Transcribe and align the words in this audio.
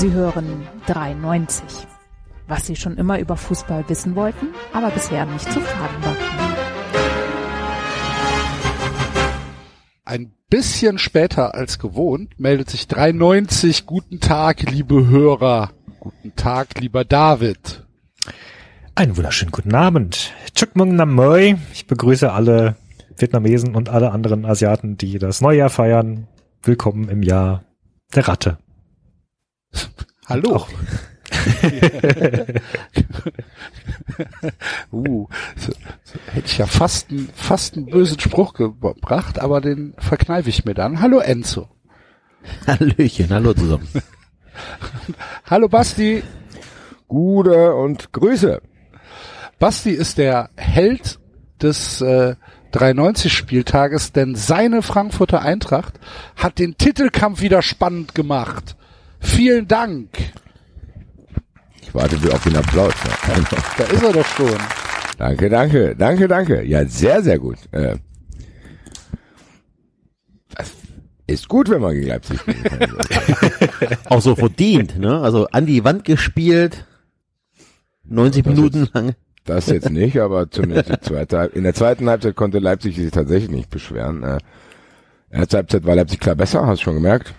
Sie 0.00 0.12
hören 0.12 0.66
93. 0.86 1.62
Was 2.48 2.64
Sie 2.64 2.74
schon 2.74 2.96
immer 2.96 3.18
über 3.18 3.36
Fußball 3.36 3.86
wissen 3.88 4.16
wollten, 4.16 4.46
aber 4.72 4.88
bisher 4.88 5.26
nicht 5.26 5.44
zu 5.52 5.60
fragen 5.60 6.02
war. 6.02 6.16
Ein 10.06 10.32
bisschen 10.48 10.96
später 10.96 11.54
als 11.54 11.78
gewohnt 11.78 12.40
meldet 12.40 12.70
sich 12.70 12.88
93. 12.88 13.84
Guten 13.84 14.20
Tag, 14.20 14.62
liebe 14.62 15.06
Hörer. 15.06 15.72
Guten 16.00 16.34
Tag, 16.34 16.80
lieber 16.80 17.04
David. 17.04 17.86
Einen 18.94 19.18
wunderschönen 19.18 19.52
guten 19.52 19.74
Abend. 19.74 20.32
Chuk 20.54 20.76
Mung 20.76 20.96
Nam 20.96 21.12
Moi. 21.12 21.56
Ich 21.74 21.86
begrüße 21.86 22.32
alle 22.32 22.76
Vietnamesen 23.18 23.74
und 23.74 23.90
alle 23.90 24.12
anderen 24.12 24.46
Asiaten, 24.46 24.96
die 24.96 25.18
das 25.18 25.42
Neujahr 25.42 25.68
feiern. 25.68 26.26
Willkommen 26.62 27.10
im 27.10 27.22
Jahr 27.22 27.64
der 28.14 28.28
Ratte. 28.28 28.56
Hallo. 30.26 30.66
uh, 34.92 35.26
so, 35.56 35.72
so, 36.04 36.18
hätte 36.32 36.46
ich 36.46 36.58
ja 36.58 36.66
fast, 36.66 37.10
einen, 37.10 37.28
fast 37.34 37.76
einen 37.76 37.86
bösen 37.86 38.20
Spruch 38.20 38.54
gebracht, 38.54 39.40
aber 39.40 39.60
den 39.60 39.94
verkneife 39.98 40.48
ich 40.48 40.64
mir 40.64 40.74
dann. 40.74 41.00
Hallo 41.00 41.18
Enzo. 41.18 41.68
Hallöchen, 42.66 43.30
hallo 43.30 43.54
zusammen. 43.54 43.88
hallo 45.44 45.68
Basti. 45.68 46.22
Gute 47.08 47.74
und 47.74 48.12
Grüße. 48.12 48.62
Basti 49.58 49.90
ist 49.90 50.18
der 50.18 50.50
Held 50.56 51.18
des 51.60 52.00
äh, 52.00 52.36
93 52.72 53.32
Spieltages, 53.32 54.12
denn 54.12 54.36
seine 54.36 54.82
Frankfurter 54.82 55.42
Eintracht 55.42 55.98
hat 56.36 56.58
den 56.58 56.78
Titelkampf 56.78 57.40
wieder 57.40 57.62
spannend 57.62 58.14
gemacht. 58.14 58.76
Vielen 59.20 59.66
Dank. 59.68 60.08
Ich 61.82 61.94
warte 61.94 62.16
auf 62.32 62.42
den 62.44 62.56
Applaus. 62.56 62.94
Da 63.78 63.84
ist 63.84 64.02
er 64.02 64.12
doch 64.12 64.26
schon. 64.26 64.58
Danke, 65.18 65.48
danke, 65.48 65.94
danke, 65.96 66.28
danke. 66.28 66.62
Ja, 66.64 66.84
sehr, 66.86 67.22
sehr 67.22 67.38
gut. 67.38 67.58
Äh, 67.72 67.96
das 70.54 70.72
ist 71.26 71.48
gut, 71.48 71.68
wenn 71.70 71.80
man 71.80 71.94
gegen 71.94 72.06
Leipzig 72.08 72.40
spielt. 72.40 72.58
Auch 74.10 74.20
so 74.20 74.34
verdient, 74.34 74.98
ne? 74.98 75.20
Also 75.20 75.46
an 75.48 75.66
die 75.66 75.84
Wand 75.84 76.04
gespielt, 76.04 76.86
90 78.04 78.42
Das 78.44 78.54
Minuten 78.54 78.80
jetzt- 78.84 78.94
lang. 78.94 79.14
Das 79.46 79.66
jetzt 79.68 79.90
nicht, 79.90 80.20
aber 80.20 80.50
zumindest 80.50 80.90
die 80.90 81.00
zweite, 81.00 81.38
Halb- 81.38 81.56
in 81.56 81.62
der 81.64 81.72
zweiten 81.74 82.08
Halbzeit 82.08 82.36
konnte 82.36 82.58
Leipzig 82.58 82.94
sich 82.96 83.10
tatsächlich 83.10 83.50
nicht 83.50 83.70
beschweren. 83.70 84.22
Äh, 84.22 84.38
erste 85.30 85.56
Halbzeit 85.56 85.84
war 85.86 85.94
Leipzig 85.96 86.20
klar 86.20 86.34
besser, 86.36 86.66
hast 86.66 86.80
du 86.80 86.84
schon 86.84 86.94
gemerkt. 86.94 87.32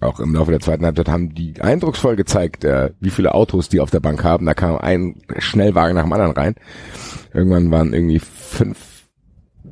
Auch 0.00 0.20
im 0.20 0.34
Laufe 0.34 0.52
der 0.52 0.60
zweiten 0.60 0.84
Halbzeit 0.84 1.08
haben 1.08 1.34
die 1.34 1.60
eindrucksvoll 1.60 2.14
gezeigt, 2.14 2.64
äh, 2.64 2.90
wie 3.00 3.10
viele 3.10 3.34
Autos 3.34 3.68
die 3.68 3.80
auf 3.80 3.90
der 3.90 4.00
Bank 4.00 4.22
haben. 4.22 4.46
Da 4.46 4.54
kam 4.54 4.78
ein 4.78 5.22
Schnellwagen 5.38 5.96
nach 5.96 6.04
dem 6.04 6.12
anderen 6.12 6.32
rein. 6.32 6.54
Irgendwann 7.34 7.70
waren 7.70 7.92
irgendwie 7.92 8.20
fünf 8.20 8.76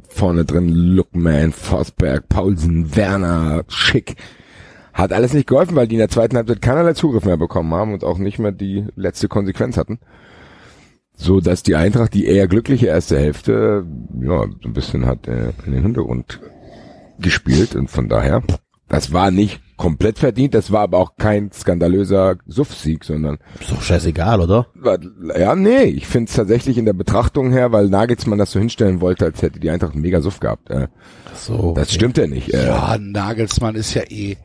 vorne 0.08 0.44
drin, 0.44 0.68
Lookman, 0.68 1.52
Forsberg, 1.52 2.28
Paulsen, 2.28 2.96
Werner, 2.96 3.64
Schick. 3.68 4.16
Hat 4.92 5.12
alles 5.12 5.34
nicht 5.34 5.46
geholfen, 5.46 5.76
weil 5.76 5.86
die 5.86 5.96
in 5.96 6.00
der 6.00 6.08
zweiten 6.08 6.36
Halbzeit 6.36 6.62
keinerlei 6.62 6.94
Zugriff 6.94 7.24
mehr 7.24 7.36
bekommen 7.36 7.72
haben 7.74 7.92
und 7.92 8.02
auch 8.02 8.18
nicht 8.18 8.38
mehr 8.38 8.52
die 8.52 8.86
letzte 8.96 9.28
Konsequenz 9.28 9.76
hatten. 9.76 10.00
So 11.14 11.40
dass 11.40 11.62
die 11.62 11.76
Eintracht 11.76 12.14
die 12.14 12.26
eher 12.26 12.48
glückliche 12.48 12.86
erste 12.86 13.18
Hälfte, 13.18 13.86
ja, 14.20 14.46
so 14.62 14.68
ein 14.68 14.72
bisschen 14.72 15.06
hat 15.06 15.28
äh, 15.28 15.52
in 15.64 15.72
den 15.72 15.82
Hintergrund 15.82 16.40
gespielt 17.18 17.74
und 17.74 17.90
von 17.90 18.08
daher, 18.08 18.42
das 18.88 19.12
war 19.12 19.30
nicht 19.30 19.60
komplett 19.76 20.18
verdient, 20.18 20.54
das 20.54 20.72
war 20.72 20.82
aber 20.82 20.98
auch 20.98 21.16
kein 21.16 21.52
skandalöser 21.52 22.36
Suff-Sieg, 22.46 23.04
sondern 23.04 23.38
Ist 23.60 23.70
doch 23.72 23.82
scheißegal, 23.82 24.40
oder? 24.40 24.66
ja, 25.38 25.54
nee, 25.54 25.82
ich 25.84 26.06
finde 26.06 26.28
es 26.30 26.36
tatsächlich 26.36 26.78
in 26.78 26.84
der 26.86 26.92
Betrachtung 26.94 27.50
her, 27.52 27.72
weil 27.72 27.88
Nagelsmann 27.88 28.38
das 28.38 28.52
so 28.52 28.58
hinstellen 28.58 29.00
wollte, 29.00 29.24
als 29.26 29.42
hätte 29.42 29.60
die 29.60 29.70
Eintracht 29.70 29.92
einen 29.92 30.02
mega 30.02 30.20
Suff 30.20 30.40
gehabt. 30.40 30.70
Äh, 30.70 30.88
So. 31.34 31.74
das 31.74 31.92
stimmt 31.92 32.16
ja 32.18 32.26
nicht. 32.26 32.52
Äh, 32.54 32.66
Ja, 32.68 32.96
Nagelsmann 32.98 33.74
ist 33.74 33.94
ja 33.94 34.02
eh. 34.08 34.36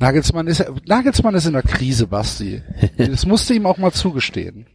Nagelsmann 0.00 0.46
ist 0.46 0.58
ja, 0.58 0.66
Nagelsmann 0.86 1.34
ist 1.34 1.46
in 1.46 1.54
der 1.54 1.62
Krise, 1.62 2.06
Basti. 2.06 2.62
Das 2.96 3.26
musste 3.26 3.54
ihm 3.54 3.66
auch 3.66 3.78
mal 3.78 3.92
zugestehen. 3.92 4.66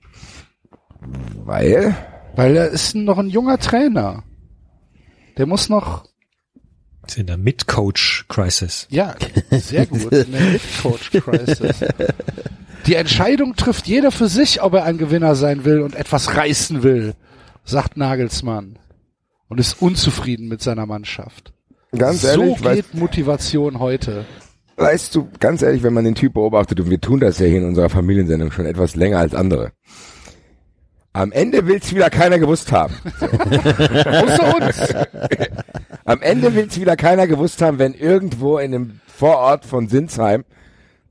Weil, 1.45 1.95
Weil 2.35 2.55
er 2.55 2.69
ist 2.69 2.95
noch 2.95 3.17
ein 3.17 3.29
junger 3.29 3.57
Trainer. 3.57 4.23
Der 5.37 5.45
muss 5.45 5.69
noch, 5.69 6.05
Ist 7.07 7.17
in 7.17 7.27
der 7.27 7.37
Mid-Coach-Crisis. 7.37 8.87
ja, 8.89 9.15
sehr 9.51 9.85
gut, 9.85 10.01
in 10.11 10.31
der 10.31 10.41
Mid-Coach-Crisis. 10.41 11.83
Die 12.85 12.95
Entscheidung 12.95 13.55
trifft 13.55 13.87
jeder 13.87 14.11
für 14.11 14.27
sich, 14.27 14.61
ob 14.61 14.73
er 14.73 14.83
ein 14.83 14.97
Gewinner 14.97 15.35
sein 15.35 15.65
will 15.65 15.81
und 15.81 15.95
etwas 15.95 16.35
reißen 16.35 16.83
will, 16.83 17.13
sagt 17.63 17.97
Nagelsmann. 17.97 18.79
Und 19.49 19.59
ist 19.59 19.81
unzufrieden 19.81 20.47
mit 20.47 20.61
seiner 20.61 20.85
Mannschaft. 20.85 21.53
ganz 21.95 22.21
so 22.21 22.27
ehrlich, 22.27 22.63
weißt, 22.63 22.91
geht 22.91 22.99
Motivation 22.99 23.79
heute. 23.79 24.25
weißt 24.77 25.13
du, 25.13 25.29
ganz 25.39 25.61
ehrlich, 25.61 25.83
wenn 25.83 25.93
man 25.93 26.05
den 26.05 26.15
Typ 26.15 26.33
beobachtet, 26.33 26.79
und 26.79 26.89
wir 26.89 26.99
tun 26.99 27.19
das 27.19 27.37
ja 27.39 27.45
hier 27.45 27.59
in 27.59 27.65
unserer 27.65 27.89
Familiensendung 27.89 28.51
schon 28.51 28.65
etwas 28.65 28.95
länger 28.95 29.19
als 29.19 29.35
andere. 29.35 29.71
Am 31.13 31.31
Ende 31.31 31.67
will's 31.67 31.93
wieder 31.93 32.09
keiner 32.09 32.39
gewusst 32.39 32.71
haben. 32.71 32.95
Außer 33.21 34.55
uns. 34.55 34.95
Am 36.05 36.21
Ende 36.21 36.55
will's 36.55 36.79
wieder 36.79 36.95
keiner 36.95 37.27
gewusst 37.27 37.61
haben, 37.61 37.77
wenn 37.79 37.93
irgendwo 37.93 38.57
in 38.57 38.73
einem 38.73 38.99
Vorort 39.07 39.63
von 39.65 39.87
Sinsheim 39.87 40.43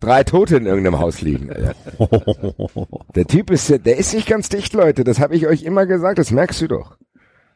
drei 0.01 0.25
Tote 0.25 0.57
in 0.57 0.67
irgendeinem 0.67 0.99
Haus 0.99 1.21
liegen. 1.21 1.49
Der 3.15 3.27
Typ 3.27 3.51
ist, 3.51 3.69
ja- 3.69 3.79
der 3.79 3.97
ist 3.97 4.13
nicht 4.13 4.27
ganz 4.29 4.49
dicht, 4.49 4.73
Leute. 4.75 5.05
Das 5.05 5.21
habe 5.21 5.37
ich 5.37 5.47
euch 5.47 5.63
immer 5.63 5.87
gesagt. 5.87 6.19
Das 6.19 6.33
merkst 6.33 6.61
du 6.63 6.67
doch. 6.69 6.97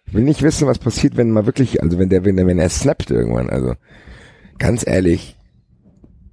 Ich 0.06 0.14
will 0.14 0.22
nicht 0.22 0.42
wissen, 0.42 0.68
was 0.68 0.78
passiert, 0.78 1.16
wenn 1.16 1.32
mal 1.32 1.46
wirklich, 1.46 1.82
also 1.82 1.98
wenn 1.98 2.08
der, 2.08 2.24
wenn 2.24 2.36
der, 2.36 2.46
wenn 2.46 2.60
er 2.60 2.68
snappt 2.68 3.10
irgendwann. 3.10 3.50
Also 3.50 3.74
ganz 4.58 4.86
ehrlich, 4.86 5.36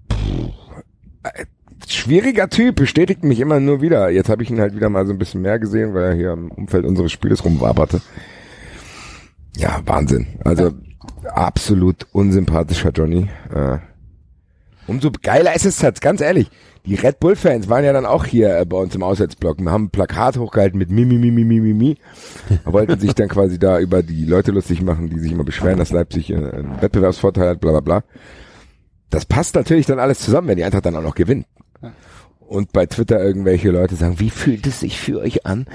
puh, 0.08 0.52
äh, 1.24 1.46
schwieriger 1.92 2.50
Typ, 2.50 2.76
bestätigt 2.76 3.24
mich 3.24 3.40
immer 3.40 3.60
nur 3.60 3.82
wieder. 3.82 4.10
Jetzt 4.10 4.30
habe 4.30 4.44
ich 4.44 4.50
ihn 4.50 4.60
halt 4.60 4.76
wieder 4.76 4.90
mal 4.90 5.06
so 5.06 5.12
ein 5.14 5.18
bisschen 5.18 5.42
mehr 5.42 5.60
gesehen, 5.60 5.94
weil 5.94 6.04
er 6.04 6.14
hier 6.14 6.32
im 6.32 6.52
Umfeld 6.52 6.86
unseres 6.86 7.12
Spieles 7.12 7.44
rumwaberte. 7.44 8.02
Ja, 9.58 9.82
Wahnsinn. 9.86 10.28
Also 10.44 10.72
absolut 11.26 12.08
unsympathischer 12.12 12.92
Johnny. 12.92 13.30
Äh, 13.54 13.78
umso 14.88 15.12
geiler 15.22 15.56
ist 15.56 15.66
es 15.66 15.82
jetzt, 15.82 16.02
ganz 16.02 16.22
ehrlich. 16.22 16.50
Die 16.86 16.96
Red 16.96 17.22
Bull-Fans 17.22 17.70
waren 17.70 17.86
ja 17.86 17.94
dann 17.94 18.06
auch 18.06 18.26
hier 18.26 18.58
äh, 18.58 18.66
bei 18.66 18.78
uns 18.78 18.94
im 18.94 19.04
Auswärtsblock. 19.04 19.62
Wir 19.62 19.72
haben 19.72 19.86
ein 19.86 19.90
Plakat 19.90 20.38
hochgehalten 20.38 20.78
mit 20.78 20.90
Mimi, 20.90 21.18
Mimi, 21.18 21.44
Mimi, 21.44 21.74
Mimi. 21.74 21.98
Wollten 22.66 23.00
sich 23.00 23.14
dann 23.14 23.30
quasi 23.30 23.58
da 23.58 23.80
über 23.80 24.04
die 24.04 24.26
Leute 24.26 24.52
lustig 24.52 24.82
machen, 24.82 25.10
die 25.10 25.20
sich 25.20 25.32
immer 25.32 25.46
beschweren, 25.46 25.78
dass 25.78 25.92
Leipzig 25.92 26.30
äh, 26.30 26.36
einen 26.36 26.82
Wettbewerbsvorteil 26.82 27.50
hat, 27.50 27.62
bla 27.62 27.72
bla 27.72 27.80
bla. 27.80 28.04
Das 29.10 29.26
passt 29.26 29.56
natürlich 29.56 29.86
dann 29.86 30.00
alles 30.00 30.20
zusammen, 30.20 30.50
wenn 30.50 30.58
die 30.58 30.64
Eintracht 30.64 30.86
dann 30.86 30.96
auch 30.96 31.04
noch 31.04 31.16
gewinnt. 31.16 31.46
Und 32.40 32.72
bei 32.74 32.86
Twitter 32.86 33.24
irgendwelche 33.24 33.72
Leute 33.72 33.96
sagen, 33.96 34.20
wie 34.20 34.30
fühlt 34.30 34.68
es 34.68 34.82
sich 34.82 35.00
für 35.00 35.20
euch 35.20 35.46
an? 35.46 35.66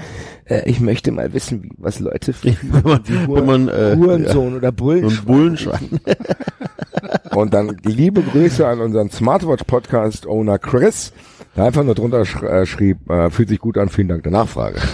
Äh, 0.45 0.69
ich 0.69 0.79
möchte 0.79 1.11
mal 1.11 1.33
wissen, 1.33 1.63
wie, 1.63 1.71
was 1.77 1.99
Leute 1.99 2.31
fühlen. 2.31 2.57
wenn 2.71 2.83
man, 2.83 3.03
wenn 3.07 3.45
man 3.45 3.67
äh, 3.67 3.95
Hurensohn 3.97 4.55
oder 4.55 4.71
Bullen. 4.71 5.05
und 5.05 5.25
Bullenschwein. 5.25 5.99
Und 7.31 7.53
dann 7.53 7.77
liebe 7.83 8.21
Grüße 8.21 8.67
an 8.67 8.81
unseren 8.81 9.09
Smartwatch-Podcast-Owner 9.09 10.59
Chris, 10.59 11.13
der 11.55 11.65
einfach 11.65 11.83
nur 11.83 11.95
drunter 11.95 12.25
sch 12.25 12.41
äh, 12.43 12.65
schrieb, 12.65 13.09
äh, 13.09 13.29
fühlt 13.29 13.49
sich 13.49 13.59
gut 13.59 13.77
an, 13.77 13.89
vielen 13.89 14.07
Dank 14.09 14.23
der 14.23 14.31
Nachfrage. 14.31 14.79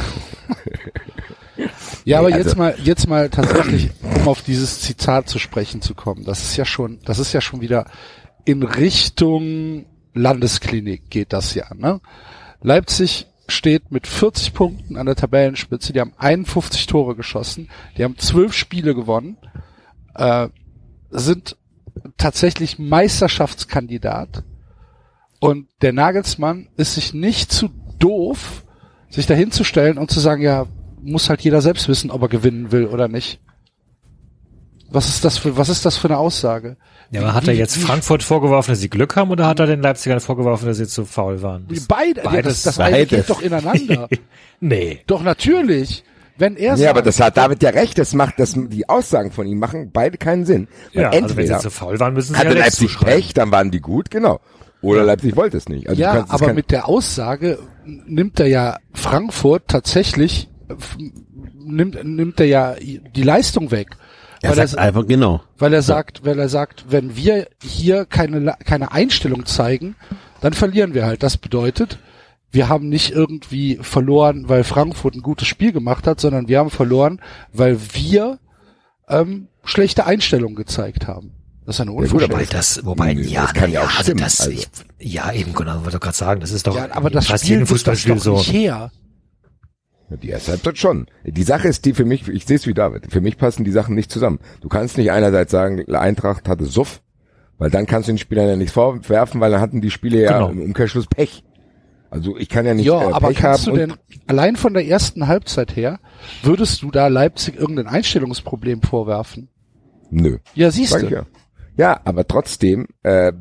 Ja, 2.03 2.19
aber 2.19 2.29
Nee, 2.29 2.35
jetzt 2.37 2.47
also- 2.47 2.57
mal, 2.57 2.75
jetzt 2.83 3.07
mal 3.09 3.29
tatsächlich, 3.29 3.89
um 4.03 4.27
auf 4.27 4.41
dieses 4.43 4.81
Zitat 4.81 5.27
zu 5.27 5.39
sprechen 5.39 5.81
zu 5.81 5.95
kommen. 5.95 6.23
Das 6.23 6.43
ist 6.43 6.55
ja 6.57 6.65
schon, 6.65 6.99
das 7.05 7.17
ist 7.17 7.33
ja 7.33 7.41
schon 7.41 7.61
wieder 7.61 7.85
in 8.43 8.61
Richtung 8.61 9.85
Landesklinik 10.15 11.09
geht 11.09 11.33
das 11.33 11.53
ja, 11.53 11.65
ne? 11.75 12.01
Leipzig 12.61 13.27
steht 13.47 13.91
mit 13.91 14.07
40 14.07 14.53
Punkten 14.53 14.97
an 14.97 15.05
der 15.05 15.15
Tabellenspitze. 15.15 15.93
Die 15.93 15.99
haben 15.99 16.13
51 16.17 16.87
Tore 16.87 17.15
geschossen. 17.15 17.69
Die 17.97 18.03
haben 18.03 18.17
12 18.17 18.53
Spiele 18.53 18.95
gewonnen. 18.95 19.37
Äh, 20.15 20.49
sind 21.11 21.57
tatsächlich 22.17 22.79
Meisterschaftskandidat. 22.79 24.43
Und 25.39 25.67
der 25.81 25.93
Nagelsmann 25.93 26.69
ist 26.75 26.95
sich 26.95 27.13
nicht 27.13 27.51
zu 27.51 27.69
doof, 27.99 28.63
sich 29.09 29.27
dahin 29.27 29.51
zu 29.51 29.63
stellen 29.63 29.97
und 29.97 30.09
zu 30.09 30.19
sagen, 30.19 30.41
ja, 30.41 30.65
muss 31.01 31.29
halt 31.29 31.41
jeder 31.41 31.61
selbst 31.61 31.87
wissen, 31.87 32.09
ob 32.09 32.23
er 32.23 32.29
gewinnen 32.29 32.71
will 32.71 32.87
oder 32.87 33.07
nicht. 33.07 33.39
Was 34.89 35.07
ist 35.07 35.23
das 35.23 35.37
für, 35.37 35.57
was 35.57 35.69
ist 35.69 35.85
das 35.85 35.97
für 35.97 36.07
eine 36.07 36.17
Aussage? 36.17 36.77
Ja, 37.11 37.21
aber 37.21 37.33
hat 37.33 37.47
er 37.47 37.53
jetzt 37.53 37.77
Frankfurt 37.77 38.23
vorgeworfen, 38.23 38.71
dass 38.71 38.79
sie 38.79 38.89
Glück 38.89 39.15
haben, 39.15 39.29
oder 39.31 39.47
hat 39.47 39.59
er 39.59 39.67
den 39.67 39.81
Leipzigern 39.81 40.19
vorgeworfen, 40.19 40.67
dass 40.67 40.77
sie 40.77 40.87
zu 40.87 41.05
faul 41.05 41.41
waren? 41.41 41.65
Wie 41.69 41.79
Beide, 41.79 42.21
Beides, 42.21 42.63
das, 42.63 42.75
das 42.75 42.79
eine 42.79 42.97
beides. 42.97 43.09
geht 43.09 43.29
doch 43.29 43.41
ineinander. 43.41 44.09
nee. 44.59 44.99
doch 45.07 45.21
natürlich. 45.23 46.03
Wenn 46.37 46.57
er 46.57 46.71
Ja, 46.71 46.77
sagt, 46.77 46.89
aber 46.89 47.01
das 47.01 47.19
hat 47.21 47.37
David 47.37 47.63
ja 47.63 47.69
recht, 47.69 47.97
das 47.97 48.13
macht, 48.13 48.39
das, 48.39 48.55
die 48.57 48.89
Aussagen 48.89 49.31
von 49.31 49.47
ihm 49.47 49.57
machen 49.59 49.91
beide 49.93 50.17
keinen 50.17 50.45
Sinn. 50.45 50.67
Weil 50.93 51.03
Ja, 51.03 51.09
also 51.09 51.19
wenn 51.19 51.29
entweder 51.29 51.57
sie 51.59 51.63
zu 51.63 51.69
faul 51.69 51.99
waren, 51.99 52.13
müssen 52.13 52.33
sie 52.33 52.39
hatte 52.39 52.55
ja 52.57 52.63
Leipzig. 52.65 52.99
Pech, 52.99 53.33
dann 53.33 53.51
waren 53.51 53.71
die 53.71 53.79
gut, 53.79 54.11
genau. 54.11 54.41
Oder 54.81 55.03
Leipzig 55.03 55.35
wollte 55.35 55.57
es 55.57 55.69
nicht. 55.69 55.87
Also 55.87 56.01
ja, 56.01 56.25
aber 56.27 56.53
mit 56.53 56.71
der 56.71 56.87
Aussage 56.89 57.59
nimmt 57.85 58.39
er 58.39 58.47
ja 58.47 58.77
Frankfurt 58.93 59.63
tatsächlich, 59.67 60.49
nimmt, 61.57 62.03
nimmt 62.03 62.39
er 62.39 62.45
ja 62.45 62.75
die 62.79 63.23
Leistung 63.23 63.71
weg. 63.71 63.91
Er 64.45 64.57
weil, 64.57 64.67
sagt 64.67 64.73
er, 64.73 64.83
einfach, 64.83 65.07
genau. 65.07 65.41
weil 65.57 65.73
er 65.73 65.81
sagt, 65.81 66.25
weil 66.25 66.39
er 66.39 66.49
sagt, 66.49 66.85
wenn 66.89 67.15
wir 67.15 67.47
hier 67.61 68.05
keine, 68.05 68.55
keine 68.63 68.91
Einstellung 68.91 69.45
zeigen, 69.45 69.95
dann 70.41 70.53
verlieren 70.53 70.93
wir 70.93 71.05
halt. 71.05 71.23
Das 71.23 71.37
bedeutet, 71.37 71.99
wir 72.51 72.69
haben 72.69 72.89
nicht 72.89 73.11
irgendwie 73.11 73.77
verloren, 73.81 74.47
weil 74.47 74.63
Frankfurt 74.63 75.15
ein 75.15 75.21
gutes 75.21 75.47
Spiel 75.47 75.71
gemacht 75.71 76.07
hat, 76.07 76.19
sondern 76.19 76.47
wir 76.47 76.59
haben 76.59 76.69
verloren, 76.69 77.19
weil 77.51 77.77
wir 77.93 78.39
ähm, 79.09 79.47
schlechte 79.63 80.05
Einstellung 80.05 80.55
gezeigt 80.55 81.07
haben. 81.07 81.31
Das 81.65 81.77
ist 81.77 81.81
eine 81.81 81.91
Unverschämtheit. 81.91 82.29
aber 82.29 82.39
Wobei 82.41 82.45
das, 82.45 82.85
wobei, 82.85 83.11
ja, 83.13 83.41
das 83.41 83.53
kann 83.53 83.71
ja 83.71 83.79
na 83.79 83.87
auch 83.87 83.89
also 83.89 84.03
stimmen, 84.03 84.19
das, 84.19 84.41
also. 84.41 84.51
ich, 84.51 84.67
ja, 84.99 85.31
eben, 85.31 85.53
genau, 85.53 85.83
wollte 85.83 85.97
ich 85.97 86.01
gerade 86.01 86.15
sagen, 86.15 86.41
das 86.41 86.51
ist 86.51 86.67
doch 86.67 86.75
ja, 86.75 86.87
aber 86.91 87.09
das 87.09 87.27
Spiel 87.27 87.65
Fußballspiel 87.65 88.15
doch 88.15 88.21
so. 88.21 88.37
nicht 88.37 88.53
her. 88.53 88.91
Die 90.09 90.29
erste 90.29 90.51
Halbzeit 90.51 90.77
schon. 90.77 91.07
Die 91.25 91.43
Sache 91.43 91.67
ist 91.67 91.83
die 91.85 91.93
für 91.93 92.05
mich, 92.05 92.27
ich 92.27 92.45
sehe 92.45 92.57
es 92.57 92.67
wie 92.67 92.73
David, 92.75 93.11
für 93.11 93.21
mich 93.21 93.37
passen 93.37 93.63
die 93.63 93.71
Sachen 93.71 93.95
nicht 93.95 94.11
zusammen. 94.11 94.39
Du 94.61 94.69
kannst 94.69 94.97
nicht 94.97 95.11
einerseits 95.11 95.51
sagen, 95.51 95.83
Eintracht 95.95 96.47
hatte 96.47 96.65
Suff, 96.65 97.01
weil 97.57 97.71
dann 97.71 97.87
kannst 97.87 98.07
du 98.07 98.11
den 98.13 98.19
Spielern 98.19 98.47
ja 98.47 98.55
nichts 98.55 98.73
vorwerfen, 98.73 99.41
weil 99.41 99.51
dann 99.51 99.61
hatten 99.61 99.81
die 99.81 99.89
Spiele 99.89 100.21
ja 100.21 100.33
Genau. 100.33 100.49
im 100.51 100.61
Umkehrschluss 100.61 101.07
Pech. 101.07 101.43
Also 102.11 102.37
ich 102.37 102.49
kann 102.49 102.65
ja 102.67 102.75
nicht 102.75 102.85
Ja, 102.85 103.01
äh, 103.09 103.13
aber 103.13 103.29
Pech 103.29 103.37
kannst 103.37 103.65
haben 103.65 103.73
du 103.73 103.79
denn, 103.79 103.93
allein 104.27 104.55
von 104.55 104.73
der 104.75 104.85
ersten 104.85 105.27
Halbzeit 105.27 105.75
her, 105.75 105.99
würdest 106.43 106.83
du 106.83 106.91
da 106.91 107.07
Leipzig 107.07 107.55
irgendein 107.57 107.87
Einstellungsproblem 107.87 108.81
vorwerfen? 108.83 109.49
nö. 110.11 110.37
Ja, 110.53 110.69
siehst 110.71 111.01
du. 111.01 111.07
ja. 111.07 111.25
Ja, 111.77 111.99
aber 112.05 112.25
trotzdem, 112.27 112.87
äh, 113.03 113.33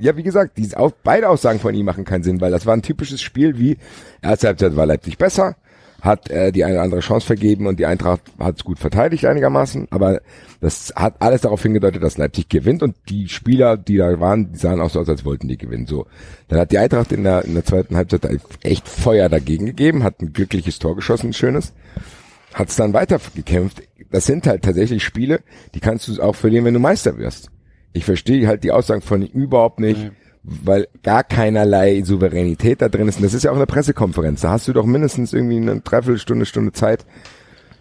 ja, 0.00 0.16
wie 0.16 0.22
gesagt, 0.24 0.58
die, 0.58 0.74
auch, 0.76 0.90
beide 1.04 1.28
Aussagen 1.28 1.60
von 1.60 1.74
ihm 1.74 1.84
machen 1.86 2.04
keinen 2.04 2.24
Sinn, 2.24 2.40
weil 2.40 2.50
das 2.50 2.66
war 2.66 2.74
ein 2.74 2.82
typisches 2.82 3.20
Spiel 3.20 3.58
wie, 3.58 3.76
erste 4.22 4.48
Halbzeit 4.48 4.74
war 4.74 4.86
Leipzig 4.86 5.18
besser, 5.18 5.56
hat 6.02 6.30
äh, 6.30 6.52
die 6.52 6.64
eine 6.64 6.74
oder 6.74 6.82
andere 6.82 7.00
Chance 7.00 7.26
vergeben 7.26 7.66
und 7.66 7.78
die 7.78 7.86
Eintracht 7.86 8.20
hat 8.38 8.56
es 8.56 8.64
gut 8.64 8.78
verteidigt 8.78 9.24
einigermaßen, 9.24 9.88
aber 9.90 10.20
das 10.60 10.92
hat 10.96 11.16
alles 11.20 11.42
darauf 11.42 11.62
hingedeutet, 11.62 12.02
dass 12.02 12.18
Leipzig 12.18 12.48
gewinnt 12.48 12.82
und 12.82 12.96
die 13.08 13.28
Spieler, 13.28 13.76
die 13.76 13.96
da 13.96 14.18
waren, 14.20 14.52
die 14.52 14.58
sahen 14.58 14.80
auch 14.80 14.90
so 14.90 15.00
aus, 15.00 15.08
als 15.08 15.24
wollten 15.24 15.48
die 15.48 15.58
gewinnen. 15.58 15.86
So, 15.86 16.06
dann 16.48 16.60
hat 16.60 16.72
die 16.72 16.78
Eintracht 16.78 17.12
in 17.12 17.24
der, 17.24 17.44
in 17.44 17.54
der 17.54 17.64
zweiten 17.64 17.96
Halbzeit 17.96 18.28
echt 18.62 18.88
Feuer 18.88 19.28
dagegen 19.28 19.66
gegeben, 19.66 20.02
hat 20.02 20.20
ein 20.20 20.32
glückliches 20.32 20.78
Tor 20.78 20.96
geschossen, 20.96 21.30
ein 21.30 21.34
schönes 21.34 21.72
hat 22.56 22.70
es 22.70 22.76
dann 22.76 22.94
weiter 22.94 23.20
gekämpft. 23.34 23.82
Das 24.10 24.24
sind 24.24 24.46
halt 24.46 24.62
tatsächlich 24.62 25.04
Spiele, 25.04 25.40
die 25.74 25.80
kannst 25.80 26.08
du 26.08 26.22
auch 26.22 26.34
verlieren, 26.34 26.64
wenn 26.64 26.74
du 26.74 26.80
Meister 26.80 27.18
wirst. 27.18 27.50
Ich 27.92 28.06
verstehe 28.06 28.48
halt 28.48 28.64
die 28.64 28.72
Aussagen 28.72 29.02
von 29.02 29.22
überhaupt 29.22 29.78
nicht, 29.78 30.10
weil 30.48 30.86
gar 31.02 31.24
keinerlei 31.24 32.02
Souveränität 32.04 32.80
da 32.80 32.88
drin 32.88 33.08
ist. 33.08 33.16
Und 33.16 33.24
das 33.24 33.34
ist 33.34 33.42
ja 33.42 33.50
auch 33.50 33.56
eine 33.56 33.66
Pressekonferenz. 33.66 34.42
Da 34.42 34.50
hast 34.50 34.68
du 34.68 34.72
doch 34.72 34.86
mindestens 34.86 35.32
irgendwie 35.32 35.56
eine 35.56 35.80
Dreiviertelstunde, 35.80 36.46
Stunde 36.46 36.72
Zeit, 36.72 37.04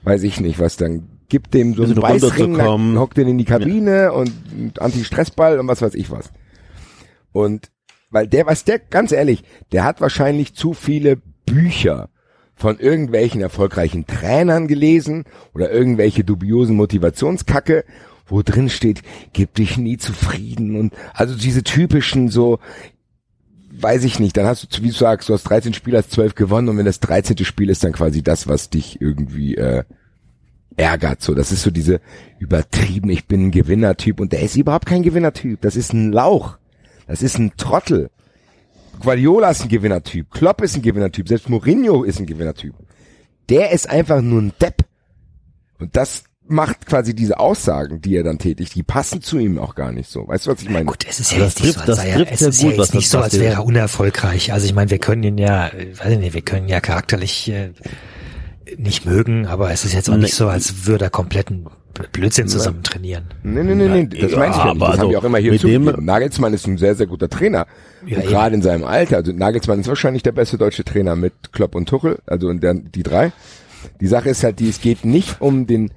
weiß 0.04 0.24
ich 0.24 0.40
nicht, 0.40 0.60
was 0.60 0.76
dann 0.76 1.08
gibt 1.30 1.54
dem 1.54 1.76
so 1.76 1.84
einen 1.84 1.96
Bisschen 1.96 2.58
Weißring, 2.58 2.58
dann 2.58 3.00
hockt 3.00 3.18
den 3.18 3.28
in 3.28 3.38
die 3.38 3.46
Kabine 3.46 4.14
und 4.14 4.32
einen 4.52 4.74
Anti-Stressball 4.80 5.60
und 5.60 5.68
was 5.68 5.82
weiß 5.82 5.94
ich 5.94 6.10
was. 6.10 6.32
Und 7.32 7.72
weil 8.10 8.28
der, 8.28 8.46
was 8.48 8.64
der, 8.64 8.80
ganz 8.80 9.12
ehrlich, 9.12 9.44
der 9.72 9.84
hat 9.84 10.02
wahrscheinlich 10.02 10.56
zu 10.56 10.74
viele 10.74 11.18
Bücher 11.46 12.10
von 12.56 12.80
irgendwelchen 12.80 13.42
erfolgreichen 13.42 14.08
Trainern 14.08 14.68
gelesen 14.68 15.26
oder 15.54 15.72
irgendwelche 15.72 16.24
dubiosen 16.24 16.76
Motivationskacke, 16.78 17.84
wo 18.28 18.42
drin 18.42 18.70
steht, 18.70 19.02
gib 19.34 19.54
dich 19.54 19.78
nie 19.78 19.98
zufrieden 19.98 20.76
und 20.78 20.94
also 21.14 21.36
diese 21.36 21.64
typischen 21.64 22.30
so, 22.30 22.60
weiß 23.72 24.04
ich 24.04 24.20
nicht, 24.20 24.38
dann 24.38 24.46
hast 24.46 24.78
du, 24.78 24.84
wie 24.84 24.90
du 24.90 24.94
sagst, 24.94 25.30
du 25.30 25.34
hast 25.34 25.44
13 25.44 25.74
Spiele, 25.74 25.98
hast 25.98 26.12
12 26.12 26.36
gewonnen 26.36 26.70
und 26.70 26.78
wenn 26.78 26.86
das 26.86 27.00
13. 27.00 27.38
Spiel 27.46 27.70
ist 27.70 27.84
dann 27.84 27.92
quasi 27.92 28.24
das, 28.24 28.48
was 28.48 28.70
dich 28.70 29.00
irgendwie 29.02 29.56
äh, 29.56 29.84
ärgert. 30.78 31.22
So, 31.22 31.34
das 31.34 31.52
ist 31.52 31.64
so 31.64 31.72
diese 31.72 32.02
übertrieben, 32.40 33.10
ich 33.10 33.28
bin 33.28 33.48
ein 33.48 33.52
Gewinnertyp 33.52 34.20
und 34.20 34.32
der 34.32 34.42
ist 34.42 34.56
überhaupt 34.56 34.86
kein 34.86 35.04
Gewinnertyp. 35.04 35.62
Das 35.62 35.76
ist 35.76 35.94
ein 35.94 36.12
Lauch. 36.12 36.58
Das 37.08 37.22
ist 37.22 37.38
ein 37.38 37.56
Trottel. 37.58 38.10
Guardiola 39.00 39.52
ist 39.52 39.64
ein 39.64 39.70
Gewinnertyp. 39.70 40.32
Klopp 40.32 40.62
ist 40.62 40.76
ein 40.76 40.82
Gewinnertyp. 40.82 41.28
Selbst 41.28 41.50
Mourinho 41.50 42.04
ist 42.04 42.20
ein 42.20 42.26
Gewinnertyp. 42.26 42.74
Der 43.50 43.72
ist 43.72 43.90
einfach 43.90 44.22
nur 44.22 44.42
ein 44.42 44.54
Depp. 44.60 44.86
Und 45.80 45.96
das 45.96 46.24
macht 46.48 46.86
quasi 46.86 47.16
diese 47.16 47.40
Aussagen, 47.40 48.02
die 48.02 48.16
er 48.16 48.24
dann 48.24 48.38
tätigt, 48.38 48.76
die 48.76 48.84
passen 48.84 49.22
zu 49.22 49.38
ihm 49.38 49.58
auch 49.58 49.76
gar 49.76 49.92
nicht 49.92 50.10
so. 50.10 50.28
Weißt 50.28 50.46
du, 50.46 50.52
was 50.52 50.62
ich 50.62 50.70
meine? 50.70 50.86
Gut, 50.86 51.06
es 51.08 51.20
ist 51.20 51.32
ja 51.32 51.40
jetzt 51.40 51.62
nicht 51.62 51.74
so, 51.74 51.82
als 51.82 51.98
sei 51.98 52.10
er, 52.10 52.32
es 52.32 52.42
ist 52.42 52.62
ja 52.62 52.70
jetzt 52.70 52.94
nicht 52.94 53.10
so, 53.10 53.20
als 53.20 53.40
wäre 53.40 53.54
er 53.54 53.66
unerfolgreich. 53.66 54.54
Also 54.54 54.66
ich 54.66 54.74
meine, 54.74 54.92
wir 54.92 55.00
können 55.00 55.24
ihn 55.24 55.38
ja, 55.38 55.72
weiß 55.74 56.12
ich 56.12 56.20
nicht, 56.20 56.34
wir 56.34 56.42
können 56.42 56.66
ihn 56.66 56.70
ja 56.70 56.82
charakterlich 56.82 57.50
äh, 57.50 57.72
nicht 58.78 59.06
mögen, 59.06 59.46
aber 59.48 59.72
es 59.72 59.86
ist 59.86 59.94
jetzt 59.94 60.10
auch 60.10 60.18
nicht 60.18 60.36
so, 60.36 60.48
als 60.48 60.86
würde 60.86 61.06
er 61.06 61.10
kompletten 61.10 61.68
Blödsinn 62.12 62.48
zusammen 62.48 62.84
trainieren. 62.84 63.26
Nee, 63.44 63.64
nee, 63.64 63.74
nee, 63.76 63.88
nee, 63.88 64.06
das 64.08 64.32
Ja, 64.32 64.38
meine 64.38 64.52
ich 64.52 64.58
ja 64.58 64.66
nicht. 64.66 64.76
aber 64.76 64.80
Das 64.80 64.88
haben 64.88 65.00
also 65.00 65.10
wir 65.10 65.20
auch 65.20 65.24
immer 65.24 65.38
hier 65.38 65.58
zugegeben. 65.58 66.06
Nagelsmann 66.06 66.54
ist 66.54 66.68
ein 66.68 66.78
sehr, 66.78 66.96
sehr 66.96 67.08
guter 67.08 67.30
Trainer. 67.30 67.68
Ja, 68.06 68.18
und 68.18 68.28
gerade 68.28 68.56
in 68.56 68.62
seinem 68.62 68.84
Alter. 68.84 69.18
Also 69.18 69.32
Nagelsmann 69.32 69.80
ist 69.80 69.88
wahrscheinlich 69.88 70.22
der 70.22 70.34
beste 70.34 70.58
deutsche 70.58 70.84
Trainer 70.84 71.16
mit 71.16 71.34
Klopp 71.54 71.74
und 71.74 71.88
Tuchel, 71.88 72.20
also 72.26 72.50
in 72.50 72.60
der, 72.60 72.74
die 72.74 73.04
drei. 73.04 73.32
Die 74.02 74.08
Sache 74.08 74.30
ist 74.30 74.44
halt 74.44 74.60
die, 74.60 74.70
es 74.70 74.82
geht 74.82 75.06
nicht 75.06 75.40
um 75.40 75.68
den 75.68 75.92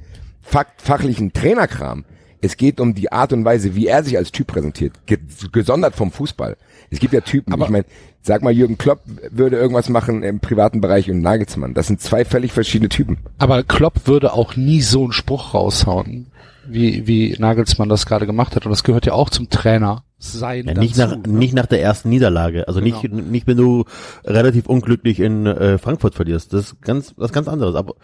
fachlichen 0.48 1.32
Trainerkram. 1.32 2.04
Es 2.40 2.56
geht 2.56 2.80
um 2.80 2.94
die 2.94 3.10
Art 3.10 3.32
und 3.32 3.44
Weise, 3.44 3.74
wie 3.74 3.88
er 3.88 4.04
sich 4.04 4.16
als 4.16 4.30
Typ 4.30 4.46
präsentiert, 4.46 5.06
ge 5.06 5.18
gesondert 5.50 5.96
vom 5.96 6.12
Fußball. 6.12 6.56
Es 6.90 7.00
gibt 7.00 7.12
ja 7.12 7.20
Typen, 7.20 7.52
ich 7.60 7.68
meine, 7.68 7.84
sag 8.22 8.42
mal, 8.42 8.52
Jürgen 8.52 8.78
Klopp 8.78 9.00
würde 9.30 9.56
irgendwas 9.56 9.88
machen 9.88 10.22
im 10.22 10.38
privaten 10.38 10.80
Bereich 10.80 11.10
und 11.10 11.20
Nagelsmann. 11.20 11.74
Das 11.74 11.88
sind 11.88 12.00
zwei 12.00 12.24
völlig 12.24 12.52
verschiedene 12.52 12.88
Typen. 12.88 13.18
Aber 13.38 13.62
Klopp 13.64 14.06
würde 14.06 14.32
auch 14.32 14.54
nie 14.56 14.80
so 14.80 15.02
einen 15.02 15.12
Spruch 15.12 15.54
raushauen, 15.54 16.26
wie, 16.66 17.06
wie 17.06 17.34
Nagelsmann 17.38 17.88
das 17.88 18.06
gerade 18.06 18.26
gemacht 18.26 18.54
hat. 18.54 18.66
Und 18.66 18.70
das 18.70 18.84
gehört 18.84 19.06
ja 19.06 19.14
auch 19.14 19.30
zum 19.30 19.50
Trainer 19.50 20.04
sein. 20.18 20.66
Ja, 20.66 20.74
nicht, 20.74 20.96
nach, 20.96 21.10
dazu, 21.10 21.30
ne? 21.30 21.38
nicht 21.38 21.54
nach 21.54 21.66
der 21.66 21.82
ersten 21.82 22.08
Niederlage. 22.08 22.68
Also 22.68 22.80
nicht, 22.80 23.02
nicht 23.12 23.46
wenn 23.46 23.56
du 23.56 23.84
relativ 24.24 24.66
unglücklich 24.66 25.20
in 25.20 25.46
äh, 25.46 25.78
Frankfurt 25.78 26.14
verlierst. 26.14 26.52
Das 26.52 26.66
ist 26.66 26.82
ganz, 26.82 27.14
was 27.16 27.32
ganz 27.32 27.48
anderes. 27.48 27.74
Aber, 27.74 27.94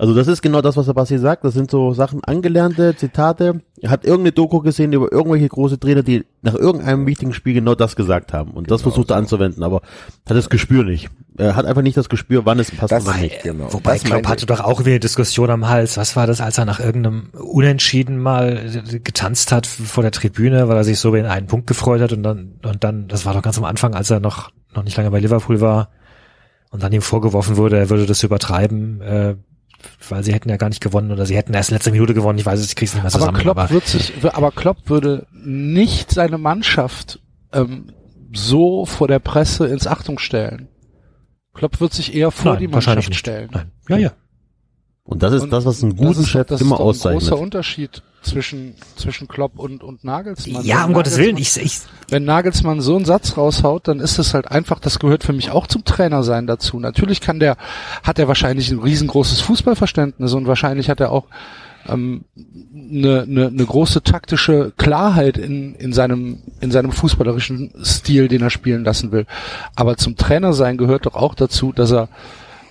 also 0.00 0.14
das 0.14 0.28
ist 0.28 0.40
genau 0.40 0.62
das, 0.62 0.78
was 0.78 0.86
der 0.86 0.94
Basti 0.94 1.18
sagt. 1.18 1.44
Das 1.44 1.52
sind 1.52 1.70
so 1.70 1.92
Sachen, 1.92 2.24
angelernte 2.24 2.96
Zitate. 2.96 3.60
Er 3.82 3.90
hat 3.90 4.06
irgendeine 4.06 4.32
Doku 4.32 4.60
gesehen 4.60 4.94
über 4.94 5.12
irgendwelche 5.12 5.46
große 5.46 5.78
Trainer, 5.78 6.02
die 6.02 6.24
nach 6.40 6.54
irgendeinem 6.54 7.06
wichtigen 7.06 7.34
Spiel 7.34 7.52
genau 7.52 7.74
das 7.74 7.96
gesagt 7.96 8.32
haben. 8.32 8.52
Und 8.52 8.70
das 8.70 8.80
versucht 8.80 9.10
er 9.10 9.16
anzuwenden. 9.16 9.62
Aber 9.62 9.82
hat 10.26 10.36
das 10.38 10.48
Gespür 10.48 10.84
nicht. 10.84 11.10
Er 11.36 11.54
hat 11.54 11.66
einfach 11.66 11.82
nicht 11.82 11.98
das 11.98 12.08
Gespür, 12.08 12.46
wann 12.46 12.58
es 12.58 12.70
passt 12.70 12.92
Das- 12.92 13.04
und 13.04 13.12
wann 13.12 13.20
nicht. 13.20 13.42
Genau. 13.42 13.70
Wobei 13.74 13.92
Das 13.92 14.04
Klopp 14.04 14.26
hatte 14.26 14.46
doch 14.46 14.60
auch 14.60 14.80
wieder 14.80 14.92
eine 14.92 15.00
Diskussion 15.00 15.50
am 15.50 15.68
Hals. 15.68 15.98
Was 15.98 16.16
war 16.16 16.26
das, 16.26 16.40
als 16.40 16.56
er 16.56 16.64
nach 16.64 16.80
irgendeinem 16.80 17.28
Unentschieden 17.34 18.18
mal 18.18 18.70
getanzt 19.04 19.52
hat 19.52 19.66
vor 19.66 20.02
der 20.02 20.12
Tribüne, 20.12 20.66
weil 20.68 20.78
er 20.78 20.84
sich 20.84 20.98
so 20.98 21.14
in 21.14 21.26
einen 21.26 21.46
Punkt 21.46 21.66
gefreut 21.66 22.00
hat 22.00 22.14
und 22.14 22.22
dann, 22.22 22.54
und 22.64 22.84
dann, 22.84 23.06
das 23.06 23.26
war 23.26 23.34
doch 23.34 23.42
ganz 23.42 23.58
am 23.58 23.64
Anfang, 23.64 23.94
als 23.94 24.10
er 24.10 24.20
noch, 24.20 24.50
noch 24.74 24.82
nicht 24.82 24.96
lange 24.96 25.10
bei 25.10 25.20
Liverpool 25.20 25.60
war 25.60 25.90
und 26.70 26.82
dann 26.82 26.92
ihm 26.92 27.02
vorgeworfen 27.02 27.58
wurde, 27.58 27.76
er 27.76 27.90
würde 27.90 28.06
das 28.06 28.22
übertreiben, 28.22 29.02
äh, 29.02 29.36
weil 30.08 30.24
sie 30.24 30.32
hätten 30.32 30.48
ja 30.48 30.56
gar 30.56 30.68
nicht 30.68 30.80
gewonnen 30.80 31.12
oder 31.12 31.26
sie 31.26 31.36
hätten 31.36 31.54
erst 31.54 31.70
letzte 31.70 31.92
Minute 31.92 32.14
gewonnen. 32.14 32.38
Ich 32.38 32.46
weiß 32.46 32.60
es, 32.60 32.68
ich 32.68 32.76
krieg's 32.76 32.94
nicht 32.94 33.02
mehr 33.02 33.12
Aber 33.12 33.20
zusammen. 33.20 33.38
Klopp 33.38 33.70
wird 33.70 33.86
sich, 33.86 34.12
aber 34.24 34.50
Klopp 34.50 34.88
würde 34.88 35.26
nicht 35.32 36.10
seine 36.10 36.38
Mannschaft 36.38 37.20
ähm, 37.52 37.92
so 38.32 38.86
vor 38.86 39.08
der 39.08 39.18
Presse 39.18 39.66
ins 39.66 39.86
Achtung 39.86 40.18
stellen. 40.18 40.68
Klopp 41.54 41.80
wird 41.80 41.92
sich 41.92 42.14
eher 42.14 42.30
vor 42.30 42.52
Nein, 42.52 42.60
die 42.60 42.68
Mannschaft 42.68 43.14
stellen. 43.14 43.50
Nein. 43.52 43.72
Ja, 43.88 43.96
ja. 43.96 44.12
Und 45.10 45.22
das 45.22 45.32
ist 45.34 45.42
Und 45.42 45.50
das, 45.52 45.64
was 45.66 45.82
einen 45.82 45.96
das 45.96 46.06
guten 46.06 46.20
ist, 46.20 46.28
Chef 46.28 46.46
das 46.46 46.60
immer 46.60 46.76
ist 46.76 46.78
doch 46.78 46.84
ein 46.84 46.88
auszeichnet. 46.88 47.20
großer 47.28 47.38
Unterschied 47.38 48.02
zwischen 48.22 48.74
zwischen 48.96 49.28
Klopp 49.28 49.58
und 49.58 49.82
und 49.82 50.04
Nagelsmann. 50.04 50.64
Ja, 50.64 50.78
Wenn 50.80 50.84
um 50.88 50.92
Gottes 50.94 51.16
Willen. 51.18 51.36
Nagelsmann- 51.36 51.40
Ich, 51.40 51.56
ich, 51.62 51.78
wenn 52.10 52.24
Nagelsmann 52.24 52.80
so 52.80 52.96
einen 52.96 53.04
Satz 53.04 53.36
raushaut, 53.36 53.88
dann 53.88 53.98
ist 54.00 54.18
es 54.18 54.34
halt 54.34 54.50
einfach, 54.50 54.78
das 54.78 54.98
gehört 54.98 55.24
für 55.24 55.32
mich 55.32 55.50
auch 55.50 55.66
zum 55.66 55.84
Trainer 55.84 56.22
sein 56.22 56.46
dazu. 56.46 56.78
Natürlich 56.78 57.20
kann 57.20 57.40
der, 57.40 57.56
hat 58.02 58.18
er 58.18 58.28
wahrscheinlich 58.28 58.70
ein 58.70 58.78
riesengroßes 58.78 59.40
Fußballverständnis 59.40 60.32
und 60.34 60.46
wahrscheinlich 60.46 60.88
hat 60.90 61.00
er 61.00 61.12
auch 61.12 61.24
ähm, 61.88 62.24
eine, 62.74 63.22
eine, 63.22 63.46
eine 63.48 63.64
große 63.64 64.02
taktische 64.02 64.72
Klarheit 64.76 65.38
in, 65.38 65.74
in 65.76 65.92
seinem 65.94 66.42
in 66.60 66.70
seinem 66.70 66.92
fußballerischen 66.92 67.72
Stil, 67.82 68.28
den 68.28 68.42
er 68.42 68.50
spielen 68.50 68.84
lassen 68.84 69.12
will. 69.12 69.26
Aber 69.74 69.96
zum 69.96 70.16
Trainer 70.16 70.52
sein 70.52 70.76
gehört 70.76 71.06
doch 71.06 71.14
auch 71.14 71.34
dazu, 71.34 71.72
dass 71.72 71.90
er 71.90 72.08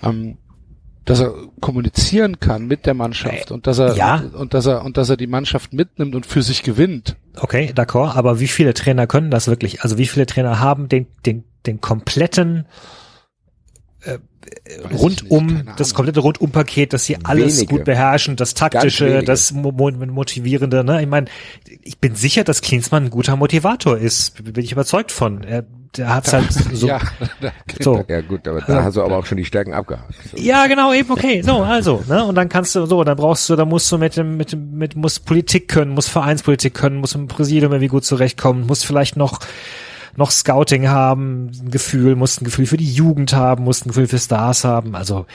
ähm, 0.04 0.38
dass 1.10 1.22
er 1.22 1.34
kommunizieren 1.60 2.40
kann 2.40 2.68
mit 2.68 2.86
der 2.86 2.94
Mannschaft 2.94 3.50
und 3.50 3.66
dass 3.66 3.80
er 3.80 3.96
ja. 3.96 4.22
und 4.34 4.54
dass 4.54 4.68
er 4.68 4.86
und 4.86 4.96
dass 4.96 5.10
er 5.10 5.18
die 5.18 5.26
Mannschaft 5.26 5.74
mitnimmt 5.74 6.14
und 6.14 6.28
für 6.28 6.44
sich 6.44 6.62
gewinnt. 6.62 7.16
Okay, 7.36 7.74
d'accord, 7.76 8.16
aber 8.16 8.40
wie 8.40 8.48
viele 8.48 8.76
Trainer 8.76 9.08
können 9.08 9.32
das 9.32 9.48
wirklich? 9.48 9.82
Also 9.82 9.98
wie 9.98 10.06
viele 10.06 10.28
Trainer 10.28 10.60
haben 10.60 10.88
den, 10.88 11.08
den, 11.26 11.46
den 11.66 11.82
kompletten 11.82 12.68
äh, 14.02 14.20
rundum, 14.92 15.64
das 15.78 15.94
komplette 15.94 16.20
Rundumpaket, 16.20 16.94
dass 16.94 17.06
sie 17.06 17.18
alles 17.24 17.58
wenige. 17.58 17.76
gut 17.76 17.86
beherrschen, 17.86 18.36
das 18.36 18.54
taktische, 18.54 19.24
das 19.24 19.52
motivierende. 19.52 20.84
Ne? 20.84 21.02
Ich 21.02 21.08
meine, 21.08 21.28
ich 21.82 22.00
bin 22.00 22.16
sicher, 22.16 22.44
dass 22.44 22.62
Klinsmann 22.62 23.06
ein 23.06 23.10
guter 23.10 23.36
Motivator 23.36 23.98
ist. 23.98 24.44
Bin 24.44 24.64
ich 24.64 24.72
überzeugt 24.72 25.12
von. 25.12 25.44
Er, 25.44 25.66
der 25.98 26.14
hat's 26.14 26.34
halt 26.34 26.52
so. 26.74 26.88
ja, 26.88 27.00
so. 27.80 28.04
ja 28.08 28.22
gut, 28.22 28.48
aber 28.48 28.62
da 28.62 28.84
hast 28.84 28.98
du 28.98 29.04
aber 29.04 29.18
auch 29.18 29.26
schon 29.26 29.38
die 29.38 29.46
Stärken 29.46 29.74
abgehakt. 29.74 30.14
So. 30.32 30.38
Ja, 30.38 30.68
genau, 30.68 30.94
eben 30.94 31.10
okay. 31.12 31.42
So, 31.42 31.64
also, 31.64 32.04
ne? 32.08 32.24
Und 32.26 32.36
dann 32.36 32.50
kannst 32.50 32.76
du 32.76 32.86
so, 32.86 33.04
dann 33.04 33.18
brauchst 33.18 33.50
du, 33.50 33.56
dann 33.56 33.70
musst 33.70 33.92
du 33.92 33.98
mit 33.98 34.16
dem, 34.16 34.38
mit 34.38 34.52
dem, 34.52 34.78
mit 34.78 34.96
muss 34.96 35.20
Politik 35.20 35.68
können, 35.68 35.92
muss 35.92 36.08
Vereinspolitik 36.08 36.74
können, 36.74 36.98
muss 36.98 37.16
im 37.16 37.28
Präsidium 37.28 37.72
irgendwie 37.72 37.88
gut 37.88 38.06
zurechtkommen, 38.06 38.66
muss 38.66 38.84
vielleicht 38.84 39.18
noch 39.18 39.40
noch 40.16 40.32
Scouting 40.32 40.90
haben, 40.90 41.48
ein 41.48 41.72
Gefühl, 41.72 42.16
mussten 42.16 42.44
ein 42.44 42.46
Gefühl 42.46 42.66
für 42.66 42.78
die 42.78 42.92
Jugend 42.92 43.34
haben, 43.34 43.64
mussten 43.64 43.90
ein 43.90 43.92
Gefühl 43.92 44.08
für 44.08 44.20
Stars 44.20 44.64
haben. 44.64 44.96
Also 44.96 45.26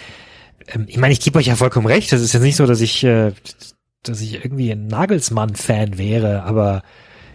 ähm, 0.68 0.86
ich 0.88 0.96
meine, 0.96 1.12
ich 1.12 1.20
gebe 1.20 1.38
euch 1.38 1.46
ja 1.46 1.56
vollkommen 1.56 1.86
recht. 1.86 2.12
Das 2.12 2.20
ist 2.20 2.32
jetzt 2.32 2.42
nicht 2.42 2.56
so, 2.56 2.66
dass 2.66 2.80
ich, 2.80 3.04
äh, 3.04 3.32
dass 4.02 4.20
ich 4.20 4.34
irgendwie 4.34 4.70
ein 4.70 4.86
Nagelsmann-Fan 4.86 5.98
wäre, 5.98 6.42
aber 6.44 6.82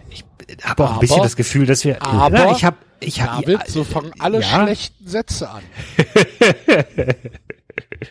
ich 0.08 0.24
habe 0.64 0.84
auch 0.84 0.94
ein 0.94 1.00
bisschen 1.00 1.22
das 1.22 1.36
Gefühl, 1.36 1.66
dass 1.66 1.84
wir. 1.84 2.02
Aber 2.02 2.52
ich 2.52 2.64
habe, 2.64 2.76
ich 3.00 3.22
habe. 3.22 3.44
David, 3.44 3.68
so 3.68 3.84
fangen 3.84 4.12
alle 4.18 4.40
ja. 4.40 4.64
schlechten 4.64 5.06
Sätze 5.06 5.48
an. 5.48 5.62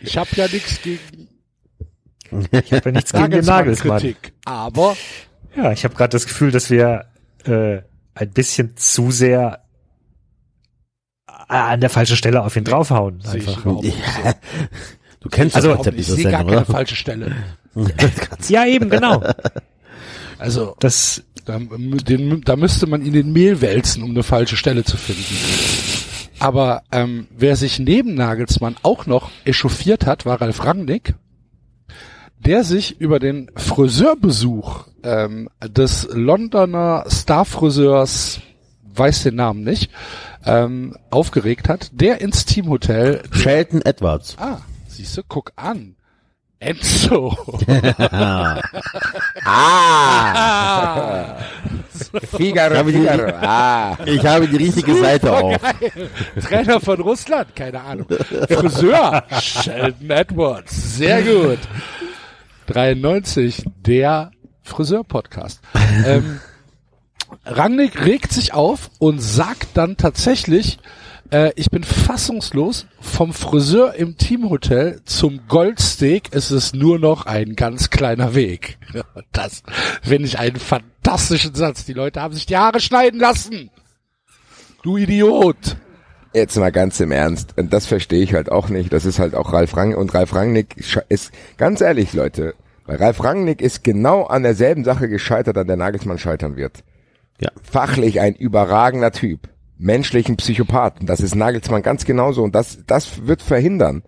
ich 0.00 0.16
habe 0.16 0.30
ja 0.36 0.48
nichts 0.48 0.80
gegen. 0.82 1.28
Ich 2.52 2.72
habe 2.72 2.82
ja 2.84 2.92
nichts 2.92 3.12
gegen 3.12 3.30
den 3.30 3.44
Nagelsmann. 3.44 4.00
Kritik, 4.00 4.32
aber 4.44 4.96
ja, 5.56 5.72
ich 5.72 5.84
habe 5.84 5.94
gerade 5.94 6.10
das 6.10 6.26
Gefühl, 6.26 6.52
dass 6.52 6.70
wir 6.70 7.06
äh, 7.44 7.82
ein 8.14 8.30
bisschen 8.30 8.76
zu 8.76 9.10
sehr 9.10 9.60
an 11.48 11.80
der 11.80 11.90
falschen 11.90 12.16
Stelle 12.16 12.42
auf 12.42 12.56
ihn 12.56 12.64
draufhauen. 12.64 13.20
Einfach. 13.26 13.64
Ja. 13.82 14.34
Du 15.20 15.28
kennst 15.28 15.56
also, 15.56 15.68
das 15.68 15.76
Konzept 15.76 15.98
dieser 15.98 16.14
Sendung, 16.14 16.32
gar 16.32 16.44
keine 16.44 16.64
falsche 16.64 16.96
Stelle. 16.96 17.34
ja, 18.48 18.66
eben, 18.66 18.90
genau. 18.90 19.22
Also, 20.38 20.74
das, 20.80 21.22
da, 21.44 21.58
den, 21.58 22.40
da 22.40 22.56
müsste 22.56 22.86
man 22.86 23.04
in 23.04 23.12
den 23.12 23.30
Mehl 23.30 23.60
wälzen, 23.60 24.02
um 24.02 24.12
eine 24.12 24.22
falsche 24.22 24.56
Stelle 24.56 24.84
zu 24.84 24.96
finden. 24.96 25.36
Aber 26.38 26.82
ähm, 26.90 27.26
wer 27.36 27.56
sich 27.56 27.78
neben 27.78 28.14
Nagelsmann 28.14 28.76
auch 28.82 29.04
noch 29.04 29.30
echauffiert 29.44 30.06
hat, 30.06 30.24
war 30.24 30.40
Ralf 30.40 30.64
Rangnick, 30.64 31.12
der 32.46 32.64
sich 32.64 33.00
über 33.00 33.18
den 33.18 33.50
Friseurbesuch 33.54 34.86
ähm, 35.02 35.48
des 35.62 36.08
Londoner 36.10 37.04
Starfriseurs, 37.08 38.40
weiß 38.94 39.24
den 39.24 39.36
Namen 39.36 39.62
nicht, 39.62 39.90
ähm, 40.44 40.96
aufgeregt 41.10 41.68
hat, 41.68 41.90
der 41.92 42.20
ins 42.20 42.46
Teamhotel. 42.46 43.22
Shelton 43.30 43.82
Edwards. 43.82 44.36
Ah, 44.38 44.58
siehst 44.88 45.16
du, 45.16 45.22
guck 45.28 45.52
an. 45.56 45.96
Enzo. 46.58 47.36
ah. 49.44 51.36
Figaro, 52.36 52.84
Figaro. 52.84 53.32
Ah. 53.42 53.96
Ich 54.04 54.24
habe 54.26 54.46
die 54.46 54.56
richtige 54.56 54.92
Super 54.92 55.04
Seite 55.04 55.32
auf. 55.32 55.56
Trainer 56.42 56.80
von 56.80 57.00
Russland, 57.00 57.56
keine 57.56 57.80
Ahnung. 57.80 58.06
Friseur, 58.48 59.24
Sheldon 59.40 60.10
Edwards. 60.10 60.96
Sehr 60.96 61.22
gut. 61.22 61.58
93, 62.70 63.64
der 63.84 64.30
Friseur-Podcast. 64.62 65.60
ähm, 66.06 66.40
Rangnick 67.44 68.04
regt 68.04 68.32
sich 68.32 68.52
auf 68.54 68.90
und 68.98 69.20
sagt 69.20 69.68
dann 69.74 69.96
tatsächlich, 69.96 70.78
äh, 71.30 71.52
ich 71.56 71.70
bin 71.70 71.84
fassungslos, 71.84 72.86
vom 73.00 73.32
Friseur 73.32 73.94
im 73.94 74.16
Teamhotel 74.16 75.00
zum 75.04 75.46
Goldsteak 75.48 76.32
ist 76.32 76.50
es 76.50 76.72
nur 76.72 76.98
noch 76.98 77.26
ein 77.26 77.56
ganz 77.56 77.90
kleiner 77.90 78.34
Weg. 78.34 78.78
Das 79.32 79.62
finde 80.02 80.26
ich 80.26 80.38
einen 80.38 80.56
fantastischen 80.56 81.54
Satz. 81.54 81.84
Die 81.84 81.92
Leute 81.92 82.20
haben 82.20 82.34
sich 82.34 82.46
die 82.46 82.56
Haare 82.56 82.80
schneiden 82.80 83.20
lassen. 83.20 83.70
Du 84.82 84.96
Idiot. 84.96 85.76
Jetzt 86.32 86.56
mal 86.56 86.70
ganz 86.70 87.00
im 87.00 87.10
Ernst. 87.10 87.58
Und 87.58 87.72
das 87.72 87.86
verstehe 87.86 88.22
ich 88.22 88.34
halt 88.34 88.52
auch 88.52 88.68
nicht. 88.68 88.92
Das 88.92 89.04
ist 89.04 89.18
halt 89.18 89.34
auch 89.34 89.52
Ralf 89.52 89.76
Rangnick. 89.76 89.98
Und 89.98 90.14
Ralf 90.14 90.34
Rangnick 90.34 90.76
ist, 91.08 91.32
ganz 91.56 91.80
ehrlich, 91.80 92.12
Leute, 92.12 92.54
weil 92.86 92.96
Ralf 92.96 93.22
Rangnick 93.24 93.60
ist 93.60 93.82
genau 93.82 94.24
an 94.24 94.44
derselben 94.44 94.84
Sache 94.84 95.08
gescheitert, 95.08 95.58
an 95.58 95.66
der 95.66 95.76
Nagelsmann 95.76 96.18
scheitern 96.18 96.56
wird. 96.56 96.84
Ja. 97.40 97.50
Fachlich 97.62 98.20
ein 98.20 98.34
überragender 98.34 99.10
Typ. 99.10 99.48
Menschlichen 99.76 100.36
Psychopathen. 100.36 101.06
Das 101.06 101.20
ist 101.20 101.34
Nagelsmann 101.34 101.82
ganz 101.82 102.04
genauso. 102.04 102.44
Und 102.44 102.54
das, 102.54 102.78
das 102.86 103.26
wird 103.26 103.42
verhindern, 103.42 104.02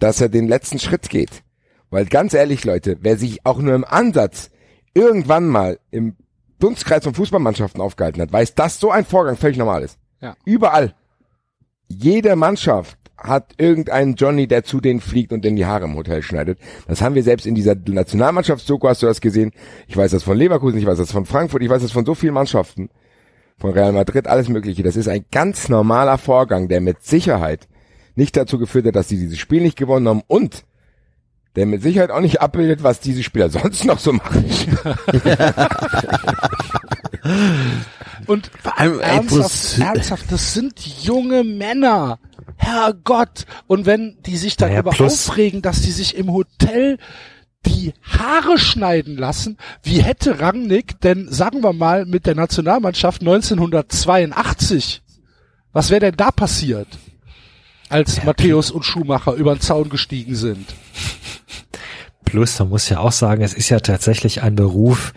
dass 0.00 0.20
er 0.20 0.28
den 0.28 0.48
letzten 0.48 0.80
Schritt 0.80 1.10
geht. 1.10 1.42
Weil 1.90 2.06
ganz 2.06 2.34
ehrlich, 2.34 2.64
Leute, 2.64 2.96
wer 3.02 3.16
sich 3.16 3.46
auch 3.46 3.58
nur 3.58 3.74
im 3.74 3.84
Ansatz 3.84 4.50
irgendwann 4.94 5.46
mal 5.46 5.78
im 5.92 6.16
Dunstkreis 6.58 7.04
von 7.04 7.14
Fußballmannschaften 7.14 7.80
aufgehalten 7.80 8.20
hat, 8.20 8.32
weiß, 8.32 8.54
dass 8.54 8.80
so 8.80 8.90
ein 8.90 9.04
Vorgang 9.04 9.36
völlig 9.36 9.58
normal 9.58 9.82
ist. 9.82 9.98
Ja. 10.20 10.34
Überall. 10.44 10.94
Jede 11.88 12.36
Mannschaft 12.36 12.98
hat 13.16 13.54
irgendeinen 13.56 14.16
Johnny, 14.16 14.46
der 14.46 14.64
zu 14.64 14.80
denen 14.80 15.00
fliegt 15.00 15.32
und 15.32 15.46
in 15.46 15.56
die 15.56 15.66
Haare 15.66 15.84
im 15.84 15.96
Hotel 15.96 16.22
schneidet. 16.22 16.58
Das 16.86 17.00
haben 17.00 17.14
wir 17.14 17.22
selbst 17.22 17.46
in 17.46 17.54
dieser 17.54 17.74
Nationalmannschaftsdoku, 17.74 18.88
hast 18.88 19.02
du 19.02 19.06
das 19.06 19.20
gesehen. 19.20 19.52
Ich 19.86 19.96
weiß 19.96 20.10
das 20.10 20.22
von 20.22 20.36
Leverkusen, 20.36 20.78
ich 20.78 20.86
weiß 20.86 20.98
das 20.98 21.12
von 21.12 21.24
Frankfurt, 21.24 21.62
ich 21.62 21.70
weiß 21.70 21.82
das 21.82 21.92
von 21.92 22.04
so 22.04 22.14
vielen 22.14 22.34
Mannschaften. 22.34 22.90
Von 23.56 23.72
Real 23.72 23.92
Madrid, 23.92 24.26
alles 24.26 24.48
mögliche. 24.48 24.82
Das 24.82 24.96
ist 24.96 25.08
ein 25.08 25.24
ganz 25.30 25.68
normaler 25.68 26.18
Vorgang, 26.18 26.68
der 26.68 26.80
mit 26.80 27.02
Sicherheit 27.02 27.68
nicht 28.16 28.36
dazu 28.36 28.58
geführt 28.58 28.86
hat, 28.86 28.96
dass 28.96 29.08
sie 29.08 29.16
dieses 29.16 29.38
Spiel 29.38 29.62
nicht 29.62 29.76
gewonnen 29.76 30.08
haben 30.08 30.22
und 30.26 30.64
der 31.56 31.66
mit 31.66 31.82
Sicherheit 31.82 32.10
auch 32.10 32.20
nicht 32.20 32.40
abbildet, 32.40 32.82
was 32.82 33.00
diese 33.00 33.22
Spieler 33.22 33.48
sonst 33.50 33.84
noch 33.84 34.00
so 34.00 34.12
machen. 34.12 34.44
Und 38.26 38.50
vor 38.62 38.78
allem 38.78 39.00
ernsthaft, 39.00 39.78
ernsthaft, 39.78 40.24
das 40.30 40.54
sind 40.54 40.80
junge 41.02 41.44
Männer. 41.44 42.18
Herrgott. 42.56 43.46
Und 43.66 43.86
wenn 43.86 44.16
die 44.26 44.36
sich 44.36 44.56
darüber 44.56 44.92
naja, 44.92 45.06
aufregen, 45.06 45.62
dass 45.62 45.80
die 45.82 45.90
sich 45.90 46.16
im 46.16 46.32
Hotel 46.32 46.98
die 47.66 47.94
Haare 48.02 48.58
schneiden 48.58 49.16
lassen, 49.16 49.56
wie 49.82 50.02
hätte 50.02 50.40
Rangnick 50.40 51.00
denn, 51.00 51.30
sagen 51.30 51.62
wir 51.62 51.72
mal, 51.72 52.04
mit 52.04 52.26
der 52.26 52.34
Nationalmannschaft 52.34 53.22
1982, 53.22 55.02
was 55.72 55.90
wäre 55.90 56.00
denn 56.00 56.16
da 56.16 56.30
passiert, 56.30 56.88
als 57.88 58.18
ja, 58.18 58.24
Matthäus 58.24 58.70
und 58.70 58.84
Schumacher 58.84 59.32
über 59.34 59.54
den 59.54 59.60
Zaun 59.60 59.88
gestiegen 59.88 60.34
sind? 60.34 60.66
Plus, 62.24 62.58
man 62.58 62.68
muss 62.68 62.88
ja 62.88 62.98
auch 62.98 63.12
sagen, 63.12 63.42
es 63.42 63.54
ist 63.54 63.68
ja 63.68 63.80
tatsächlich 63.80 64.42
ein 64.42 64.56
Beruf, 64.56 65.14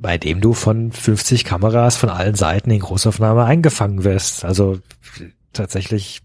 bei 0.00 0.18
dem 0.18 0.40
du 0.40 0.54
von 0.54 0.92
50 0.92 1.44
Kameras 1.44 1.96
von 1.96 2.08
allen 2.08 2.34
Seiten 2.34 2.70
in 2.70 2.80
Großaufnahme 2.80 3.44
eingefangen 3.44 4.02
wirst. 4.02 4.44
Also 4.44 4.78
tatsächlich 5.52 6.22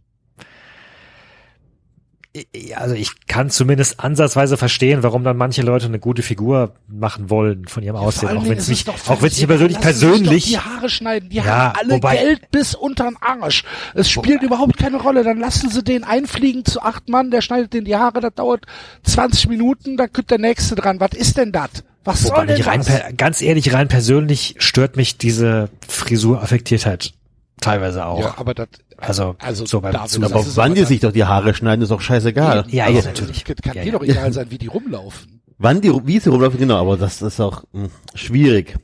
also 2.76 2.96
ich 2.96 3.28
kann 3.28 3.50
zumindest 3.50 4.02
ansatzweise 4.02 4.58
verstehen, 4.58 5.04
warum 5.04 5.24
dann 5.24 5.38
manche 5.38 5.62
Leute 5.62 5.86
eine 5.86 6.00
gute 6.00 6.22
Figur 6.22 6.76
machen 6.88 7.30
wollen 7.30 7.66
von 7.66 7.82
ihrem 7.82 7.96
Aussehen, 7.96 8.38
auch 8.38 8.46
wenn 8.46 8.58
es 8.58 8.68
mich, 8.68 8.86
auch 8.90 9.22
wenn 9.22 9.28
es 9.30 9.38
mich 9.38 9.48
persönlich 9.48 9.80
persönlich 9.80 10.46
die 10.46 10.60
Haare 10.60 10.90
schneiden, 10.90 11.30
die 11.30 11.38
ja, 11.38 11.46
haben 11.46 11.80
alle 11.80 11.94
wobei, 11.94 12.18
Geld 12.18 12.52
bis 12.52 12.76
untern 12.76 13.16
Arsch. 13.22 13.64
Es 13.94 14.10
spielt 14.10 14.42
wobei, 14.42 14.46
überhaupt 14.48 14.78
keine 14.78 14.98
Rolle. 14.98 15.24
Dann 15.24 15.40
lassen 15.40 15.70
sie 15.70 15.82
den 15.82 16.04
einfliegen 16.04 16.66
zu 16.66 16.82
acht 16.82 17.08
Mann, 17.08 17.32
der 17.32 17.42
schneidet 17.42 17.74
den 17.74 17.86
die 17.86 17.96
Haare, 17.96 18.20
das 18.20 18.34
dauert 18.34 18.66
20 19.04 19.48
Minuten, 19.48 19.96
dann 19.96 20.12
kommt 20.12 20.30
der 20.30 20.40
nächste 20.40 20.76
dran. 20.76 21.00
Was 21.00 21.12
ist 21.14 21.38
denn 21.38 21.54
das? 21.54 21.86
Was 22.06 22.22
soll 22.22 22.46
denn 22.46 22.62
rein, 22.62 22.82
das? 22.86 23.02
Ganz 23.18 23.42
ehrlich, 23.42 23.74
rein 23.74 23.88
persönlich 23.88 24.56
stört 24.60 24.96
mich 24.96 25.18
diese 25.18 25.70
Frisuraffektiertheit 25.88 27.14
teilweise 27.60 28.06
auch. 28.06 28.20
Ja, 28.20 28.36
aber 28.38 28.54
das 28.54 28.68
also, 28.98 29.36
also 29.40 29.66
so 29.66 29.82
beim 29.82 29.94
David, 29.94 30.24
aber 30.24 30.46
wann 30.56 30.74
die 30.74 30.84
sich 30.84 31.02
doch 31.02 31.12
die 31.12 31.26
Haare 31.26 31.54
schneiden, 31.54 31.82
ist 31.82 31.92
doch 31.92 32.00
scheißegal. 32.00 32.66
Ja, 32.70 32.88
ja, 32.88 32.96
also, 32.96 33.10
natürlich. 33.10 33.44
Kann 33.44 33.56
ja, 33.66 33.84
dir 33.84 33.86
ja. 33.86 33.92
doch 33.92 34.04
egal 34.04 34.32
sein, 34.32 34.48
wie 34.50 34.58
die 34.58 34.68
rumlaufen. 34.68 35.42
Wann 35.58 35.82
die, 35.82 35.92
wie 36.06 36.20
sie 36.20 36.30
rumlaufen, 36.30 36.60
genau, 36.60 36.78
aber 36.78 36.96
das 36.96 37.22
ist 37.22 37.40
auch 37.42 37.64
mh, 37.74 37.84
hm, 37.84 37.90
schwierig. 38.14 38.78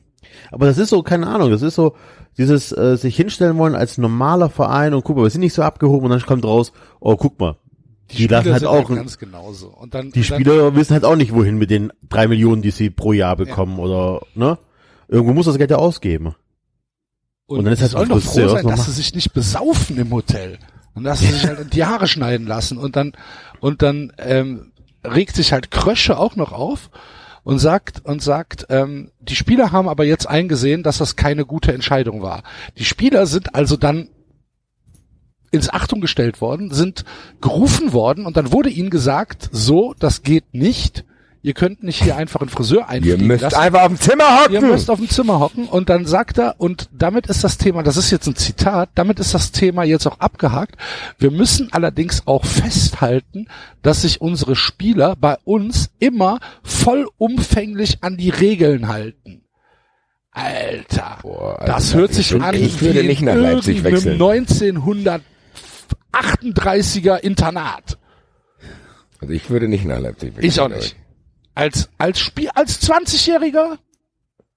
Aber 0.50 0.66
das 0.66 0.78
ist 0.78 0.90
so, 0.90 1.02
keine 1.02 1.28
Ahnung, 1.28 1.50
das 1.50 1.62
ist 1.62 1.74
so, 1.74 1.94
dieses 2.38 2.72
äh, 2.72 2.96
sich 2.96 3.16
hinstellen 3.16 3.58
wollen 3.58 3.74
als 3.74 3.98
normaler 3.98 4.50
Verein 4.50 4.94
und 4.94 5.04
guck 5.04 5.16
mal, 5.16 5.22
wir 5.24 5.30
sind 5.30 5.40
nicht 5.40 5.54
so 5.54 5.62
abgehoben 5.62 6.06
und 6.06 6.10
dann 6.10 6.22
kommt 6.22 6.44
raus, 6.44 6.72
oh, 7.00 7.16
guck 7.16 7.38
mal, 7.38 7.56
die, 8.12 8.16
die 8.18 8.26
lassen 8.26 8.52
halt 8.52 8.64
auch 8.64 8.88
halt 8.88 8.98
ganz 8.98 9.18
genauso. 9.18 9.68
Und 9.68 9.94
dann, 9.94 10.10
die 10.10 10.20
und 10.20 10.24
Spieler 10.24 10.56
dann, 10.56 10.76
wissen 10.76 10.94
halt 10.94 11.04
auch 11.04 11.16
nicht, 11.16 11.34
wohin 11.34 11.58
mit 11.58 11.70
den 11.70 11.92
drei 12.08 12.28
Millionen, 12.28 12.62
die 12.62 12.70
sie 12.70 12.90
pro 12.90 13.12
Jahr 13.12 13.36
bekommen 13.36 13.78
ja. 13.78 13.84
oder 13.84 14.20
ne? 14.34 14.58
Irgendwo 15.08 15.34
muss 15.34 15.46
das 15.46 15.58
Geld 15.58 15.70
ja 15.70 15.76
ausgeben. 15.76 16.34
Und, 17.46 17.58
und 17.58 17.64
dann 17.64 17.74
ist 17.74 17.82
halt 17.82 18.10
auch 18.10 18.20
froh 18.20 18.48
sein, 18.48 18.66
dass 18.66 18.86
sie 18.86 18.92
sich 18.92 19.14
nicht 19.14 19.32
besaufen 19.32 19.98
im 19.98 20.10
Hotel 20.10 20.58
und 20.94 21.04
dass 21.04 21.20
sie 21.20 21.26
sich 21.26 21.46
halt 21.46 21.74
die 21.74 21.84
Haare 21.84 22.06
schneiden 22.06 22.46
lassen 22.46 22.78
und 22.78 22.96
dann 22.96 23.12
und 23.60 23.82
dann 23.82 24.12
ähm, 24.18 24.72
regt 25.04 25.36
sich 25.36 25.52
halt 25.52 25.70
Krösche 25.70 26.18
auch 26.18 26.36
noch 26.36 26.52
auf 26.52 26.90
und 27.44 27.58
sagt 27.58 28.04
und 28.04 28.22
sagt, 28.22 28.66
ähm, 28.70 29.10
die 29.20 29.36
Spieler 29.36 29.72
haben 29.72 29.88
aber 29.88 30.04
jetzt 30.04 30.28
eingesehen, 30.28 30.82
dass 30.82 30.98
das 30.98 31.16
keine 31.16 31.44
gute 31.44 31.72
Entscheidung 31.72 32.22
war. 32.22 32.42
Die 32.78 32.84
Spieler 32.84 33.26
sind 33.26 33.54
also 33.54 33.76
dann 33.76 34.08
ins 35.52 35.68
Achtung 35.70 36.00
gestellt 36.00 36.40
worden, 36.40 36.72
sind 36.72 37.04
gerufen 37.40 37.92
worden 37.92 38.26
und 38.26 38.36
dann 38.36 38.50
wurde 38.52 38.70
ihnen 38.70 38.90
gesagt, 38.90 39.48
so, 39.52 39.94
das 39.98 40.22
geht 40.22 40.52
nicht. 40.52 41.04
Ihr 41.44 41.54
könnt 41.54 41.82
nicht 41.82 42.00
hier 42.00 42.16
einfach 42.16 42.40
einen 42.40 42.50
Friseur 42.50 42.88
einfliegen 42.88 43.20
Ihr 43.22 43.26
müsst 43.26 43.42
lassen. 43.42 43.56
einfach 43.56 43.80
auf 43.82 43.88
dem 43.88 43.98
Zimmer 44.00 44.40
hocken. 44.40 44.52
Ihr 44.54 44.60
müsst 44.62 44.88
auf 44.88 44.98
dem 45.00 45.10
Zimmer 45.10 45.40
hocken 45.40 45.66
und 45.66 45.88
dann 45.88 46.06
sagt 46.06 46.38
er, 46.38 46.54
und 46.58 46.88
damit 46.92 47.26
ist 47.26 47.42
das 47.42 47.58
Thema, 47.58 47.82
das 47.82 47.96
ist 47.96 48.12
jetzt 48.12 48.28
ein 48.28 48.36
Zitat, 48.36 48.90
damit 48.94 49.18
ist 49.18 49.34
das 49.34 49.50
Thema 49.50 49.82
jetzt 49.82 50.06
auch 50.06 50.20
abgehakt. 50.20 50.76
Wir 51.18 51.32
müssen 51.32 51.68
allerdings 51.72 52.28
auch 52.28 52.44
festhalten, 52.44 53.48
dass 53.82 54.02
sich 54.02 54.20
unsere 54.20 54.54
Spieler 54.54 55.16
bei 55.16 55.36
uns 55.42 55.90
immer 55.98 56.38
vollumfänglich 56.62 57.98
an 58.02 58.16
die 58.16 58.30
Regeln 58.30 58.86
halten. 58.86 59.42
Alter, 60.30 61.18
Boah, 61.22 61.60
also 61.60 61.72
das 61.72 61.94
hört 61.94 62.14
sich 62.14 62.40
an 62.40 62.54
ich 62.54 62.80
würde 62.80 63.02
nicht 63.04 63.20
nach 63.20 63.34
Leipzig 63.34 63.84
wechseln. 63.84 64.12
1900 64.14 65.20
38er 66.12 67.18
Internat. 67.18 67.98
Also 69.20 69.34
ich 69.34 69.48
würde 69.50 69.68
nicht 69.68 69.84
nach 69.84 70.00
Leipzig 70.00 70.36
wechseln. 70.36 70.48
Ich 70.48 70.60
auch 70.60 70.68
nicht. 70.68 70.96
Als, 71.54 71.88
als 71.98 72.18
Spiel, 72.18 72.48
als 72.50 72.82
20-Jähriger? 72.82 73.78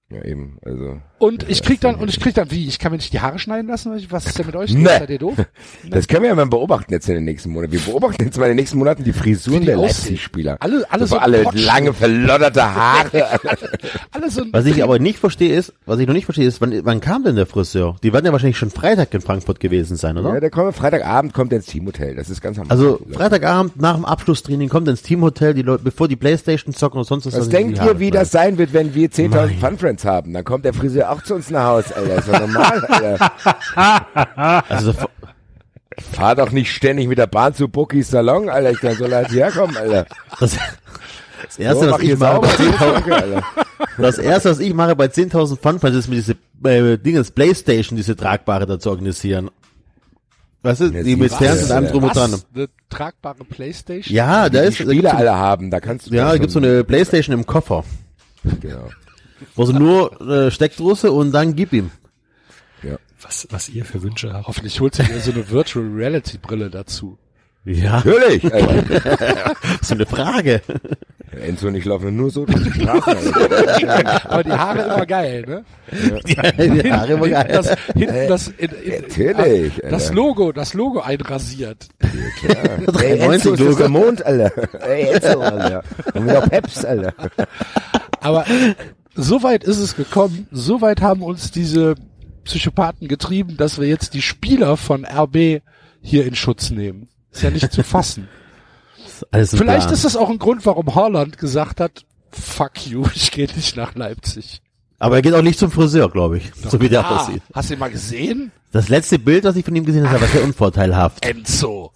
Ja, 0.10 0.24
eben, 0.24 0.60
also. 0.64 1.02
Und 1.18 1.50
ich 1.50 1.64
krieg 1.64 1.80
dann, 1.80 1.96
und 1.96 2.10
ich 2.10 2.20
krieg 2.20 2.34
dann, 2.34 2.52
wie, 2.52 2.68
ich 2.68 2.78
kann 2.78 2.92
mir 2.92 2.98
nicht 2.98 3.14
die 3.14 3.22
Haare 3.22 3.40
schneiden 3.40 3.68
lassen? 3.70 3.92
Was 4.10 4.26
ist 4.26 4.38
denn 4.38 4.48
mit 4.48 4.56
euch? 4.56 4.74
Nee. 4.74 4.86
Seid 4.86 5.10
ihr 5.10 5.20
doof? 5.20 5.36
Das 5.90 6.08
können 6.08 6.24
wir 6.24 6.30
ja 6.30 6.36
mal 6.36 6.46
beobachten 6.48 6.92
jetzt 6.92 7.08
in 7.08 7.16
den 7.16 7.24
nächsten 7.26 7.52
Monaten. 7.52 7.72
Wir 7.72 7.80
beobachten 7.80 8.24
jetzt 8.26 8.38
mal 8.38 8.46
in 8.46 8.52
den 8.52 8.56
nächsten 8.58 8.78
Monaten 8.80 9.04
die 9.04 9.14
Frisuren 9.14 9.62
die 9.62 9.68
der. 9.68 9.78
Leipzig-Spieler. 9.78 10.58
Alle, 10.60 10.84
alle 10.90 11.08
so, 11.08 11.18
alle 11.18 11.44
Potsch- 11.44 11.64
lange 11.66 11.94
verlodderte 11.94 12.76
Haare. 12.76 13.40
alle 14.12 14.30
so, 14.30 14.44
Was 14.52 14.66
ich 14.66 14.84
aber 14.84 15.00
nicht 15.00 15.20
verstehe 15.20 15.56
ist, 15.56 15.74
was 15.86 16.00
ich 16.00 16.08
noch 16.08 16.14
nicht 16.14 16.26
verstehe 16.26 16.48
ist, 16.48 16.60
wann, 16.60 16.82
wann 16.84 17.00
kam 17.02 17.24
denn 17.24 17.36
der 17.36 17.46
Friseur? 17.46 17.96
Die 18.04 18.12
werden 18.14 18.26
ja 18.26 18.32
wahrscheinlich 18.32 18.58
schon 18.58 18.72
Freitag 18.72 19.14
in 19.14 19.22
Frankfurt 19.22 19.60
gewesen 19.60 19.96
sein, 19.96 20.18
oder? 20.18 20.34
ja, 20.34 20.40
der 20.40 20.50
kommt 20.50 20.76
Freitagabend 20.76 21.34
kommt 21.34 21.52
der 21.52 21.58
ins 21.60 21.68
Teamhotel. 21.68 22.16
Das 22.16 22.30
ist 22.30 22.42
ganz 22.42 22.58
am 22.60 22.70
Also 22.70 23.00
Freitagabend 23.12 23.80
nach 23.80 23.96
dem 23.96 24.06
Abschlusstraining 24.06 24.70
kommt 24.70 24.88
ins 24.88 25.02
Teamhotel, 25.04 25.54
die 25.54 25.62
Leute, 25.62 25.84
bevor 25.84 26.08
die 26.08 26.16
Playstation 26.16 26.74
zocken 26.74 26.98
und 27.00 27.06
sonst 27.06 27.26
was. 27.28 27.38
Was 27.38 27.50
denkt 27.50 27.80
ihr, 27.84 28.00
wie 28.00 28.12
das 28.12 28.32
sein 28.32 28.58
wird, 28.58 28.74
wenn 28.74 28.96
wir 28.96 29.10
10.000 29.10 29.30
Mein. 29.30 29.58
Fun 29.60 29.78
Friends 29.78 30.04
haben? 30.04 30.34
Dann 30.34 30.44
kommt 30.44 30.66
der 30.66 30.74
Friseur 30.74 31.05
auch 31.06 31.22
zu 31.24 31.36
uns 31.36 31.50
nach 31.50 31.66
Haus, 31.66 31.92
Alter. 31.92 32.16
Ist 32.18 32.28
doch 32.28 32.40
normal, 32.40 32.86
Alter. 33.76 34.64
Also 34.70 34.94
Fahr 36.12 36.36
doch 36.36 36.52
nicht 36.52 36.72
ständig 36.74 37.08
mit 37.08 37.18
der 37.18 37.28
Bahn 37.28 37.54
zu 37.54 37.68
Bookies 37.70 38.10
Salon, 38.10 38.50
Alter. 38.50 38.72
Ich 38.72 38.80
kann 38.82 38.96
so 38.96 39.06
leicht 39.08 39.32
herkommen, 39.32 39.78
Alter. 39.78 40.06
das, 40.40 40.58
das 41.46 41.58
erste, 41.58 41.86
So, 41.86 41.92
was 41.92 42.02
ich 42.02 42.08
hier 42.08 42.18
mache, 42.18 42.42
bei 42.42 42.48
10.000 42.50 43.12
Alter. 43.12 43.44
das 43.98 44.18
erste, 44.18 44.50
was 44.50 44.60
ich 44.60 44.74
mache 44.74 44.96
bei 44.96 45.06
10.000 45.06 45.58
Funfans 45.62 45.96
ist 45.96 46.08
mir 46.10 46.16
diese 46.16 46.36
äh, 46.66 46.98
Dingens 46.98 47.32
Playstation, 47.32 47.96
diese 47.96 48.16
tragbare 48.16 48.66
da 48.66 48.78
zu 48.80 48.90
organisieren. 48.90 49.50
Weißt 50.64 50.82
du, 50.82 50.86
Ja, 50.88 51.04
die 51.04 51.16
mit 51.16 51.32
was? 51.32 51.38
Fernsehen 51.38 51.66
und 51.66 51.72
allem 51.72 51.88
drum 51.92 52.04
und 52.06 52.16
dran. 52.16 52.32
was? 52.34 52.46
Eine 52.54 52.68
tragbare 52.90 53.44
Playstation? 53.46 54.14
Ja, 54.16 54.50
da 54.50 54.62
Die 54.64 54.68
ist, 54.68 54.78
gibt's 54.80 55.12
so, 55.12 55.16
alle 55.18 55.38
haben, 55.38 55.70
da 55.72 55.80
kannst 55.80 56.08
du. 56.10 56.14
ja, 56.16 56.30
da 56.32 56.38
gibt's 56.38 56.54
so 56.54 56.60
eine 56.60 56.84
Playstation 56.84 57.34
im 57.38 57.46
Koffer, 57.46 57.84
Genau. 58.62 58.90
Wo 59.56 59.66
sie 59.66 59.74
nur 59.74 60.22
äh, 60.22 60.52
Steckdose 60.52 61.12
und 61.12 61.32
dann 61.32 61.56
gib 61.56 61.74
ihm. 61.74 61.92
Was, 63.22 63.48
was 63.50 63.70
ihr 63.70 63.86
für 63.86 64.04
Wünsche 64.04 64.34
habt. 64.34 64.48
Hoffentlich 64.48 64.80
holt 64.80 64.94
sich 64.94 65.08
ja 65.08 65.20
so 65.20 65.32
eine 65.32 65.50
Virtual 65.50 65.84
Reality 65.84 66.38
Brille 66.38 66.70
dazu. 66.70 67.18
Ja, 67.64 68.04
Natürlich, 68.06 68.44
so 69.82 69.96
eine 69.96 70.06
Frage. 70.06 70.62
Enzo 71.32 71.68
und 71.68 71.76
ich 71.76 71.86
laufen 71.86 72.16
nur 72.16 72.30
so 72.30 72.46
durch 72.46 72.64
die 72.64 72.82
Straßen. 72.82 73.34
Aber 74.26 74.44
die 74.44 74.52
Haare 74.52 74.82
immer 74.84 75.06
geil, 75.08 75.44
ne? 75.48 75.66
die 76.28 76.92
Haare 76.92 77.14
immer 77.14 77.28
geil. 77.28 77.50
Das, 77.52 77.76
hinten 77.96 78.28
das, 78.28 78.48
in, 78.50 78.70
in, 78.70 79.02
Natürlich, 79.02 79.74
das 79.82 80.04
Alter. 80.04 80.14
Logo, 80.14 80.52
das 80.52 80.74
Logo 80.76 81.00
einrasiert. 81.00 81.88
Ey, 83.00 83.18
Enzo 83.18 83.54
ist 83.54 83.60
93 83.60 83.66
das 83.66 83.78
der 83.78 83.90
Mond, 83.90 84.24
Alter. 84.24 84.86
Ey, 84.88 85.14
Enzo, 85.14 85.40
Alter. 85.42 85.84
Und 86.14 86.24
wieder 86.26 86.42
Peps, 86.42 86.86
Alter. 86.86 87.14
Aber 88.22 88.46
so 89.16 89.44
weit 89.44 89.64
ist 89.64 89.80
es 89.80 89.96
gekommen, 89.96 90.48
so 90.52 90.82
weit 90.82 91.02
haben 91.02 91.22
uns 91.24 91.52
diese 91.52 91.96
Psychopathen 92.44 93.08
getrieben, 93.08 93.58
dass 93.58 93.80
wir 93.80 93.88
jetzt 93.88 94.14
die 94.14 94.22
Spieler 94.22 94.78
von 94.78 95.06
RB 95.06 95.62
hier 96.02 96.26
in 96.28 96.36
Schutz 96.36 96.70
nehmen. 96.70 97.08
Ist 97.32 97.42
ja 97.44 97.50
nicht 97.50 97.72
zu 97.72 97.84
fassen. 97.84 98.28
Ein 99.32 99.48
Vielleicht 99.48 99.82
Plan. 99.88 99.94
ist 99.94 100.04
das 100.06 100.16
auch 100.16 100.30
ein 100.30 100.40
Grund, 100.40 100.66
warum 100.66 100.94
Holland 100.94 101.38
gesagt 101.38 101.80
hat, 101.80 102.06
fuck 102.32 102.86
you, 102.86 103.06
ich 103.16 103.32
gehe 103.32 103.48
nicht 103.56 103.76
nach 103.78 103.96
Leipzig. 103.96 104.62
Aber 105.00 105.16
er 105.18 105.22
geht 105.22 105.34
auch 105.34 105.42
nicht 105.42 105.60
zum 105.60 105.72
Friseur, 105.72 106.10
glaube 106.10 106.38
ich, 106.38 106.52
so 106.56 106.80
wie 106.80 106.88
der 106.90 107.06
Ah, 107.06 107.18
aussieht. 107.18 107.42
hast 107.54 107.70
du 107.70 107.74
ihn 107.74 107.80
mal 107.80 107.90
gesehen? 107.92 108.52
Das 108.72 108.90
letzte 108.90 109.20
Bild, 109.20 109.44
was 109.44 109.56
ich 109.56 109.66
von 109.66 109.76
ihm 109.76 109.86
gesehen 109.86 110.10
habe, 110.10 110.22
war 110.22 110.28
sehr 110.28 110.44
unvorteilhaft. 110.44 111.26
Enzo. 111.26 111.92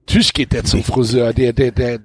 Natürlich 0.00 0.32
geht 0.32 0.52
der 0.52 0.64
zum 0.64 0.82
Friseur. 0.84 1.32
Der, 1.32 1.52
der, 1.52 1.72
der, 1.72 2.00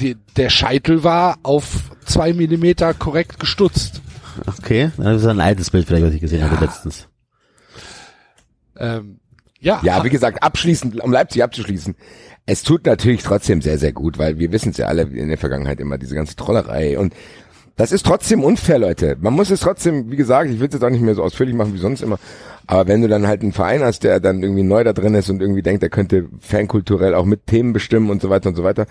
der, 0.00 0.14
der 0.36 0.50
Scheitel 0.50 1.04
war 1.04 1.38
auf 1.42 1.90
zwei 2.04 2.32
Millimeter 2.32 2.94
korrekt 2.94 3.38
gestutzt. 3.38 4.00
Okay, 4.46 4.90
dann 4.96 5.14
ist 5.16 5.24
das 5.24 5.30
ein 5.30 5.40
altes 5.40 5.70
Bild 5.70 5.86
vielleicht, 5.86 6.06
was 6.06 6.14
ich 6.14 6.20
gesehen 6.20 6.42
habe 6.42 6.64
letztens. 6.64 7.08
Ähm, 8.78 9.20
ja, 9.60 9.80
Ja, 9.82 10.02
wie 10.04 10.10
gesagt, 10.10 10.42
abschließend, 10.42 11.00
um 11.00 11.12
Leipzig 11.12 11.42
abzuschließen. 11.42 11.94
Es 12.46 12.62
tut 12.62 12.86
natürlich 12.86 13.22
trotzdem 13.22 13.62
sehr, 13.62 13.78
sehr 13.78 13.92
gut, 13.92 14.18
weil 14.18 14.38
wir 14.38 14.50
wissen 14.50 14.70
es 14.70 14.78
ja 14.78 14.86
alle 14.86 15.02
in 15.02 15.28
der 15.28 15.38
Vergangenheit 15.38 15.78
immer, 15.78 15.98
diese 15.98 16.16
ganze 16.16 16.34
Trollerei. 16.34 16.98
Und 16.98 17.14
das 17.76 17.92
ist 17.92 18.04
trotzdem 18.04 18.42
unfair, 18.42 18.78
Leute. 18.78 19.16
Man 19.20 19.34
muss 19.34 19.50
es 19.50 19.60
trotzdem, 19.60 20.10
wie 20.10 20.16
gesagt, 20.16 20.50
ich 20.50 20.58
will 20.58 20.66
es 20.66 20.74
jetzt 20.74 20.82
auch 20.82 20.90
nicht 20.90 21.02
mehr 21.02 21.14
so 21.14 21.22
ausführlich 21.22 21.54
machen 21.54 21.74
wie 21.74 21.78
sonst 21.78 22.02
immer. 22.02 22.18
Aber 22.66 22.88
wenn 22.88 23.02
du 23.02 23.08
dann 23.08 23.26
halt 23.26 23.42
einen 23.42 23.52
Verein 23.52 23.82
hast, 23.82 24.04
der 24.04 24.18
dann 24.20 24.42
irgendwie 24.42 24.62
neu 24.62 24.82
da 24.82 24.92
drin 24.92 25.14
ist 25.14 25.30
und 25.30 25.40
irgendwie 25.40 25.62
denkt, 25.62 25.82
er 25.82 25.88
könnte 25.88 26.28
fankulturell 26.40 27.14
auch 27.14 27.24
mit 27.24 27.46
Themen 27.46 27.72
bestimmen 27.72 28.10
und 28.10 28.22
so 28.22 28.30
weiter 28.30 28.48
und 28.48 28.56
so 28.56 28.64
weiter, 28.64 28.86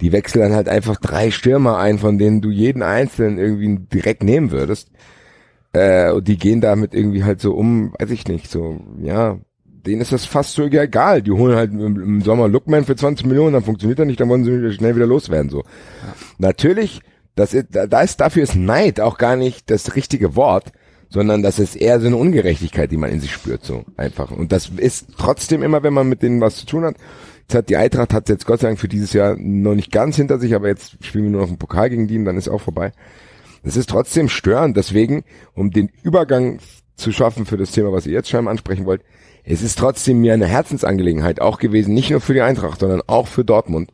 die 0.00 0.12
wechseln 0.12 0.42
dann 0.42 0.54
halt 0.54 0.68
einfach 0.68 0.96
drei 0.96 1.30
Stürmer 1.30 1.78
ein, 1.78 1.98
von 1.98 2.18
denen 2.18 2.40
du 2.40 2.50
jeden 2.50 2.82
einzelnen 2.82 3.38
irgendwie 3.38 3.78
direkt 3.92 4.22
nehmen 4.22 4.50
würdest. 4.50 4.90
Äh, 5.72 6.12
und 6.12 6.28
die 6.28 6.36
gehen 6.36 6.60
damit 6.60 6.94
irgendwie 6.94 7.24
halt 7.24 7.40
so 7.40 7.54
um, 7.54 7.94
weiß 7.98 8.10
ich 8.10 8.26
nicht, 8.28 8.50
so, 8.50 8.80
ja, 9.00 9.38
denen 9.86 10.00
ist 10.00 10.12
das 10.12 10.24
fast 10.24 10.54
so 10.54 10.64
egal. 10.64 11.22
Die 11.22 11.30
holen 11.30 11.56
halt 11.56 11.72
im, 11.72 12.00
im 12.00 12.20
Sommer 12.22 12.48
Lookman 12.48 12.84
für 12.84 12.96
20 12.96 13.26
Millionen, 13.26 13.54
dann 13.54 13.64
funktioniert 13.64 13.98
er 13.98 14.04
nicht, 14.04 14.20
dann 14.20 14.28
wollen 14.28 14.44
sie 14.44 14.72
schnell 14.72 14.96
wieder 14.96 15.06
loswerden, 15.06 15.50
so. 15.50 15.62
Natürlich, 16.38 17.00
das 17.34 17.54
ist, 17.54 17.68
da 17.70 18.00
ist, 18.00 18.20
dafür 18.20 18.42
ist 18.42 18.54
Neid 18.54 19.00
auch 19.00 19.18
gar 19.18 19.36
nicht 19.36 19.70
das 19.70 19.96
richtige 19.96 20.36
Wort, 20.36 20.72
sondern 21.08 21.42
das 21.42 21.58
ist 21.58 21.76
eher 21.76 22.00
so 22.00 22.06
eine 22.06 22.16
Ungerechtigkeit, 22.16 22.90
die 22.90 22.96
man 22.96 23.10
in 23.10 23.20
sich 23.20 23.32
spürt, 23.32 23.64
so 23.64 23.84
einfach. 23.96 24.30
Und 24.30 24.50
das 24.50 24.70
ist 24.76 25.08
trotzdem 25.18 25.62
immer, 25.62 25.82
wenn 25.82 25.92
man 25.92 26.08
mit 26.08 26.22
denen 26.22 26.40
was 26.40 26.56
zu 26.56 26.66
tun 26.66 26.84
hat. 26.84 26.96
Jetzt 27.52 27.58
hat 27.58 27.68
die 27.68 27.76
Eintracht 27.76 28.14
hat 28.14 28.30
jetzt 28.30 28.46
Gott 28.46 28.60
sei 28.60 28.68
Dank 28.68 28.80
für 28.80 28.88
dieses 28.88 29.12
Jahr 29.12 29.36
noch 29.36 29.74
nicht 29.74 29.92
ganz 29.92 30.16
hinter 30.16 30.38
sich, 30.38 30.54
aber 30.54 30.68
jetzt 30.68 31.04
spielen 31.04 31.24
wir 31.24 31.32
nur 31.32 31.42
noch 31.42 31.48
einen 31.48 31.58
Pokal 31.58 31.90
gegen 31.90 32.08
die 32.08 32.16
und 32.16 32.24
dann 32.24 32.38
ist 32.38 32.48
auch 32.48 32.62
vorbei. 32.62 32.92
Das 33.62 33.76
ist 33.76 33.90
trotzdem 33.90 34.30
störend. 34.30 34.74
Deswegen, 34.74 35.22
um 35.52 35.70
den 35.70 35.90
Übergang 36.02 36.60
zu 36.96 37.12
schaffen 37.12 37.44
für 37.44 37.58
das 37.58 37.70
Thema, 37.70 37.92
was 37.92 38.06
ihr 38.06 38.14
jetzt 38.14 38.30
scheinbar 38.30 38.52
ansprechen 38.52 38.86
wollt, 38.86 39.02
es 39.44 39.60
ist 39.60 39.78
trotzdem 39.78 40.22
mir 40.22 40.32
eine 40.32 40.46
Herzensangelegenheit 40.46 41.42
auch 41.42 41.58
gewesen, 41.58 41.92
nicht 41.92 42.08
nur 42.08 42.22
für 42.22 42.32
die 42.32 42.40
Eintracht, 42.40 42.80
sondern 42.80 43.02
auch 43.06 43.28
für 43.28 43.44
Dortmund, 43.44 43.92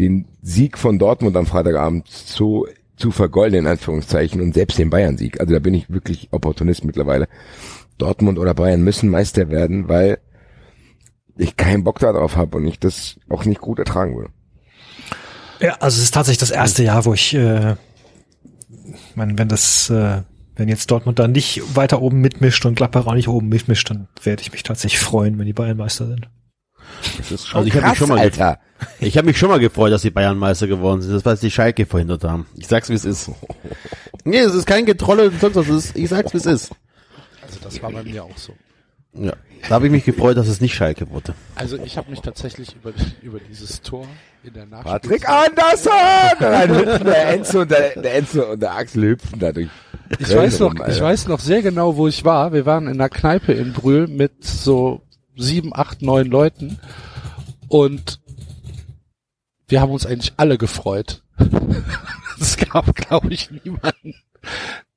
den 0.00 0.26
Sieg 0.42 0.76
von 0.76 0.98
Dortmund 0.98 1.36
am 1.36 1.46
Freitagabend 1.46 2.08
zu, 2.08 2.66
zu 2.96 3.12
vergolden, 3.12 3.60
in 3.60 3.66
Anführungszeichen, 3.68 4.40
und 4.40 4.52
selbst 4.52 4.80
den 4.80 4.90
Bayern-Sieg. 4.90 5.38
Also 5.38 5.52
da 5.52 5.60
bin 5.60 5.74
ich 5.74 5.90
wirklich 5.90 6.26
Opportunist 6.32 6.84
mittlerweile. 6.84 7.28
Dortmund 7.98 8.40
oder 8.40 8.52
Bayern 8.52 8.82
müssen 8.82 9.10
Meister 9.10 9.48
werden, 9.48 9.88
weil 9.88 10.18
ich 11.36 11.56
keinen 11.56 11.84
Bock 11.84 11.98
darauf 11.98 12.36
habe 12.36 12.56
und 12.56 12.66
ich 12.66 12.78
das 12.78 13.16
auch 13.28 13.44
nicht 13.44 13.60
gut 13.60 13.78
ertragen 13.78 14.16
würde. 14.16 14.30
Ja, 15.60 15.74
also 15.80 15.96
es 15.98 16.04
ist 16.04 16.14
tatsächlich 16.14 16.38
das 16.38 16.50
erste 16.50 16.82
Jahr, 16.82 17.04
wo 17.04 17.14
ich, 17.14 17.34
äh, 17.34 17.76
mein, 19.14 19.38
wenn 19.38 19.48
das, 19.48 19.88
äh, 19.90 20.22
wenn 20.56 20.68
jetzt 20.68 20.90
Dortmund 20.90 21.18
dann 21.18 21.32
nicht 21.32 21.62
weiter 21.76 22.00
oben 22.02 22.20
mitmischt 22.20 22.64
und 22.66 22.74
Gladbach 22.74 23.06
auch 23.06 23.14
nicht 23.14 23.28
oben 23.28 23.48
mitmischt, 23.48 23.90
dann 23.90 24.08
werde 24.22 24.42
ich 24.42 24.52
mich 24.52 24.62
tatsächlich 24.62 25.00
freuen, 25.00 25.38
wenn 25.38 25.46
die 25.46 25.52
Bayern 25.52 25.76
Meister 25.76 26.06
sind. 26.06 26.28
Das 27.16 27.30
ist 27.30 27.54
Also 27.54 27.66
ich 27.66 27.74
hab 27.74 27.88
mich 27.88 27.98
schon 27.98 28.08
mal 28.08 28.18
Alter. 28.18 28.58
Ich 29.00 29.16
habe 29.16 29.26
mich 29.26 29.38
schon 29.38 29.48
mal 29.48 29.58
gefreut, 29.58 29.92
dass 29.92 30.02
die 30.02 30.10
Bayern 30.10 30.36
Meister 30.36 30.66
geworden 30.66 31.00
sind. 31.00 31.14
Das, 31.14 31.24
weil 31.24 31.36
sie 31.36 31.46
die 31.46 31.50
Schalke 31.50 31.86
verhindert 31.86 32.24
haben. 32.24 32.46
Ich 32.56 32.66
sag's, 32.66 32.88
wie 32.88 32.94
es 32.94 33.04
ist. 33.04 33.30
Nee, 34.26 34.38
es 34.38 34.54
ist 34.54 34.64
kein 34.64 34.86
Getrolle 34.86 35.28
und 35.28 35.38
sonst 35.38 35.56
was. 35.68 35.94
Ich 35.94 36.08
sag's, 36.08 36.32
wie 36.32 36.38
es 36.38 36.46
ist. 36.46 36.72
also 37.42 37.58
das 37.62 37.82
war 37.82 37.92
bei 37.92 38.02
mir 38.02 38.24
auch 38.24 38.38
so. 38.38 38.54
Ja. 39.14 39.32
Da 39.68 39.76
habe 39.76 39.86
ich 39.86 39.92
mich 39.92 40.04
gefreut, 40.04 40.36
dass 40.36 40.48
es 40.48 40.60
nicht 40.60 40.74
Schalke 40.74 41.08
wurde. 41.10 41.34
Also 41.54 41.78
ich 41.78 41.96
habe 41.96 42.10
mich 42.10 42.20
tatsächlich 42.20 42.76
über, 42.76 42.92
über 43.22 43.38
dieses 43.40 43.80
Tor 43.80 44.06
in 44.42 44.52
der 44.52 44.66
Patrick 44.66 45.22
Nachspielzeit... 45.22 45.58
Andersson! 45.58 45.92
Und 46.38 46.42
dann 46.42 46.78
hüpfen 46.78 47.06
der 47.06 47.28
Enzo 47.28 47.60
und 47.60 47.70
der, 47.70 48.00
der 48.02 48.14
Enzo 48.14 48.52
und 48.52 48.60
der 48.60 48.74
Axel 48.74 49.02
hüpfen 49.04 49.38
dadurch. 49.38 49.68
Ich 50.18 50.36
weiß 50.36 50.60
noch, 50.60 50.74
ich 50.86 51.00
weiß 51.00 51.28
noch 51.28 51.40
sehr 51.40 51.62
genau, 51.62 51.96
wo 51.96 52.06
ich 52.08 52.24
war. 52.24 52.52
Wir 52.52 52.66
waren 52.66 52.86
in 52.86 52.94
einer 52.94 53.08
Kneipe 53.08 53.52
in 53.52 53.72
Brühl 53.72 54.06
mit 54.06 54.44
so 54.44 55.02
sieben, 55.36 55.74
acht, 55.74 56.02
neun 56.02 56.26
Leuten 56.26 56.78
und 57.68 58.20
wir 59.68 59.80
haben 59.80 59.92
uns 59.92 60.04
eigentlich 60.04 60.34
alle 60.36 60.58
gefreut. 60.58 61.22
es 62.40 62.58
gab, 62.58 62.94
glaube 62.94 63.32
ich, 63.32 63.50
niemanden, 63.50 64.14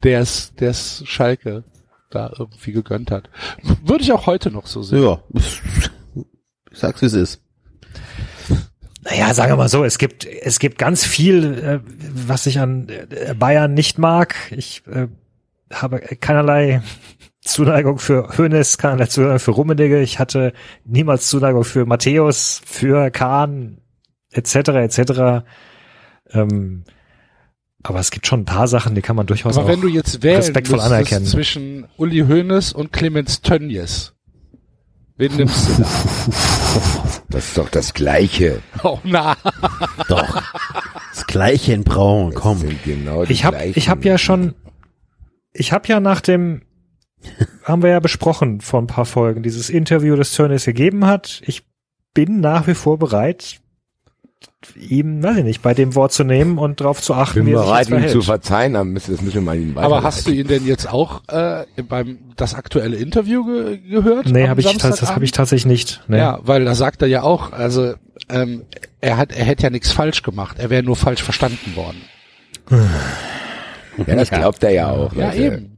der 0.03 0.19
es, 0.19 0.53
der 0.56 0.71
es 0.71 1.03
Schalke 1.06 1.63
da 2.10 2.32
irgendwie 2.38 2.72
gegönnt 2.72 3.12
hat. 3.12 3.30
Würde 3.84 4.04
ich 4.04 4.12
auch 4.12 4.26
heute 4.26 4.52
noch 4.52 4.67
so 4.67 4.82
sehen. 4.84 5.04
Ja. 5.04 5.20
Sag's, 6.72 7.02
wie 7.02 7.08
es 7.08 7.13
ist. 7.13 7.41
Naja, 9.10 9.34
sagen 9.34 9.52
wir 9.54 9.58
mal 9.58 9.70
so, 9.70 9.84
es 9.84 9.98
gibt, 9.98 10.26
es 10.26 10.60
gibt 10.60 10.78
ganz 10.78 11.06
viel, 11.06 11.54
äh, 11.58 11.80
was 12.13 12.46
ich 12.46 12.60
an 12.60 12.89
äh, 12.89 13.34
Bayern 13.34 13.74
nicht 13.74 13.98
mag. 13.98 14.36
Ich 14.52 14.84
äh, 14.88 15.08
habe 15.72 16.00
keinerlei 16.00 16.82
Zuneigung 17.41 18.00
für 18.00 18.38
Hönes, 18.38 18.78
keinerlei 18.78 19.06
Zuneigung 19.06 19.39
für 19.39 19.52
Rummenigge. 19.52 20.02
Ich 20.02 20.20
hatte 20.20 20.52
niemals 20.84 21.30
Zuneigung 21.30 21.63
für 21.63 21.86
Matthäus, 21.86 22.62
für 22.65 23.10
Kahn, 23.12 23.80
etc., 24.32 24.56
etc. 24.56 25.46
Ähm, 26.32 26.84
aber 27.84 28.00
es 28.00 28.12
gibt 28.12 28.28
schon 28.28 28.42
ein 28.42 28.46
paar 28.46 28.68
Sachen, 28.68 28.96
die 28.96 29.02
kann 29.02 29.16
man 29.16 29.28
durchaus 29.28 29.58
Aber 29.58 29.66
auch 29.66 29.70
wenn 29.70 29.82
du 29.82 29.88
jetzt 29.88 30.24
wählen 30.24 30.38
respektvoll 30.38 30.80
anerkennen. 30.80 31.26
zwischen 31.26 31.88
Uli 31.98 32.20
Hoeneß 32.28 32.74
und 32.74 32.92
Clemens 32.92 33.42
Tönnies, 33.42 34.13
wen 35.18 35.36
nimmst 35.36 35.70
du 35.70 35.82
da? 35.84 35.90
Das 37.30 37.50
ist 37.50 37.58
doch 37.58 37.68
das 37.70 37.94
Gleiche. 37.94 38.62
Oh 38.84 39.00
na. 39.04 39.36
Doch. 40.08 40.42
Das 41.13 41.28
gleiche 41.28 41.74
in 41.74 41.84
Braun, 41.84 42.32
Das 42.32 42.42
komm. 42.42 42.58
sind 42.60 42.84
genau 42.84 43.26
die 43.26 43.34
Ich 43.34 43.44
habe 43.44 43.66
ich 43.66 43.90
hab 43.90 44.06
ja 44.06 44.18
schon, 44.18 44.56
ich 45.52 45.74
habe 45.74 45.88
ja 45.90 46.00
nach 46.00 46.22
dem, 46.22 46.62
haben 47.63 47.84
wir 47.84 47.90
ja 47.90 48.00
besprochen 48.00 48.62
vor 48.62 48.82
ein 48.82 48.88
paar 48.88 49.06
Folgen, 49.06 49.44
dieses 49.44 49.70
Interview, 49.70 50.16
das 50.16 50.32
Tönnies 50.32 50.63
gegeben 50.66 51.06
hat. 51.06 51.42
Ich 51.46 51.63
bin 52.13 52.40
nach 52.40 52.66
wie 52.68 52.76
vor 52.76 52.98
bereit, 52.98 53.60
ihm, 54.76 55.23
weiß 55.23 55.38
ich 55.38 55.43
nicht, 55.43 55.62
bei 55.62 55.73
dem 55.73 55.95
Wort 55.95 56.12
zu 56.12 56.23
nehmen 56.23 56.58
und 56.58 56.82
darauf 56.82 57.02
zu 57.02 57.13
achten, 57.13 57.39
bin 57.39 57.47
wie 57.47 57.52
er 57.54 57.60
sich 57.60 57.67
bereit, 57.67 57.88
ihm 57.88 57.91
verhält. 57.91 58.12
zu 58.12 58.21
verzeihen, 58.21 58.73
dann 58.73 58.89
müssen, 58.89 59.12
das 59.12 59.21
müssen 59.21 59.36
wir 59.36 59.41
mal 59.41 59.58
ihn 59.58 59.78
Aber 59.78 60.04
hast 60.04 60.28
du 60.28 60.32
ihn 60.32 60.47
denn 60.47 60.65
jetzt 60.65 60.91
auch 60.91 61.21
äh, 61.28 61.65
beim 61.88 62.19
das 62.36 62.54
aktuelle 62.56 62.97
Interview 62.97 63.45
ge 63.45 63.78
gehört? 63.78 64.28
Nee, 64.28 64.43
am 64.43 64.50
habe 64.50 64.62
ich, 64.62 64.78
das, 64.78 65.00
das 65.00 65.13
habe 65.13 65.23
ich 65.26 65.32
tatsächlich 65.32 65.65
nicht. 65.65 66.04
Nee. 66.08 66.17
Ja, 66.17 66.39
weil 66.43 66.65
da 66.65 66.76
sagt 66.76 67.02
er 67.02 67.08
ja 67.08 67.23
auch, 67.23 67.52
also 67.54 67.93
ähm, 68.30 68.63
er 69.00 69.17
hat, 69.17 69.32
er 69.32 69.45
hätte 69.45 69.63
ja 69.63 69.69
nichts 69.69 69.91
falsch 69.91 70.23
gemacht, 70.23 70.58
er 70.60 70.69
wäre 70.69 70.84
nur 70.84 70.95
falsch 70.95 71.23
verstanden 71.23 71.76
worden. 71.76 72.02
Ja, 74.06 74.15
das 74.15 74.30
glaubt 74.30 74.63
er 74.63 74.71
ja 74.71 74.89
auch. 74.89 75.13
Ja, 75.13 75.30
Also, 75.30 75.41
eben. 75.41 75.77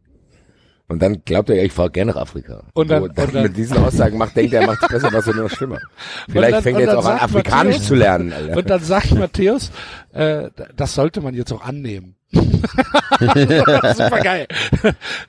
Und 0.89 1.02
dann 1.02 1.21
glaubt 1.23 1.49
er 1.52 1.56
ja, 1.56 1.63
ich 1.63 1.71
fahre 1.71 1.91
gerne 1.91 2.12
nach 2.12 2.19
Afrika. 2.21 2.63
Und 2.73 2.89
dann- 2.89 3.04
Wo 3.04 3.08
dann 3.08 3.25
und 3.28 3.36
dann- 3.36 3.43
mit 3.43 3.56
diesen 3.56 3.78
Aussagen 3.78 4.17
macht, 4.17 4.36
denkt 4.36 4.54
er, 4.54 4.62
er 4.62 4.67
macht 4.67 4.82
es 4.82 4.88
besser, 4.89 5.13
was 5.13 5.25
er 5.28 5.36
nur 5.36 5.43
noch 5.43 5.52
schlimmer. 5.56 5.78
Vielleicht 6.30 6.54
dann- 6.56 6.63
fängt 6.63 6.80
er 6.80 6.86
jetzt 6.88 6.95
auch 6.95 7.06
an, 7.06 7.19
Afrikanisch 7.19 7.75
Matthäus- 7.78 7.88
zu 7.88 7.95
lernen. 7.95 8.34
Alter. 8.34 8.58
Und 8.58 8.69
dann 8.69 8.84
sagt 8.84 9.12
Matthäus, 9.13 9.71
äh, 10.13 10.49
das 10.75 10.95
sollte 10.95 11.21
man 11.21 11.34
jetzt 11.36 11.54
auch 11.54 11.62
annehmen. 11.62 12.15
Super 12.34 14.19
geil. 14.23 14.47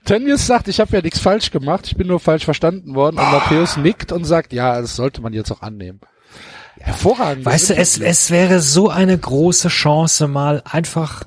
Tönnies 0.04 0.46
sagt, 0.46 0.68
ich 0.68 0.80
habe 0.80 0.96
ja 0.96 1.02
nichts 1.02 1.18
falsch 1.18 1.50
gemacht, 1.50 1.86
ich 1.86 1.96
bin 1.96 2.06
nur 2.06 2.20
falsch 2.20 2.44
verstanden 2.44 2.94
worden. 2.94 3.18
Und 3.18 3.30
Matthäus 3.30 3.76
nickt 3.76 4.12
und 4.12 4.24
sagt, 4.24 4.52
ja, 4.52 4.80
das 4.80 4.96
sollte 4.96 5.20
man 5.20 5.32
jetzt 5.32 5.50
auch 5.50 5.62
annehmen. 5.62 6.00
Hervorragend. 6.78 7.44
Weißt 7.44 7.70
du, 7.70 7.74
es, 7.74 7.98
es 7.98 8.30
wäre 8.30 8.60
so 8.60 8.88
eine 8.88 9.16
große 9.16 9.68
Chance, 9.68 10.28
mal 10.28 10.62
einfach 10.64 11.24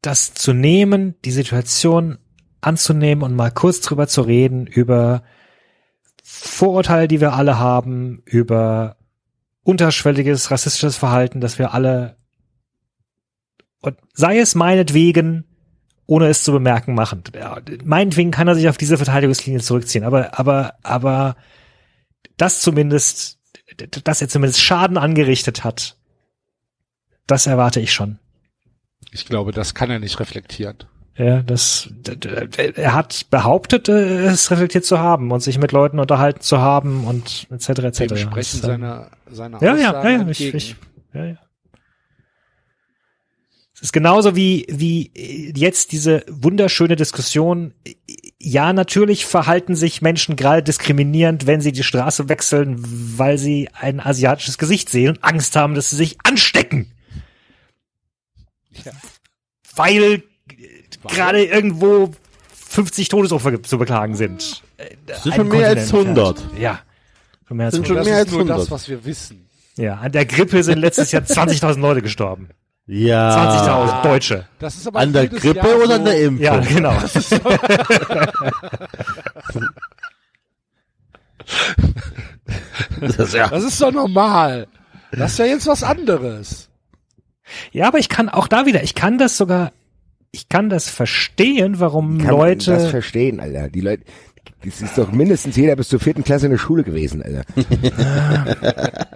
das 0.00 0.34
zu 0.34 0.52
nehmen, 0.52 1.14
die 1.24 1.32
Situation 1.32 2.18
anzunehmen 2.62 3.22
und 3.22 3.36
mal 3.36 3.50
kurz 3.50 3.80
drüber 3.80 4.08
zu 4.08 4.22
reden, 4.22 4.66
über 4.66 5.22
Vorurteile, 6.22 7.08
die 7.08 7.20
wir 7.20 7.34
alle 7.34 7.58
haben, 7.58 8.22
über 8.24 8.96
unterschwelliges 9.64 10.50
rassistisches 10.50 10.96
Verhalten, 10.96 11.40
das 11.40 11.58
wir 11.58 11.74
alle 11.74 12.16
und 13.82 13.96
sei 14.14 14.38
es 14.38 14.54
meinetwegen, 14.54 15.44
ohne 16.06 16.28
es 16.28 16.44
zu 16.44 16.52
bemerken, 16.52 16.94
machen. 16.94 17.24
Meinetwegen 17.84 18.30
kann 18.30 18.48
er 18.48 18.54
sich 18.54 18.68
auf 18.68 18.76
diese 18.76 18.96
Verteidigungslinie 18.96 19.60
zurückziehen, 19.60 20.04
aber, 20.04 20.38
aber, 20.38 20.74
aber 20.82 21.36
das 22.36 22.60
zumindest, 22.60 23.38
dass 24.04 24.22
er 24.22 24.28
zumindest 24.28 24.62
Schaden 24.62 24.98
angerichtet 24.98 25.64
hat, 25.64 25.96
das 27.26 27.46
erwarte 27.46 27.80
ich 27.80 27.92
schon. 27.92 28.18
Ich 29.10 29.26
glaube, 29.26 29.52
das 29.52 29.74
kann 29.74 29.90
er 29.90 29.98
nicht 29.98 30.18
reflektieren. 30.20 30.78
Ja, 31.16 31.42
das, 31.42 31.90
er 32.74 32.94
hat 32.94 33.26
behauptet, 33.28 33.88
äh, 33.88 34.26
es 34.26 34.50
reflektiert 34.50 34.86
zu 34.86 34.98
haben 34.98 35.30
und 35.30 35.40
sich 35.40 35.58
mit 35.58 35.70
Leuten 35.70 35.98
unterhalten 35.98 36.40
zu 36.40 36.58
haben 36.58 37.06
und 37.06 37.46
etc. 37.50 37.68
etc. 37.68 37.98
Dem 38.06 38.16
sprechen 38.16 38.60
Das, 38.62 38.70
ähm, 38.70 38.80
seine, 38.80 39.10
seine 39.30 39.58
ja, 39.60 39.76
ja, 39.76 39.88
Aussagen 39.90 40.08
ja, 40.10 40.22
ja, 40.22 40.28
ich, 40.28 40.54
ich, 40.54 40.76
ja, 41.12 41.24
ja. 41.24 41.38
Es 43.74 43.86
ist 43.86 43.92
genauso 43.92 44.36
wie, 44.36 44.64
wie 44.70 45.10
äh, 45.14 45.52
jetzt 45.54 45.92
diese 45.92 46.24
wunderschöne 46.30 46.96
Diskussion. 46.96 47.74
Ja, 48.38 48.72
natürlich 48.72 49.26
verhalten 49.26 49.74
sich 49.74 50.00
Menschen 50.00 50.36
gerade 50.36 50.62
diskriminierend, 50.62 51.46
wenn 51.46 51.60
sie 51.60 51.72
die 51.72 51.82
Straße 51.82 52.28
wechseln, 52.30 52.76
weil 52.78 53.38
sie 53.38 53.68
ein 53.74 54.00
asiatisches 54.00 54.56
Gesicht 54.56 54.88
sehen 54.88 55.10
und 55.10 55.24
Angst 55.24 55.56
haben, 55.56 55.74
dass 55.74 55.90
sie 55.90 55.96
sich 55.96 56.16
anstecken. 56.24 56.92
Ja. 58.84 58.92
Weil 59.74 60.02
äh, 60.02 60.20
gerade 61.08 61.44
irgendwo 61.44 62.12
50 62.68 63.08
Todesopfer 63.08 63.62
zu 63.62 63.78
beklagen 63.78 64.14
sind. 64.14 64.62
Das 65.06 65.22
sind 65.22 65.34
schon 65.34 65.48
mehr 65.48 65.68
als 65.68 65.92
100. 65.92 66.44
Ja. 66.58 66.80
Schon 67.46 67.56
mehr 67.56 67.66
als 67.66 67.74
Sind 67.74 67.84
100. 67.84 67.86
schon 67.86 67.96
Das 67.96 68.06
mehr 68.06 68.14
ist 68.14 68.20
als 68.20 68.30
nur 68.30 68.40
100. 68.40 68.58
das, 68.60 68.70
was 68.70 68.88
wir 68.88 69.04
wissen. 69.04 69.48
Ja, 69.76 69.94
an 69.96 70.12
der 70.12 70.26
Grippe 70.26 70.62
sind 70.62 70.78
letztes 70.78 71.12
Jahr 71.12 71.22
20.000 71.22 71.80
Leute 71.80 72.02
gestorben. 72.02 72.48
Ja. 72.86 74.02
20.000 74.02 74.02
Deutsche. 74.02 74.46
Das 74.58 74.76
ist 74.76 74.86
aber 74.86 75.00
An 75.00 75.12
der 75.12 75.28
Grippe 75.28 75.66
Jahr 75.66 75.76
oder 75.76 75.86
so, 75.86 75.92
an 75.94 76.04
der 76.04 76.20
Impfung? 76.20 76.44
Ja, 76.44 76.58
genau. 76.58 76.94
Das 77.00 77.16
ist 77.16 77.32
ja. 83.32 83.48
Das 83.48 83.64
ist 83.64 83.80
doch 83.80 83.92
normal. 83.92 84.66
Das 85.12 85.32
ist 85.32 85.38
ja 85.38 85.44
jetzt 85.46 85.66
was 85.66 85.82
anderes. 85.82 86.68
Ja, 87.70 87.88
aber 87.88 87.98
ich 87.98 88.08
kann 88.08 88.28
auch 88.28 88.48
da 88.48 88.66
wieder, 88.66 88.82
ich 88.82 88.94
kann 88.94 89.18
das 89.18 89.36
sogar, 89.36 89.72
ich 90.32 90.48
kann 90.48 90.70
das 90.70 90.88
verstehen, 90.88 91.78
warum 91.78 92.18
Kann 92.18 92.38
man 92.38 92.56
das 92.58 92.66
Leute, 92.66 92.88
verstehen, 92.88 93.38
Alter. 93.38 93.68
Die 93.68 93.82
Leute, 93.82 94.02
das 94.64 94.80
ist 94.80 94.96
doch 94.96 95.12
mindestens 95.12 95.56
jeder 95.56 95.76
bis 95.76 95.88
zur 95.88 96.00
vierten 96.00 96.24
Klasse 96.24 96.46
in 96.46 96.52
der 96.52 96.58
Schule 96.58 96.84
gewesen, 96.84 97.22
Alter. 97.22 97.44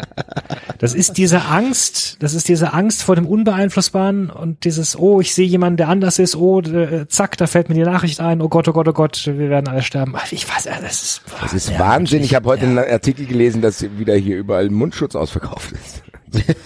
das 0.79 0.92
ist 0.92 1.16
diese 1.16 1.46
Angst, 1.46 2.18
das 2.20 2.35
ist 2.35 2.48
diese 2.48 2.74
Angst 2.74 3.02
vor 3.02 3.16
dem 3.16 3.26
Unbeeinflussbaren 3.26 4.29
und 4.29 4.64
dieses, 4.64 4.98
oh, 4.98 5.22
ich 5.22 5.35
sehe 5.35 5.46
jemanden, 5.46 5.79
der 5.79 5.88
anders 5.88 6.18
ist, 6.18 6.37
oh, 6.37 6.61
äh, 6.61 7.09
zack, 7.09 7.38
da 7.38 7.46
fällt 7.46 7.70
mir 7.70 7.76
die 7.76 7.83
Nachricht 7.83 8.20
ein, 8.20 8.42
oh 8.42 8.50
Gott, 8.50 8.68
oh 8.68 8.72
Gott, 8.72 8.88
oh 8.88 8.92
Gott, 8.92 9.22
wir 9.26 9.48
werden 9.48 9.68
alle 9.68 9.83
sterben. 9.83 10.14
Ich 10.31 10.46
weiß, 10.46 10.64
das 10.64 11.02
ist, 11.02 11.22
Das 11.40 11.55
ist 11.55 11.79
Wahnsinn. 11.79 12.22
Ich 12.22 12.35
habe 12.35 12.46
heute 12.46 12.64
ja. 12.64 12.70
einen 12.70 12.92
Artikel 12.92 13.24
gelesen, 13.24 13.62
dass 13.62 13.83
wieder 13.96 14.16
hier 14.16 14.37
überall 14.37 14.68
Mundschutz 14.68 15.14
ausverkauft 15.14 15.72
ist. 15.72 16.02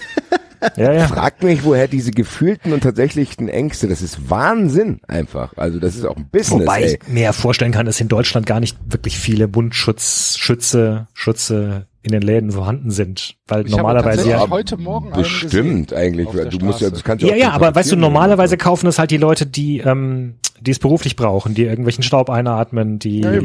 Ja, 0.76 0.92
ja. 0.92 1.06
Fragt 1.08 1.42
mich, 1.42 1.64
woher 1.64 1.88
diese 1.88 2.10
gefühlten 2.10 2.72
und 2.72 2.82
tatsächlichen 2.82 3.48
Ängste, 3.48 3.88
das 3.88 4.02
ist 4.02 4.30
Wahnsinn 4.30 5.00
einfach. 5.08 5.52
Also 5.56 5.78
das 5.78 5.94
ist 5.96 6.04
auch 6.04 6.16
ein 6.16 6.28
Business, 6.30 6.60
Wobei 6.62 6.82
ey. 6.82 6.98
ich 7.02 7.08
mir 7.12 7.32
vorstellen 7.32 7.72
kann, 7.72 7.86
dass 7.86 8.00
in 8.00 8.08
Deutschland 8.08 8.46
gar 8.46 8.60
nicht 8.60 8.76
wirklich 8.86 9.18
viele 9.18 9.48
Mundschutz, 9.48 10.36
Schütze, 10.38 11.08
Schütze 11.14 11.86
in 12.02 12.12
den 12.12 12.22
Läden 12.22 12.52
vorhanden 12.52 12.90
sind, 12.90 13.36
weil 13.46 13.66
Ich 13.66 13.72
normalerweise 13.72 14.28
ja, 14.28 14.48
heute 14.48 14.76
Morgen 14.78 15.10
Bestimmt 15.12 15.92
eigentlich. 15.92 16.28
Du 16.28 16.64
musst 16.64 16.80
ja, 16.80 16.88
das 16.90 17.04
kannst 17.04 17.24
Ja, 17.24 17.32
auch 17.34 17.36
ja, 17.38 17.50
aber 17.50 17.74
weißt 17.74 17.92
du, 17.92 17.96
normalerweise 17.96 18.56
kaufen 18.56 18.86
es 18.86 18.98
halt 18.98 19.10
die 19.10 19.18
Leute, 19.18 19.44
die, 19.46 19.78
ähm, 19.80 20.36
die 20.60 20.70
es 20.70 20.78
beruflich 20.78 21.16
brauchen, 21.16 21.54
die 21.54 21.64
irgendwelchen 21.64 22.02
Staub 22.02 22.30
einatmen, 22.30 22.98
die 22.98 23.20
Ja, 23.20 23.40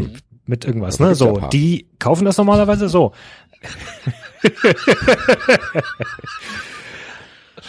mit 0.45 0.63
irgendwas, 0.63 0.97
Dafür 0.97 1.06
ne, 1.06 1.12
ja 1.12 1.15
so. 1.15 1.34
paar. 1.34 1.49
Die 1.49 1.88
kaufen 1.99 2.23
das 2.23 2.38
normalerweise 2.38 2.88
so. 2.88 3.12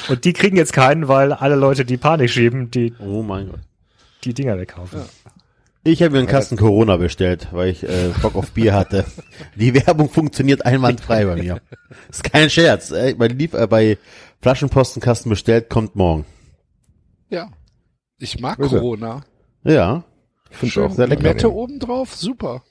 Und 0.08 0.24
die 0.24 0.32
kriegen 0.32 0.56
jetzt 0.56 0.72
keinen, 0.72 1.08
weil 1.08 1.32
alle 1.32 1.56
Leute, 1.56 1.84
die 1.84 1.96
Panik 1.96 2.30
schieben, 2.30 2.70
die 2.70 2.94
Oh 2.98 3.22
mein 3.22 3.48
Gott. 3.48 3.60
die 4.24 4.34
Dinger 4.34 4.58
wegkaufen. 4.58 5.00
Ich 5.84 6.02
habe 6.02 6.12
mir 6.12 6.18
einen 6.18 6.26
Kasten 6.26 6.56
Corona 6.56 6.96
bestellt, 6.96 7.48
weil 7.52 7.68
ich 7.68 7.84
äh, 7.84 8.10
Bock 8.20 8.34
auf 8.34 8.50
Bier 8.50 8.74
hatte. 8.74 9.04
Die 9.54 9.72
Werbung 9.72 10.10
funktioniert 10.10 10.66
einwandfrei 10.66 11.24
bei 11.26 11.36
mir. 11.36 11.60
Ist 12.10 12.24
kein 12.24 12.50
Scherz. 12.50 12.90
Äh, 12.90 13.14
bei, 13.14 13.28
Lief 13.28 13.54
äh, 13.54 13.68
bei 13.68 13.96
Flaschenpostenkasten 14.42 15.30
bestellt, 15.30 15.70
kommt 15.70 15.94
morgen. 15.94 16.24
Ja. 17.28 17.50
Ich 18.18 18.40
mag 18.40 18.58
er. 18.58 18.66
Corona. 18.66 19.20
Ja. 19.62 20.02
Ich 20.60 20.76
auch 20.76 20.90
sehr 20.90 21.06
lecker. 21.06 21.22
Limette 21.22 21.52
oben 21.52 21.78
drauf, 21.78 22.16
super. 22.16 22.64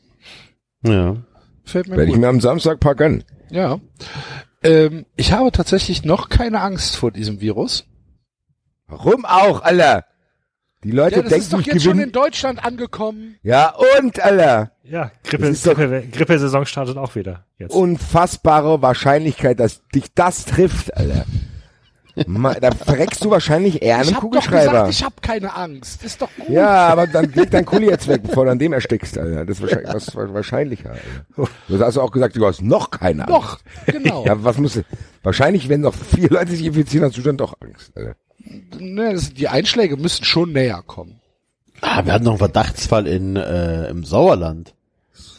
Ja. 0.84 1.16
Fällt 1.64 1.88
mir 1.88 1.96
Werde 1.96 2.12
ich 2.12 2.18
mir 2.18 2.28
am 2.28 2.42
Samstag 2.42 2.80
gönnen. 2.98 3.24
Ja. 3.50 3.80
Ähm, 4.66 5.06
ich 5.16 5.32
habe 5.32 5.52
tatsächlich 5.52 6.04
noch 6.04 6.30
keine 6.30 6.62
Angst 6.62 6.98
vor 6.98 7.12
diesem 7.12 7.40
Virus. 7.40 7.86
Warum 8.88 9.26
auch, 9.26 9.62
Alter? 9.62 10.06
Die 10.84 10.92
Leute 10.92 11.18
Ja, 11.18 11.22
das 11.22 11.30
denken, 11.30 11.44
ist 11.44 11.54
doch 11.54 11.60
ich 11.60 11.66
jetzt 11.68 11.84
schon 11.84 12.00
in 12.00 12.12
Deutschland 12.12 12.64
angekommen. 12.64 13.38
Ja, 13.42 13.74
und, 13.98 14.20
Alter. 14.20 14.72
Ja, 14.84 15.12
Grippe, 15.24 15.52
Grippe, 15.54 16.08
Grippesaison 16.12 16.66
startet 16.66 16.98
auch 16.98 17.16
wieder 17.16 17.46
jetzt. 17.58 17.74
Unfassbare 17.74 18.82
Wahrscheinlichkeit, 18.82 19.60
dass 19.60 19.82
dich 19.90 20.14
das 20.14 20.46
trifft, 20.46 20.96
Alter. 20.96 21.26
Ma- 22.28 22.54
Da 22.54 22.72
verreckst 22.72 23.24
du 23.26 23.30
wahrscheinlich 23.30 23.82
eher 23.82 23.96
einen 23.98 24.04
Ich 24.10 24.16
hab 24.16 24.22
doch 24.22 24.30
Kugelschreiber. 24.30 24.72
gesagt, 24.72 24.90
ich 24.92 25.04
habe 25.04 25.16
keine 25.22 25.54
Angst. 25.56 26.04
Ist 26.04 26.22
doch 26.22 26.30
gut. 26.38 26.50
ja, 26.50 26.88
aber 26.88 27.08
dann 27.08 27.32
leg 27.34 27.52
dein 27.52 27.66
Kuli 27.66 27.88
jetzt 27.88 28.08
weg, 28.08 28.24
bevor 28.24 28.46
du 28.46 28.52
an 28.52 28.60
dem 28.60 28.72
erstickst, 28.74 29.18
Alter. 29.18 29.46
Das 29.46 29.58
ist 29.58 29.62
wahrscheinlich 29.64 29.94
was 29.94 30.16
wa- 30.16 30.34
wahrscheinlicher, 30.34 30.92
Alter. 30.92 31.52
Du 31.68 31.80
hast 31.80 31.98
auch 31.98 32.12
gesagt, 32.12 32.36
du 32.38 32.46
hast 32.46 32.62
noch 32.62 32.92
keine 32.92 33.24
Angst. 33.28 33.30
Noch, 33.34 33.60
genau. 33.86 34.26
Ja, 34.26 34.44
was 34.44 34.58
muss 34.58 34.80
Wahrscheinlich, 35.24 35.68
wenn 35.70 35.82
noch 35.82 35.94
vier 35.94 36.30
Leute 36.30 36.52
sich 36.52 36.64
infizieren, 36.66 37.06
hast 37.08 37.18
du 37.18 37.22
dann 37.22 37.38
doch 37.38 37.56
Angst, 37.60 37.92
Alter. 37.96 38.16
Ne, 38.80 39.14
das, 39.14 39.34
die 39.34 39.48
Einschläge 39.48 39.98
müssen 39.98 40.24
schon 40.24 40.52
näher 40.54 40.84
kommen. 40.86 41.20
Ah, 41.82 42.06
wir 42.06 42.14
hatten 42.14 42.24
noch 42.26 42.34
einen 42.34 42.38
Verdachtsfall 42.40 43.08
in, 43.08 43.36
äh, 43.36 43.90
im 43.90 44.04
Sauerland. 44.06 44.74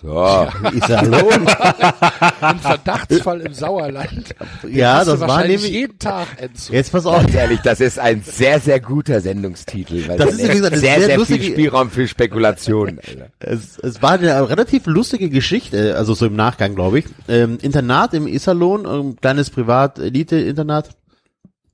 So. 0.03 0.47
Iserlohn. 0.75 1.47
Ein 2.41 2.59
Verdachtsfall 2.59 3.41
im 3.41 3.53
Sauerland. 3.55 4.35
ja, 4.71 5.05
das 5.05 5.21
war 5.21 5.29
wahrscheinlich 5.29 5.63
nämlich, 5.63 5.73
jeden 5.81 5.99
Tag 5.99 6.27
Enzo. 6.41 6.73
jetzt 6.73 6.93
pass 6.93 7.07
auf. 7.07 7.23
Ganz 7.23 7.35
ehrlich, 7.35 7.61
das 7.63 7.81
ist 7.81 7.99
ein 7.99 8.23
sehr, 8.23 8.61
sehr 8.61 8.79
guter 8.81 9.21
Sendungstitel. 9.21 10.07
Weil 10.07 10.19
Das 10.19 10.35
ist, 10.35 10.43
wie 10.43 10.49
gesagt, 10.49 10.73
eine 10.73 10.81
sehr, 10.81 10.97
sehr 10.99 11.07
sehr, 11.07 11.17
lustige- 11.19 11.41
viel 11.45 11.53
Spielraum 11.53 11.91
für 11.91 12.07
Spekulationen, 12.07 12.99
Alter. 13.07 13.29
Es, 13.41 13.79
es 13.79 14.03
war 14.03 14.13
eine 14.13 14.49
relativ 14.51 14.87
lustige 14.87 15.31
Geschichte, 15.31 15.97
also 15.97 16.15
so 16.15 16.27
im 16.27 16.37
Nachgang, 16.37 16.75
glaube 16.75 16.99
ich. 17.01 17.07
Ähm, 17.29 17.59
Internat 17.63 18.13
im 18.15 18.27
Iserlohn, 18.27 18.85
ähm, 18.87 19.17
kleines 19.21 19.51
Privat-Elite-Internat. 19.51 20.91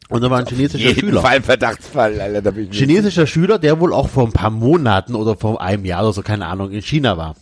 Und 0.08 0.22
da 0.22 0.30
war 0.30 0.38
ein 0.40 0.46
chinesischer 0.46 0.88
Jeden 0.88 1.00
Schüler. 1.00 1.22
Fall 1.22 1.36
ein 1.36 1.42
Verdachtsfall, 1.42 2.20
Alter. 2.20 2.42
Da 2.42 2.50
bin 2.50 2.68
ich 2.70 2.78
chinesischer 2.78 3.26
Schüler, 3.26 3.58
der 3.58 3.80
wohl 3.80 3.92
auch 3.92 4.08
vor 4.08 4.26
ein 4.26 4.32
paar 4.32 4.50
Monaten 4.50 5.14
oder 5.14 5.36
vor 5.36 5.60
einem 5.62 5.84
Jahr 5.86 6.02
oder 6.02 6.12
so, 6.12 6.22
keine 6.22 6.46
Ahnung, 6.46 6.70
in 6.70 6.82
China 6.82 7.16
war. 7.16 7.34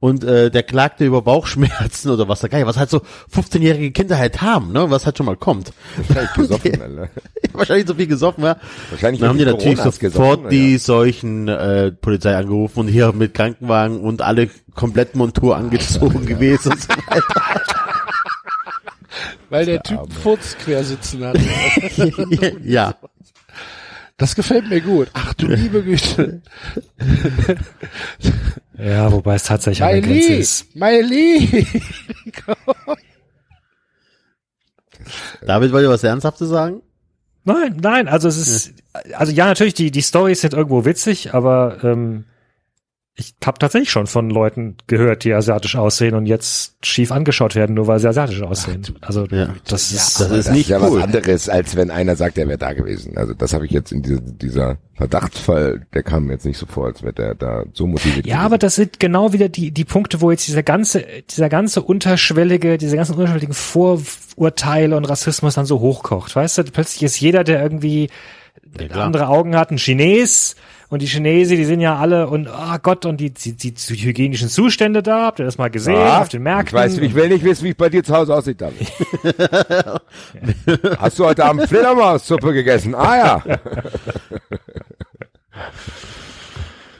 Und 0.00 0.24
äh, 0.24 0.50
der 0.50 0.62
klagte 0.62 1.04
über 1.04 1.22
Bauchschmerzen 1.22 2.10
oder 2.10 2.28
was 2.28 2.40
da 2.40 2.48
geil, 2.48 2.66
was 2.66 2.76
halt 2.76 2.90
so 2.90 3.02
15-jährige 3.34 3.92
Kinder 3.92 4.18
halt 4.18 4.42
haben, 4.42 4.72
ne, 4.72 4.90
was 4.90 5.06
halt 5.06 5.16
schon 5.18 5.26
mal 5.26 5.36
kommt. 5.36 5.72
wahrscheinlich 5.96 6.32
gesoffen, 6.34 6.82
Alter. 6.82 7.08
Wahrscheinlich 7.52 7.86
so 7.86 7.94
viel 7.94 8.06
gesoffen, 8.08 8.44
ja. 8.44 8.56
Wahrscheinlich 8.90 9.20
Dann 9.20 9.28
haben 9.30 9.38
die 9.38 9.44
natürlich 9.44 9.78
sofort 9.78 10.00
gesoffen, 10.00 10.48
die 10.50 10.72
ja. 10.72 10.78
solchen 10.78 11.48
äh, 11.48 11.92
Polizei 11.92 12.36
angerufen 12.36 12.80
und 12.80 12.88
hier 12.88 13.12
mit 13.12 13.34
Krankenwagen 13.34 14.00
und 14.00 14.22
alle 14.22 14.50
komplett 14.74 15.14
Montur 15.14 15.56
angezogen 15.56 16.26
gewesen 16.26 16.72
und 16.72 16.80
so 16.80 16.88
weiter. 17.08 17.42
Weil 19.50 19.66
der 19.66 19.82
Typ 19.82 19.98
einen 20.00 20.10
Furz 20.10 20.56
quer 20.58 20.82
sitzen 20.82 21.24
hat. 21.24 21.38
ja. 22.64 22.94
Das 24.16 24.36
gefällt 24.36 24.68
mir 24.68 24.80
gut. 24.80 25.10
Ach 25.12 25.34
du 25.34 25.46
liebe 25.48 25.82
Güte. 25.82 26.42
Ja, 28.78 29.10
wobei 29.10 29.34
es 29.34 29.44
tatsächlich 29.44 29.82
an 29.82 29.90
der 29.90 30.00
Grenze 30.02 30.28
Miley, 30.28 30.40
ist. 30.40 30.76
Miley. 30.76 31.66
David, 35.42 35.72
wollt 35.72 35.84
ihr 35.84 35.90
was 35.90 36.04
Ernsthaftes 36.04 36.48
sagen? 36.48 36.82
Nein, 37.44 37.76
nein, 37.82 38.08
also 38.08 38.26
es 38.28 38.38
ist, 38.38 38.72
also 39.14 39.30
ja, 39.32 39.44
natürlich, 39.46 39.74
die, 39.74 39.90
die 39.90 40.00
Storys 40.00 40.40
sind 40.40 40.54
irgendwo 40.54 40.86
witzig, 40.86 41.34
aber 41.34 41.84
ähm, 41.84 42.24
ich 43.16 43.32
habe 43.44 43.58
tatsächlich 43.60 43.90
schon 43.92 44.08
von 44.08 44.28
Leuten 44.28 44.76
gehört, 44.88 45.22
die 45.22 45.32
asiatisch 45.32 45.76
aussehen 45.76 46.16
und 46.16 46.26
jetzt 46.26 46.74
schief 46.84 47.12
angeschaut 47.12 47.54
werden, 47.54 47.74
nur 47.76 47.86
weil 47.86 48.00
sie 48.00 48.08
asiatisch 48.08 48.42
aussehen. 48.42 48.82
Also 49.02 49.26
Ja. 49.26 49.54
das 49.68 49.92
ist 49.92 50.18
Das 50.20 50.30
ist 50.32 50.48
Das 50.48 50.50
nicht 50.50 50.62
ist 50.62 50.68
ja 50.70 50.80
cool. 50.80 50.96
was 50.98 51.04
anderes, 51.04 51.48
als 51.48 51.76
wenn 51.76 51.92
einer 51.92 52.16
sagt, 52.16 52.38
er 52.38 52.48
wäre 52.48 52.58
da 52.58 52.72
gewesen. 52.72 53.16
Also 53.16 53.32
das 53.32 53.52
habe 53.52 53.66
ich 53.66 53.70
jetzt 53.70 53.92
in 53.92 54.02
dieser, 54.02 54.20
dieser 54.20 54.78
Verdachtsfall, 54.94 55.86
der 55.94 56.02
kam 56.02 56.24
mir 56.24 56.32
jetzt 56.32 56.44
nicht 56.44 56.58
so 56.58 56.66
vor, 56.66 56.86
als 56.86 57.04
wäre 57.04 57.12
der 57.12 57.34
da 57.36 57.62
so 57.72 57.86
motiviert. 57.86 58.26
Ja, 58.26 58.34
gewesen. 58.34 58.46
aber 58.46 58.58
das 58.58 58.74
sind 58.74 58.98
genau 58.98 59.32
wieder 59.32 59.48
die, 59.48 59.70
die 59.70 59.84
Punkte, 59.84 60.20
wo 60.20 60.32
jetzt 60.32 60.48
dieser 60.48 60.64
ganze, 60.64 61.04
dieser 61.30 61.48
ganze 61.48 61.82
unterschwellige, 61.82 62.78
diese 62.78 62.96
ganzen 62.96 63.14
unterschwelligen 63.14 63.54
Vorurteile 63.54 64.96
und 64.96 65.04
Rassismus 65.04 65.54
dann 65.54 65.66
so 65.66 65.78
hochkocht. 65.80 66.34
Weißt 66.34 66.58
du, 66.58 66.64
plötzlich 66.64 67.02
ist 67.04 67.20
jeder, 67.20 67.44
der 67.44 67.62
irgendwie 67.62 68.10
klar. 68.76 69.04
andere 69.04 69.28
Augen 69.28 69.56
hat, 69.56 69.70
ein 69.70 69.78
Chines 69.78 70.56
und 70.90 71.02
die 71.02 71.06
Chinesen, 71.06 71.56
die 71.56 71.64
sind 71.64 71.80
ja 71.80 71.96
alle 71.96 72.28
und 72.28 72.48
oh 72.48 72.76
Gott 72.82 73.06
und 73.06 73.18
die, 73.18 73.30
die, 73.32 73.52
die, 73.52 73.72
die 73.72 73.96
hygienischen 74.04 74.48
Zustände 74.48 75.02
da, 75.02 75.26
habt 75.26 75.38
ihr 75.38 75.44
das 75.44 75.58
mal 75.58 75.70
gesehen 75.70 75.94
Ja, 75.94 76.20
auf 76.22 76.28
den 76.28 76.42
Märkten? 76.42 76.68
Ich 76.68 76.72
weiß, 76.74 76.98
ich 76.98 77.14
will 77.14 77.28
nicht 77.28 77.44
wissen, 77.44 77.64
wie 77.64 77.70
es 77.70 77.74
bei 77.74 77.88
dir 77.88 78.04
zu 78.04 78.14
Hause 78.14 78.34
aussieht, 78.34 78.60
David. 78.60 78.86
Hast 80.98 81.18
du 81.18 81.24
heute 81.24 81.44
Abend 81.44 81.68
Fledermaussuppe 81.68 82.52
gegessen? 82.52 82.94
Ah 82.94 83.16
ja. 83.16 83.42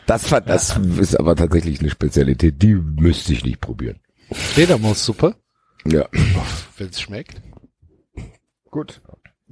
Das, 0.06 0.28
das 0.46 0.76
ist 0.98 1.18
aber 1.18 1.34
tatsächlich 1.34 1.80
eine 1.80 1.90
Spezialität, 1.90 2.62
die 2.62 2.74
müsste 2.74 3.32
ich 3.32 3.44
nicht 3.44 3.60
probieren. 3.60 4.00
Fledermaussuppe, 4.32 5.34
Ja, 5.86 6.06
wenn 6.76 6.88
es 6.88 7.00
schmeckt. 7.00 7.40
gut. 8.70 9.00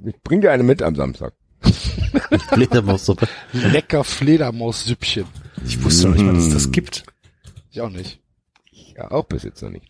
Ich 0.05 0.19
bring 0.21 0.41
dir 0.41 0.51
eine 0.51 0.63
mit 0.63 0.81
am 0.81 0.95
Samstag. 0.95 1.33
Fledermaussuppe. 2.49 3.27
Lecker 3.53 4.03
Fledermaussüppchen. 4.03 5.25
ich 5.65 5.83
wusste 5.83 6.07
noch 6.07 6.15
nicht 6.15 6.25
mal, 6.25 6.33
dass 6.33 6.45
es 6.45 6.53
das 6.53 6.71
gibt. 6.71 7.03
Ich 7.71 7.81
auch 7.81 7.89
nicht. 7.89 8.19
Ja, 8.71 9.11
auch 9.11 9.25
bis 9.25 9.43
jetzt 9.43 9.61
noch 9.61 9.69
nicht. 9.69 9.87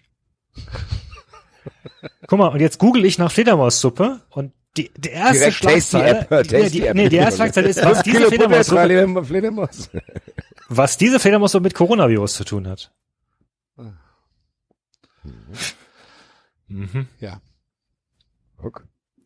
Guck 2.27 2.39
mal, 2.39 2.47
und 2.47 2.59
jetzt 2.59 2.79
google 2.79 3.05
ich 3.05 3.17
nach 3.17 3.31
Fledermaussuppe 3.31 4.21
und 4.29 4.53
die, 4.77 4.91
die 4.97 5.09
erste 5.09 5.37
Direkt 5.37 5.55
Schlagzeile, 5.55 6.19
App, 6.21 6.31
äh, 6.31 6.43
die, 6.43 6.69
die, 6.71 6.85
App. 6.87 6.95
nee, 6.95 7.09
die 7.09 7.17
erste 7.17 7.37
Schlagzeile 7.37 7.67
ist, 7.67 7.83
was 7.83 8.01
diese 8.03 8.27
Fledermaussuppe, 8.27 8.81
Fledermaus. 8.81 9.27
Fledermaus. 9.27 9.89
was 10.69 10.97
diese 10.97 11.19
Fledermaussuppe 11.19 11.63
mit 11.63 11.75
Coronavirus 11.75 12.33
zu 12.33 12.43
tun 12.43 12.67
hat. 12.67 12.91
Mhm. 16.67 17.07
Ja. 17.19 17.39
Okay. 18.57 18.83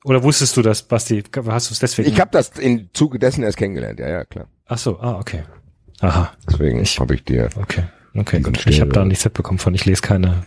Oder 0.07 0.23
wusstest 0.23 0.55
du 0.55 0.61
das, 0.61 0.83
Basti? 0.83 1.21
Hast 1.47 1.69
du 1.69 1.73
es 1.73 1.79
deswegen? 1.79 2.09
Ich 2.09 2.19
habe 2.21 2.31
das 2.31 2.49
im 2.57 2.89
Zuge 2.93 3.19
dessen 3.19 3.43
erst 3.43 3.57
kennengelernt, 3.57 3.99
ja, 3.99 4.07
ja, 4.07 4.23
klar. 4.23 4.47
Ach 4.65 4.77
so, 4.77 4.97
ah, 5.01 5.19
okay. 5.19 5.43
Aha, 5.99 6.31
Deswegen 6.49 6.79
Ich- 6.81 6.97
habe 6.99 7.13
ich 7.15 7.23
dir. 7.25 7.49
okay. 7.57 7.83
Okay, 8.15 8.39
gut. 8.39 8.65
Ich 8.67 8.79
habe 8.79 8.91
da 8.91 9.03
nichts 9.03 9.25
mitbekommen 9.25 9.59
von. 9.59 9.75
Ich 9.75 9.85
lese 9.85 10.01
keine. 10.01 10.43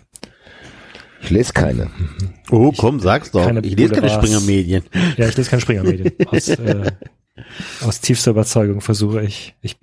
Ich 1.22 1.28
lese 1.30 1.52
keine. 1.52 1.90
Oh, 2.50 2.72
komm, 2.76 2.98
sag's 3.00 3.30
doch. 3.32 3.44
keine 3.44 3.60
Ich 3.60 3.76
lese 3.76 3.92
keine. 3.94 4.08
Springer-Medien. 4.08 4.82
Ja, 5.18 5.28
ich 5.28 5.36
lese 5.36 5.50
keine 5.50 5.60
Springermedien. 5.60 6.12
Aus, 6.26 6.48
äh, 6.48 6.90
aus 7.82 8.00
tiefster 8.00 8.30
Überzeugung 8.30 8.80
versuche 8.80 9.22
ich. 9.22 9.54
Ich 9.60 9.76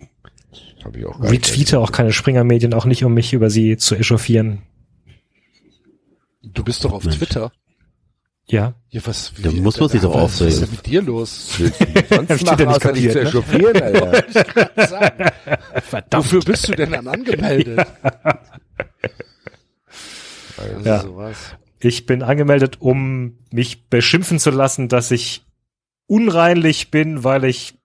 Habe 0.84 1.00
ich 1.00 1.06
auch 1.06 1.22
retweete 1.22 1.80
auch 1.80 1.92
keine 1.92 2.12
Springermedien, 2.14 2.74
auch 2.74 2.86
nicht, 2.86 3.04
um 3.06 3.14
mich 3.14 3.32
über 3.34 3.50
sie 3.52 3.78
zu 3.78 3.96
echauffieren. 3.96 4.64
Du 6.42 6.64
bist 6.64 6.84
doch 6.84 6.94
auf 6.94 7.04
Mensch. 7.06 7.18
Twitter. 7.20 7.52
Ja. 8.50 8.74
Ja, 8.90 9.02
was, 9.06 9.34
Da 9.42 9.52
muss 9.52 9.78
man 9.80 9.90
sich 9.90 10.02
doch 10.02 10.14
was 10.16 10.40
ist 10.40 10.42
aufregen. 10.42 10.60
denn 10.62 10.72
mit 10.72 10.86
dir 10.86 11.02
los? 11.02 11.58
Sonst 12.10 12.46
machen, 12.46 12.58
dir 12.58 12.68
nicht 12.68 12.80
kapiert, 12.82 13.12
zu 13.14 13.20
ne? 13.20 13.26
echauffieren, 13.30 13.82
Alter. 13.82 14.88
Sagen. 14.88 15.26
Wofür 16.12 16.40
bist 16.42 16.68
du 16.70 16.72
denn 16.76 16.92
dann 16.92 17.08
angemeldet? 17.08 17.86
Also 20.58 20.90
Ja. 20.90 21.00
sowas. 21.02 21.38
Ich 21.80 22.06
bin 22.08 22.24
angemeldet, 22.24 22.78
um 22.82 23.38
mich 23.52 23.88
beschimpfen 23.90 24.40
zu 24.40 24.50
lassen, 24.50 24.88
dass 24.90 25.12
ich 25.12 25.46
unreinlich 26.08 26.90
bin, 26.90 27.24
weil 27.24 27.44
ich 27.46 27.76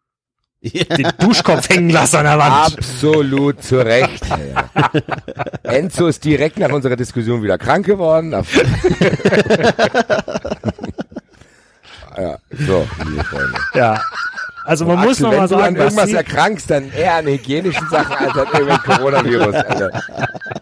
den 0.62 1.08
Duschkopf 1.18 1.68
hängen 1.68 1.90
lasse 1.90 2.18
an 2.18 2.24
der 2.24 2.38
Wand. 2.38 2.78
Absolut 2.78 3.62
zu 3.62 3.84
Recht. 3.84 4.24
Ja. 4.28 4.90
Enzo 5.64 6.06
ist 6.06 6.24
direkt 6.24 6.58
nach 6.58 6.70
unserer 6.70 6.96
Diskussion 6.96 7.42
wieder 7.42 7.58
krank 7.58 7.86
geworden. 7.86 8.34
Ja, 12.16 12.36
so, 12.50 12.86
liebe 13.06 13.24
Freunde. 13.24 13.58
Ja. 13.74 14.00
Also 14.64 14.84
man 14.86 14.98
muss 15.00 15.22
Axel, 15.22 15.22
noch 15.24 15.30
wenn 15.32 15.38
mal 15.38 15.48
du 15.48 15.54
an 15.56 15.60
sagen, 15.62 15.76
irgendwas 15.76 16.12
erkrankst, 16.12 16.70
dann 16.70 16.92
eher 16.92 17.14
an 17.16 17.26
hygienischen 17.26 17.88
Sachen 17.88 18.14
als 18.14 18.36
an 18.36 18.46
irgendeinem 18.52 18.82
Coronavirus. 18.82 19.54
Alter. 19.54 20.02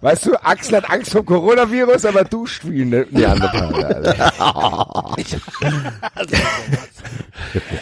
Weißt 0.00 0.26
du, 0.26 0.36
Axel 0.42 0.76
hat 0.78 0.90
Angst 0.90 1.12
vor 1.12 1.24
Coronavirus, 1.24 2.06
aber 2.06 2.24
duscht 2.24 2.62
wie 2.64 2.82
eine 2.82 3.06
Neandertaler. 3.10 3.86
Alter. 5.16 5.40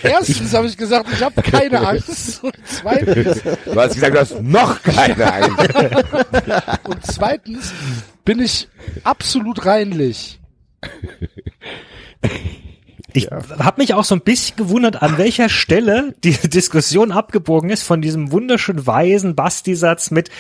Erstens 0.03 0.55
habe 0.55 0.67
ich 0.67 0.77
gesagt, 0.77 1.07
ich 1.13 1.23
habe 1.23 1.43
keine 1.43 1.87
Angst. 1.87 2.43
Und 2.43 2.55
zweitens, 2.65 3.43
Du 3.43 3.81
hast 3.81 3.95
gesagt, 3.95 4.15
du 4.15 4.21
hast 4.21 4.41
noch 4.43 4.83
keine 4.83 5.33
Angst. 5.33 5.75
und 6.85 7.07
zweitens 7.07 7.73
bin 8.25 8.41
ich 8.41 8.69
absolut 9.05 9.65
reinlich. 9.67 10.41
Ich 13.19 13.31
habe 13.31 13.81
mich 13.81 13.95
auch 13.95 14.05
so 14.05 14.15
ein 14.15 14.21
bisschen 14.21 14.57
gewundert, 14.57 15.03
an 15.03 15.19
welcher 15.19 15.49
Stelle 15.49 16.15
die 16.25 16.33
Diskussion 16.49 17.13
abgebogen 17.13 17.71
ist 17.71 17.83
von 17.83 18.01
diesem 18.01 18.33
wunderschön 18.33 18.87
weisen 18.87 19.35
Basti-Satz 19.35 20.11
mit 20.11 20.31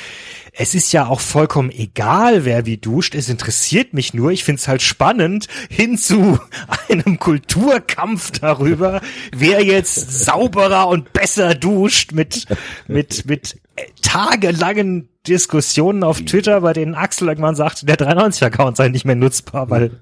es 0.60 0.74
ist 0.74 0.92
ja 0.92 1.06
auch 1.06 1.20
vollkommen 1.20 1.70
egal, 1.70 2.44
wer 2.44 2.66
wie 2.66 2.78
duscht. 2.78 3.14
Es 3.14 3.28
interessiert 3.28 3.94
mich 3.94 4.12
nur. 4.12 4.32
Ich 4.32 4.42
find's 4.42 4.66
halt 4.66 4.82
spannend 4.82 5.46
hin 5.70 5.96
zu 5.96 6.40
einem 6.88 7.20
Kulturkampf 7.20 8.32
darüber, 8.32 9.00
wer 9.32 9.64
jetzt 9.64 10.24
sauberer 10.24 10.88
und 10.88 11.12
besser 11.12 11.54
duscht 11.54 12.10
mit, 12.10 12.46
mit, 12.88 13.26
mit 13.26 13.60
tagelangen 14.02 15.08
Diskussionen 15.28 16.02
auf 16.02 16.22
Twitter, 16.22 16.62
bei 16.62 16.72
denen 16.72 16.94
Axel 16.94 17.28
irgendwann 17.28 17.54
sagt, 17.54 17.88
der 17.88 17.96
93-Account 17.96 18.76
sei 18.76 18.88
nicht 18.88 19.04
mehr 19.04 19.14
nutzbar, 19.14 19.70
weil 19.70 20.00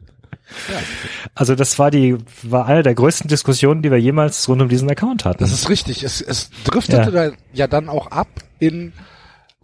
Also 1.35 1.55
das 1.55 1.79
war 1.79 1.91
die, 1.91 2.17
war 2.43 2.67
eine 2.67 2.83
der 2.83 2.95
größten 2.95 3.29
Diskussionen, 3.29 3.83
die 3.83 3.91
wir 3.91 3.99
jemals 3.99 4.49
rund 4.49 4.63
um 4.63 4.69
diesen 4.69 4.91
Account 4.91 5.25
hatten. 5.25 5.39
Das 5.39 5.53
ist 5.53 5.69
richtig. 5.69 6.03
Es, 6.03 6.21
es 6.21 6.51
driftete 6.65 7.11
Ja. 7.11 7.31
da 7.31 7.37
ja 7.53 7.67
dann 7.67 7.89
auch 7.89 8.09
ab 8.09 8.29
in 8.59 8.93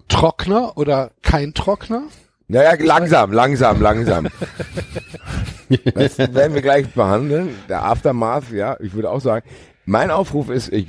Trockner 0.08 0.76
oder 0.76 1.10
kein 1.22 1.54
Trockner. 1.54 2.02
Naja, 2.48 2.74
langsam, 2.78 3.32
langsam, 3.32 3.80
langsam. 3.80 4.28
Das 5.94 6.18
werden 6.18 6.52
wir 6.54 6.60
gleich 6.60 6.86
behandeln. 6.88 7.48
Der 7.68 7.82
Aftermath, 7.84 8.50
ja, 8.52 8.76
ich 8.80 8.92
würde 8.92 9.08
auch 9.10 9.20
sagen, 9.22 9.48
mein 9.86 10.10
Aufruf 10.10 10.50
ist, 10.50 10.70
ich, 10.70 10.86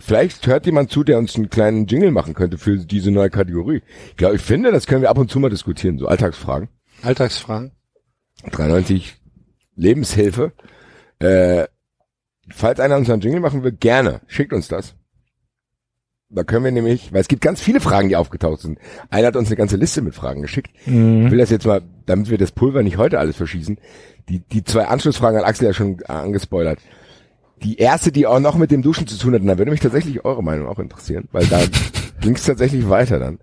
vielleicht 0.00 0.44
hört 0.48 0.66
jemand 0.66 0.90
zu, 0.90 1.04
der 1.04 1.18
uns 1.18 1.36
einen 1.36 1.50
kleinen 1.50 1.86
Jingle 1.86 2.10
machen 2.10 2.34
könnte 2.34 2.58
für 2.58 2.78
diese 2.78 3.12
neue 3.12 3.30
Kategorie. 3.30 3.80
Ich 4.10 4.16
glaube, 4.16 4.34
ich 4.34 4.42
finde, 4.42 4.72
das 4.72 4.86
können 4.88 5.02
wir 5.02 5.10
ab 5.10 5.18
und 5.18 5.30
zu 5.30 5.38
mal 5.38 5.50
diskutieren, 5.50 5.98
so 5.98 6.08
Alltagsfragen. 6.08 6.68
Alltagsfragen. 7.02 7.70
93 8.50 9.16
Lebenshilfe. 9.76 10.52
Äh, 11.18 11.66
falls 12.48 12.80
einer 12.80 12.96
uns 12.96 13.08
einen 13.08 13.22
Jingle 13.22 13.40
machen 13.40 13.62
will, 13.62 13.72
gerne, 13.72 14.20
schickt 14.26 14.52
uns 14.52 14.68
das. 14.68 14.94
Da 16.34 16.44
können 16.44 16.64
wir 16.64 16.72
nämlich, 16.72 17.12
weil 17.12 17.20
es 17.20 17.28
gibt 17.28 17.42
ganz 17.42 17.60
viele 17.60 17.80
Fragen, 17.80 18.08
die 18.08 18.16
aufgetaucht 18.16 18.62
sind. 18.62 18.78
Einer 19.10 19.28
hat 19.28 19.36
uns 19.36 19.48
eine 19.48 19.56
ganze 19.56 19.76
Liste 19.76 20.00
mit 20.00 20.14
Fragen 20.14 20.40
geschickt. 20.40 20.70
Ich 21.24 21.30
will 21.30 21.38
das 21.38 21.50
jetzt 21.50 21.66
mal, 21.66 21.82
damit 22.06 22.30
wir 22.30 22.38
das 22.38 22.52
Pulver 22.52 22.82
nicht 22.82 22.96
heute 22.96 23.18
alles 23.18 23.36
verschießen. 23.36 23.78
Die, 24.30 24.38
die 24.38 24.64
zwei 24.64 24.86
Anschlussfragen 24.86 25.38
hat 25.38 25.46
Axel 25.46 25.66
ja 25.66 25.74
schon 25.74 26.02
angespoilert. 26.04 26.78
Die 27.62 27.76
erste, 27.76 28.12
die 28.12 28.26
auch 28.26 28.40
noch 28.40 28.56
mit 28.56 28.70
dem 28.70 28.80
Duschen 28.80 29.06
zu 29.06 29.18
tun 29.18 29.34
hat, 29.34 29.42
und 29.42 29.46
da 29.46 29.58
würde 29.58 29.70
mich 29.70 29.80
tatsächlich 29.80 30.24
eure 30.24 30.42
Meinung 30.42 30.68
auch 30.68 30.78
interessieren, 30.78 31.28
weil 31.32 31.46
da 31.46 31.60
ging 32.22 32.34
es 32.34 32.44
tatsächlich 32.44 32.88
weiter 32.88 33.18
dann. 33.18 33.38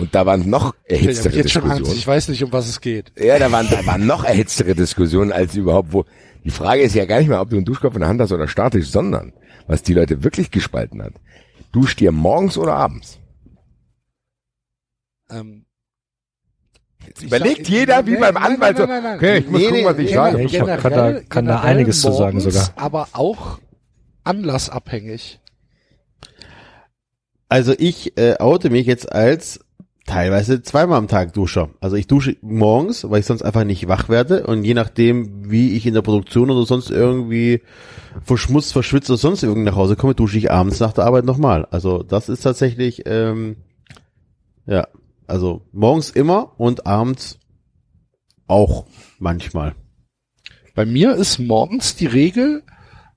Und 0.00 0.14
da 0.14 0.24
waren 0.26 0.48
noch 0.48 0.74
erhitztere 0.84 1.36
jetzt 1.36 1.52
schon 1.52 1.62
Angst. 1.62 1.74
Diskussionen. 1.80 1.98
Ich 1.98 2.06
weiß 2.06 2.28
nicht, 2.28 2.42
um 2.42 2.52
was 2.52 2.68
es 2.68 2.80
geht. 2.80 3.12
Ja, 3.18 3.38
da 3.38 3.52
waren, 3.52 3.68
da 3.70 3.84
waren 3.86 4.06
noch 4.06 4.24
erhitztere 4.24 4.74
Diskussionen 4.74 5.30
als 5.32 5.54
überhaupt 5.54 5.92
wo. 5.92 6.04
Die 6.44 6.50
Frage 6.50 6.80
ist 6.82 6.94
ja 6.94 7.04
gar 7.04 7.18
nicht 7.18 7.28
mehr, 7.28 7.40
ob 7.40 7.50
du 7.50 7.56
einen 7.56 7.66
Duschkopf 7.66 7.94
in 7.94 8.00
der 8.00 8.08
Hand 8.08 8.20
hast 8.20 8.32
oder 8.32 8.48
statisch, 8.48 8.88
sondern 8.90 9.32
was 9.66 9.82
die 9.82 9.92
Leute 9.94 10.24
wirklich 10.24 10.50
gespalten 10.50 11.02
hat. 11.02 11.12
Duscht 11.72 12.00
ihr 12.00 12.12
morgens 12.12 12.56
oder 12.56 12.74
abends? 12.74 13.18
Ähm, 15.30 15.66
überlegt 17.20 17.66
sag- 17.66 17.68
jeder 17.68 18.06
wie 18.06 18.16
beim 18.16 18.34
nein, 18.34 18.42
Anwalt 18.54 18.76
so, 18.78 18.86
nein, 18.86 19.02
nein, 19.02 19.02
nein. 19.02 19.16
okay, 19.18 19.38
ich 19.38 19.48
muss 19.50 19.62
gucken, 19.64 19.84
was 19.84 19.98
ich 19.98 20.10
sage. 20.12 20.42
Ich 20.42 20.60
hab- 20.60 20.66
kann 20.66 20.92
Generell- 20.92 21.14
da- 21.14 21.20
kann 21.28 21.46
da 21.46 21.52
generell 21.56 21.70
einiges 21.76 22.00
zu 22.00 22.12
sagen 22.12 22.38
morgens, 22.38 22.54
sogar. 22.54 22.68
Aber 22.76 23.08
auch 23.12 23.58
anlassabhängig. 24.24 25.40
Also 27.48 27.74
ich 27.76 28.16
äh, 28.16 28.36
oute 28.38 28.70
mich 28.70 28.86
jetzt 28.86 29.12
als 29.12 29.60
teilweise 30.10 30.60
zweimal 30.60 30.98
am 30.98 31.06
Tag 31.06 31.34
Duscher. 31.34 31.70
Also 31.80 31.94
ich 31.94 32.08
dusche 32.08 32.36
morgens, 32.42 33.08
weil 33.08 33.20
ich 33.20 33.26
sonst 33.26 33.42
einfach 33.42 33.62
nicht 33.62 33.86
wach 33.86 34.08
werde 34.08 34.44
und 34.44 34.64
je 34.64 34.74
nachdem, 34.74 35.48
wie 35.48 35.76
ich 35.76 35.86
in 35.86 35.94
der 35.94 36.02
Produktion 36.02 36.50
oder 36.50 36.66
sonst 36.66 36.90
irgendwie 36.90 37.62
verschmutzt, 38.24 38.72
verschwitzt 38.72 39.08
oder 39.08 39.18
sonst 39.18 39.44
irgendwie 39.44 39.62
nach 39.62 39.76
Hause 39.76 39.94
komme, 39.94 40.16
dusche 40.16 40.36
ich 40.36 40.50
abends 40.50 40.80
nach 40.80 40.92
der 40.92 41.04
Arbeit 41.04 41.26
nochmal. 41.26 41.64
Also 41.70 42.02
das 42.02 42.28
ist 42.28 42.40
tatsächlich, 42.40 43.04
ähm, 43.06 43.58
ja, 44.66 44.88
also 45.28 45.62
morgens 45.70 46.10
immer 46.10 46.58
und 46.58 46.86
abends 46.86 47.38
auch 48.48 48.86
manchmal. 49.20 49.76
Bei 50.74 50.86
mir 50.86 51.14
ist 51.14 51.38
morgens 51.38 51.94
die 51.94 52.06
Regel, 52.06 52.64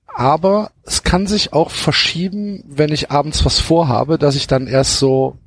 aber 0.06 0.70
es 0.84 1.02
kann 1.02 1.26
sich 1.26 1.52
auch 1.54 1.70
verschieben, 1.70 2.62
wenn 2.68 2.92
ich 2.92 3.10
abends 3.10 3.44
was 3.44 3.58
vorhabe, 3.58 4.16
dass 4.16 4.36
ich 4.36 4.46
dann 4.46 4.68
erst 4.68 5.00
so 5.00 5.38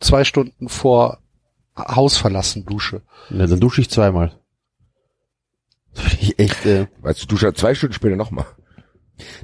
zwei 0.00 0.24
Stunden 0.24 0.68
vor 0.68 1.18
Haus 1.76 2.16
verlassen 2.16 2.64
dusche. 2.66 3.02
Ja, 3.30 3.46
dann 3.46 3.60
dusche 3.60 3.80
ich 3.80 3.90
zweimal. 3.90 4.32
Ich 6.20 6.38
echt, 6.38 6.64
äh, 6.66 6.86
Weißt 7.02 7.22
du, 7.22 7.26
duscht 7.26 7.42
ja 7.42 7.54
zwei 7.54 7.74
Stunden 7.74 7.94
später 7.94 8.16
nochmal. 8.16 8.46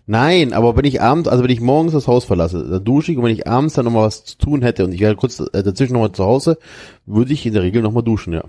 Nein, 0.07 0.53
aber 0.53 0.77
wenn 0.77 0.85
ich 0.85 1.01
abends, 1.03 1.29
also 1.29 1.43
wenn 1.43 1.51
ich 1.51 1.61
morgens 1.61 1.93
das 1.95 2.07
Haus 2.07 2.25
verlasse, 2.25 2.65
dann 2.69 2.85
dusche 2.85 3.11
ich 3.11 3.19
und 3.19 3.25
wenn 3.25 3.33
ich 3.33 3.49
abends 3.49 3.75
dann 3.75 3.85
nochmal 3.85 4.07
was 4.07 4.25
zu 4.25 4.39
tun 4.39 4.63
hätte 4.63 4.85
und 4.85 4.93
ich 4.93 5.01
wäre 5.01 5.17
kurz 5.17 5.41
äh, 5.41 5.63
dazwischen 5.65 5.95
nochmal 5.95 6.13
zu 6.13 6.25
Hause, 6.25 6.59
würde 7.07 7.33
ich 7.33 7.45
in 7.45 7.55
der 7.55 7.63
Regel 7.63 7.83
nochmal 7.83 8.05
duschen, 8.05 8.33
ja. 8.33 8.45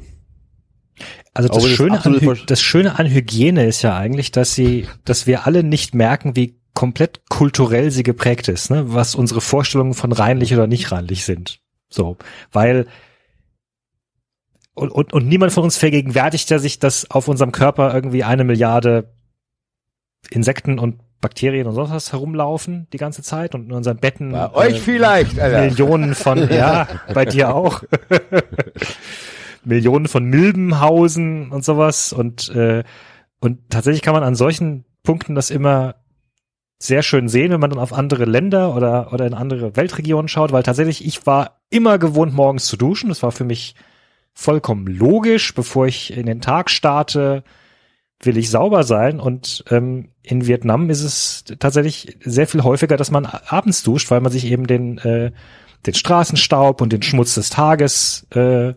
Also 1.33 1.49
das 1.49 1.63
das 1.63 1.71
Schöne, 1.71 2.05
an, 2.05 2.15
Versch- 2.15 2.45
das 2.45 2.61
Schöne 2.61 2.99
an 2.99 3.07
Hygiene 3.09 3.65
ist 3.65 3.81
ja 3.81 3.97
eigentlich, 3.97 4.31
dass 4.31 4.53
sie, 4.53 4.87
dass 5.03 5.25
wir 5.25 5.45
alle 5.47 5.63
nicht 5.63 5.95
merken, 5.95 6.35
wie 6.35 6.59
komplett 6.75 7.27
kulturell 7.29 7.89
sie 7.89 8.03
geprägt 8.03 8.47
ist, 8.47 8.69
ne? 8.69 8.93
was 8.93 9.15
unsere 9.15 9.41
Vorstellungen 9.41 9.93
von 9.95 10.11
reinlich 10.11 10.53
oder 10.53 10.67
nicht 10.67 10.91
reinlich 10.91 11.25
sind. 11.25 11.59
So, 11.89 12.17
weil 12.51 12.87
und, 14.73 14.89
und, 14.91 15.13
und 15.13 15.27
niemand 15.27 15.53
von 15.53 15.63
uns 15.63 15.77
vergegenwärtigt 15.77 16.49
ja 16.49 16.59
sich, 16.59 16.79
dass 16.79 17.09
auf 17.09 17.27
unserem 17.27 17.51
Körper 17.51 17.93
irgendwie 17.93 18.23
eine 18.23 18.43
Milliarde 18.43 19.13
Insekten 20.29 20.79
und 20.79 20.99
Bakterien 21.21 21.65
und 21.67 21.73
sonst 21.73 21.91
was 21.91 22.11
herumlaufen 22.11 22.87
die 22.91 22.97
ganze 22.97 23.23
Zeit 23.23 23.55
und 23.55 23.67
in 23.67 23.71
unseren 23.71 23.97
Betten 23.97 24.31
Bei 24.31 24.53
euch 24.53 24.81
vielleicht, 24.81 25.39
Alter. 25.39 25.61
Millionen 25.61 26.13
von, 26.13 26.49
ja, 26.53 26.87
bei 27.13 27.25
dir 27.25 27.55
auch. 27.55 27.83
Millionen 29.63 30.07
von 30.07 30.25
Milben 30.25 30.79
hausen 30.81 31.51
und 31.51 31.65
sowas 31.65 32.13
und 32.13 32.49
äh, 32.49 32.83
und 33.39 33.69
tatsächlich 33.69 34.01
kann 34.01 34.13
man 34.13 34.23
an 34.23 34.35
solchen 34.35 34.85
Punkten 35.03 35.35
das 35.35 35.49
immer 35.49 35.95
sehr 36.77 37.03
schön 37.03 37.29
sehen, 37.29 37.51
wenn 37.51 37.59
man 37.59 37.69
dann 37.69 37.79
auf 37.79 37.93
andere 37.93 38.25
Länder 38.25 38.75
oder 38.75 39.13
oder 39.13 39.25
in 39.25 39.33
andere 39.33 39.75
Weltregionen 39.75 40.27
schaut, 40.27 40.51
weil 40.51 40.63
tatsächlich 40.63 41.05
ich 41.05 41.25
war 41.25 41.61
immer 41.69 41.97
gewohnt 41.97 42.33
morgens 42.33 42.65
zu 42.65 42.77
duschen, 42.77 43.09
das 43.09 43.23
war 43.23 43.31
für 43.31 43.45
mich 43.45 43.75
vollkommen 44.33 44.85
logisch, 44.87 45.55
bevor 45.55 45.87
ich 45.87 46.15
in 46.15 46.25
den 46.25 46.41
Tag 46.41 46.69
starte, 46.69 47.43
will 48.21 48.37
ich 48.37 48.49
sauber 48.49 48.83
sein. 48.83 49.19
Und 49.19 49.63
ähm, 49.71 50.09
in 50.21 50.45
Vietnam 50.45 50.89
ist 50.89 51.01
es 51.01 51.45
tatsächlich 51.59 52.17
sehr 52.23 52.47
viel 52.47 52.63
häufiger, 52.63 52.97
dass 52.97 53.11
man 53.11 53.25
abends 53.25 53.83
duscht, 53.83 54.11
weil 54.11 54.21
man 54.21 54.31
sich 54.31 54.45
eben 54.45 54.67
den 54.67 54.97
äh, 54.99 55.31
den 55.85 55.93
Straßenstaub 55.93 56.81
und 56.81 56.91
den 56.91 57.03
Schmutz 57.03 57.35
des 57.35 57.49
Tages 57.49 58.25
äh, 58.31 58.73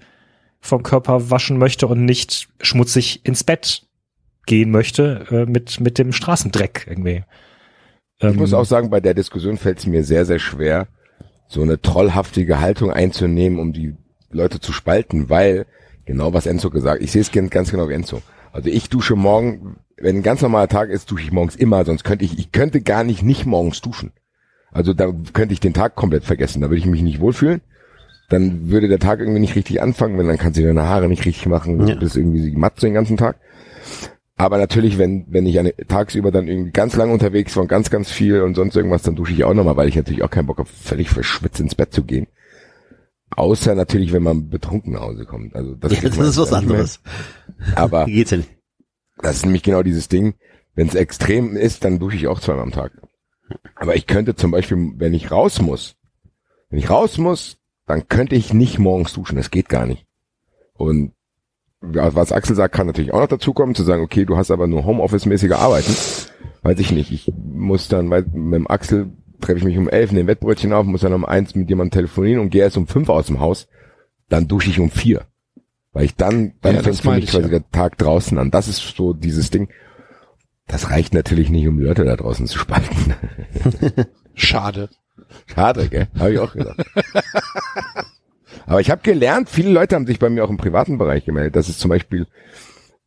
vom 0.61 0.83
Körper 0.83 1.31
waschen 1.31 1.59
möchte 1.59 1.87
und 1.87 2.05
nicht 2.05 2.49
schmutzig 2.61 3.25
ins 3.25 3.45
Bett 3.45 3.87
gehen 4.47 4.71
möchte 4.71 5.27
äh, 5.31 5.51
mit 5.51 5.81
mit 5.81 5.99
dem 5.99 6.13
Straßendreck 6.13 6.87
irgendwie. 6.89 7.25
Ich 8.21 8.35
muss 8.35 8.53
Ähm, 8.53 8.59
auch 8.59 8.65
sagen, 8.65 8.91
bei 8.91 9.01
der 9.01 9.15
Diskussion 9.15 9.57
fällt 9.57 9.79
es 9.79 9.87
mir 9.87 10.03
sehr, 10.05 10.25
sehr 10.25 10.39
schwer, 10.39 10.89
so 11.47 11.63
eine 11.63 11.81
trollhaftige 11.81 12.61
Haltung 12.61 12.91
einzunehmen, 12.93 13.59
um 13.59 13.73
die 13.73 13.95
Leute 14.31 14.61
zu 14.61 14.73
spalten, 14.73 15.31
weil, 15.31 15.67
genau 16.05 16.33
was 16.35 16.47
Enzo 16.47 16.71
gesagt, 16.71 17.03
ich 17.03 17.13
sehe 17.13 17.23
es 17.23 17.31
ganz 17.51 17.71
genau 17.71 17.89
wie 17.89 17.95
Enzo. 17.95 18.21
Also 18.53 18.69
ich 18.71 18.89
dusche 18.89 19.15
morgen, 19.15 19.77
wenn 19.97 20.17
ein 20.17 20.23
ganz 20.23 20.43
normaler 20.43 20.69
Tag 20.69 20.91
ist, 20.91 21.11
dusche 21.11 21.25
ich 21.25 21.33
morgens 21.33 21.57
immer, 21.57 21.85
sonst 21.85 22.05
könnte 22.05 22.25
ich, 22.25 22.39
ich 22.39 22.53
könnte 22.53 22.81
gar 22.81 23.05
nicht 23.05 23.23
nicht 23.23 23.47
morgens 23.47 23.81
duschen. 23.81 24.13
Also 24.73 24.93
da 24.93 25.13
könnte 25.33 25.55
ich 25.55 25.61
den 25.61 25.75
Tag 25.75 25.95
komplett 25.95 26.25
vergessen, 26.25 26.61
da 26.61 26.69
würde 26.69 26.79
ich 26.79 26.87
mich 26.87 27.03
nicht 27.03 27.21
wohlfühlen. 27.21 27.61
Dann 28.29 28.69
würde 28.71 28.89
der 28.89 28.99
Tag 28.99 29.21
irgendwie 29.21 29.41
nicht 29.41 29.57
richtig 29.57 29.81
anfangen, 29.81 30.19
wenn 30.19 30.29
dann 30.29 30.37
kannst 30.37 30.59
du 30.59 30.63
deine 30.63 30.83
Haare 30.85 31.09
nicht 31.09 31.25
richtig 31.25 31.47
machen, 31.47 31.81
Ja. 31.87 31.95
du 31.95 32.01
bist 32.01 32.17
irgendwie 32.17 32.51
matt 32.55 32.79
so 32.79 32.87
den 32.87 32.95
ganzen 32.95 33.17
Tag. 33.17 33.37
Aber 34.41 34.57
natürlich, 34.59 34.99
wenn, 34.99 35.27
wenn 35.29 35.47
ich 35.47 35.59
eine, 35.59 35.75
tagsüber 35.77 36.31
dann 36.31 36.47
irgendwie 36.47 36.71
ganz 36.71 36.95
lang 36.97 37.11
unterwegs 37.11 37.57
war 37.57 37.63
und 37.63 37.69
ganz, 37.69 37.91
ganz 37.91 38.11
viel 38.11 38.43
und 38.43 38.55
sonst 38.55 38.77
irgendwas, 38.77 39.03
dann 39.03 39.17
dusche 39.17 39.33
ich 39.33 39.43
auch 39.43 39.53
nochmal, 39.53 39.77
weil 39.77 39.89
ich 39.89 39.97
natürlich 39.97 40.23
auch 40.23 40.31
keinen 40.31 40.47
Bock 40.47 40.59
habe, 40.59 40.69
völlig 40.69 41.11
verschwitzt 41.11 41.59
ins 41.61 41.75
Bett 41.75 41.93
zu 41.93 42.05
gehen. 42.05 42.29
Außer 43.31 43.75
natürlich, 43.75 44.13
wenn 44.13 44.23
man 44.23 44.49
betrunken 44.49 44.93
nach 44.95 45.03
Hause 45.03 45.27
kommt. 45.27 45.55
Also 45.55 45.75
das, 45.75 45.91
Das 45.91 46.01
kriegt 46.01 46.17
man 46.17 46.29
ist 46.29 46.39
was 46.39 46.51
mehr. 46.51 46.61
anderes. 46.61 47.01
Aber 47.75 48.07
Wie 48.07 48.13
geht's 48.15 48.31
denn? 48.31 48.45
das 49.19 49.37
ist 49.37 49.45
nämlich 49.45 49.65
genau 49.65 49.83
dieses 49.83 50.09
Ding. 50.09 50.35
Wenn 50.75 50.87
es 50.87 50.95
extrem 50.95 51.57
ist, 51.57 51.85
dann 51.85 51.99
dusche 51.99 52.17
ich 52.17 52.29
auch 52.29 52.39
zweimal 52.41 52.63
am 52.63 52.71
Tag. 52.73 52.93
Aber 53.75 53.97
ich 53.97 54.07
könnte 54.07 54.37
zum 54.37 54.53
Beispiel, 54.53 54.93
wenn 54.97 55.15
ich 55.15 55.33
raus 55.33 55.61
muss, 55.61 55.97
wenn 56.71 56.79
ich 56.79 56.91
raus 56.91 57.19
muss, 57.19 57.57
dann 57.87 58.07
könnte 58.09 58.37
ich 58.37 58.55
nicht 58.55 58.79
morgens 58.79 59.13
duschen. 59.15 59.37
Das 59.37 59.51
geht 59.51 59.69
gar 59.69 59.87
nicht. 59.87 60.07
Und 60.75 61.11
ja, 61.11 61.18
was 61.81 62.33
Axel 62.33 62.57
sagt, 62.57 62.75
kann 62.75 62.87
natürlich 62.87 63.13
auch 63.13 63.21
noch 63.21 63.29
dazu 63.29 63.53
kommen, 63.53 63.75
zu 63.75 63.85
sagen, 63.85 64.03
okay, 64.03 64.25
du 64.25 64.37
hast 64.37 64.51
aber 64.51 64.67
nur 64.67 64.85
Homeoffice-mäßige 64.85 65.53
Arbeiten. 65.53 65.95
Weiß 66.63 66.79
ich 66.81 66.91
nicht. 66.91 67.13
Ich 67.13 67.33
muss 67.37 67.89
dann, 67.89 68.11
weil 68.11 68.23
mit 68.23 68.55
dem 68.55 68.67
Axel 68.69 69.11
treffe 69.41 69.59
ich 69.59 69.65
mich 69.65 69.79
um 69.79 69.89
elf 69.89 70.11
in 70.11 70.17
den 70.17 70.27
Wettbrötchen 70.27 70.73
auf, 70.73 70.85
muss 70.85 71.03
dann 71.03 71.13
um 71.13 71.25
eins 71.25 71.55
mit 71.55 71.69
jemandem 71.69 71.93
telefonieren 71.93 72.41
und 72.41 72.51
gehe 72.51 72.63
erst 72.63 72.77
um 72.77 72.89
fünf 72.89 73.09
aus 73.09 73.27
dem 73.27 73.41
Haus. 73.41 73.69
Dann 74.29 74.49
dusche 74.49 74.71
ich 74.71 74.81
um 74.81 74.91
vier. 74.91 75.23
Weil 75.93 76.05
ich 76.05 76.17
dann, 76.17 76.55
dann 76.61 76.77
Ja, 76.77 76.83
fängt 76.83 77.01
für 77.01 77.11
mich 77.13 77.25
ich, 77.25 77.31
quasi 77.31 77.45
ja. 77.45 77.59
der 77.61 77.71
Tag 77.71 77.97
draußen 77.99 78.37
an. 78.39 78.51
Das 78.51 78.69
ist 78.69 78.97
so 78.97 79.13
dieses 79.13 79.51
Ding. 79.51 79.69
Das 80.67 80.91
reicht 80.91 81.15
natürlich 81.15 81.49
nicht, 81.49 81.67
um 81.67 81.79
die 81.79 81.85
Leute 81.85 82.05
da 82.05 82.17
draußen 82.17 82.47
zu 82.47 82.59
spalten. 82.59 83.15
Schade. 84.35 84.91
Schade, 85.47 85.89
gell? 85.89 86.09
Habe 86.19 86.33
ich 86.33 86.39
auch 86.39 86.53
gedacht. 86.53 86.85
Aber 88.69 88.81
ich 88.81 88.91
habe 88.91 89.01
gelernt, 89.03 89.49
viele 89.49 89.71
Leute 89.71 89.95
haben 89.97 90.07
sich 90.07 90.19
bei 90.19 90.29
mir 90.29 90.45
auch 90.45 90.51
im 90.51 90.57
privaten 90.59 90.99
Bereich 90.99 91.25
gemeldet. 91.25 91.57
Das 91.57 91.69
ist 91.69 91.81
zum 91.81 91.89
Beispiel 91.89 92.27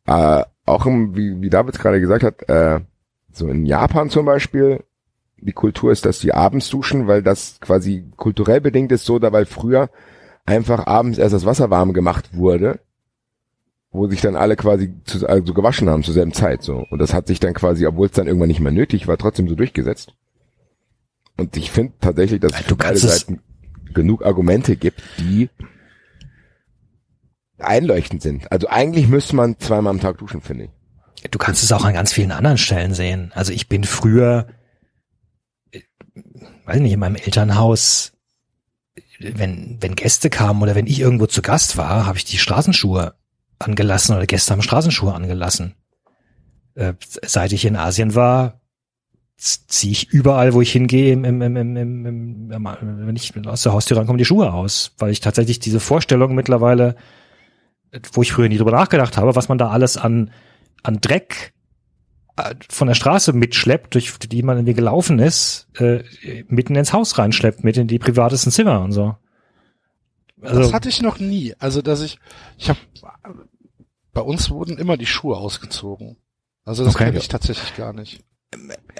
äh, 0.06 0.42
auch 0.66 0.86
im, 0.86 1.16
wie, 1.16 1.40
wie 1.40 1.50
David 1.50 1.78
gerade 1.78 2.00
gesagt 2.00 2.24
hat, 2.24 2.48
äh, 2.48 2.80
so 3.32 3.46
in 3.48 3.64
Japan 3.64 4.10
zum 4.10 4.26
Beispiel, 4.26 4.82
die 5.38 5.52
Kultur 5.52 5.92
ist, 5.92 6.04
dass 6.04 6.18
die 6.18 6.34
abends 6.34 6.68
duschen, 6.68 7.06
weil 7.06 7.22
das 7.22 7.58
quasi 7.60 8.04
kulturell 8.16 8.60
bedingt 8.60 8.92
ist 8.92 9.04
so, 9.04 9.18
da 9.18 9.32
weil 9.32 9.46
früher 9.46 9.88
einfach 10.46 10.86
abends 10.86 11.18
erst 11.18 11.34
das 11.34 11.46
Wasser 11.46 11.70
warm 11.70 11.92
gemacht 11.92 12.30
wurde 12.36 12.80
wo 13.94 14.08
sich 14.08 14.22
dann 14.22 14.36
alle 14.36 14.56
quasi 14.56 14.94
zu, 15.04 15.28
also 15.28 15.52
gewaschen 15.52 15.90
haben 15.90 16.02
zur 16.02 16.14
selben 16.14 16.32
Zeit 16.32 16.62
so. 16.62 16.82
Und 16.90 16.98
das 16.98 17.12
hat 17.12 17.26
sich 17.26 17.40
dann 17.40 17.52
quasi, 17.52 17.86
obwohl 17.86 18.06
es 18.06 18.12
dann 18.12 18.26
irgendwann 18.26 18.48
nicht 18.48 18.58
mehr 18.60 18.72
nötig 18.72 19.06
war, 19.06 19.18
trotzdem 19.18 19.50
so 19.50 19.54
durchgesetzt. 19.54 20.14
Und 21.36 21.54
ich 21.58 21.70
finde 21.70 21.92
tatsächlich, 22.00 22.40
dass 22.40 22.52
du 22.66 22.74
kannst 22.74 23.04
es- 23.04 23.20
Seiten 23.20 23.42
genug 23.92 24.24
Argumente 24.24 24.76
gibt, 24.76 25.02
die 25.18 25.48
einleuchtend 27.58 28.22
sind. 28.22 28.50
Also 28.50 28.68
eigentlich 28.68 29.08
müsste 29.08 29.36
man 29.36 29.58
zweimal 29.58 29.92
am 29.92 30.00
Tag 30.00 30.18
duschen, 30.18 30.40
finde 30.40 30.64
ich. 30.64 31.30
Du 31.30 31.38
kannst 31.38 31.62
es 31.62 31.70
auch 31.72 31.84
an 31.84 31.94
ganz 31.94 32.12
vielen 32.12 32.32
anderen 32.32 32.58
Stellen 32.58 32.94
sehen. 32.94 33.30
Also 33.34 33.52
ich 33.52 33.68
bin 33.68 33.84
früher, 33.84 34.48
äh, 35.70 35.80
weiß 36.64 36.80
nicht, 36.80 36.92
in 36.92 37.00
meinem 37.00 37.16
Elternhaus, 37.16 38.12
wenn, 39.20 39.78
wenn 39.80 39.94
Gäste 39.94 40.30
kamen 40.30 40.62
oder 40.62 40.74
wenn 40.74 40.88
ich 40.88 40.98
irgendwo 40.98 41.26
zu 41.26 41.42
Gast 41.42 41.76
war, 41.76 42.06
habe 42.06 42.18
ich 42.18 42.24
die 42.24 42.38
Straßenschuhe 42.38 43.14
angelassen 43.60 44.16
oder 44.16 44.26
Gäste 44.26 44.52
haben 44.52 44.62
Straßenschuhe 44.62 45.14
angelassen. 45.14 45.76
Äh, 46.74 46.94
seit 47.24 47.52
ich 47.52 47.64
in 47.64 47.76
Asien 47.76 48.16
war, 48.16 48.61
ziehe 49.42 49.92
ich 49.92 50.08
überall, 50.10 50.54
wo 50.54 50.60
ich 50.60 50.70
hingehe, 50.70 51.12
im, 51.12 51.24
im, 51.24 51.42
im, 51.42 51.56
im, 51.56 51.76
im, 51.76 52.52
im, 52.52 53.06
wenn 53.06 53.16
ich 53.16 53.32
aus 53.46 53.62
der 53.62 53.72
Haustür 53.72 53.96
rankomme, 53.96 54.18
die 54.18 54.24
Schuhe 54.24 54.52
aus, 54.52 54.92
weil 54.98 55.10
ich 55.10 55.20
tatsächlich 55.20 55.58
diese 55.58 55.80
Vorstellung 55.80 56.34
mittlerweile, 56.34 56.94
wo 58.12 58.22
ich 58.22 58.32
früher 58.32 58.48
nie 58.48 58.56
drüber 58.56 58.70
nachgedacht 58.70 59.16
habe, 59.16 59.34
was 59.34 59.48
man 59.48 59.58
da 59.58 59.70
alles 59.70 59.96
an 59.96 60.30
an 60.82 61.00
Dreck 61.00 61.52
äh, 62.36 62.54
von 62.68 62.88
der 62.88 62.94
Straße 62.94 63.32
mitschleppt, 63.32 63.94
durch 63.94 64.18
die 64.18 64.42
man 64.42 64.58
irgendwie 64.58 64.74
gelaufen 64.74 65.18
ist, 65.18 65.68
äh, 65.78 66.02
mitten 66.48 66.74
ins 66.76 66.92
Haus 66.92 67.18
reinschleppt, 67.18 67.64
mit 67.64 67.76
in 67.76 67.88
die 67.88 67.98
privatesten 67.98 68.52
Zimmer 68.52 68.80
und 68.80 68.92
so. 68.92 69.16
Also, 70.40 70.60
das 70.60 70.72
hatte 70.72 70.88
ich 70.88 71.02
noch 71.02 71.18
nie. 71.20 71.54
Also, 71.58 71.82
dass 71.82 72.00
ich, 72.00 72.18
ich 72.58 72.68
habe, 72.68 72.78
bei 74.12 74.20
uns 74.22 74.50
wurden 74.50 74.76
immer 74.78 74.96
die 74.96 75.06
Schuhe 75.06 75.36
ausgezogen. 75.36 76.16
Also 76.64 76.84
das 76.84 76.94
Okay. 76.94 77.06
kenne 77.06 77.18
ich 77.18 77.28
tatsächlich 77.28 77.76
gar 77.76 77.92
nicht. 77.92 78.24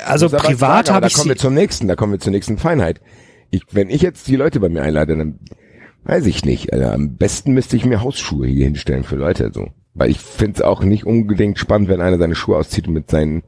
Also 0.04 0.28
privat 0.28 0.90
habe 0.90 1.06
ich 1.06 1.12
Da 1.12 1.18
kommen 1.18 1.30
wir 1.30 1.36
zum 1.36 1.54
nächsten, 1.54 1.88
da 1.88 1.96
kommen 1.96 2.12
wir 2.12 2.20
zur 2.20 2.32
nächsten 2.32 2.58
Feinheit. 2.58 3.00
Ich, 3.50 3.62
wenn 3.70 3.90
ich 3.90 4.02
jetzt 4.02 4.28
die 4.28 4.36
Leute 4.36 4.60
bei 4.60 4.68
mir 4.68 4.82
einlade, 4.82 5.16
dann 5.16 5.38
weiß 6.04 6.26
ich 6.26 6.44
nicht. 6.44 6.72
Also 6.72 6.86
am 6.86 7.16
besten 7.16 7.52
müsste 7.52 7.76
ich 7.76 7.84
mir 7.84 8.02
Hausschuhe 8.02 8.46
hier 8.46 8.64
hinstellen 8.64 9.04
für 9.04 9.16
Leute 9.16 9.50
so. 9.52 9.68
Weil 9.94 10.10
ich 10.10 10.18
finde 10.18 10.56
es 10.56 10.62
auch 10.62 10.82
nicht 10.82 11.04
unbedingt 11.04 11.58
spannend, 11.58 11.88
wenn 11.88 12.00
einer 12.00 12.18
seine 12.18 12.34
Schuhe 12.34 12.56
auszieht 12.56 12.88
und 12.88 12.94
mit 12.94 13.10
seinen 13.10 13.42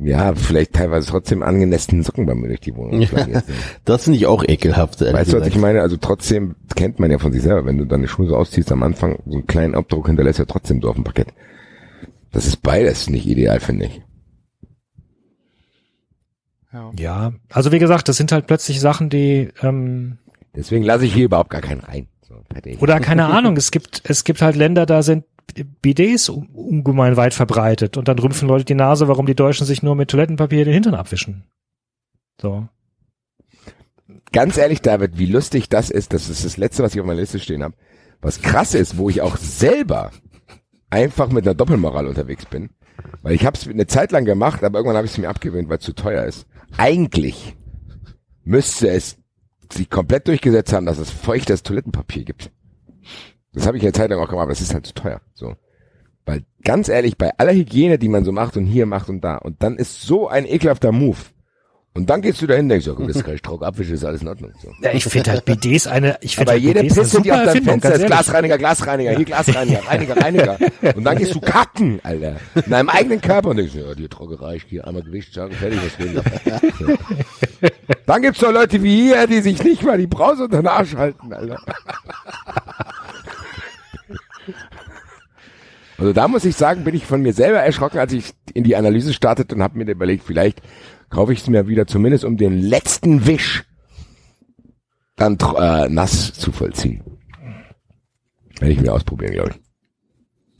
ja, 0.00 0.34
vielleicht 0.34 0.72
teilweise 0.72 1.08
trotzdem 1.08 1.42
angenässten 1.42 2.02
Socken 2.02 2.26
bei 2.26 2.34
mir 2.34 2.48
durch 2.48 2.60
die 2.60 2.74
Wohnung 2.74 3.02
flankiert. 3.06 3.44
Das 3.84 4.04
finde 4.04 4.18
ich 4.18 4.26
auch 4.26 4.42
ekelhaft. 4.42 5.00
Weißt 5.00 5.32
du, 5.32 5.40
was 5.40 5.46
ich 5.46 5.58
meine? 5.58 5.82
Also 5.82 5.96
trotzdem 5.96 6.54
kennt 6.74 6.98
man 6.98 7.10
ja 7.10 7.18
von 7.18 7.32
sich 7.32 7.42
selber, 7.42 7.66
wenn 7.66 7.78
du 7.78 7.84
deine 7.84 8.08
Schuhe 8.08 8.26
so 8.26 8.36
ausziehst 8.36 8.72
am 8.72 8.82
Anfang, 8.82 9.18
so 9.26 9.34
einen 9.34 9.46
kleinen 9.46 9.74
Abdruck 9.74 10.06
hinterlässt 10.06 10.38
ja 10.38 10.44
trotzdem 10.46 10.80
so 10.80 10.88
auf 10.88 10.94
dem 10.94 11.04
Parkett. 11.04 11.28
Das 12.32 12.46
ist 12.46 12.62
beides 12.62 13.10
nicht 13.10 13.26
ideal, 13.26 13.60
finde 13.60 13.86
ich. 13.86 14.02
Ja. 16.72 16.90
ja, 16.98 17.32
also 17.50 17.70
wie 17.72 17.78
gesagt, 17.78 18.08
das 18.08 18.16
sind 18.16 18.32
halt 18.32 18.46
plötzlich 18.46 18.80
Sachen, 18.80 19.10
die 19.10 19.50
ähm, 19.62 20.18
Deswegen 20.54 20.84
lasse 20.84 21.04
ich 21.04 21.12
hier 21.14 21.26
überhaupt 21.26 21.50
gar 21.50 21.60
keinen 21.60 21.80
rein. 21.80 22.08
So, 22.22 22.42
oder 22.80 22.98
keine 23.00 23.26
Ahnung, 23.26 23.56
es 23.56 23.70
gibt 23.70 24.02
es 24.04 24.24
gibt 24.24 24.40
halt 24.42 24.56
Länder, 24.56 24.86
da 24.86 25.02
sind 25.02 25.24
un- 26.28 26.48
ungemein 26.54 27.16
weit 27.16 27.34
verbreitet 27.34 27.96
und 27.96 28.08
dann 28.08 28.18
rümpfen 28.18 28.48
Leute 28.48 28.64
die 28.64 28.74
Nase, 28.74 29.08
warum 29.08 29.26
die 29.26 29.34
Deutschen 29.34 29.66
sich 29.66 29.82
nur 29.82 29.94
mit 29.96 30.10
Toilettenpapier 30.10 30.64
den 30.64 30.72
Hintern 30.74 30.94
abwischen. 30.94 31.44
So. 32.40 32.68
Ganz 34.32 34.56
ehrlich, 34.56 34.80
David, 34.80 35.18
wie 35.18 35.26
lustig 35.26 35.68
das 35.68 35.90
ist, 35.90 36.12
das 36.14 36.30
ist 36.30 36.44
das 36.44 36.56
Letzte, 36.56 36.82
was 36.82 36.94
ich 36.94 37.00
auf 37.00 37.06
meiner 37.06 37.20
Liste 37.20 37.38
stehen 37.38 37.62
habe. 37.62 37.74
Was 38.22 38.40
krass 38.40 38.74
ist, 38.74 38.96
wo 38.96 39.10
ich 39.10 39.20
auch 39.20 39.36
selber 39.36 40.10
einfach 40.90 41.28
mit 41.28 41.44
einer 41.46 41.54
Doppelmoral 41.54 42.06
unterwegs 42.06 42.46
bin, 42.46 42.70
weil 43.22 43.34
ich 43.34 43.44
habe 43.44 43.56
es 43.58 43.66
eine 43.68 43.86
Zeit 43.86 44.12
lang 44.12 44.24
gemacht, 44.24 44.62
aber 44.64 44.78
irgendwann 44.78 44.96
habe 44.96 45.06
ich 45.06 45.12
es 45.12 45.18
mir 45.18 45.28
abgewöhnt, 45.28 45.68
weil 45.68 45.78
es 45.78 45.84
zu 45.84 45.92
teuer 45.92 46.24
ist. 46.24 46.46
Eigentlich 46.76 47.56
müsste 48.44 48.88
es 48.88 49.18
sich 49.72 49.88
komplett 49.88 50.28
durchgesetzt 50.28 50.72
haben, 50.72 50.86
dass 50.86 50.98
es 50.98 51.10
feuchtes 51.10 51.62
Toilettenpapier 51.62 52.24
gibt. 52.24 52.50
Das 53.52 53.66
habe 53.66 53.76
ich 53.76 53.82
eine 53.82 53.92
Zeit 53.92 54.12
auch 54.12 54.28
gemacht, 54.28 54.42
aber 54.42 54.50
das 54.50 54.60
ist 54.60 54.74
halt 54.74 54.86
zu 54.86 54.94
teuer. 54.94 55.20
So. 55.34 55.54
Weil 56.24 56.44
ganz 56.62 56.88
ehrlich, 56.88 57.18
bei 57.18 57.36
aller 57.38 57.52
Hygiene, 57.52 57.98
die 57.98 58.08
man 58.08 58.24
so 58.24 58.32
macht 58.32 58.56
und 58.56 58.66
hier 58.66 58.86
macht 58.86 59.08
und 59.08 59.22
da, 59.22 59.36
und 59.36 59.62
dann 59.62 59.76
ist 59.76 60.02
so 60.02 60.28
ein 60.28 60.46
ekelhafter 60.46 60.92
Move. 60.92 61.18
Und 61.94 62.08
dann 62.08 62.22
gehst 62.22 62.40
du 62.40 62.46
dahin 62.46 62.70
denkst, 62.70 62.86
ja, 62.86 62.94
gut, 62.94 63.14
das 63.14 63.22
kann 63.24 63.34
ich 63.34 63.42
trocken 63.42 63.64
abwischen, 63.64 63.94
ist 63.94 64.04
alles 64.04 64.22
in 64.22 64.28
Ordnung. 64.28 64.52
So. 64.62 64.70
Ja, 64.80 64.92
ich 64.92 65.04
finde 65.04 65.30
halt 65.30 65.44
Bidets 65.44 65.86
eine, 65.86 66.16
ich 66.22 66.36
finde 66.36 66.52
halt 66.52 66.62
jede 66.62 66.80
eine 66.80 66.88
Pisse, 66.88 67.20
die 67.20 67.30
auf 67.30 67.44
deinem 67.44 67.64
Fenster 67.64 67.94
ist. 67.94 68.06
Glasreiniger, 68.06 68.56
Glasreiniger, 68.56 69.10
hier 69.12 69.24
Glasreiniger, 69.26 69.86
Reiniger, 69.86 70.16
Reiniger. 70.16 70.58
Und 70.96 71.04
dann 71.04 71.18
gehst 71.18 71.34
du 71.34 71.40
kacken, 71.40 72.00
Alter. 72.02 72.36
In 72.54 72.70
deinem 72.70 72.88
eigenen 72.88 73.20
Körper 73.20 73.50
und 73.50 73.56
denkst, 73.56 73.74
ja, 73.74 73.94
die 73.94 74.08
Trocke 74.08 74.40
reicht, 74.40 74.68
hier 74.68 74.86
einmal 74.86 75.02
Gewicht, 75.02 75.34
sagen, 75.34 75.52
fertig, 75.52 75.80
was 75.84 75.98
will 75.98 76.22
ich. 77.60 77.70
Dann 78.06 78.22
gibt's 78.22 78.40
doch 78.40 78.52
Leute 78.52 78.82
wie 78.82 79.02
hier, 79.02 79.26
die 79.26 79.40
sich 79.40 79.62
nicht 79.62 79.82
mal 79.82 79.98
die 79.98 80.06
Brause 80.06 80.44
unter 80.44 80.58
den 80.58 80.66
Arsch 80.66 80.94
halten, 80.94 81.32
Alter. 81.32 81.58
Also 85.98 86.12
da 86.12 86.26
muss 86.26 86.44
ich 86.44 86.56
sagen, 86.56 86.84
bin 86.84 86.94
ich 86.94 87.06
von 87.06 87.22
mir 87.22 87.32
selber 87.32 87.58
erschrocken, 87.58 87.98
als 87.98 88.12
ich 88.12 88.32
in 88.54 88.64
die 88.64 88.74
Analyse 88.76 89.12
startete 89.12 89.54
und 89.54 89.62
habe 89.62 89.78
mir 89.78 89.88
überlegt, 89.88 90.24
vielleicht 90.24 90.60
kaufe 91.12 91.32
ich 91.32 91.40
es 91.42 91.48
mir 91.48 91.68
wieder 91.68 91.86
zumindest 91.86 92.24
um 92.24 92.36
den 92.36 92.60
letzten 92.60 93.26
Wisch 93.26 93.64
dann 95.16 95.36
äh, 95.58 95.88
nass 95.88 96.32
zu 96.32 96.52
vollziehen. 96.52 97.02
Werde 98.58 98.72
ich 98.72 98.80
mir 98.80 98.92
ausprobieren, 98.92 99.32
glaube 99.32 99.50
ich. 99.50 99.56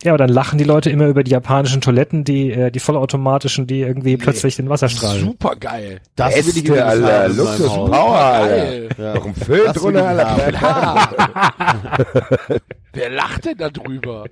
Ja, 0.04 0.12
aber 0.12 0.18
dann 0.18 0.30
lachen 0.30 0.58
die 0.58 0.64
Leute 0.64 0.90
immer 0.90 1.06
über 1.06 1.22
die 1.22 1.30
japanischen 1.30 1.80
Toiletten, 1.80 2.24
die, 2.24 2.50
äh, 2.50 2.70
die 2.72 2.80
vollautomatischen, 2.80 3.68
die 3.68 3.80
irgendwie 3.80 4.16
plötzlich 4.16 4.56
den 4.56 4.68
Wasser 4.68 4.88
strahlen. 4.88 5.20
Super 5.20 5.54
geil. 5.56 6.00
Das 6.16 6.34
will 6.34 6.56
ich 6.64 6.70
Alter. 6.72 6.86
haben 6.86 6.96
in 6.96 7.02
meinem 7.06 7.36
Luxus. 7.36 7.68
Power, 7.68 8.18
Alter. 8.18 9.02
Ja. 9.02 9.14
Noch 9.14 9.26
ein 9.26 9.34
Föhn 9.34 9.60
Das 9.64 9.76
will 9.76 9.92
drunter, 9.92 10.48
ich 10.50 10.60
Alter. 10.60 12.50
Wer 12.92 13.10
lacht 13.10 13.44
denn 13.44 13.58
da 13.58 13.70
drüber? 13.70 14.24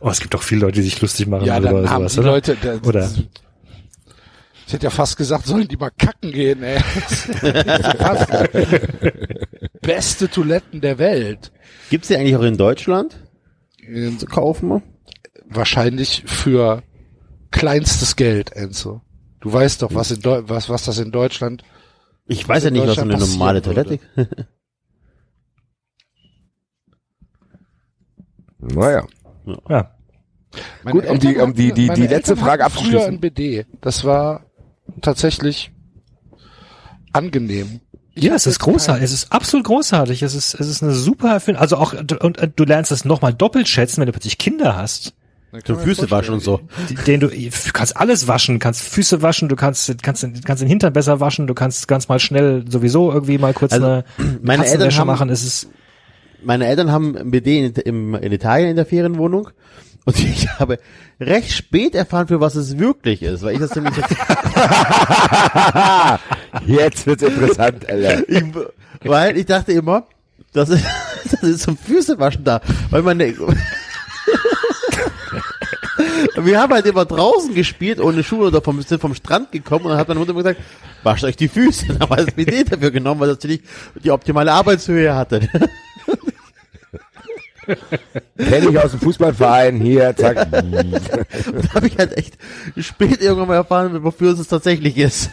Oh, 0.00 0.08
es 0.08 0.20
gibt 0.20 0.34
doch 0.34 0.42
viele 0.42 0.62
Leute, 0.62 0.76
die 0.76 0.82
sich 0.82 1.00
lustig 1.00 1.26
machen 1.26 1.46
Ja, 1.46 1.60
darüber 1.60 1.82
dann 1.82 1.90
haben 1.90 2.08
sowas, 2.08 2.12
die 2.14 2.20
oder? 2.20 2.30
Leute, 2.30 2.56
der, 2.56 2.86
Oder? 2.86 3.10
Ich 4.72 4.74
hätte 4.76 4.86
ja 4.86 4.90
fast 4.90 5.18
gesagt, 5.18 5.44
sollen 5.44 5.68
die 5.68 5.76
mal 5.76 5.90
kacken 5.90 6.32
gehen, 6.32 6.62
ey. 6.62 6.80
Beste 9.82 10.30
Toiletten 10.30 10.80
der 10.80 10.96
Welt. 10.98 11.52
Gibt's 11.90 12.08
die 12.08 12.16
eigentlich 12.16 12.36
auch 12.36 12.42
in 12.42 12.56
Deutschland 12.56 13.18
zu 14.16 14.24
kaufen? 14.24 14.82
Wahrscheinlich 15.44 16.22
für 16.24 16.82
kleinstes 17.50 18.16
Geld, 18.16 18.52
Enzo. 18.52 19.02
Du 19.40 19.52
weißt 19.52 19.82
doch, 19.82 19.94
was, 19.94 20.10
in 20.10 20.22
Deu 20.22 20.40
was, 20.46 20.70
was 20.70 20.84
das 20.86 20.96
in 20.96 21.12
Deutschland 21.12 21.64
Ich 22.26 22.48
weiß 22.48 22.62
ja 22.62 22.68
in 22.68 22.74
nicht, 22.76 22.86
was 22.86 22.94
so 22.94 23.02
eine 23.02 23.18
normale 23.18 23.60
Toilette. 23.60 23.98
Naja. 28.58 29.04
Ja. 29.68 29.94
Gut, 30.90 31.06
um 31.06 31.18
die- 31.18 31.36
um 31.36 31.52
die- 31.54 31.72
die- 31.72 31.88
die 31.88 32.06
letzte 32.06 32.36
Frage 32.36 32.62
hatten 32.64 32.74
Früher 32.74 32.84
abzuschließen. 32.84 33.14
ein 33.14 33.20
BD. 33.20 33.66
Das 33.80 34.04
war 34.04 34.44
tatsächlich 35.00 35.72
angenehm. 37.12 37.80
Ich 38.14 38.24
Ja, 38.24 38.34
es 38.34 38.46
ist 38.46 38.58
großartig. 38.58 39.04
Es 39.04 39.12
ist 39.12 39.32
absolut 39.32 39.66
großartig. 39.66 40.22
Es 40.22 40.34
ist, 40.34 40.54
es 40.54 40.68
ist 40.68 40.82
eine 40.82 40.92
super 40.92 41.32
Erfindung. 41.32 41.62
Also 41.62 41.76
auch, 41.76 41.94
und, 41.94 42.12
und 42.20 42.52
du 42.56 42.64
lernst 42.64 42.92
es 42.92 43.04
nochmal 43.04 43.32
doppelt 43.32 43.68
schätzen, 43.68 44.00
wenn 44.00 44.06
du 44.06 44.12
plötzlich 44.12 44.38
Kinder 44.38 44.76
hast. 44.76 45.14
So 45.66 45.76
Füße 45.76 46.10
waschen 46.10 46.34
und 46.34 46.40
so. 46.42 46.60
Den 47.06 47.20
du, 47.20 47.28
du 47.28 47.50
kannst 47.74 47.96
alles 47.98 48.26
waschen, 48.26 48.58
kannst 48.58 48.82
Füße 48.88 49.20
waschen, 49.20 49.50
du 49.50 49.56
kannst, 49.56 50.02
kannst, 50.02 50.26
kannst 50.46 50.62
den 50.62 50.68
Hintern 50.68 50.94
besser 50.94 51.20
waschen, 51.20 51.46
du 51.46 51.52
kannst 51.52 51.88
ganz 51.88 52.08
mal 52.08 52.18
schnell 52.18 52.64
sowieso 52.70 53.12
irgendwie 53.12 53.36
mal 53.36 53.52
kurz 53.52 53.72
Also, 53.74 53.84
eine 53.86 54.04
meine 54.42 54.64
Eltern 54.66 54.94
haben- 54.96 55.06
machen. 55.06 55.28
Es 55.28 55.42
ist, 55.44 55.68
Meine 56.42 56.66
Eltern 56.66 56.90
haben 56.90 57.16
ein 57.18 57.30
BD 57.30 57.66
in, 57.66 57.72
im, 57.74 58.14
in 58.14 58.32
Italien 58.32 58.70
in 58.70 58.76
der 58.76 58.86
Ferienwohnung. 58.86 59.50
Und 60.04 60.18
ich 60.18 60.48
habe 60.58 60.78
recht 61.20 61.52
spät 61.52 61.94
erfahren, 61.94 62.28
für 62.28 62.40
was 62.40 62.54
es 62.54 62.78
wirklich 62.78 63.22
ist, 63.22 63.42
weil 63.42 63.54
ich 63.54 63.60
das 63.60 63.74
nämlich 63.74 63.96
jetzt, 63.96 64.10
Jetzt 66.66 67.06
wird's 67.06 67.22
interessant, 67.22 67.88
Alter. 67.88 68.28
ich, 68.28 68.44
weil 69.04 69.36
ich 69.36 69.46
dachte 69.46 69.72
immer, 69.72 70.06
das 70.52 70.70
ist, 70.70 70.84
das 71.30 71.42
ist 71.42 71.62
zum 71.62 71.76
Füßewaschen 71.76 72.44
da, 72.44 72.60
weil 72.90 73.02
meine, 73.02 73.34
wir 76.36 76.60
haben 76.60 76.72
halt 76.72 76.86
immer 76.86 77.04
draußen 77.04 77.54
gespielt 77.54 78.00
ohne 78.00 78.24
Schuhe 78.24 78.48
oder 78.48 78.62
vom, 78.62 78.80
sind 78.82 79.00
vom 79.00 79.14
Strand 79.14 79.52
gekommen 79.52 79.84
und 79.84 79.90
dann 79.90 79.98
hat 79.98 80.08
meine 80.08 80.20
Mutter 80.20 80.32
immer 80.32 80.42
gesagt, 80.42 80.60
wascht 81.02 81.24
euch 81.24 81.36
die 81.36 81.48
Füße. 81.48 81.86
Dann 81.88 82.00
haben 82.00 82.10
wir 82.10 82.24
das 82.24 82.34
BD 82.34 82.64
dafür 82.64 82.90
genommen, 82.90 83.20
weil 83.20 83.28
das 83.28 83.38
natürlich 83.38 83.62
die 84.02 84.10
optimale 84.10 84.52
Arbeitshöhe 84.52 85.14
hatte. 85.14 85.48
Kenn 88.36 88.68
ich 88.70 88.78
aus 88.78 88.90
dem 88.92 89.00
Fußballverein, 89.00 89.80
hier, 89.80 90.14
zack. 90.16 90.48
Und 90.62 90.72
da 90.72 91.74
habe 91.74 91.86
ich 91.86 91.98
halt 91.98 92.16
echt 92.16 92.38
spät 92.78 93.20
irgendwann 93.20 93.48
mal 93.48 93.54
erfahren, 93.56 94.02
wofür 94.04 94.32
es 94.38 94.46
tatsächlich 94.48 94.96
ist. 94.98 95.30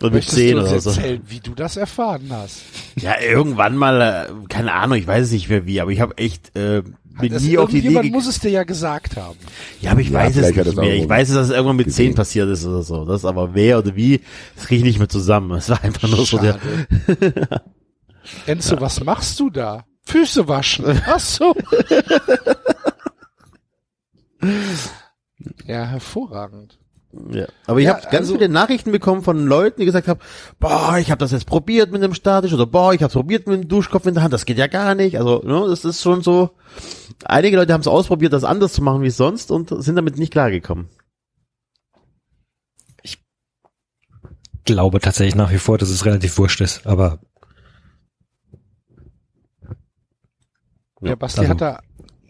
Und 0.00 0.02
mit 0.04 0.12
Möchtest 0.14 0.36
10 0.36 0.54
du 0.56 0.60
uns 0.62 0.70
oder 0.70 0.80
so. 0.80 0.90
erzählen, 0.90 1.20
wie 1.26 1.40
du 1.40 1.54
das 1.54 1.76
erfahren 1.76 2.28
hast? 2.30 2.62
Ja, 2.96 3.20
irgendwann 3.20 3.76
mal, 3.76 4.00
äh, 4.30 4.46
keine 4.48 4.72
Ahnung, 4.72 4.96
ich 4.98 5.06
weiß 5.06 5.26
es 5.26 5.32
nicht 5.32 5.48
mehr 5.48 5.66
wie, 5.66 5.80
aber 5.80 5.90
ich 5.90 6.00
habe 6.00 6.16
echt, 6.18 6.56
äh, 6.56 6.82
bin 7.20 7.32
Das- 7.32 7.42
nie 7.42 7.58
auf 7.58 7.68
die 7.70 7.78
Idee 7.78 8.00
ge- 8.02 8.10
muss 8.12 8.28
es 8.28 8.38
dir 8.38 8.50
ja 8.50 8.62
gesagt 8.62 9.16
haben. 9.16 9.36
Ja, 9.80 9.90
aber 9.90 10.00
ich 10.00 10.10
Ja, 10.10 10.20
weiß 10.20 10.36
es 10.36 10.54
nicht 10.54 10.76
mehr. 10.76 10.94
Ich 10.94 11.08
weiß, 11.08 11.30
dass 11.30 11.48
es 11.48 11.50
irgendwann 11.50 11.74
mit 11.74 11.86
gesehen. 11.86 12.10
10 12.10 12.14
passiert 12.14 12.48
ist 12.48 12.64
oder 12.64 12.84
so. 12.84 13.04
Das 13.04 13.24
aber 13.24 13.54
wer 13.54 13.80
oder 13.80 13.96
wie, 13.96 14.20
das 14.54 14.66
kriege 14.66 14.78
ich 14.78 14.84
nicht 14.84 14.98
mehr 15.00 15.08
zusammen. 15.08 15.50
Es 15.58 15.68
war 15.68 15.82
einfach 15.82 16.06
nur 16.08 16.24
so 16.24 16.38
der, 16.38 16.60
Schade. 16.60 17.60
Enzo, 18.46 18.80
was 18.80 19.02
machst 19.02 19.40
du 19.40 19.50
da? 19.50 19.84
Füße 20.08 20.48
waschen. 20.48 21.00
Ach 21.06 21.20
so. 21.20 21.54
ja, 25.66 25.84
hervorragend. 25.84 26.78
Ja. 27.30 27.46
Aber 27.66 27.78
ich 27.80 27.86
Ja, 27.86 27.92
habe 27.94 28.02
ganz 28.04 28.14
also- 28.14 28.34
viele 28.34 28.48
Nachrichten 28.48 28.90
bekommen 28.90 29.22
von 29.22 29.46
Leuten, 29.46 29.80
die 29.80 29.86
gesagt 29.86 30.08
haben, 30.08 30.20
boah, 30.58 30.96
ich 30.98 31.10
habe 31.10 31.18
das 31.18 31.32
jetzt 31.32 31.46
probiert 31.46 31.90
mit 31.90 32.02
dem 32.02 32.14
Statisch 32.14 32.52
oder 32.54 32.66
boah, 32.66 32.94
ich 32.94 33.02
habe 33.02 33.12
probiert 33.12 33.46
mit 33.46 33.62
dem 33.62 33.68
Duschkopf 33.68 34.06
in 34.06 34.14
der 34.14 34.22
Hand, 34.22 34.32
das 34.32 34.46
geht 34.46 34.58
ja 34.58 34.66
gar 34.66 34.94
nicht. 34.94 35.18
Also, 35.18 35.42
ne, 35.44 35.66
das 35.68 35.84
ist 35.84 36.02
schon 36.02 36.22
so. 36.22 36.50
Einige 37.24 37.56
Leute 37.56 37.72
haben 37.74 37.80
es 37.82 37.88
ausprobiert, 37.88 38.32
das 38.32 38.44
anders 38.44 38.72
zu 38.72 38.82
machen 38.82 39.02
wie 39.02 39.10
sonst 39.10 39.50
und 39.50 39.68
sind 39.82 39.96
damit 39.96 40.18
nicht 40.18 40.32
klargekommen. 40.32 40.88
glaube 44.64 45.00
tatsächlich 45.00 45.34
nach 45.34 45.50
wie 45.50 45.56
vor, 45.56 45.78
dass 45.78 45.88
es 45.88 46.04
relativ 46.04 46.36
wurscht 46.36 46.60
ist, 46.60 46.86
aber 46.86 47.20
Ja, 51.00 51.14
Basti 51.14 51.40
also- 51.40 51.50
hat 51.50 51.60
da 51.60 51.80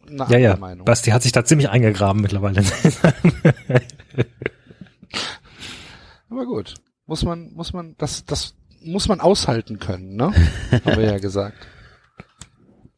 eine 0.06 0.16
ja, 0.18 0.24
andere 0.24 0.40
ja, 0.40 0.56
Meinung. 0.56 0.84
Basti 0.84 1.10
hat 1.10 1.22
sich 1.22 1.32
da 1.32 1.44
ziemlich 1.44 1.68
eingegraben 1.68 2.22
mittlerweile. 2.22 2.62
Aber 6.30 6.44
gut. 6.46 6.74
Muss 7.06 7.24
man, 7.24 7.52
muss 7.54 7.72
man, 7.72 7.94
das, 7.98 8.24
das 8.26 8.54
muss 8.82 9.08
man 9.08 9.20
aushalten 9.20 9.78
können, 9.78 10.16
ne? 10.16 10.32
Haben 10.84 10.96
wir 11.00 11.06
ja 11.12 11.18
gesagt. 11.18 11.56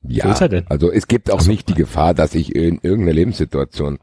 Ja, 0.02 0.24
Wo 0.26 0.30
ist 0.30 0.40
er 0.40 0.48
denn? 0.48 0.66
also 0.68 0.90
es 0.90 1.06
gibt 1.06 1.30
auch 1.30 1.44
nicht 1.46 1.68
die 1.68 1.74
Gefahr, 1.74 2.14
dass 2.14 2.34
ich 2.34 2.54
in 2.56 2.78
irgendeiner 2.82 3.12
Lebenssituation 3.12 3.98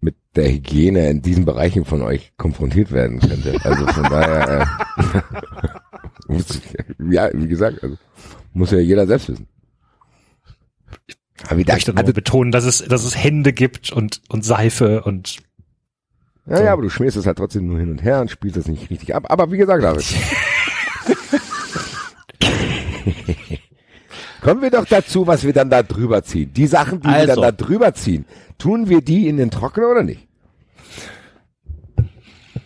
mit 0.00 0.14
der 0.36 0.48
Hygiene 0.50 1.08
in 1.10 1.22
diesen 1.22 1.44
Bereichen 1.44 1.84
von 1.84 2.02
euch 2.02 2.32
konfrontiert 2.36 2.92
werden 2.92 3.18
könnte. 3.18 3.58
Also 3.64 3.86
von 3.86 4.02
daher, 4.04 4.60
äh, 4.60 4.66
muss 6.32 6.50
ich- 6.50 6.62
ja, 7.10 7.30
wie 7.32 7.48
gesagt, 7.48 7.82
also 7.82 7.96
muss 8.52 8.70
ja 8.70 8.78
jeder 8.78 9.06
selbst 9.06 9.30
wissen. 9.30 9.48
Aber 11.46 11.56
wie 11.56 11.62
Ich 11.62 11.68
möchte 11.68 11.92
nur 11.92 12.00
also, 12.00 12.12
betonen, 12.12 12.52
dass 12.52 12.64
es, 12.64 12.84
dass 12.84 13.04
es 13.04 13.16
Hände 13.16 13.52
gibt 13.52 13.92
und, 13.92 14.20
und 14.28 14.44
Seife 14.44 15.02
und 15.02 15.38
ja, 16.46 16.62
ja, 16.62 16.72
aber 16.72 16.82
du 16.82 16.90
schmierst 16.90 17.16
es 17.16 17.26
halt 17.26 17.38
trotzdem 17.38 17.68
nur 17.68 17.78
hin 17.78 17.88
und 17.90 18.02
her 18.02 18.20
und 18.20 18.28
spielst 18.30 18.56
es 18.56 18.66
nicht 18.66 18.90
richtig 18.90 19.14
ab. 19.14 19.26
Aber 19.28 19.52
wie 19.52 19.58
gesagt, 19.58 19.84
David. 19.84 20.04
Kommen 24.40 24.60
wir 24.60 24.70
doch 24.70 24.86
dazu, 24.86 25.28
was 25.28 25.44
wir 25.44 25.52
dann 25.52 25.70
da 25.70 25.84
drüber 25.84 26.24
ziehen. 26.24 26.52
Die 26.52 26.66
Sachen, 26.66 27.00
die 27.00 27.06
wir 27.06 27.14
Also. 27.14 27.34
dann 27.34 27.42
da 27.42 27.52
drüber 27.52 27.94
ziehen, 27.94 28.24
tun 28.58 28.88
wir 28.88 29.00
die 29.00 29.28
in 29.28 29.36
den 29.36 29.52
Trockner 29.52 29.88
oder 29.88 30.02
nicht? 30.02 30.26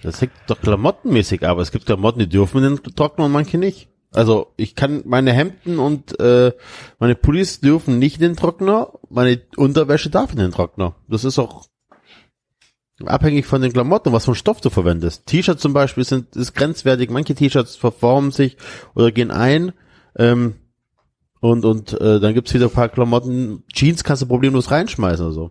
Das 0.02 0.22
hängt 0.22 0.32
doch 0.46 0.60
klamottenmäßig, 0.60 1.46
aber 1.46 1.60
es 1.60 1.70
gibt 1.70 1.84
Klamotten, 1.84 2.20
die 2.20 2.28
dürfen 2.28 2.64
in 2.64 2.76
den 2.76 2.82
Trockner 2.94 3.26
und 3.26 3.32
manche 3.32 3.58
nicht. 3.58 3.90
Also 4.16 4.52
ich 4.56 4.74
kann 4.74 5.02
meine 5.04 5.32
Hemden 5.32 5.78
und 5.78 6.18
äh, 6.20 6.52
meine 6.98 7.14
Pullis 7.14 7.60
dürfen 7.60 7.98
nicht 7.98 8.16
in 8.16 8.22
den 8.22 8.36
Trockner, 8.36 8.92
meine 9.10 9.40
Unterwäsche 9.56 10.10
darf 10.10 10.32
in 10.32 10.38
den 10.38 10.50
Trockner. 10.52 10.94
Das 11.08 11.24
ist 11.24 11.38
auch 11.38 11.66
abhängig 13.04 13.44
von 13.46 13.60
den 13.60 13.72
Klamotten, 13.72 14.12
was 14.12 14.24
für 14.24 14.34
Stoff 14.34 14.60
du 14.62 14.70
verwendest. 14.70 15.26
T-Shirts 15.26 15.60
zum 15.60 15.74
Beispiel 15.74 16.04
sind 16.04 16.34
ist 16.34 16.54
grenzwertig, 16.54 17.10
manche 17.10 17.34
T-Shirts 17.34 17.76
verformen 17.76 18.30
sich 18.30 18.56
oder 18.94 19.12
gehen 19.12 19.30
ein. 19.30 19.72
Ähm, 20.16 20.54
und 21.40 21.66
und 21.66 21.92
äh, 22.00 22.18
dann 22.18 22.32
gibt's 22.32 22.54
wieder 22.54 22.66
ein 22.66 22.72
paar 22.72 22.88
Klamotten. 22.88 23.64
Jeans 23.72 24.02
kannst 24.02 24.22
du 24.22 24.26
problemlos 24.26 24.70
reinschmeißen 24.70 25.26
oder 25.26 25.34
so. 25.34 25.50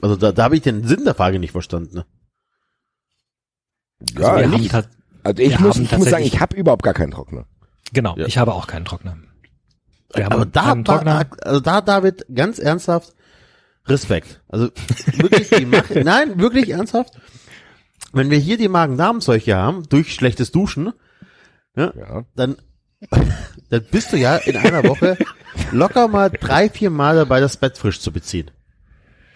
Also 0.00 0.16
da, 0.16 0.32
da 0.32 0.44
habe 0.44 0.56
ich 0.56 0.62
den 0.62 0.86
Sinn 0.86 1.04
der 1.04 1.14
Frage 1.14 1.38
nicht 1.38 1.52
verstanden. 1.52 1.96
Ne? 1.96 2.06
Ja, 4.18 4.48
tat- 4.70 4.88
Also 5.22 5.42
ich 5.42 5.52
muss, 5.60 5.76
ich 5.84 5.90
muss 5.98 6.08
sagen, 6.10 6.24
ich 6.24 6.40
habe 6.40 6.56
überhaupt 6.56 6.82
gar 6.82 6.94
keinen 6.94 7.10
Trockner. 7.12 7.46
Genau, 7.92 8.16
Ja. 8.16 8.26
ich 8.26 8.38
habe 8.38 8.54
auch 8.54 8.66
keinen 8.66 8.84
Trockner. 8.84 9.16
Wir 10.14 10.24
haben 10.26 10.32
Aber 10.32 10.46
da, 10.46 10.74
Trockner. 10.74 11.24
da, 11.24 11.36
also 11.42 11.60
da, 11.60 11.80
David, 11.80 12.26
ganz 12.34 12.58
ernsthaft, 12.58 13.14
Respekt. 13.86 14.40
Also 14.48 14.70
wirklich, 15.16 15.48
die 15.50 15.66
machen, 15.66 16.00
nein, 16.04 16.38
wirklich 16.40 16.70
ernsthaft. 16.70 17.14
Wenn 18.12 18.30
wir 18.30 18.38
hier 18.38 18.56
die 18.56 18.68
Magen-Darm-Seuche 18.68 19.56
haben, 19.56 19.84
durch 19.88 20.14
schlechtes 20.14 20.50
Duschen, 20.52 20.92
ja, 21.76 21.92
Ja. 21.96 22.24
dann, 22.34 22.56
dann 23.70 23.84
bist 23.90 24.12
du 24.12 24.16
ja 24.16 24.36
in 24.36 24.56
einer 24.56 24.84
Woche 24.84 25.18
locker 25.72 26.08
mal 26.08 26.30
drei, 26.30 26.68
vier 26.70 26.90
Mal 26.90 27.16
dabei, 27.16 27.40
das 27.40 27.56
Bett 27.58 27.76
frisch 27.78 28.00
zu 28.00 28.10
beziehen. 28.12 28.50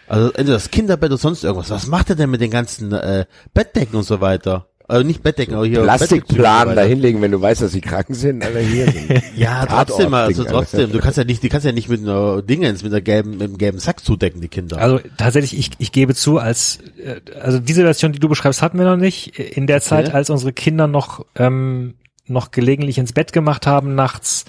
Also 0.08 0.28
entweder 0.28 0.54
das 0.54 0.70
Kinderbett 0.70 1.10
oder 1.10 1.18
sonst 1.18 1.44
irgendwas. 1.44 1.70
Was 1.70 1.86
macht 1.86 2.10
er 2.10 2.16
denn 2.16 2.30
mit 2.30 2.40
den 2.40 2.50
ganzen 2.50 2.92
äh, 2.92 3.26
Bettdecken 3.54 3.94
und 3.96 4.02
so 4.04 4.20
weiter? 4.20 4.69
Also 4.90 5.06
nicht 5.06 5.22
Bettdecken, 5.22 5.54
aber 5.54 5.66
hier 5.66 5.82
Plastikplan 5.82 6.68
weiter. 6.68 6.74
dahinlegen, 6.82 7.22
wenn 7.22 7.30
du 7.30 7.40
weißt, 7.40 7.62
dass 7.62 7.72
sie 7.72 7.80
krank 7.80 8.06
sind, 8.10 8.44
Alter, 8.44 8.60
hier 8.60 8.90
sind. 8.90 9.10
Ja, 9.36 9.64
trotzdem, 9.66 10.12
also 10.12 10.44
trotzdem. 10.44 10.92
Du 10.92 10.98
kannst 10.98 11.16
ja 11.18 11.24
nicht, 11.24 11.42
du 11.42 11.48
kannst 11.48 11.64
ja 11.64 11.72
nicht 11.72 11.88
mit 11.88 12.00
einer 12.02 12.42
Dingens, 12.42 12.82
mit 12.82 12.92
einer 12.92 13.00
gelben, 13.00 13.32
mit 13.32 13.42
einem 13.42 13.58
gelben 13.58 13.78
Sack 13.78 14.04
zudecken, 14.04 14.40
die 14.40 14.48
Kinder. 14.48 14.78
Also 14.78 15.00
tatsächlich, 15.16 15.58
ich, 15.58 15.70
ich 15.78 15.92
gebe 15.92 16.14
zu, 16.14 16.38
als 16.38 16.80
äh, 17.04 17.20
also 17.40 17.58
diese 17.58 17.82
Version, 17.82 18.12
die 18.12 18.18
du 18.18 18.28
beschreibst, 18.28 18.62
hatten 18.62 18.78
wir 18.78 18.84
noch 18.84 18.96
nicht. 18.96 19.38
In 19.38 19.66
der 19.66 19.80
Zeit, 19.80 20.08
Okay. 20.08 20.16
als 20.16 20.30
unsere 20.30 20.52
Kinder 20.52 20.86
noch 20.86 21.24
ähm, 21.36 21.94
noch 22.26 22.50
gelegentlich 22.50 22.98
ins 22.98 23.12
Bett 23.12 23.32
gemacht 23.32 23.66
haben 23.66 23.94
nachts, 23.94 24.44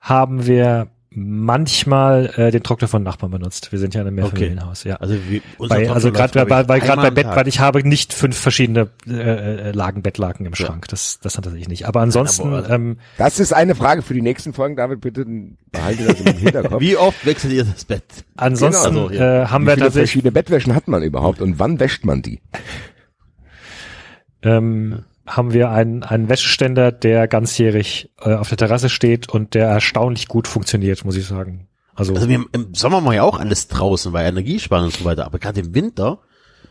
haben 0.00 0.46
wir 0.46 0.88
manchmal 1.18 2.30
äh, 2.36 2.50
den 2.50 2.62
Trockner 2.62 2.88
von 2.88 3.02
Nachbarn 3.02 3.32
benutzt. 3.32 3.72
Wir 3.72 3.78
sind 3.78 3.94
ja 3.94 4.02
in 4.02 4.06
einem 4.06 4.16
Mehrfamilienhaus, 4.16 4.84
ja. 4.84 4.96
also 4.96 5.14
wie, 5.28 5.40
unser 5.56 5.74
Bei, 5.74 5.90
also 5.90 6.12
gerade 6.12 6.44
bei, 6.44 6.60
ich, 6.60 6.66
bei, 6.66 6.78
grad 6.78 6.90
einmal 6.90 7.10
bei 7.10 7.22
Bett, 7.22 7.34
weil 7.34 7.48
ich 7.48 7.58
habe 7.58 7.82
nicht 7.88 8.12
fünf 8.12 8.36
verschiedene 8.36 8.90
äh, 9.08 9.12
äh, 9.12 9.72
Lagen 9.72 10.02
Bettlaken 10.02 10.44
im 10.44 10.54
Schrank. 10.54 10.88
Das, 10.88 11.18
das 11.20 11.38
hat 11.38 11.44
tatsächlich 11.44 11.68
nicht. 11.70 11.86
Aber 11.88 12.02
ansonsten, 12.02 12.52
aber- 12.52 12.68
ähm, 12.68 12.98
Das 13.16 13.40
ist 13.40 13.54
eine 13.54 13.74
Frage 13.74 14.02
für 14.02 14.12
die 14.12 14.20
nächsten 14.20 14.52
Folgen, 14.52 14.76
David, 14.76 15.00
bitte 15.00 15.24
behalte 15.72 16.04
das 16.04 16.20
im 16.20 16.36
Hinterkopf. 16.36 16.80
Wie 16.82 16.98
oft 16.98 17.24
wechselt 17.24 17.54
ihr 17.54 17.64
das 17.64 17.86
Bett? 17.86 18.04
ansonsten 18.36 18.90
Genau, 18.94 19.06
also, 19.06 19.14
ja. 19.14 19.44
äh, 19.44 19.46
haben 19.46 19.64
Wie 19.64 19.68
wir 19.68 19.74
viele 19.74 19.86
tatsächlich 19.86 20.10
verschiedene 20.10 20.32
Bettwäschen 20.32 20.74
hat 20.74 20.86
man 20.86 21.02
überhaupt 21.02 21.40
und 21.40 21.58
wann 21.58 21.80
wäscht 21.80 22.04
man 22.04 22.20
die? 22.20 22.40
ähm, 24.42 25.04
haben 25.26 25.52
wir 25.52 25.70
einen, 25.70 26.02
einen 26.02 26.28
Wäscheständer, 26.28 26.92
der 26.92 27.28
ganzjährig 27.28 28.10
äh, 28.20 28.34
auf 28.34 28.48
der 28.48 28.58
Terrasse 28.58 28.88
steht 28.88 29.28
und 29.28 29.54
der 29.54 29.66
erstaunlich 29.66 30.28
gut 30.28 30.48
funktioniert, 30.48 31.04
muss 31.04 31.16
ich 31.16 31.26
sagen. 31.26 31.68
Also, 31.94 32.14
Also 32.14 32.28
wir, 32.28 32.44
im 32.52 32.74
Sommer 32.74 33.00
machen 33.00 33.16
ja 33.16 33.22
auch 33.22 33.38
alles 33.38 33.68
draußen, 33.68 34.12
weil 34.12 34.26
Energiesparen 34.26 34.86
und 34.86 34.94
so 34.94 35.04
weiter, 35.04 35.24
aber 35.24 35.38
gerade 35.38 35.60
im 35.60 35.74
Winter, 35.74 36.20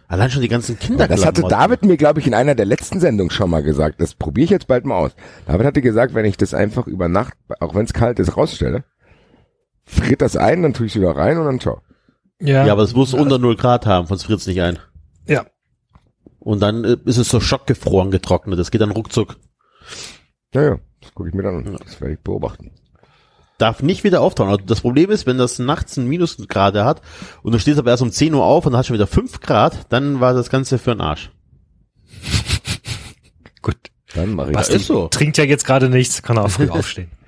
allein 0.07 0.29
schon 0.29 0.41
die 0.41 0.47
ganzen 0.47 0.77
Kinder. 0.77 1.07
Das 1.07 1.25
hatte 1.25 1.41
David 1.41 1.83
mir, 1.83 1.97
glaube 1.97 2.19
ich, 2.19 2.27
in 2.27 2.33
einer 2.33 2.55
der 2.55 2.65
letzten 2.65 2.99
Sendungen 2.99 3.31
schon 3.31 3.49
mal 3.49 3.63
gesagt. 3.63 3.99
Das 3.99 4.13
probiere 4.13 4.45
ich 4.45 4.51
jetzt 4.51 4.67
bald 4.67 4.85
mal 4.85 4.97
aus. 4.97 5.11
David 5.47 5.65
hatte 5.65 5.81
gesagt, 5.81 6.13
wenn 6.13 6.25
ich 6.25 6.37
das 6.37 6.53
einfach 6.53 6.87
über 6.87 7.09
Nacht, 7.09 7.33
auch 7.59 7.73
wenn 7.73 7.85
es 7.85 7.93
kalt 7.93 8.19
ist, 8.19 8.37
rausstelle, 8.37 8.83
friert 9.83 10.21
das 10.21 10.37
ein, 10.37 10.61
dann 10.61 10.73
tue 10.73 10.85
ich 10.85 10.95
es 10.95 11.01
wieder 11.01 11.15
rein 11.15 11.37
und 11.37 11.45
dann 11.45 11.59
ciao. 11.59 11.81
ja, 12.39 12.65
Ja, 12.65 12.71
aber 12.71 12.83
es 12.83 12.93
muss 12.93 13.13
unter 13.13 13.39
0 13.39 13.55
Grad 13.55 13.85
haben, 13.85 14.07
sonst 14.07 14.23
friert 14.23 14.39
es 14.39 14.47
nicht 14.47 14.61
ein. 14.61 14.79
Ja. 16.45 16.51
Und 16.51 16.59
dann 16.61 16.83
äh, 16.83 16.97
ist 17.05 17.17
es 17.17 17.29
so 17.29 17.39
schockgefroren 17.39 18.11
getrocknet, 18.11 18.59
das 18.59 18.71
geht 18.71 18.81
dann 18.81 18.91
ruckzuck. 18.91 19.37
Ja, 20.53 20.63
ja, 20.63 20.79
das 21.01 21.13
gucke 21.13 21.29
ich 21.29 21.35
mir 21.35 21.43
dann 21.43 21.67
an. 21.67 21.77
Das 21.83 21.99
werde 21.99 22.13
ich 22.13 22.19
beobachten. 22.19 22.71
Darf 23.57 23.81
nicht 23.81 24.03
wieder 24.03 24.21
auftauen. 24.21 24.49
Also 24.49 24.63
das 24.65 24.81
Problem 24.81 25.11
ist, 25.11 25.25
wenn 25.25 25.37
das 25.37 25.59
nachts 25.59 25.97
ein 25.97 26.07
Minusgrad 26.07 26.75
hat 26.75 27.01
und 27.41 27.53
du 27.53 27.59
stehst 27.59 27.79
aber 27.79 27.91
erst 27.91 28.03
um 28.03 28.11
10 28.11 28.33
Uhr 28.33 28.43
auf 28.43 28.65
und 28.65 28.75
hast 28.75 28.87
schon 28.87 28.95
wieder 28.95 29.07
5 29.07 29.39
Grad, 29.39 29.91
dann 29.91 30.19
war 30.19 30.33
das 30.33 30.49
Ganze 30.49 30.77
für 30.77 30.91
den 30.91 31.01
Arsch. 31.01 31.31
gut. 33.61 33.77
Dann 34.13 34.33
mache 34.33 34.49
ich 34.49 34.53
Basti 34.53 34.73
das. 34.73 34.81
ist 34.81 34.87
so. 34.87 35.07
trinkt 35.07 35.37
ja 35.37 35.45
jetzt 35.45 35.65
gerade 35.65 35.89
nichts, 35.89 36.21
kann 36.21 36.37
auch 36.37 36.49
früh 36.49 36.69
aufstehen. 36.69 37.09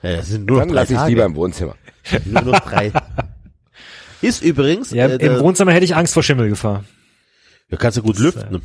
Ja, 0.00 0.14
das 0.14 0.28
sind 0.28 0.46
nur 0.46 0.60
Dann 0.60 0.68
lasse 0.68 0.94
ich 0.94 1.06
lieber 1.06 1.24
im 1.24 1.34
Wohnzimmer. 1.34 1.74
Nur 2.24 2.42
noch 2.42 2.60
drei. 2.60 2.92
Ist 4.22 4.44
übrigens, 4.44 4.92
Ja, 4.92 5.06
äh, 5.06 5.16
im 5.16 5.40
Wohnzimmer 5.40 5.72
hätte 5.72 5.84
ich 5.84 5.96
Angst 5.96 6.14
vor 6.14 6.22
Schimmelgefahr. 6.22 6.84
Ja, 7.70 7.76
kannst 7.76 7.98
du 7.98 8.02
gut 8.02 8.18
lüften. 8.18 8.62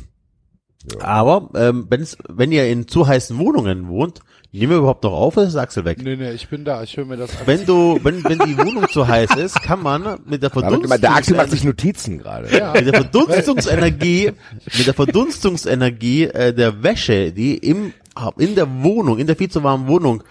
Aber 1.00 1.50
ähm, 1.54 1.86
wenn's, 1.88 2.18
wenn 2.28 2.52
ihr 2.52 2.66
in 2.70 2.86
zu 2.88 3.06
heißen 3.06 3.38
Wohnungen 3.38 3.88
wohnt, 3.88 4.20
nehmen 4.52 4.70
wir 4.72 4.78
überhaupt 4.78 5.02
noch 5.04 5.12
auf 5.12 5.36
oder 5.36 5.46
ist 5.46 5.56
Axel 5.56 5.84
weg? 5.86 6.02
Nee, 6.02 6.16
nee, 6.16 6.32
ich 6.32 6.48
bin 6.48 6.64
da, 6.64 6.82
ich 6.82 6.96
höre 6.96 7.06
mir 7.06 7.16
das 7.16 7.30
an. 7.30 7.46
Wenn 7.46 7.64
du, 7.64 7.98
wenn, 8.02 8.22
wenn 8.24 8.38
die 8.40 8.58
Wohnung 8.58 8.86
zu 8.90 9.08
heiß 9.08 9.34
ist, 9.36 9.62
kann 9.62 9.82
man 9.82 10.20
mit 10.26 10.42
der 10.42 10.50
David, 10.50 11.02
der 11.02 11.14
Axel 11.14 11.36
macht 11.36 11.50
sich 11.50 11.64
Notizen 11.64 12.18
gerade. 12.18 12.48
mit 12.74 12.86
der 12.86 12.94
Verdunstungsenergie, 12.94 14.32
mit 14.76 14.86
der 14.86 14.94
Verdunstungsenergie 14.94 16.24
äh, 16.24 16.52
der 16.52 16.82
Wäsche, 16.82 17.32
die 17.32 17.56
im 17.56 17.94
in 18.38 18.54
der 18.54 18.84
Wohnung, 18.84 19.18
in 19.18 19.26
der 19.26 19.34
viel 19.34 19.50
zu 19.50 19.64
warmen 19.64 19.88
Wohnung 19.88 20.22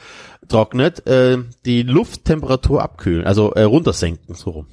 trocknet, 0.48 1.06
äh, 1.08 1.40
die 1.66 1.84
Lufttemperatur 1.84 2.82
abkühlen, 2.82 3.26
also 3.26 3.52
äh, 3.54 3.64
runtersenken, 3.64 4.36
so 4.36 4.52
rum. 4.52 4.68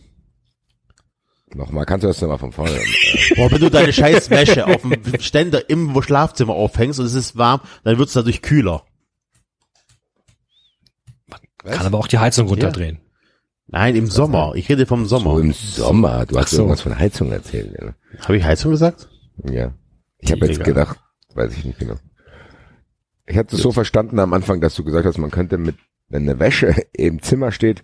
Nochmal, 1.55 1.85
kannst 1.85 2.05
du 2.05 2.09
das 2.09 2.21
nochmal 2.21 2.39
von 2.39 2.53
vorne? 2.53 2.79
Boah, 3.37 3.51
wenn 3.51 3.61
du 3.61 3.71
deine 3.71 3.93
scheiß 3.93 4.31
Wäsche 4.31 4.67
auf 4.67 4.83
dem 4.83 5.21
Ständer 5.21 5.69
im 5.69 6.01
Schlafzimmer 6.01 6.55
aufhängst 6.55 7.01
und 7.01 7.07
es 7.07 7.15
ist 7.15 7.37
warm, 7.37 7.61
dann 7.83 7.99
wird 7.99 8.09
es 8.09 8.15
dadurch 8.15 8.43
kühler. 8.43 8.85
Kann 11.59 11.87
aber 11.87 11.99
auch 11.99 12.07
die 12.07 12.19
Heizung 12.19 12.49
runterdrehen. 12.49 13.01
Nein, 13.67 13.95
im 13.95 14.07
Sommer. 14.07 14.53
Ich 14.55 14.69
rede 14.69 14.87
vom 14.87 15.07
Sommer. 15.07 15.35
So 15.35 15.39
im 15.39 15.53
Sommer. 15.53 16.27
Du 16.27 16.39
hast 16.39 16.51
so. 16.51 16.59
irgendwas 16.59 16.81
von 16.81 16.99
Heizung 16.99 17.31
erzählt. 17.31 17.77
Ja. 17.81 17.95
Habe 18.25 18.37
ich 18.37 18.45
Heizung 18.45 18.71
gesagt? 18.73 19.09
ja. 19.45 19.75
Ich 20.23 20.31
habe 20.33 20.45
jetzt 20.45 20.57
Egal. 20.57 20.67
gedacht, 20.67 20.99
weiß 21.35 21.57
ich 21.57 21.65
nicht 21.65 21.79
genau. 21.79 21.95
Ich 23.27 23.39
hatte 23.39 23.57
es 23.57 23.63
so 23.63 23.73
verstanden 23.73 24.19
am 24.19 24.35
Anfang, 24.35 24.61
dass 24.61 24.75
du 24.75 24.85
gesagt 24.85 25.07
hast, 25.07 25.17
man 25.17 25.31
könnte 25.31 25.57
mit, 25.57 25.77
wenn 26.09 26.29
eine 26.29 26.39
Wäsche 26.39 26.75
im 26.93 27.23
Zimmer 27.23 27.53
steht, 27.53 27.83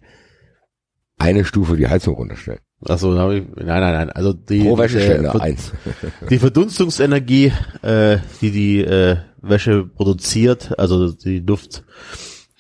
eine 1.17 1.47
Stufe 1.47 1.77
die 1.77 1.89
Heizung 1.89 2.15
runterstellen. 2.15 2.61
Ich, 2.81 3.03
nein, 3.03 3.47
nein, 3.57 3.81
nein. 3.81 4.11
Also 4.11 4.33
die, 4.35 4.63
Pro 4.63 4.77
Wäscheständer, 4.79 5.35
äh, 5.35 5.41
eins. 5.41 5.73
die 6.31 6.39
Verdunstungsenergie, 6.39 7.53
äh, 7.83 8.19
die 8.41 8.51
die 8.51 8.81
äh, 8.85 9.17
Wäsche 9.41 9.85
produziert, 9.85 10.79
also 10.79 11.11
die 11.13 11.39
Luft, 11.41 11.85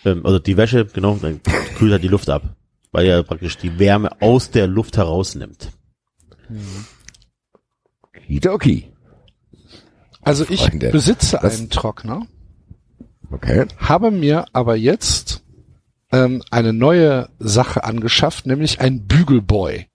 ähm, 0.04 0.24
also 0.24 0.38
die 0.38 0.56
Wäsche, 0.56 0.86
genau, 0.86 1.18
dann 1.20 1.40
kühlt 1.76 1.92
halt 1.92 2.02
die 2.02 2.08
Luft 2.08 2.30
ab, 2.30 2.56
weil 2.92 3.06
ja 3.06 3.22
praktisch 3.22 3.58
die 3.58 3.78
Wärme 3.78 4.10
aus 4.22 4.50
der 4.50 4.66
Luft 4.66 4.96
herausnimmt. 4.96 5.70
Kidoki. 8.26 8.92
Also 10.22 10.44
ich 10.48 10.60
Freunde, 10.62 10.90
besitze 10.90 11.38
das- 11.40 11.58
einen 11.58 11.70
Trockner, 11.70 12.26
Okay. 13.30 13.66
habe 13.78 14.10
mir 14.10 14.46
aber 14.52 14.76
jetzt 14.76 15.42
ähm, 16.12 16.42
eine 16.50 16.72
neue 16.72 17.28
Sache 17.38 17.84
angeschafft, 17.84 18.46
nämlich 18.46 18.80
ein 18.80 19.06
Bügelboy. 19.06 19.86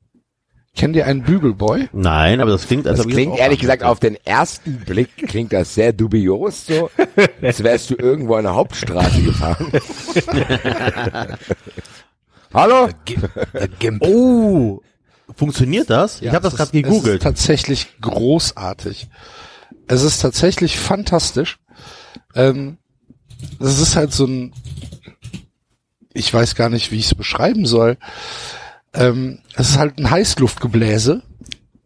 Kennt 0.75 0.95
ihr 0.95 1.05
einen 1.05 1.21
Bügelboy? 1.23 1.89
Nein, 1.91 2.39
aber 2.39 2.51
das 2.51 2.65
klingt, 2.65 2.87
als 2.87 2.97
Das 2.99 3.07
klingt 3.07 3.37
ehrlich 3.37 3.59
gesagt 3.59 3.83
auf 3.83 3.99
den 3.99 4.15
ersten 4.25 4.77
Blick 4.79 5.09
klingt 5.27 5.51
das 5.51 5.73
sehr 5.75 5.91
dubios 5.91 6.65
so, 6.65 6.89
als 7.41 7.61
wärst 7.63 7.89
du 7.89 7.95
irgendwo 7.95 8.35
an 8.35 8.43
der 8.45 8.55
Hauptstraße 8.55 9.21
gefahren. 9.21 9.71
Hallo? 12.53 12.89
Oh, 14.01 14.81
funktioniert 15.35 15.89
das? 15.89 16.21
ich 16.21 16.29
habe 16.29 16.41
das 16.41 16.55
gerade 16.55 16.71
ist- 16.71 16.85
Es 16.85 16.89
ist 16.89 16.93
gegoogelt. 16.95 17.21
tatsächlich 17.23 17.87
großartig. 18.01 19.07
Es 19.87 20.03
ist 20.03 20.19
tatsächlich 20.19 20.77
fantastisch. 20.79 21.59
Ähm, 22.35 22.77
es 23.59 23.79
ist 23.79 23.95
halt 23.95 24.13
so 24.13 24.25
ein, 24.25 24.53
ich 26.13 26.33
weiß 26.33 26.55
gar 26.55 26.69
nicht, 26.69 26.91
wie 26.91 26.97
ich 26.97 27.05
es 27.07 27.15
beschreiben 27.15 27.65
soll. 27.65 27.97
Ähm, 28.93 29.39
es 29.55 29.69
ist 29.69 29.77
halt 29.77 29.97
ein 29.97 30.09
Heißluftgebläse, 30.09 31.23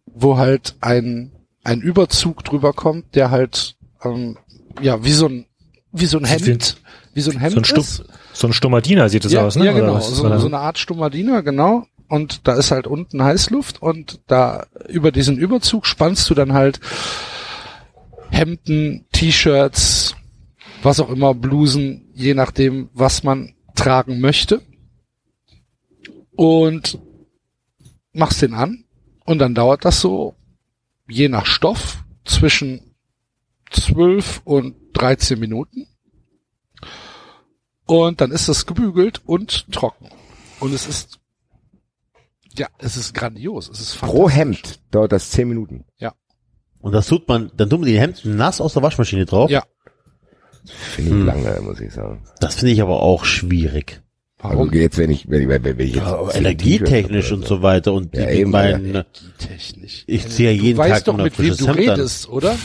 wo 0.06 0.38
halt 0.38 0.76
ein 0.82 1.32
ein 1.64 1.82
Überzug 1.82 2.44
drüber 2.44 2.74
kommt, 2.74 3.16
der 3.16 3.32
halt 3.32 3.76
ähm, 4.04 4.38
ja 4.82 5.04
wie 5.04 5.12
so 5.12 5.28
ein 5.28 5.46
wie 5.92 6.06
so 6.06 6.18
ein 6.18 6.26
Hemd, 6.26 6.78
wie 7.14 7.22
so 7.22 7.32
ein 7.32 7.40
Hemd 7.40 7.54
So 7.54 7.60
ein, 7.60 7.66
Stumm, 7.66 7.82
ist. 7.82 8.04
so 8.34 8.48
ein 8.48 8.54
stummer 8.54 8.82
Diener 8.82 9.10
sieht 9.10 9.26
es 9.26 9.32
ja, 9.32 9.46
aus, 9.46 9.56
ne? 9.56 9.66
Ja, 9.66 9.74
genau. 9.74 10.00
So, 10.00 10.38
so 10.38 10.48
eine 10.48 10.58
Art 10.60 10.78
Stummadiner, 10.78 11.42
genau. 11.42 11.86
Und 12.08 12.48
da 12.48 12.54
ist 12.54 12.72
halt 12.72 12.86
unten 12.86 13.24
Heißluft 13.24 13.82
und 13.82 14.20
da 14.28 14.68
über 14.90 15.12
diesen 15.12 15.38
Überzug 15.38 15.88
spannst 15.88 16.30
du 16.30 16.36
dann 16.36 16.54
halt 16.54 16.80
Hemden, 18.30 19.06
T-Shirts, 19.12 20.16
was 20.84 21.00
auch 21.00 21.10
immer, 21.10 21.34
Blusen, 21.34 22.10
je 22.14 22.34
nachdem, 22.34 22.90
was 22.94 23.24
man 23.24 23.56
tragen 23.76 24.20
möchte. 24.20 24.62
Und 26.36 27.00
machst 28.14 28.42
den 28.42 28.54
an 28.54 28.86
und 29.26 29.40
dann 29.40 29.56
dauert 29.56 29.86
das 29.86 30.02
so, 30.02 30.36
je 31.08 31.30
nach 31.30 31.46
Stoff, 31.46 32.04
zwischen 32.26 32.96
12 33.72 34.42
und 34.46 34.76
13 34.94 35.40
Minuten. 35.40 35.88
Und 37.86 38.20
dann 38.22 38.32
ist 38.32 38.50
das 38.50 38.66
gebügelt 38.66 39.22
und 39.26 39.72
trocken. 39.72 40.10
Und 40.60 40.74
es 40.74 40.88
ist, 40.88 41.20
ja, 42.58 42.68
es 42.80 42.98
ist 42.98 43.14
grandios. 43.14 43.70
Es 43.70 43.80
ist 43.80 44.00
Pro. 44.00 44.30
Hemd 44.30 44.80
dauert 44.92 45.12
das 45.12 45.30
zehn 45.30 45.48
Minuten. 45.48 45.86
Und 46.80 46.92
das 46.92 47.08
tut 47.08 47.28
man, 47.28 47.52
dann 47.58 47.70
tut 47.70 47.80
man 47.80 47.90
die 47.90 48.00
Hemden 48.00 48.36
nass 48.36 48.62
aus 48.62 48.74
der 48.74 48.84
Waschmaschine 48.84 49.26
drauf. 49.26 49.50
Ja. 49.50 49.64
Finde 50.66 51.10
ich 51.12 51.16
Hm. 51.18 51.26
lange, 51.26 51.62
muss 51.62 51.80
ich 51.80 51.94
sagen. 51.94 52.24
Das 52.40 52.56
finde 52.56 52.74
ich 52.74 52.82
aber 52.82 53.02
auch 53.02 53.26
schwierig. 53.26 54.02
Also 54.38 54.58
Warum? 54.58 54.74
jetzt, 54.74 54.98
wenn 54.98 55.10
ich, 55.10 55.30
wenn 55.30 55.42
ich, 55.42 55.48
wenn 55.48 55.80
ich 55.80 55.96
jetzt 55.96 56.06
Ja, 56.06 56.30
energietechnisch 56.34 57.32
und 57.32 57.46
so 57.48 57.62
weiter. 57.62 57.94
Und 57.94 58.14
Ja, 58.16 58.26
die, 58.28 58.40
eben, 58.40 58.52
mein, 58.52 59.04
Technisch. 59.40 60.04
ich 60.08 60.28
ziehe 60.28 60.52
ja 60.52 60.58
Du 60.58 60.64
jeden 60.64 60.78
weißt 60.78 60.92
Tag 60.94 61.04
doch, 61.06 61.18
ein 61.18 61.24
mit 61.24 61.40
wem 61.40 61.56
du 61.56 61.68
Hemd 61.68 61.70
an. 61.70 61.76
redest, 61.76 62.30
oder? 62.30 62.56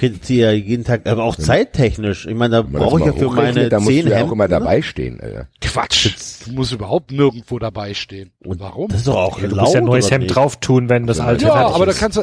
Ich 0.00 0.22
ziehe 0.22 0.46
ja 0.46 0.50
jeden 0.52 0.84
Tag, 0.84 1.06
aber 1.06 1.22
auch 1.22 1.36
zeittechnisch. 1.36 2.26
Ich 2.26 2.34
meine, 2.34 2.56
da 2.56 2.62
brauche 2.62 2.98
ich 2.98 3.06
ja 3.06 3.12
für 3.12 3.28
meine 3.30 3.68
da 3.68 3.78
zehn 3.78 4.06
du 4.06 4.10
ja 4.10 4.24
auch 4.24 4.32
immer 4.32 4.48
dabei 4.48 4.82
stehen, 4.82 5.20
Alter. 5.20 5.48
Quatsch. 5.60 6.46
Du 6.46 6.52
musst 6.54 6.72
überhaupt 6.72 7.12
nirgendwo 7.12 7.58
dabei 7.60 7.94
stehen. 7.94 8.32
Und 8.44 8.58
warum? 8.58 8.88
Das 8.88 9.00
ist 9.00 9.06
doch 9.06 9.14
auch 9.16 9.40
Ja, 9.40 9.46
du 9.48 9.54
musst 9.56 9.74
ja 9.74 9.80
ein 9.80 9.86
neues 9.86 10.10
Hemd 10.10 10.24
nicht? 10.24 10.34
drauf 10.34 10.56
tun, 10.58 10.88
wenn 10.88 11.06
das 11.06 11.20
alte 11.20 11.44
ja, 11.44 11.52
fertig 11.52 11.74
aber 11.76 11.86
da 11.86 11.92
ist. 11.92 11.98
kannst 12.00 12.16
du, 12.16 12.22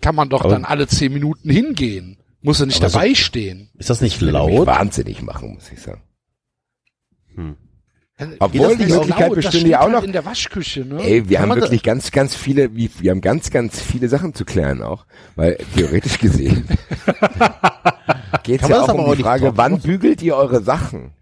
kann 0.00 0.14
man 0.14 0.28
doch 0.30 0.40
Aber- 0.42 0.50
dann 0.50 0.64
alle 0.64 0.86
zehn 0.86 1.12
Minuten 1.12 1.50
hingehen. 1.50 2.18
Muss 2.40 2.60
er 2.60 2.66
nicht 2.66 2.80
Aber 2.80 2.88
so- 2.88 2.98
dabei 2.98 3.14
stehen. 3.14 3.68
Ist 3.76 3.90
das 3.90 4.00
nicht 4.00 4.20
laut? 4.22 4.66
wahnsinnig 4.66 5.20
machen, 5.22 5.54
muss 5.54 5.70
ich 5.72 5.80
sagen. 5.82 6.00
Hm. 7.38 7.56
Obwohl 8.40 8.76
die 8.76 8.86
Möglichkeit 8.86 9.28
das 9.30 9.36
bestünde 9.36 9.68
ja 9.68 9.78
auch 9.78 9.84
halt 9.84 9.92
noch. 9.92 10.02
in 10.02 10.10
der 10.10 10.24
Waschküche, 10.24 10.84
ne? 10.84 11.00
Ey, 11.00 11.28
wir 11.28 11.38
Kann 11.38 11.50
haben 11.50 11.60
wirklich 11.60 11.84
ganz, 11.84 12.10
ganz 12.10 12.34
viele, 12.34 12.74
wie, 12.74 12.90
wir 12.98 13.12
haben 13.12 13.20
ganz, 13.20 13.50
ganz 13.50 13.80
viele 13.80 14.08
Sachen 14.08 14.34
zu 14.34 14.44
klären 14.44 14.82
auch. 14.82 15.06
Weil 15.36 15.56
theoretisch 15.76 16.18
gesehen 16.18 16.66
geht's 18.42 18.66
ja 18.66 18.82
auch 18.82 18.88
aber 18.88 18.98
um 18.98 19.10
auch 19.10 19.14
die 19.14 19.22
Frage, 19.22 19.46
drauf 19.46 19.56
wann 19.56 19.80
bügelt 19.80 20.20
ihr 20.20 20.34
eure 20.34 20.62
Sachen? 20.62 21.12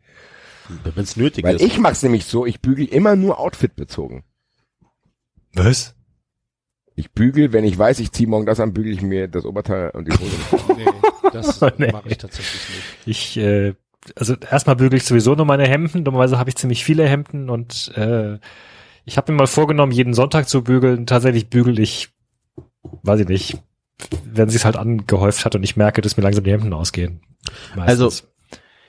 Wenn 0.84 1.04
es 1.04 1.16
nötig 1.16 1.44
Weil 1.44 1.56
ist. 1.56 1.62
ich 1.62 1.78
mach's 1.78 2.02
nämlich 2.02 2.24
so, 2.24 2.46
ich 2.46 2.62
bügel 2.62 2.86
immer 2.86 3.14
nur 3.14 3.38
Outfit 3.38 3.76
bezogen. 3.76 4.24
Was? 5.52 5.94
Ich 6.94 7.12
bügel, 7.12 7.52
wenn 7.52 7.64
ich 7.64 7.78
weiß, 7.78 8.00
ich 8.00 8.10
ziehe 8.12 8.26
morgen 8.26 8.46
das 8.46 8.58
an, 8.58 8.72
bügel 8.72 8.92
ich 8.92 9.02
mir 9.02 9.28
das 9.28 9.44
Oberteil 9.44 9.90
und 9.90 10.08
die 10.08 10.12
Hose. 10.12 10.64
Nee, 10.76 10.86
das 11.30 11.60
Nee. 11.78 11.92
mache 11.92 12.08
ich 12.08 12.16
tatsächlich 12.16 12.62
nicht. 12.70 12.84
Ich, 13.04 13.36
äh, 13.36 13.74
also 14.14 14.34
erstmal 14.34 14.76
bügel 14.76 14.98
ich 14.98 15.04
sowieso 15.04 15.34
nur 15.34 15.46
meine 15.46 15.66
Hemden. 15.66 16.04
Dummerweise 16.04 16.38
habe 16.38 16.50
ich 16.50 16.56
ziemlich 16.56 16.84
viele 16.84 17.06
Hemden 17.08 17.50
und 17.50 17.92
äh, 17.96 18.38
ich 19.04 19.16
habe 19.16 19.32
mir 19.32 19.38
mal 19.38 19.46
vorgenommen, 19.46 19.92
jeden 19.92 20.14
Sonntag 20.14 20.48
zu 20.48 20.62
bügeln. 20.62 21.06
Tatsächlich 21.06 21.48
bügel 21.48 21.78
ich, 21.78 22.10
weiß 23.02 23.20
ich 23.20 23.28
nicht, 23.28 23.58
wenn 24.24 24.48
sie 24.48 24.56
es 24.56 24.64
halt 24.64 24.76
angehäuft 24.76 25.44
hat 25.44 25.54
und 25.54 25.62
ich 25.62 25.76
merke, 25.76 26.02
dass 26.02 26.16
mir 26.16 26.22
langsam 26.22 26.44
die 26.44 26.52
Hemden 26.52 26.72
ausgehen. 26.72 27.20
Also, 27.76 28.04
Meistens. 28.06 28.28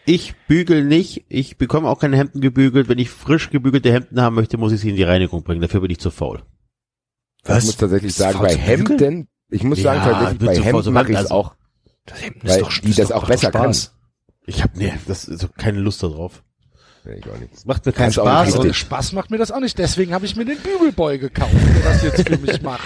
Ich 0.10 0.36
bügel 0.48 0.86
nicht. 0.86 1.26
Ich 1.28 1.58
bekomme 1.58 1.90
auch 1.90 2.00
keine 2.00 2.16
Hemden 2.16 2.40
gebügelt. 2.40 2.88
Wenn 2.88 2.98
ich 2.98 3.10
frisch 3.10 3.50
gebügelte 3.50 3.92
Hemden 3.92 4.22
haben 4.22 4.36
möchte, 4.36 4.58
muss 4.58 4.72
ich 4.72 4.80
sie 4.80 4.90
in 4.90 4.96
die 4.96 5.04
Reinigung 5.04 5.44
bringen. 5.44 5.62
Dafür 5.62 5.82
bin 5.82 5.92
ich 5.92 6.00
zu 6.00 6.12
faul. 6.12 6.44
Ich 7.44 7.50
muss 7.50 7.76
tatsächlich 7.76 8.16
Bist 8.16 8.20
du 8.20 8.24
sagen, 8.24 8.40
bei? 8.40 8.56
Hemden, 8.56 9.28
ich 9.50 9.64
muss 9.64 9.82
sagen, 9.82 10.00
Ja, 10.00 10.06
tatsächlich 10.06 10.34
ich 10.34 10.40
bin 10.40 10.48
bei 10.48 10.64
Hemden 10.64 10.94
mache 10.94 11.12
ich 11.12 11.18
Hemden, 11.18 11.32
auch, 11.32 11.56
das 12.06 12.24
Hemden 12.24 12.48
weil 12.48 12.50
ist 12.52 12.62
doch, 12.62 12.72
die 12.80 12.94
das 12.94 13.12
auch 13.12 13.28
besser 13.28 13.50
Spaß. 13.50 13.97
Ich 14.48 14.64
habe 14.64 14.72
nee, 14.76 14.94
das 15.08 15.26
ist 15.26 15.42
so 15.42 15.48
keine 15.56 15.80
Lust 15.80 16.02
darauf. 16.02 16.42
Nee, 17.06 17.16
ich 17.20 17.30
auch 17.30 17.38
nicht. 17.38 17.66
Macht 17.66 17.86
mir 17.86 17.92
keinen 17.92 18.12
Spaß. 18.14 18.56
Und, 18.56 18.62
richtig. 18.64 18.78
Spaß 18.78 19.12
macht 19.14 19.30
mir 19.30 19.38
das 19.38 19.52
auch 19.52 19.60
nicht. 19.60 19.78
Deswegen 19.78 20.14
habe 20.14 20.26
ich 20.26 20.36
mir 20.36 20.46
den 20.46 20.58
Bügelboy 20.58 21.20
gekauft, 21.20 21.52
der 21.54 21.84
das 21.92 22.02
jetzt 22.04 22.28
für 22.28 22.38
mich 22.38 22.62
macht. 22.62 22.82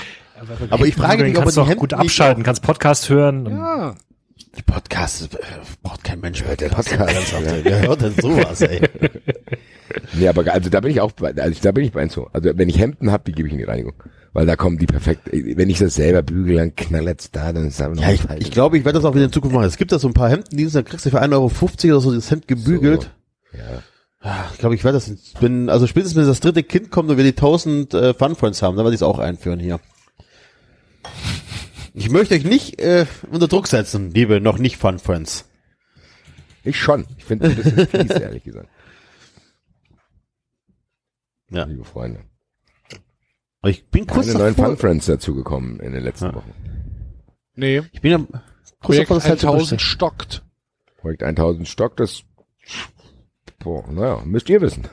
aber 0.69 0.85
ich 0.85 0.95
frage 0.95 1.23
mich, 1.23 1.37
ob 1.37 1.45
man 1.45 1.53
die 1.53 1.61
Hemden 1.61 1.79
gut 1.79 1.93
abschalten, 1.93 2.43
kannst 2.43 2.61
Podcast 2.63 3.09
hören. 3.09 3.47
und- 3.47 3.57
Ja. 3.57 3.95
Die 4.57 4.61
Podcast 4.61 5.33
äh, 5.33 5.37
braucht 5.83 6.03
kein 6.03 6.19
Mensch 6.19 6.43
mehr. 6.43 6.55
Der 6.55 6.69
Podcast, 6.69 7.13
Ernsthaft. 7.13 7.45
Wer 7.63 7.81
hört 7.87 8.01
denn 8.01 8.13
sowas, 8.19 8.61
ey? 8.61 8.81
Nee, 10.13 10.29
aber 10.29 10.49
also 10.51 10.69
da 10.69 10.79
bin 10.79 10.91
ich 10.91 11.01
auch 11.01 11.11
bei, 11.11 11.33
also 11.35 11.59
da 11.61 11.73
bin 11.73 11.83
ich 11.83 11.91
bei 11.91 12.07
so. 12.07 12.27
Also 12.31 12.51
wenn 12.55 12.69
ich 12.69 12.79
Hemden 12.79 13.11
habe, 13.11 13.23
die 13.25 13.33
gebe 13.33 13.47
ich 13.49 13.53
in 13.53 13.57
die 13.57 13.65
Reinigung. 13.65 13.93
Weil 14.31 14.45
da 14.45 14.55
kommen 14.55 14.77
die 14.77 14.85
perfekt. 14.85 15.29
Wenn 15.31 15.69
ich 15.69 15.79
das 15.79 15.95
selber 15.95 16.21
bügel, 16.21 16.55
dann 16.55 16.75
knallert's 16.75 17.31
da, 17.31 17.51
dann 17.51 17.67
ist 17.67 17.79
noch 17.81 17.93
Ja, 17.95 18.11
ich, 18.11 18.21
ich 18.37 18.51
glaube, 18.51 18.77
ich 18.77 18.85
werde 18.85 18.99
das 18.99 19.05
auch 19.05 19.15
wieder 19.15 19.25
in 19.25 19.33
Zukunft 19.33 19.53
machen. 19.53 19.65
Es 19.65 19.75
gibt 19.75 19.91
da 19.91 19.99
so 19.99 20.07
ein 20.07 20.13
paar 20.13 20.29
Hemden, 20.29 20.55
die 20.55 20.69
da 20.69 20.81
kriegst 20.81 21.05
du 21.05 21.09
für 21.09 21.21
1,50 21.21 21.33
Euro 21.33 21.95
oder 21.95 22.01
so 22.01 22.13
das 22.13 22.31
Hemd 22.31 22.47
gebügelt. 22.47 23.11
Ja. 23.51 23.59
Ja, 24.23 24.49
Ich 24.53 24.59
glaube, 24.59 24.75
ich 24.75 24.83
werde 24.83 24.97
das, 24.97 25.09
bin, 25.39 25.69
also 25.69 25.87
spätestens 25.87 26.17
wenn 26.17 26.27
das 26.27 26.39
dritte 26.39 26.63
Kind 26.63 26.91
kommt 26.91 27.09
und 27.09 27.17
wir 27.17 27.23
die 27.23 27.31
1000 27.31 27.93
äh, 27.93 28.13
Fun 28.13 28.35
Friends 28.35 28.61
haben, 28.61 28.77
dann 28.77 28.85
werde 28.85 28.93
ich 28.93 28.99
es 28.99 29.03
auch 29.03 29.19
einführen 29.19 29.59
hier. 29.59 29.79
Ich 31.93 32.09
möchte 32.09 32.35
euch 32.35 32.43
nicht 32.45 32.79
äh, 32.79 33.05
unter 33.29 33.47
Druck 33.47 33.67
setzen, 33.67 34.11
liebe 34.11 34.39
noch 34.39 34.57
nicht 34.57 34.77
Fun 34.77 34.99
Friends. 34.99 35.45
Ich 36.63 36.79
schon. 36.79 37.05
Ich 37.17 37.25
finde 37.25 37.49
ein 37.49 37.55
bisschen 37.55 37.87
fies, 37.87 38.11
ehrlich 38.11 38.43
gesagt. 38.43 38.69
Ja. 41.49 41.65
Liebe 41.65 41.83
Freunde. 41.83 42.21
Aber 43.61 43.71
ich 43.71 43.87
bin 43.89 44.07
kurz 44.07 44.27
Keine 44.27 44.39
neuen 44.39 44.55
davor, 44.55 44.69
Fun 44.69 44.77
Friends 44.77 45.05
dazugekommen 45.07 45.79
in 45.79 45.91
den 45.93 46.03
letzten 46.03 46.25
Ja. 46.25 46.35
Wochen. 46.35 46.53
Nee. 47.55 47.81
ich 47.91 48.01
bin 48.01 48.11
ja 48.11 48.17
kurz 48.19 48.39
Projekt 48.79 49.09
davor, 49.09 49.17
das 49.17 49.27
halt 49.27 49.39
zu 49.39 49.47
1000 49.47 49.59
bestellen. 49.61 49.79
stockt. 49.79 50.43
Projekt 50.97 51.23
1000 51.23 51.67
Stock, 51.67 51.97
das, 51.97 52.23
boah, 53.59 53.91
naja, 53.91 54.21
müsst 54.23 54.49
ihr 54.49 54.61
wissen. 54.61 54.87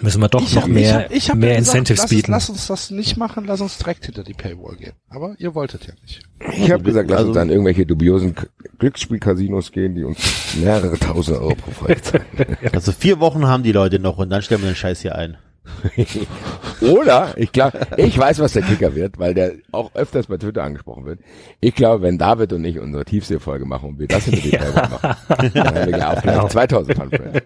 Müssen 0.00 0.20
wir 0.20 0.28
doch 0.28 0.42
Ich 0.42 0.54
noch 0.56 0.62
hab- 0.62 0.68
mehr, 0.70 0.82
ich 0.82 0.92
hab, 1.04 1.12
ich 1.12 1.30
hab 1.30 1.36
mehr 1.38 1.56
gesagt, 1.56 1.68
Incentives 1.78 2.00
lass, 2.02 2.10
bieten. 2.10 2.32
Lass 2.32 2.50
uns 2.50 2.66
das 2.66 2.90
nicht 2.90 3.16
machen, 3.16 3.44
lass 3.46 3.60
uns 3.60 3.78
direkt 3.78 4.04
hinter 4.06 4.24
die 4.24 4.34
Paywall 4.34 4.76
gehen. 4.76 4.92
Aber 5.08 5.34
ihr 5.38 5.54
wolltet 5.54 5.86
ja 5.86 5.94
nicht. 6.02 6.20
Ich 6.56 6.70
habe 6.70 6.82
gesagt, 6.82 7.08
lass 7.10 7.18
Also- 7.18 7.30
uns 7.30 7.38
an 7.38 7.48
irgendwelche 7.50 7.86
dubiosen 7.86 8.34
Glücksspielcasinos 8.78 9.70
gehen, 9.72 9.94
die 9.94 10.04
uns 10.04 10.18
mehrere 10.60 10.98
tausend 10.98 11.38
Euro 11.38 11.54
pro 11.54 11.94
zahlen. 12.02 12.24
Also 12.72 12.92
vier 12.92 13.20
Wochen 13.20 13.46
haben 13.46 13.62
die 13.62 13.72
Leute 13.72 13.98
noch 13.98 14.18
und 14.18 14.30
dann 14.30 14.42
stellen 14.42 14.62
wir 14.62 14.70
den 14.70 14.76
Scheiß 14.76 15.00
hier 15.00 15.14
ein. 15.14 15.36
Oder, 16.80 17.32
ich 17.36 17.52
glaube, 17.52 17.78
ich 17.96 18.16
weiß, 18.18 18.38
was 18.40 18.52
der 18.52 18.62
Kicker 18.62 18.94
wird, 18.94 19.18
weil 19.18 19.32
der 19.34 19.52
auch 19.72 19.94
öfters 19.94 20.26
bei 20.26 20.36
Twitter 20.36 20.62
angesprochen 20.62 21.04
wird. 21.06 21.20
Ich 21.60 21.74
glaube, 21.74 22.02
wenn 22.02 22.18
David 22.18 22.52
und 22.52 22.64
ich 22.64 22.78
unsere 22.78 23.04
Tiefseefolge 23.04 23.64
machen 23.64 23.90
und 23.90 23.98
wir 23.98 24.06
das 24.08 24.24
hinter 24.24 24.40
die 24.42 24.50
Paywall 24.50 24.88
machen, 24.90 25.16
dann 25.54 25.66
haben 25.66 25.74
wir 25.76 25.86
gleich 25.86 26.04
auch 26.04 26.22
gleich 26.22 26.48
2000 26.48 26.96
Fun 26.98 27.10
Friends. 27.10 27.40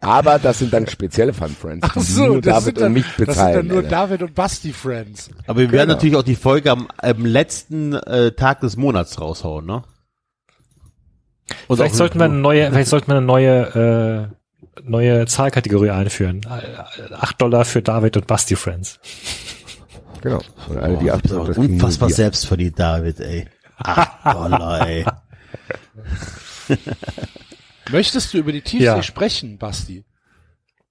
Aber 0.00 0.38
das 0.38 0.58
sind 0.60 0.72
dann 0.72 0.86
spezielle 0.86 1.32
Fun 1.32 1.48
Friends, 1.48 1.88
die 1.94 2.20
nur 2.22 2.40
David 2.40 2.78
und 2.80 2.92
mich 2.92 3.04
das 3.06 3.16
sind 3.16 3.26
bezahlen. 3.26 3.54
dann 3.56 3.66
nur 3.66 3.76
Alter. 3.78 3.88
David 3.88 4.22
und 4.22 4.34
Basti 4.34 4.72
Friends. 4.72 5.30
Aber 5.46 5.60
wir 5.60 5.72
werden 5.72 5.86
Genau. 5.88 5.94
natürlich 5.94 6.16
auch 6.16 6.22
die 6.22 6.36
Folge 6.36 6.70
am, 6.70 6.88
am 6.98 7.24
letzten 7.26 7.94
äh, 7.94 8.32
Tag 8.32 8.60
des 8.60 8.76
Monats 8.76 9.20
raushauen, 9.20 9.66
ne? 9.66 9.82
Und 11.68 11.76
Vielleicht 11.76 11.94
sollten 11.94 12.18
wir 12.18 12.24
eine 12.26 12.34
neue, 12.34 12.70
vielleicht 12.70 12.88
sollten 12.90 13.08
wir 13.08 13.16
eine 13.16 13.26
neue, 13.26 14.30
äh, 14.30 14.36
neue 14.82 15.26
Zahlkategorie 15.26 15.90
einführen. 15.90 16.40
Acht 17.18 17.40
Dollar 17.40 17.64
für 17.64 17.82
David 17.82 18.16
und 18.16 18.26
Basti 18.26 18.56
Friends. 18.56 18.98
Genau. 20.22 20.40
Und 20.68 20.78
alle, 20.78 20.96
die 20.98 21.06
das 21.06 21.22
kriegen 21.22 21.34
nur 21.36 21.48
unfassbar 21.58 22.08
wir. 22.08 22.14
selbstverdient, 22.14 22.78
David, 22.78 23.20
ey. 23.20 23.46
Ach, 23.78 24.08
Dollar, 24.32 24.86
ey. 24.88 25.04
Möchtest 27.90 28.34
du 28.34 28.38
über 28.38 28.52
die 28.52 28.62
Tiefsee 28.62 28.84
Ja. 28.84 29.02
sprechen, 29.02 29.58
Basti? 29.58 30.04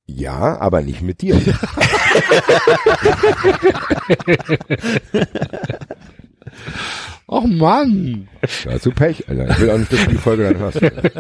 Ja, 0.08 0.60
aber 0.60 0.82
nicht 0.82 1.02
mit 1.02 1.22
dir. 1.22 1.42
Och 7.28 7.48
Mann. 7.48 8.28
Hast 8.68 8.86
du 8.86 8.92
Pech, 8.92 9.28
Alter. 9.28 9.50
Ich 9.50 9.60
will 9.60 9.70
auch 9.72 9.78
nicht, 9.78 9.92
dass 9.92 10.04
du 10.04 10.10
die 10.12 10.18
Folge 10.18 10.54
dann. 10.54 10.62
Alter. 10.62 11.12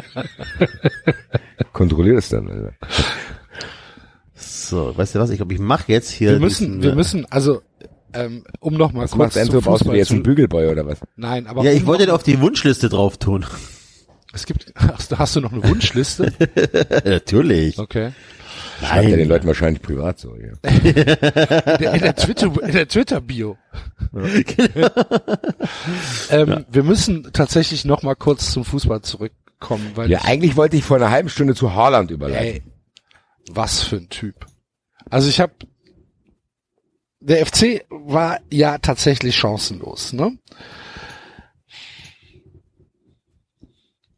Kontrollier 1.74 2.16
das 2.16 2.30
dann, 2.30 2.47
Alter. 2.49 2.74
So, 4.36 4.95
weißt 4.95 5.16
du 5.16 5.20
was? 5.20 5.30
Ich 5.30 5.38
glaube, 5.38 5.53
ich 5.53 5.60
mache 5.60 5.91
jetzt 5.91 6.10
hier. 6.12 6.32
Wir 6.32 6.39
müssen, 6.39 6.68
diesen, 6.68 6.84
wir 6.84 6.91
äh, 6.91 6.95
müssen, 6.95 7.26
also, 7.32 7.62
ähm, 8.14 8.43
um 8.60 8.76
noch 8.76 8.93
mal 8.93 9.03
Was 9.03 9.12
kurz 9.12 9.36
macht 9.36 9.38
Enzo? 9.38 9.53
zum 9.53 9.64
Fußball 9.64 9.93
dir 9.93 9.99
jetzt 9.99 10.08
zu, 10.10 10.14
einen 10.16 10.24
Bügelboy 10.24 10.68
oder 10.68 10.86
was? 10.86 10.99
Nein, 11.16 11.47
aber 11.47 11.64
Ja, 11.64 11.72
ich 11.72 11.82
um 11.82 11.88
wollte 11.88 12.08
noch, 12.08 12.14
auf 12.16 12.24
die 12.24 12.39
Wunschliste 12.39 12.89
drauf 12.89 13.18
tun. 13.18 13.45
es 14.34 14.45
gibt, 14.45 14.74
hast 14.76 15.12
du, 15.12 15.18
hast 15.18 15.36
du 15.36 15.41
noch 15.41 15.53
eine 15.53 15.64
Wunschliste? 15.68 16.32
Natürlich. 17.06 17.80
Okay. 17.80 18.12
Schreibt 18.80 19.09
er 19.09 19.17
den 19.17 19.30
Leuten 19.30 19.47
wahrscheinlich 19.47 19.82
privat 19.82 20.19
so, 20.19 20.36
ja. 20.36 20.69
In 20.69 20.93
der, 20.93 21.97
der 21.99 22.15
Twitter, 22.15 22.51
in 22.61 22.71
der 22.73 22.88
Twitter-Bio. 22.88 23.57
ähm, 26.30 26.65
wir 26.69 26.84
müssen 26.84 27.32
tatsächlich 27.34 27.86
noch 27.86 28.03
mal 28.03 28.15
kurz 28.15 28.51
zum 28.51 28.65
Fußball 28.65 29.01
zurückkommen, 29.01 29.91
weil 29.95 30.09
Ja, 30.09 30.21
eigentlich 30.23 30.55
wollte 30.55 30.78
ich 30.78 30.84
vor 30.84 30.97
einer 30.97 31.11
halben 31.11 31.30
Stunde 31.30 31.55
zu 31.55 31.73
Haaland 31.73 32.11
überleiten. 32.11 32.45
Ey, 32.45 32.63
was 33.49 33.82
für 33.82 33.97
ein 33.97 34.09
Typ. 34.09 34.45
Also 35.09 35.30
ich 35.30 35.39
habe 35.39 35.53
der 37.26 37.45
FC 37.45 37.86
war 37.89 38.39
ja 38.51 38.78
tatsächlich 38.78 39.36
chancenlos, 39.36 40.13
ne? 40.13 40.38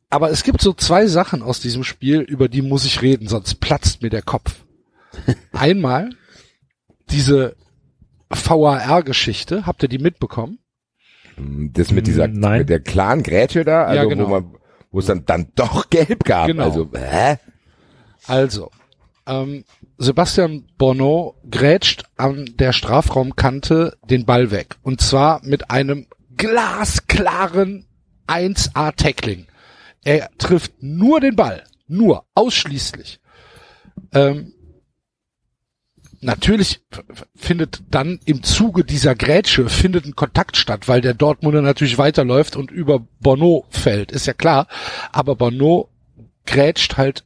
Aber 0.10 0.32
es 0.32 0.44
gibt 0.44 0.62
so 0.62 0.74
zwei 0.74 1.08
Sachen 1.08 1.42
aus 1.42 1.60
diesem 1.60 1.84
Spiel, 1.84 2.22
über 2.22 2.48
die 2.48 2.62
muss 2.62 2.86
ich 2.86 3.02
reden, 3.02 3.28
sonst 3.28 3.56
platzt 3.56 4.02
mir 4.02 4.10
der 4.10 4.22
Kopf. 4.22 4.64
Einmal 5.52 6.12
diese 7.10 7.56
VAR-Geschichte, 8.30 9.66
habt 9.66 9.84
ihr 9.84 9.90
die 9.90 9.98
mitbekommen? 9.98 10.60
Das 11.38 11.92
mit 11.92 12.08
dieser, 12.08 12.28
Nein. 12.28 12.60
mit 12.60 12.70
der 12.70 12.80
klaren 12.80 13.24
Grätsche 13.24 13.64
da, 13.64 13.84
also 13.84 13.96
Ja, 13.96 14.06
genau. 14.06 14.26
wo 14.26 14.30
man, 14.30 14.56
wo 14.92 15.00
es 15.00 15.06
dann, 15.06 15.26
dann 15.26 15.52
doch 15.56 15.90
gelb 15.90 16.24
gab. 16.24 16.48
Genau. 16.48 16.64
Also, 16.64 16.90
hä? 16.94 17.38
Also, 18.26 18.72
ähm, 19.28 19.64
Sebastian 19.98 20.66
Bono 20.78 21.36
grätscht 21.50 22.06
an 22.18 22.50
der 22.58 22.74
Strafraumkante 22.74 23.98
den 24.10 24.26
Ball 24.26 24.52
weg. 24.52 24.76
Und 24.84 25.02
zwar 25.02 25.42
mit 25.44 25.70
einem 25.70 26.08
glasklaren 26.36 27.86
1A-Tackling. 28.28 29.46
Er 30.04 30.30
trifft 30.38 30.74
nur 30.82 31.20
den 31.20 31.36
Ball. 31.36 31.64
Nur. 31.88 32.26
Ausschließlich. 32.34 33.20
Ähm, 34.14 34.54
natürlich 36.22 36.82
findet 37.36 37.84
dann 37.90 38.20
im 38.26 38.44
Zuge 38.44 38.84
dieser 38.84 39.16
Grätsche 39.16 39.70
findet 39.70 40.06
ein 40.06 40.16
Kontakt 40.16 40.58
statt, 40.58 40.88
weil 40.88 41.02
der 41.02 41.14
Dortmunder 41.14 41.62
natürlich 41.62 41.98
weiterläuft 41.98 42.56
und 42.56 42.72
über 42.72 43.06
Bono 43.20 43.66
fällt. 43.70 44.12
Ist 44.12 44.28
ja 44.28 44.34
klar. 44.34 44.68
Aber 45.12 45.36
Bono 45.36 45.90
grätscht 46.46 46.98
halt 46.98 47.26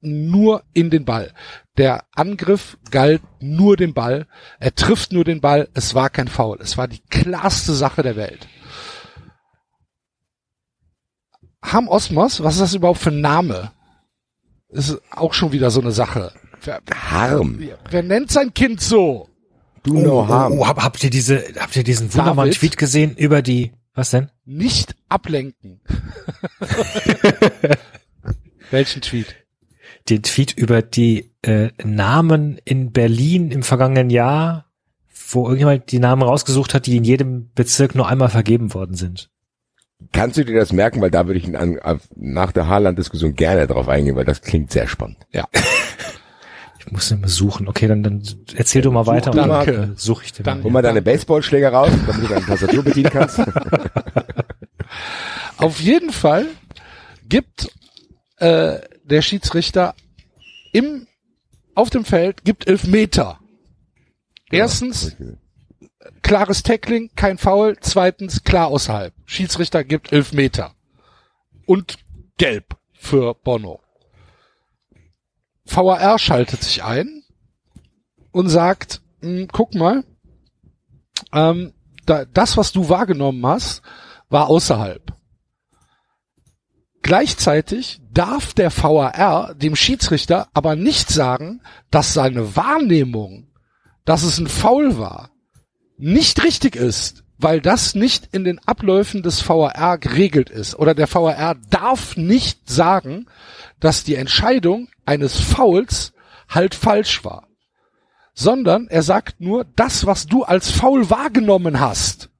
nur 0.00 0.62
in 0.72 0.90
den 0.90 1.04
Ball. 1.04 1.32
Der 1.76 2.04
Angriff 2.12 2.78
galt 2.90 3.22
nur 3.40 3.76
den 3.76 3.92
Ball. 3.92 4.26
Er 4.60 4.74
trifft 4.74 5.12
nur 5.12 5.24
den 5.24 5.40
Ball. 5.40 5.68
Es 5.74 5.94
war 5.94 6.10
kein 6.10 6.28
Foul. 6.28 6.58
Es 6.60 6.78
war 6.78 6.88
die 6.88 7.02
klarste 7.10 7.72
Sache 7.72 8.02
der 8.02 8.16
Welt. 8.16 8.46
Ham 11.72 11.88
Osmos, 11.88 12.42
was 12.42 12.54
ist 12.54 12.60
das 12.60 12.74
überhaupt 12.74 13.00
für 13.00 13.10
ein 13.10 13.20
Name? 13.20 13.72
Ist 14.68 15.00
auch 15.10 15.34
schon 15.34 15.52
wieder 15.52 15.70
so 15.70 15.80
eine 15.80 15.92
Sache. 15.92 16.32
Wer, 16.62 16.80
Harm. 16.94 17.60
wer 17.90 18.02
nennt 18.02 18.30
sein 18.30 18.54
Kind 18.54 18.80
so? 18.80 19.28
Do 19.82 19.94
no 19.94 20.26
harm. 20.26 20.58
Oh, 20.58 20.66
hab, 20.66 20.82
habt 20.82 21.02
ihr 21.04 21.10
diese, 21.10 21.44
habt 21.58 21.76
ihr 21.76 21.84
diesen 21.84 22.12
wunderbaren 22.12 22.50
David? 22.50 22.58
Tweet 22.58 22.76
gesehen 22.76 23.16
über 23.16 23.40
die, 23.40 23.72
was 23.94 24.10
denn? 24.10 24.30
Nicht 24.44 24.96
ablenken. 25.08 25.80
Welchen 28.70 29.02
Tweet? 29.02 29.36
Den 30.08 30.22
Tweet 30.22 30.52
über 30.52 30.82
die 30.82 31.32
äh, 31.42 31.70
Namen 31.84 32.58
in 32.64 32.92
Berlin 32.92 33.50
im 33.50 33.62
vergangenen 33.62 34.10
Jahr, 34.10 34.66
wo 35.30 35.44
irgendjemand 35.44 35.90
die 35.92 36.00
Namen 36.00 36.22
rausgesucht 36.22 36.74
hat, 36.74 36.86
die 36.86 36.96
in 36.96 37.04
jedem 37.04 37.52
Bezirk 37.54 37.94
nur 37.94 38.08
einmal 38.08 38.28
vergeben 38.28 38.74
worden 38.74 38.94
sind. 38.94 39.30
Kannst 40.12 40.36
du 40.36 40.44
dir 40.44 40.58
das 40.58 40.72
merken, 40.72 41.00
weil 41.00 41.10
da 41.10 41.26
würde 41.26 41.38
ich 41.38 41.48
nach 41.48 42.52
der 42.52 42.68
Haaland-Diskussion 42.68 43.34
gerne 43.34 43.66
drauf 43.66 43.88
eingehen, 43.88 44.16
weil 44.16 44.24
das 44.24 44.42
klingt 44.42 44.70
sehr 44.70 44.88
spannend. 44.88 45.18
Ich 46.86 46.92
muss 46.92 47.10
mal 47.10 47.28
suchen. 47.28 47.66
Okay, 47.66 47.88
dann, 47.88 48.02
dann 48.02 48.22
erzähl 48.54 48.82
du 48.82 48.92
mal 48.92 49.06
weiter. 49.06 49.32
und 49.32 49.38
danke. 49.38 49.72
dann, 49.72 49.92
äh, 49.92 49.96
suche 49.96 50.24
ich 50.24 50.32
den 50.32 50.44
Danke. 50.44 50.64
Hol 50.64 50.70
mal. 50.70 50.82
deine 50.82 51.02
Baseballschläger 51.02 51.72
raus, 51.72 51.90
damit 52.06 52.22
du 52.22 52.28
deine 52.28 52.46
Tastatur 52.46 52.84
bedienen 52.84 53.10
kannst. 53.10 53.40
Auf 55.56 55.80
jeden 55.80 56.12
Fall 56.12 56.46
gibt 57.28 57.72
äh, 58.36 58.78
der 59.04 59.22
Schiedsrichter 59.22 59.94
im 60.72 61.06
auf 61.74 61.90
dem 61.90 62.04
Feld 62.04 62.44
gibt 62.44 62.68
elf 62.68 62.86
Meter. 62.86 63.40
Erstens 64.50 65.16
klares 66.22 66.62
Tackling, 66.62 67.10
kein 67.16 67.38
Foul. 67.38 67.76
Zweitens 67.80 68.44
klar 68.44 68.68
außerhalb. 68.68 69.14
Schiedsrichter 69.24 69.84
gibt 69.84 70.12
elf 70.12 70.32
Meter 70.32 70.74
und 71.66 71.98
gelb 72.38 72.76
für 72.92 73.34
Bono. 73.34 73.80
VAR 75.64 76.18
schaltet 76.18 76.62
sich 76.62 76.84
ein 76.84 77.24
und 78.30 78.48
sagt, 78.48 79.02
"Hm, 79.20 79.48
guck 79.50 79.74
mal, 79.74 80.04
ähm, 81.32 81.72
da, 82.04 82.24
das, 82.24 82.56
was 82.56 82.72
du 82.72 82.88
wahrgenommen 82.88 83.44
hast, 83.46 83.82
war 84.28 84.48
außerhalb. 84.48 85.12
Gleichzeitig 87.02 88.00
darf 88.10 88.52
der 88.54 88.70
VAR 88.70 89.54
dem 89.54 89.76
Schiedsrichter 89.76 90.48
aber 90.54 90.74
nicht 90.74 91.08
sagen, 91.08 91.62
dass 91.90 92.14
seine 92.14 92.56
Wahrnehmung, 92.56 93.48
dass 94.04 94.22
es 94.22 94.38
ein 94.38 94.48
Foul 94.48 94.98
war, 94.98 95.30
nicht 95.96 96.42
richtig 96.42 96.76
ist, 96.76 97.24
weil 97.38 97.60
das 97.60 97.94
nicht 97.94 98.28
in 98.32 98.44
den 98.44 98.60
Abläufen 98.66 99.22
des 99.22 99.46
VAR 99.46 99.98
geregelt 99.98 100.50
ist. 100.50 100.74
Oder 100.76 100.94
der 100.94 101.12
VAR 101.12 101.56
darf 101.70 102.16
nicht 102.16 102.68
sagen, 102.68 103.26
dass 103.80 104.04
die 104.04 104.14
Entscheidung 104.14 104.88
eines 105.04 105.38
Fouls 105.38 106.12
halt 106.48 106.74
falsch 106.74 107.24
war. 107.24 107.48
Sondern 108.34 108.86
er 108.88 109.02
sagt 109.02 109.40
nur, 109.40 109.64
das, 109.76 110.06
was 110.06 110.26
du 110.26 110.44
als 110.44 110.70
Foul 110.70 111.08
wahrgenommen 111.10 111.80
hast, 111.80 112.30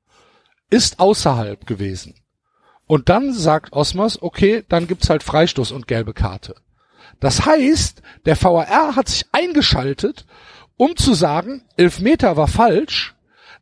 ist 0.71 0.99
außerhalb 0.99 1.67
gewesen. 1.67 2.15
Und 2.87 3.09
dann 3.09 3.33
sagt 3.33 3.73
Osmos, 3.73 4.21
okay, 4.21 4.65
dann 4.69 4.87
gibt's 4.87 5.11
halt 5.11 5.23
Freistoß 5.23 5.73
und 5.73 5.89
gelbe 5.89 6.15
Karte. 6.15 6.55
Das 7.21 7.47
heißt, 7.47 8.03
der 8.27 8.41
VAR 8.41 8.95
hat 8.95 9.09
sich 9.09 9.25
eingeschaltet, 9.33 10.27
um 10.77 10.97
zu 10.97 11.15
sagen, 11.15 11.65
Elfmeter 11.77 12.37
war 12.37 12.49
falsch, 12.49 13.16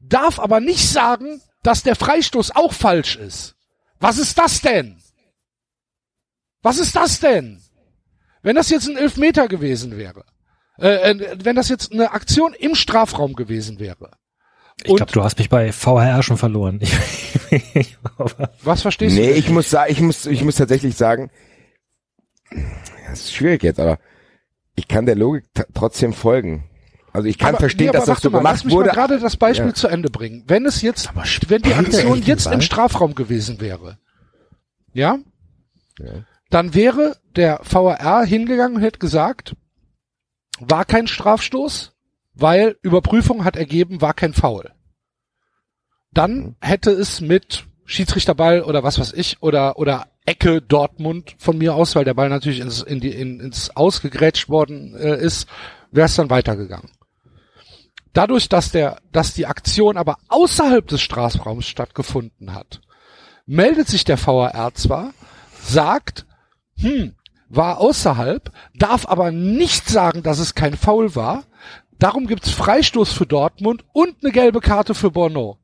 darf 0.09 0.39
aber 0.39 0.61
nicht 0.61 0.89
sagen, 0.89 1.41
dass 1.63 1.83
der 1.83 1.97
Freistoß 1.97 2.57
auch 2.57 2.73
falsch 2.73 3.17
ist. 3.17 3.57
Was 4.01 4.19
ist 4.19 4.39
das 4.39 4.61
denn? 4.61 5.01
Was 6.63 6.79
ist 6.79 6.97
das 6.97 7.21
denn? 7.21 7.63
Wenn 8.43 8.57
das 8.57 8.71
jetzt 8.71 8.89
ein 8.89 8.97
Elfmeter 8.97 9.49
gewesen 9.49 9.97
wäre, 9.97 10.25
Äh, 10.77 11.11
äh, 11.13 11.37
wenn 11.45 11.55
das 11.55 11.69
jetzt 11.69 11.93
eine 11.93 12.11
Aktion 12.11 12.53
im 12.53 12.75
Strafraum 12.75 13.35
gewesen 13.35 13.79
wäre. 13.79 14.11
Ich 14.83 14.97
glaube, 14.97 15.13
du 15.13 15.23
hast 15.23 15.39
mich 15.39 15.49
bei 15.49 15.71
VHR 15.71 16.25
schon 16.25 16.37
verloren. 16.37 16.81
was 18.63 18.83
verstehst 18.83 19.15
nee, 19.15 19.27
du? 19.27 19.33
Nee, 19.33 19.39
ich 19.39 19.51
muss 19.51 19.71
sagen, 19.71 19.93
ich 19.93 20.01
muss, 20.01 20.27
ich 20.27 20.43
muss 20.43 20.57
tatsächlich 20.57 20.97
sagen, 20.97 21.31
das 23.09 23.21
ist 23.21 23.35
schwierig 23.35 23.63
jetzt, 23.63 23.79
aber 23.79 24.01
ich 24.75 24.89
kann 24.89 25.07
der 25.07 25.15
Logik 25.15 25.45
trotzdem 25.75 26.13
folgen. 26.13 26.69
Also 27.15 27.29
ich 27.29 27.39
kann 27.39 27.51
aber, 27.51 27.61
verstehen, 27.61 27.87
nee, 27.87 27.93
dass 27.93 28.07
das 28.07 28.21
so 28.21 28.29
mal, 28.29 28.39
gemacht 28.39 28.53
lass 28.55 28.65
mich 28.65 28.75
wurde. 28.75 28.89
Mal 28.89 28.95
gerade 28.95 29.19
das 29.21 29.37
Beispiel 29.37 29.69
Ja. 29.69 29.75
zu 29.75 29.87
Ende 29.89 30.11
bringen. 30.11 30.43
Wenn 30.49 30.67
es 30.67 30.83
jetzt, 30.83 31.11
wenn 31.49 31.63
die 31.63 31.73
Aktion 31.75 32.21
jetzt 32.23 32.47
im 32.47 32.61
Strafraum 32.61 33.15
gewesen 33.15 33.61
wäre, 33.61 33.99
ja, 34.93 35.19
Ja. 36.01 36.13
dann 36.51 36.75
wäre 36.75 37.17
der 37.37 37.61
VAR 37.63 38.27
hingegangen 38.27 38.77
und 38.79 38.83
hätte 38.83 38.99
gesagt, 38.99 39.55
war 40.59 40.85
kein 40.85 41.07
Strafstoß, 41.07 41.93
weil 42.35 42.77
Überprüfung 42.83 43.45
hat 43.45 43.55
ergeben, 43.57 44.01
war 44.01 44.13
kein 44.13 44.35
Foul. 44.35 44.73
Dann 46.13 46.57
hätte 46.61 46.91
es 46.91 47.21
mit 47.21 47.65
Schiedsrichterball 47.85 48.63
oder 48.63 48.83
was 48.83 48.99
weiß 48.99 49.13
ich 49.13 49.41
oder 49.41 49.79
oder 49.79 50.09
Ecke 50.27 50.63
Dortmund 50.63 51.37
von 51.39 51.59
mir 51.59 51.75
aus, 51.77 51.95
weil 51.95 52.05
der 52.05 52.15
Ball 52.15 52.29
natürlich 52.29 52.59
ins, 52.61 52.83
in 52.83 52.99
die, 52.99 53.11
in, 53.11 53.39
ins 53.41 53.71
Ausgegrätscht 53.77 54.49
worden 54.49 54.97
äh, 54.97 55.17
ist, 55.21 55.47
wäre 55.93 56.07
es 56.07 56.15
dann 56.17 56.31
weitergegangen. 56.31 56.91
Dadurch, 58.15 58.49
dass 58.49 58.71
der, 58.71 59.01
dass 59.13 59.35
die 59.35 59.47
Aktion 59.47 59.97
aber 59.99 60.17
außerhalb 60.29 60.87
des 60.87 61.03
Strafraums 61.03 61.67
stattgefunden 61.67 62.55
hat, 62.55 62.81
meldet 63.45 63.89
sich 63.89 64.05
der 64.05 64.25
VAR 64.25 64.73
zwar, 64.75 65.13
sagt, 65.63 66.25
hm, 66.79 67.15
war 67.51 67.79
außerhalb, 67.79 68.51
darf 68.75 69.07
aber 69.07 69.31
nicht 69.31 69.89
sagen, 69.89 70.23
dass 70.23 70.39
es 70.39 70.55
kein 70.55 70.77
Foul 70.77 71.15
war. 71.15 71.45
Darum 71.99 72.27
gibt's 72.27 72.51
Freistoß 72.51 73.13
für 73.13 73.27
Dortmund 73.27 73.85
und 73.93 74.17
eine 74.23 74.33
gelbe 74.33 74.61
Karte 74.61 74.95
für 74.95 75.11
Bono. 75.11 75.59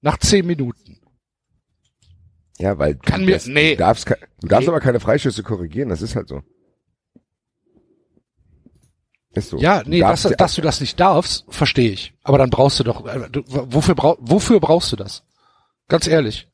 Nach 0.00 0.18
zehn 0.18 0.46
Minuten. 0.46 1.00
Ja, 2.58 2.78
weil 2.78 2.94
Kann 2.96 3.20
du, 3.20 3.26
mir- 3.26 3.32
das, 3.32 3.46
nee. 3.46 3.72
du 3.72 3.78
darfst, 3.78 4.08
du 4.08 4.46
darfst 4.46 4.66
Nee. 4.68 4.72
aber 4.72 4.80
keine 4.80 5.00
Freistöße 5.00 5.42
korrigieren, 5.42 5.88
das 5.88 6.02
ist 6.02 6.14
halt 6.14 6.28
so. 6.28 6.42
Ist 9.34 9.50
so. 9.50 9.58
Ja, 9.58 9.82
nee, 9.84 10.00
dass, 10.00 10.22
dass 10.22 10.54
du 10.54 10.62
das 10.62 10.80
nicht 10.80 10.98
darfst, 11.00 11.44
verstehe 11.48 11.90
ich. 11.90 12.14
Aber 12.22 12.38
dann 12.38 12.50
brauchst 12.50 12.78
du 12.78 12.84
doch, 12.84 13.04
äh, 13.06 13.28
du, 13.30 13.42
wofür, 13.46 13.94
brau, 13.94 14.16
wofür 14.20 14.60
brauchst 14.60 14.92
du 14.92 14.96
das? 14.96 15.24
Ganz 15.88 16.06
ehrlich. 16.06 16.48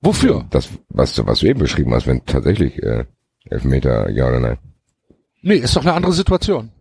Wofür? 0.00 0.46
Das, 0.50 0.68
was 0.88 1.14
du, 1.14 1.26
was 1.26 1.40
du 1.40 1.46
eben 1.46 1.60
beschrieben 1.60 1.94
hast, 1.94 2.06
wenn 2.06 2.24
tatsächlich 2.24 2.82
äh, 2.82 3.04
Elfmeter, 3.44 4.10
ja 4.10 4.26
oder 4.28 4.40
nein. 4.40 4.58
Nee, 5.42 5.56
ist 5.56 5.76
doch 5.76 5.82
eine 5.82 5.92
andere 5.92 6.12
Situation. 6.12 6.72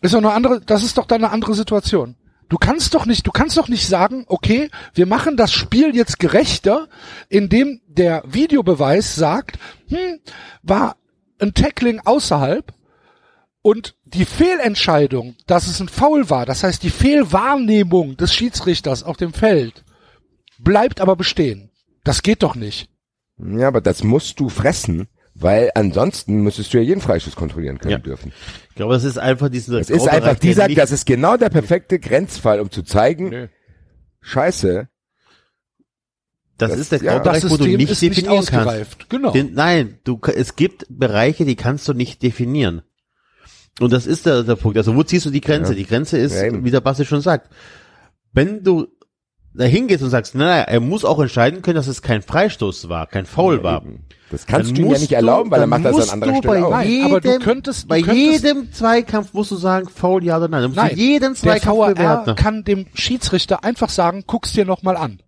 Ist 0.00 0.14
doch 0.14 0.18
eine 0.18 0.32
andere, 0.32 0.60
das 0.60 0.84
ist 0.84 0.96
doch 0.96 1.06
dann 1.06 1.24
eine 1.24 1.32
andere 1.32 1.54
Situation. 1.54 2.16
Du 2.48 2.56
kannst 2.56 2.94
doch 2.94 3.04
nicht, 3.04 3.26
du 3.26 3.30
kannst 3.30 3.58
doch 3.58 3.68
nicht 3.68 3.86
sagen, 3.86 4.24
okay, 4.28 4.70
wir 4.94 5.06
machen 5.06 5.36
das 5.36 5.52
Spiel 5.52 5.94
jetzt 5.94 6.18
gerechter, 6.18 6.88
indem 7.28 7.80
der 7.86 8.22
Videobeweis 8.26 9.16
sagt, 9.16 9.58
hm, 9.88 10.20
war 10.62 10.96
ein 11.40 11.52
Tackling 11.52 12.00
außerhalb 12.04 12.72
und 13.68 13.94
die 14.04 14.24
Fehlentscheidung, 14.24 15.36
dass 15.46 15.66
es 15.66 15.80
ein 15.80 15.88
Foul 15.88 16.30
war, 16.30 16.46
das 16.46 16.62
heißt 16.64 16.82
die 16.82 16.90
Fehlwahrnehmung 16.90 18.16
des 18.16 18.32
Schiedsrichters 18.32 19.02
auf 19.02 19.16
dem 19.16 19.32
Feld, 19.32 19.84
bleibt 20.58 21.00
aber 21.00 21.16
bestehen. 21.16 21.70
Das 22.04 22.22
geht 22.22 22.42
doch 22.42 22.54
nicht. 22.54 22.88
Ja, 23.38 23.68
aber 23.68 23.80
das 23.80 24.02
musst 24.02 24.40
du 24.40 24.48
fressen, 24.48 25.08
weil 25.34 25.70
ansonsten 25.74 26.40
müsstest 26.42 26.72
du 26.72 26.78
ja 26.78 26.84
jeden 26.84 27.00
Freistoß 27.02 27.36
kontrollieren 27.36 27.78
können 27.78 27.92
Ja. 27.92 27.98
dürfen. 27.98 28.32
Ich 28.70 28.74
glaube, 28.76 28.94
das 28.94 29.04
ist 29.04 29.18
einfach 29.18 29.48
dieser 29.50 29.78
Das 29.78 29.90
ist 29.90 30.08
einfach 30.08 30.38
dieser, 30.38 30.68
das 30.68 30.90
ist 30.90 31.04
genau 31.06 31.36
der 31.36 31.50
perfekte 31.50 31.98
Grenzfall, 31.98 32.60
um 32.60 32.70
zu 32.70 32.82
zeigen, 32.82 33.48
Scheiße, 34.20 34.88
das, 36.56 36.70
das- 36.70 36.80
ist 36.80 36.92
der 36.92 37.02
ja, 37.02 37.14
Graubereich, 37.18 37.42
Das 37.42 37.50
wo 37.52 37.56
du 37.56 37.64
nicht 37.66 37.90
ist 37.90 38.02
nicht 38.02 38.16
definieren 38.16 38.34
kannst. 38.36 38.52
ausgereift. 38.54 39.08
Genau. 39.10 39.30
Den, 39.30 39.52
nein, 39.54 39.98
du, 40.04 40.18
es 40.34 40.56
gibt 40.56 40.86
Bereiche, 40.88 41.44
die 41.44 41.54
kannst 41.54 41.86
du 41.86 41.92
nicht 41.92 42.22
definieren. 42.22 42.82
Und 43.80 43.92
das 43.92 44.06
ist 44.06 44.26
der, 44.26 44.42
der 44.42 44.56
Punkt. 44.56 44.76
Also 44.76 44.94
wo 44.96 45.02
ziehst 45.02 45.26
du 45.26 45.30
die 45.30 45.40
Grenze? 45.40 45.72
Ja. 45.72 45.78
Die 45.78 45.86
Grenze 45.86 46.18
ist, 46.18 46.34
Ja, 46.34 46.64
wie 46.64 46.70
der 46.70 46.80
Basti 46.80 47.04
schon 47.04 47.20
sagt, 47.20 47.48
wenn 48.32 48.62
du 48.64 48.88
da 49.54 49.64
hingehst 49.64 50.02
und 50.02 50.10
sagst, 50.10 50.34
naja, 50.34 50.62
er 50.62 50.80
muss 50.80 51.04
auch 51.04 51.18
entscheiden 51.20 51.62
können, 51.62 51.76
dass 51.76 51.86
es 51.88 52.02
kein 52.02 52.22
Freistoß 52.22 52.88
war, 52.88 53.06
kein 53.06 53.24
Foul 53.26 53.62
war. 53.62 53.82
das 54.30 54.46
kannst 54.46 54.70
Dann 54.70 54.76
du 54.76 54.82
ihm 54.82 54.90
ja 54.92 54.98
nicht 54.98 55.12
erlauben, 55.12 55.50
weil 55.50 55.60
er 55.60 55.66
macht 55.66 55.84
das 55.84 56.10
an 56.10 56.22
anderer 56.22 56.36
Stelle 56.38 56.60
bei 56.60 56.64
auch. 56.64 56.82
Jedem, 56.82 57.06
aber 57.06 57.20
du 57.20 57.38
könntest- 57.38 57.84
du 57.84 57.88
bei 57.88 58.02
könntest- 58.02 58.44
jedem 58.44 58.72
Zweikampf 58.72 59.32
musst 59.32 59.50
du 59.50 59.56
sagen, 59.56 59.88
Foul 59.88 60.22
ja 60.24 60.36
oder 60.36 60.48
nein. 60.48 60.62
Du 60.62 60.68
musst 60.68 60.76
Nein, 60.76 60.96
jeden 60.96 61.20
der 61.20 61.34
Zweikampf 61.34 61.78
VAR 61.78 61.94
bewerten. 61.94 62.34
kann 62.36 62.62
dem 62.64 62.86
Schiedsrichter 62.94 63.64
einfach 63.64 63.88
sagen, 63.88 64.24
guck's 64.26 64.52
dir 64.52 64.64
noch 64.64 64.82
mal 64.82 64.96
an. 64.96 65.20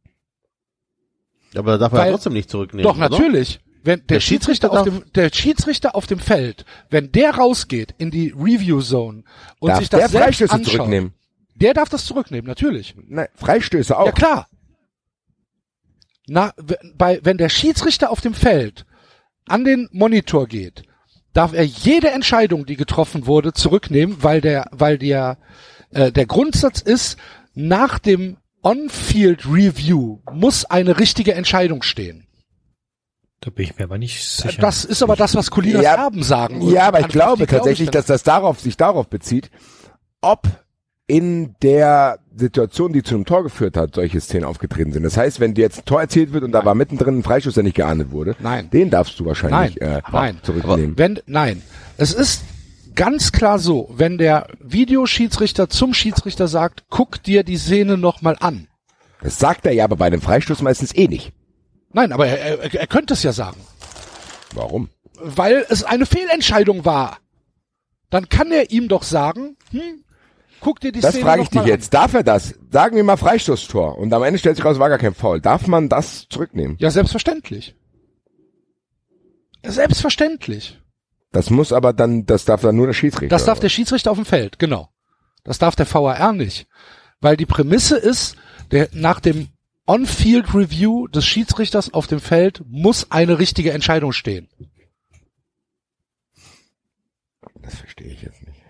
Aber 1.56 1.72
da 1.72 1.78
darf 1.78 1.92
er 1.94 1.98
Weil- 2.00 2.12
trotzdem 2.12 2.32
nicht 2.34 2.50
zurücknehmen. 2.50 2.84
Doch, 2.84 2.96
oder? 2.98 3.08
natürlich. 3.10 3.60
Wenn 3.82 4.00
der, 4.00 4.06
Der 4.16 4.20
Schiedsrichter, 4.20 4.68
Schiedsrichter 4.68 4.94
auf 4.94 5.02
dem, 5.04 5.12
der 5.12 5.30
Schiedsrichter 5.32 5.94
auf 5.94 6.06
dem 6.06 6.18
Feld, 6.18 6.64
wenn 6.90 7.12
der 7.12 7.34
rausgeht 7.34 7.94
in 7.98 8.10
die 8.10 8.34
Review 8.36 8.80
Zone 8.80 9.24
und 9.58 9.68
Darf 9.68 9.78
sich 9.78 9.88
das 9.88 10.00
der 10.00 10.08
selbst 10.08 10.26
Freistöße 10.26 10.52
anschaut, 10.52 10.74
zurücknehmen? 10.74 11.14
der 11.54 11.74
darf 11.74 11.88
das 11.88 12.04
zurücknehmen, 12.06 12.46
natürlich. 12.46 12.94
Nein, 13.06 13.28
Freistöße 13.34 13.98
auch. 13.98 14.06
Ja 14.06 14.12
klar. 14.12 14.48
Na, 16.26 16.52
bei, 16.94 17.20
wenn 17.22 17.38
der 17.38 17.48
Schiedsrichter 17.48 18.10
auf 18.10 18.20
dem 18.20 18.34
Feld 18.34 18.86
an 19.46 19.64
den 19.64 19.88
Monitor 19.92 20.46
geht, 20.46 20.84
darf 21.32 21.52
er 21.52 21.64
jede 21.64 22.10
Entscheidung, 22.10 22.66
die 22.66 22.76
getroffen 22.76 23.26
wurde, 23.26 23.52
zurücknehmen, 23.52 24.22
weil 24.22 24.40
der, 24.40 24.66
weil 24.72 24.98
der, 24.98 25.38
äh, 25.90 26.12
der 26.12 26.26
Grundsatz 26.26 26.80
ist, 26.80 27.18
nach 27.54 27.98
dem 27.98 28.36
On-Field 28.62 29.46
Review 29.46 30.18
muss 30.30 30.64
eine 30.64 30.98
richtige 30.98 31.34
Entscheidung 31.34 31.82
stehen. 31.82 32.26
Da 33.40 33.50
bin 33.50 33.64
ich 33.64 33.78
mir 33.78 33.84
aber 33.84 33.96
nicht 33.98 34.22
sicher. 34.28 34.60
Das 34.60 34.84
ist 34.84 35.02
aber 35.02 35.16
das, 35.16 35.34
was 35.34 35.50
Colinas 35.50 35.82
Ja, 35.82 35.94
Erben 35.94 36.22
sagen. 36.22 36.60
Ja, 36.68 36.88
aber 36.88 36.98
ich 36.98 37.04
Antwort, 37.06 37.12
glaube 37.12 37.46
tatsächlich, 37.46 37.88
ich 37.88 37.90
dann. 37.90 38.00
dass 38.00 38.06
das 38.06 38.22
darauf, 38.22 38.60
sich 38.60 38.76
darauf 38.76 39.08
bezieht, 39.08 39.50
ob 40.20 40.46
in 41.06 41.56
der 41.62 42.18
Situation, 42.36 42.92
die 42.92 43.02
zu 43.02 43.14
einem 43.14 43.24
Tor 43.24 43.42
geführt 43.42 43.76
hat, 43.76 43.94
solche 43.96 44.20
Szenen 44.20 44.44
aufgetreten 44.44 44.92
sind. 44.92 45.02
Das 45.02 45.16
heißt, 45.16 45.40
wenn 45.40 45.54
dir 45.54 45.62
jetzt 45.62 45.78
ein 45.78 45.84
Tor 45.86 46.00
erzielt 46.02 46.32
wird 46.32 46.44
und 46.44 46.52
da 46.52 46.64
war 46.64 46.74
mittendrin 46.76 47.18
ein 47.18 47.22
Freischuss, 47.24 47.54
der 47.54 47.64
nicht 47.64 47.74
geahndet 47.74 48.12
wurde, 48.12 48.36
Nein. 48.38 48.70
den 48.70 48.90
darfst 48.90 49.18
du 49.18 49.24
wahrscheinlich 49.24 49.76
Nein, 49.80 49.96
äh, 49.96 50.02
nein. 50.12 50.38
zurücknehmen. 50.42 50.96
Wenn, 50.98 51.18
nein. 51.26 51.62
Es 51.96 52.12
ist 52.12 52.44
ganz 52.94 53.32
klar 53.32 53.58
so, 53.58 53.88
wenn 53.92 54.18
der 54.18 54.46
Videoschiedsrichter 54.60 55.68
zum 55.68 55.94
Schiedsrichter 55.94 56.46
sagt, 56.46 56.84
guck 56.90 57.22
dir 57.22 57.42
die 57.42 57.56
Szene 57.56 57.96
nochmal 57.96 58.36
an. 58.38 58.68
Das 59.22 59.38
sagt 59.38 59.66
er 59.66 59.72
ja 59.72 59.84
aber 59.84 59.96
bei 59.96 60.06
einem 60.06 60.20
Freistoß 60.20 60.62
meistens 60.62 60.94
eh 60.94 61.08
nicht. 61.08 61.32
Nein, 61.92 62.12
aber 62.12 62.26
er, 62.26 62.62
er, 62.62 62.74
er 62.74 62.86
könnte 62.86 63.14
es 63.14 63.22
ja 63.22 63.32
sagen. 63.32 63.60
Warum? 64.54 64.88
Weil 65.14 65.66
es 65.68 65.84
eine 65.84 66.06
Fehlentscheidung 66.06 66.84
war. 66.84 67.18
Dann 68.10 68.28
kann 68.28 68.50
er 68.50 68.70
ihm 68.70 68.88
doch 68.88 69.02
sagen, 69.02 69.56
hm, 69.70 70.04
guck 70.60 70.80
dir 70.80 70.92
die 70.92 71.00
Das 71.00 71.12
Szene 71.12 71.24
frage 71.24 71.42
ich 71.42 71.50
dich 71.50 71.64
jetzt. 71.64 71.94
Darf 71.94 72.14
er 72.14 72.22
das? 72.22 72.54
Sagen 72.70 72.96
wir 72.96 73.04
mal 73.04 73.16
Freistoßtor 73.16 73.98
und 73.98 74.12
am 74.12 74.22
Ende 74.22 74.38
stellt 74.38 74.56
sich 74.56 74.64
raus, 74.64 74.78
war 74.78 74.88
gar 74.88 74.98
kein 74.98 75.14
Foul. 75.14 75.40
Darf 75.40 75.66
man 75.66 75.88
das 75.88 76.26
zurücknehmen? 76.28 76.72
An. 76.72 76.78
Ja, 76.80 76.90
selbstverständlich. 76.90 77.76
Selbstverständlich. 79.62 80.78
Das 81.32 81.50
muss 81.50 81.72
aber 81.72 81.92
dann, 81.92 82.26
das 82.26 82.44
darf 82.44 82.62
dann 82.62 82.76
nur 82.76 82.86
der 82.86 82.94
Schiedsrichter. 82.94 83.34
Das 83.34 83.44
darf 83.44 83.60
der 83.60 83.68
Schiedsrichter 83.68 84.10
auf 84.10 84.18
dem 84.18 84.24
Feld, 84.26 84.58
genau. 84.58 84.88
Das 85.44 85.58
darf 85.58 85.76
der 85.76 85.92
VAR 85.92 86.32
nicht. 86.32 86.66
Weil 87.20 87.36
die 87.36 87.46
Prämisse 87.46 87.96
ist, 87.96 88.36
der, 88.70 88.88
nach 88.92 89.20
dem 89.20 89.48
On-Field 89.90 90.54
Review 90.54 91.08
des 91.08 91.26
Schiedsrichters 91.26 91.92
auf 91.92 92.06
dem 92.06 92.20
Feld 92.20 92.62
muss 92.68 93.10
eine 93.10 93.40
richtige 93.40 93.72
Entscheidung 93.72 94.12
stehen. 94.12 94.46
Das 97.60 97.74
verstehe 97.74 98.06
ich 98.06 98.22
jetzt 98.22 98.40
nicht. 98.46 98.62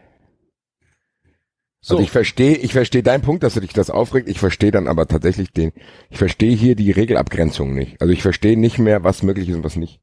So, 1.82 1.96
Also 1.96 2.04
ich 2.04 2.10
verstehe, 2.10 2.56
ich 2.56 2.72
verstehe 2.72 3.02
deinen 3.02 3.20
Punkt, 3.20 3.42
dass 3.42 3.52
du 3.52 3.60
dich 3.60 3.74
das 3.74 3.90
aufregt. 3.90 4.30
Ich 4.30 4.38
verstehe 4.38 4.70
dann 4.70 4.88
aber 4.88 5.06
tatsächlich 5.08 5.52
den, 5.52 5.72
ich 6.08 6.16
verstehe 6.16 6.56
hier 6.56 6.74
die 6.74 6.90
Regelabgrenzung 6.90 7.74
nicht. 7.74 8.00
Also 8.00 8.14
ich 8.14 8.22
verstehe 8.22 8.58
nicht 8.58 8.78
mehr, 8.78 9.04
was 9.04 9.22
möglich 9.22 9.50
ist 9.50 9.56
und 9.56 9.64
was 9.64 9.76
nicht. 9.76 10.00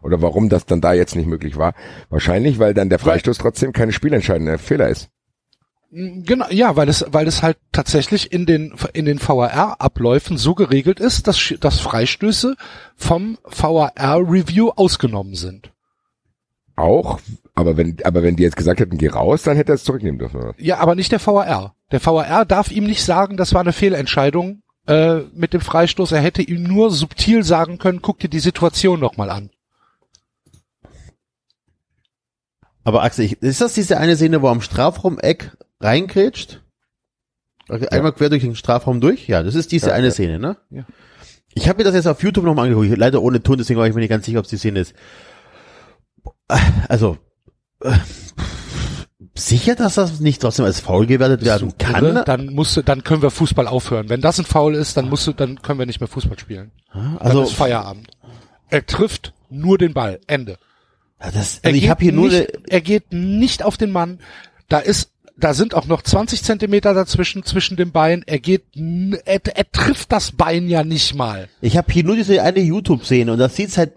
Oder 0.00 0.22
warum 0.22 0.48
das 0.48 0.64
dann 0.64 0.80
da 0.80 0.92
jetzt 0.92 1.16
nicht 1.16 1.26
möglich 1.26 1.56
war. 1.56 1.74
Wahrscheinlich, 2.08 2.60
weil 2.60 2.72
dann 2.72 2.88
der 2.88 3.00
Freistoß 3.00 3.38
trotzdem 3.38 3.72
keine 3.72 3.90
spielentscheidende 3.90 4.58
Fehler 4.58 4.88
ist. 4.88 5.10
Genau, 5.92 6.46
ja, 6.50 6.76
weil 6.76 6.88
es, 6.88 7.04
weil 7.08 7.28
es 7.28 7.42
halt 7.42 7.58
tatsächlich 7.70 8.32
in 8.32 8.46
den, 8.46 8.74
in 8.92 9.04
den 9.04 9.20
VAR-Abläufen 9.20 10.38
so 10.38 10.54
geregelt 10.54 11.00
ist, 11.00 11.26
dass, 11.26 11.54
dass 11.60 11.80
Freistöße 11.80 12.56
vom 12.96 13.38
VAR-Review 13.44 14.70
ausgenommen 14.70 15.34
sind. 15.34 15.70
Auch, 16.74 17.20
aber 17.54 17.76
wenn, 17.76 17.98
aber 18.04 18.22
wenn 18.22 18.36
die 18.36 18.42
jetzt 18.42 18.56
gesagt 18.56 18.80
hätten, 18.80 18.96
geh 18.96 19.08
raus, 19.08 19.42
dann 19.42 19.56
hätte 19.56 19.72
er 19.72 19.74
es 19.74 19.84
zurücknehmen 19.84 20.18
dürfen. 20.18 20.40
oder? 20.40 20.54
Ja, 20.56 20.78
aber 20.78 20.94
nicht 20.94 21.12
der 21.12 21.24
VAR. 21.24 21.74
Der 21.90 22.04
VAR 22.04 22.46
darf 22.46 22.70
ihm 22.70 22.84
nicht 22.84 23.04
sagen, 23.04 23.36
das 23.36 23.52
war 23.52 23.60
eine 23.60 23.74
Fehlentscheidung 23.74 24.62
äh, 24.86 25.18
mit 25.34 25.52
dem 25.52 25.60
Freistoß. 25.60 26.12
Er 26.12 26.22
hätte 26.22 26.42
ihm 26.42 26.62
nur 26.62 26.90
subtil 26.90 27.44
sagen 27.44 27.78
können, 27.78 28.00
guck 28.00 28.18
dir 28.18 28.30
die 28.30 28.40
Situation 28.40 28.98
nochmal 28.98 29.28
an. 29.30 29.50
Aber 32.84 33.02
Axel, 33.02 33.26
ich, 33.26 33.40
ist 33.42 33.60
das 33.60 33.74
diese 33.74 33.98
eine 33.98 34.16
Szene, 34.16 34.42
wo 34.42 34.48
am 34.48 34.60
Strafraum-Eck 34.60 35.56
reingrätscht? 35.82 36.60
Okay, 37.68 37.88
Einmal 37.88 38.12
quer 38.12 38.28
durch 38.28 38.42
den 38.42 38.56
Strafraum 38.56 39.00
durch? 39.00 39.28
Ja, 39.28 39.42
das 39.42 39.54
ist 39.54 39.72
diese 39.72 39.88
Ja, 39.88 39.94
eine 39.94 40.06
ja. 40.08 40.12
Szene, 40.12 40.38
ne? 40.38 40.56
Ja. 40.70 40.84
Ich 41.54 41.68
habe 41.68 41.78
mir 41.78 41.84
das 41.84 41.94
jetzt 41.94 42.06
auf 42.06 42.22
YouTube 42.22 42.44
nochmal 42.44 42.66
angeguckt, 42.68 42.96
leider 42.98 43.22
ohne 43.22 43.42
Ton, 43.42 43.58
deswegen 43.58 43.78
war 43.78 43.86
ich 43.86 43.94
mir 43.94 44.00
nicht 44.00 44.10
ganz 44.10 44.24
sicher, 44.26 44.38
ob 44.38 44.44
es 44.44 44.50
die 44.50 44.56
Szene 44.56 44.80
ist. 44.80 44.94
Also, 46.88 47.18
äh, 47.82 47.92
sicher, 49.34 49.74
dass 49.74 49.94
das 49.94 50.20
nicht 50.20 50.40
trotzdem 50.42 50.64
als 50.64 50.80
faul 50.80 51.06
gewertet 51.06 51.44
werden 51.44 51.76
kann? 51.78 52.04
Irre, 52.04 52.24
dann 52.24 52.46
musst 52.54 52.76
du, 52.76 52.82
dann 52.82 53.04
können 53.04 53.22
wir 53.22 53.30
Fußball 53.30 53.66
aufhören. 53.68 54.08
Wenn 54.08 54.20
das 54.20 54.38
ein 54.38 54.44
Foul 54.44 54.74
ist, 54.74 54.96
dann 54.96 55.08
musst 55.08 55.26
du, 55.26 55.32
dann 55.32 55.62
können 55.62 55.78
wir 55.78 55.86
nicht 55.86 56.00
mehr 56.00 56.08
Fußball 56.08 56.38
spielen. 56.38 56.72
Dann 56.92 57.18
also, 57.18 57.42
ist 57.42 57.54
Feierabend. 57.54 58.08
Er 58.68 58.86
trifft 58.86 59.34
nur 59.50 59.78
den 59.78 59.92
Ball. 59.94 60.20
Ende. 60.26 60.58
ja, 61.20 61.30
das, 61.30 61.58
Er 61.58 61.66
also 61.66 61.76
ich 61.76 61.82
geht 61.82 61.90
habe 61.90 62.02
hier 62.02 62.12
nur 62.12 62.28
nicht, 62.28 62.50
er 62.68 62.80
geht 62.80 63.12
nicht 63.12 63.62
auf 63.62 63.76
den 63.76 63.90
Mann. 63.90 64.20
Da 64.68 64.78
ist, 64.78 65.11
da 65.36 65.54
sind 65.54 65.74
auch 65.74 65.86
noch 65.86 66.02
20 66.02 66.42
Zentimeter 66.42 66.94
dazwischen, 66.94 67.44
zwischen 67.44 67.76
dem 67.76 67.90
Bein. 67.92 68.22
Er 68.26 68.38
geht, 68.38 68.64
n- 68.76 69.16
er, 69.24 69.40
er 69.46 69.70
trifft 69.72 70.12
das 70.12 70.32
Bein 70.32 70.68
ja 70.68 70.84
nicht 70.84 71.14
mal. 71.14 71.48
ich 71.60 71.76
habe 71.76 71.92
hier 71.92 72.04
nur 72.04 72.16
diese 72.16 72.42
eine 72.42 72.60
YouTube-Szene 72.60 73.32
und 73.32 73.38
das 73.38 73.56
sieht's 73.56 73.78
halt 73.78 73.92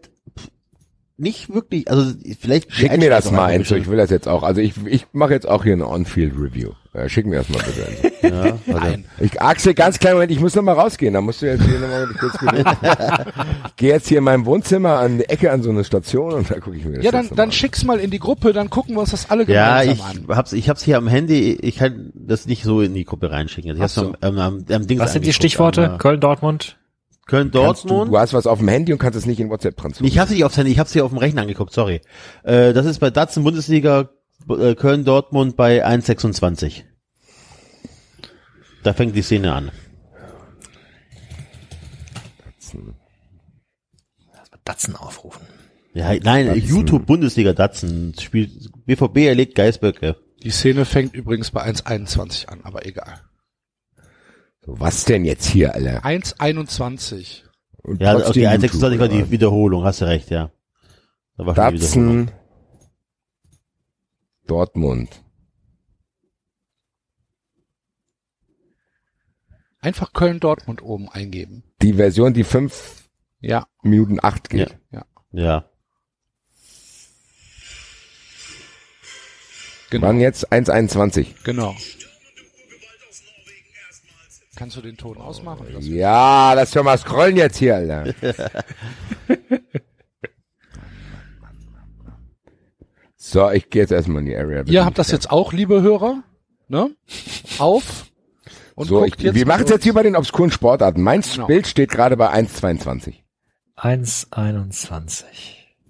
nicht 1.17 1.53
wirklich, 1.53 1.89
also 1.89 2.11
vielleicht 2.39 2.73
Schick 2.73 2.97
mir 2.97 3.09
das 3.09 3.31
mal, 3.31 3.51
Enzo. 3.51 3.75
Ich 3.75 3.87
will 3.87 3.97
das 3.97 4.09
jetzt 4.09 4.27
auch. 4.27 4.43
Also 4.43 4.59
ich, 4.61 4.73
ich 4.85 5.05
mache 5.13 5.33
jetzt 5.33 5.47
auch 5.47 5.63
hier 5.63 5.73
eine 5.73 5.87
On-Field-Review. 5.87 6.71
Äh, 6.95 7.09
schick 7.09 7.25
mir 7.25 7.37
das 7.37 7.49
mal 7.49 7.59
bitte. 7.63 8.11
Ja, 8.25 8.41
also, 8.41 8.57
Nein. 8.67 9.05
Ich, 9.19 9.39
Axel, 9.39 9.75
ganz 9.75 9.99
kleinen 9.99 10.15
Moment, 10.15 10.31
ich 10.31 10.39
muss 10.39 10.55
noch 10.55 10.63
mal 10.63 10.73
rausgehen. 10.73 11.13
Da 11.13 11.21
musst 11.21 11.43
du 11.43 11.45
jetzt 11.45 11.63
hier 11.63 11.77
noch 11.79 11.87
mal 11.87 12.07
kurz. 12.19 12.33
Ich 13.69 13.75
gehe 13.75 13.89
jetzt 13.89 14.07
hier 14.07 14.17
in 14.19 14.23
meinem 14.23 14.45
Wohnzimmer 14.45 14.97
an 14.99 15.17
die 15.19 15.25
Ecke 15.29 15.51
an 15.51 15.61
so 15.61 15.69
eine 15.69 15.83
Station 15.83 16.33
und 16.33 16.49
da 16.49 16.59
gucke 16.59 16.75
ich 16.77 16.85
mir 16.85 16.95
das 16.95 17.05
Ja, 17.05 17.11
dann, 17.11 17.29
dann 17.29 17.39
an. 17.49 17.51
schick's 17.51 17.83
mal 17.83 17.99
in 17.99 18.09
die 18.09 18.19
Gruppe, 18.19 18.53
dann 18.53 18.69
gucken 18.69 18.95
wir 18.95 19.01
uns 19.01 19.11
das 19.11 19.29
alle 19.29 19.43
Ja, 19.47 19.81
gemeinsam 19.83 20.07
ich 20.23 20.29
an. 20.29 20.35
hab's, 20.37 20.53
ich 20.53 20.69
hab's 20.69 20.81
hier 20.83 20.97
am 20.97 21.07
Handy, 21.07 21.53
ich 21.61 21.75
kann 21.77 22.11
das 22.15 22.45
nicht 22.47 22.63
so 22.63 22.81
in 22.81 22.93
die 22.93 23.03
Gruppe 23.05 23.29
reinschicken. 23.31 23.71
Also 23.71 23.79
ich 23.79 23.83
hab's 23.83 23.95
so. 23.95 24.15
am, 24.27 24.37
am, 24.37 24.39
am, 24.39 24.65
am 24.71 24.87
Dings 24.87 25.01
Was 25.01 25.13
sind 25.13 25.25
die 25.25 25.33
Stichworte? 25.33 25.93
äh, 25.95 25.97
Köln, 25.97 26.19
Dortmund? 26.19 26.77
Köln, 27.27 27.51
Kannst 27.51 27.83
du, 27.85 27.87
Dortmund. 27.89 28.11
du 28.13 28.19
hast 28.19 28.33
was 28.33 28.47
auf 28.47 28.59
dem 28.59 28.67
Handy 28.67 28.93
und 28.93 28.99
kannst 28.99 29.17
es 29.17 29.25
nicht 29.25 29.39
in 29.39 29.49
WhatsApp 29.49 29.77
transferieren. 29.77 30.11
Ich 30.13 30.19
hab's 30.19 30.31
nicht 30.31 30.43
aufs 30.45 30.57
Handy, 30.57 30.71
ich 30.71 30.79
hab's 30.79 30.93
hier 30.93 31.03
auf 31.05 31.11
dem 31.11 31.17
Rechner 31.17 31.41
angeguckt, 31.41 31.73
sorry. 31.73 32.01
Äh, 32.43 32.73
das 32.73 32.85
ist 32.85 32.99
bei 32.99 33.09
Datsen 33.09 33.43
Bundesliga 33.43 34.09
äh, 34.49 34.75
Köln, 34.75 35.05
Dortmund 35.05 35.55
bei 35.55 35.85
1,26. 35.85 36.83
Da 38.83 38.93
fängt 38.93 39.15
die 39.15 39.21
Szene 39.21 39.53
an. 39.53 39.71
Datsen 44.63 44.95
aufrufen. 44.95 45.45
Ja, 45.93 46.13
nein, 46.21 46.47
Datsen. 46.47 46.63
YouTube 46.63 47.05
Bundesliga 47.05 47.53
Datsen 47.53 48.13
spielt 48.19 48.69
BVB 48.85 49.17
erlegt 49.19 49.55
Geisböcke. 49.55 50.17
Die 50.43 50.51
Szene 50.51 50.85
fängt 50.85 51.15
übrigens 51.15 51.51
bei 51.51 51.63
1,21 51.63 52.47
an, 52.47 52.61
aber 52.63 52.85
egal. 52.85 53.21
Was 54.65 55.05
denn 55.05 55.25
jetzt 55.25 55.45
hier, 55.45 55.73
Alter? 55.73 56.03
1,21. 56.03 57.43
Und 57.83 58.01
Ja, 58.01 58.13
trotzdem 58.13 58.45
okay, 58.45 58.55
YouTube, 58.55 58.81
1,26 58.81 58.99
war 58.99 59.07
die 59.07 59.31
Wiederholung, 59.31 59.83
hast 59.85 60.01
du 60.01 60.05
recht, 60.05 60.31
ja. 60.31 60.51
Da 61.37 61.45
war 61.45 61.55
schon 61.55 61.75
die 61.75 61.81
Wiederholung. 61.81 62.25
Datsen 62.25 62.44
Dortmund. 64.47 65.21
Einfach 69.79 70.13
Köln-Dortmund 70.13 70.81
oben 70.81 71.09
eingeben. 71.09 71.63
Die 71.81 71.93
Version, 71.93 72.33
die 72.33 72.43
fünf 72.43 73.07
Ja, 73.39 73.67
Minuten 73.83 74.19
acht 74.21 74.49
geht. 74.49 74.77
Ja. 74.91 75.69
genau. 79.89 80.07
Wann 80.07 80.19
jetzt? 80.19 80.51
1,21. 80.51 81.27
Genau. 81.43 81.75
Kannst 84.55 84.77
du 84.77 84.81
den 84.81 84.95
Ton 84.97 85.17
ausmachen? 85.17 85.67
Das- 85.73 85.85
Ja, 85.85 86.53
lass 86.53 86.71
doch 86.71 86.83
mal 86.83 86.97
scrollen 86.97 87.35
jetzt 87.37 87.57
hier, 87.57 87.75
Alter. 87.75 88.13
so, 93.35 93.51
ich 93.51 93.69
gehe 93.69 93.81
jetzt 93.81 93.91
erstmal 93.91 94.19
in 94.21 94.27
die 94.27 94.35
Area. 94.37 94.63
Ihr 94.65 94.85
habt 94.85 94.97
das 94.97 95.11
jetzt 95.11 95.29
auch, 95.29 95.51
liebe 95.51 95.81
Hörer, 95.81 96.23
ne? 96.69 96.89
Auf. 97.59 98.05
Und 98.75 98.87
So, 98.87 99.03
ich, 99.03 99.11
guckt 99.11 99.23
jetzt 99.23 99.35
wir 99.35 99.45
machen 99.45 99.65
es 99.65 99.69
jetzt 99.69 99.83
hier 99.83 99.93
bei 99.93 100.03
den 100.03 100.15
obskuren 100.15 100.51
Sportarten. 100.51 101.01
Mein 101.01 101.19
Genau. 101.19 101.45
Bild 101.45 101.67
steht 101.67 101.89
gerade 101.91 102.15
bei 102.15 102.31
1,22. 102.31 103.15
1,21. 103.75 105.23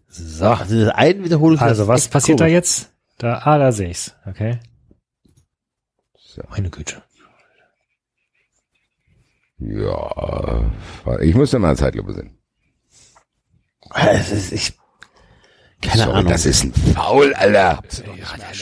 So. 0.08 0.46
Also 0.46 0.86
das 0.86 0.96
eine 0.96 1.24
Wiederholung 1.24 1.60
Also 1.60 1.88
was 1.88 2.08
passiert 2.08 2.39
da 2.39 2.46
komisch. 2.46 2.54
jetzt? 2.54 2.93
Da, 3.20 3.41
ah, 3.43 3.60
da 3.60 3.72
sehe 3.72 3.89
ich's. 3.89 4.16
Okay. 4.26 4.60
So. 6.18 6.41
Meine 6.50 6.72
Güte. 6.72 7.04
Ja, 9.60 10.72
ich 11.22 11.36
muss 11.36 11.52
ja 11.52 11.60
mal 11.60 11.68
eine 11.70 11.78
Zeitlupe 11.78 12.12
sehen. 12.14 12.38
Es 13.93 14.32
ist, 14.32 14.52
ich, 14.52 14.74
keine 15.82 16.03
Sorry, 16.03 16.17
Ahnung. 16.17 16.32
das 16.32 16.45
ist 16.45 16.63
ein 16.63 16.73
Foul, 16.73 17.34
Alter. 17.36 17.80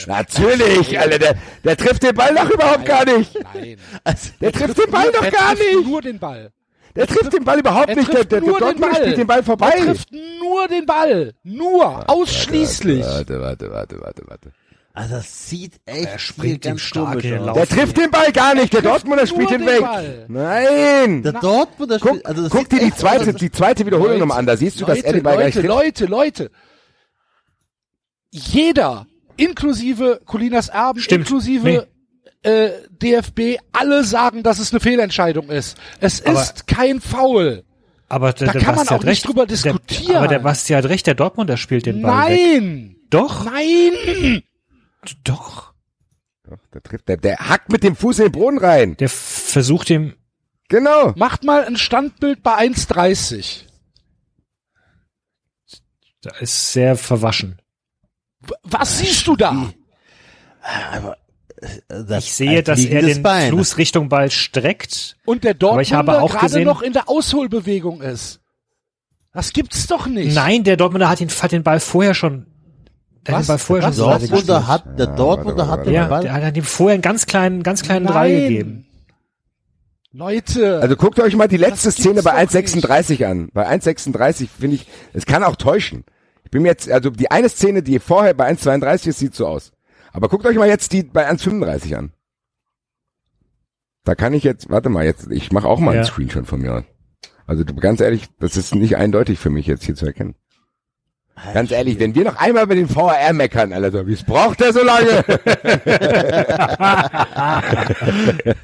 Natürlich, 0.06 0.98
Alter. 0.98 1.18
Der, 1.18 1.34
der 1.64 1.76
trifft 1.76 2.02
den 2.02 2.14
Ball 2.14 2.34
doch 2.34 2.50
überhaupt 2.50 2.84
gar 2.84 3.04
nicht. 3.04 3.34
Nein. 3.54 3.76
Also, 4.04 4.30
Der 4.40 4.52
trifft 4.52 4.78
den 4.78 4.90
Ball 4.90 5.10
doch 5.12 5.22
er 5.22 5.30
gar 5.30 5.54
trifft 5.54 5.74
nicht. 5.76 5.86
nur 5.88 6.02
den 6.02 6.18
Ball. 6.18 6.50
Der 6.96 7.06
trifft 7.06 7.32
den 7.32 7.44
Ball 7.44 7.58
überhaupt 7.58 7.88
Er 7.88 7.96
nicht. 7.96 8.08
Der, 8.08 8.14
trifft 8.20 8.32
der, 8.32 8.40
der 8.40 8.50
Dortmund 8.58 8.96
spielt 8.96 9.16
den 9.18 9.26
Ball 9.26 9.42
vorbei. 9.42 9.72
Er 9.76 9.84
trifft 9.86 10.08
nur 10.12 10.68
den 10.68 10.86
Ball. 10.86 11.32
Nur. 11.42 12.08
Ausschließlich. 12.08 13.02
Warte, 13.04 13.40
warte, 13.40 13.70
warte, 13.70 14.00
warte, 14.00 14.22
warte. 14.26 14.52
also 14.92 15.14
das 15.16 15.48
sieht 15.50 15.80
echt 15.86 16.06
Er 16.06 16.70
ihm 16.70 16.78
stark 16.78 17.20
komisch 17.20 17.32
aus. 17.32 17.54
Der 17.54 17.66
trifft 17.66 17.96
den 17.96 18.10
Ball 18.10 18.30
gar 18.32 18.54
nicht. 18.54 18.72
Der 18.72 18.82
Dortmunder 18.82 19.26
spielt 19.26 19.50
den 19.50 19.66
weg. 19.66 19.80
Ball. 19.80 20.24
Nein. 20.28 21.22
Der 21.24 21.32
Dortmunder 21.32 21.98
Guck, 21.98 22.10
spielt, 22.10 22.26
also 22.26 22.42
das 22.42 22.50
guck 22.52 22.68
dir 22.68 22.78
die 22.80 22.94
zweite, 22.94 23.34
die 23.34 23.50
zweite 23.50 23.86
Wiederholung 23.86 24.18
nochmal 24.20 24.38
an. 24.38 24.46
Da 24.46 24.56
siehst 24.56 24.80
du, 24.80 24.84
dass 24.84 25.00
er 25.00 25.12
den 25.14 25.22
Ball 25.24 25.36
gleich 25.36 25.54
Leute, 25.56 25.66
trifft. 25.66 26.00
Leute, 26.00 26.06
Leute. 26.06 26.50
Jeder, 28.36 29.06
inklusive 29.36 30.20
Colinas 30.24 30.68
Erben, 30.68 31.00
Stimmt. 31.00 31.20
inklusive 31.26 31.86
äh, 32.42 32.70
DFB, 32.90 33.58
alle 33.72 34.02
sagen, 34.04 34.42
dass 34.42 34.58
es 34.58 34.72
eine 34.72 34.80
Fehlentscheidung 34.80 35.48
ist. 35.50 35.76
Es 36.00 36.24
Aber- 36.26 36.42
ist 36.42 36.66
kein 36.66 37.00
Foul. 37.00 37.64
Aber 38.08 38.32
der, 38.32 38.48
Da 38.48 38.52
der 38.54 38.60
kann 38.62 38.74
man 38.74 38.84
Basti 38.86 38.94
auch 38.94 38.98
hat 38.98 39.04
nicht 39.04 39.10
recht. 39.10 39.26
drüber 39.28 39.46
Der, 39.46 39.56
diskutieren. 39.56 40.16
aber 40.16 40.28
der 40.28 40.38
Basti 40.40 40.72
hat 40.72 40.84
recht, 40.86 41.06
der 41.06 41.14
Dortmunder 41.14 41.56
spielt 41.56 41.86
den 41.86 42.02
Ball 42.02 42.30
weg. 42.32 42.40
Nein. 42.60 42.96
Doch, 43.08 43.44
Nein. 43.44 44.42
doch. 45.22 45.72
Doch, 46.42 46.58
Der 46.72 46.82
trifft, 46.82 47.08
der, 47.08 47.16
der 47.16 47.36
hackt 47.38 47.70
mit 47.70 47.82
dem 47.84 47.94
Fuß 47.96 48.18
in 48.18 48.24
den 48.26 48.32
Boden 48.32 48.58
rein. 48.58 48.96
Der 48.96 49.08
versucht 49.08 49.90
ihm, 49.90 50.14
Genau. 50.68 51.12
Macht 51.16 51.44
mal 51.44 51.64
ein 51.64 51.76
Standbild 51.76 52.42
bei 52.42 52.56
1,30. 52.56 53.62
da 56.22 56.30
ist 56.40 56.72
sehr 56.72 56.96
verwaschen. 56.96 57.60
Was 58.62 58.98
siehst 58.98 59.26
du 59.26 59.36
da? 59.36 59.70
aber, 60.92 61.16
äh, 61.60 61.68
das 62.06 62.24
Ich 62.24 62.34
sehe, 62.34 62.62
dass 62.62 62.84
er 62.84 63.02
den 63.02 63.22
Bein. 63.22 63.50
Fuß 63.52 63.76
Richtung 63.78 64.08
Ball 64.08 64.30
streckt. 64.30 65.16
Und 65.24 65.44
der 65.44 65.54
Dortmunder 65.54 65.96
habe 65.96 66.22
auch 66.22 66.30
gerade 66.30 66.46
gesehen- 66.46 66.64
noch 66.64 66.82
in 66.82 66.92
der 66.92 67.08
Ausholbewegung 67.08 68.00
ist. 68.02 68.40
Das 69.32 69.52
gibt's 69.52 69.86
doch 69.86 70.06
nicht. 70.06 70.34
Nein, 70.34 70.62
der 70.64 70.76
Dortmunder 70.76 71.08
hat, 71.08 71.20
ihn, 71.20 71.28
hat 71.28 71.52
den 71.52 71.62
Ball 71.64 71.80
vorher 71.80 72.14
schon, 72.14 72.46
der 73.26 73.34
hat 73.34 73.40
Was? 73.40 73.46
den 73.46 73.48
Ball 73.48 73.58
vorher 73.58 73.88
Was? 73.88 73.96
schon 73.96 74.04
Dortmunder 74.06 74.66
hat, 74.68 74.84
der 74.98 75.06
Ja, 75.06 75.14
Dortmunder 75.16 75.68
warte, 75.68 75.80
hat 75.80 75.86
den 75.86 75.92
Ja, 75.94 76.06
Ball. 76.06 76.22
der 76.22 76.32
hat 76.34 76.56
ihm 76.56 76.62
vorher 76.64 76.94
einen 76.94 77.02
ganz 77.02 77.26
kleinen, 77.26 77.62
ganz 77.62 77.82
kleinen 77.82 78.06
Nein. 78.06 78.30
gegeben. 78.32 78.86
Leute. 80.12 80.78
Also 80.80 80.94
guckt 80.94 81.18
euch 81.18 81.34
mal 81.34 81.48
die 81.48 81.56
letzte 81.56 81.90
Szene 81.90 82.22
bei 82.22 82.30
doch 82.30 82.38
1,36 82.38 83.24
an. 83.26 83.48
Bei 83.52 83.66
1,36 83.68 84.48
finde 84.60 84.76
ich, 84.76 84.86
es 85.12 85.26
kann 85.26 85.42
auch 85.42 85.56
täuschen. 85.56 86.04
Ich 86.54 86.56
bin 86.56 86.62
mir 86.62 86.68
jetzt, 86.68 86.88
also 86.88 87.10
die 87.10 87.32
eine 87.32 87.48
Szene, 87.48 87.82
die 87.82 87.98
vorher 87.98 88.32
bei 88.32 88.48
1,32 88.48 89.08
ist, 89.08 89.18
sieht 89.18 89.34
so 89.34 89.48
aus. 89.48 89.72
Aber 90.12 90.28
guckt 90.28 90.46
euch 90.46 90.56
mal 90.56 90.68
jetzt 90.68 90.92
die 90.92 91.02
bei 91.02 91.28
1,35 91.28 91.96
an. 91.96 92.12
Da 94.04 94.14
kann 94.14 94.32
ich 94.34 94.44
jetzt, 94.44 94.70
warte 94.70 94.88
mal, 94.88 95.04
jetzt, 95.04 95.26
ich 95.32 95.50
mache 95.50 95.66
auch 95.66 95.80
mal 95.80 95.90
einen 95.90 96.04
Ja. 96.04 96.06
Screenshot 96.06 96.46
von 96.46 96.60
mir. 96.60 96.84
Also 97.48 97.64
du- 97.64 97.74
ganz 97.74 98.00
ehrlich, 98.00 98.28
das 98.38 98.56
ist 98.56 98.72
nicht 98.72 98.96
eindeutig 98.96 99.40
für 99.40 99.50
mich 99.50 99.66
jetzt 99.66 99.82
hier 99.82 99.96
zu 99.96 100.06
erkennen. 100.06 100.36
Ganz 101.54 101.72
ehrlich, 101.72 101.98
wenn 101.98 102.14
wir 102.14 102.22
noch 102.22 102.36
einmal 102.36 102.62
über 102.62 102.76
den 102.76 102.88
VAR 102.88 103.32
meckern, 103.32 103.72
Alter, 103.72 104.06
wie 104.06 104.14
braucht 104.14 104.60
der 104.60 104.72
so 104.72 104.84
lange? 104.84 105.24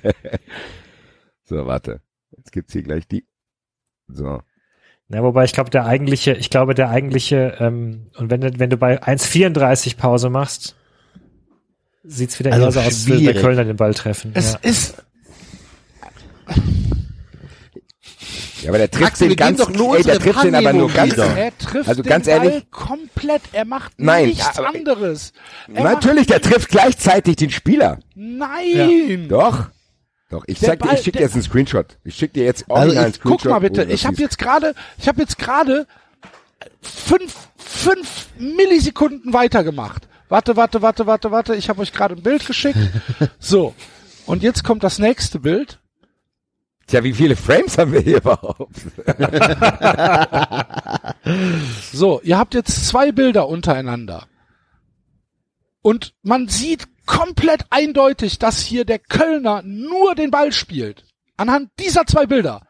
so, 1.42 1.66
warte. 1.66 2.02
Jetzt 2.36 2.52
gibt's 2.52 2.72
hier 2.72 2.84
gleich 2.84 3.08
die. 3.08 3.26
So. 4.06 4.42
Ja, 5.12 5.22
wobei 5.24 5.44
ich 5.44 5.52
glaube, 5.52 5.70
der 5.70 5.86
eigentliche, 5.86 6.32
ich 6.34 6.50
glaube, 6.50 6.74
der 6.74 6.88
eigentliche, 6.90 7.56
ähm, 7.58 8.06
und 8.16 8.30
wenn, 8.30 8.40
du- 8.40 8.58
wenn 8.58 8.70
du 8.70 8.76
bei 8.76 9.02
1,34 9.02 9.96
Pause 9.96 10.30
machst, 10.30 10.76
sieht's 12.04 12.38
wieder 12.38 12.52
Also 12.52 12.66
eher 12.66 12.72
so 12.72 12.80
aus, 12.80 12.86
als 12.86 13.06
würde 13.08 13.32
der. 13.32 13.42
Kölner 13.42 13.64
den 13.64 13.76
Ball 13.76 13.92
treffen. 13.92 14.30
es 14.34 14.52
ja. 14.52 14.58
ist. 14.62 14.94
Ja, 18.62 18.68
aber 18.68 18.78
der 18.78 18.90
trifft 18.90 19.06
Axel, 19.12 19.28
den 19.28 19.36
ganz, 19.36 19.58
doch 19.58 19.70
nur 19.70 19.96
ey, 19.96 20.02
der 20.02 20.18
trifft 20.18 20.44
den 20.44 20.54
aber 20.54 20.72
nur 20.74 20.90
ganz, 20.92 21.16
Er 21.16 21.56
trifft 21.56 21.88
Also 21.88 22.02
den 22.02 22.08
ganz 22.10 22.26
Ball 22.26 22.44
ehrlich- 22.46 22.70
komplett. 22.70 23.40
Er 23.52 23.64
macht 23.64 23.92
Nein, 23.96 24.26
nichts 24.28 24.58
aber- 24.58 24.68
anderes. 24.68 25.32
Er 25.72 25.82
natürlich, 25.84 26.26
der 26.26 26.42
trifft 26.42 26.68
gleichzeitig 26.68 27.36
den 27.36 27.50
Spieler. 27.50 27.98
Nein. 28.14 29.26
Doch. 29.28 29.68
Doch, 30.30 30.44
ich 30.46 30.58
Der 30.60 30.70
zeig 30.70 30.80
dir, 30.80 30.86
Ball- 30.86 30.94
ich 30.96 31.02
schick 31.02 31.14
dir 31.14 31.20
jetzt 31.20 31.34
einen 31.34 31.42
Screenshot. 31.42 31.98
Ich 32.04 32.14
schick 32.14 32.32
dir 32.32 32.44
jetzt 32.44 32.62
Also 32.70 32.74
original 32.74 33.04
einen 33.04 33.10
ich- 33.12 33.16
Screenshot. 33.20 33.42
Guck 33.42 33.50
mal 33.50 33.58
bitte, 33.60 33.84
ich 33.84 34.06
habe 34.06 34.16
jetzt 34.16 34.38
gerade, 34.38 34.74
ich 34.96 35.08
habe 35.08 35.20
jetzt 35.20 35.38
gerade 35.38 35.86
fünf, 36.80 37.34
fünf 37.56 38.28
Millisekunden 38.38 39.32
weitergemacht. 39.32 40.06
Warte, 40.28 40.56
warte, 40.56 40.80
warte, 40.82 41.06
warte, 41.06 41.30
warte. 41.32 41.56
Ich 41.56 41.68
habe 41.68 41.82
euch 41.82 41.92
gerade 41.92 42.14
ein 42.14 42.22
Bild 42.22 42.46
geschickt. 42.46 42.78
So. 43.40 43.74
Und 44.26 44.44
jetzt 44.44 44.62
kommt 44.62 44.84
das 44.84 45.00
nächste 45.00 45.40
Bild. 45.40 45.80
Tja, 46.86 47.02
wie 47.02 47.14
viele 47.14 47.34
Frames 47.34 47.78
haben 47.78 47.92
wir 47.92 48.00
hier 48.00 48.18
überhaupt? 48.18 48.70
So, 51.92 52.20
ihr 52.22 52.38
habt 52.38 52.54
jetzt 52.54 52.86
zwei 52.88 53.12
Bilder 53.12 53.48
untereinander. 53.48 54.26
Und 55.82 56.14
man 56.22 56.48
sieht 56.48 56.86
komplett 57.06 57.64
eindeutig, 57.70 58.38
dass 58.38 58.60
hier 58.60 58.84
der 58.84 58.98
Kölner 58.98 59.62
nur 59.64 60.14
den 60.14 60.30
Ball 60.30 60.52
spielt. 60.52 61.04
Anhand 61.36 61.70
dieser 61.78 62.06
zwei 62.06 62.26
Bilder. 62.26 62.62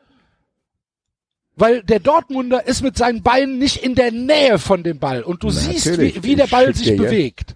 Weil 1.56 1.82
der 1.82 2.00
Dortmunder 2.00 2.66
ist 2.66 2.82
mit 2.82 2.96
seinen 2.96 3.22
Beinen 3.22 3.58
nicht 3.58 3.78
in 3.82 3.94
der 3.94 4.12
Nähe 4.12 4.58
von 4.58 4.82
dem 4.82 4.98
Ball. 4.98 5.22
Und 5.22 5.42
du 5.42 5.50
siehst, 5.50 5.86
Natürlich. 5.86 6.16
wie, 6.16 6.22
wie 6.22 6.36
der 6.36 6.46
Ball 6.46 6.74
sich 6.74 6.96
bewegt. 6.96 7.54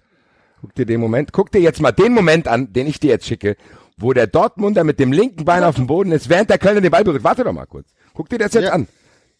Guck 0.61 0.75
dir 0.75 0.85
den 0.85 0.99
Moment, 0.99 1.31
guck 1.31 1.51
dir 1.51 1.59
jetzt 1.61 1.81
mal 1.81 1.91
den 1.91 2.13
Moment 2.13 2.47
an, 2.47 2.71
den 2.73 2.87
ich 2.87 2.99
dir 2.99 3.09
jetzt 3.11 3.25
schicke, 3.25 3.55
wo 3.97 4.13
der 4.13 4.27
Dortmunder 4.27 4.83
mit 4.83 4.99
dem 4.99 5.11
linken 5.11 5.45
Bein 5.45 5.63
auf 5.63 5.75
dem 5.75 5.87
Boden 5.87 6.11
ist, 6.11 6.29
während 6.29 6.49
der 6.49 6.57
Kölner 6.57 6.81
den 6.81 6.91
Ball 6.91 7.03
berührt. 7.03 7.23
Warte 7.23 7.43
doch 7.43 7.53
mal 7.53 7.65
kurz. 7.65 7.93
Guck 8.13 8.29
dir 8.29 8.37
das 8.37 8.53
jetzt 8.53 8.65
Ja. 8.65 8.73
an. 8.73 8.87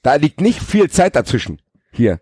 Da 0.02 0.16
liegt 0.16 0.40
nicht 0.40 0.62
viel 0.62 0.90
Zeit 0.90 1.16
dazwischen. 1.16 1.60
Hier. 1.92 2.22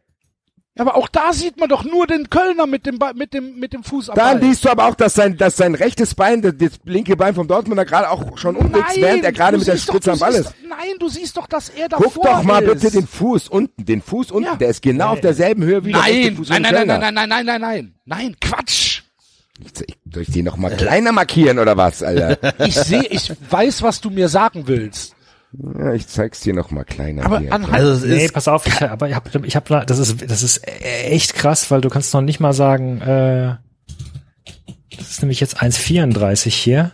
Aber 0.76 0.96
auch 0.96 1.08
da 1.08 1.34
sieht 1.34 1.60
man 1.60 1.70
doch 1.70 1.84
nur 1.84 2.08
den 2.08 2.32
Kölner 2.32 2.66
mit 2.66 2.88
dem, 2.88 2.98
Ba- 2.98 3.14
mit 3.14 3.32
dem, 3.36 3.60
mit 3.60 3.74
dem 3.74 3.84
Fuß 3.84 4.10
am 4.10 4.16
Da 4.16 4.34
Ball. 4.34 4.40
liest 4.42 4.66
du 4.66 4.70
aber 4.70 4.88
auch, 4.88 4.96
dass 4.96 5.14
sein, 5.14 5.38
dass 5.38 5.56
sein 5.56 5.76
rechtes 5.76 6.16
Bein, 6.16 6.42
das, 6.42 6.54
das 6.58 6.72
linke 6.84 7.16
Bein 7.16 7.36
vom 7.36 7.48
Dortmunder 7.48 7.86
gerade 7.86 8.10
auch 8.10 8.36
schon 8.40 8.56
umwächst, 8.56 9.00
während 9.00 9.24
er 9.24 9.32
gerade 9.34 9.58
mit 9.60 9.68
der 9.68 9.76
doch- 9.76 9.82
Spitze 9.84 10.14
am 10.14 10.18
Ball 10.20 10.34
ist. 10.34 10.46
doch- 10.48 10.54
Nein, 10.68 10.96
du 11.00 11.10
siehst 11.10 11.38
doch, 11.38 11.46
dass 11.46 11.70
er 11.70 11.90
davor 11.90 12.12
Guck 12.12 12.24
doch 12.24 12.42
mal 12.42 12.64
ist. 12.64 12.82
bitte 12.82 12.92
den 12.92 13.06
Fuß 13.06 13.50
unten, 13.50 13.86
den 13.86 14.02
Fuß 14.02 14.32
unten, 14.32 14.50
Ja. 14.50 14.56
der 14.56 14.70
ist 14.70 14.82
genau 14.82 15.10
auf 15.10 15.22
derselben 15.22 15.64
Höhe 15.64 15.86
wie 15.86 15.92
der 15.92 16.02
rechte 16.06 16.22
Nein, 16.30 16.36
Fuß 16.38 16.50
nein, 16.50 16.62
nein, 16.64 16.74
nein, 16.74 16.88
nein, 16.88 17.00
nein, 17.00 17.14
nein, 17.14 17.30
nein, 17.30 17.46
nein, 17.46 17.62
nein, 17.62 17.94
nein, 18.06 18.36
Quatsch. 18.42 19.02
Ich, 19.60 19.72
soll 20.12 20.24
ich 20.24 20.32
den 20.32 20.46
noch 20.46 20.58
mal 20.58 20.76
kleiner 20.76 21.12
markieren 21.12 21.60
oder 21.60 21.78
was, 21.78 22.02
Alter? 22.02 22.40
Ich 22.66 22.74
sehe, 22.74 23.04
ich 23.04 23.32
weiß, 23.52 23.84
was 23.84 24.02
du 24.02 24.10
mir 24.10 24.28
sagen 24.28 24.64
willst. 24.66 25.14
Ja, 25.78 25.94
ich 25.94 26.08
zeig's 26.08 26.40
dir 26.42 26.54
noch 26.54 26.72
mal 26.72 26.84
kleiner 26.84 27.26
Aber 27.26 27.40
hier. 27.40 27.54
anhand, 27.54 27.74
Also 27.74 28.06
Nee, 28.06 28.28
pass 28.30 28.48
auf, 28.48 28.66
ich, 28.68 28.82
aber 28.82 29.08
ich 29.10 29.16
habe, 29.16 29.46
ich 29.46 29.56
hab, 29.56 29.68
das 29.88 29.98
ist, 30.00 30.30
das 30.30 30.42
ist 30.44 30.62
echt 30.66 31.36
krass, 31.36 31.70
weil 31.72 31.82
du 31.82 31.90
kannst 31.90 32.14
noch 32.14 32.22
nicht 32.22 32.40
mal 32.40 32.54
sagen, 32.54 33.02
äh, 33.02 33.56
das 34.98 35.10
ist 35.12 35.22
nämlich 35.22 35.40
jetzt 35.40 35.62
1,34 35.62 36.50
hier. 36.50 36.92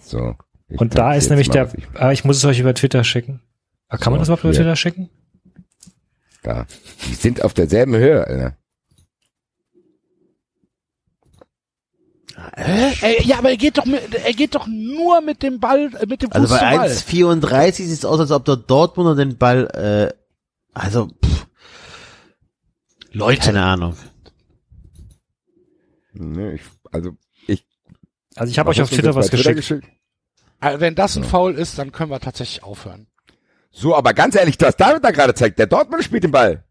so. 0.00 0.34
Und 0.76 0.96
da 0.98 1.14
ist 1.14 1.28
nämlich 1.30 1.48
mal, 1.48 1.52
der, 1.54 1.72
ich- 1.76 1.84
ah, 1.94 2.10
ich 2.10 2.24
muss 2.24 2.38
es 2.38 2.44
euch 2.44 2.58
über 2.58 2.74
Twitter 2.74 3.04
schicken. 3.04 3.40
Ah, 3.88 3.96
Kann 3.98 4.12
man 4.12 4.18
So, 4.18 4.20
das 4.22 4.28
überhaupt 4.28 4.44
über. 4.44 4.52
Twitter 4.54 4.76
schicken? 4.76 5.10
Da. 6.42 6.66
Die 7.06 7.14
sind 7.14 7.42
auf 7.44 7.54
derselben 7.54 7.94
Höhe, 7.94 8.26
Alter. 8.26 8.56
Äh, 12.56 13.22
ja, 13.22 13.38
aber 13.38 13.50
er 13.50 13.56
geht 13.56 13.78
doch, 13.78 13.84
mit, 13.84 14.14
er 14.14 14.32
geht 14.32 14.54
doch 14.54 14.66
nur 14.66 15.20
mit 15.20 15.42
dem 15.42 15.60
Ball, 15.60 15.90
äh, 16.00 16.06
mit 16.06 16.22
dem 16.22 16.30
Fuß 16.30 16.40
Also 16.40 16.54
bei 16.54 16.58
zum 16.58 16.78
Ball. 16.78 16.88
1,34 16.88 17.72
sieht 17.72 17.90
es 17.90 18.04
aus, 18.04 18.20
als 18.20 18.30
ob 18.30 18.44
der 18.44 18.56
Dortmunder 18.56 19.14
den 19.14 19.36
Ball, 19.38 19.66
äh, 20.14 20.14
also, 20.72 21.08
pff, 21.24 21.46
Leute, 23.12 23.46
keine 23.46 23.62
Ahnung. 23.64 23.96
Ne, 26.12 26.54
ich, 26.54 26.62
also, 26.92 27.12
ich 27.46 27.64
Also 28.36 28.50
ich 28.50 28.58
habe 28.58 28.70
euch 28.70 28.80
auf 28.82 28.90
Twitter 28.90 29.14
was 29.14 29.28
Twitter 29.28 29.54
geschickt. 29.54 29.86
äh, 30.60 30.80
wenn 30.80 30.94
das 30.94 31.16
ein 31.16 31.24
Foul 31.24 31.54
ist, 31.54 31.78
dann 31.78 31.92
können 31.92 32.10
wir 32.10 32.20
tatsächlich 32.20 32.62
aufhören. 32.62 33.06
So, 33.70 33.94
aber 33.96 34.14
ganz 34.14 34.36
ehrlich, 34.36 34.56
was 34.60 34.76
David 34.76 35.02
da 35.04 35.10
gerade 35.10 35.34
zeigt, 35.34 35.58
der 35.58 35.66
Dortmund 35.66 36.04
spielt 36.04 36.22
den 36.24 36.30
Ball. 36.30 36.64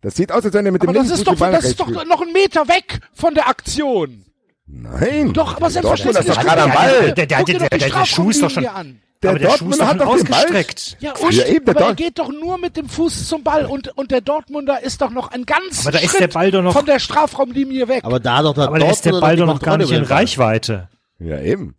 Das 0.00 0.14
sieht 0.14 0.32
aus, 0.32 0.44
als 0.44 0.54
wenn 0.54 0.64
er 0.66 0.72
mit 0.72 0.82
dem 0.82 0.90
Aber 0.90 0.98
das 0.98 1.08
linken 1.08 1.18
ist 1.20 1.26
doch, 1.26 1.34
den 1.34 1.38
Ball 1.38 1.52
das 1.52 1.64
ist 1.64 1.80
doch 1.80 1.88
noch 2.04 2.22
ein 2.22 2.32
Meter 2.32 2.68
weg 2.68 3.00
von 3.12 3.34
der 3.34 3.48
Aktion. 3.48 4.24
Nein. 4.66 5.32
Doch, 5.32 5.56
aber 5.56 5.68
Der 5.70 5.82
Dortmund 5.82 6.16
ist 6.16 6.24
selbstverständlich. 6.24 6.34
doch 6.34 6.42
gerade 6.42 6.62
am 6.62 6.72
Ball. 6.72 7.12
Der- 7.14 7.26
der- 7.26 7.44
der- 7.44 7.68
der- 7.68 7.78
der 7.78 8.04
Schuh 8.06 8.30
ist 8.30 8.42
doch 8.42 8.50
schon- 8.50 8.66
an. 8.66 9.00
Der 9.22 9.30
aber 9.30 9.38
der 9.38 9.46
Schuh 9.50 9.52
ist 9.54 9.60
Dortmund 9.80 9.80
doch 9.80 9.86
hat 9.86 10.00
doch 10.00 10.16
den 10.16 10.24
Ball. 10.26 10.38
ausgestreckt. 10.40 10.96
Ja, 11.00 11.12
und, 11.16 11.32
Ja, 11.34 11.44
eben, 11.46 11.64
der 11.64 11.74
aber 11.74 11.80
er 11.80 11.86
Dort- 11.88 11.96
geht 11.96 12.18
doch 12.18 12.28
nur 12.32 12.58
mit 12.58 12.76
dem 12.76 12.88
Fuß 12.88 13.28
zum 13.28 13.42
Ball 13.44 13.64
und, 13.64 13.96
und 13.96 14.10
der 14.10 14.20
Dortmunder 14.20 14.82
ist 14.82 15.00
doch 15.00 15.10
noch 15.10 15.30
ein 15.30 15.46
ganz 15.46 15.82
Aber 15.82 15.92
da 15.92 15.98
ist 15.98 16.10
Schritt 16.10 16.20
der 16.20 16.28
Ball 16.28 16.50
doch 16.50 16.62
noch- 16.62 16.72
von 16.72 16.84
der 16.84 16.98
Strafraumlinie 16.98 17.88
weg. 17.88 18.04
Aber 18.04 18.20
da 18.20 18.42
doch 18.42 18.54
der 18.54 18.64
Aber 18.64 18.78
da 18.78 18.90
ist 18.90 19.04
der 19.04 19.12
Dortmunder 19.12 19.26
Ball 19.26 19.36
doch 19.36 19.46
noch 19.54 19.60
gar 19.62 19.78
nicht 19.78 19.90
in. 19.92 20.02
Reichweite. 20.04 20.88
Ja, 21.18 21.40
eben. 21.40 21.76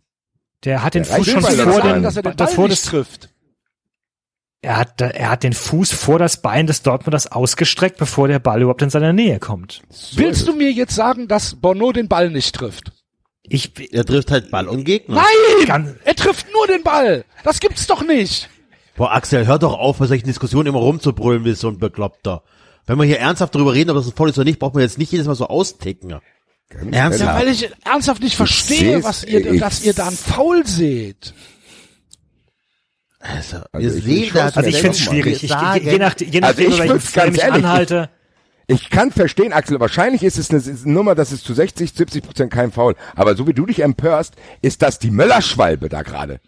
Der 0.64 0.82
hat 0.82 0.94
den 0.94 1.04
Der 1.04 1.14
Fuß 1.16 1.26
schon 1.30 1.40
vor 1.42 1.50
er 1.50 1.56
dem, 1.56 1.72
sagen, 1.72 2.02
dass 2.02 2.16
er 2.16 2.22
den 2.22 2.36
Ball 2.36 2.46
davor 2.46 2.68
nicht 2.68 2.82
des, 2.82 2.90
trifft. 2.90 3.28
Er 4.68 4.76
hat, 4.76 5.00
er 5.00 5.30
hat 5.30 5.42
den 5.44 5.54
Fuß 5.54 5.92
vor 5.92 6.18
das 6.18 6.42
Bein 6.42 6.66
des 6.66 6.82
Dortmunders 6.82 7.32
ausgestreckt, 7.32 7.96
bevor 7.96 8.28
der 8.28 8.38
Ball 8.38 8.60
überhaupt 8.60 8.82
in 8.82 8.90
seiner 8.90 9.12
Nähe 9.14 9.38
kommt. 9.38 9.80
Willst 10.14 10.46
du 10.46 10.54
mir 10.54 10.70
jetzt 10.70 10.94
sagen, 10.94 11.26
dass 11.26 11.54
Bono 11.54 11.92
den 11.92 12.06
Ball 12.08 12.30
nicht 12.30 12.54
trifft? 12.54 12.92
Ich, 13.42 13.72
Er 13.94 14.04
trifft 14.04 14.30
halt 14.30 14.50
Ball 14.50 14.68
und 14.68 14.84
Gegner. 14.84 15.16
Nein! 15.16 15.66
Kann- 15.66 15.96
er 16.04 16.14
trifft 16.14 16.46
nur 16.52 16.66
den 16.66 16.82
Ball. 16.82 17.24
Das 17.44 17.60
gibt's 17.60 17.86
doch 17.86 18.06
nicht. 18.06 18.50
Boah, 18.94 19.12
Axel, 19.12 19.46
hör 19.46 19.58
doch 19.58 19.72
auf, 19.78 19.98
bei 19.98 20.06
solchen 20.06 20.26
Diskussionen 20.26 20.66
immer 20.66 20.80
rumzubrüllen 20.80 21.44
wie 21.46 21.54
so 21.54 21.68
ein 21.68 21.78
Bekloppter. 21.78 22.42
Wenn 22.86 22.98
wir 22.98 23.04
hier 23.04 23.20
ernsthaft 23.20 23.54
darüber 23.54 23.72
reden, 23.72 23.88
ob 23.90 23.96
das 23.96 24.06
ein 24.06 24.12
Foul 24.14 24.28
ist 24.28 24.36
oder 24.36 24.44
nicht, 24.44 24.58
braucht 24.58 24.74
man 24.74 24.82
jetzt 24.82 24.98
nicht 24.98 25.12
jedes 25.12 25.26
Mal 25.26 25.34
so 25.34 25.46
austicken. 25.46 26.10
Ja, 26.10 26.20
Ernsthaft? 26.90 27.40
weil 27.40 27.48
ich 27.48 27.70
ernsthaft 27.84 28.22
nicht 28.22 28.36
verstehe, 28.36 29.02
was 29.02 29.24
ihr, 29.24 29.58
dass 29.58 29.82
ihr 29.82 29.94
da 29.94 30.08
einen 30.08 30.16
Foul 30.16 30.66
seht. 30.66 31.32
Also, 33.20 33.56
wir 33.58 33.66
Also 33.72 33.98
ich- 33.98 34.04
sehen 34.04 34.22
ich 34.24 34.32
das. 34.32 34.56
also 34.56 34.68
ich 34.68 34.76
finde 34.76 34.90
es 34.90 35.00
schwierig. 35.00 35.42
Ich, 35.44 35.50
je, 35.50 35.56
nach, 35.56 35.74
je 35.76 35.86
Also 35.90 35.98
nachdem, 36.40 36.68
ich 36.70 36.78
über 36.78 36.78
welchen 36.88 37.00
Frame 37.00 37.34
ich 37.34 37.40
ehrlich- 37.42 37.64
anhalte. 37.64 38.10
Ich 38.70 38.90
kann 38.90 39.10
verstehen, 39.10 39.52
Axel, 39.54 39.80
wahrscheinlich 39.80 40.22
ist 40.22 40.36
es 40.38 40.50
eine, 40.50 40.58
ist 40.58 40.84
eine 40.84 40.92
Nummer, 40.92 41.14
das 41.14 41.32
ist 41.32 41.44
zu 41.44 41.54
60, 41.54 41.90
70 41.94 42.22
Prozent 42.22 42.52
kein 42.52 42.70
Foul. 42.70 42.96
Aber 43.16 43.34
so 43.34 43.46
wie 43.46 43.54
du 43.54 43.64
dich 43.64 43.80
empörst, 43.80 44.34
ist 44.60 44.82
das 44.82 44.98
die 44.98 45.10
Möllerschwalbe 45.10 45.88
da 45.88 46.02
gerade. 46.02 46.38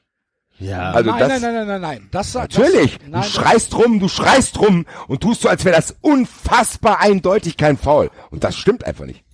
Ja, 0.58 0.90
Also 0.92 1.10
nein, 1.10 1.18
das, 1.18 1.28
nein, 1.30 1.40
nein, 1.40 1.54
nein, 1.54 1.66
nein, 1.66 1.80
nein. 1.80 2.08
Das, 2.10 2.34
Natürlich, 2.34 2.98
Das, 2.98 3.04
du 3.06 3.10
nein, 3.10 3.22
schreist 3.24 3.74
rum, 3.74 3.98
du 3.98 4.08
schreist 4.08 4.60
rum 4.60 4.84
und 5.08 5.22
tust 5.22 5.40
so, 5.40 5.48
als 5.48 5.64
wäre 5.64 5.74
das 5.76 5.96
unfassbar 6.02 7.00
eindeutig 7.00 7.56
kein 7.56 7.78
Foul. 7.78 8.10
Und 8.30 8.44
das 8.44 8.56
stimmt 8.58 8.84
einfach 8.84 9.06
nicht. 9.06 9.24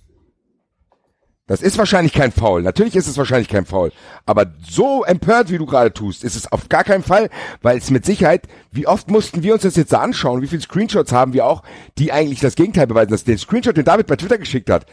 Das 1.47 1.61
ist 1.61 1.77
wahrscheinlich 1.77 2.11
kein 2.11 2.33
Foul. 2.33 2.61
Natürlich 2.61 2.97
ist 2.97 3.07
es 3.07 3.17
wahrscheinlich 3.17 3.47
kein 3.47 3.65
Foul. 3.65 3.93
Aber 4.25 4.47
so 4.61 5.05
empört, 5.05 5.49
wie 5.49 5.57
du 5.57 5.65
gerade 5.65 5.93
tust, 5.93 6.25
ist 6.25 6.35
es 6.35 6.51
auf 6.51 6.67
gar 6.67 6.83
keinen 6.83 7.03
Fall, 7.03 7.29
weil 7.61 7.77
es 7.77 7.89
mit 7.89 8.05
Sicherheit, 8.05 8.47
wie 8.69 8.85
oft 8.85 9.09
mussten 9.09 9.43
wir 9.43 9.53
uns 9.53 9.63
das 9.63 9.77
jetzt 9.77 9.93
da 9.93 10.01
anschauen, 10.01 10.41
wie 10.41 10.47
viele 10.47 10.61
Screenshots 10.61 11.13
haben 11.13 11.31
wir 11.31 11.45
auch, 11.45 11.63
die 11.97 12.11
eigentlich 12.11 12.41
das 12.41 12.55
Gegenteil 12.55 12.85
beweisen. 12.85 13.11
Das, 13.11 13.23
den 13.23 13.37
Screenshot, 13.37 13.77
den 13.77 13.85
David 13.85 14.07
bei 14.07 14.17
Twitter 14.17 14.37
geschickt 14.37 14.69
hat, 14.69 14.87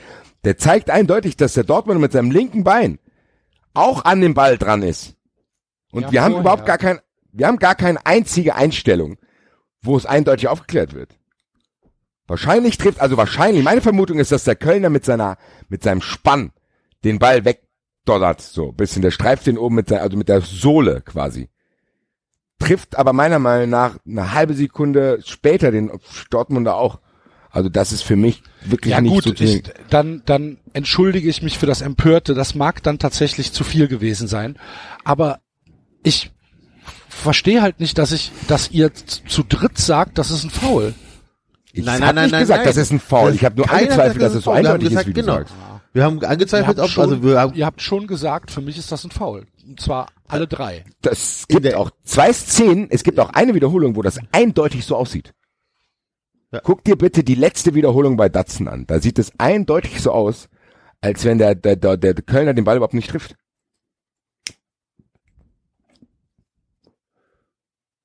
der 0.44 0.56
zeigt 0.56 0.90
eindeutig, 0.90 1.36
dass 1.36 1.54
der 1.54 1.64
Dortmund 1.64 2.00
mit 2.00 2.12
seinem 2.12 2.30
linken 2.30 2.62
Bein 2.62 3.00
auch 3.74 4.04
an 4.04 4.20
dem 4.20 4.34
Ball 4.34 4.56
dran 4.56 4.82
ist. 4.82 5.16
Und 5.90 6.02
Ja, 6.02 6.12
wir 6.12 6.22
haben 6.22 6.36
überhaupt 6.36 6.66
gar 6.66 6.78
kein, 6.78 7.00
wir 7.32 7.48
haben 7.48 7.58
gar 7.58 7.74
keine 7.74 8.06
einzige 8.06 8.54
Einstellung, 8.54 9.16
wo 9.82 9.96
es 9.96 10.06
eindeutig 10.06 10.46
aufgeklärt 10.46 10.94
wird. 10.94 11.16
Wahrscheinlich 12.34 12.78
trifft, 12.78 13.00
also 13.00 13.16
wahrscheinlich, 13.16 13.62
meine 13.62 13.80
Vermutung 13.80 14.18
ist, 14.18 14.32
dass 14.32 14.42
der 14.42 14.56
Kölner 14.56 14.90
mit 14.90 15.04
seiner, 15.04 15.38
mit 15.68 15.84
seinem 15.84 16.02
Spann 16.02 16.50
den 17.04 17.20
Ball 17.20 17.44
wegdollert, 17.44 18.40
so, 18.40 18.72
bisschen, 18.72 19.02
der 19.02 19.12
streift 19.12 19.46
den 19.46 19.56
oben 19.56 19.76
mit 19.76 19.88
der, 19.88 20.02
also 20.02 20.16
mit 20.16 20.28
der 20.28 20.40
Sohle 20.40 21.00
quasi. 21.02 21.48
Trifft 22.58 22.98
aber 22.98 23.12
meiner 23.12 23.38
Meinung 23.38 23.70
nach 23.70 23.98
eine 24.04 24.32
halbe 24.32 24.54
Sekunde 24.54 25.20
später 25.24 25.70
den 25.70 25.92
Dortmunder 26.30 26.74
auch. 26.74 26.98
Also 27.50 27.68
das 27.68 27.92
ist 27.92 28.02
für 28.02 28.16
mich 28.16 28.42
wirklich 28.64 28.90
Ja 28.90 29.00
nicht 29.00 29.12
gut, 29.12 29.38
so 29.38 29.44
ich, 29.44 29.62
dann, 29.88 30.22
dann 30.26 30.58
entschuldige 30.72 31.28
ich 31.28 31.40
mich 31.40 31.56
für 31.56 31.66
das 31.66 31.82
Empörte. 31.82 32.34
Das 32.34 32.56
mag 32.56 32.82
dann 32.82 32.98
tatsächlich 32.98 33.52
zu 33.52 33.62
viel 33.62 33.86
gewesen 33.86 34.26
sein. 34.26 34.58
Aber 35.04 35.38
ich 36.02 36.32
verstehe 37.08 37.62
halt 37.62 37.78
nicht, 37.78 37.96
dass 37.96 38.10
ich, 38.10 38.32
dass 38.48 38.72
ihr 38.72 38.92
zu 38.92 39.44
dritt 39.44 39.78
sagt, 39.78 40.18
das 40.18 40.32
ist 40.32 40.42
ein 40.42 40.50
Foul. 40.50 40.94
Ich 41.76 41.84
Nein, 41.84 41.98
nein, 41.98 42.14
nein, 42.14 42.24
nicht 42.26 42.32
nein, 42.32 42.40
gesagt, 42.42 42.58
nein. 42.60 42.68
das 42.68 42.76
ist 42.76 42.92
ein 42.92 43.00
Foul. 43.00 43.34
Ich 43.34 43.44
habe 43.44 43.56
nur 43.56 43.66
Keiner 43.66 43.80
angezweifelt, 43.80 44.22
dass 44.22 44.34
es 44.36 44.44
so 44.44 44.52
eindeutig 44.52 44.84
ist, 44.84 44.90
gesagt, 44.90 45.08
wie 45.08 45.12
du 45.12 45.20
genau. 45.22 45.34
sagst. 45.38 45.54
wir 45.92 46.04
haben 46.04 46.24
angezweifelt, 46.24 46.78
ob, 46.78 46.88
schon, 46.88 47.02
also 47.02 47.22
wir 47.24 47.40
haben, 47.40 47.54
ihr 47.54 47.66
habt 47.66 47.82
schon 47.82 48.06
gesagt, 48.06 48.52
für 48.52 48.60
mich 48.60 48.78
ist 48.78 48.92
das 48.92 49.02
ein 49.02 49.10
Foul. 49.10 49.46
Und 49.66 49.80
zwar 49.80 50.06
alle 50.28 50.46
drei. 50.46 50.84
Das 51.02 51.46
gibt 51.48 51.74
auch 51.74 51.90
zwei 52.04 52.32
Szenen, 52.32 52.86
es 52.90 53.02
gibt 53.02 53.18
auch 53.18 53.30
eine 53.30 53.54
Wiederholung, 53.54 53.96
wo 53.96 54.02
das 54.02 54.20
eindeutig 54.30 54.86
so 54.86 54.94
aussieht. 54.94 55.34
Ja. 56.52 56.60
Guck 56.62 56.84
dir 56.84 56.94
bitte 56.94 57.24
die 57.24 57.34
letzte 57.34 57.74
Wiederholung 57.74 58.16
bei 58.16 58.28
Datsen 58.28 58.68
an. 58.68 58.86
Da 58.86 59.00
sieht 59.00 59.18
es 59.18 59.32
eindeutig 59.38 60.00
so 60.00 60.12
aus, 60.12 60.48
als 61.00 61.24
wenn 61.24 61.38
der, 61.38 61.56
der, 61.56 61.74
der, 61.74 61.96
der 61.96 62.14
Kölner 62.14 62.54
den 62.54 62.62
Ball 62.62 62.76
überhaupt 62.76 62.94
nicht 62.94 63.10
trifft. 63.10 63.34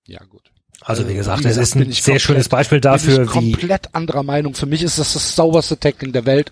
Ja 0.08 0.24
gut. 0.24 0.39
Also 0.90 1.08
wie 1.08 1.14
gesagt, 1.14 1.40
Wie 1.40 1.44
das 1.44 1.52
gesagt, 1.58 1.68
ist 1.68 1.76
ein 1.76 1.80
bin 1.84 1.92
sehr 1.92 2.04
komplett- 2.04 2.22
schönes 2.24 2.50
Beispiel 2.50 2.80
bin 2.80 2.92
dafür, 2.92 3.14
ich 3.24 3.30
wie 3.36 3.52
komplett 3.52 3.94
anderer 3.94 4.24
Meinung. 4.24 4.56
Für 4.56 4.66
mich 4.66 4.82
ist 4.82 4.98
das 4.98 5.14
das 5.14 5.36
sauberste 5.36 5.78
Tackling 5.80 6.14
der 6.14 6.26
Welt 6.26 6.52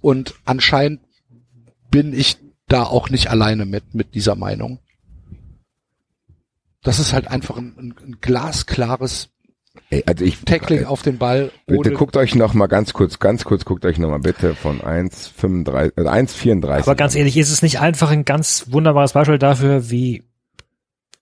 und 0.00 0.34
anscheinend 0.44 1.00
bin 1.90 2.12
ich 2.12 2.36
da 2.66 2.82
auch 2.82 3.10
nicht 3.10 3.28
alleine 3.30 3.64
mit 3.64 3.94
mit 3.94 4.14
dieser 4.16 4.34
Meinung. 4.34 4.80
Das 6.82 6.98
ist 6.98 7.12
halt 7.12 7.28
einfach 7.28 7.56
ein, 7.58 7.74
ein, 7.78 7.94
ein 8.04 8.16
glasklares 8.20 9.28
Ey, 9.90 10.02
also 10.06 10.24
ich, 10.24 10.40
Tackling 10.44 10.84
auf 10.86 11.02
den 11.02 11.18
Ball. 11.18 11.52
bitte 11.66 11.92
guckt 11.92 12.16
euch 12.16 12.34
noch 12.34 12.54
mal 12.54 12.66
ganz 12.66 12.92
kurz, 12.92 13.20
ganz 13.20 13.44
kurz 13.44 13.64
guckt 13.64 13.84
euch 13.84 13.98
noch 13.98 14.08
mal 14.08 14.18
bitte 14.18 14.54
von 14.56 14.80
1,35, 14.80 15.92
äh, 15.96 16.08
1,34. 16.08 16.82
Aber 16.82 16.94
ganz 16.96 17.12
an. 17.14 17.18
ehrlich, 17.20 17.36
ist 17.36 17.50
es 17.50 17.62
nicht 17.62 17.78
einfach 17.78 18.10
ein 18.10 18.24
ganz 18.24 18.66
wunderbares 18.70 19.12
Beispiel 19.12 19.38
dafür, 19.38 19.88
wie, 19.90 20.24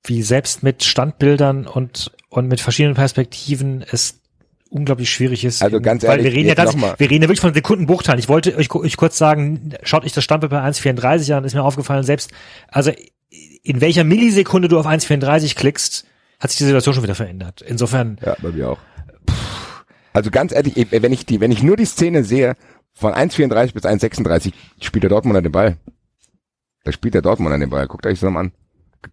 wie 0.05 0.23
selbst 0.23 0.63
mit 0.63 0.83
Standbildern 0.85 1.67
und, 1.67 2.13
und 2.35 2.49
mit 2.49 2.61
verschiedenen 2.61 2.97
Perspektiven 2.97 3.85
es 3.89 4.21
unglaublich 4.69 5.09
schwierig 5.11 5.45
ist. 5.45 5.63
Also 5.63 5.81
ganz 5.81 6.03
Weil 6.03 6.19
wir 6.19 6.25
ehrlich, 6.25 6.35
reden 6.35 6.49
ja 6.49 6.55
ganz, 6.55 6.75
wir 6.75 7.11
reden 7.11 7.23
ja 7.23 7.29
wirklich 7.29 7.41
von 7.41 7.55
Sekundenbruchteilen. 7.55 8.19
Ich 8.19 8.29
wollte 8.29 8.57
euch, 8.57 8.75
euch 8.75 8.97
kurz 8.97 9.17
sagen, 9.17 9.75
schaut 9.85 10.05
euch 10.05 10.13
das 10.13 10.25
Standbild 10.25 10.51
bei 10.51 10.61
1,34 10.61 11.33
an, 11.33 11.45
ist 11.45 11.55
mir 11.55 11.63
aufgefallen, 11.63 12.03
selbst, 12.03 12.33
also 12.69 12.91
in 13.63 13.81
welcher 13.81 14.03
Millisekunde 14.03 14.67
du 14.67 14.81
auf 14.81 14.87
1,34 14.87 15.55
klickst, 15.55 16.07
hat 16.41 16.51
sich 16.51 16.59
die 16.59 16.65
Situation 16.65 16.95
schon 16.95 17.05
wieder 17.05 17.15
verändert. 17.15 17.63
Insofern, 17.63 18.19
Ja, 18.25 18.37
bei 18.43 18.51
mir 18.51 18.71
auch. 18.71 18.79
Also 20.13 20.31
ganz 20.33 20.53
ehrlich, 20.53 20.77
eh, 20.77 20.87
wenn 20.91 21.13
ich 21.13 21.27
die, 21.27 21.41
wenn 21.41 21.53
ich 21.53 21.63
nur 21.63 21.77
die 21.77 21.85
Szene 21.85 22.25
sehe, 22.25 22.55
von 22.95 23.13
1,34 23.13 23.75
bis 23.75 23.85
1,36 23.85 24.53
spielt 24.81 25.05
der 25.05 25.11
Dortmunder 25.11 25.41
den 25.43 25.53
Ball. 25.53 25.77
Da 26.83 26.91
spielt 26.91 27.15
der 27.15 27.23
Dortmunder 27.23 27.59
den 27.59 27.71
Ball. 27.71 27.87
Guckt 27.87 28.07
euch 28.07 28.15
das 28.15 28.23
nochmal 28.23 28.47
an. 28.47 28.53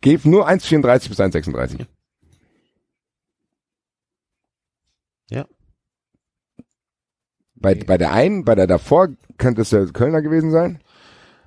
Gebt 0.02 0.26
nur 0.26 0.49
1,34 0.49 1.10
bis 1.10 1.19
1,36. 1.19 1.80
Ja. 1.80 1.85
Bei, 7.62 7.76
bei 7.76 7.98
der 7.98 8.12
einen, 8.12 8.44
bei 8.44 8.56
der 8.56 8.68
davor 8.68 9.10
könnte 9.38 9.62
es 9.62 9.70
der 9.70 9.86
Kölner 9.88 10.22
gewesen 10.22 10.52
sein. 10.52 10.80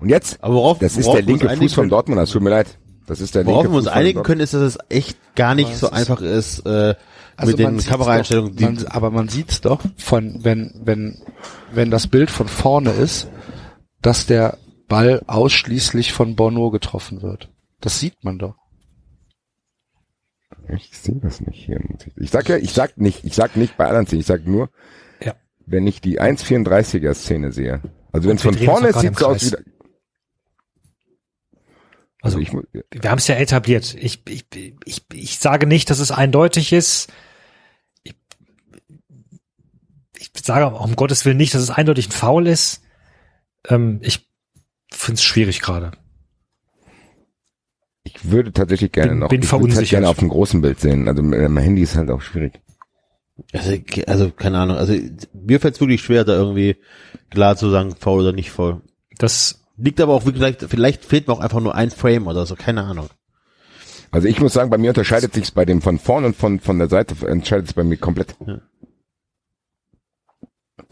Und 0.00 0.08
jetzt, 0.08 0.42
Aber 0.42 0.54
worauf, 0.54 0.78
das 0.78 0.96
ist 0.96 1.06
worauf 1.06 1.16
der 1.18 1.24
linke 1.26 1.48
Fuß 1.48 1.72
vom 1.74 1.82
können- 1.82 1.90
Dortmunder. 1.90 2.22
Es 2.24 2.30
tut 2.30 2.42
mir 2.42 2.50
leid. 2.50 2.78
Das 3.06 3.20
ist 3.20 3.34
der 3.34 3.44
Worauf 3.46 3.62
linke 3.64 3.74
wir 3.74 3.78
uns 3.78 3.86
einigen 3.88 4.14
Dortmund. 4.16 4.26
können, 4.26 4.40
ist, 4.40 4.54
dass 4.54 4.62
es 4.62 4.78
echt 4.88 5.18
gar 5.34 5.54
nicht 5.54 5.76
so 5.76 5.90
einfach 5.90 6.20
ist, 6.22 6.60
äh, 6.66 6.94
Also 7.36 7.50
mit 7.50 7.58
den 7.58 7.78
Kameraeinstellungen. 7.78 8.56
Doch, 8.56 8.62
man, 8.62 8.86
aber 8.86 9.10
man 9.10 9.28
sieht's 9.28 9.60
doch, 9.60 9.80
von 9.96 10.42
wenn 10.42 10.72
wenn 10.84 11.18
wenn 11.72 11.90
das 11.90 12.06
Bild 12.06 12.30
von 12.30 12.48
vorne 12.48 12.90
ist, 12.92 13.28
dass 14.00 14.26
der 14.26 14.56
Ball 14.88 15.22
ausschließlich 15.26 16.12
von 16.12 16.36
Bono 16.36 16.70
getroffen 16.70 17.22
wird. 17.22 17.50
Das 17.80 17.98
sieht 18.00 18.22
man 18.24 18.38
doch. 18.38 18.54
Ich 20.74 20.90
sehe 20.96 21.16
das 21.22 21.40
nicht 21.40 21.64
hier. 21.66 21.80
Ich 22.16 22.30
sag 22.30 22.48
ja, 22.48 22.56
ich 22.56 22.72
sag 22.72 22.96
nicht, 22.96 23.24
ich 23.24 23.34
sag 23.34 23.56
nicht 23.56 23.76
bei 23.76 23.86
anderen 23.86 24.06
Szenen, 24.06 24.20
ich 24.20 24.26
sag 24.26 24.46
nur. 24.46 24.70
Wenn 25.66 25.86
ich 25.86 26.00
die 26.00 26.20
1,34er 26.20 27.14
Szene 27.14 27.52
sehe. 27.52 27.80
Also 28.12 28.28
wenn 28.28 28.36
es 28.36 28.42
von 28.42 28.54
vorne 28.56 28.88
ist, 28.88 29.00
sieht's 29.00 29.20
im 29.20 29.26
aus 29.26 29.42
wie, 29.52 29.56
also 29.56 29.64
also 32.22 32.38
ich, 32.38 32.52
wir 32.52 33.10
haben 33.10 33.18
es 33.18 33.26
ja 33.28 33.34
etabliert. 33.34 33.94
Ich, 33.98 34.22
ich, 34.26 34.46
ich, 34.86 35.02
ich 35.12 35.38
sage 35.38 35.66
nicht, 35.66 35.90
dass 35.90 35.98
es 35.98 36.10
eindeutig 36.10 36.72
ist. 36.72 37.12
Ich, 38.02 38.14
ich 40.18 40.30
sage 40.42 40.66
auch 40.66 40.84
um 40.84 40.96
Gottes 40.96 41.24
Willen 41.26 41.36
nicht, 41.36 41.54
dass 41.54 41.60
es 41.62 41.70
eindeutig 41.70 42.08
ein 42.08 42.12
Foul 42.12 42.46
ist. 42.46 42.82
Ähm, 43.68 43.98
ich 44.02 44.26
finde 44.90 45.14
es 45.18 45.22
schwierig 45.24 45.60
gerade. 45.60 45.92
ich 48.04 48.30
würde 48.30 48.52
tatsächlich 48.52 48.92
gerne 48.92 49.10
Bin- 49.10 49.18
noch, 49.18 49.28
bin 49.28 49.42
ich 49.42 49.46
würde 49.46 49.52
halt 49.52 49.70
verunsichert. 49.72 49.90
gerne 49.90 50.08
auf 50.08 50.18
dem 50.18 50.28
großen 50.30 50.62
Bild 50.62 50.80
sehen. 50.80 51.08
Also 51.08 51.22
mit 51.22 51.38
meinem 51.40 51.58
Handy 51.58 51.82
ist 51.82 51.96
halt 51.96 52.10
auch 52.10 52.22
schwierig. 52.22 52.60
Also, 53.52 53.76
also 54.06 54.30
keine 54.30 54.58
Ahnung. 54.58 54.76
Also 54.76 54.94
mir 55.32 55.60
fällt 55.60 55.74
es 55.74 55.80
wirklich 55.80 56.02
schwer, 56.02 56.24
da 56.24 56.34
irgendwie 56.34 56.76
klar 57.30 57.56
zu 57.56 57.70
sagen, 57.70 57.94
faul 57.96 58.20
oder 58.20 58.32
nicht 58.32 58.50
faul. 58.50 58.80
Das 59.18 59.64
Liegt 59.76 60.00
aber 60.00 60.14
auch 60.14 60.24
wirklich, 60.24 60.40
vielleicht, 60.40 60.62
vielleicht 60.70 61.04
fehlt 61.04 61.26
mir 61.26 61.34
auch 61.34 61.40
einfach 61.40 61.60
nur 61.60 61.74
ein 61.74 61.90
Frame 61.90 62.28
oder 62.28 62.46
so, 62.46 62.54
keine 62.54 62.84
Ahnung. 62.84 63.08
Also 64.12 64.28
ich 64.28 64.40
muss 64.40 64.52
sagen, 64.52 64.70
bei 64.70 64.78
mir 64.78 64.90
unterscheidet 64.90 65.34
sich's 65.34 65.50
bei 65.50 65.64
dem 65.64 65.82
von 65.82 65.98
vorne 65.98 66.28
und 66.28 66.36
von, 66.36 66.60
von 66.60 66.78
der 66.78 66.88
Seite 66.88 67.26
entscheidet 67.26 67.68
es 67.68 67.72
bei 67.72 67.82
mir 67.82 67.96
komplett. 67.96 68.36
Ja. 68.46 68.60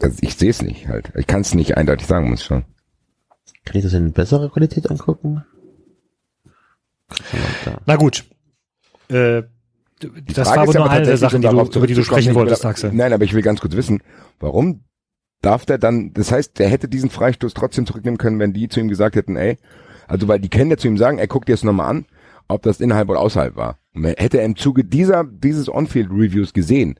Also 0.01 0.17
ich 0.19 0.35
sehe 0.35 0.49
es 0.49 0.61
nicht 0.61 0.89
halt. 0.89 1.13
Ich 1.15 1.27
kann 1.27 1.41
es 1.41 1.53
nicht 1.53 1.77
eindeutig 1.77 2.07
sagen, 2.07 2.29
muss 2.29 2.41
ich 2.41 2.45
schon. 2.45 2.65
Kann 3.63 3.77
ich 3.77 3.83
das 3.83 3.93
in 3.93 4.11
besserer 4.11 4.49
Qualität 4.49 4.91
angucken? 4.91 5.45
Na 7.85 7.95
gut. 7.95 8.25
Äh, 9.07 9.43
das 10.35 10.47
Frage 10.47 10.61
war 10.61 10.63
ist 10.63 10.69
aber 10.69 10.73
nur 10.73 10.85
aber 10.85 10.89
eine 10.91 11.05
der 11.05 11.17
Sachen, 11.17 11.41
die 11.41 11.47
du, 11.47 11.53
darauf 11.53 11.75
über 11.75 11.87
die 11.87 11.93
du 11.93 12.03
sprechen 12.03 12.35
wolltest, 12.35 12.65
Axel. 12.65 12.91
Nein, 12.93 13.13
aber 13.13 13.23
ich 13.23 13.33
will 13.33 13.41
ganz 13.41 13.59
kurz 13.59 13.75
wissen, 13.75 14.01
warum 14.39 14.83
darf 15.41 15.65
der 15.65 15.77
dann, 15.77 16.13
das 16.13 16.31
heißt, 16.31 16.59
der 16.59 16.69
hätte 16.69 16.87
diesen 16.87 17.09
Freistoß 17.09 17.53
trotzdem 17.53 17.85
zurücknehmen 17.85 18.17
können, 18.17 18.39
wenn 18.39 18.53
die 18.53 18.69
zu 18.69 18.79
ihm 18.79 18.87
gesagt 18.87 19.15
hätten, 19.15 19.35
ey, 19.35 19.57
also 20.07 20.27
weil 20.27 20.39
die 20.39 20.49
können 20.49 20.71
ja 20.71 20.77
zu 20.77 20.87
ihm 20.87 20.97
sagen, 20.97 21.19
ey, 21.19 21.27
guck 21.27 21.45
dir 21.45 21.53
das 21.53 21.63
nochmal 21.63 21.89
an, 21.89 22.05
ob 22.47 22.61
das 22.63 22.79
innerhalb 22.79 23.09
oder 23.09 23.19
außerhalb 23.19 23.55
war. 23.55 23.77
Und 23.93 24.05
hätte 24.05 24.39
er 24.39 24.45
im 24.45 24.55
Zuge 24.55 24.83
dieser, 24.83 25.23
dieses 25.23 25.69
On-Field-Reviews 25.69 26.53
gesehen, 26.53 26.99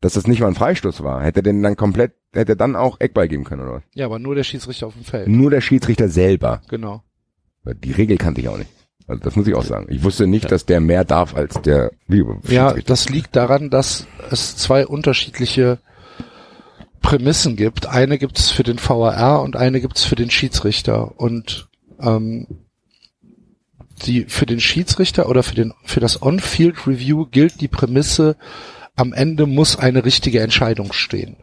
dass 0.00 0.12
das 0.12 0.26
nicht 0.26 0.40
mal 0.40 0.48
ein 0.48 0.54
Freistoß 0.54 1.02
war, 1.02 1.22
hätte 1.22 1.40
er 1.40 1.42
den 1.42 1.62
dann 1.62 1.76
komplett, 1.76 2.12
hätte 2.32 2.52
er 2.52 2.56
dann 2.56 2.76
auch 2.76 3.00
Eckball 3.00 3.28
geben 3.28 3.44
können, 3.44 3.62
oder 3.62 3.74
was? 3.74 3.82
Ja, 3.94 4.06
aber 4.06 4.18
nur 4.18 4.34
der 4.34 4.44
Schiedsrichter 4.44 4.86
auf 4.86 4.94
dem 4.94 5.04
Feld. 5.04 5.28
Nur 5.28 5.50
der 5.50 5.60
Schiedsrichter 5.60 6.08
selber. 6.08 6.62
Genau. 6.68 7.02
Weil 7.64 7.74
Die 7.74 7.92
Regel 7.92 8.16
kannte 8.16 8.40
ich 8.40 8.48
auch 8.48 8.58
nicht. 8.58 8.70
Also 9.08 9.22
das 9.24 9.36
muss 9.36 9.46
ich 9.46 9.54
auch 9.54 9.64
sagen. 9.64 9.86
Ich 9.88 10.04
wusste 10.04 10.26
nicht, 10.26 10.52
dass 10.52 10.66
der 10.66 10.80
mehr 10.80 11.04
darf 11.04 11.34
als 11.34 11.60
der 11.62 11.92
Videoschiedsrichter. 12.06 12.54
Ja, 12.54 12.74
das 12.74 13.08
liegt 13.08 13.34
daran, 13.34 13.70
dass 13.70 14.06
es 14.30 14.56
zwei 14.56 14.86
unterschiedliche 14.86 15.78
Prämissen 17.00 17.56
gibt. 17.56 17.86
Eine 17.86 18.18
gibt 18.18 18.38
es 18.38 18.50
für 18.50 18.64
den 18.64 18.78
VAR 18.78 19.42
und 19.42 19.56
eine 19.56 19.80
gibt 19.80 19.96
es 19.96 20.04
für 20.04 20.14
den 20.14 20.30
Schiedsrichter. 20.30 21.18
Und 21.18 21.68
ähm, 22.00 22.46
die 24.04 24.24
für 24.24 24.44
den 24.44 24.60
Schiedsrichter 24.60 25.28
oder 25.28 25.42
für 25.42 25.54
den 25.54 25.72
für 25.84 26.00
das 26.00 26.20
On-Field 26.20 26.86
Review 26.86 27.24
gilt 27.24 27.62
die 27.62 27.68
Prämisse: 27.68 28.36
Am 28.94 29.14
Ende 29.14 29.46
muss 29.46 29.78
eine 29.78 30.04
richtige 30.04 30.40
Entscheidung 30.40 30.92
stehen. 30.92 31.36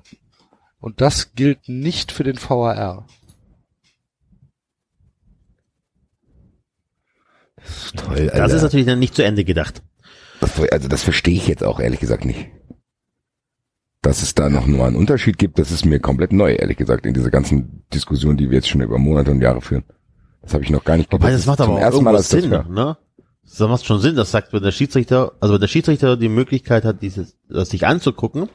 Und 0.80 1.02
das 1.02 1.34
gilt 1.34 1.68
nicht 1.68 2.12
für 2.12 2.24
den 2.24 2.38
VAR. 2.38 3.08
Toll, 7.96 8.26
Das 8.28 8.40
Alter. 8.42 8.56
ist 8.56 8.62
natürlich 8.64 8.86
dann 8.86 9.00
nicht 9.00 9.16
zu 9.16 9.24
Ende 9.24 9.44
gedacht. 9.44 9.82
Das, 10.42 10.60
also 10.72 10.88
das 10.88 11.04
verstehe 11.04 11.36
ich 11.36 11.48
jetzt 11.48 11.64
auch 11.64 11.80
ehrlich 11.80 12.00
gesagt 12.00 12.26
nicht. 12.26 12.48
Dass 14.02 14.22
es 14.22 14.36
da 14.36 14.50
noch 14.50 14.68
nur 14.68 14.86
einen 14.86 14.96
Unterschied 14.96 15.38
gibt, 15.40 15.58
das 15.58 15.72
ist 15.72 15.86
mir 15.86 16.00
komplett 16.00 16.32
neu, 16.32 16.54
ehrlich 16.54 16.78
gesagt, 16.78 17.06
in 17.08 17.14
dieser 17.16 17.32
ganzen 17.32 17.84
Diskussion, 17.94 18.38
die 18.38 18.50
wir 18.50 18.58
jetzt 18.58 18.70
schon 18.70 18.82
über 18.82 19.00
Monate 19.00 19.32
und 19.32 19.42
Jahre 19.42 19.62
führen. 19.62 19.84
Das 20.44 20.54
habe 20.54 20.64
ich 20.64 20.70
noch 20.70 20.84
gar 20.84 20.96
nicht 20.98 21.12
Wobei, 21.12 21.32
das 21.32 21.42
das 21.42 21.48
macht 21.48 21.62
aber 21.62 21.74
auch 21.74 21.80
ersten 21.80 22.04
Mal, 22.04 22.14
das 22.14 22.30
Sinn, 22.30 22.52
höre. 22.52 22.66
ne? 22.70 22.98
Das 23.48 23.60
macht 23.68 23.86
schon 23.86 24.00
Sinn, 24.00 24.16
das 24.16 24.30
sagt, 24.32 24.54
wenn 24.54 24.62
der 24.62 24.72
Schiedsrichter, 24.72 25.34
also 25.40 25.54
wenn 25.56 25.62
der 25.62 25.68
Schiedsrichter 25.68 26.18
die 26.18 26.30
Möglichkeit 26.30 26.84
hat, 26.86 27.02
dieses, 27.02 27.36
das 27.50 27.70
sich 27.70 27.88
anzugucken, 27.88 28.50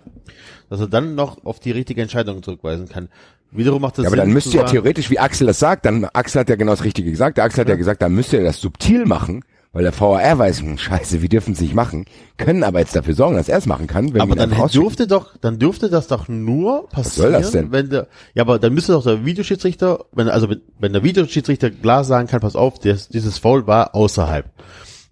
dass 0.68 0.80
er 0.80 0.86
dann 0.88 1.16
noch 1.16 1.44
auf 1.44 1.58
die 1.58 1.70
richtige 1.72 2.02
Entscheidung 2.02 2.42
zurückweisen 2.44 2.88
kann. 2.88 3.08
Wiederum 3.52 3.82
macht 3.82 3.98
das 3.98 4.04
Ja, 4.04 4.08
aber 4.08 4.16
Sinn, 4.16 4.26
dann 4.26 4.32
müsste 4.32 4.50
zu 4.50 4.56
ja 4.58 4.64
theoretisch, 4.64 5.10
wie 5.10 5.18
Axel 5.18 5.46
das 5.46 5.58
sagt, 5.58 5.84
dann 5.84 6.04
Axel 6.04 6.40
hat 6.40 6.48
ja 6.48 6.56
genau 6.56 6.72
das 6.72 6.84
Richtige 6.84 7.10
gesagt. 7.10 7.36
Der 7.36 7.44
Axel 7.44 7.62
hat 7.62 7.68
ja 7.68 7.76
gesagt, 7.76 8.00
dann 8.02 8.14
müsste 8.14 8.38
er 8.38 8.44
das 8.44 8.60
subtil 8.60 9.06
machen, 9.06 9.44
weil 9.72 9.82
der 9.82 9.98
VAR 9.98 10.38
weiß, 10.38 10.62
hm, 10.62 10.78
scheiße, 10.78 11.22
wir 11.22 11.28
dürfen 11.28 11.52
es 11.54 11.60
nicht 11.60 11.74
machen, 11.74 12.04
können 12.36 12.64
aber 12.64 12.80
jetzt 12.80 12.94
dafür 12.94 13.14
sorgen, 13.14 13.36
dass 13.36 13.48
er 13.48 13.58
es 13.58 13.66
machen 13.66 13.86
kann. 13.86 14.14
Wenn 14.14 14.20
aber 14.20 14.34
dann 14.34 14.50
dürfte 14.68 15.06
doch, 15.06 15.36
dann 15.40 15.58
dürfte 15.58 15.90
das 15.90 16.06
doch 16.08 16.28
nur 16.28 16.88
passieren, 16.88 17.32
soll 17.32 17.40
das 17.40 17.50
denn? 17.52 17.72
wenn 17.72 17.90
der, 17.90 18.08
ja, 18.34 18.42
aber 18.42 18.58
dann 18.58 18.74
müsste 18.74 18.92
doch 18.92 19.04
der 19.04 19.24
Videoschiedsrichter, 19.24 20.04
wenn, 20.12 20.28
also 20.28 20.48
wenn, 20.48 20.60
wenn 20.78 20.92
der 20.92 21.02
Videoschiedsrichter 21.02 21.70
klar 21.70 22.04
sagen 22.04 22.28
kann, 22.28 22.40
pass 22.40 22.56
auf, 22.56 22.78
das, 22.78 23.08
dieses 23.08 23.38
Foul 23.38 23.66
war 23.66 23.94
außerhalb, 23.94 24.50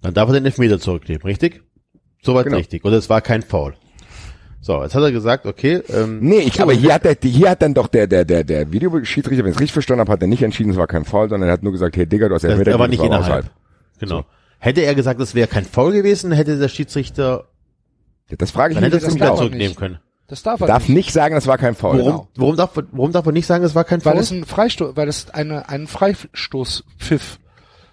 dann 0.03 0.15
darf 0.15 0.29
er 0.29 0.35
den 0.35 0.45
Elfmeter 0.45 0.79
zurücknehmen, 0.79 1.23
richtig? 1.23 1.63
Soweit 2.23 2.47
Genau. 2.47 2.57
richtig. 2.57 2.85
Und 2.85 2.93
es 2.93 3.09
war 3.09 3.21
kein 3.21 3.43
Foul. 3.43 3.75
So, 4.61 4.83
jetzt 4.83 4.95
hat 4.95 5.03
er 5.03 5.13
gesagt, 5.13 5.47
okay, 5.47 5.83
ähm, 5.89 6.19
Nee, 6.21 6.41
ich, 6.41 6.61
aber 6.61 6.73
hier 6.73 6.93
hat 6.95 7.05
der, 7.05 7.17
hier 7.23 7.51
hat 7.51 7.63
dann 7.63 7.75
doch 7.75 7.87
der, 7.87 8.07
der, 8.07 8.25
der, 8.25 8.43
der 8.45 8.71
Videoschiedsrichter, 8.73 9.45
wenn 9.45 9.51
ich 9.51 9.57
es 9.57 9.61
richtig 9.61 9.73
verstanden 9.73 10.01
habe, 10.01 10.13
hat 10.13 10.21
er 10.21 10.27
nicht 10.29 10.43
entschieden, 10.43 10.71
es 10.73 10.77
war 10.77 10.87
kein 10.89 11.05
Foul, 11.05 11.29
sondern 11.29 11.49
er 11.49 11.53
hat 11.53 11.63
nur 11.63 11.73
gesagt, 11.73 11.97
hey 11.97 12.07
Digga, 12.07 12.29
du 12.29 12.35
hast 12.35 12.43
das, 12.43 12.51
Elfmeter 12.51 12.73
er 12.73 12.79
war 12.79 12.89
nicht 12.89 12.99
das 13.01 13.07
innerhalb. 13.07 13.51
Genau. 14.01 14.25
Hätte 14.59 14.81
er 14.83 14.95
gesagt, 14.97 15.21
es 15.21 15.35
wäre 15.37 15.47
kein 15.47 15.65
Foul 15.65 15.93
gewesen, 15.93 16.33
hätte 16.33 16.59
der 16.59 16.69
Schiedsrichter, 16.69 17.47
Ja, 18.29 18.37
Das 18.37 18.51
frage 18.51 18.75
ich 18.75 18.81
dann 18.81 18.91
mich 18.91 19.01
hätte 19.03 19.07
er 19.19 19.27
auch. 19.31 19.35
er 19.35 19.37
zurücknehmen 19.37 19.69
nicht. 19.69 19.79
können. 19.79 19.99
Das 20.27 20.43
darf 20.43 20.61
er 20.61 20.67
Darf 20.67 20.83
nicht. 20.89 20.97
nicht 20.97 21.13
sagen, 21.13 21.37
es 21.37 21.47
war 21.47 21.57
kein 21.57 21.75
Foul. 21.77 21.99
Warum, 22.01 22.05
Genau. 22.05 22.29
warum 22.37 22.57
darf, 22.57 22.71
warum 22.93 23.13
darf 23.13 23.25
er 23.25 23.33
nicht 23.33 23.47
sagen, 23.47 23.65
es 23.65 23.75
war 23.75 23.85
kein 23.85 24.05
Weil 24.05 24.13
Foul? 24.15 24.21
es 24.23 24.31
ein 24.33 24.45
Freistoß, 24.45 24.97
weil 24.97 25.09
es 25.09 25.31
eine, 25.31 25.69
einen 25.69 25.87
Freistoßpfiff 25.87 27.39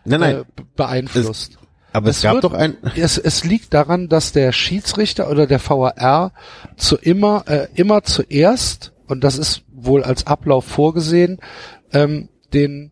nein, 0.04 0.20
nein. 0.20 0.36
äh, 0.38 0.44
be- 0.56 0.64
beeinflusst. 0.76 1.58
Aber 1.96 2.10
es, 2.10 2.18
es 2.18 2.24
gab 2.24 2.34
wird- 2.36 2.44
doch 2.44 2.54
ein, 2.54 2.78
Es, 2.96 3.18
es 3.18 3.44
liegt 3.44 3.74
daran, 3.74 4.08
dass 4.10 4.32
der 4.32 4.52
Schiedsrichter 4.52 5.30
oder 5.30 5.48
der 5.48 5.60
VAR 5.60 6.32
zu 6.78 6.98
immer, 6.98 7.44
äh, 7.48 7.68
immer 7.76 8.04
zuerst, 8.04 8.94
und 9.08 9.24
das 9.24 9.38
ist 9.38 9.64
wohl 9.72 10.04
als 10.04 10.28
Ablauf 10.28 10.66
vorgesehen, 10.66 11.40
ähm, 11.94 12.30
den, 12.54 12.92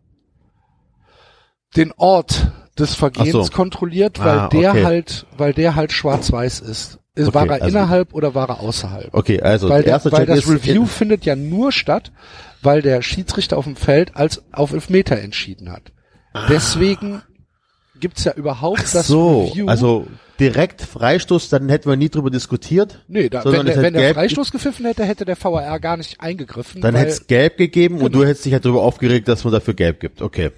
den 1.76 1.92
Ort 1.96 2.52
des 2.78 2.94
Vergehens 2.94 3.32
so. 3.46 3.52
kontrolliert, 3.52 4.18
weil 4.18 4.38
Ah, 4.40 4.48
der 4.48 4.70
okay. 4.70 4.84
halt, 4.84 5.26
weil 5.36 5.52
der 5.52 5.74
halt 5.74 5.92
schwarz-weiß 5.92 6.60
ist. 6.60 6.98
Ist, 7.16 7.28
Okay, 7.28 7.34
war 7.34 7.46
er 7.46 7.62
also- 7.62 7.66
innerhalb 7.68 8.12
oder 8.14 8.34
war 8.34 8.48
er 8.48 8.60
außerhalb? 8.60 9.10
Okay, 9.14 9.40
also 9.40 9.68
weil 9.68 9.82
der 9.84 9.92
erste 9.92 10.10
weil 10.10 10.26
das 10.26 10.48
Review 10.48 10.84
findet 10.86 11.24
ja 11.24 11.36
nur 11.36 11.70
statt, 11.70 12.10
weil 12.62 12.82
der 12.82 13.02
Schiedsrichter 13.02 13.56
auf 13.56 13.64
dem 13.66 13.76
Feld 13.76 14.16
als 14.16 14.42
auf 14.52 14.72
Elfmeter 14.72 15.18
entschieden 15.20 15.70
hat. 15.70 15.92
Deswegen 16.48 17.22
gibt's 18.04 18.24
ja 18.24 18.34
überhaupt 18.34 18.82
Ach 18.84 18.92
das 18.92 19.06
so, 19.06 19.44
Review. 19.46 19.66
also 19.66 20.06
direkt 20.38 20.82
Freistoß, 20.82 21.48
dann 21.48 21.70
hätten 21.70 21.88
wir 21.88 21.96
nie 21.96 22.10
drüber 22.10 22.28
diskutiert. 22.28 23.02
nee, 23.08 23.30
da, 23.30 23.42
wenn, 23.46 23.64
der, 23.64 23.80
wenn 23.80 23.94
der 23.94 24.12
Freistoß 24.12 24.52
gepfiffen 24.52 24.84
hätte, 24.84 25.04
hätte 25.06 25.24
der 25.24 25.42
VAR 25.42 25.80
gar 25.80 25.96
nicht 25.96 26.20
eingegriffen, 26.20 26.82
Dann 26.82 26.94
hätte 26.94 27.12
es 27.12 27.26
gelb 27.26 27.56
gegeben 27.56 27.94
und 27.94 28.12
Genau. 28.12 28.18
du 28.18 28.26
hättest 28.28 28.44
dich 28.44 28.52
halt 28.52 28.66
darüber 28.66 28.82
aufgeregt, 28.82 29.26
dass 29.26 29.42
man 29.44 29.54
dafür 29.54 29.72
gelb 29.72 30.00
gibt. 30.00 30.20
Okay. 30.20 30.50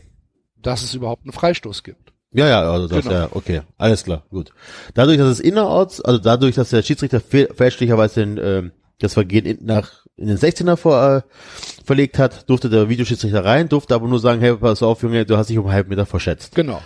dass 0.61 0.83
es 0.83 0.93
überhaupt 0.95 1.23
einen 1.25 1.33
Freistoß 1.33 1.85
gibt. 1.85 2.13
Ja, 2.33 2.49
ja, 2.49 2.69
also 2.69 2.89
das, 2.89 3.05
Genau. 3.05 3.15
ja, 3.15 3.29
okay, 3.31 3.61
alles 3.79 4.03
klar, 4.03 4.25
gut. 4.31 4.51
Dadurch, 4.95 5.19
dass 5.19 5.29
es 5.29 5.39
innerorts, 5.39 6.01
also 6.01 6.19
dadurch, 6.19 6.57
dass 6.57 6.71
der 6.71 6.83
Schiedsrichter 6.83 7.21
fälschlicherweise 7.21 8.27
den, 8.27 8.41
ähm, 8.43 8.73
das 8.99 9.15
Vergehen 9.15 9.47
in, 9.47 9.65
nach 9.65 10.05
in 10.17 10.27
den 10.27 10.37
16er 10.39 10.77
vor, 10.77 11.17
äh, 11.17 11.23
verlegt 11.85 12.19
hat, 12.19 12.49
durfte 12.51 12.69
der 12.71 12.89
Videoschiedsrichter 12.89 13.45
rein, 13.45 13.69
durfte 13.69 13.95
aber 13.95 14.09
nur 14.09 14.19
sagen, 14.19 14.41
hey, 14.41 14.57
pass 14.57 14.83
auf, 14.83 15.03
Junge, 15.03 15.25
du 15.25 15.37
hast 15.37 15.51
dich 15.51 15.59
um 15.59 15.67
einen 15.67 15.75
halben 15.75 15.91
Meter 15.91 16.07
verschätzt. 16.07 16.55
Genau. 16.57 16.81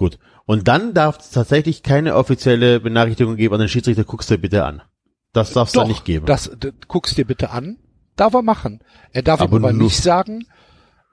Gut. 0.00 0.18
Und 0.46 0.66
dann 0.66 0.94
darf 0.94 1.18
es 1.18 1.28
tatsächlich 1.30 1.82
keine 1.82 2.14
offizielle 2.16 2.80
Benachrichtigung 2.80 3.36
geben 3.36 3.52
an 3.52 3.60
den 3.60 3.68
Schiedsrichter, 3.68 4.04
guckst 4.04 4.30
du 4.30 4.36
dir 4.36 4.40
bitte 4.40 4.64
an. 4.64 4.80
Das 5.34 5.52
darf 5.52 5.68
es 5.68 5.74
dann 5.74 5.88
nicht 5.88 6.06
geben. 6.06 6.24
das 6.24 6.50
d- 6.56 6.72
guck's 6.88 7.14
dir 7.14 7.26
bitte 7.26 7.50
an. 7.50 7.76
Darf 8.16 8.32
er 8.32 8.40
machen. 8.40 8.80
Er 9.12 9.20
darf 9.22 9.42
Aber 9.42 9.58
aber 9.58 9.74
nicht 9.74 10.02
sagen, 10.02 10.46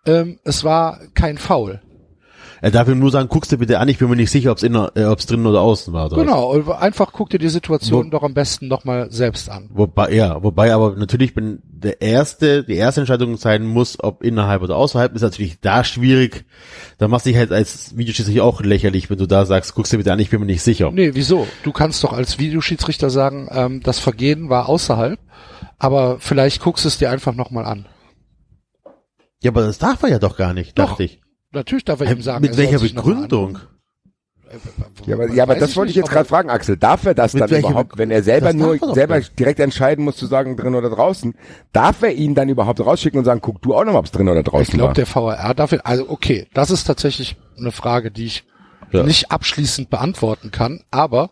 ähm, 0.06 0.40
es 0.46 0.64
war 0.64 1.02
kein 1.16 1.38
Foul. 1.38 1.82
Er 2.62 2.72
darf 2.72 2.88
ihm 2.88 3.00
nur 3.00 3.12
sagen, 3.12 3.30
guckst 3.30 3.52
du 3.52 3.58
bitte 3.58 3.80
an, 3.80 3.88
ich 3.90 3.98
bin 4.00 4.10
mir 4.10 4.16
nicht 4.16 4.32
sicher, 4.32 4.52
ob 4.52 4.58
es 4.58 4.64
äh, 4.64 5.06
ob's 5.06 5.26
drinnen 5.26 5.46
oder 5.46 5.62
außen 5.62 5.94
war. 5.94 6.08
Oder 6.08 6.18
was. 6.18 6.24
Genau, 6.24 6.72
einfach 6.74 7.12
guck 7.14 7.30
dir 7.30 7.40
die 7.40 7.50
Situation 7.50 8.08
Wo- 8.08 8.10
doch 8.10 8.24
am 8.24 8.34
besten 8.34 8.68
nochmal 8.68 9.12
selbst 9.12 9.50
an. 9.50 9.70
Wobei, 9.74 10.12
ja, 10.14 10.42
wobei 10.44 10.74
aber 10.74 10.96
natürlich, 10.96 11.36
wenn 11.36 11.60
der 11.64 12.02
erste, 12.02 12.64
die 12.64 12.76
erste 12.76 13.02
Entscheidung 13.02 13.38
sein 13.38 13.66
muss, 13.66 13.98
ob 14.04 14.24
innerhalb 14.24 14.64
oder 14.64 14.76
außerhalb, 14.78 15.14
ist 15.16 15.22
natürlich 15.22 15.60
da 15.60 15.84
schwierig. 15.84 16.46
Da 16.98 17.08
machst 17.08 17.26
du 17.26 17.30
dich 17.30 17.38
halt 17.38 17.52
als 17.52 17.96
Videoschiedsrichter 17.96 18.44
auch 18.44 18.62
lächerlich, 18.62 19.10
wenn 19.10 19.18
du 19.20 19.28
da 19.28 19.46
sagst, 19.46 19.76
guckst 19.76 19.94
du 19.94 19.98
bitte 19.98 20.12
an, 20.12 20.20
ich 20.20 20.30
bin 20.32 20.40
mir 20.40 20.46
nicht 20.48 20.64
sicher. 20.64 20.90
Nee, 20.92 21.12
wieso? 21.14 21.48
Du 21.64 21.72
kannst 21.72 22.04
doch 22.04 22.14
als 22.14 22.40
Videoschiedsrichter 22.40 23.10
sagen, 23.10 23.48
ähm, 23.52 23.82
das 23.84 24.00
Vergehen 24.00 24.50
war 24.50 24.68
außerhalb, 24.70 25.20
aber 25.78 26.18
vielleicht 26.20 26.62
guckst 26.62 26.86
du 26.86 26.88
es 26.88 26.98
dir 26.98 27.12
einfach 27.12 27.36
nochmal 27.36 27.66
an. 27.66 27.86
Ja, 29.44 29.52
aber 29.52 29.62
das 29.62 29.78
darf 29.78 30.02
er 30.02 30.10
ja 30.10 30.20
doch 30.20 30.36
gar 30.36 30.54
nicht, 30.54 30.78
Doch. 30.80 30.90
dachte 30.90 31.04
ich. 31.04 31.22
Natürlich 31.58 31.86
darf 31.86 32.00
er 32.02 32.12
ihm 32.12 32.22
sagen. 32.22 32.42
Mit 32.42 32.52
er 32.52 32.58
welcher 32.58 32.80
Begründung? 32.80 33.60
Ja, 35.06 35.16
aber, 35.16 35.34
ja, 35.34 35.44
aber 35.44 35.56
das 35.56 35.76
wollte 35.76 35.90
ich 35.90 35.96
jetzt 35.98 36.10
gerade 36.10 36.28
fragen, 36.30 36.50
Axel. 36.50 36.78
Darf 36.78 37.06
er 37.06 37.14
das 37.14 37.34
dann 37.34 37.50
überhaupt, 37.50 37.92
Be- 37.94 37.98
wenn 37.98 38.12
er 38.12 38.24
selber 38.24 38.54
nur 38.54 38.82
er 38.82 38.94
selber 38.94 39.18
nicht. 39.18 39.38
direkt 39.38 39.60
entscheiden 39.60 40.06
muss, 40.06 40.16
zu 40.16 40.26
sagen, 40.26 40.56
drin 40.56 40.74
oder 40.74 40.90
draußen, 40.90 41.36
darf 41.74 42.02
er 42.02 42.14
ihn 42.14 42.34
dann 42.34 42.48
überhaupt 42.48 42.80
rausschicken 42.80 43.20
und 43.20 43.26
sagen, 43.26 43.42
guck 43.42 43.62
du 43.62 43.76
auch 43.76 43.84
noch 43.84 43.92
mal, 43.92 44.00
ob 44.00 44.06
es 44.06 44.12
drin 44.12 44.30
oder 44.30 44.40
Ich 44.40 44.46
draußen 44.46 44.74
glaube, 44.74 44.88
war? 44.90 44.94
der 44.94 45.08
VAR 45.14 45.54
darf, 45.54 45.76
also 45.84 46.10
okay, 46.10 46.48
das 46.54 46.72
ist 46.72 46.86
tatsächlich 46.86 47.36
eine 47.58 47.72
Frage, 47.74 48.10
die 48.10 48.26
ich 48.26 48.46
Ja. 48.94 49.04
nicht 49.04 49.32
abschließend 49.32 49.90
beantworten 49.90 50.50
kann, 50.52 50.82
aber 50.92 51.32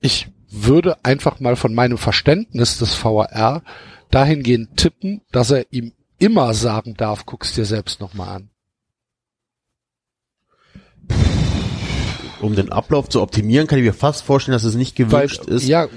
ich 0.00 0.28
würde 0.50 0.96
einfach 1.04 1.40
mal 1.40 1.56
von 1.56 1.74
meinem 1.74 1.96
Verständnis 1.96 2.76
des 2.76 3.02
VAR 3.02 3.62
dahingehend 4.10 4.76
tippen, 4.76 5.22
dass 5.32 5.50
er 5.52 5.64
ihm 5.70 5.92
immer 6.18 6.52
sagen 6.52 6.94
darf, 6.98 7.24
guck's 7.24 7.54
dir 7.54 7.64
selbst 7.64 8.00
nochmal 8.00 8.28
an. 8.36 8.50
Um 12.46 12.54
den 12.54 12.72
Ablauf 12.72 13.08
zu 13.08 13.20
optimieren, 13.20 13.66
kann 13.66 13.78
ich 13.78 13.84
mir 13.84 13.92
fast 13.92 14.22
vorstellen, 14.22 14.54
dass 14.54 14.64
es 14.64 14.74
nicht 14.74 14.98
Weil, 14.98 15.06
gewünscht 15.26 15.44
ist. 15.46 15.66
ja, 15.66 15.88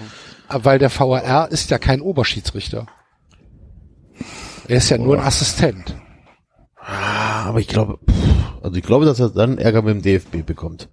weil 0.49 0.79
der 0.79 0.91
VAR 0.91 1.51
ist 1.51 1.69
ja 1.69 1.77
kein 1.77 2.01
Oberschiedsrichter. 2.01 2.87
Er 4.67 4.77
ist 4.77 4.89
ja 4.89 4.97
nur 4.97 5.17
ein 5.17 5.25
Assistent. 5.25 5.95
Ah, 6.75 7.43
aber 7.45 7.59
ich 7.59 7.67
glaube, 7.67 7.99
also 8.61 8.75
ich 8.75 8.83
glaube, 8.83 9.05
dass 9.05 9.19
er 9.19 9.29
dann 9.29 9.57
Ärger 9.57 9.81
mit 9.81 9.95
dem 9.95 10.01
DFB 10.01 10.45
bekommt. 10.45 10.89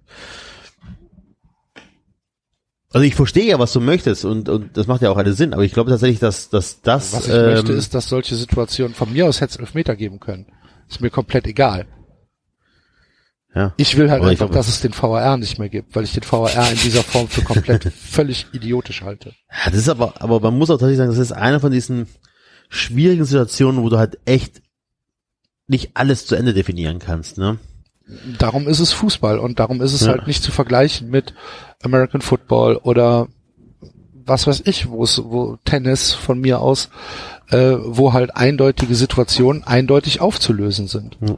Also 2.93 3.05
ich 3.05 3.15
verstehe 3.15 3.45
ja, 3.45 3.59
was 3.59 3.73
du 3.73 3.81
möchtest 3.81 4.25
und, 4.25 4.47
und 4.47 4.77
das 4.77 4.87
macht 4.87 5.01
ja 5.01 5.11
auch 5.11 5.17
alles 5.17 5.37
Sinn, 5.37 5.53
aber 5.53 5.63
ich 5.63 5.73
glaube 5.73 5.89
tatsächlich, 5.89 6.19
dass, 6.19 6.49
dass 6.49 6.81
das, 6.81 7.13
Was 7.13 7.27
ich 7.27 7.33
ähm, 7.33 7.45
möchte, 7.45 7.73
ist, 7.73 7.93
dass 7.93 8.07
solche 8.07 8.35
Situationen 8.35 8.93
von 8.95 9.11
mir 9.11 9.27
aus 9.27 9.41
hätte 9.41 9.53
es 9.53 9.59
Elfmeter 9.59 9.95
geben 9.95 10.19
können. 10.19 10.47
Ist 10.89 11.01
mir 11.01 11.09
komplett 11.09 11.45
egal. 11.47 11.85
Ja. 13.57 13.73
Ich 13.77 13.97
will 13.97 14.09
halt 14.09 14.21
Aber 14.21 14.29
einfach, 14.31 14.49
dass 14.49 14.67
es 14.67 14.81
den 14.81 14.93
VAR 14.93 15.37
nicht 15.37 15.57
mehr 15.59 15.69
gibt, 15.69 15.95
weil 15.95 16.03
ich 16.03 16.13
den 16.13 16.23
VAR 16.29 16.49
in 16.71 16.77
dieser 16.77 17.03
Form 17.03 17.27
für 17.27 17.41
komplett 17.41 17.83
völlig 17.93 18.45
idiotisch 18.53 19.01
halte. 19.01 19.33
Ja, 19.51 19.71
das 19.71 19.79
ist 19.81 19.89
aber, 19.89 20.21
aber 20.21 20.39
man 20.39 20.57
muss 20.57 20.69
auch 20.69 20.75
tatsächlich 20.75 20.97
sagen, 20.97 21.09
das 21.09 21.19
ist 21.19 21.31
eine 21.31 21.59
von 21.59 21.71
diesen 21.71 22.07
schwierigen 22.69 23.25
Situationen, 23.25 23.81
wo 23.83 23.89
du 23.89 23.97
halt 23.97 24.19
echt 24.25 24.61
nicht 25.67 25.91
alles 25.95 26.25
zu 26.25 26.35
Ende 26.35 26.53
definieren 26.53 26.99
kannst, 26.99 27.37
ne? 27.37 27.57
Darum 28.39 28.69
ist 28.69 28.79
es 28.79 28.93
Fußball 28.93 29.37
und 29.37 29.59
darum 29.59 29.81
ist 29.81 29.91
es 29.93 30.01
Ja. 30.01 30.09
halt 30.13 30.27
nicht 30.27 30.41
zu 30.41 30.51
vergleichen 30.51 31.09
mit 31.09 31.33
American 31.83 32.21
Football 32.21 32.77
oder 32.77 33.27
was 34.13 34.47
weiß 34.47 34.63
ich, 34.65 34.89
wo 34.89 35.03
es, 35.03 35.21
wo 35.23 35.57
Tennis 35.65 36.13
von 36.13 36.39
mir 36.39 36.59
aus, 36.59 36.89
äh, 37.49 37.75
wo 37.79 38.13
halt 38.13 38.35
eindeutige 38.35 38.95
Situationen 38.95 39.63
eindeutig 39.65 40.21
aufzulösen 40.21 40.87
sind. 40.87 41.17
Ja. 41.21 41.37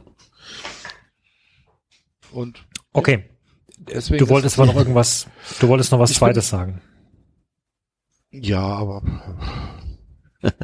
Und 2.32 2.64
Okay, 2.92 3.24
deswegen 3.78 4.24
du 4.24 4.28
wolltest 4.28 4.58
aber 4.58 4.66
noch 4.66 4.76
irgendwas, 4.76 5.26
du 5.60 5.68
wolltest 5.68 5.92
noch 5.92 5.98
was 5.98 6.10
Ich 6.10 6.18
Zweites 6.18 6.48
sagen. 6.48 6.80
Ja, 8.32 8.62
aber 8.62 9.02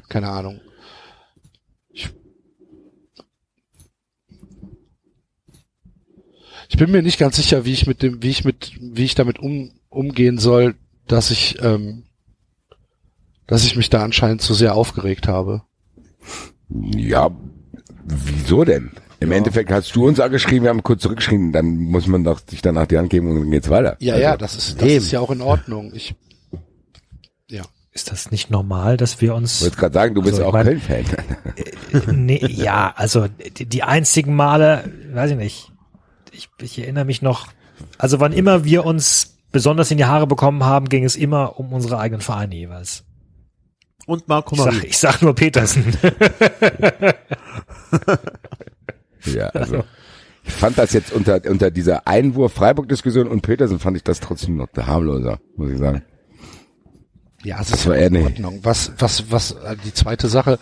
keine 0.09 0.29
Ahnung. 0.29 0.61
Ich, 1.91 2.11
ich 6.69 6.77
bin 6.77 6.91
mir 6.91 7.03
nicht 7.03 7.19
ganz 7.19 7.37
sicher, 7.37 7.65
wie 7.65 7.73
ich 7.73 7.87
mit 7.87 8.03
dem, 8.03 8.23
wie 8.23 8.31
ich 8.31 8.45
mit, 8.45 8.73
wie 8.81 9.05
ich 9.05 9.15
damit 9.15 9.39
um, 9.39 9.73
umgehen 9.89 10.39
soll, 10.39 10.75
dass 11.07 11.31
ich, 11.31 11.63
ähm, 11.63 12.05
dass 13.47 13.65
ich 13.65 13.77
mich 13.77 13.91
da 13.91 14.03
anscheinend 14.03 14.43
zu 14.43 14.55
sehr 14.55 14.75
aufgeregt 14.75 15.29
habe. 15.29 15.63
Ja, 16.69 17.31
wieso 18.05 18.65
denn? 18.65 18.93
Im 19.21 19.33
Endeffekt 19.33 19.71
hast 19.71 19.95
du 19.97 20.07
uns 20.07 20.21
angeschrieben, 20.21 20.65
wir 20.65 20.71
haben 20.71 20.83
kurz 20.83 21.03
zurückgeschrieben, 21.03 21.53
dann 21.53 21.77
muss 21.77 22.07
man 22.07 22.23
doch 22.25 22.41
sich 22.47 22.61
danach 22.63 22.87
die 22.87 22.99
Hand 22.99 23.09
geben 23.11 23.31
und 23.31 23.41
dann 23.41 23.51
geht's 23.51 23.71
weiter. 23.71 23.97
Ja, 24.01 24.15
Also, 24.15 24.23
ja, 24.25 24.37
das 24.37 24.55
ist, 24.57 24.81
das 24.81 24.89
eben. 24.89 24.97
ist 24.99 25.11
ja 25.13 25.21
auch 25.21 25.31
in 25.31 25.41
Ordnung. 25.41 25.93
Ich, 25.95 26.15
ja. 27.51 27.63
Ist 27.93 28.13
das 28.13 28.31
nicht 28.31 28.51
normal, 28.51 28.99
dass 28.99 29.23
wir 29.23 29.31
Ich 29.31 29.37
uns 29.37 29.63
wollte 29.63 29.77
gerade 29.77 29.95
sagen, 29.95 30.15
du 30.15 30.21
bist 30.21 30.35
Also, 30.35 30.43
ich 30.43 30.49
auch 30.49 30.53
mein- 30.53 30.67
Köln-Fan. 30.67 31.05
nee, 32.27 32.45
ja, 32.47 32.93
also 32.95 33.27
die, 33.57 33.65
die 33.65 33.83
einzigen 33.83 34.37
Male, 34.37 34.85
weiß 35.15 35.31
ich 35.31 35.37
nicht. 35.39 35.73
Ich, 36.33 36.51
ich 36.61 36.79
erinnere 36.79 37.07
mich 37.07 37.23
noch, 37.23 37.49
also 37.97 38.21
wann 38.21 38.33
immer 38.35 38.65
wir 38.65 38.85
uns 38.85 39.39
besonders 39.51 39.91
in 39.91 39.97
die 39.97 40.05
Haare 40.05 40.27
bekommen 40.27 40.63
haben, 40.65 40.91
ging 40.91 41.05
es 41.05 41.17
immer 41.17 41.59
um 41.59 41.73
unsere 41.73 41.99
eigenen 41.99 42.21
Vereine 42.21 42.55
jeweils. 42.55 43.05
Und 44.05 44.29
Marco 44.29 44.55
Ich 44.55 44.61
sag, 44.63 44.73
Marie. 44.75 44.87
ich 44.89 44.99
sag 44.99 45.23
nur 45.23 45.35
Petersen. 45.35 45.85
ja, 49.35 49.49
also. 49.49 49.85
Ich 50.49 50.53
fand 50.53 50.79
das 50.79 50.93
jetzt 50.93 51.13
unter, 51.13 51.41
unter 51.51 51.73
dieser 51.73 52.07
Einwurf-Freiburg-Diskussion 52.07 53.27
und 53.27 53.41
Petersen 53.41 53.81
fand 53.81 53.97
ich 53.97 54.05
das 54.05 54.21
trotzdem 54.21 54.57
noch 54.57 54.69
der 54.69 54.87
harmloser, 54.87 55.41
muss 55.57 55.73
ich 55.73 55.79
sagen. 55.79 56.03
Ja, 57.43 57.61
es 57.61 57.71
Das 57.71 57.81
ist 57.81 57.87
war 57.89 57.97
ja 57.97 58.03
eher 58.03 58.07
in 58.09 58.17
Ordnung. 58.23 58.61
Was, 58.63 58.93
was, 58.99 59.31
was, 59.33 59.51
äh, 59.53 59.77
die 59.85 59.93
zweite 59.93 60.29
Sache 60.29 60.61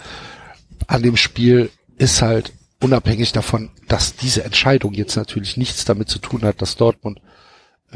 an 0.87 1.03
dem 1.03 1.17
Spiel 1.19 1.71
ist 1.99 2.23
halt 2.23 2.53
unabhängig 2.81 3.33
davon, 3.33 3.71
dass 3.89 4.17
diese 4.17 4.45
Entscheidung 4.45 4.95
jetzt 4.95 5.17
natürlich 5.17 5.57
nichts 5.57 5.85
damit 5.85 6.09
zu 6.09 6.19
tun 6.19 6.43
hat, 6.43 6.63
dass 6.63 6.77
Dortmund 6.77 7.21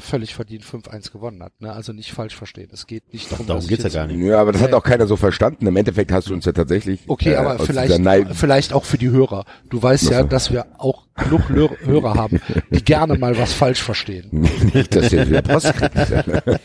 völlig 0.01 0.35
verdient 0.35 0.65
5-1 0.65 1.13
gewonnen 1.13 1.43
hat. 1.43 1.53
Ne? 1.61 1.73
Also 1.73 1.93
nicht 1.93 2.13
falsch 2.13 2.35
verstehen. 2.37 2.69
Es 2.73 2.87
geht 2.87 3.13
nicht 3.13 3.31
darum, 3.33 3.47
Darum 3.47 3.67
geht's 3.67 3.83
ja 3.83 3.89
jetzt- 3.89 3.95
gar 3.95 4.07
nicht. 4.07 4.19
Ja, 4.21 4.41
aber 4.41 4.53
das 4.53 4.63
hat 4.63 4.73
auch 4.73 4.83
keiner 4.83 5.07
so 5.07 5.17
verstanden. 5.17 5.67
Im 5.67 5.77
Endeffekt 5.77 6.13
hast 6.13 6.29
du 6.29 6.35
uns 6.35 6.45
ja 6.45 6.53
tatsächlich. 6.53 7.01
Okay, 7.07 7.33
äh, 7.33 7.37
aber 7.37 7.59
vielleicht, 7.65 8.01
vielleicht 8.37 8.73
auch 8.73 8.85
für 8.85 8.99
die 8.99 9.11
Hörer. 9.11 9.45
Du 9.71 9.83
weißt 9.83 10.07
Ach 10.09 10.11
ja, 10.13 10.21
so. 10.23 10.29
dass 10.29 10.53
wir 10.53 10.67
auch 10.79 11.07
genug 11.17 11.49
Lör 11.49 11.71
Hörer 11.85 12.15
haben, 12.15 12.41
die 12.71 12.85
gerne 12.85 13.19
mal 13.19 13.37
was 13.39 13.53
falsch 13.53 13.83
verstehen. 13.83 14.29
nicht, 14.75 14.95
dass 14.95 15.13
ihr 15.13 15.27
wieder 15.27 15.43
Post 15.43 15.73
kriegt. 15.75 15.95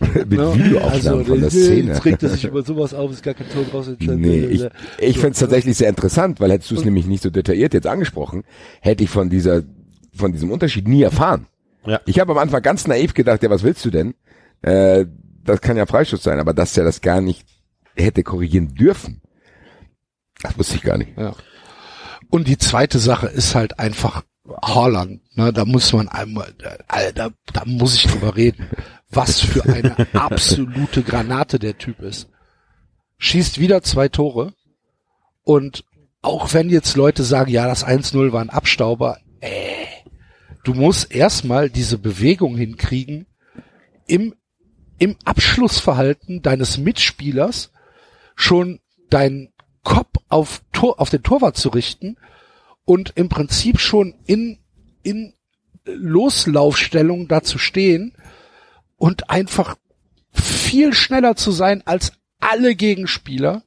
Mit 0.00 0.30
Ne? 0.30 0.54
Videoaufnahmen 0.54 1.24
von 1.24 1.40
der 1.40 1.50
Szene. 1.50 1.92
Jetzt 1.92 2.04
regt 2.04 2.22
er 2.22 2.30
sich 2.30 2.44
über 2.44 2.62
sowas 2.62 2.94
auf, 2.94 3.12
ist 3.12 3.22
gar 3.22 3.34
kein 3.34 3.48
Ton 3.50 3.64
raus. 3.72 3.86
Nee, 4.00 4.40
ich, 4.46 4.64
ich 4.98 5.16
finde 5.18 5.32
es 5.32 5.38
tatsächlich 5.38 5.76
sehr 5.76 5.88
interessant, 5.88 6.40
weil 6.40 6.50
hättest 6.50 6.70
du 6.70 6.74
es 6.76 6.84
nämlich 6.84 7.06
nicht 7.06 7.22
so 7.22 7.30
detailliert 7.30 7.74
jetzt 7.74 7.86
angesprochen, 7.86 8.42
hätte 8.80 9.04
ich 9.04 9.10
von 9.10 9.28
dieser, 9.30 9.62
von 10.14 10.32
diesem 10.32 10.50
Unterschied 10.50 10.88
nie 10.88 11.02
erfahren. 11.02 11.46
Ja. 11.86 12.00
Ich 12.06 12.20
habe 12.20 12.32
am 12.32 12.38
Anfang 12.38 12.62
ganz 12.62 12.86
naiv 12.86 13.14
gedacht, 13.14 13.42
ja, 13.42 13.50
was 13.50 13.62
willst 13.62 13.84
du 13.84 13.90
denn? 13.90 14.14
Äh, 14.62 15.06
das 15.42 15.60
kann 15.60 15.76
ja 15.76 15.86
Freistoß 15.86 16.22
sein, 16.22 16.38
aber 16.38 16.52
dass 16.52 16.76
er 16.76 16.84
das 16.84 17.00
gar 17.00 17.20
nicht 17.20 17.46
hätte 17.96 18.22
korrigieren 18.22 18.74
dürfen, 18.74 19.22
das 20.42 20.56
wusste 20.58 20.76
ich 20.76 20.82
gar 20.82 20.98
nicht. 20.98 21.16
Ja. 21.16 21.34
Und 22.28 22.46
die 22.48 22.58
zweite 22.58 22.98
Sache 22.98 23.26
ist 23.26 23.54
halt 23.54 23.78
einfach 23.78 24.22
Haaland. 24.62 25.20
Ne, 25.36 25.52
da 25.52 25.64
muss 25.64 25.92
man 25.92 26.08
einmal, 26.08 26.54
äh, 26.88 27.12
da, 27.12 27.30
da 27.52 27.62
muss 27.66 27.96
ich 27.96 28.10
drüber 28.10 28.36
reden. 28.36 28.68
was 29.10 29.40
für 29.40 29.64
eine 29.64 29.96
absolute 30.14 31.02
Granate 31.02 31.58
der 31.58 31.76
Typ 31.78 32.00
ist. 32.00 32.28
Schießt 33.18 33.58
wieder 33.58 33.82
zwei 33.82 34.08
Tore 34.08 34.54
und 35.42 35.84
auch 36.22 36.52
wenn 36.54 36.70
jetzt 36.70 36.96
Leute 36.96 37.22
sagen, 37.24 37.50
ja, 37.50 37.66
das 37.66 37.84
1-0 37.84 38.32
war 38.32 38.40
ein 38.40 38.50
Abstauber, 38.50 39.18
äh, 39.40 39.69
du 40.64 40.74
musst 40.74 41.12
erstmal 41.12 41.70
diese 41.70 41.98
Bewegung 41.98 42.56
hinkriegen 42.56 43.26
im, 44.06 44.34
im 44.98 45.16
Abschlussverhalten 45.24 46.42
deines 46.42 46.78
Mitspielers 46.78 47.72
schon 48.34 48.80
deinen 49.08 49.52
Kopf 49.82 50.16
auf, 50.28 50.62
Tor, 50.72 51.00
auf 51.00 51.10
den 51.10 51.22
Torwart 51.22 51.56
zu 51.56 51.70
richten 51.70 52.16
und 52.84 53.12
im 53.16 53.28
Prinzip 53.28 53.80
schon 53.80 54.14
in, 54.26 54.58
in 55.02 55.34
Loslaufstellung 55.84 57.28
da 57.28 57.42
zu 57.42 57.58
stehen 57.58 58.14
und 58.96 59.30
einfach 59.30 59.76
viel 60.32 60.92
schneller 60.92 61.36
zu 61.36 61.50
sein 61.50 61.82
als 61.86 62.12
alle 62.38 62.74
Gegenspieler 62.74 63.64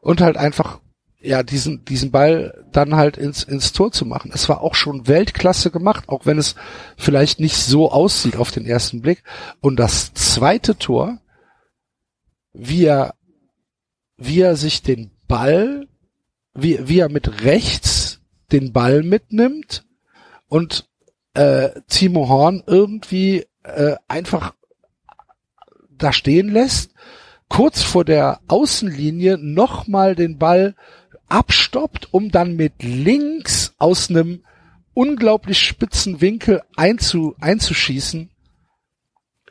und 0.00 0.20
halt 0.20 0.36
einfach 0.36 0.80
ja 1.22 1.42
diesen 1.42 1.84
diesen 1.84 2.10
Ball 2.10 2.64
dann 2.72 2.96
halt 2.96 3.16
ins 3.16 3.42
ins 3.44 3.72
Tor 3.72 3.92
zu 3.92 4.04
machen. 4.04 4.30
Es 4.34 4.48
war 4.48 4.60
auch 4.60 4.74
schon 4.74 5.08
Weltklasse 5.08 5.70
gemacht, 5.70 6.08
auch 6.08 6.26
wenn 6.26 6.38
es 6.38 6.54
vielleicht 6.96 7.40
nicht 7.40 7.56
so 7.56 7.90
aussieht 7.90 8.36
auf 8.36 8.50
den 8.50 8.66
ersten 8.66 9.00
Blick. 9.00 9.22
Und 9.60 9.76
das 9.76 10.12
zweite 10.14 10.76
Tor, 10.76 11.18
wie 12.52 12.84
er 12.84 13.14
wie 14.16 14.40
er 14.40 14.56
sich 14.56 14.82
den 14.82 15.10
Ball, 15.28 15.86
wie 16.54 16.88
wie 16.88 16.98
er 16.98 17.08
mit 17.08 17.44
rechts 17.44 18.20
den 18.50 18.72
Ball 18.72 19.02
mitnimmt 19.02 19.84
und 20.48 20.88
äh, 21.34 21.70
Timo 21.88 22.28
Horn 22.28 22.62
irgendwie 22.66 23.46
äh, 23.62 23.96
einfach 24.08 24.54
da 25.90 26.12
stehen 26.12 26.50
lässt, 26.50 26.92
kurz 27.48 27.82
vor 27.82 28.04
der 28.04 28.40
Außenlinie 28.48 29.38
nochmal 29.38 30.14
den 30.14 30.38
Ball 30.38 30.74
abstoppt, 31.32 32.12
um 32.12 32.30
dann 32.30 32.56
mit 32.56 32.82
links 32.82 33.74
aus 33.78 34.10
einem 34.10 34.44
unglaublich 34.94 35.58
spitzen 35.58 36.20
Winkel 36.20 36.62
einzu, 36.76 37.34
einzuschießen. 37.40 38.30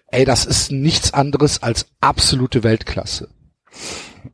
Ey, 0.07 0.25
das 0.25 0.45
ist 0.45 0.71
nichts 0.71 1.13
anderes 1.13 1.63
als 1.63 1.87
absolute 1.99 2.63
Weltklasse. 2.63 3.29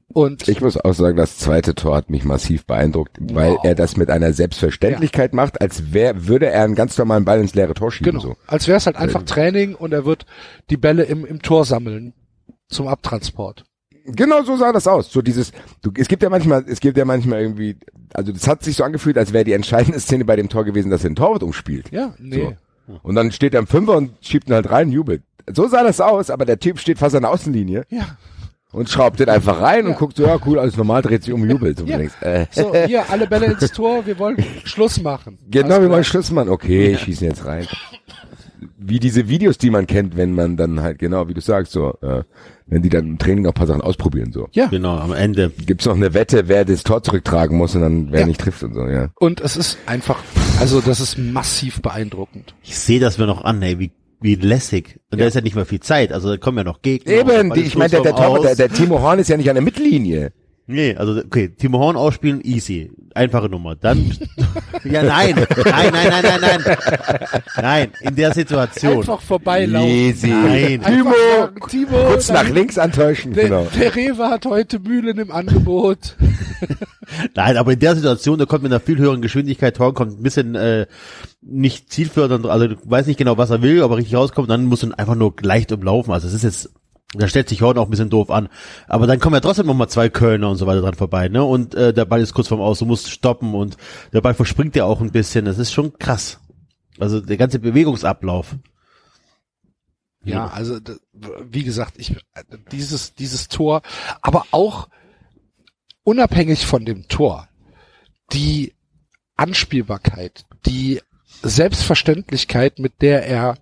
Und 0.08 0.48
ich 0.48 0.62
muss 0.62 0.78
auch 0.78 0.94
sagen, 0.94 1.16
das 1.16 1.38
zweite 1.38 1.76
Tor 1.76 1.96
hat 1.96 2.10
mich 2.10 2.26
massiv 2.26 2.66
beeindruckt, 2.66 3.18
weil 3.20 3.52
wow. 3.52 3.64
er 3.64 3.76
das 3.76 3.98
mit 3.98 4.10
einer 4.10 4.34
Selbstverständlichkeit 4.34 5.32
ja. 5.32 5.36
macht, 5.36 5.62
als 5.62 5.94
wär, 5.94 6.28
würde 6.28 6.48
er 6.48 6.64
einen 6.64 6.74
ganz 6.76 6.98
normalen 6.98 7.24
Ball 7.24 7.40
ins 7.40 7.54
leere 7.54 7.76
Tor 7.76 7.92
schieben. 7.92 8.14
Genau. 8.14 8.24
So. 8.24 8.38
Als 8.48 8.68
wäre 8.68 8.78
es 8.78 8.88
halt 8.88 8.96
einfach 8.96 9.24
Training 9.24 9.76
und 9.76 9.94
er 9.94 10.06
wird 10.06 10.26
die 10.72 10.78
Bälle 10.78 11.04
im, 11.04 11.24
im 11.24 11.42
Tor 11.44 11.66
sammeln 11.66 12.14
zum 12.68 12.88
Abtransport. 12.88 13.66
Genau 14.08 14.42
so 14.44 14.56
sah 14.56 14.72
das 14.72 14.88
aus. 14.88 15.12
So 15.12 15.22
dieses, 15.22 15.52
du, 15.82 15.92
es 15.98 16.08
gibt 16.08 16.24
ja 16.24 16.30
manchmal, 16.30 16.64
es 16.68 16.80
gibt 16.80 16.98
ja 16.98 17.06
manchmal 17.06 17.42
irgendwie, 17.42 17.76
also 18.14 18.32
das 18.32 18.48
hat 18.48 18.64
sich 18.64 18.78
so 18.78 18.84
angefühlt, 18.84 19.18
als 19.18 19.34
wäre 19.34 19.44
die 19.44 19.54
entscheidende 19.54 20.00
Szene 20.00 20.26
bei 20.26 20.36
dem 20.36 20.50
Tor 20.50 20.64
gewesen, 20.64 20.90
dass 20.90 21.04
er 21.04 21.10
den 21.10 21.16
Torwart 21.16 21.44
umspielt. 21.44 21.92
Ja, 21.92 22.14
nee. 22.20 22.56
So. 22.88 23.00
Und 23.04 23.16
dann 23.16 23.32
steht 23.32 23.54
er 23.54 23.60
im 23.60 23.68
Fünfer 23.68 23.98
und 23.98 24.12
schiebt 24.22 24.48
ihn 24.48 24.54
halt 24.54 24.70
rein, 24.72 24.92
jubelt. 24.92 25.24
So 25.54 25.68
sah 25.68 25.84
das 25.84 26.00
aus, 26.00 26.30
aber 26.30 26.46
der 26.46 26.60
Typ 26.60 26.80
steht 26.80 27.00
fast 27.00 27.16
an 27.16 27.24
der 27.24 27.32
Außenlinie. 27.32 27.86
Ja 27.90 28.18
und 28.72 28.90
schraubt 28.90 29.20
den 29.20 29.30
einfach 29.30 29.62
rein 29.62 29.86
ja. 29.86 29.92
und 29.92 29.98
guckt 29.98 30.18
so, 30.18 30.24
ja 30.24 30.38
cool, 30.46 30.60
alles 30.60 30.78
normal, 30.78 31.02
dreht 31.02 31.24
sich 31.24 31.34
um, 31.34 31.50
jubelt. 31.50 31.80
So, 31.80 31.86
ja. 31.86 31.98
denkst, 31.98 32.16
äh. 32.22 32.46
so, 32.52 32.74
hier, 32.74 33.10
alle 33.10 33.28
Bälle 33.28 33.48
ins 33.48 33.72
Tor, 33.72 34.06
wir 34.06 34.20
wollen 34.20 34.44
Schluss 34.66 35.02
machen. 35.02 35.38
Genau, 35.50 35.82
wir 35.82 35.90
wollen 35.90 36.04
Schluss 36.04 36.32
machen. 36.32 36.50
Okay, 36.50 36.92
ja. 36.92 36.98
schießen 36.98 37.28
jetzt 37.28 37.46
rein. 37.46 37.68
Wie 38.88 39.00
diese 39.00 39.28
Videos, 39.28 39.58
die 39.58 39.70
man 39.70 39.88
kennt, 39.88 40.16
wenn 40.16 40.34
man 40.34 40.58
dann 40.58 40.82
halt, 40.82 41.00
genau, 41.00 41.28
wie 41.28 41.34
du 41.34 41.42
sagst, 41.42 41.72
so, 41.72 41.98
äh, 42.02 42.24
wenn 42.68 42.82
die 42.82 42.90
dann 42.90 43.06
im 43.06 43.18
Training 43.18 43.44
noch 43.44 43.52
ein 43.52 43.56
paar 43.56 43.68
Sachen 43.68 43.82
ausprobieren, 43.82 44.32
so. 44.32 44.48
Ja. 44.52 44.68
Genau, 44.68 44.98
am 44.98 45.14
Ende. 45.14 45.52
Gibt's 45.66 45.86
noch 45.86 45.96
eine 45.96 46.14
Wette, 46.14 46.48
wer 46.48 46.66
das 46.66 46.84
Tor 46.84 47.04
zurücktragen 47.04 47.58
muss 47.58 47.76
und 47.76 47.82
dann 47.82 48.12
wer 48.12 48.22
ja. 48.22 48.26
nicht 48.26 48.40
trifft 48.40 48.64
und 48.64 48.74
so, 48.74 48.86
ja. 48.88 49.10
Und 49.16 49.42
es 49.42 49.58
ist 49.58 49.78
einfach, 49.86 50.20
also 50.60 50.82
das 50.82 51.00
ist 51.00 51.18
massiv 51.18 51.82
beeindruckend. 51.82 52.56
Ich 52.64 52.78
sehe 52.78 53.00
das 53.00 53.18
mir 53.18 53.28
noch 53.28 53.44
an, 53.44 53.62
ey, 53.62 53.80
wie 53.80 53.92
wie 54.20 54.36
lässig. 54.36 55.00
Und 55.12 55.20
ja. 55.20 55.26
da 55.26 55.28
ist 55.28 55.36
ja 55.36 55.42
nicht 55.42 55.56
mehr 55.56 55.66
viel 55.66 55.80
Zeit. 55.80 56.12
Also 56.12 56.30
da 56.30 56.38
kommen 56.38 56.58
ja 56.58 56.64
noch 56.64 56.82
Gegner. 56.82 57.12
Eben, 57.14 57.54
die, 57.54 57.62
ich 57.62 57.78
meine, 57.78 57.90
der, 57.90 58.02
der, 58.02 58.14
der, 58.14 58.56
der 58.56 58.70
Timo 58.70 59.00
Horn 59.00 59.20
ist 59.20 59.30
ja 59.30 59.38
nicht 59.38 59.50
an 59.50 59.56
der 59.56 59.64
Mittellinie. 59.64 60.32
Nee, 60.68 60.96
also 60.96 61.18
okay, 61.18 61.50
Timo 61.50 61.80
Horn 61.80 61.96
ausspielen, 61.96 62.42
easy. 62.44 62.92
Einfache 63.14 63.50
Nummer. 63.50 63.76
Dann 63.76 64.12
Ja, 64.92 65.04
nein. 65.04 65.36
Nein, 65.36 65.90
nein, 65.92 66.10
nein, 66.12 66.24
nein, 66.24 66.40
nein. 66.42 66.78
Nein, 67.62 67.92
in 68.02 68.16
der 68.16 68.34
Situation. 68.34 68.98
Einfach 68.98 69.22
vorbeilaufen. 69.22 69.90
Easy. 69.90 70.28
Nein. 70.28 70.82
Timo, 70.82 71.14
Timo 71.68 71.98
kurz 72.08 72.30
nach 72.30 72.50
links 72.50 72.78
antäuschen. 72.78 73.34
Der, 73.34 73.46
genau. 73.46 73.68
der 73.78 73.96
Rewe 73.96 74.30
hat 74.30 74.46
heute 74.46 74.80
Mühlen 74.80 75.18
im 75.18 75.32
Angebot. 75.32 76.16
nein, 77.36 77.58
aber 77.58 77.74
in 77.74 77.80
der 77.80 77.96
Situation, 77.96 78.38
da 78.38 78.46
kommt 78.46 78.64
mit 78.64 78.72
einer 78.72 78.80
viel 78.80 78.98
höheren 78.98 79.22
Geschwindigkeit 79.22 79.80
Horn, 79.80 79.94
kommt 79.94 80.20
ein 80.20 80.24
bisschen 80.24 80.56
äh, 80.56 80.88
nicht 81.42 81.92
zielfördernd, 81.92 82.46
also 82.46 82.68
du 82.68 82.76
weißt 82.84 83.08
nicht 83.08 83.18
genau, 83.18 83.38
was 83.38 83.50
er 83.50 83.62
will, 83.62 83.84
aber 83.84 83.98
richtig 83.98 84.16
rauskommt, 84.16 84.50
dann 84.50 84.66
musst 84.66 84.84
du 84.84 84.92
einfach 84.98 85.16
nur 85.16 85.34
leicht 85.42 85.72
umlaufen. 85.72 86.14
Also 86.14 86.28
es 86.28 86.34
ist 86.34 86.44
jetzt 86.44 86.70
da 87.14 87.28
stellt 87.28 87.48
sich 87.48 87.62
Horn 87.62 87.78
auch 87.78 87.86
ein 87.86 87.90
bisschen 87.90 88.10
doof 88.10 88.30
an. 88.30 88.50
Aber 88.88 89.08
dann 89.08 89.20
kommen 89.20 89.36
ja 89.36 89.40
trotzdem 89.40 89.66
nochmal 89.66 89.90
zwei 89.90 90.10
Kölner 90.10 90.50
und 90.50 90.58
so 90.58 90.68
weiter 90.68 90.82
dran 90.82 90.96
vorbei, 90.96 91.30
ne? 91.30 91.44
Und 91.44 91.74
äh, 91.74 91.94
der 91.94 92.06
Ball 92.06 92.22
ist 92.22 92.34
kurz 92.34 92.50
vorm 92.50 92.62
Aus, 92.62 92.80
du 92.80 92.86
musst 92.86 93.10
stoppen 93.10 93.54
und 93.54 93.78
der 94.12 94.22
Ball 94.22 94.34
verspringt 94.34 94.76
ja 94.76 94.86
auch 94.86 95.00
ein 95.00 95.12
bisschen. 95.12 95.46
Das 95.46 95.58
ist 95.58 95.72
schon 95.72 95.98
krass. 95.98 96.40
Also 97.00 97.22
der 97.22 97.38
ganze 97.38 97.60
Bewegungsablauf. 97.60 98.56
Ja, 100.24 100.48
also 100.48 100.80
wie 101.50 101.64
gesagt, 101.64 101.94
ich 101.98 102.16
dieses 102.72 103.14
dieses 103.14 103.48
Tor, 103.48 103.82
aber 104.22 104.46
auch 104.52 104.90
unabhängig 106.04 106.66
von 106.66 106.84
dem 106.84 107.08
Tor, 107.08 107.48
die 108.34 108.74
Anspielbarkeit, 109.38 110.46
die 110.66 111.02
Selbstverständlichkeit, 111.44 112.80
mit 112.80 113.02
der 113.02 113.26
er 113.26 113.58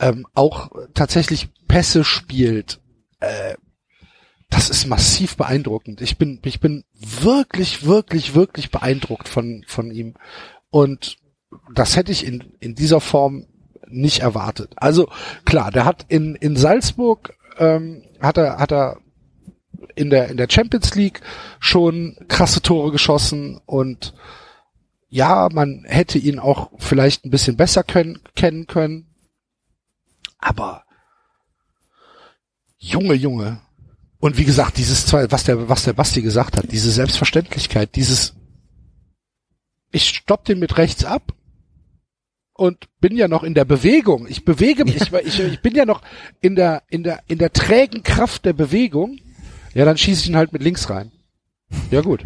ähm, 0.00 0.26
auch 0.34 0.70
tatsächlich 0.94 1.50
Pässe 1.76 2.04
spielt, 2.04 2.80
äh, 3.20 3.54
das 4.48 4.70
ist 4.70 4.86
massiv 4.86 5.36
beeindruckend. 5.36 6.00
Ich 6.00 6.16
bin, 6.16 6.40
ich 6.42 6.58
bin 6.58 6.84
wirklich, 6.94 7.84
wirklich, 7.84 8.34
wirklich 8.34 8.70
beeindruckt 8.70 9.28
von, 9.28 9.62
von 9.66 9.90
ihm. 9.90 10.14
Und 10.70 11.18
das 11.74 11.94
hätte 11.94 12.12
ich 12.12 12.24
in, 12.24 12.54
in 12.60 12.74
dieser 12.76 13.02
Form 13.02 13.46
nicht 13.88 14.20
erwartet. 14.20 14.72
Also 14.76 15.10
klar, 15.44 15.70
der 15.70 15.84
hat 15.84 16.06
in, 16.08 16.34
in 16.36 16.56
Salzburg 16.56 17.36
ähm, 17.58 18.04
hat 18.22 18.38
er, 18.38 18.56
hat 18.56 18.72
er 18.72 18.96
in 19.96 20.08
der, 20.08 20.30
in 20.30 20.38
der 20.38 20.48
Champions 20.48 20.94
League 20.94 21.20
schon 21.60 22.16
krasse 22.26 22.62
Tore 22.62 22.90
geschossen 22.90 23.60
und 23.66 24.14
ja, 25.10 25.50
man 25.52 25.84
hätte 25.86 26.16
ihn 26.16 26.38
auch 26.38 26.70
vielleicht 26.78 27.26
ein 27.26 27.30
bisschen 27.30 27.58
besser 27.58 27.84
können, 27.84 28.20
kennen 28.34 28.66
können. 28.66 29.14
Aber 30.38 30.85
Junge, 32.86 33.14
Junge. 33.14 33.60
Und 34.18 34.38
wie 34.38 34.44
gesagt, 34.44 34.78
dieses 34.78 35.06
zwei, 35.06 35.30
was 35.30 35.44
der, 35.44 35.68
was 35.68 35.84
der 35.84 35.92
Basti 35.92 36.22
gesagt 36.22 36.56
hat, 36.56 36.70
diese 36.70 36.90
Selbstverständlichkeit, 36.90 37.94
dieses, 37.96 38.34
ich 39.90 40.08
stopp 40.08 40.44
den 40.44 40.58
mit 40.58 40.78
rechts 40.78 41.04
ab 41.04 41.32
und 42.52 42.88
bin 43.00 43.16
ja 43.16 43.28
noch 43.28 43.42
in 43.42 43.54
der 43.54 43.64
Bewegung. 43.64 44.26
Ich 44.28 44.44
bewege 44.44 44.84
mich, 44.84 45.10
ja. 45.10 45.18
ich, 45.18 45.40
ich, 45.40 45.60
bin 45.60 45.74
ja 45.74 45.84
noch 45.84 46.02
in 46.40 46.54
der, 46.54 46.84
in 46.88 47.02
der, 47.02 47.22
in 47.26 47.38
der 47.38 47.52
trägen 47.52 48.02
Kraft 48.02 48.44
der 48.44 48.52
Bewegung. 48.52 49.18
Ja, 49.74 49.84
dann 49.84 49.98
schieße 49.98 50.22
ich 50.22 50.28
ihn 50.30 50.36
halt 50.36 50.52
mit 50.52 50.62
links 50.62 50.88
rein. 50.88 51.12
Ja, 51.90 52.00
gut. 52.00 52.24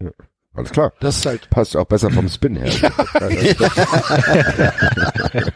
Ja, 0.00 0.10
alles 0.54 0.72
klar. 0.72 0.92
Das 1.00 1.18
ist 1.18 1.26
halt. 1.26 1.48
Passt 1.48 1.76
auch 1.76 1.86
besser 1.86 2.10
vom 2.10 2.28
Spin 2.28 2.56
her. 2.56 2.72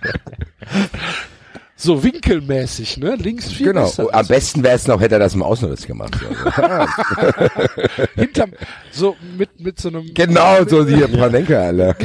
So 1.78 2.02
winkelmäßig, 2.02 2.96
ne? 2.96 3.16
Links 3.16 3.52
viel 3.52 3.66
Genau. 3.66 3.82
Besser. 3.82 4.08
Am 4.10 4.26
besten 4.26 4.62
wäre 4.62 4.76
es 4.76 4.86
noch, 4.86 4.98
hätte 4.98 5.16
er 5.16 5.18
das 5.18 5.34
im 5.34 5.42
Außenriss 5.42 5.86
gemacht. 5.86 6.16
Hinterm, 8.14 8.52
so 8.90 9.14
mit, 9.36 9.60
mit 9.60 9.78
so 9.78 9.90
einem. 9.90 10.14
Genau, 10.14 10.64
so 10.66 10.84
die 10.84 10.96
Panenka, 11.02 11.60
alle. 11.60 11.94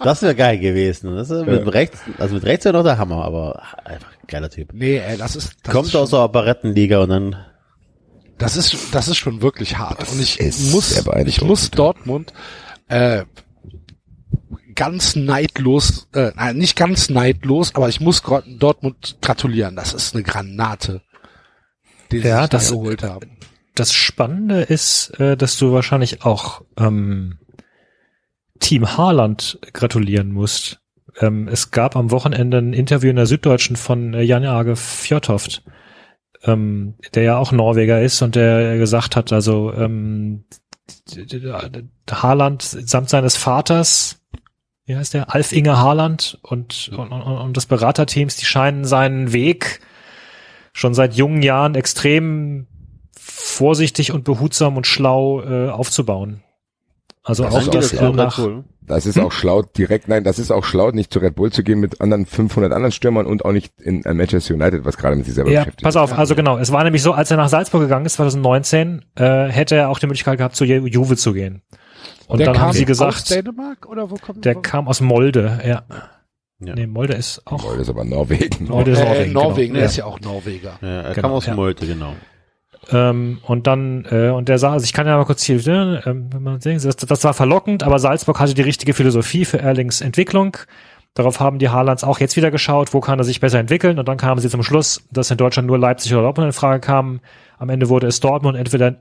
Das 0.00 0.22
wäre 0.22 0.34
geil 0.36 0.58
gewesen. 0.58 1.16
Das 1.16 1.30
ist 1.30 1.46
mit 1.46 1.64
ja. 1.64 1.68
rechts, 1.70 1.98
also 2.18 2.34
mit 2.34 2.44
rechts 2.44 2.64
wäre 2.64 2.76
noch 2.76 2.84
der 2.84 2.98
Hammer, 2.98 3.24
aber 3.24 3.60
einfach 3.84 4.12
geiler 4.28 4.50
Typ. 4.50 4.68
Nee, 4.72 4.98
ey, 4.98 5.16
das 5.16 5.34
ist, 5.34 5.54
das 5.62 5.74
Kommt 5.74 5.88
ist 5.88 5.96
aus 5.96 6.10
der 6.10 6.20
Operettenliga 6.20 7.00
und 7.00 7.08
dann. 7.08 7.36
Das 8.38 8.56
ist, 8.56 8.76
das 8.92 9.08
ist 9.08 9.16
schon 9.16 9.40
wirklich 9.42 9.78
hart. 9.78 10.00
Das 10.00 10.12
und 10.12 10.20
ich 10.20 10.38
muss, 10.70 11.02
ich 11.24 11.40
muss 11.40 11.70
Dortmund, 11.70 12.34
äh, 12.88 13.24
ganz 14.76 15.16
neidlos, 15.16 16.08
äh, 16.14 16.52
nicht 16.52 16.76
ganz 16.76 17.10
neidlos, 17.10 17.74
aber 17.74 17.88
ich 17.88 18.00
muss 18.00 18.22
Dortmund 18.22 19.18
gratulieren. 19.20 19.74
Das 19.74 19.92
ist 19.92 20.14
eine 20.14 20.22
Granate, 20.22 21.02
die 22.12 22.20
sie 22.20 22.28
ja, 22.28 22.46
das, 22.46 22.70
geholt 22.70 23.02
haben. 23.02 23.38
Das 23.74 23.92
Spannende 23.92 24.62
ist, 24.62 25.18
äh, 25.18 25.36
dass 25.36 25.56
du 25.56 25.72
wahrscheinlich 25.72 26.24
auch 26.24 26.62
ähm, 26.78 27.38
Team 28.60 28.96
Haaland 28.96 29.58
gratulieren 29.72 30.32
musst, 30.32 30.80
ähm, 31.20 31.48
es 31.48 31.70
gab 31.70 31.96
am 31.96 32.10
Wochenende 32.10 32.58
ein 32.58 32.72
Interview 32.72 33.10
in 33.10 33.16
der 33.16 33.26
Süddeutschen 33.26 33.76
von 33.76 34.14
äh, 34.14 34.22
Jan 34.22 34.44
Age 34.44 34.78
Fjordhoft, 34.78 35.62
ähm, 36.44 36.94
der 37.14 37.22
ja 37.22 37.36
auch 37.38 37.52
Norweger 37.52 38.02
ist 38.02 38.22
und 38.22 38.34
der 38.34 38.76
gesagt 38.78 39.16
hat, 39.16 39.32
also 39.32 39.72
ähm, 39.72 40.44
Haaland 42.10 42.62
samt 42.62 43.08
seines 43.08 43.36
Vaters, 43.36 44.20
wie 44.86 44.96
heißt 44.96 45.14
der, 45.14 45.34
Alf 45.34 45.52
Inge 45.52 45.78
Haaland 45.78 46.38
und, 46.42 46.90
und, 46.96 47.12
und, 47.12 47.22
und 47.22 47.56
des 47.56 47.66
Beraterteams, 47.66 48.36
die 48.36 48.44
scheinen 48.46 48.84
seinen 48.84 49.32
Weg 49.32 49.80
schon 50.72 50.94
seit 50.94 51.14
jungen 51.14 51.42
Jahren 51.42 51.74
extrem 51.74 52.66
vorsichtig 53.18 54.12
und 54.12 54.24
behutsam 54.24 54.76
und 54.76 54.86
schlau 54.86 55.42
äh, 55.42 55.68
aufzubauen. 55.70 56.42
Also 57.24 57.42
Das 57.42 57.54
auch 57.54 57.60
ist 57.62 57.74
das 57.74 57.98
auch 57.98 58.12
äh, 58.12 58.12
nach, 58.12 58.38
Das 58.82 59.04
ist 59.06 59.18
auch 59.18 59.32
schlau, 59.32 59.62
direkt, 59.62 60.06
nein, 60.06 60.22
das 60.22 60.38
ist 60.38 60.52
auch 60.52 60.62
schlau, 60.64 60.92
nicht 60.92 61.12
zu 61.12 61.18
Red 61.18 61.34
Bull 61.34 61.50
zu 61.50 61.64
gehen 61.64 61.80
mit 61.80 62.00
anderen 62.00 62.24
500 62.24 62.72
anderen 62.72 62.92
Stürmern 62.92 63.26
und 63.26 63.44
auch 63.44 63.50
nicht 63.50 63.80
in 63.80 64.04
äh, 64.04 64.14
Manchester 64.14 64.54
United, 64.54 64.84
was 64.84 64.96
gerade 64.96 65.16
mit 65.16 65.24
sich 65.24 65.34
selber 65.34 65.50
Ja, 65.50 65.60
beschäftigt. 65.62 65.82
pass 65.82 65.96
auf, 65.96 66.16
also 66.16 66.36
genau, 66.36 66.56
es 66.58 66.70
war 66.70 66.84
nämlich 66.84 67.02
so, 67.02 67.12
als 67.12 67.30
er 67.32 67.36
nach 67.36 67.48
Salzburg 67.48 67.80
gegangen 67.82 68.06
ist, 68.06 68.12
2019, 68.14 69.04
äh, 69.16 69.46
hätte 69.48 69.74
er 69.74 69.88
auch 69.88 69.98
die 69.98 70.06
Möglichkeit 70.06 70.38
gehabt, 70.38 70.54
zu 70.54 70.62
Ju- 70.64 70.86
Juve 70.86 71.16
zu 71.16 71.32
gehen. 71.32 71.62
Und 72.28 72.38
der 72.38 72.46
dann 72.46 72.56
kam 72.56 72.66
haben 72.66 72.72
sie 72.72 72.82
aus 72.82 72.86
gesagt, 72.86 73.30
Dänemark 73.30 73.86
oder 73.88 74.10
wo 74.10 74.16
kommt 74.16 74.44
der 74.44 74.56
wo- 74.56 74.60
kam 74.60 74.88
aus 74.88 75.00
Molde, 75.00 75.60
ja. 75.64 75.82
Ja. 76.58 76.74
Nee, 76.74 76.86
Molde 76.86 77.12
ist 77.14 77.42
auch, 77.46 77.62
das 77.72 77.82
ist 77.82 77.90
aber 77.90 78.04
Norwegen. 78.04 78.66
Molde 78.68 78.92
ist 78.92 78.98
äh, 79.00 79.04
Norwegen. 79.04 79.32
Norwegen, 79.34 79.66
genau. 79.68 79.78
der 79.80 79.84
ist 79.86 79.96
ja 79.96 80.04
auch 80.06 80.20
Norweger. 80.20 80.78
Ja, 80.80 80.88
er 80.88 81.14
Genau, 81.14 81.20
kam 81.28 81.32
aus 81.32 81.46
ja. 81.46 81.54
Molte, 81.54 81.86
genau. 81.86 82.14
Ähm, 82.90 83.38
und 83.42 83.66
dann, 83.66 84.06
äh, 84.10 84.30
und 84.30 84.48
der 84.48 84.58
sah, 84.58 84.72
also 84.72 84.84
ich 84.84 84.92
kann 84.92 85.06
ja 85.06 85.16
mal 85.18 85.24
kurz 85.24 85.42
hier, 85.42 85.56
ne, 85.66 86.02
ähm, 86.06 86.30
wenn 86.32 86.42
man 86.42 86.60
sehen, 86.60 86.80
das, 86.82 86.96
das 86.96 87.24
war 87.24 87.34
verlockend, 87.34 87.82
aber 87.82 87.98
Salzburg 87.98 88.38
hatte 88.40 88.54
die 88.54 88.62
richtige 88.62 88.94
Philosophie 88.94 89.44
für 89.44 89.58
Erlings 89.58 90.00
Entwicklung. 90.00 90.56
Darauf 91.14 91.40
haben 91.40 91.58
die 91.58 91.68
Haalands 91.70 92.04
auch 92.04 92.20
jetzt 92.20 92.36
wieder 92.36 92.50
geschaut, 92.50 92.92
wo 92.94 93.00
kann 93.00 93.18
er 93.18 93.24
sich 93.24 93.40
besser 93.40 93.58
entwickeln. 93.58 93.98
Und 93.98 94.06
dann 94.06 94.18
kamen 94.18 94.40
sie 94.40 94.50
zum 94.50 94.62
Schluss, 94.62 95.02
dass 95.10 95.30
in 95.30 95.38
Deutschland 95.38 95.66
nur 95.66 95.78
Leipzig 95.78 96.12
oder 96.12 96.22
Dortmund 96.22 96.46
in 96.46 96.52
Frage 96.52 96.80
kamen. 96.80 97.20
Am 97.58 97.70
Ende 97.70 97.88
wurde 97.88 98.06
es 98.06 98.20
Dortmund, 98.20 98.56
entweder, 98.56 98.96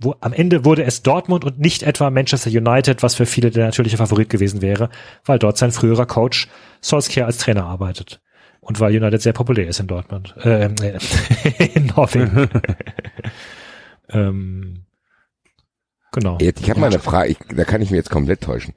wo, 0.00 0.14
am 0.20 0.32
Ende 0.32 0.64
wurde 0.64 0.84
es 0.84 1.02
Dortmund 1.02 1.44
und 1.44 1.58
nicht 1.58 1.82
etwa 1.82 2.10
Manchester 2.10 2.50
United, 2.50 3.02
was 3.02 3.14
für 3.14 3.26
viele 3.26 3.50
der 3.50 3.66
natürliche 3.66 3.98
Favorit 3.98 4.30
gewesen 4.30 4.62
wäre, 4.62 4.88
weil 5.24 5.38
dort 5.38 5.58
sein 5.58 5.72
früherer 5.72 6.06
Coach 6.06 6.48
Solskjaer 6.80 7.26
als 7.26 7.38
Trainer 7.38 7.64
arbeitet. 7.64 8.20
Und 8.60 8.80
weil 8.80 8.96
United 8.96 9.20
sehr 9.20 9.32
populär 9.32 9.68
ist 9.68 9.80
in 9.80 9.86
Dortmund, 9.86 10.34
äh, 10.42 10.66
in 11.74 11.86
Norwegen. 11.96 12.48
ähm, 14.10 14.84
genau. 16.12 16.38
Jetzt, 16.40 16.60
ich 16.60 16.70
habe 16.70 16.80
mal 16.80 16.86
eine 16.86 16.98
Frage, 16.98 17.30
ich, 17.30 17.38
da 17.54 17.64
kann 17.64 17.82
ich 17.82 17.90
mir 17.90 17.96
jetzt 17.96 18.10
komplett 18.10 18.40
täuschen. 18.40 18.74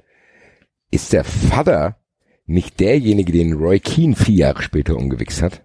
Ist 0.91 1.13
der 1.13 1.23
Vater 1.23 1.97
nicht 2.45 2.79
derjenige, 2.79 3.31
den 3.31 3.53
Roy 3.53 3.79
Keane 3.79 4.15
vier 4.15 4.35
Jahre 4.35 4.61
später 4.61 4.95
umgewichst 4.95 5.41
hat? 5.41 5.61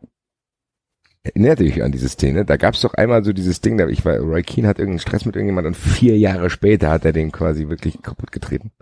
Erinnert 1.35 1.61
ihr 1.61 1.71
euch 1.73 1.83
an 1.83 1.93
diese 1.93 2.09
Szene? 2.09 2.45
Da 2.45 2.57
gab 2.57 2.75
es 2.75 2.81
doch 2.81 2.95
einmal 2.95 3.23
so 3.23 3.33
dieses 3.33 3.61
Ding, 3.61 3.77
da 3.77 3.87
ich 3.89 4.05
war, 4.05 4.17
Roy 4.17 4.43
Keane 4.43 4.69
hat 4.69 4.79
irgendeinen 4.79 5.01
Stress 5.01 5.25
mit 5.25 5.37
irgendjemandem 5.37 5.75
und 5.75 5.79
vier 5.79 6.17
Jahre 6.17 6.49
später 6.49 6.91
hat 6.91 7.05
er 7.05 7.13
den 7.13 7.33
quasi 7.33 7.69
wirklich 7.69 8.01
kaputt 8.03 8.33
getreten. 8.33 8.73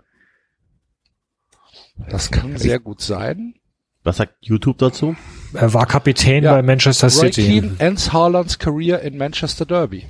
Das 2.09 2.31
kann 2.31 2.57
sehr 2.57 2.79
gut 2.79 3.01
sein. 3.01 3.55
Was 4.03 4.17
sagt 4.17 4.35
YouTube 4.39 4.77
dazu? 4.77 5.15
Er 5.53 5.73
war 5.73 5.85
Kapitän 5.85 6.43
Ja, 6.43 6.53
bei 6.53 6.61
Manchester 6.61 7.07
Roy 7.07 7.33
City. 7.33 7.59
Keane 7.59 7.75
ends 7.79 8.13
Haalands 8.13 8.59
career 8.59 9.01
in 9.01 9.17
Manchester 9.17 9.65
Derby. 9.65 10.05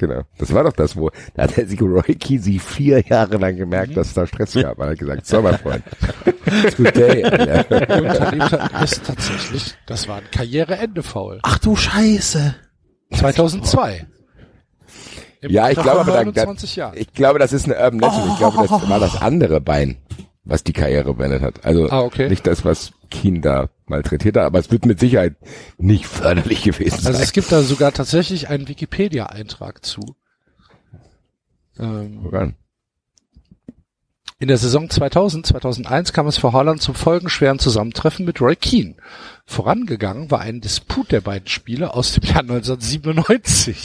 Genau. 0.00 0.22
Das 0.38 0.54
war 0.54 0.64
doch 0.64 0.72
das, 0.72 0.96
wo, 0.96 1.10
da 1.34 1.42
hat 1.42 1.58
er 1.58 1.66
sich 1.66 1.78
Roy 1.82 2.16
sich 2.38 2.62
vier 2.62 3.02
Jahre 3.06 3.36
lang 3.36 3.54
gemerkt, 3.54 3.98
dass 3.98 4.06
es 4.06 4.14
da 4.14 4.26
Stress 4.26 4.54
gab. 4.54 4.78
Er 4.78 4.88
hat 4.88 4.98
gesagt, 4.98 5.26
so 5.26 5.42
mein 5.42 5.58
Freund. 5.58 5.84
Good 6.78 6.96
day. 6.96 7.22
Alter. 7.22 8.82
Ist 8.82 9.04
tatsächlich, 9.04 9.74
das 9.84 10.08
war 10.08 10.16
ein 10.16 10.30
Karriereende-Foul. 10.32 11.40
Ach 11.42 11.58
du 11.58 11.76
Scheiße. 11.76 12.54
2002. 13.12 14.06
Im 15.42 15.50
Ja, 15.50 15.68
ich 15.68 15.78
glaube, 15.78 16.00
aber 16.00 16.12
da, 16.12 16.24
da, 16.24 16.44
29 16.44 16.76
Jahren. 16.76 16.96
ich 16.96 17.12
glaube, 17.12 17.38
das 17.38 17.52
ist 17.52 17.66
eine 17.66 17.74
Urban 17.74 18.00
Legend. 18.00 18.32
Ich 18.32 18.38
glaube, 18.38 18.56
das 18.56 18.88
war 18.88 19.00
das 19.00 19.20
andere 19.20 19.60
Bein, 19.60 19.98
was 20.44 20.64
die 20.64 20.72
Karriere 20.72 21.14
beendet 21.14 21.42
hat. 21.42 21.64
Also 21.64 21.88
Ah, 21.90 22.00
okay. 22.00 22.28
nicht 22.28 22.46
das, 22.46 22.64
was 22.64 22.92
Keen 23.10 23.42
da 23.42 23.68
malträtiert 23.86 24.36
hat, 24.36 24.44
aber 24.44 24.58
es 24.58 24.70
wird 24.70 24.86
mit 24.86 25.00
Sicherheit 25.00 25.34
nicht 25.78 26.06
förderlich 26.06 26.62
gewesen 26.62 26.98
sein. 27.00 27.12
Also 27.12 27.22
es 27.22 27.32
gibt 27.32 27.50
da 27.52 27.62
sogar 27.62 27.92
tatsächlich 27.92 28.48
einen 28.48 28.68
Wikipedia-Eintrag 28.68 29.84
zu. 29.84 30.00
Ähm, 31.78 32.54
in 34.38 34.48
der 34.48 34.56
Saison 34.56 34.88
2000, 34.88 35.44
2001 35.46 36.14
kam 36.14 36.26
es 36.26 36.38
für 36.38 36.54
Haaland 36.54 36.80
zum 36.80 36.94
folgenschweren 36.94 37.58
Zusammentreffen 37.58 38.24
mit 38.24 38.40
Roy 38.40 38.56
Keane. 38.56 38.94
Vorangegangen 39.44 40.30
war 40.30 40.40
ein 40.40 40.62
Disput 40.62 41.12
der 41.12 41.20
beiden 41.20 41.46
Spieler 41.48 41.94
aus 41.94 42.12
dem 42.14 42.24
Jahr 42.24 42.40
1997. 42.40 43.84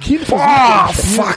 Keane 0.00 0.24
versuchte, 0.24 1.06
fuck! 1.06 1.36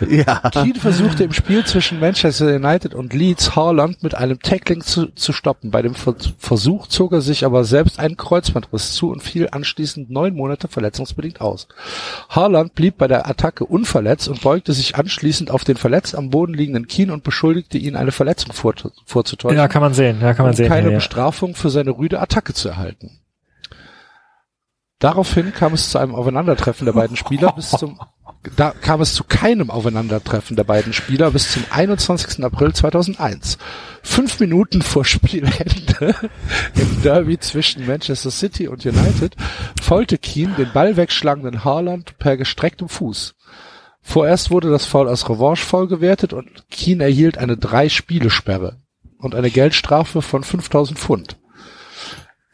Ja. 0.08 0.40
Keane 0.50 0.74
versuchte 0.74 1.24
im 1.24 1.32
Spiel 1.32 1.64
zwischen 1.64 2.00
Manchester 2.00 2.54
United 2.54 2.94
und 2.94 3.12
Leeds 3.12 3.56
Haaland 3.56 4.02
mit 4.02 4.14
einem 4.14 4.40
Tackling 4.40 4.82
zu, 4.82 5.06
zu 5.14 5.32
stoppen. 5.32 5.70
Bei 5.70 5.82
dem 5.82 5.94
Ver 5.94 6.14
Versuch 6.38 6.86
zog 6.86 7.12
er 7.12 7.20
sich 7.20 7.44
aber 7.44 7.64
selbst 7.64 7.98
einen 7.98 8.16
Kreuzbandriss 8.16 8.94
zu 8.94 9.10
und 9.10 9.22
fiel 9.22 9.48
anschließend 9.50 10.10
neun 10.10 10.34
Monate 10.34 10.68
verletzungsbedingt 10.68 11.40
aus. 11.40 11.68
Haaland 12.28 12.74
blieb 12.74 12.98
bei 12.98 13.08
der 13.08 13.28
Attacke 13.28 13.64
unverletzt 13.64 14.28
und 14.28 14.42
beugte 14.42 14.72
sich 14.72 14.96
anschließend 14.96 15.50
auf 15.50 15.64
den 15.64 15.76
verletzt 15.76 16.14
am 16.14 16.30
Boden 16.30 16.54
liegenden 16.54 16.86
Keane 16.86 17.12
und 17.12 17.24
beschuldigte 17.24 17.78
ihn, 17.78 17.96
eine 17.96 18.12
Verletzung 18.12 18.52
vor, 18.52 18.74
vorzutäuschen 19.04 19.56
Ja, 19.58 19.68
kann 19.68 19.82
man 19.82 19.94
sehen, 19.94 20.18
ja, 20.20 20.34
kann 20.34 20.44
man 20.44 20.52
um 20.52 20.56
sehen. 20.56 20.68
keine 20.68 20.86
ja, 20.86 20.92
ja. 20.92 20.98
Bestrafung 20.98 21.54
für 21.54 21.70
seine 21.70 21.90
rüde 21.90 22.20
Attacke 22.20 22.54
zu 22.54 22.68
erhalten. 22.68 23.18
Daraufhin 24.98 25.52
kam 25.52 25.74
es 25.74 25.90
zu 25.90 25.98
einem 25.98 26.14
Aufeinandertreffen 26.14 26.86
der 26.86 26.92
beiden 26.92 27.16
Spieler 27.16 27.52
bis 27.52 27.70
zum 27.70 27.98
da 28.56 28.70
kam 28.70 29.00
es 29.00 29.14
zu 29.14 29.24
keinem 29.24 29.70
Aufeinandertreffen 29.70 30.56
der 30.56 30.64
beiden 30.64 30.92
Spieler 30.92 31.30
bis 31.32 31.50
zum 31.50 31.64
21. 31.70 32.44
April 32.44 32.72
2001. 32.72 33.58
Fünf 34.02 34.38
Minuten 34.38 34.82
vor 34.82 35.04
Spielende 35.04 36.14
im 36.74 37.02
Derby 37.02 37.38
zwischen 37.38 37.86
Manchester 37.86 38.30
City 38.30 38.68
und 38.68 38.86
United 38.86 39.34
faulte 39.82 40.18
Keane 40.18 40.54
den 40.54 40.72
Ball 40.72 40.96
wegschlagenden 40.96 41.64
Haaland 41.64 42.18
per 42.18 42.36
gestrecktem 42.36 42.88
Fuß. 42.88 43.34
Vorerst 44.00 44.50
wurde 44.50 44.70
das 44.70 44.86
Foul 44.86 45.08
als 45.08 45.28
Revanche-Foul 45.28 45.88
gewertet 45.88 46.32
und 46.32 46.70
Keane 46.70 47.04
erhielt 47.04 47.38
eine 47.38 47.56
Drei-Spiele-Sperre 47.56 48.80
und 49.18 49.34
eine 49.34 49.50
Geldstrafe 49.50 50.22
von 50.22 50.44
5000 50.44 50.98
Pfund. 50.98 51.36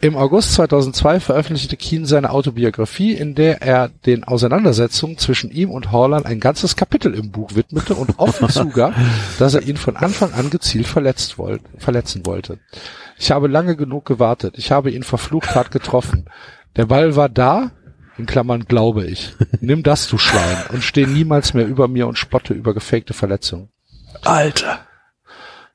Im 0.05 0.17
August 0.17 0.55
2002 0.55 1.21
veröffentlichte 1.21 1.77
Keane 1.77 2.07
seine 2.07 2.31
Autobiografie, 2.31 3.13
in 3.13 3.37
der 3.37 3.63
er 3.63 3.89
den 3.89 4.25
Auseinandersetzungen 4.25 5.17
zwischen 5.17 5.53
ihm 5.53 5.71
und 5.71 5.93
Haaland 5.93 6.27
ein 6.27 6.41
ganzes 6.41 6.75
Kapitel 6.75 7.15
im 7.15 7.31
Buch 7.31 7.55
widmete 7.55 7.95
und 7.95 8.19
offen 8.19 8.49
zugab, 8.51 8.97
dass 9.39 9.55
er 9.55 9.63
ihn 9.63 9.77
von 9.77 9.97
Anfang 9.97 10.33
an 10.33 10.51
gezielt 10.51 10.89
verletzt 10.89 11.39
wollt, 11.39 11.63
verletzen 11.79 12.27
wollte. 12.27 12.59
Ich 13.17 13.31
habe 13.31 13.47
lange 13.47 13.77
genug 13.77 14.05
gewartet. 14.05 14.55
Ich 14.59 14.73
habe 14.73 14.91
ihn 14.91 15.05
verflucht 15.05 15.55
hart 15.55 15.71
getroffen. 15.71 16.25
Der 16.75 16.87
Ball 16.87 17.15
war 17.15 17.29
da, 17.29 17.71
in 18.19 18.27
Klammern 18.27 18.65
glaube 18.65 19.05
ich. 19.07 19.37
Nimm 19.61 19.85
das, 19.85 20.09
du 20.09 20.19
Schwein, 20.19 20.65
und 20.73 20.83
steh 20.83 21.07
niemals 21.07 21.55
mehr 21.55 21.69
über 21.69 21.87
mir 21.87 22.09
und 22.09 22.19
spotte 22.19 22.55
über 22.55 22.75
gefakte 22.75 23.15
Verletzungen. 23.15 23.69
Alter. 24.23 24.81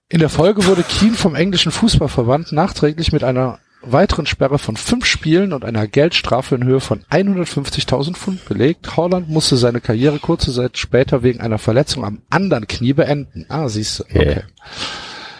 In 0.09 0.19
der 0.19 0.29
Folge 0.29 0.65
wurde 0.65 0.83
Keane 0.83 1.15
vom 1.15 1.33
englischen 1.33 1.71
Fußballverband 1.71 2.51
nachträglich 2.51 3.13
mit 3.13 3.23
einer 3.23 3.59
weiteren 3.81 4.25
Sperre 4.25 4.59
von 4.59 4.75
fünf 4.75 5.05
Spielen 5.05 5.53
und 5.53 5.63
einer 5.63 5.87
Geldstrafe 5.87 6.55
in 6.55 6.63
Höhe 6.63 6.79
von 6.79 7.03
150.000 7.09 8.15
Pfund 8.15 8.45
belegt. 8.45 8.97
Holland 8.97 9.29
musste 9.29 9.57
seine 9.57 9.81
Karriere 9.81 10.19
kurze 10.19 10.53
Zeit 10.53 10.77
später 10.77 11.23
wegen 11.23 11.41
einer 11.41 11.57
Verletzung 11.57 12.03
am 12.03 12.21
anderen 12.29 12.67
Knie 12.67 12.93
beenden. 12.93 13.45
Ah, 13.49 13.69
siehst 13.69 13.99
du. 13.99 14.03
Okay. 14.05 14.41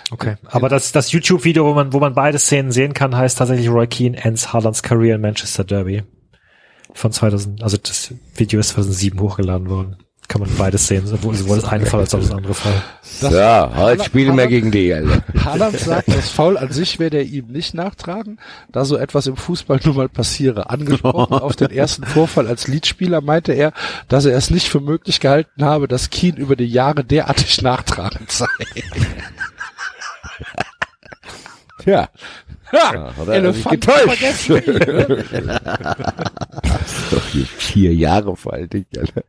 Okay. 0.09 0.35
Aber 0.45 0.69
das, 0.69 0.93
das 0.93 1.11
YouTube-Video, 1.11 1.65
wo 1.65 1.73
man, 1.73 1.91
wo 1.91 1.99
man 1.99 2.13
beide 2.13 2.39
Szenen 2.39 2.71
sehen 2.71 2.93
kann, 2.93 3.15
heißt 3.15 3.37
tatsächlich 3.37 3.69
Roy 3.69 3.87
Keane 3.87 4.17
ends 4.17 4.53
Haalands 4.53 4.81
Career 4.81 5.15
in 5.15 5.21
Manchester 5.21 5.63
Derby. 5.65 6.03
Von 6.93 7.11
2000, 7.11 7.61
also 7.61 7.77
das 7.77 8.13
Video 8.33 8.59
ist 8.59 8.69
2007 8.69 9.19
hochgeladen 9.19 9.69
worden. 9.69 9.97
Kann 10.27 10.41
man 10.41 10.49
beides 10.57 10.87
sehen, 10.87 11.07
sowohl, 11.07 11.35
sowohl 11.35 11.61
das 11.61 11.69
eine 11.69 11.85
Fall 11.85 12.01
als 12.01 12.13
auch 12.13 12.19
das 12.19 12.31
andere 12.31 12.53
Fall. 12.53 12.83
So, 13.01 13.29
heute 13.29 14.03
spielen 14.03 14.35
wir 14.35 14.47
gegen 14.47 14.71
die, 14.71 14.93
Alter. 14.93 15.23
Haaland 15.45 15.79
sagt, 15.79 16.09
das 16.09 16.29
Foul 16.29 16.57
an 16.57 16.69
sich 16.71 16.99
werde 16.99 17.17
er 17.17 17.23
ihm 17.23 17.47
nicht 17.47 17.73
nachtragen, 17.73 18.37
da 18.69 18.83
so 18.83 18.97
etwas 18.97 19.27
im 19.27 19.37
Fußball 19.37 19.79
nun 19.85 19.95
mal 19.95 20.09
passiere. 20.09 20.69
Angesprochen 20.69 21.33
auf 21.37 21.55
den 21.55 21.71
ersten 21.71 22.05
Vorfall 22.05 22.47
als 22.47 22.67
Leadspieler 22.67 23.21
meinte 23.21 23.53
er, 23.53 23.71
dass 24.09 24.25
er 24.25 24.35
es 24.35 24.49
nicht 24.49 24.67
für 24.67 24.81
möglich 24.81 25.21
gehalten 25.21 25.63
habe, 25.63 25.87
dass 25.87 26.09
Keane 26.09 26.37
über 26.37 26.57
die 26.57 26.67
Jahre 26.67 27.05
derartig 27.05 27.61
nachtragend 27.61 28.29
sei. 28.29 28.47
Tja. 31.83 32.09
Ha, 32.73 33.13
hat 33.15 33.27
er 33.27 33.33
Elefant 33.33 33.81
getäuscht. 33.81 34.17
vergessen. 34.17 34.61
Doch 37.11 37.25
hier 37.27 37.45
vier 37.45 37.93
Jahre 37.93 38.35
vor 38.35 38.51
alter 38.53 38.79
Alter. 38.97 39.23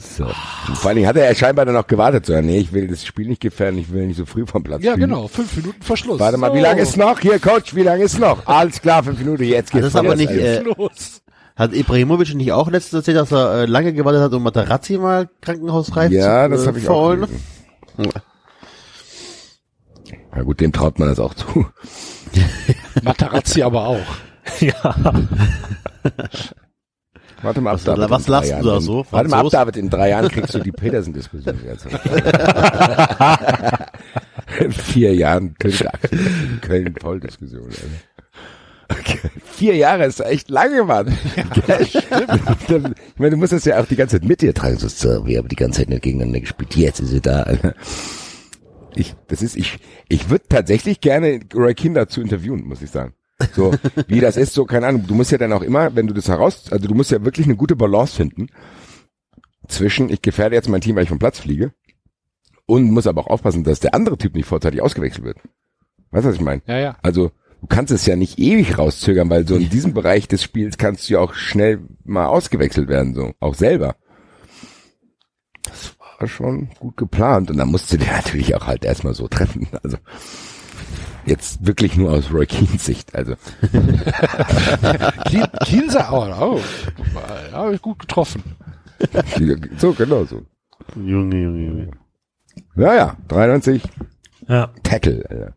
So. 0.00 0.26
Vor 0.74 0.86
allen 0.88 0.96
Dingen 0.96 1.08
hat 1.08 1.16
er 1.16 1.34
scheinbar 1.34 1.64
dann 1.66 1.76
auch 1.76 1.86
gewartet. 1.86 2.24
So, 2.26 2.40
nee, 2.40 2.58
ich 2.58 2.72
will 2.72 2.86
das 2.86 3.04
Spiel 3.04 3.26
nicht 3.26 3.40
gefährden, 3.40 3.80
ich 3.80 3.90
will 3.90 4.06
nicht 4.06 4.16
so 4.16 4.26
früh 4.26 4.46
vom 4.46 4.62
Platz 4.62 4.82
Ja, 4.84 4.92
fliegen. 4.92 5.08
genau, 5.10 5.26
fünf 5.26 5.56
Minuten 5.56 5.82
Verschluss. 5.82 6.20
Warte 6.20 6.38
mal, 6.38 6.54
wie 6.54 6.60
lange 6.60 6.80
ist 6.82 6.96
noch? 6.96 7.18
Hier, 7.18 7.40
Coach, 7.40 7.74
wie 7.74 7.82
lange 7.82 8.04
ist 8.04 8.18
noch? 8.18 8.46
Alles 8.46 8.80
klar, 8.80 9.02
fünf 9.02 9.18
Minuten, 9.18 9.42
jetzt 9.42 9.72
geht's 9.72 9.82
Das 9.86 9.94
ist 9.94 9.96
aber 9.96 10.10
los, 10.10 10.16
nicht, 10.18 10.28
Alter. 10.30 10.60
äh, 10.60 10.60
los? 10.62 11.22
Hat 11.56 11.72
Ibrahimovic 11.74 12.32
nicht 12.36 12.52
auch 12.52 12.70
letztens 12.70 13.00
erzählt, 13.00 13.16
dass 13.16 13.32
er 13.32 13.62
äh, 13.62 13.66
lange 13.66 13.92
gewartet 13.92 14.22
hat, 14.22 14.32
um 14.32 14.44
Materazzi 14.44 14.96
mal 14.98 15.28
krankenhausreif 15.40 16.12
Ja, 16.12 16.44
zu 16.44 16.50
das 16.52 16.62
äh, 16.62 16.66
habe 16.68 16.78
ich 16.78 16.88
auch 16.88 16.92
verholen? 16.94 17.20
gelesen. 17.96 18.12
Ja 20.36 20.42
gut, 20.44 20.60
dem 20.60 20.72
traut 20.72 21.00
man 21.00 21.08
das 21.08 21.18
auch 21.18 21.34
zu. 21.34 21.66
Materazzi 23.02 23.62
aber 23.62 23.86
auch. 23.88 24.06
ja. 24.60 24.94
Warte 27.42 27.60
mal 27.60 27.70
ab, 27.70 27.76
Was- 27.76 27.84
David. 27.84 28.10
was 28.10 28.28
lachst 28.28 28.52
du 28.52 28.62
da 28.64 28.80
so? 28.80 29.06
Warte 29.10 29.28
mal 29.28 29.36
ab, 29.36 29.40
Franzos? 29.42 29.52
David, 29.52 29.76
in 29.76 29.90
drei 29.90 30.10
Jahren 30.10 30.28
kriegst 30.28 30.54
du 30.54 30.58
die 30.58 30.72
Petersen-Diskussion 30.72 31.56
in 34.60 34.72
vier 34.72 35.14
Jahren 35.14 35.54
Köln, 35.58 35.74
Köln-Voll-Diskussion. 36.60 37.68
Okay. 38.90 39.18
Vier 39.44 39.76
Jahre 39.76 40.06
ist 40.06 40.20
echt 40.20 40.48
lange, 40.50 40.82
Mann. 40.84 41.16
Gell? 41.66 41.80
ich 41.82 41.94
meine, 43.18 43.30
du 43.32 43.36
musst 43.36 43.52
das 43.52 43.64
ja 43.66 43.78
auch 43.80 43.86
die 43.86 43.96
ganze 43.96 44.18
Zeit 44.18 44.26
mit 44.28 44.40
dir 44.40 44.54
tragen. 44.54 44.78
So, 44.78 44.88
so, 44.88 45.26
wir 45.26 45.38
haben 45.38 45.48
die 45.48 45.56
ganze 45.56 45.80
Zeit 45.80 45.90
nur 45.90 45.98
gegeneinander 45.98 46.40
gespielt. 46.40 46.74
Jetzt 46.74 47.00
ist 47.00 47.10
sie 47.10 47.20
da. 47.20 47.42
Alter. 47.42 47.74
Ich, 48.94 49.14
das 49.28 49.42
ist, 49.42 49.56
ich, 49.56 49.78
ich 50.08 50.30
würde 50.30 50.44
tatsächlich 50.48 51.00
gerne 51.00 51.40
Roy 51.54 51.74
Keane 51.74 51.94
dazu 51.94 52.20
interviewen, 52.22 52.64
muss 52.66 52.80
ich 52.82 52.90
sagen. 52.90 53.12
So, 53.54 53.72
wie 54.08 54.20
das 54.20 54.36
ist, 54.36 54.52
so, 54.52 54.64
keine 54.64 54.86
Ahnung. 54.88 55.06
Du 55.06 55.14
musst 55.14 55.30
ja 55.30 55.38
dann 55.38 55.52
auch 55.52 55.62
immer, 55.62 55.94
wenn 55.94 56.06
du 56.06 56.14
das 56.14 56.28
heraus, 56.28 56.72
also 56.72 56.88
du 56.88 56.94
musst 56.94 57.10
ja 57.10 57.24
wirklich 57.24 57.46
eine 57.46 57.56
gute 57.56 57.76
Balance 57.76 58.16
finden 58.16 58.48
zwischen, 59.68 60.10
ich 60.10 60.22
gefährde 60.22 60.56
jetzt 60.56 60.68
mein 60.68 60.80
Team, 60.80 60.96
weil 60.96 61.04
ich 61.04 61.08
vom 61.08 61.18
Platz 61.18 61.38
fliege 61.38 61.72
und 62.66 62.90
muss 62.90 63.06
aber 63.06 63.22
auch 63.22 63.28
aufpassen, 63.28 63.64
dass 63.64 63.80
der 63.80 63.94
andere 63.94 64.18
Typ 64.18 64.34
nicht 64.34 64.46
vorzeitig 64.46 64.82
ausgewechselt 64.82 65.24
wird. 65.24 65.38
Weißt 66.10 66.24
du, 66.24 66.30
was 66.30 66.36
ich 66.36 66.42
meine? 66.42 66.62
Ja, 66.66 66.78
ja. 66.78 66.96
Also, 67.02 67.30
du 67.60 67.66
kannst 67.68 67.92
es 67.92 68.06
ja 68.06 68.16
nicht 68.16 68.38
ewig 68.38 68.76
rauszögern, 68.76 69.30
weil 69.30 69.46
so 69.46 69.56
in 69.56 69.70
diesem 69.70 69.94
Bereich 69.94 70.26
des 70.26 70.42
Spiels 70.42 70.76
kannst 70.76 71.08
du 71.08 71.14
ja 71.14 71.20
auch 71.20 71.34
schnell 71.34 71.80
mal 72.04 72.26
ausgewechselt 72.26 72.88
werden, 72.88 73.14
so. 73.14 73.32
Auch 73.40 73.54
selber. 73.54 73.96
Das 75.62 75.94
war 76.18 76.28
schon 76.28 76.70
gut 76.78 76.96
geplant 76.96 77.50
und 77.50 77.58
dann 77.58 77.68
musst 77.68 77.92
du 77.92 77.98
dir 77.98 78.06
natürlich 78.12 78.54
auch 78.54 78.66
halt 78.66 78.84
erstmal 78.84 79.14
so 79.14 79.28
treffen. 79.28 79.68
Also, 79.82 79.98
jetzt 81.28 81.66
wirklich 81.66 81.96
nur 81.96 82.10
aus 82.12 82.32
Roy 82.32 82.46
Keens 82.46 82.84
Sicht, 82.84 83.14
also. 83.14 83.34
Kien, 85.28 85.46
Kienser 85.64 86.12
auch. 86.12 86.40
Oh, 86.40 86.60
ja, 87.52 87.52
hab 87.52 87.72
ich 87.72 87.82
gut 87.82 87.98
getroffen. 87.98 88.42
So, 89.76 89.92
genau 89.92 90.24
so. 90.24 90.42
Junge, 90.96 91.36
Junge, 91.36 91.66
Junge. 91.66 91.90
Ja, 92.76 92.94
ja, 92.94 93.16
93 93.28 93.82
ja. 94.48 94.70
Tackle, 94.82 95.24
Alter. 95.28 95.54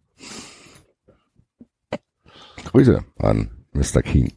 Grüße 2.65 3.03
an 3.17 3.49
Mr. 3.73 4.01
King. 4.01 4.31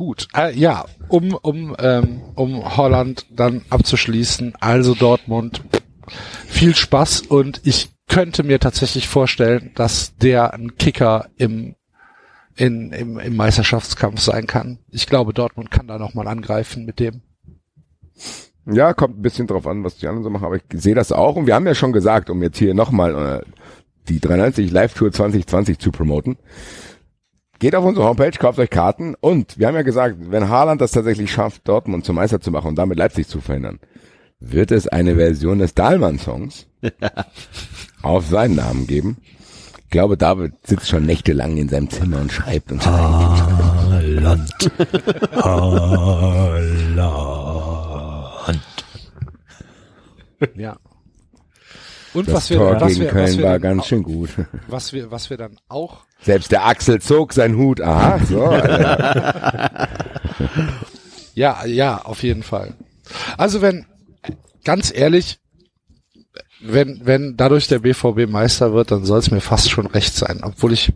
Gut, 0.00 0.28
äh, 0.34 0.58
ja, 0.58 0.86
um 1.08 1.34
um 1.34 1.76
ähm, 1.78 2.22
um 2.34 2.76
Holland 2.78 3.26
dann 3.28 3.66
abzuschließen. 3.68 4.54
Also 4.58 4.94
Dortmund, 4.94 5.62
viel 6.46 6.74
Spaß 6.74 7.22
und 7.22 7.60
ich 7.64 7.90
könnte 8.08 8.42
mir 8.42 8.58
tatsächlich 8.58 9.08
vorstellen, 9.08 9.70
dass 9.74 10.16
der 10.16 10.52
ein 10.52 10.76
Kicker 10.76 11.28
im 11.36 11.76
in, 12.56 12.92
im, 12.92 13.18
im 13.18 13.36
Meisterschaftskampf 13.36 14.20
sein 14.20 14.46
kann. 14.46 14.78
Ich 14.90 15.06
glaube, 15.06 15.32
Dortmund 15.32 15.70
kann 15.70 15.86
da 15.86 15.98
noch 15.98 16.12
mal 16.12 16.28
angreifen 16.28 16.84
mit 16.84 17.00
dem. 17.00 17.22
Ja, 18.66 18.92
kommt 18.92 19.18
ein 19.18 19.22
bisschen 19.22 19.46
drauf 19.46 19.66
an, 19.66 19.82
was 19.82 19.96
die 19.96 20.06
anderen 20.06 20.24
so 20.24 20.30
machen, 20.30 20.44
aber 20.44 20.56
ich 20.56 20.62
sehe 20.74 20.94
das 20.94 21.10
auch. 21.10 21.36
Und 21.36 21.46
wir 21.46 21.54
haben 21.54 21.66
ja 21.66 21.74
schon 21.74 21.92
gesagt, 21.92 22.28
um 22.28 22.42
jetzt 22.42 22.58
hier 22.58 22.74
nochmal 22.74 23.42
äh, 23.42 23.50
die 24.08 24.20
93 24.20 24.70
Live-Tour 24.70 25.10
2020 25.10 25.78
zu 25.78 25.90
promoten. 25.90 26.36
Geht 27.58 27.74
auf 27.74 27.84
unsere 27.84 28.06
Homepage, 28.06 28.30
kauft 28.38 28.58
euch 28.58 28.70
Karten 28.70 29.14
und 29.20 29.58
wir 29.58 29.66
haben 29.66 29.74
ja 29.74 29.82
gesagt, 29.82 30.16
wenn 30.18 30.48
Haaland 30.48 30.80
das 30.80 30.92
tatsächlich 30.92 31.30
schafft, 31.30 31.68
Dortmund 31.68 32.06
zum 32.06 32.16
Meister 32.16 32.40
zu 32.40 32.50
machen 32.50 32.68
und 32.68 32.76
damit 32.76 32.98
Leipzig 32.98 33.28
zu 33.28 33.40
verhindern, 33.40 33.80
wird 34.40 34.70
es 34.72 34.88
eine 34.88 35.16
Version 35.16 35.58
des 35.58 35.74
Dahlmann-Songs 35.74 36.66
auf 38.02 38.26
seinen 38.26 38.56
Namen 38.56 38.86
geben. 38.86 39.18
Ich 39.84 39.90
glaube, 39.90 40.16
David 40.16 40.52
sitzt 40.64 40.88
schon 40.88 41.04
nächtelang 41.04 41.56
in 41.56 41.68
seinem 41.68 41.90
Zimmer 41.90 42.20
und 42.20 42.32
schreibt 42.32 42.70
und 42.72 42.82
schreibt. 42.82 42.96
Haaland. 42.96 44.50
Haaland. 45.32 46.60
Ja. 50.54 50.76
Und 52.12 52.26
Das 52.28 52.34
was 52.34 52.50
wir, 52.50 52.56
Tor 52.56 52.80
was 52.80 52.88
gegen 52.88 53.00
wir, 53.02 53.06
was 53.08 53.12
Köln 53.12 53.38
wir 53.38 53.44
war 53.44 53.52
dann 53.52 53.62
ganz 53.62 53.82
auch- 53.82 53.86
schön 53.86 54.02
gut. 54.02 54.30
was 54.68 54.92
wir, 54.92 55.10
was 55.10 55.30
wir 55.30 55.36
dann 55.36 55.56
auch 55.68 55.98
Selbst 56.22 56.50
der 56.50 56.66
Axel 56.66 57.00
zog 57.00 57.32
seinen 57.32 57.56
Hut. 57.56 57.80
Aha, 57.80 58.18
so. 58.24 58.52
Ja, 61.34 61.64
ja, 61.64 61.98
auf 62.02 62.22
jeden 62.22 62.42
Fall. 62.42 62.74
Also 63.38 63.62
wenn, 63.62 63.86
ganz 64.64 64.92
ehrlich, 64.94 65.38
wenn, 66.62 67.00
wenn 67.04 67.36
dadurch 67.36 67.68
der 67.68 67.78
BVB 67.78 68.28
Meister 68.30 68.72
wird, 68.74 68.90
dann 68.90 69.04
soll 69.04 69.18
es 69.18 69.30
mir 69.30 69.40
fast 69.40 69.70
schon 69.70 69.86
recht 69.86 70.14
sein. 70.14 70.40
Obwohl 70.42 70.72
ich, 70.72 70.92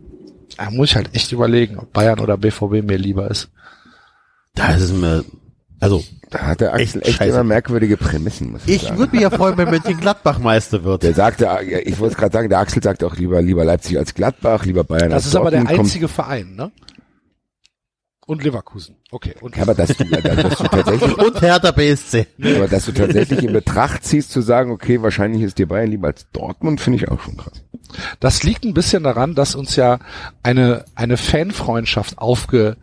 da 0.56 0.70
muss 0.70 0.90
ich 0.90 0.96
halt 0.96 1.14
echt 1.14 1.32
überlegen, 1.32 1.78
ob 1.78 1.92
Bayern 1.92 2.20
oder 2.20 2.36
BVB 2.36 2.82
mir 2.84 2.98
lieber 2.98 3.30
ist. 3.30 3.48
Da 4.54 4.74
ist 4.74 4.82
es 4.82 4.92
mir, 4.92 5.24
also, 5.80 6.04
Da 6.30 6.40
hat 6.46 6.60
der 6.60 6.74
Axel 6.74 7.00
Echt 7.02 7.20
echt, 7.20 7.30
immer 7.30 7.44
merkwürdige 7.44 7.96
Prämissen, 7.96 8.52
muss 8.52 8.62
ich, 8.66 8.76
ich 8.76 8.82
sagen. 8.82 8.98
würde 8.98 9.12
mich 9.12 9.22
ja 9.22 9.30
freuen, 9.30 9.56
wenn 9.56 9.70
Mönchengladbach 9.70 10.38
Meister 10.38 10.84
wird. 10.84 11.02
Der 11.02 11.14
sagte, 11.14 11.48
ich 11.84 11.98
wollte 11.98 12.16
gerade 12.16 12.32
sagen, 12.32 12.48
der 12.50 12.58
Axel 12.58 12.82
sagt 12.82 13.02
auch 13.02 13.16
lieber, 13.16 13.40
lieber 13.42 13.64
Leipzig 13.64 13.96
als 13.98 14.14
Gladbach, 14.14 14.64
lieber 14.66 14.84
Bayern 14.84 15.10
Das 15.10 15.24
als 15.24 15.26
ist 15.26 15.36
aber 15.36 15.50
der 15.50 15.60
Dortmund. 15.60 15.76
Kommt- 15.78 15.88
einzige 15.88 16.08
Verein, 16.08 16.54
ne? 16.54 16.70
Und 18.26 18.42
Leverkusen. 18.42 18.96
Okay. 19.10 19.34
Und 19.40 19.56
Ja, 19.56 19.62
aber 19.62 19.74
dass 19.74 19.96
du, 19.96 20.04
dass 20.04 20.58
du 20.58 20.64
tatsächlich, 20.64 21.18
Und 21.18 21.42
Hertha 21.42 21.70
BSC. 21.70 22.26
aber 22.42 22.68
dass 22.68 22.86
du 22.86 22.92
tatsächlich 22.92 23.42
in 23.44 23.52
Betracht 23.52 24.04
ziehst, 24.04 24.30
zu 24.32 24.40
sagen, 24.40 24.70
okay, 24.70 25.02
wahrscheinlich 25.02 25.42
ist 25.42 25.58
dir 25.58 25.68
Bayern 25.68 25.90
lieber 25.90 26.08
als 26.08 26.26
Dortmund, 26.32 26.80
finde 26.80 26.98
ich 26.98 27.08
auch 27.10 27.20
schon 27.20 27.36
krass. 27.36 27.62
Das 28.20 28.42
liegt 28.42 28.64
ein 28.64 28.74
bisschen 28.74 29.02
daran, 29.02 29.34
dass 29.34 29.54
uns 29.54 29.76
ja 29.76 29.98
eine, 30.42 30.84
eine 30.94 31.16
Fanfreundschaft 31.16 32.18
aufge, 32.18 32.76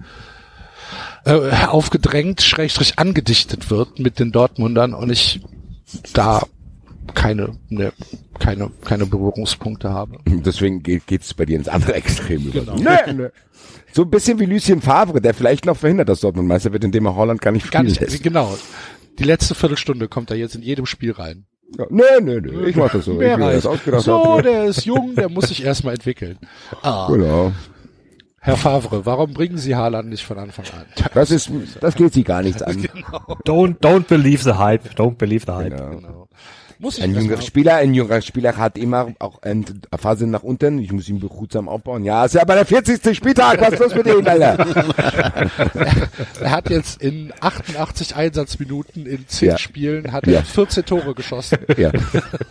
äh, 1.25 1.51
aufgedrängt, 1.67 2.41
schrägstrich 2.41 2.99
angedichtet 2.99 3.69
wird 3.71 3.99
mit 3.99 4.19
den 4.19 4.31
Dortmundern 4.31 4.93
und 4.93 5.09
ich 5.09 5.41
da 6.13 6.43
keine, 7.13 7.57
ne, 7.69 7.91
keine, 8.39 8.71
keine 8.85 9.05
Berührungspunkte 9.05 9.89
habe. 9.91 10.17
Deswegen 10.25 10.83
geht 10.83 11.07
geht's 11.07 11.33
bei 11.33 11.45
dir 11.45 11.57
ins 11.57 11.67
andere 11.67 11.93
Extrem 11.95 12.41
über. 12.47 12.59
Genau. 12.61 12.75
Nee, 12.75 13.13
nee. 13.13 13.27
So 13.93 14.03
ein 14.03 14.09
bisschen 14.09 14.39
wie 14.39 14.45
Lucien 14.45 14.81
Favre, 14.81 15.21
der 15.21 15.33
vielleicht 15.33 15.65
noch 15.65 15.75
verhindert, 15.77 16.09
dass 16.09 16.21
Dortmund 16.21 16.47
Meister 16.47 16.71
wird, 16.73 16.83
indem 16.83 17.05
er 17.05 17.15
Holland 17.15 17.41
gar 17.41 17.51
nicht 17.51 17.69
Gar 17.71 17.81
spielen 17.81 17.89
nicht, 17.91 18.01
lässt. 18.01 18.23
genau. 18.23 18.57
Die 19.19 19.23
letzte 19.23 19.53
Viertelstunde 19.55 20.07
kommt 20.07 20.31
er 20.31 20.37
jetzt 20.37 20.55
in 20.55 20.61
jedem 20.61 20.85
Spiel 20.85 21.11
rein. 21.11 21.45
Ja, 21.77 21.85
nee, 21.89 22.03
nee, 22.21 22.39
nee, 22.41 22.69
ich 22.69 22.75
mach 22.75 22.91
das 22.91 23.05
so. 23.05 23.17
Wer 23.19 23.33
ich 23.33 23.37
mir 23.39 23.51
das 23.53 23.65
ausgedacht 23.65 24.03
so, 24.03 24.23
habe. 24.25 24.43
der 24.43 24.65
ist 24.65 24.85
jung, 24.85 25.15
der 25.15 25.29
muss 25.29 25.49
sich 25.49 25.63
erstmal 25.63 25.93
entwickeln. 25.93 26.37
Ah, 26.81 27.07
Genau. 27.09 27.51
Herr 28.43 28.57
Favre, 28.57 29.05
warum 29.05 29.33
bringen 29.33 29.59
Sie 29.59 29.75
Haaland 29.75 30.09
nicht 30.09 30.25
von 30.25 30.39
Anfang 30.39 30.65
an? 30.73 30.85
Das 31.13 31.29
ist, 31.29 31.51
das 31.79 31.93
geht 31.93 32.11
sie 32.13 32.23
gar 32.23 32.41
nichts 32.41 32.61
an. 32.63 32.87
Don't, 33.45 33.77
don't 33.79 34.05
believe 34.07 34.41
the 34.43 34.53
hype. 34.57 34.95
Don't 34.95 35.15
believe 35.17 35.45
the 35.45 35.51
hype. 35.53 35.77
Genau. 35.77 35.89
Genau. 35.95 36.27
Muss 36.81 36.97
ich 36.97 37.03
Ein 37.03 37.13
jüngerer 37.13 37.41
Spieler, 37.43 37.75
ein 37.75 37.93
jüngerer 37.93 38.21
Spieler 38.23 38.57
hat 38.57 38.75
immer 38.75 39.09
auch 39.19 39.43
eine 39.43 39.63
Phase 39.99 40.25
nach 40.25 40.41
unten. 40.41 40.79
Ich 40.79 40.91
muss 40.91 41.07
ihn 41.07 41.19
behutsam 41.19 41.69
aufbauen. 41.69 42.03
Ja, 42.03 42.25
ist 42.25 42.33
ja 42.33 42.43
bei 42.43 42.55
der 42.55 42.65
40. 42.65 43.15
Spieltag. 43.15 43.61
Was 43.61 43.73
ist 43.73 43.79
los 43.79 43.93
mit 43.93 44.07
ihm, 44.07 44.25
Alter? 44.27 44.65
Er 46.41 46.49
hat 46.51 46.69
jetzt 46.71 46.99
in 47.03 47.31
88 47.39 48.15
Einsatzminuten 48.15 49.05
in 49.05 49.27
10 49.27 49.49
Ja. 49.49 49.57
Spielen 49.59 50.11
hat 50.11 50.25
er 50.25 50.33
Ja. 50.33 50.41
14 50.41 50.83
Tore 50.85 51.13
geschossen. 51.13 51.59
Ja. 51.77 51.91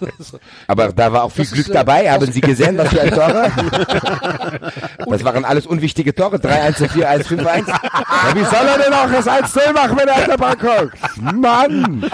Aber 0.68 0.92
da 0.92 1.12
war 1.12 1.24
auch 1.24 1.32
viel 1.32 1.44
Das 1.44 1.52
Glück 1.52 1.66
ist, 1.66 1.70
äh, 1.70 1.74
dabei. 1.74 2.08
Haben 2.08 2.30
Sie 2.30 2.40
gesehen, 2.40 2.78
was 2.78 2.88
für 2.90 3.00
ein 3.00 3.10
Tore? 3.10 3.50
Das 5.10 5.24
waren 5.24 5.44
alles 5.44 5.66
unwichtige 5.66 6.14
Tore. 6.14 6.36
3-1, 6.36 6.86
4-1, 6.88 7.24
5-1. 7.26 7.66
Ja, 7.66 8.34
wie 8.34 8.44
soll 8.44 8.66
er 8.66 8.78
denn 8.78 8.92
auch 8.92 9.10
das 9.10 9.26
1-0 9.26 9.72
machen, 9.72 9.98
wenn 9.98 10.06
er 10.08 10.14
auf 10.14 10.24
der 10.26 10.36
Bank 10.36 10.60
guckt? 10.60 10.98
Mann! 11.34 12.04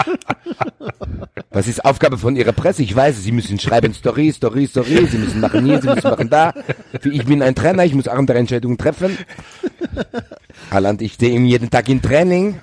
Was 1.51 1.67
ist 1.67 1.83
Aufgabe 1.85 2.06
von 2.15 2.35
Ihrer 2.35 2.53
Presse? 2.53 2.83
Ich 2.83 2.95
weiß, 2.95 3.23
Sie 3.23 3.31
müssen 3.31 3.59
schreiben 3.59 3.93
Story, 3.93 4.31
Story, 4.31 4.67
Story. 4.67 5.07
Sie 5.11 5.17
müssen 5.17 5.41
machen 5.41 5.65
hier, 5.65 5.81
Sie 5.81 5.87
müssen 5.87 6.09
machen 6.09 6.29
da. 6.29 6.53
Ich 7.03 7.25
bin 7.25 7.41
ein 7.41 7.55
Trainer, 7.55 7.83
ich 7.83 7.93
muss 7.95 8.07
andere 8.07 8.37
Entscheidungen 8.37 8.77
treffen. 8.77 9.17
Haaland, 10.71 11.01
ich 11.01 11.17
sehe 11.17 11.31
ihn 11.31 11.45
jeden 11.45 11.69
Tag 11.69 11.89
im 11.89 12.01
Training. 12.01 12.59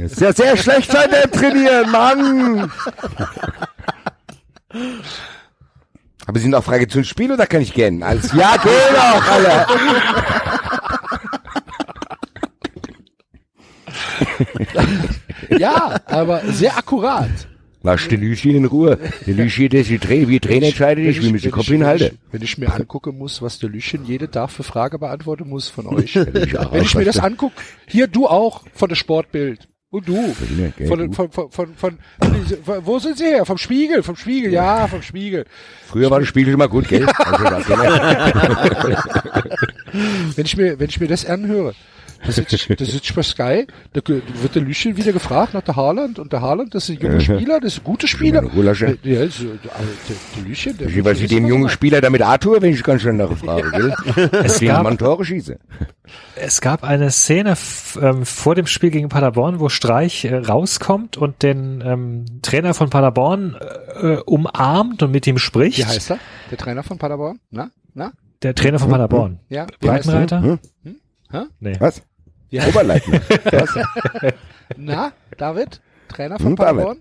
Ist 0.00 0.20
ja 0.20 0.32
sehr 0.32 0.56
schlecht 0.56 0.90
sein 0.90 1.10
im 1.22 1.30
Trainieren, 1.30 1.90
Mann! 1.90 2.72
Aber 6.26 6.38
Sie 6.38 6.44
sind 6.44 6.54
auch 6.54 6.64
Frage 6.64 6.88
zum 6.88 7.04
Spiel 7.04 7.30
oder 7.32 7.46
kann 7.46 7.60
ich 7.60 7.74
gehen? 7.74 8.02
Als 8.02 8.32
ja, 8.32 8.56
geh 8.62 8.70
doch, 8.94 9.30
Alter! 9.30 9.66
Ja, 15.58 16.00
aber 16.06 16.40
sehr 16.46 16.76
akkurat. 16.76 17.30
Lass 17.84 18.08
die 18.08 18.16
Lüschi 18.16 18.56
in 18.56 18.64
Ruhe. 18.64 18.98
Die 19.26 19.34
Lüschi, 19.34 19.68
das 19.68 19.90
ist 19.90 20.04
Trainer, 20.04 20.28
wie 20.28 20.40
Trainer 20.40 20.68
entscheidet, 20.68 21.04
ich 21.04 21.22
will 21.22 21.32
mich 21.32 21.42
den 21.42 21.50
Kopf 21.50 21.68
ich, 21.68 21.80
wenn 21.80 22.42
ich 22.42 22.56
mir 22.56 22.72
angucken 22.72 23.18
muss, 23.18 23.42
was 23.42 23.58
der 23.58 23.68
Lüchen 23.68 24.06
jede 24.06 24.30
Tag 24.30 24.50
für 24.50 24.62
Frage 24.62 24.98
beantworten 24.98 25.50
muss 25.50 25.68
von 25.68 25.88
euch. 25.88 26.16
ich 26.16 26.26
wenn 26.26 26.82
ich 26.82 26.94
mir 26.94 27.04
das 27.04 27.18
angucke, 27.18 27.54
hier 27.86 28.06
du 28.06 28.26
auch 28.26 28.62
von 28.72 28.88
der 28.88 28.96
Sportbild. 28.96 29.68
Und 29.90 30.08
du. 30.08 30.34
Von, 30.88 31.12
von, 31.12 31.30
von, 31.30 31.50
von, 31.50 31.74
von, 31.76 31.98
wo 32.84 32.98
sind 32.98 33.18
sie 33.18 33.26
her? 33.26 33.44
Vom 33.44 33.58
Spiegel, 33.58 34.02
vom 34.02 34.16
Spiegel, 34.16 34.50
ja, 34.50 34.88
vom 34.88 35.02
Spiegel. 35.02 35.44
Früher 35.86 36.10
war 36.10 36.20
das 36.20 36.28
Spiegel 36.28 36.54
immer 36.54 36.68
gut, 36.68 36.88
gell? 36.88 37.06
Also. 37.06 37.74
Wenn 40.34 40.46
ich 40.46 40.56
mir, 40.56 40.80
wenn 40.80 40.88
ich 40.88 40.98
mir 40.98 41.06
das 41.06 41.24
anhöre, 41.24 41.74
da 42.24 42.32
sitze 42.32 42.56
ich, 42.56 42.66
da 42.66 42.84
sitz 42.84 43.04
ich 43.04 43.14
bei 43.14 43.22
Sky, 43.22 43.66
da 43.92 44.00
wird 44.06 44.54
der 44.54 44.62
Lüchen 44.62 44.96
wieder 44.96 45.12
gefragt 45.12 45.54
nach 45.54 45.62
der 45.62 45.76
Haaland 45.76 46.18
und 46.18 46.32
der 46.32 46.40
Haaland, 46.40 46.74
das 46.74 46.88
ist 46.88 46.96
ein 46.96 47.02
junger 47.02 47.20
Spieler, 47.20 47.60
das 47.60 47.74
ist 47.74 47.80
ein 47.80 47.84
guter 47.84 48.06
Spieler. 48.06 48.42
Meine 48.42 48.54
Rulasche. 48.54 48.98
Ja, 49.02 49.22
ist, 49.22 49.40
äh, 49.40 49.44
der, 49.44 49.72
der 50.36 50.44
Lüchen, 50.44 50.78
der 50.78 50.88
Wie 50.88 51.00
Lüchen 51.00 51.24
ich 51.24 51.28
dem 51.28 51.44
ist 51.44 51.48
jungen 51.50 51.68
Spieler 51.68 52.00
damit 52.00 52.22
Arthur, 52.22 52.62
wenn 52.62 52.72
ich 52.72 52.82
ganz 52.82 53.02
schnell 53.02 53.14
nachfrage, 53.14 53.70
gell? 53.70 54.30
Es 54.44 54.60
gab, 54.60 54.82
Mann 54.82 54.98
Tore 54.98 55.24
schieße. 55.24 55.58
es 56.36 56.60
gab 56.60 56.84
eine 56.84 57.10
Szene 57.10 57.54
ähm, 58.00 58.24
vor 58.24 58.54
dem 58.54 58.66
Spiel 58.66 58.90
gegen 58.90 59.08
Paderborn, 59.08 59.60
wo 59.60 59.68
Streich 59.68 60.24
äh, 60.24 60.34
rauskommt 60.36 61.16
und 61.16 61.42
den 61.42 61.82
ähm, 61.84 62.24
Trainer 62.42 62.74
von 62.74 62.90
Paderborn 62.90 63.56
äh, 64.00 64.16
umarmt 64.24 65.02
und 65.02 65.10
mit 65.10 65.26
ihm 65.26 65.38
spricht. 65.38 65.78
Wie 65.78 65.84
heißt 65.84 66.10
er? 66.12 66.18
Der 66.50 66.58
Trainer 66.58 66.82
von 66.82 66.98
Paderborn? 66.98 67.38
Na? 67.50 67.70
Na? 67.94 68.12
Der 68.42 68.54
Trainer 68.54 68.78
von 68.78 68.90
Paderborn. 68.90 69.40
Ja? 69.48 69.66
Wie 69.80 69.90
heißt 69.90 70.08
er? 70.08 70.12
Breitenreiter? 70.12 70.42
Hm? 70.42 70.58
Nee. 71.60 71.76
Was? 71.80 72.02
Heißt 72.60 72.68
Oberleitner. 72.74 73.20
Was? 73.52 73.78
Na? 74.76 75.12
David? 75.36 75.80
Trainer 76.08 76.38
von 76.38 76.48
Hm. 76.48 76.56
Paderborn? 76.56 76.98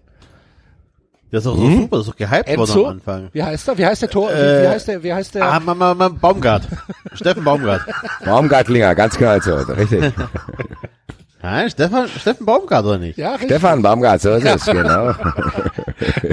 Das 1.32 1.40
ist 1.40 1.46
doch 1.48 1.58
so 1.58 1.68
super, 1.72 1.98
das 1.98 2.06
ist 2.06 2.12
doch 2.12 2.16
gehypt 2.16 2.48
worden 2.48 2.60
Enzo? 2.60 2.86
am 2.86 2.92
Anfang. 2.92 3.30
Wie 3.34 3.42
heißt 3.44 3.68
er? 3.68 3.78
Wie 3.80 3.86
heißt 3.86 4.02
der 4.04 4.10
Tor? 4.10 4.30
wie, 4.30 4.34
Äh, 4.34 4.64
wie 4.64 4.68
heißt 4.68 4.88
der? 4.88 5.04
Wie 5.04 5.14
heißt 5.14 5.34
der? 5.36 5.44
Ah, 5.46 5.60
Mama, 5.60 5.94
Mama, 5.96 6.10
Baumgart. 6.10 6.68
Steffen 7.14 7.44
Baumgart. 7.44 7.82
Baumgartlinger, 8.24 8.94
ganz 8.94 9.18
genau 9.18 9.40
so, 9.40 9.56
richtig. 9.74 10.14
Nein, 11.42 11.70
Stefan, 11.72 12.08
Steffen 12.08 12.46
Baumgart 12.46 12.86
oder 12.86 13.00
nicht? 13.00 13.18
ja, 13.18 13.32
richtig. 13.32 13.50
Stefan 13.50 13.82
Baumgart, 13.82 14.22
so 14.22 14.32
ist 14.36 14.46
es, 14.46 14.66
genau. 14.66 15.14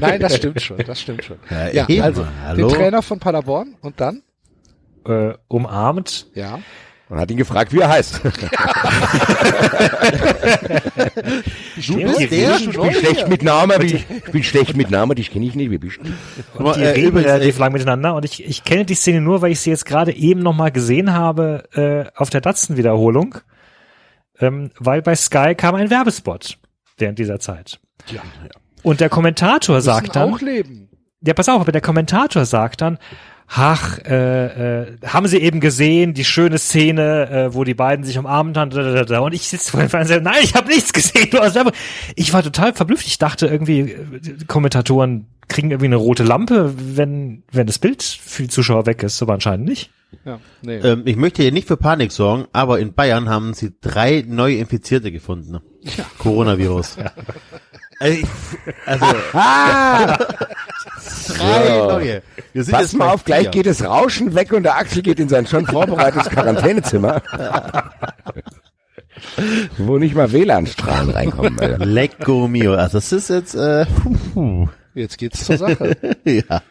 Nein, 0.00 0.20
das 0.20 0.36
stimmt 0.36 0.60
schon. 0.62 0.76
Das 0.86 1.00
stimmt 1.00 1.24
schon. 1.24 1.38
Ja, 1.48 1.86
Ja, 1.88 2.04
also 2.04 2.26
hallo? 2.46 2.68
den 2.68 2.76
Trainer 2.76 3.02
von 3.02 3.18
Paderborn 3.18 3.74
und 3.80 4.00
dann? 4.00 4.22
Äh, 5.06 5.32
umarmt. 5.48 6.26
Ja. 6.34 6.58
Und 7.10 7.18
hat 7.18 7.30
ihn 7.30 7.36
gefragt, 7.36 7.72
wie 7.72 7.80
er 7.80 7.88
heißt. 7.88 8.20
Du 11.86 11.96
bist 11.96 12.30
der? 12.30 12.56
Ich 12.56 12.70
bin 12.70 12.92
schlecht 12.92 13.28
mit 13.28 13.42
Namen, 13.42 13.82
ich 13.82 14.06
bin 14.06 14.42
schlecht 14.42 14.76
mit 14.76 14.90
Namen, 14.90 15.16
dich 15.16 15.30
kenne 15.30 15.46
ich 15.46 15.54
nicht, 15.54 15.70
wie 15.70 15.78
bist 15.78 15.98
du? 15.98 16.62
Und 16.62 16.76
die 16.76 16.82
äh, 16.82 16.88
reden 16.88 17.16
relativ 17.16 17.56
äh, 17.56 17.60
lang 17.60 17.72
miteinander 17.72 18.14
und 18.14 18.24
ich, 18.24 18.44
ich 18.44 18.64
kenne 18.64 18.84
die 18.84 18.94
Szene 18.94 19.20
nur, 19.20 19.40
weil 19.40 19.52
ich 19.52 19.60
sie 19.60 19.70
jetzt 19.70 19.86
gerade 19.86 20.12
eben 20.14 20.40
nochmal 20.42 20.70
gesehen 20.70 21.12
habe 21.12 21.64
äh, 21.72 22.04
auf 22.18 22.30
der 22.30 22.42
Datsen-Wiederholung, 22.42 23.36
ähm, 24.38 24.70
weil 24.78 25.02
bei 25.02 25.14
Sky 25.14 25.54
kam 25.54 25.74
ein 25.74 25.90
Werbespot 25.90 26.58
während 26.98 27.18
dieser 27.18 27.40
Zeit. 27.40 27.80
Ja. 28.08 28.20
Und 28.82 29.00
der 29.00 29.08
Kommentator 29.08 29.80
sagt 29.80 30.16
dann, 30.16 30.34
auch 30.34 30.40
leben. 30.40 30.90
ja 31.22 31.34
pass 31.34 31.48
auf, 31.48 31.60
aber 31.60 31.72
der 31.72 31.80
Kommentator 31.80 32.44
sagt 32.44 32.82
dann, 32.82 32.98
ach, 33.52 33.98
äh, 34.04 34.82
äh, 34.82 34.86
haben 35.04 35.26
Sie 35.26 35.38
eben 35.38 35.60
gesehen, 35.60 36.14
die 36.14 36.24
schöne 36.24 36.58
Szene, 36.58 37.30
äh, 37.30 37.54
wo 37.54 37.64
die 37.64 37.74
beiden 37.74 38.04
sich 38.04 38.18
umarmt 38.18 38.56
haben, 38.56 38.70
da, 38.70 38.82
da, 38.82 38.92
da, 38.92 39.04
da. 39.04 39.20
und 39.20 39.32
ich 39.32 39.48
sitze 39.48 39.70
vor 39.72 39.80
dem 39.80 39.88
Fernseher, 39.88 40.20
nein, 40.20 40.38
ich 40.42 40.54
habe 40.54 40.68
nichts 40.68 40.92
gesehen. 40.92 41.28
Du 41.30 41.38
hast 41.38 41.56
einfach, 41.56 41.72
ich 42.14 42.32
war 42.32 42.42
total 42.42 42.72
verblüfft. 42.72 43.06
Ich 43.06 43.18
dachte 43.18 43.46
irgendwie, 43.46 43.80
äh, 43.80 43.96
die 44.20 44.46
Kommentatoren 44.46 45.26
kriegen 45.48 45.70
irgendwie 45.70 45.86
eine 45.86 45.96
rote 45.96 46.22
Lampe, 46.22 46.72
wenn, 46.76 47.42
wenn 47.50 47.66
das 47.66 47.78
Bild 47.78 48.02
für 48.02 48.44
die 48.44 48.48
Zuschauer 48.48 48.86
weg 48.86 49.02
ist, 49.02 49.20
aber 49.20 49.34
anscheinend 49.34 49.66
nicht. 49.66 49.90
Ja, 50.24 50.40
nee. 50.62 50.76
Ähm, 50.76 51.02
ich 51.04 51.16
möchte 51.16 51.42
hier 51.42 51.52
nicht 51.52 51.68
für 51.68 51.76
Panik 51.76 52.12
sorgen, 52.12 52.46
aber 52.52 52.78
in 52.78 52.94
Bayern 52.94 53.28
haben 53.28 53.54
sie 53.54 53.72
drei 53.80 54.24
neue 54.26 54.56
Infizierte 54.56 55.12
gefunden. 55.12 55.52
ne? 55.52 55.62
Coronavirus. 56.18 56.98
Also, 58.00 58.26
also 58.86 59.06
drei 59.32 60.16
So. 61.78 61.88
neue. 61.90 62.22
Wir 62.52 62.64
sind 62.64 62.72
Pass 62.72 62.82
jetzt 62.82 62.94
mal 62.94 63.10
auf, 63.10 63.24
gleich 63.24 63.42
vier. 63.42 63.50
geht 63.50 63.66
das 63.66 63.84
Rauschen 63.84 64.34
weg 64.34 64.52
und 64.52 64.62
der 64.62 64.76
Axel 64.76 65.02
geht 65.02 65.20
in 65.20 65.28
sein 65.28 65.46
schon 65.46 65.66
vorbereitetes 65.66 66.30
Quarantänezimmer. 66.30 67.22
wo 69.78 69.98
nicht 69.98 70.14
mal 70.14 70.32
WLAN-Strahlen 70.32 71.10
reinkommen. 71.10 71.60
Alter. 71.60 71.84
Lecco 71.84 72.48
mio. 72.48 72.74
Also 72.74 72.98
das 72.98 73.12
ist 73.12 73.28
jetzt 73.28 73.54
äh, 73.54 73.84
puh, 74.34 74.68
Jetzt 74.94 75.18
geht's 75.18 75.44
zur 75.44 75.58
Sache. 75.58 75.96
ja. 76.24 76.62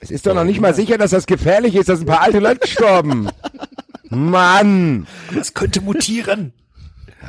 Es 0.00 0.10
ist 0.10 0.26
doch 0.26 0.34
noch 0.34 0.44
nicht 0.44 0.60
mal 0.60 0.74
sicher, 0.74 0.96
dass 0.96 1.10
das 1.10 1.26
gefährlich 1.26 1.74
ist, 1.74 1.88
dass 1.90 2.00
ein 2.00 2.06
paar 2.06 2.22
alte 2.22 2.38
Leute 2.38 2.66
sterben. 2.66 3.28
Mann! 4.08 5.06
Das 5.34 5.52
könnte 5.52 5.82
mutieren. 5.82 6.52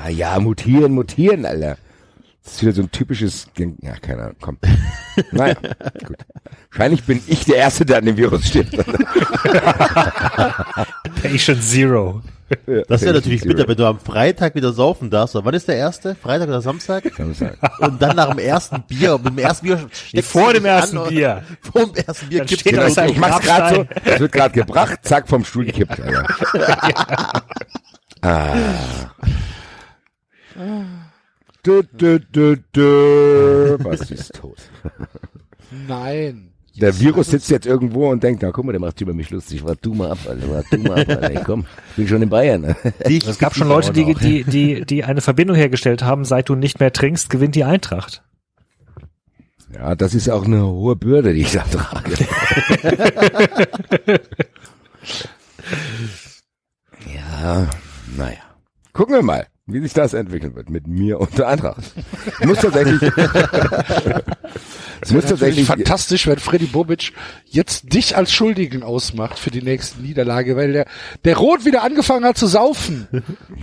Ah 0.01 0.07
ja, 0.09 0.39
mutieren, 0.39 0.93
mutieren, 0.93 1.45
Alter. 1.45 1.77
Das 2.43 2.53
ist 2.53 2.61
wieder 2.63 2.71
so 2.71 2.81
ein 2.81 2.91
typisches, 2.91 3.45
ja, 3.81 3.95
keine 3.97 4.23
Ahnung, 4.23 4.35
komm. 4.41 4.57
Naja, 5.31 5.53
gut. 6.05 6.17
Wahrscheinlich 6.71 7.03
bin 7.03 7.21
ich 7.27 7.45
der 7.45 7.57
Erste, 7.57 7.85
der 7.85 7.97
an 7.97 8.05
dem 8.05 8.17
Virus 8.17 8.47
stirbt. 8.47 8.71
Patient 11.21 11.63
Zero. 11.63 12.21
Das 12.89 13.01
wäre 13.01 13.13
natürlich 13.13 13.43
bitter, 13.43 13.65
wenn 13.67 13.77
du 13.77 13.85
am 13.85 13.99
Freitag 13.99 14.55
wieder 14.55 14.73
saufen 14.73 15.09
darfst. 15.09 15.35
Wann 15.35 15.53
ist 15.53 15.69
der 15.69 15.77
erste? 15.77 16.15
Freitag 16.15 16.49
oder 16.49 16.61
Samstag? 16.61 17.03
Samstag. 17.15 17.57
Und 17.79 18.01
dann 18.01 18.15
nach 18.15 18.29
dem 18.29 18.39
ersten 18.39 18.81
Bier, 18.83 19.17
mit 19.17 19.27
dem 19.27 19.37
ersten 19.37 19.67
Bier 19.67 19.89
Vor 20.21 20.51
dem 20.51 20.65
ersten 20.65 20.97
an 20.97 21.07
Bier. 21.07 21.43
Vor 21.61 21.85
dem 21.85 21.95
ersten 21.95 22.27
Bier 22.27 22.39
Dann 22.39 22.47
kippst 22.47 22.61
steht 22.61 22.73
er 22.73 22.89
seinem 22.89 23.11
Ich 23.11 23.17
mach's 23.17 23.45
gerade 23.45 23.75
so, 23.75 23.85
es 24.03 24.19
wird 24.19 24.31
gerade 24.33 24.53
gebracht, 24.53 24.99
zack, 25.03 25.29
vom 25.29 25.45
Stuhl 25.45 25.65
gekippt, 25.65 26.01
Alter. 26.01 26.25
ah. 28.21 28.55
Du, 31.63 31.83
du, 31.83 32.19
du, 32.19 32.55
du. 32.71 33.77
Was 33.83 34.09
ist 34.09 34.33
tot? 34.33 34.57
Nein. 35.87 36.47
Der 36.75 36.99
Virus 36.99 37.27
sitzt 37.27 37.51
jetzt 37.51 37.67
irgendwo 37.67 38.09
und 38.09 38.23
denkt, 38.23 38.41
na 38.41 38.49
guck 38.51 38.65
mal, 38.65 38.71
der 38.71 38.81
macht 38.81 38.99
über 38.99 39.13
mich 39.13 39.29
lustig. 39.29 39.63
Warte 39.63 39.81
du 39.83 39.93
mal 39.93 40.09
ab, 40.11 40.17
Alter. 40.27 40.49
Warte 40.49 40.77
du 40.77 40.83
mal 40.83 41.01
ab, 41.01 41.09
Alter. 41.09 41.33
Ich 41.33 41.43
komm, 41.43 41.65
ich 41.91 41.97
bin 41.97 42.07
schon 42.07 42.23
in 42.23 42.29
Bayern. 42.29 42.75
Dich 43.07 43.27
Es 43.27 43.37
gab 43.37 43.55
schon 43.55 43.67
Leute, 43.67 43.93
die, 43.93 44.15
die, 44.15 44.43
die, 44.43 44.85
die 44.85 45.03
eine 45.03 45.21
Verbindung 45.21 45.55
hergestellt 45.55 46.01
haben, 46.01 46.25
seit 46.25 46.49
du 46.49 46.55
nicht 46.55 46.79
mehr 46.79 46.91
trinkst, 46.91 47.29
gewinnt 47.29 47.53
die 47.53 47.63
Eintracht. 47.63 48.23
Ja, 49.73 49.93
das 49.95 50.15
ist 50.15 50.29
auch 50.29 50.45
eine 50.45 50.65
hohe 50.65 50.95
Bürde, 50.95 51.33
die 51.33 51.41
ich 51.41 51.51
da 51.51 51.63
trage. 51.63 52.13
ja, 57.13 57.67
naja. 58.17 58.39
Gucken 58.93 59.15
wir 59.15 59.21
mal, 59.21 59.45
wie 59.67 59.79
sich 59.79 59.93
das 59.93 60.13
entwickeln 60.13 60.55
wird 60.55 60.69
mit 60.69 60.87
mir 60.87 61.19
und 61.19 61.37
der 61.37 61.47
Eintracht. 61.47 61.93
Muss 62.43 62.59
tatsächlich, 62.59 63.01
ich 63.01 63.11
muss 65.11 65.25
tatsächlich, 65.25 65.65
fantastisch, 65.65 66.27
wenn 66.27 66.39
Freddy 66.39 66.65
Bobic 66.65 67.13
jetzt 67.45 67.93
dich 67.93 68.17
als 68.17 68.33
Schuldigen 68.33 68.81
ausmacht 68.81 69.37
für 69.37 69.51
die 69.51 69.61
nächste 69.61 70.01
Niederlage, 70.01 70.55
weil 70.55 70.73
der, 70.73 70.85
der 71.25 71.37
Rot 71.37 71.63
wieder 71.63 71.83
angefangen 71.83 72.25
hat 72.25 72.37
zu 72.37 72.47
saufen. 72.47 73.07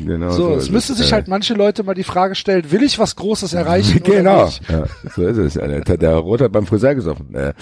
genau 0.06 0.30
So, 0.30 0.54
ist 0.54 0.64
es 0.64 0.70
müsste 0.70 0.94
sich 0.94 1.12
halt 1.12 1.26
manche 1.26 1.54
Leute 1.54 1.82
mal 1.82 1.94
die 1.94 2.04
Frage 2.04 2.36
stellen, 2.36 2.70
will 2.70 2.82
ich 2.82 2.98
was 2.98 3.16
Großes 3.16 3.54
erreichen 3.54 4.02
Genau, 4.02 4.48
ja, 4.68 4.84
so 5.14 5.26
ist 5.26 5.36
es. 5.36 5.54
Der 5.54 6.16
Rot 6.16 6.40
hat 6.40 6.52
beim 6.52 6.66
Friseur 6.66 6.94
gesoffen. 6.94 7.34
Äh, 7.34 7.52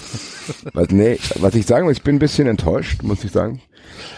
was, 0.75 0.91
nee, 0.91 1.19
was 1.37 1.55
ich 1.55 1.67
sagen 1.67 1.87
muss, 1.87 1.97
ich 1.97 2.03
bin 2.03 2.17
ein 2.17 2.21
bisschen 2.21 2.47
enttäuscht, 2.47 3.03
muss 3.03 3.25
ich 3.25 3.33
sagen. 3.33 3.63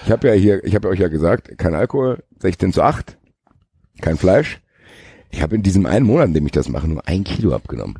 Ich 0.05 0.11
habe 0.11 0.28
ja 0.28 0.35
hier, 0.35 0.65
ich 0.65 0.74
habe 0.74 0.89
euch 0.89 0.99
ja 0.99 1.09
gesagt, 1.09 1.57
kein 1.59 1.74
Alkohol, 1.74 2.23
16 2.40 2.73
zu 2.73 2.82
8, 2.82 3.18
kein 4.01 4.16
Fleisch. 4.16 4.61
Ich 5.31 5.43
habe 5.43 5.55
in 5.57 5.62
diesem 5.62 5.87
einen 5.87 6.07
Monat, 6.07 6.29
in 6.29 6.35
dem 6.35 6.47
ich 6.47 6.53
das 6.53 6.69
mache, 6.69 6.89
nur 6.89 7.07
ein 7.07 7.25
Kilo 7.25 7.55
abgenommen. 7.55 7.99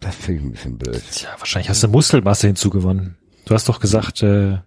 Das 0.00 0.14
finde 0.14 0.40
ich 0.40 0.46
ein 0.46 0.52
bisschen 0.52 0.78
blöd. 0.78 1.02
Tja, 1.10 1.30
wahrscheinlich 1.38 1.68
hast 1.68 1.82
du 1.82 1.88
Muskelmasse 1.88 2.46
hinzugewonnen. 2.46 3.16
Du 3.46 3.54
hast 3.54 3.68
doch 3.68 3.80
gesagt, 3.80 4.22
äh, 4.22 4.58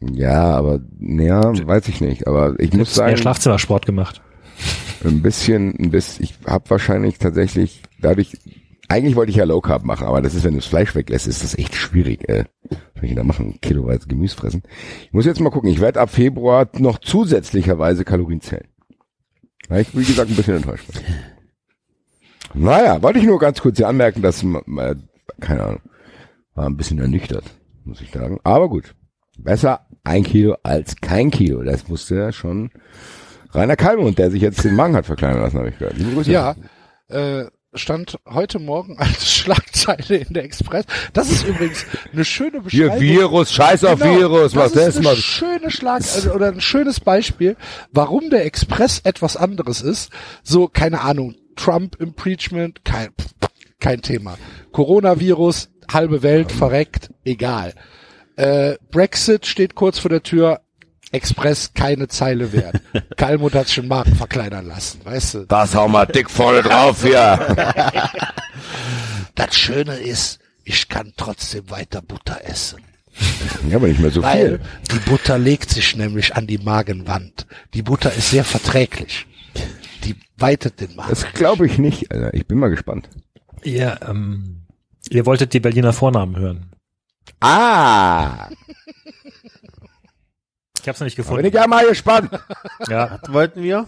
Ja, 0.00 0.56
aber 0.56 0.80
ja, 0.98 1.40
weiß 1.66 1.86
ich 1.88 2.00
nicht. 2.00 2.26
Aber 2.26 2.58
ich 2.58 2.70
du 2.70 2.78
muss 2.78 2.88
hast 2.90 2.96
mehr 2.98 3.08
sagen, 3.08 3.16
Schlafzimmersport 3.22 3.86
gemacht. 3.86 4.20
ein 5.04 5.22
bisschen, 5.22 5.76
ein 5.78 5.90
bisschen. 5.90 6.24
Ich 6.24 6.34
habe 6.46 6.68
wahrscheinlich 6.70 7.18
tatsächlich 7.18 7.82
dadurch. 8.00 8.36
Eigentlich 8.88 9.16
wollte 9.16 9.30
ich 9.30 9.36
ja 9.36 9.44
Low 9.44 9.60
Carb 9.60 9.84
machen, 9.84 10.06
aber 10.06 10.20
das 10.20 10.34
ist, 10.34 10.44
wenn 10.44 10.52
du 10.52 10.58
das 10.58 10.66
Fleisch 10.66 10.94
weglässt, 10.94 11.26
ist 11.26 11.42
das 11.42 11.56
echt 11.56 11.74
schwierig. 11.74 12.28
Äh, 12.28 12.44
was 12.68 12.78
soll 12.96 13.04
ich 13.04 13.14
da 13.14 13.24
machen? 13.24 13.58
Kiloweise 13.60 14.06
Gemüse 14.06 14.36
fressen. 14.36 14.62
Ich 15.04 15.12
muss 15.12 15.24
jetzt 15.24 15.40
mal 15.40 15.50
gucken. 15.50 15.70
Ich 15.70 15.80
werde 15.80 16.00
ab 16.00 16.10
Februar 16.10 16.68
noch 16.78 16.98
zusätzlicherweise 16.98 18.04
Kalorien 18.04 18.40
zählen. 18.40 18.68
Weil 19.68 19.82
ich, 19.82 19.96
wie 19.96 20.04
gesagt, 20.04 20.30
ein 20.30 20.36
bisschen 20.36 20.56
enttäuscht 20.56 20.86
bin. 20.92 21.02
Naja, 22.54 23.00
wollte 23.02 23.18
ich 23.18 23.24
nur 23.24 23.38
ganz 23.38 23.60
kurz 23.60 23.78
hier 23.78 23.88
anmerken, 23.88 24.20
dass, 24.20 24.42
äh, 24.42 24.94
keine 25.40 25.62
Ahnung, 25.62 25.80
war 26.54 26.66
ein 26.66 26.76
bisschen 26.76 26.98
ernüchtert, 26.98 27.44
muss 27.84 28.00
ich 28.00 28.10
sagen. 28.10 28.38
Aber 28.44 28.68
gut. 28.68 28.94
Besser 29.38 29.86
ein 30.04 30.24
Kilo 30.24 30.56
als 30.62 30.96
kein 30.96 31.30
Kilo. 31.30 31.62
Das 31.62 31.88
musste 31.88 32.16
ja 32.16 32.32
schon 32.32 32.70
Rainer 33.52 33.76
Kalmund, 33.76 34.18
der 34.18 34.30
sich 34.30 34.42
jetzt 34.42 34.64
den 34.64 34.74
Magen 34.74 34.96
hat 34.96 35.06
verkleinern 35.06 35.40
lassen, 35.40 35.58
habe 35.58 35.70
ich 35.70 35.78
gehört. 35.78 35.96
Ja, 36.26 36.54
äh, 37.08 37.46
stand 37.74 38.18
heute 38.28 38.58
Morgen 38.58 38.98
eine 38.98 39.14
Schlagzeile 39.20 40.16
in 40.16 40.34
der 40.34 40.44
Express. 40.44 40.84
Das 41.12 41.30
ist 41.30 41.46
übrigens 41.46 41.84
eine 42.12 42.24
schöne 42.24 42.62
Hier 42.68 42.88
Beschreibung. 42.88 43.00
Virus, 43.00 43.52
scheiß 43.52 43.84
auf 43.84 43.98
Genau, 44.00 44.18
Virus, 44.18 44.54
was 44.54 44.72
das 44.72 44.84
das 44.84 44.96
ist 44.96 45.06
eine 45.06 45.16
schöne 45.16 45.70
Schlag 45.70 46.02
also, 46.02 46.32
oder 46.32 46.48
ein 46.48 46.60
schönes 46.60 47.00
Beispiel, 47.00 47.56
warum 47.90 48.30
der 48.30 48.44
Express 48.44 49.00
etwas 49.04 49.36
anderes 49.36 49.80
ist. 49.80 50.10
So 50.42 50.68
keine 50.68 51.00
Ahnung, 51.00 51.34
Trump 51.56 51.96
Impeachment, 52.00 52.84
kein 52.84 53.10
kein 53.80 54.00
Thema. 54.00 54.38
Coronavirus, 54.70 55.70
halbe 55.92 56.22
Welt 56.22 56.52
verreckt, 56.52 57.10
egal. 57.24 57.74
Äh, 58.36 58.76
Brexit 58.90 59.46
steht 59.46 59.74
kurz 59.74 59.98
vor 59.98 60.08
der 60.08 60.22
Tür. 60.22 60.60
Express 61.12 61.72
keine 61.74 62.08
Zeile 62.08 62.52
wert. 62.52 62.80
Kalmut 63.16 63.54
hat 63.54 63.70
schon 63.70 63.86
Marken 63.88 64.16
verkleinern 64.16 64.66
lassen, 64.66 65.00
weißt 65.04 65.34
du? 65.34 65.46
Das 65.46 65.74
hau 65.74 65.86
mal 65.88 66.06
dick 66.06 66.28
vorne 66.30 66.62
drauf 66.62 67.02
hier. 67.02 67.38
Das 69.34 69.56
Schöne 69.56 69.94
ist, 69.94 70.40
ich 70.64 70.88
kann 70.88 71.14
trotzdem 71.16 71.70
weiter 71.70 72.02
Butter 72.02 72.40
essen. 72.44 72.80
Ja, 73.68 73.76
aber 73.76 73.88
nicht 73.88 74.00
mehr 74.00 74.10
so 74.10 74.22
Weil 74.22 74.58
viel. 74.58 74.60
die 74.92 75.10
Butter 75.10 75.38
legt 75.38 75.70
sich 75.70 75.96
nämlich 75.96 76.36
an 76.36 76.46
die 76.46 76.58
Magenwand. 76.58 77.46
Die 77.74 77.82
Butter 77.82 78.12
ist 78.12 78.30
sehr 78.30 78.44
verträglich. 78.44 79.26
Die 80.04 80.16
weitet 80.36 80.80
den 80.80 80.94
Magen. 80.96 81.10
Das 81.10 81.24
glaube 81.32 81.66
ich 81.66 81.78
nicht, 81.78 82.10
Alter. 82.12 82.34
Ich 82.34 82.46
bin 82.46 82.58
mal 82.58 82.68
gespannt. 82.68 83.08
Ihr, 83.62 83.98
ähm, 84.06 84.66
ihr 85.10 85.24
wolltet 85.26 85.52
die 85.54 85.60
Berliner 85.60 85.92
Vornamen 85.92 86.36
hören. 86.36 86.70
Ah, 87.40 88.48
Ich 90.82 90.88
habe 90.88 90.94
es 90.94 91.00
noch 91.00 91.06
nicht 91.06 91.16
bin 91.16 91.24
gefunden. 91.24 91.46
ich 91.46 91.54
ja 91.54 91.66
mal 91.66 91.86
gespannt. 91.88 92.30
Ja, 92.88 93.20
Wollten 93.28 93.62
wir? 93.62 93.86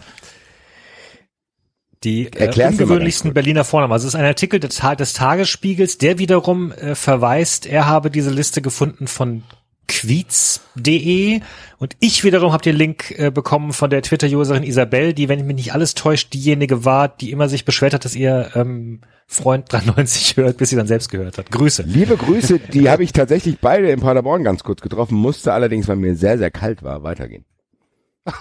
die 2.05 2.27
äh, 2.27 2.67
ungewöhnlichsten. 2.69 3.33
Berliner 3.33 3.65
Vornamen. 3.65 3.93
Also 3.93 4.07
es 4.07 4.15
ist 4.15 4.21
ein 4.21 4.27
Artikel 4.27 4.61
des, 4.61 4.81
des 4.99 5.13
Tagesspiegels, 5.15 5.99
der 5.99 6.19
wiederum 6.19 6.71
äh, 6.73 6.95
verweist, 6.95 7.67
er 7.67 7.87
habe 7.87 8.11
diese 8.11 8.31
Liste 8.31 8.63
gefunden 8.63 9.07
von 9.07 9.43
quiz.de 9.87 11.41
und 11.79 11.97
ich 12.01 12.25
wiederum 12.25 12.53
habe 12.53 12.63
den 12.63 12.77
Link 12.77 13.11
äh, 13.19 13.31
bekommen 13.31 13.73
von 13.73 13.91
der 13.91 14.03
Twitter-Userin 14.03 14.63
Isabel, 14.63 15.13
die, 15.13 15.29
wenn 15.29 15.47
mich 15.47 15.57
nicht 15.57 15.75
alles 15.75 15.95
täuscht, 15.95 16.33
diejenige 16.33 16.85
war, 16.85 17.09
die 17.09 17.31
immer 17.31 17.49
sich 17.49 17.65
beschwert 17.65 17.95
hat, 17.95 18.05
dass 18.05 18.15
ihr 18.15 18.51
ähm, 18.55 19.01
Freund 19.27 19.73
93 19.73 20.37
hört, 20.37 20.57
bis 20.57 20.71
sie 20.71 20.77
dann 20.77 20.87
selbst 20.87 21.11
gehört 21.11 21.39
hat. 21.39 21.51
Grüße. 21.51 21.83
Liebe 21.83 22.17
Grüße, 22.17 22.59
die 22.59 22.89
habe 22.89 23.05
ich 23.05 23.13
tatsächlich 23.13 23.59
beide 23.61 23.91
in 23.91 24.01
Paderborn 24.01 24.45
ganz 24.45 24.65
kurz 24.65 24.81
getroffen, 24.81 25.17
musste 25.17 25.53
allerdings, 25.53 25.89
weil 25.89 25.97
mir 25.97 26.15
sehr, 26.17 26.39
sehr 26.39 26.51
kalt 26.51 26.83
war, 26.83 27.03
weitergehen. 27.03 27.45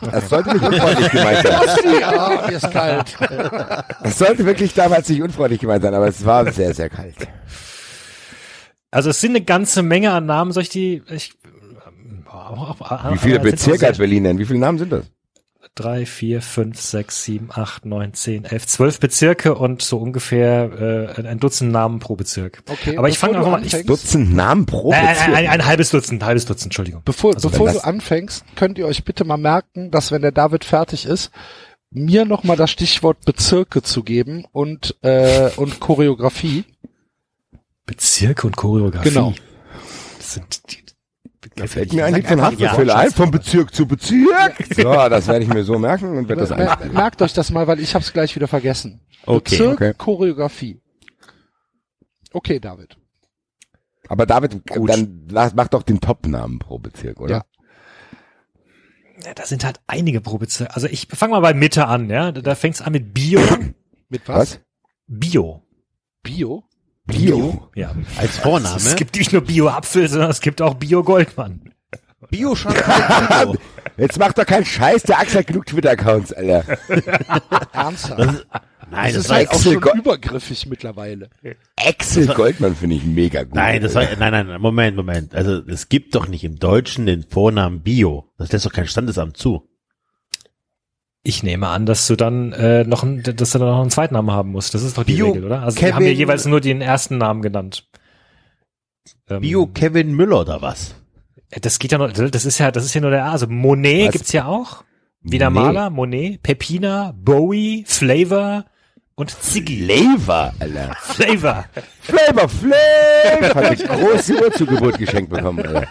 Das 0.01 0.29
sollte 0.29 0.53
nicht 0.53 0.63
unfreundlich 0.63 1.11
gemeint 1.11 1.45
sein. 1.45 1.99
Ja, 1.99 2.45
mir 2.47 2.55
ist 2.55 2.71
kalt. 2.71 3.17
Das 4.01 4.17
sollte 4.17 4.45
wirklich 4.45 4.73
damals 4.73 5.09
nicht 5.09 5.21
unfreundlich 5.21 5.59
gemeint 5.59 5.83
sein, 5.83 5.93
aber 5.93 6.07
es 6.07 6.25
war 6.25 6.49
sehr, 6.53 6.73
sehr 6.73 6.89
kalt. 6.89 7.15
Also 8.93 9.09
es 9.09 9.19
sind 9.21 9.31
eine 9.31 9.43
ganze 9.43 9.81
Menge 9.83 10.11
an 10.11 10.25
Namen, 10.25 10.51
soll 10.51 10.63
ich 10.63 10.69
die, 10.69 11.01
ich, 11.09 11.33
Wie 13.11 13.17
viele 13.17 13.39
Bezirke 13.39 13.87
hat 13.87 13.97
Berlin 13.97 14.23
denn? 14.23 14.37
Wie 14.37 14.45
viele 14.45 14.59
Namen 14.59 14.77
sind 14.77 14.91
das? 14.91 15.05
drei, 15.75 16.05
vier, 16.05 16.43
fünf, 16.43 16.79
sechs, 16.79 17.23
sieben, 17.23 17.49
acht, 17.51 17.83
neun, 17.83 18.13
zehn, 18.13 18.45
elf, 18.45 18.67
zwölf 18.67 18.99
Bezirke 18.99 19.55
und 19.55 19.81
so 19.81 19.97
ungefähr 19.97 21.15
äh, 21.17 21.27
ein 21.27 21.39
Dutzend 21.39 21.71
Namen 21.71 21.97
pro 21.99 22.15
Bezirk. 22.15 22.61
Okay, 22.69 22.95
Aber 22.95 23.09
ich 23.09 23.17
fange 23.17 23.37
einfach 23.37 23.49
mal. 23.51 23.61
Anfängst- 23.63 23.87
Dutzend 23.87 24.35
Namen 24.35 24.67
pro 24.67 24.91
äh, 24.93 25.01
Bezirk. 25.01 25.35
ein, 25.35 25.47
ein 25.47 25.65
halbes 25.65 25.89
Dutzend, 25.89 26.21
ein 26.21 26.25
halbes 26.27 26.45
Dutzend, 26.45 26.67
Entschuldigung. 26.67 27.01
Bevor, 27.05 27.33
Also 27.33 27.49
bevor 27.49 27.71
du 27.71 27.83
anfängst, 27.83 28.45
könnt 28.55 28.77
ihr 28.77 28.85
euch 28.85 29.03
bitte 29.03 29.23
mal 29.25 29.37
merken, 29.37 29.89
dass 29.89 30.11
wenn 30.11 30.21
der 30.21 30.31
David 30.31 30.63
fertig 30.63 31.07
ist, 31.07 31.31
mir 31.89 32.25
nochmal 32.25 32.57
das 32.57 32.69
Stichwort 32.69 33.25
Bezirke 33.25 33.81
zu 33.81 34.03
geben 34.03 34.45
und, 34.51 34.95
äh, 35.01 35.49
und 35.55 35.79
Choreografie. 35.79 36.65
Bezirke 37.85 38.47
und 38.47 38.55
Choreografie. 38.55 39.09
Genau. 39.09 39.33
Das 40.17 40.33
sind 40.33 40.71
die, 40.71 40.83
Da 41.55 41.67
fällt 41.67 41.93
mir 41.93 42.05
eigentlich 42.05 42.25
von 42.25 42.39
einfach 42.39 42.51
Haftbefehl 42.51 42.87
ja. 42.87 42.95
ein, 42.95 43.11
vom 43.11 43.31
Bezirk 43.31 43.73
zu 43.73 43.85
Bezirk. 43.85 44.55
So, 44.75 44.83
das 44.83 45.27
werde 45.27 45.43
ich 45.43 45.53
mir 45.53 45.63
so 45.63 45.77
merken 45.77 46.17
und 46.17 46.29
werde 46.29 46.41
das 46.41 46.51
einspielen. 46.51 46.93
Merkt 46.93 47.21
euch 47.21 47.33
das 47.33 47.51
mal, 47.51 47.67
weil 47.67 47.79
ich 47.79 47.93
hab's 47.93 48.13
gleich 48.13 48.35
wieder 48.35 48.47
vergessen. 48.47 49.01
Okay, 49.25 49.57
Bezirk, 49.57 49.73
okay. 49.73 49.93
Choreografie. 49.97 50.81
Okay, 52.31 52.59
David. 52.59 52.97
Aber 54.09 54.25
David, 54.25 54.67
Gut. 54.67 54.89
dann 54.89 55.27
mach 55.55 55.67
doch 55.67 55.83
den 55.83 55.99
Top-Namen 56.01 56.59
pro 56.59 56.79
Bezirk, 56.79 57.19
oder? 57.21 57.45
Ja. 59.21 59.25
ja, 59.25 59.33
da 59.33 59.45
sind 59.45 59.63
halt 59.63 59.79
einige 59.87 60.19
pro 60.21 60.37
Bezirk. 60.37 60.71
Also 60.73 60.87
ich 60.87 61.07
fange 61.07 61.31
mal 61.31 61.39
bei 61.39 61.53
Mitte 61.53 61.87
an, 61.87 62.09
ja. 62.09 62.31
Da, 62.31 62.41
da 62.41 62.55
fängt's 62.55 62.81
an 62.81 62.93
mit 62.93 63.13
Bio. 63.13 63.41
Mit 64.09 64.27
was? 64.27 64.37
Was? 64.37 64.59
Bio. 65.07 65.63
Bio? 66.21 66.63
Bio? 67.05 67.69
Ja. 67.75 67.93
Als 68.17 68.37
Vorname? 68.37 68.77
Es 68.77 68.95
gibt 68.95 69.15
nicht 69.15 69.33
nur 69.33 69.41
Bio-Apfel, 69.41 70.07
sondern 70.07 70.31
es 70.31 70.41
gibt 70.41 70.61
auch 70.61 70.75
Bio-Goldmann. 70.75 71.73
bio 72.29 72.55
Jetzt 73.97 74.17
macht 74.17 74.37
doch 74.37 74.45
keinen 74.45 74.65
Scheiß, 74.65 75.03
der 75.03 75.19
Axel 75.19 75.39
hat 75.39 75.47
genug 75.47 75.65
Twitter-Accounts, 75.65 76.33
Alter. 76.33 76.63
Ernsthaft? 77.73 78.47
Nein, 78.89 79.13
das 79.13 79.13
das 79.13 79.15
ist 79.23 79.29
war 79.29 79.37
halt 79.37 79.49
auch 79.49 79.53
Axel 79.53 79.73
schon 79.73 79.81
Go- 79.81 79.93
übergriffig 79.97 80.65
mittlerweile. 80.67 81.29
Axel 81.75 82.27
Goldmann 82.27 82.75
finde 82.75 82.95
ich 82.95 83.03
mega 83.05 83.43
gut. 83.43 83.55
Nein, 83.55 83.81
das 83.81 83.95
war, 83.95 84.03
nein, 84.17 84.31
nein, 84.47 84.61
Moment, 84.61 84.95
Moment. 84.95 85.35
Also, 85.35 85.61
es 85.67 85.89
gibt 85.89 86.15
doch 86.15 86.27
nicht 86.27 86.43
im 86.43 86.57
Deutschen 86.57 87.05
den 87.05 87.23
Vornamen 87.23 87.81
Bio. 87.81 88.31
Das 88.37 88.51
lässt 88.51 88.65
doch 88.65 88.73
kein 88.73 88.87
Standesamt 88.87 89.37
zu. 89.37 89.67
Ich 91.25 91.41
nehme 91.41 91.67
an, 91.69 91.85
dass 91.85 92.05
du 92.07 92.15
dann 92.17 92.51
äh, 92.51 92.83
noch, 92.83 93.03
ein, 93.03 93.23
dass 93.23 93.51
du 93.51 93.59
dann 93.59 93.69
noch 93.69 93.79
einen 93.81 93.89
Zweitnamen 93.89 94.31
haben 94.31 94.51
musst. 94.51 94.73
Das 94.73 94.83
ist 94.83 94.97
doch 94.97 95.03
die 95.05 95.13
Bio 95.15 95.31
Regel, 95.31 95.45
oder? 95.45 95.61
Also 95.61 95.79
wir 95.79 95.87
haben 95.93 95.99
Kevin- 96.03 96.07
hier 96.07 96.13
jeweils 96.15 96.45
nur 96.45 96.59
den 96.59 96.81
ersten 96.81 97.17
Namen 97.17 97.41
genannt. 97.41 97.87
Ähm, 99.29 99.39
Bio 99.41 99.67
Kevin 99.67 100.13
Müller 100.13 100.41
oder 100.41 100.61
was? 100.61 100.95
Das 101.61 101.79
geht 101.79 101.91
ja 101.93 101.97
noch, 101.97 102.11
das 102.11 102.45
ist 102.45 102.57
ja, 102.57 102.71
das 102.71 102.83
ist 102.83 102.93
ja 102.93 102.99
nur 103.01 103.11
der 103.11 103.25
A. 103.25 103.31
Also 103.31 103.47
Monet 103.47 104.07
Was? 104.07 104.11
gibt's 104.13 104.31
ja 104.33 104.45
auch. 104.45 104.83
Wieder 105.21 105.49
Nee. 105.49 105.59
Maler, 105.59 105.89
Monet, 105.89 106.43
Pepina, 106.43 107.13
Bowie, 107.15 107.85
Flavor 107.87 108.65
und 109.15 109.29
Ziggy. 109.31 109.85
Flavor, 109.85 110.53
Alter. 110.59 110.93
Flavor. 110.99 111.65
Flavor, 112.01 112.49
Flavor! 112.49 113.55
Hat 113.55 113.55
eine 113.55 113.77
große 113.77 114.33
Uhr 114.41 114.51
zu 114.51 114.65
Geburt 114.65 114.97
geschenkt 114.97 115.29
bekommen, 115.29 115.65
Alter. 115.65 115.87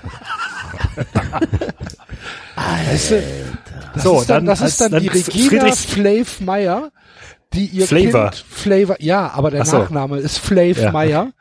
Du, 3.08 3.22
das 3.94 4.02
So, 4.02 4.20
ist 4.20 4.30
dann, 4.30 4.46
dann 4.46 4.46
das 4.46 4.60
ist 4.60 4.80
dann 4.80 4.92
dann 4.92 5.02
die 5.02 5.08
Regina 5.08 5.48
Friedrichs- 5.48 5.84
Flav 5.84 6.40
Meyer, 6.40 6.90
die 7.52 7.66
ihr 7.66 7.86
Flavor. 7.86 8.30
Kind 8.30 8.44
Flavor, 8.48 8.96
ja, 9.00 9.30
aber 9.32 9.50
der 9.50 9.64
so. 9.64 9.78
Nachname 9.78 10.18
ist 10.18 10.38
Flav 10.38 10.78
Ja. 10.78 10.92
Meyer 10.92 11.32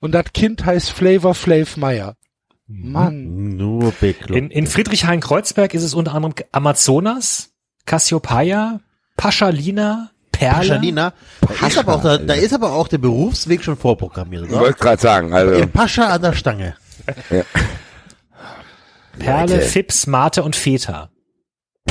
und 0.00 0.12
das 0.12 0.26
Kind 0.34 0.64
heißt 0.64 0.90
Flavor 0.90 1.34
Flav 1.34 1.76
Meyer. 1.76 2.14
Mann, 2.68 3.56
Nur 3.56 3.92
bekloppt. 3.92 4.30
In, 4.36 4.50
in 4.50 4.66
Friedrichshain-Kreuzberg 4.66 5.72
ist 5.74 5.84
es 5.84 5.94
unter 5.94 6.14
anderem 6.14 6.34
Amazonas, 6.52 7.50
Cassiopeia, 7.86 8.80
Paschalina, 9.16 10.10
Perle. 10.32 10.56
Paschalina. 10.58 11.12
Da 11.60 11.66
ist 11.68 11.78
aber 11.78 11.94
auch, 11.94 12.02
da, 12.02 12.18
da 12.18 12.34
ist 12.34 12.52
aber 12.52 12.72
auch 12.72 12.88
der 12.88 12.98
Berufsweg 12.98 13.62
schon 13.62 13.76
vorprogrammiert, 13.76 14.46
Ich 14.46 14.50
oder? 14.50 14.60
wollte 14.60 14.78
gerade 14.80 15.00
sagen, 15.00 15.32
also. 15.32 15.54
Im 15.54 15.70
Pascha 15.70 16.08
an 16.08 16.20
der 16.22 16.32
Stange. 16.34 16.74
Perle, 19.18 19.54
Leute. 19.56 19.66
Fips, 19.66 20.06
Mate 20.06 20.42
und 20.42 20.56
Feta. 20.56 21.10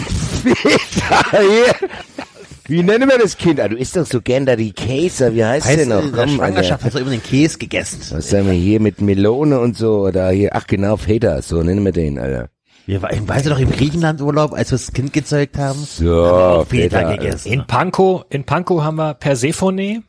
Wie 2.68 2.82
nennen 2.82 3.08
wir 3.10 3.20
das 3.20 3.38
Kind? 3.38 3.60
Ah, 3.60 3.68
du 3.68 3.76
isst 3.78 3.96
doch 3.96 4.06
so 4.08 4.22
gern 4.22 4.46
da 4.48 4.56
die 4.56 4.74
Käse. 4.74 5.36
Wie 5.36 5.46
heißt, 5.46 5.68
Heißt, 5.68 5.78
der 5.80 5.86
noch? 5.86 6.04
in 6.04 6.12
der 6.12 6.26
Komm, 6.26 6.36
Schwangerschaft 6.36 6.72
Alter. 6.84 6.86
hast 6.86 6.94
du 6.96 7.00
immer 7.00 7.12
den 7.12 7.22
Käse 7.24 7.58
gegessen. 7.60 8.00
Was 8.12 8.30
sagen 8.30 8.48
wir 8.48 8.54
hier 8.54 8.80
mit 8.80 9.02
Melone 9.02 9.60
und 9.60 9.78
so? 9.78 10.00
Oder 10.08 10.30
hier, 10.32 10.56
ach 10.56 10.66
genau, 10.66 10.98
Feta, 10.98 11.42
so 11.44 11.62
nennen 11.62 11.86
wir 11.86 11.92
den, 11.92 12.18
Alter. 12.18 12.50
Wir 12.88 13.02
waren, 13.02 13.28
weißt 13.28 13.46
du 13.46 13.50
doch, 13.52 13.60
im 13.60 13.72
Griechenland-Urlaub, 13.72 14.54
als 14.54 14.72
wir 14.72 14.78
das 14.78 14.94
Kind 14.94 15.14
gezeugt 15.14 15.58
haben? 15.58 15.80
So, 15.80 16.06
haben 16.06 16.38
wir 16.38 16.46
auch 16.62 16.68
Feta 16.68 16.98
Feta. 17.00 17.16
gegessen. 17.16 17.52
In 17.52 17.68
Pankow, 17.68 18.26
in 18.30 18.44
Pankow 18.46 18.82
haben 18.82 18.96
wir 18.98 19.14
Persephone. 19.14 20.04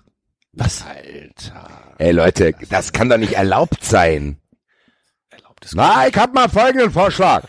Was? 0.55 0.85
Ey 1.99 2.13
Leute, 2.13 2.55
das 2.71 2.93
kann 2.93 3.09
doch 3.11 3.19
nicht 3.19 3.33
erlaubt 3.35 3.83
sein. 3.85 4.39
Na, 5.75 6.07
ich 6.09 6.17
hab 6.17 6.35
mal 6.35 6.49
folgenden 6.49 6.91
Vorschlag. 6.91 7.45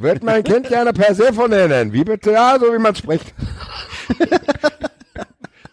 Wird 0.00 0.22
mein 0.22 0.44
Kind 0.44 0.68
gerne 0.68 0.92
Persephone 0.92 1.50
nennen? 1.50 1.92
Wie 1.92 2.04
bitte? 2.04 2.32
Ja, 2.32 2.56
so 2.58 2.72
wie 2.72 2.78
man 2.78 2.94
spricht. 2.94 3.34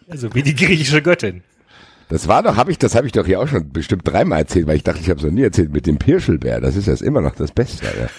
Also 0.08 0.32
wie 0.34 0.42
die 0.42 0.54
griechische 0.54 1.02
Göttin. 1.02 1.42
Das 2.08 2.28
war 2.28 2.42
doch, 2.42 2.56
habe 2.56 2.70
ich, 2.70 2.78
das 2.78 2.94
habe 2.94 3.06
ich 3.06 3.12
doch 3.12 3.26
hier 3.26 3.40
auch 3.40 3.48
schon 3.48 3.72
bestimmt 3.72 4.06
dreimal 4.06 4.40
erzählt, 4.40 4.66
weil 4.68 4.76
ich 4.76 4.84
dachte, 4.84 5.00
ich 5.00 5.10
habe 5.10 5.18
es 5.18 5.24
noch 5.24 5.32
nie 5.32 5.42
erzählt 5.42 5.72
mit 5.72 5.86
dem 5.86 5.98
Pirschelbär. 5.98 6.60
Das 6.60 6.76
ist 6.76 6.86
jetzt 6.86 7.02
immer 7.02 7.20
noch 7.20 7.34
das 7.34 7.50
Beste. 7.50 7.86
Alter. 7.88 8.10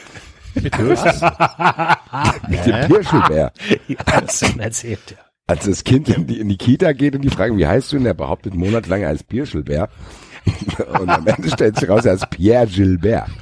mit 0.56 0.78
was? 0.78 1.22
Mit 2.50 2.66
dem 2.66 2.88
Pirschelbär. 2.88 3.52
Ja, 3.88 3.98
hast 4.06 4.42
du 4.42 4.48
schon 4.48 4.60
erzählt, 4.60 5.00
ja. 5.12 5.18
Als 5.48 5.66
das 5.66 5.86
Kind 5.86 6.10
in 6.10 6.28
die, 6.28 6.40
in 6.40 6.50
die 6.50 6.58
Kita 6.58 6.92
geht 6.92 7.16
und 7.16 7.22
die 7.22 7.30
fragen, 7.30 7.58
wie 7.58 7.66
heißt 7.66 7.94
du? 7.94 7.98
Und 7.98 8.06
er 8.06 8.14
behauptet 8.14 8.54
monatelang 8.54 9.06
als 9.06 9.24
Pirschelbär. 9.24 9.88
Und 11.00 11.10
am 11.10 11.28
Ende 11.28 11.50
stellt 11.50 11.80
sich 11.80 11.90
raus, 11.90 12.06
er 12.06 12.14
ist 12.14 12.30
Pierre 12.30 12.68
Gilbert. 12.68 13.30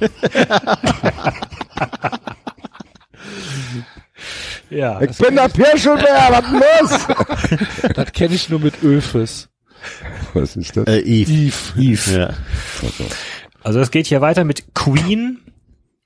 Ja. 4.70 5.00
Ich 5.00 5.16
bin 5.18 5.36
der 5.36 5.48
Pirschelbär, 5.48 6.28
was 6.30 6.50
los? 6.50 7.88
Das 7.94 8.12
kenne 8.12 8.34
ich 8.34 8.48
nur 8.48 8.60
mit 8.60 8.82
Öfes. 8.82 9.48
Was 10.34 10.56
ist 10.56 10.76
das? 10.76 10.86
Äh, 10.86 10.98
Eve. 11.00 11.32
Eve. 11.32 11.80
Eve. 11.80 12.18
Ja. 12.18 12.34
Also 13.62 13.80
es 13.80 13.90
geht 13.90 14.06
hier 14.06 14.20
weiter 14.20 14.44
mit 14.44 14.74
Queen, 14.74 15.38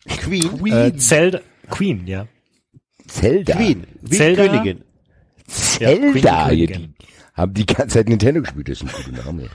Queen. 0.07 0.73
äh, 0.73 0.97
Zelda, 0.97 1.41
Queen, 1.71 2.07
ja. 2.07 2.27
Zelda. 3.07 3.55
Queen. 3.55 3.87
Wie 4.03 4.17
Zelda? 4.17 4.47
Königin. 4.49 4.85
Ja, 5.79 5.95
Queen, 5.95 6.13
die 6.15 6.21
Zelda. 6.21 6.49
Königin. 6.49 6.95
haben 7.35 7.55
die 7.55 7.67
ganze 7.67 7.95
Zeit 7.99 8.09
Nintendo 8.09 8.41
gespielt, 8.43 8.69
das 8.69 8.83
ist 8.83 8.95
ein 8.95 9.05
guter 9.05 9.25
Name. 9.25 9.49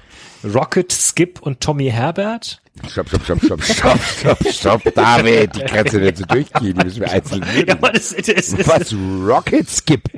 Rocket, 0.54 0.92
Skip 0.92 1.42
und 1.42 1.60
Tommy 1.62 1.90
Herbert. 1.90 2.62
Stopp, 2.90 3.08
stopp, 3.10 3.24
stopp, 3.24 3.40
stopp, 3.44 3.64
stopp, 3.64 4.00
stopp, 4.04 4.48
stopp, 4.50 4.84
David, 4.96 5.56
die 5.56 5.62
kannst 5.62 5.94
du 5.94 6.00
nicht 6.00 6.18
so 6.18 6.26
durchgehen, 6.26 6.78
die 6.78 6.84
müssen 6.84 7.00
wir 7.00 7.10
einzeln 7.12 7.42
Ja, 7.42 7.54
nehmen. 7.54 7.70
aber 7.72 7.92
das, 7.94 8.10
das 8.16 8.28
ist, 8.28 8.68
Was? 8.68 8.94
Rocket 8.94 9.70
Skip? 9.70 10.10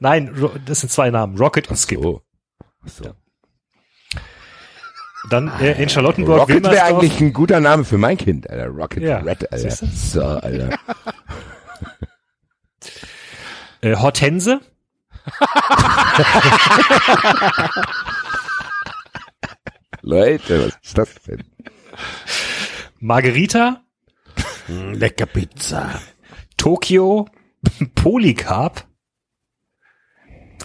nein, 0.00 0.34
Ro- 0.40 0.50
das 0.66 0.80
sind 0.80 0.90
zwei 0.90 1.10
Namen, 1.10 1.38
Rocket 1.38 1.68
und 1.70 1.76
Skip. 1.76 1.98
Oh. 2.04 2.20
So. 2.84 3.14
Dann 5.30 5.48
äh, 5.60 5.80
in 5.80 5.88
Charlottenburg, 5.88 6.40
Rocket 6.40 6.64
wäre 6.64 6.82
eigentlich 6.82 7.18
ein 7.20 7.32
guter 7.32 7.60
Name 7.60 7.84
für 7.84 7.96
mein 7.96 8.16
Kind, 8.18 8.50
Alter. 8.50 8.66
Rocket 8.66 9.02
Ja, 9.04 9.18
Red, 9.20 9.50
Alter. 9.52 9.70
So, 9.70 10.20
Alter. 10.22 10.70
Äh, 13.80 13.96
Hortense, 13.96 14.60
Leute, 20.06 20.66
was 20.66 20.78
ist 20.82 20.98
das 20.98 21.14
denn? 21.26 21.42
Margarita, 23.00 23.80
Mm, 24.66 24.94
Lecker 24.94 25.26
Pizza. 25.26 26.00
Tokio, 26.56 27.28
Polycarp. 27.94 28.84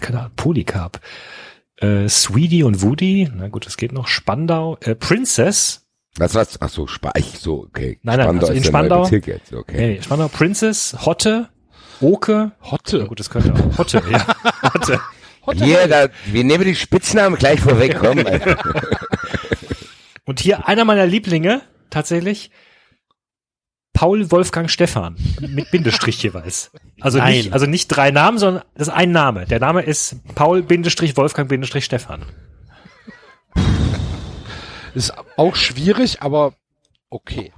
Keine 0.00 0.20
Ahnung, 0.20 0.32
Polycarp. 0.36 1.00
Äh, 1.76 2.08
Sweetie 2.08 2.62
und 2.62 2.80
Woody, 2.80 3.30
na 3.34 3.48
gut, 3.48 3.66
das 3.66 3.76
geht 3.76 3.92
noch. 3.92 4.06
Spandau, 4.08 4.78
äh, 4.80 4.94
Princess, 4.94 5.86
Was, 6.16 6.34
was? 6.34 6.58
Ach 6.62 6.70
so, 6.70 6.86
Speich, 6.86 7.38
so, 7.38 7.64
okay. 7.64 7.98
Nein, 8.02 8.18
nein, 8.20 8.38
also 8.40 8.52
in 8.54 8.64
Spandau- 8.64 9.06
jetzt, 9.06 9.52
okay. 9.52 9.76
nee, 9.76 9.86
nee, 9.96 10.02
Spandau, 10.02 10.28
Princess, 10.28 10.96
Hotte, 11.04 11.50
Oke, 12.00 12.52
na 12.62 12.70
Hotte. 12.70 13.04
gut, 13.06 13.20
das 13.20 13.28
könnte 13.28 13.52
auch. 13.54 13.78
Hotte, 13.78 14.02
ja. 14.10 14.26
Hotte. 14.74 14.98
Hier, 15.54 15.88
da, 15.88 16.08
wir 16.26 16.44
nehmen 16.44 16.64
die 16.64 16.74
Spitznamen 16.74 17.38
gleich 17.38 17.60
vorweg, 17.60 17.96
komm. 17.98 18.18
Und 20.24 20.40
hier 20.40 20.68
einer 20.68 20.84
meiner 20.84 21.06
Lieblinge, 21.06 21.62
tatsächlich, 21.90 22.50
Paul 23.92 24.30
Wolfgang 24.30 24.70
Stefan, 24.70 25.16
mit 25.40 25.70
Bindestrich 25.70 26.22
jeweils. 26.22 26.70
Also 27.00 27.18
Nein. 27.18 27.34
nicht, 27.34 27.52
also 27.52 27.66
nicht 27.66 27.88
drei 27.88 28.10
Namen, 28.10 28.38
sondern 28.38 28.64
das 28.74 28.88
ist 28.88 28.94
ein 28.94 29.10
Name. 29.10 29.46
Der 29.46 29.60
Name 29.60 29.82
ist 29.82 30.16
Paul 30.34 30.62
Bindestrich 30.62 31.16
Wolfgang 31.16 31.48
Bindestrich 31.48 31.84
Stefan. 31.84 32.24
Ist 34.94 35.12
auch 35.36 35.56
schwierig, 35.56 36.22
aber 36.22 36.54
okay. 37.10 37.52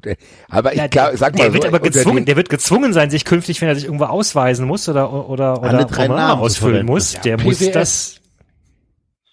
Aber 0.48 0.72
ich 0.72 0.78
Ja, 0.78 0.86
glaub, 0.88 1.16
sag 1.16 1.34
mal 1.36 1.44
der 1.44 1.52
wird 1.54 1.62
so, 1.62 1.68
aber 1.68 1.80
gezwungen, 1.80 2.24
der 2.24 2.36
wird 2.36 2.48
gezwungen 2.48 2.92
sein, 2.92 3.10
sich 3.10 3.24
künftig, 3.24 3.60
wenn 3.60 3.68
er 3.68 3.74
sich 3.76 3.84
irgendwo 3.84 4.04
ausweisen 4.06 4.66
muss 4.66 4.88
oder 4.88 5.12
oder 5.12 5.58
oder 5.60 5.62
Alle 5.70 5.86
drei 5.86 6.06
Formular 6.06 6.28
Namen 6.28 6.40
zu 6.40 6.44
ausfüllen 6.46 6.86
muss, 6.86 7.12
Ja, 7.14 7.20
der 7.20 7.40
muss 7.40 7.58
PWS. 7.58 7.72
das. 7.72 8.20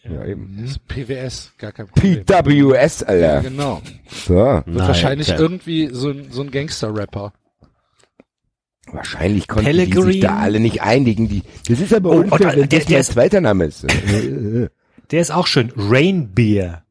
ja, 0.04 0.26
eben. 0.26 0.58
Das 0.62 0.72
ist 0.72 0.88
PWS, 0.88 1.54
gar 1.58 1.72
kein 1.72 1.88
Problem. 1.88 2.26
PWS, 2.26 3.00
Ja, 3.02 3.08
Alter. 3.08 3.42
genau. 3.42 3.82
So. 4.10 4.36
Wird 4.36 4.68
Nein, 4.68 4.88
wahrscheinlich 4.88 5.28
klar. 5.28 5.40
irgendwie 5.40 5.90
so 5.92 6.10
ein, 6.10 6.28
so 6.32 6.42
ein 6.42 6.52
Gangster-Rapper. 6.52 7.34
Wahrscheinlich 8.92 9.48
konnten 9.48 9.70
die 9.72 9.78
sich 9.78 9.90
Pellegrin. 9.92 10.22
da 10.22 10.38
alle 10.38 10.60
nicht 10.60 10.82
einigen. 10.82 11.28
Die, 11.30 11.44
das 11.68 11.80
ist 11.80 11.94
aber 11.94 12.10
Oh, 12.10 12.16
unfair, 12.22 12.40
und, 12.40 12.54
äh, 12.54 12.62
wenn 12.62 12.70
der- 12.70 12.80
das 12.80 12.88
der 12.88 12.96
mein 12.96 13.02
ist- 13.02 13.12
zweiter 13.12 13.42
Name 13.42 13.66
ist. 13.66 13.84
Äh, 13.94 14.70
Der 15.12 15.22
ist 15.22 15.32
auch 15.32 15.46
schön. 15.48 15.72
Rainbeer. 15.76 16.84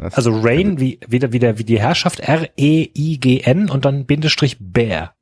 Also 0.00 0.30
Rain 0.40 0.80
wie 0.80 1.00
wieder 1.06 1.32
wieder 1.32 1.58
wie 1.58 1.64
die 1.64 1.80
Herrschaft 1.80 2.20
R 2.20 2.48
E 2.56 2.88
I 2.94 3.18
G 3.18 3.40
N 3.40 3.70
und 3.70 3.84
dann 3.84 4.06
Bindestrich 4.06 4.56
Bär. 4.60 5.14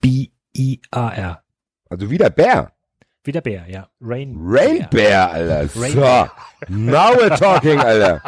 B 0.00 0.28
I 0.56 0.80
A 0.90 1.08
R. 1.10 1.42
Also 1.88 2.10
wieder 2.10 2.30
Bär. 2.30 2.72
Wie 3.22 3.32
der 3.32 3.42
Bär, 3.42 3.64
ja. 3.68 3.86
Rain. 4.00 4.34
Rain 4.42 4.86
Bear, 4.90 5.30
Alter. 5.30 5.68
Rain 5.76 5.92
so. 5.92 6.00
Bear. 6.00 6.32
Now 6.68 7.10
we're 7.18 7.36
talking, 7.38 7.78
Alter. 7.78 8.22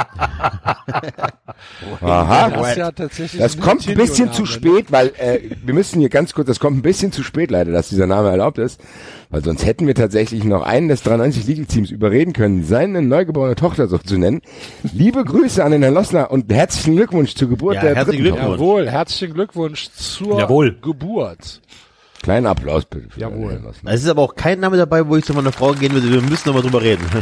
Aha. 2.03 2.51
Das 2.51 2.71
ist 2.71 2.77
ja 2.77 2.91
tatsächlich 2.91 3.41
Das 3.41 3.59
kommt 3.59 3.89
ein 3.89 3.95
bisschen 3.97 4.33
zu 4.33 4.45
spät, 4.45 4.93
weil 4.93 5.09
äh, 5.19 5.41
wir 5.65 5.73
müssen 5.73 6.01
hier 6.01 6.11
ganz 6.11 6.35
kurz, 6.35 6.47
das 6.47 6.61
kommt 6.61 6.77
ein 6.77 6.83
bisschen 6.83 7.11
zu 7.11 7.23
spät 7.23 7.51
leider, 7.51 7.73
dass 7.73 7.89
dieser 7.89 8.07
Name 8.07 8.29
erlaubt 8.31 8.59
ist, 8.59 8.81
weil 9.31 9.43
sonst 9.43 9.65
hätten 9.65 9.87
wir 9.87 9.95
tatsächlich 9.95 10.45
noch 10.45 10.63
einen 10.63 10.89
des 10.89 11.03
93 11.03 11.47
Legal 11.47 11.65
Teams 11.67 11.91
überreden 11.91 12.35
können, 12.35 12.65
seine 12.65 13.01
neugeborene 13.01 13.55
Tochter 13.55 13.89
so 13.89 13.97
zu 13.97 14.19
nennen. 14.19 14.43
Liebe 14.93 15.25
Grüße 15.25 15.65
an 15.65 15.73
den 15.73 15.83
Herrn 15.83 15.95
Lossner 15.95 16.31
und 16.31 16.53
herzlichen 16.53 16.97
Glückwunsch 16.97 17.35
zur 17.35 17.49
Geburt 17.49 17.77
Ja, 17.77 17.81
der 17.81 17.95
herzlichen 17.97 18.25
dritten? 18.25 18.37
Tochter. 18.37 18.53
Jawohl, 18.53 18.91
herzlichen 18.91 19.35
Glückwunsch 19.35 19.91
zur 19.93 20.39
Jawohl. 20.39 20.77
Geburt. 20.83 21.63
Kleinen 22.23 22.47
Applaus 22.47 22.85
bitte. 22.85 23.11
Für 23.11 23.21
Jawohl. 23.21 23.61
Lossner. 23.63 23.93
Es 23.93 24.03
ist 24.03 24.09
aber 24.09 24.23
auch 24.23 24.35
kein 24.35 24.61
Name 24.61 24.77
dabei, 24.77 25.07
wo 25.07 25.17
ich 25.17 25.25
zu 25.25 25.35
meiner 25.35 25.53
Frau 25.53 25.73
gehen 25.73 25.93
würde. 25.93 26.11
Wir 26.11 26.23
müssen 26.23 26.49
nochmal 26.49 26.63
drüber 26.63 26.83
reden. 26.83 27.05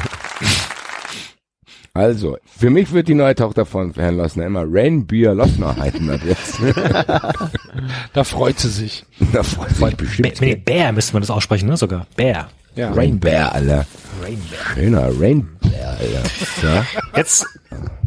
Also, 1.93 2.39
für 2.47 2.70
mich 2.70 2.93
wird 2.93 3.09
die 3.09 3.14
neue 3.14 3.35
Tochter 3.35 3.66
von 3.66 3.93
Herrn 3.94 4.16
Lossner 4.16 4.47
immer 4.47 4.62
Rainbeer 4.64 5.35
Lossner 5.35 5.77
heißen 5.77 6.09
ab 6.09 6.20
jetzt. 6.24 6.60
Da 8.12 8.22
freut 8.24 8.60
sie 8.60 8.68
sich. 8.68 9.05
da 9.32 9.43
freut 9.43 9.70
sich 9.70 9.81
Bär, 9.81 9.90
bestimmt. 9.97 10.40
nee, 10.40 10.55
Bär 10.55 10.93
müsste 10.93 11.14
man 11.14 11.22
das 11.22 11.31
aussprechen, 11.31 11.68
ne? 11.68 11.77
Sogar. 11.77 12.06
Bär. 12.14 12.48
Ja. 12.77 12.93
Rainbear, 12.93 13.52
Alter. 13.52 13.86
Rainbear. 14.22 14.60
Schöner 14.74 15.20
Rainbear, 15.20 15.97
Alter. 15.98 16.22
Ja. 16.62 16.86
Jetzt 17.16 17.44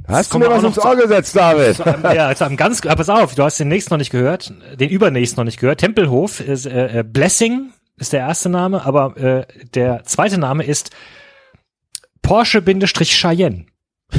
Hast 0.08 0.34
du 0.34 0.40
mir 0.40 0.50
was 0.50 0.64
ins 0.64 0.78
Ohr 0.78 0.96
gesetzt, 0.96 1.36
David? 1.36 1.78
ja, 2.04 2.30
jetzt 2.30 2.42
am 2.42 2.58
ganz, 2.58 2.86
aber 2.86 2.96
pass 2.96 3.10
auf, 3.10 3.36
du 3.36 3.44
hast 3.44 3.60
den 3.60 3.70
nächsten 3.70 3.94
noch 3.94 4.00
nicht 4.00 4.12
gehört, 4.12 4.54
den 4.80 4.90
übernächsten 4.90 5.40
noch 5.40 5.46
nicht 5.46 5.60
gehört. 5.60 5.80
Tempelhof 5.80 6.40
ist 6.40 6.66
äh, 6.66 7.00
äh, 7.00 7.04
Blessing 7.04 7.72
ist 7.98 8.12
der 8.12 8.22
erste 8.22 8.50
Name, 8.50 8.86
aber 8.86 9.16
äh, 9.18 9.46
der 9.74 10.04
zweite 10.04 10.38
Name 10.38 10.64
ist 10.64 10.90
Porsche-Cheyenne. 12.22 13.66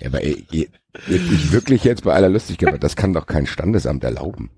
Ja, 0.00 0.08
aber 0.08 0.24
ey, 0.24 0.44
ich, 0.50 0.68
ich 1.06 1.52
wirklich 1.52 1.84
jetzt 1.84 2.02
bei 2.02 2.12
aller 2.12 2.28
Lustigkeit, 2.28 2.82
das 2.82 2.96
kann 2.96 3.12
doch 3.12 3.26
kein 3.26 3.46
Standesamt 3.46 4.02
erlauben. 4.02 4.50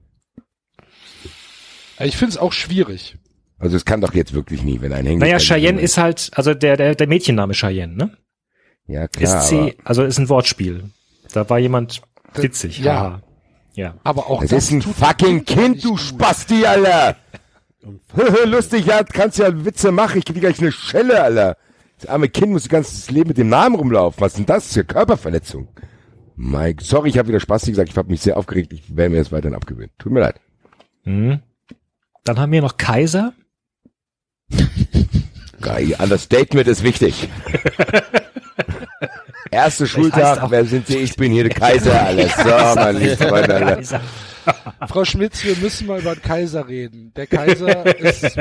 Ich 2.00 2.16
finde 2.16 2.30
es 2.30 2.38
auch 2.38 2.54
schwierig. 2.54 3.18
Also 3.58 3.76
es 3.76 3.84
kann 3.84 4.00
doch 4.00 4.14
jetzt 4.14 4.32
wirklich 4.32 4.62
nie, 4.62 4.80
wenn 4.80 4.94
ein 4.94 5.04
Hänger. 5.04 5.20
Naja, 5.20 5.38
Cheyenne 5.38 5.80
ist 5.80 5.98
halt, 5.98 6.30
also 6.34 6.54
der, 6.54 6.78
der, 6.78 6.94
der 6.94 7.06
Mädchenname 7.06 7.52
Cheyenne, 7.52 7.94
ne? 7.94 8.16
Ja 8.86 9.08
klar, 9.08 9.40
Ist 9.40 9.48
C, 9.48 9.76
also 9.84 10.04
ist 10.04 10.18
ein 10.18 10.28
Wortspiel. 10.28 10.84
Da 11.32 11.48
war 11.48 11.58
jemand 11.58 12.02
witzig. 12.34 12.78
ja. 12.80 12.94
haha. 12.94 13.22
Ja. 13.74 13.94
Aber 14.04 14.30
auch 14.30 14.42
es 14.42 14.50
das 14.50 14.64
ist 14.64 14.70
ein 14.70 14.82
fucking 14.82 15.44
Kind 15.44 15.84
du. 15.84 15.96
Spasti, 15.96 16.64
Alter. 16.64 17.16
Lustig, 18.46 18.86
ja, 18.86 19.02
kannst 19.02 19.38
ja 19.38 19.64
Witze 19.64 19.90
machen, 19.90 20.18
ich 20.18 20.24
krieg 20.24 20.40
gleich 20.40 20.60
eine 20.60 20.70
Schelle, 20.72 21.22
Alter. 21.22 21.56
Das 21.98 22.08
arme 22.08 22.28
Kind 22.28 22.52
muss 22.52 22.62
das 22.62 22.70
ganze 22.70 23.12
Leben 23.12 23.28
mit 23.28 23.38
dem 23.38 23.48
Namen 23.48 23.74
rumlaufen. 23.74 24.20
Was 24.20 24.32
ist 24.32 24.38
denn 24.38 24.46
das? 24.46 24.64
Das 24.64 24.70
ist 24.70 24.76
ja 24.76 24.82
Körperverletzung. 24.84 25.68
Mike, 26.36 26.82
sorry, 26.84 27.08
ich 27.10 27.18
habe 27.18 27.28
wieder 27.28 27.40
Spasti 27.40 27.70
gesagt, 27.70 27.88
ich 27.90 27.96
habe 27.96 28.10
mich 28.10 28.20
sehr 28.20 28.36
aufgeregt, 28.36 28.72
ich 28.72 28.96
werde 28.96 29.10
mir 29.10 29.18
das 29.18 29.32
weiterhin 29.32 29.54
abgewöhnen. 29.56 29.90
Tut 29.98 30.12
mir 30.12 30.20
leid. 30.20 30.40
Mhm. 31.04 31.40
Dann 32.24 32.38
haben 32.38 32.52
wir 32.52 32.62
noch 32.62 32.76
Kaiser. 32.76 33.32
Geil, 35.60 35.96
Understatement 35.98 36.68
ist 36.68 36.82
wichtig. 36.82 37.28
Erste 39.50 39.84
heißt 39.84 39.92
Schultag, 39.92 40.50
wer 40.50 40.64
sind 40.64 40.86
Sie? 40.86 40.98
Ich 40.98 41.16
bin 41.16 41.32
hier 41.32 41.44
der 41.44 41.54
Kaiser, 41.58 42.02
alles. 42.02 42.32
So, 42.34 42.44
mein 42.80 42.96
lieber. 42.96 43.78
Frau 44.88 45.04
Schmitz, 45.06 45.42
wir 45.44 45.56
müssen 45.56 45.86
mal 45.86 46.00
über 46.00 46.14
den 46.14 46.22
Kaiser 46.22 46.68
reden. 46.68 47.12
Der 47.16 47.26
Kaiser 47.26 47.86
ist 47.98 48.36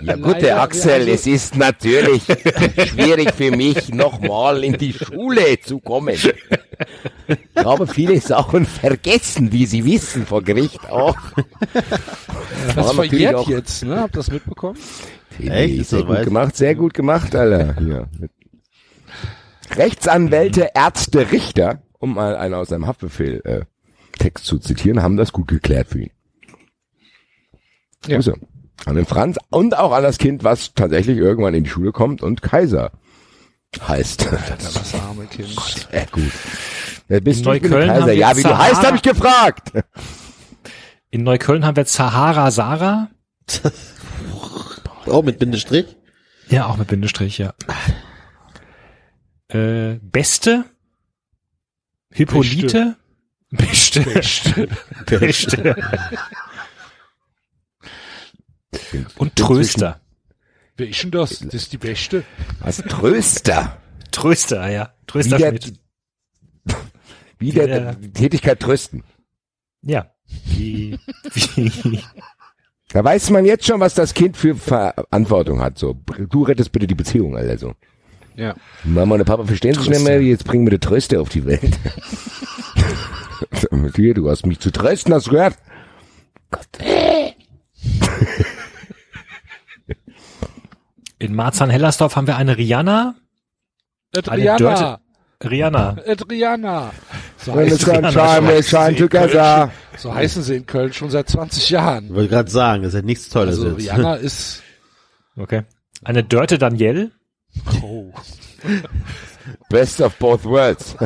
Ja 0.00 0.14
gut, 0.16 0.40
der 0.40 0.62
Axel, 0.62 1.08
es 1.08 1.26
ist 1.26 1.56
natürlich 1.56 2.22
schwierig 2.22 3.32
für 3.34 3.50
mich, 3.50 3.88
nochmal 3.92 4.62
in 4.62 4.74
die 4.78 4.92
Schule 4.92 5.58
zu 5.60 5.80
kommen. 5.80 6.14
Ich 6.14 6.32
habe 7.56 7.86
viele 7.88 8.20
Sachen 8.20 8.64
vergessen, 8.64 9.50
wie 9.50 9.66
Sie 9.66 9.84
wissen, 9.84 10.24
vor 10.24 10.42
Gericht 10.42 10.88
auch. 10.88 11.16
das 11.72 12.76
war 12.76 12.84
natürlich 12.94 13.10
verjährt 13.10 13.34
auch- 13.34 13.48
jetzt, 13.48 13.84
ne? 13.84 14.00
Habt 14.02 14.14
ihr 14.14 14.18
das 14.18 14.30
mitbekommen? 14.30 14.78
Ist 15.38 15.90
sehr 15.90 15.98
so 16.00 16.06
gut 16.06 16.08
weit? 16.16 16.24
gemacht, 16.26 16.56
sehr 16.56 16.74
gut 16.76 16.94
gemacht, 16.94 17.34
Alter. 17.34 17.74
Hier. 17.80 18.06
Rechtsanwälte, 19.76 20.70
Ärzte, 20.74 21.30
Richter, 21.32 21.82
um 21.98 22.14
mal 22.14 22.36
einen 22.36 22.54
aus 22.54 22.68
seinem 22.68 22.86
Haftbefehl 22.86 23.40
äh, 23.44 23.64
Text 24.18 24.44
zu 24.46 24.58
zitieren, 24.58 25.02
haben 25.02 25.16
das 25.16 25.32
gut 25.32 25.48
geklärt 25.48 25.88
für 25.88 26.00
ihn. 26.00 26.10
Ja. 28.06 28.16
Grüße 28.16 28.34
an 28.86 28.96
den 28.96 29.06
Franz 29.06 29.38
und 29.50 29.76
auch 29.78 29.92
an 29.92 30.02
das 30.02 30.18
Kind, 30.18 30.44
was 30.44 30.74
tatsächlich 30.74 31.16
irgendwann 31.16 31.54
in 31.54 31.64
die 31.64 31.70
Schule 31.70 31.92
kommt 31.92 32.22
und 32.22 32.42
Kaiser 32.42 32.92
heißt. 33.88 34.28
Das 34.58 34.94
arme 34.94 35.24
Kind. 35.26 35.58
Sehr 35.90 36.06
gut. 36.12 36.30
Wer 37.08 37.20
bist 37.20 37.44
du? 37.44 37.50
Neukölln 37.50 37.88
haben 37.90 38.00
Kaiser. 38.00 38.06
wir 38.06 38.14
Ja, 38.14 38.36
wie 38.36 38.42
du 38.42 38.48
Sahara. 38.48 38.64
heißt, 38.64 38.86
habe 38.86 38.96
ich 38.96 39.02
gefragt. 39.02 39.72
In 41.10 41.22
Neukölln 41.22 41.64
haben 41.64 41.76
wir 41.76 41.86
Zahara 41.86 42.50
Sarah. 42.50 43.08
Oh, 45.06 45.20
mit 45.20 45.38
Bindestrich? 45.38 45.96
Ja, 46.48 46.64
auch 46.64 46.78
mit 46.78 46.88
Bindestrich, 46.88 47.36
ja. 47.36 47.52
Äh, 49.54 49.98
Beste. 50.02 50.64
Hippolyte. 52.12 52.96
Beste. 53.50 54.00
Beste. 54.02 54.68
Beste. 55.06 55.76
Und 59.16 59.36
Tröster. 59.36 60.00
Wer 60.76 60.88
ist 60.88 61.02
denn 61.04 61.10
das? 61.12 61.38
Das 61.38 61.54
ist 61.54 61.72
die 61.72 61.78
Beste. 61.78 62.24
Was? 62.60 62.78
Tröster. 62.78 63.80
Tröster, 64.10 64.68
ja. 64.70 64.92
Tröster 65.06 65.36
Wie 65.38 65.42
der- 65.42 65.48
Schmidt. 65.50 65.80
Wie 67.38 67.50
der, 67.52 67.66
der- 67.66 68.12
Tätigkeit 68.12 68.58
trösten. 68.60 69.04
Ja. 69.82 70.10
Wie, 70.46 70.98
wie, 71.54 72.00
Da 72.88 73.04
weiß 73.04 73.30
man 73.30 73.44
jetzt 73.44 73.66
schon, 73.66 73.80
was 73.80 73.94
das 73.94 74.14
Kind 74.14 74.36
für 74.36 74.56
Verantwortung 74.56 75.60
hat. 75.60 75.78
So, 75.78 75.94
du 75.94 76.42
rettest 76.42 76.72
bitte 76.72 76.86
die 76.86 76.94
Beziehung, 76.94 77.36
Alter. 77.36 77.74
So. 78.36 78.42
Ja. 78.42 78.54
Mama 78.84 79.14
und 79.16 79.24
Papa 79.24 79.44
verstehen 79.44 79.74
sich 79.74 79.88
nicht 79.88 80.04
mehr, 80.04 80.20
jetzt 80.22 80.44
bringen 80.44 80.66
wir 80.66 80.70
die 80.72 80.78
Tröster 80.78 81.20
auf 81.20 81.28
die 81.28 81.44
Welt. 81.46 81.62
Hier, 83.96 84.14
du 84.14 84.28
hast 84.30 84.46
mich 84.46 84.58
zu 84.60 84.70
trösten, 84.70 85.12
hast 85.14 85.26
du 85.26 85.32
gehört? 85.32 85.54
in 91.18 91.34
Marzahn-Hellersdorf 91.34 92.16
haben 92.16 92.26
wir 92.26 92.36
eine 92.36 92.56
Rihanna. 92.56 93.14
Adriana. 94.16 94.56
Dörte- 94.58 94.98
Rihanna. 95.50 95.96
Adriana. 96.06 96.92
So 97.36 97.54
When 97.54 97.68
the 97.68 97.74
heißen, 97.74 97.94
sunshine, 98.04 98.48
we 98.48 98.62
shine 98.62 98.96
together. 98.96 99.70
so 99.98 100.14
heißen 100.14 100.42
sie 100.42 100.56
in 100.56 100.66
Köln 100.66 100.92
schon 100.92 101.10
seit 101.10 101.28
20 101.28 101.70
Jahren. 101.70 102.06
Ich 102.06 102.14
wollte 102.14 102.30
gerade 102.30 102.50
sagen, 102.50 102.82
das 102.82 102.94
ist 102.94 103.00
ja 103.00 103.04
nichts 103.04 103.28
Tolles 103.28 103.58
Also. 103.58 103.74
Rihanna 103.74 104.14
ist, 104.16 104.62
Okay. 105.36 105.62
Eine 106.04 106.22
Dörte 106.24 106.58
Danielle. 106.58 107.10
oh, 107.82 108.03
Best 109.68 110.00
of 110.00 110.16
both 110.18 110.44
worlds. 110.44 110.96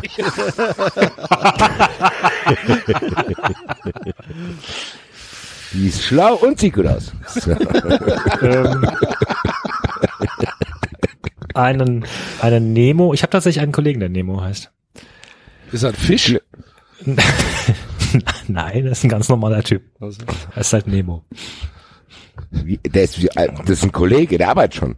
Die 5.73 5.89
ist 5.89 6.03
schlau 6.03 6.35
und 6.37 6.59
sieht 6.59 6.75
gut 6.75 6.87
aus. 6.87 7.13
So. 7.27 7.51
ähm, 8.43 8.87
einen, 11.55 12.07
einen 12.41 12.73
Nemo. 12.73 13.13
Ich 13.13 13.23
habe 13.23 13.31
tatsächlich 13.31 13.61
einen 13.63 13.73
Kollegen, 13.73 14.01
der 14.01 14.09
Nemo 14.09 14.41
heißt. 14.41 14.71
ist 15.73 15.83
er 15.83 15.91
ein 15.91 15.95
Fisch? 15.95 16.37
Nein, 18.49 18.85
das 18.87 18.99
ist 18.99 19.05
ein 19.05 19.11
ganz 19.11 19.29
normaler 19.29 19.63
Typ. 19.63 19.83
Also, 20.01 20.23
Er 20.55 20.61
ist 20.61 20.73
halt 20.73 20.87
Nemo. 20.87 21.25
Wie, 22.51 22.79
der 22.79 23.03
ist, 23.05 23.21
wie 23.21 23.31
alt- 23.37 23.59
das 23.61 23.71
ist 23.71 23.83
ein 23.83 23.93
Kollege, 23.93 24.39
der 24.39 24.49
arbeitet 24.49 24.77
schon. 24.77 24.97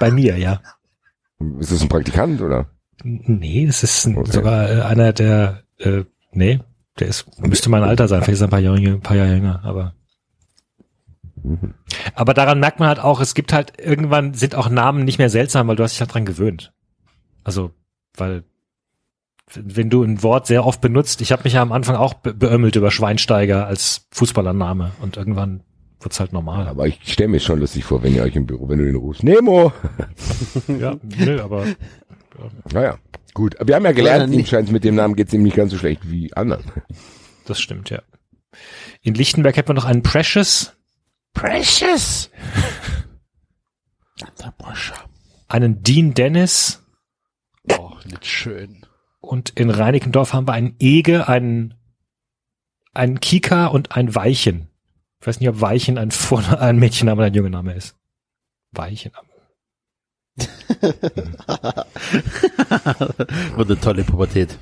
Bei, 0.00 0.10
mir, 0.10 0.38
ja. 0.38 0.60
Ist 1.58 1.72
das 1.72 1.82
ein 1.82 1.88
Praktikant 1.88 2.40
oder? 2.40 2.66
Nee, 3.02 3.66
das 3.66 3.82
ist 3.82 4.06
ein, 4.06 4.16
Okay. 4.16 4.30
sogar 4.32 4.70
äh, 4.70 4.80
einer 4.82 5.12
der, 5.12 5.62
äh, 5.78 6.04
nee, 6.32 6.60
der 6.98 7.08
ist, 7.08 7.26
müsste 7.40 7.68
mein 7.68 7.82
Alter 7.82 8.08
sein, 8.08 8.22
vielleicht 8.22 8.36
ist 8.36 8.40
er 8.40 8.48
ein 8.48 8.50
paar 8.50 8.60
Jahre, 8.60 8.76
ein 8.76 9.00
paar 9.00 9.16
Jahre 9.16 9.34
jünger, 9.34 9.60
aber. 9.64 9.92
Aber 12.14 12.34
daran 12.34 12.58
merkt 12.58 12.80
man 12.80 12.88
halt 12.88 12.98
auch, 12.98 13.20
es 13.20 13.34
gibt 13.34 13.52
halt, 13.52 13.78
irgendwann 13.78 14.34
sind 14.34 14.54
auch 14.54 14.68
Namen 14.68 15.04
nicht 15.04 15.18
mehr 15.18 15.30
seltsam, 15.30 15.68
weil 15.68 15.76
du 15.76 15.82
hast 15.84 15.92
dich 15.92 16.00
halt 16.00 16.12
dran 16.12 16.24
gewöhnt. 16.24 16.72
Also, 17.44 17.70
weil, 18.16 18.42
wenn 19.54 19.90
du 19.90 20.02
ein 20.02 20.22
Wort 20.24 20.48
sehr 20.48 20.66
oft 20.66 20.80
benutzt, 20.80 21.20
ich 21.20 21.30
habe 21.30 21.44
mich 21.44 21.52
ja 21.52 21.62
am 21.62 21.70
Anfang 21.70 21.94
auch 21.94 22.14
be 22.14 22.34
beömmelt 22.34 22.74
über 22.74 22.90
Schweinsteiger 22.90 23.66
als 23.66 24.08
Fußballername 24.10 24.92
und 25.00 25.16
irgendwann 25.16 25.62
wird's 26.06 26.20
halt 26.20 26.32
normal. 26.32 26.68
Aber 26.68 26.86
ich 26.86 27.00
stelle 27.02 27.28
mir 27.28 27.40
schon 27.40 27.58
lustig 27.58 27.84
vor, 27.84 28.02
wenn 28.04 28.14
ihr 28.14 28.22
euch 28.22 28.36
im 28.36 28.46
Büro, 28.46 28.68
wenn 28.68 28.78
du 28.78 28.84
den 28.86 28.94
rufst, 28.94 29.24
Nemo. 29.24 29.72
Ja, 30.68 30.96
nö, 31.02 31.42
aber 31.42 31.66
Naja, 32.72 32.98
gut. 33.34 33.58
Aber 33.58 33.66
wir 33.68 33.74
haben 33.74 33.84
ja 33.84 33.90
gelernt, 33.92 34.32
Ja, 34.32 34.38
ihm 34.38 34.46
scheint 34.46 34.70
mit 34.70 34.84
dem 34.84 34.94
Namen 34.94 35.16
geht's 35.16 35.32
ihm 35.32 35.42
nicht 35.42 35.56
ganz 35.56 35.72
so 35.72 35.78
schlecht 35.78 36.08
wie 36.08 36.32
anderen. 36.34 36.64
das 37.46 37.60
stimmt, 37.60 37.90
ja. 37.90 38.00
In 39.02 39.14
Lichtenberg 39.14 39.56
hätten 39.56 39.68
wir 39.68 39.74
noch 39.74 39.84
einen 39.84 40.04
Precious, 40.04 40.72
Precious! 41.34 42.30
einen 45.48 45.82
Dean 45.82 46.14
Dennis, 46.14 46.82
Oh, 47.68 47.90
nicht 48.04 48.24
schön. 48.24 48.86
Und 49.20 49.50
in 49.50 49.70
Reinickendorf 49.70 50.32
haben 50.32 50.46
wir 50.46 50.52
einen 50.52 50.76
Ege, 50.78 51.28
einen, 51.28 51.74
einen 52.94 53.18
Kika 53.18 53.66
und 53.66 53.96
ein 53.96 54.14
Weichen. 54.14 54.68
Ich 55.20 55.26
weiß 55.26 55.40
nicht, 55.40 55.48
ob 55.48 55.60
Weichen 55.60 55.98
ein, 55.98 56.10
Vor 56.10 56.42
ein 56.60 56.78
Mädchenname 56.78 57.18
oder 57.18 57.26
ein 57.26 57.34
Jungename 57.34 57.74
ist. 57.74 57.96
Weichen. 58.72 59.12
Und 63.56 63.70
eine 63.70 63.80
tolle 63.80 64.04
Pubertät. 64.04 64.58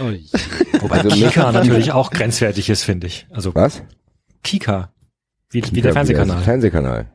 Oh. 0.00 0.10
Wobei 0.80 0.96
Also 1.00 1.10
Kika 1.10 1.52
natürlich 1.52 1.92
auch 1.92 2.10
grenzwertig 2.10 2.68
ist, 2.68 2.82
finde 2.82 3.06
ich. 3.06 3.26
Also 3.30 3.54
Was? 3.54 3.82
Kika. 4.42 4.92
Wie, 5.50 5.62
wie 5.70 5.80
der 5.82 5.92
Fernsehkanal. 5.92 6.42
Fernsehkanal. 6.42 7.06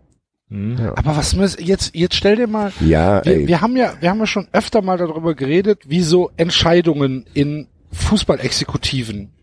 Mhm. 0.48 0.78
Ja. 0.78 0.98
Aber 0.98 1.18
was 1.18 1.36
müssen, 1.36 1.62
jetzt, 1.64 1.94
jetzt 1.94 2.16
stell 2.16 2.38
dir 2.38 2.48
mal, 2.48 2.72
Ja, 2.80 3.24
wir, 3.26 3.34
ey. 3.34 3.48
wir 3.48 3.60
haben 3.62 3.76
ja, 3.76 3.94
wir 4.00 4.10
haben 4.10 4.20
ja 4.20 4.26
schon 4.28 4.48
öfter 4.54 4.82
mal 4.82 4.98
darüber 4.98 5.36
geredet, 5.36 5.90
wie 5.90 6.02
so 6.02 6.32
Entscheidungen 6.38 7.26
in 7.34 7.68
Fußballexekutiven 7.92 9.34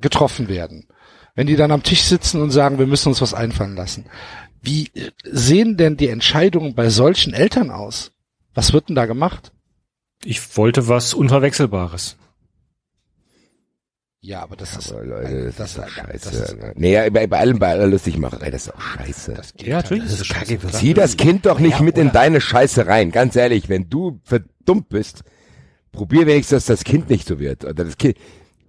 getroffen 0.00 0.48
werden. 0.48 0.88
Wenn 1.34 1.46
die 1.46 1.56
dann 1.56 1.70
am 1.70 1.82
Tisch 1.82 2.02
sitzen 2.02 2.40
und 2.40 2.50
sagen, 2.50 2.78
wir 2.78 2.86
müssen 2.86 3.08
uns 3.10 3.20
was 3.20 3.34
einfallen 3.34 3.76
lassen. 3.76 4.06
Wie 4.62 4.90
sehen 5.24 5.76
denn 5.76 5.96
die 5.96 6.08
Entscheidungen 6.08 6.74
bei 6.74 6.88
solchen 6.88 7.32
Eltern 7.34 7.70
aus? 7.70 8.12
Was 8.54 8.72
wird 8.72 8.88
denn 8.88 8.96
da 8.96 9.06
gemacht? 9.06 9.52
Ich 10.24 10.56
wollte 10.56 10.88
was 10.88 11.12
Unverwechselbares. 11.14 12.16
Ja, 14.20 14.42
aber 14.42 14.56
das 14.56 14.76
ist, 14.76 14.90
Aber 14.92 15.04
Leute, 15.04 15.44
das, 15.44 15.56
das 15.56 15.70
ist 15.70 15.78
doch 15.78 15.88
scheiße. 15.88 16.30
das 16.30 16.34
ist- 16.34 16.50
Alter. 16.54 16.72
nee, 16.74 16.92
ja, 16.94 17.08
bei, 17.10 17.26
bei 17.28 17.38
allem, 17.38 17.58
bei 17.60 17.68
aller 17.70 17.86
Lustigmacherei, 17.86 18.50
das 18.50 18.66
ist 18.66 18.74
auch 18.74 18.80
scheiße. 18.80 19.34
das 19.34 19.52
geht 19.54 19.68
Ja, 19.68 19.76
natürlich 19.76 20.04
Das 20.04 20.20
ist 20.20 20.28
kacke. 20.30 20.58
Zieh 20.72 20.94
das 20.94 21.16
Kind 21.16 21.46
doch 21.46 21.60
nicht 21.60 21.78
Ja, 21.78 21.82
mit 21.82 21.96
in 21.96 22.10
deine 22.10 22.40
Scheiße 22.40 22.86
rein. 22.88 23.12
Ganz 23.12 23.36
ehrlich, 23.36 23.68
wenn 23.68 23.88
du 23.88 24.20
verdummt 24.24 24.88
bist, 24.88 25.22
probier 25.96 26.26
wenigstens, 26.26 26.66
dass 26.66 26.78
das 26.78 26.84
Kind 26.84 27.10
nicht 27.10 27.26
so 27.26 27.38
wird. 27.40 27.64
Oder 27.64 27.84
das 27.84 27.96
Kind, 27.98 28.16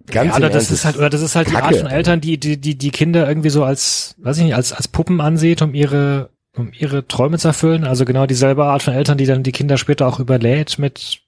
ganz 0.06 0.30
ja, 0.30 0.36
oder 0.36 0.48
das 0.48 0.64
Ernst, 0.64 0.70
ist 0.72 0.84
halt, 0.84 0.96
oder 0.96 1.10
das 1.10 1.20
ist 1.22 1.36
halt 1.36 1.48
die 1.48 1.52
Kacke. 1.52 1.64
Art 1.66 1.76
von 1.76 1.86
Eltern, 1.86 2.20
die, 2.20 2.38
die, 2.38 2.56
die, 2.60 2.76
die 2.76 2.90
Kinder 2.90 3.28
irgendwie 3.28 3.50
so 3.50 3.62
als, 3.64 4.14
weiß 4.18 4.38
ich 4.38 4.44
nicht, 4.44 4.54
als, 4.54 4.72
als 4.72 4.88
Puppen 4.88 5.20
ansieht, 5.20 5.62
um 5.62 5.74
ihre, 5.74 6.30
um 6.56 6.72
ihre 6.76 7.06
Träume 7.06 7.38
zu 7.38 7.48
erfüllen. 7.48 7.84
Also 7.84 8.04
genau 8.04 8.26
dieselbe 8.26 8.64
Art 8.64 8.82
von 8.82 8.94
Eltern, 8.94 9.18
die 9.18 9.26
dann 9.26 9.42
die 9.44 9.52
Kinder 9.52 9.76
später 9.78 10.06
auch 10.08 10.18
überlädt 10.18 10.78
mit, 10.78 11.20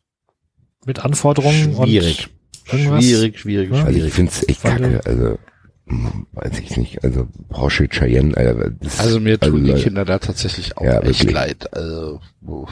mit 0.86 1.04
Anforderungen 1.04 1.74
Schwierig. 1.76 2.28
und 2.72 2.78
irgendwas. 2.78 3.04
Schwierig, 3.04 3.38
schwierig, 3.38 3.70
Ja. 3.70 3.76
Also 3.78 3.88
ich 3.90 3.94
schwierig. 3.96 4.12
find's 4.14 4.48
echt 4.48 4.64
Weil 4.64 4.72
kacke. 4.80 5.00
Also, 5.04 5.38
hm, 5.86 6.26
weiß 6.32 6.58
ich 6.60 6.76
nicht. 6.76 7.04
Also, 7.04 7.26
Porsche 7.48 7.88
Cheyenne, 7.88 8.36
Alter. 8.36 8.70
Das, 8.80 9.00
Also 9.00 9.20
mir 9.20 9.38
tun 9.40 9.64
die 9.64 9.70
Leute, 9.72 9.82
Kinder 9.82 10.04
da 10.04 10.18
tatsächlich 10.18 10.76
auch 10.76 10.84
Ja, 10.84 11.00
echt 11.00 11.20
wirklich. 11.20 11.32
leid. 11.32 11.74
Also, 11.74 12.20
uff. 12.42 12.70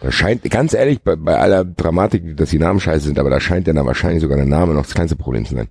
Da 0.00 0.12
scheint, 0.12 0.42
ganz 0.50 0.74
ehrlich, 0.74 1.00
bei, 1.02 1.16
bei 1.16 1.38
aller 1.38 1.64
Dramatik, 1.64 2.36
dass 2.36 2.50
die 2.50 2.58
Namen 2.58 2.80
scheiße 2.80 3.06
sind, 3.06 3.18
aber 3.18 3.30
da 3.30 3.40
scheint 3.40 3.66
dann 3.68 3.76
wahrscheinlich 3.76 4.20
sogar 4.22 4.36
der 4.36 4.46
Name 4.46 4.74
noch 4.74 4.82
das 4.84 4.94
kleinste 4.94 5.16
Problem 5.16 5.46
zu 5.46 5.54
sein. 5.54 5.68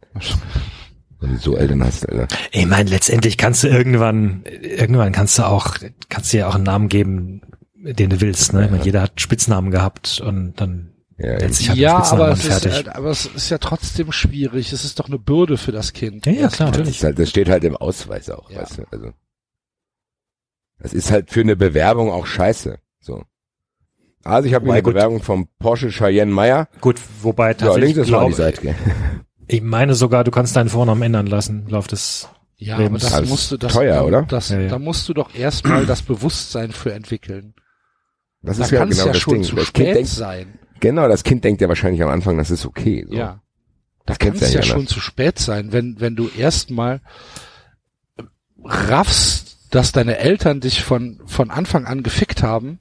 Wenn 1.19 1.31
du 1.31 1.37
so 1.37 1.55
Eltern 1.55 1.83
hast, 1.83 2.07
Alter. 2.09 2.27
Ich 2.51 2.65
meine, 2.65 2.89
letztendlich 2.89 3.37
kannst 3.37 3.63
du 3.63 3.67
irgendwann, 3.67 4.43
irgendwann 4.61 5.11
kannst 5.11 5.37
du 5.37 5.43
auch, 5.43 5.75
kannst 6.09 6.33
du 6.33 6.37
ja 6.37 6.47
auch 6.47 6.55
einen 6.55 6.63
Namen 6.63 6.89
geben, 6.89 7.41
den 7.75 8.09
du 8.09 8.21
willst. 8.21 8.53
Ne? 8.53 8.65
Ich 8.65 8.71
meine, 8.71 8.83
jeder 8.83 9.01
hat 9.01 9.21
Spitznamen 9.21 9.69
gehabt 9.71 10.19
und 10.25 10.53
dann 10.59 10.93
Ja, 11.17 11.39
setzt 11.39 11.57
sich 11.57 11.69
halt 11.69 11.79
ja, 11.79 12.03
aber 12.03 12.29
es, 12.31 12.39
ist, 12.39 12.47
fertig. 12.47 12.73
halt- 12.73 12.89
aber 12.95 13.09
es 13.11 13.25
ist 13.25 13.49
ja 13.49 13.57
trotzdem 13.57 14.11
schwierig. 14.11 14.73
Es 14.73 14.83
ist 14.83 14.99
doch 14.99 15.07
eine 15.07 15.19
Bürde 15.19 15.57
für 15.57 15.71
das 15.71 15.93
Kind. 15.93 16.25
ja, 16.25 16.31
ja, 16.31 16.47
klar, 16.47 16.69
Das, 16.69 16.77
natürlich. 16.79 16.97
ist 16.97 17.03
halt, 17.03 17.19
das 17.19 17.29
steht 17.29 17.49
halt 17.49 17.63
im 17.65 17.75
Ausweis 17.77 18.29
auch, 18.29 18.49
Ja. 18.49 18.61
weißt 18.61 18.79
du, 18.79 18.83
also. 18.91 19.11
Das 20.79 20.93
ist 20.93 21.11
halt 21.11 21.29
für 21.29 21.41
eine 21.41 21.55
Bewerbung 21.55 22.09
auch 22.11 22.25
scheiße, 22.25 22.79
so. 22.99 23.23
Also 24.23 24.47
ich 24.47 24.53
habe 24.53 24.65
hier 24.65 24.73
eine 24.73 24.83
gut. 24.83 24.93
Bewerbung 24.93 25.21
vom 25.21 25.47
Porsche 25.59 25.89
Cheyenne 25.89 26.31
Meyer. 26.31 26.67
Gut, 26.81 26.97
wobei 27.21 27.49
Ja, 27.49 27.53
tatsächlich 27.55 27.95
links 27.95 28.07
ist 28.07 28.11
mal 28.11 28.19
die 28.27 28.33
glaube, 28.33 28.35
Seite, 28.35 28.75
ich 29.47 29.61
meine 29.61 29.95
sogar, 29.95 30.23
du 30.23 30.31
kannst 30.31 30.55
deinen 30.55 30.69
Vornamen 30.69 31.01
ändern 31.01 31.27
lassen 31.27 31.63
im 31.65 31.71
Lauf 31.71 31.87
des 31.87 32.29
Ja, 32.57 32.77
aber 32.77 32.89
das 32.97 33.11
Das 33.11 33.27
musst 33.29 33.51
du, 33.51 33.57
das, 33.57 33.73
teuer, 33.73 33.95
da, 33.95 34.03
oder? 34.03 34.21
Das, 34.23 34.49
Ja, 34.49 34.59
ja. 34.61 34.69
Da 34.69 34.79
musst 34.79 35.07
du 35.09 35.13
doch 35.13 35.33
erstmal 35.35 35.85
das 35.85 36.01
Bewusstsein 36.01 36.71
für 36.71 36.93
entwickeln. 36.93 37.53
Das 38.41 38.57
Da 38.57 38.63
ist 38.65 38.71
ja 38.71 38.79
kann 38.79 38.89
es 38.89 38.95
genau 38.97 39.07
ja 39.07 39.13
das 39.13 39.21
schon 39.21 39.33
Ding. 39.35 39.43
zu 39.43 39.55
Das 39.55 39.73
Kind 39.73 39.87
spät 39.87 39.95
denkt, 39.95 40.09
sein. 40.09 40.59
genau, 40.79 41.07
das 41.07 41.23
Kind 41.23 41.43
denkt 41.43 41.61
ja 41.61 41.67
wahrscheinlich 41.67 42.01
am 42.03 42.09
Anfang, 42.09 42.37
das 42.37 42.51
ist 42.51 42.65
okay. 42.65 43.05
So. 43.07 43.13
Ja. 43.15 43.41
Da 44.05 44.13
Das 44.13 44.19
kann 44.19 44.29
kennst 44.31 44.43
es 44.43 44.53
ja, 44.53 44.59
ja 44.61 44.65
schon 44.65 44.87
zu 44.87 44.99
spät 44.99 45.39
sein, 45.39 45.71
wenn, 45.73 45.99
wenn 45.99 46.15
du 46.15 46.29
erstmal 46.29 47.01
raffst, 48.63 49.57
dass 49.71 49.91
deine 49.91 50.17
Eltern 50.17 50.59
dich 50.59 50.83
von, 50.83 51.21
von 51.25 51.49
Anfang 51.51 51.85
an 51.85 52.03
gefickt 52.03 52.43
haben, 52.43 52.79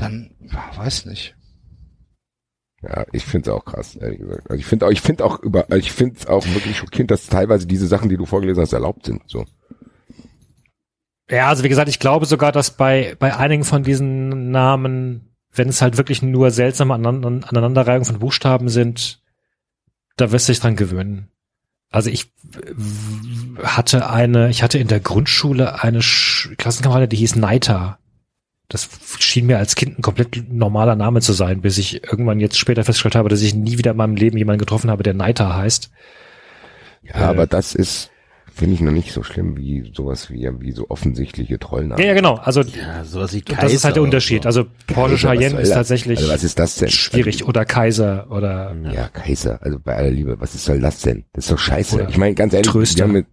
dann, 0.00 0.30
ja, 0.40 0.70
weiß 0.76 1.06
nicht. 1.06 1.36
Ja, 2.82 3.04
ich 3.12 3.24
finde 3.24 3.50
es 3.50 3.56
auch 3.56 3.64
krass, 3.64 3.96
ehrlich 3.96 4.20
gesagt. 4.20 4.50
Also 4.50 4.58
ich 4.58 4.66
finde 4.66 4.86
auch, 4.86 4.90
ich 4.90 5.00
finde 5.02 5.24
auch 5.24 5.38
über, 5.40 5.66
also 5.68 5.76
ich 5.76 5.92
finde 5.92 6.16
es 6.18 6.26
auch 6.26 6.46
wirklich 6.46 6.78
schockierend, 6.78 7.10
dass 7.10 7.26
teilweise 7.26 7.66
diese 7.66 7.86
Sachen, 7.86 8.08
die 8.08 8.16
du 8.16 8.24
vorgelesen 8.24 8.62
hast, 8.62 8.72
erlaubt 8.72 9.04
sind. 9.04 9.22
So. 9.26 9.44
Ja, 11.30 11.48
also 11.48 11.62
wie 11.62 11.68
gesagt, 11.68 11.90
ich 11.90 11.98
glaube 11.98 12.26
sogar, 12.26 12.52
dass 12.52 12.70
bei, 12.70 13.16
bei 13.18 13.36
einigen 13.36 13.64
von 13.64 13.82
diesen 13.82 14.50
Namen, 14.50 15.36
wenn 15.52 15.68
es 15.68 15.82
halt 15.82 15.98
wirklich 15.98 16.22
nur 16.22 16.50
seltsame 16.50 16.94
Aneinander 16.94 17.48
Aneinanderreihungen 17.48 18.06
von 18.06 18.18
Buchstaben 18.18 18.68
sind, 18.68 19.22
da 20.16 20.32
wirst 20.32 20.48
du 20.48 20.52
dich 20.52 20.60
dran 20.60 20.76
gewöhnen. 20.76 21.28
Also 21.90 22.08
ich 22.08 22.32
hatte 23.62 24.08
eine, 24.08 24.48
ich 24.48 24.62
hatte 24.62 24.78
in 24.78 24.88
der 24.88 25.00
Grundschule 25.00 25.82
eine 25.82 26.02
Sch 26.02 26.50
Klassenkameradin, 26.56 27.10
die 27.10 27.16
hieß 27.16 27.36
Neita. 27.36 27.98
Das 28.68 28.84
schien 29.30 29.46
mir 29.46 29.58
als 29.58 29.74
Kind 29.74 29.98
ein 29.98 30.02
komplett 30.02 30.52
normaler 30.52 30.96
Name 30.96 31.20
zu 31.20 31.32
sein, 31.32 31.60
bis 31.60 31.78
ich 31.78 32.02
irgendwann 32.04 32.40
jetzt 32.40 32.58
später 32.58 32.84
festgestellt 32.84 33.14
habe, 33.14 33.28
dass 33.28 33.40
ich 33.42 33.54
nie 33.54 33.78
wieder 33.78 33.92
in 33.92 33.96
meinem 33.96 34.16
Leben 34.16 34.36
jemanden 34.36 34.58
getroffen 34.60 34.90
habe, 34.90 35.02
der 35.02 35.14
Neita 35.14 35.56
heißt. 35.56 35.90
Ja, 37.02 37.14
äh, 37.14 37.24
aber 37.24 37.46
das 37.46 37.74
ist, 37.74 38.10
finde 38.52 38.74
ich 38.74 38.80
noch 38.80 38.92
nicht 38.92 39.12
so 39.12 39.22
schlimm 39.22 39.56
wie 39.56 39.90
sowas 39.94 40.30
wie, 40.30 40.48
wie 40.60 40.72
so 40.72 40.86
offensichtliche 40.90 41.58
Trollnamen. 41.58 41.98
Ja, 42.02 42.08
ja, 42.10 42.14
genau. 42.14 42.34
Also, 42.34 42.60
Ja, 42.62 43.04
sowas 43.04 43.32
wie 43.32 43.40
Kaiser. 43.40 43.62
das 43.62 43.72
ist 43.72 43.84
halt 43.84 43.96
der 43.96 44.02
Unterschied. 44.02 44.42
So. 44.42 44.48
Also, 44.48 44.66
Porsche 44.86 45.26
Kaiser, 45.26 45.50
soll 45.50 45.60
ist 45.60 45.70
tatsächlich 45.72 46.18
Also 46.18 46.32
was 46.32 46.44
ist 46.44 46.58
das 46.58 46.74
denn? 46.76 46.90
schwierig. 46.90 47.46
Oder 47.46 47.64
Kaiser 47.64 48.26
oder, 48.30 48.74
Ja, 48.92 49.08
Kaiser, 49.08 49.62
also 49.62 49.78
bei 49.78 49.96
aller 49.96 50.10
Liebe, 50.10 50.40
was 50.40 50.54
ist 50.54 50.64
soll 50.66 50.80
das 50.80 51.00
denn? 51.00 51.24
Das 51.32 51.44
ist 51.46 51.52
doch 51.52 51.58
scheiße. 51.58 51.94
Oder 51.96 52.08
ich 52.08 52.18
meine, 52.18 52.34
ganz 52.34 52.52
ehrlich, 52.52 52.70
Tröster. 52.70 52.98
wir 52.98 53.04
haben 53.04 53.12
mit 53.12 53.26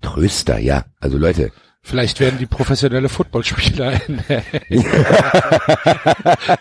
Tröster, 0.00 0.58
ja. 0.58 0.84
Also 1.00 1.18
Leute, 1.18 1.50
Vielleicht 1.86 2.18
werden 2.18 2.40
die 2.40 2.46
professionelle 2.46 3.08
Footballspieler 3.08 3.92
in 4.08 4.18
der 4.28 4.42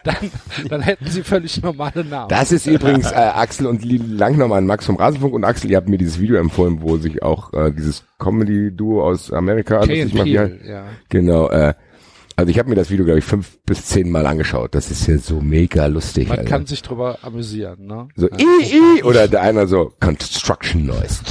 dann, 0.03 0.31
dann 0.69 0.81
hätten 0.83 1.07
sie 1.07 1.23
völlig 1.23 1.63
normale 1.63 2.05
Namen. 2.05 2.29
das 2.29 2.51
ist 2.51 2.67
übrigens 2.67 3.11
äh, 3.11 3.15
Axel 3.15 3.65
und 3.65 3.83
Lili 3.83 4.17
Lang 4.17 4.37
nochmal 4.37 4.59
an 4.59 4.67
Max 4.67 4.85
vom 4.85 4.97
Rasenfunk 4.97 5.33
und 5.33 5.43
Axel, 5.43 5.71
ihr 5.71 5.77
habt 5.77 5.89
mir 5.89 5.97
dieses 5.97 6.19
Video 6.19 6.35
empfohlen, 6.35 6.83
wo 6.83 6.97
sich 6.97 7.23
auch 7.23 7.51
äh, 7.53 7.71
dieses 7.71 8.03
Comedy-Duo 8.19 9.03
aus 9.03 9.33
Amerika 9.33 9.79
Kay 9.79 10.05
macht. 10.05 10.13
Peele, 10.13 10.59
Ja, 10.63 10.71
ja. 10.71 10.85
genau, 11.09 11.49
äh, 11.49 11.73
also 12.35 12.51
ich 12.51 12.59
habe 12.59 12.69
mir 12.69 12.75
das 12.75 12.91
Video, 12.91 13.03
glaube 13.03 13.17
ich, 13.17 13.25
fünf 13.25 13.57
bis 13.65 13.83
zehn 13.85 14.11
Mal 14.11 14.27
angeschaut. 14.27 14.75
Das 14.75 14.91
ist 14.91 15.07
ja 15.07 15.17
so 15.17 15.41
mega 15.41 15.87
lustig. 15.87 16.27
Man 16.27 16.37
Alter. 16.37 16.49
kann 16.51 16.65
sich 16.67 16.83
drüber 16.83 17.17
amüsieren, 17.23 17.87
ne? 17.87 18.09
So, 18.15 18.27
i, 18.27 18.99
i, 18.99 19.03
oder 19.03 19.27
der 19.27 19.41
einer 19.41 19.65
so, 19.65 19.91
Construction 19.99 20.85
Noise. 20.85 21.21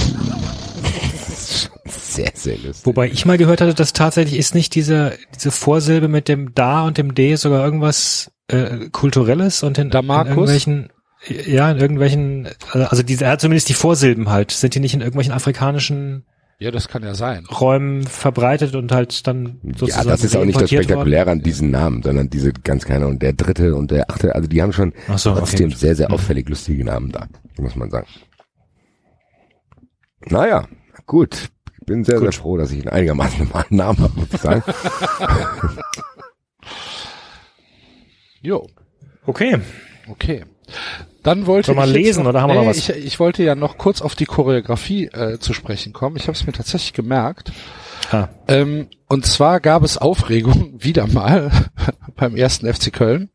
Sehr, 1.85 2.31
sehr 2.33 2.57
lustig. 2.57 2.85
Wobei 2.85 3.07
ich 3.07 3.25
mal 3.25 3.37
gehört 3.37 3.61
hatte, 3.61 3.73
dass 3.73 3.93
tatsächlich 3.93 4.37
ist 4.39 4.55
nicht 4.55 4.75
diese, 4.75 5.17
diese 5.35 5.51
Vorsilbe 5.51 6.07
mit 6.07 6.27
dem 6.27 6.53
Da 6.53 6.85
und 6.85 6.97
dem 6.97 7.13
D 7.13 7.35
sogar 7.35 7.63
irgendwas 7.63 8.31
äh, 8.47 8.89
Kulturelles 8.91 9.63
und 9.63 9.77
in, 9.77 9.89
in 9.89 10.09
irgendwelchen, 10.09 10.89
ja, 11.47 11.71
in 11.71 11.77
irgendwelchen, 11.77 12.47
also 12.71 13.03
diese, 13.03 13.25
er 13.25 13.31
hat 13.31 13.41
zumindest 13.41 13.69
die 13.69 13.73
Vorsilben 13.73 14.29
halt, 14.29 14.51
sind 14.51 14.75
die 14.75 14.79
nicht 14.79 14.93
in 14.93 15.01
irgendwelchen 15.01 15.33
afrikanischen 15.33 16.25
Ja, 16.59 16.71
das 16.71 16.87
kann 16.87 17.03
ja 17.03 17.15
sein. 17.15 17.45
Räumen 17.45 18.03
verbreitet 18.03 18.75
und 18.75 18.91
halt 18.91 19.25
dann 19.27 19.59
Ja, 19.63 19.77
sozusagen 19.77 20.09
das 20.09 20.23
ist 20.23 20.35
auch 20.35 20.45
nicht 20.45 20.61
das 20.61 20.69
Spektakuläre 20.69 21.31
an 21.31 21.41
diesen 21.41 21.71
Namen, 21.71 22.03
sondern 22.03 22.29
diese 22.29 22.53
ganz 22.53 22.85
keine 22.85 23.07
und 23.07 23.21
der 23.21 23.33
dritte 23.33 23.75
und 23.75 23.91
der 23.91 24.09
achte, 24.09 24.35
also 24.35 24.47
die 24.47 24.61
haben 24.61 24.73
schon 24.73 24.93
Ach 25.07 25.17
so, 25.17 25.31
okay, 25.31 25.39
trotzdem 25.39 25.69
gut. 25.69 25.79
sehr, 25.79 25.95
sehr 25.95 26.11
auffällig 26.11 26.47
lustige 26.47 26.85
Namen 26.85 27.11
da, 27.11 27.27
muss 27.57 27.75
man 27.75 27.89
sagen. 27.89 28.07
Naja, 30.27 30.67
gut. 31.05 31.49
Ich 31.85 31.87
bin 31.87 32.03
sehr, 32.03 32.19
sehr 32.19 32.31
froh, 32.31 32.57
dass 32.57 32.71
ich 32.71 32.79
einen 32.79 32.89
einigermaßen 32.89 33.45
normalen 33.45 33.67
Namen 33.69 33.99
habe, 33.99 34.19
muss 34.19 34.27
ich 34.33 34.41
sagen. 34.41 34.63
Jo, 38.41 38.67
Okay. 39.27 39.59
okay. 40.09 40.45
Dann 41.23 41.45
wollte 41.45 41.73
Soll 41.73 41.83
ich 41.83 41.85
jetzt 41.85 41.95
lesen 41.95 42.23
noch, 42.23 42.29
oder 42.29 42.41
haben 42.41 42.49
wir 42.49 42.55
noch 42.55 42.61
nee, 42.63 42.69
was? 42.69 42.89
Ich, 42.89 42.89
ich 42.89 43.19
wollte 43.19 43.43
ja 43.43 43.55
noch 43.55 43.77
kurz 43.77 44.01
auf 44.01 44.15
die 44.15 44.25
Choreografie 44.25 45.05
äh, 45.05 45.39
zu 45.39 45.53
sprechen 45.53 45.93
kommen. 45.93 46.15
Ich 46.15 46.23
habe 46.23 46.33
es 46.33 46.45
mir 46.45 46.53
tatsächlich 46.53 46.93
gemerkt. 46.93 47.51
Ah. 48.11 48.29
Ähm, 48.47 48.87
und 49.07 49.25
zwar 49.25 49.59
gab 49.59 49.83
es 49.83 49.97
Aufregung 49.97 50.73
wieder 50.77 51.07
mal 51.07 51.51
beim 52.15 52.35
ersten 52.35 52.71
FC 52.71 52.91
Köln, 52.93 53.29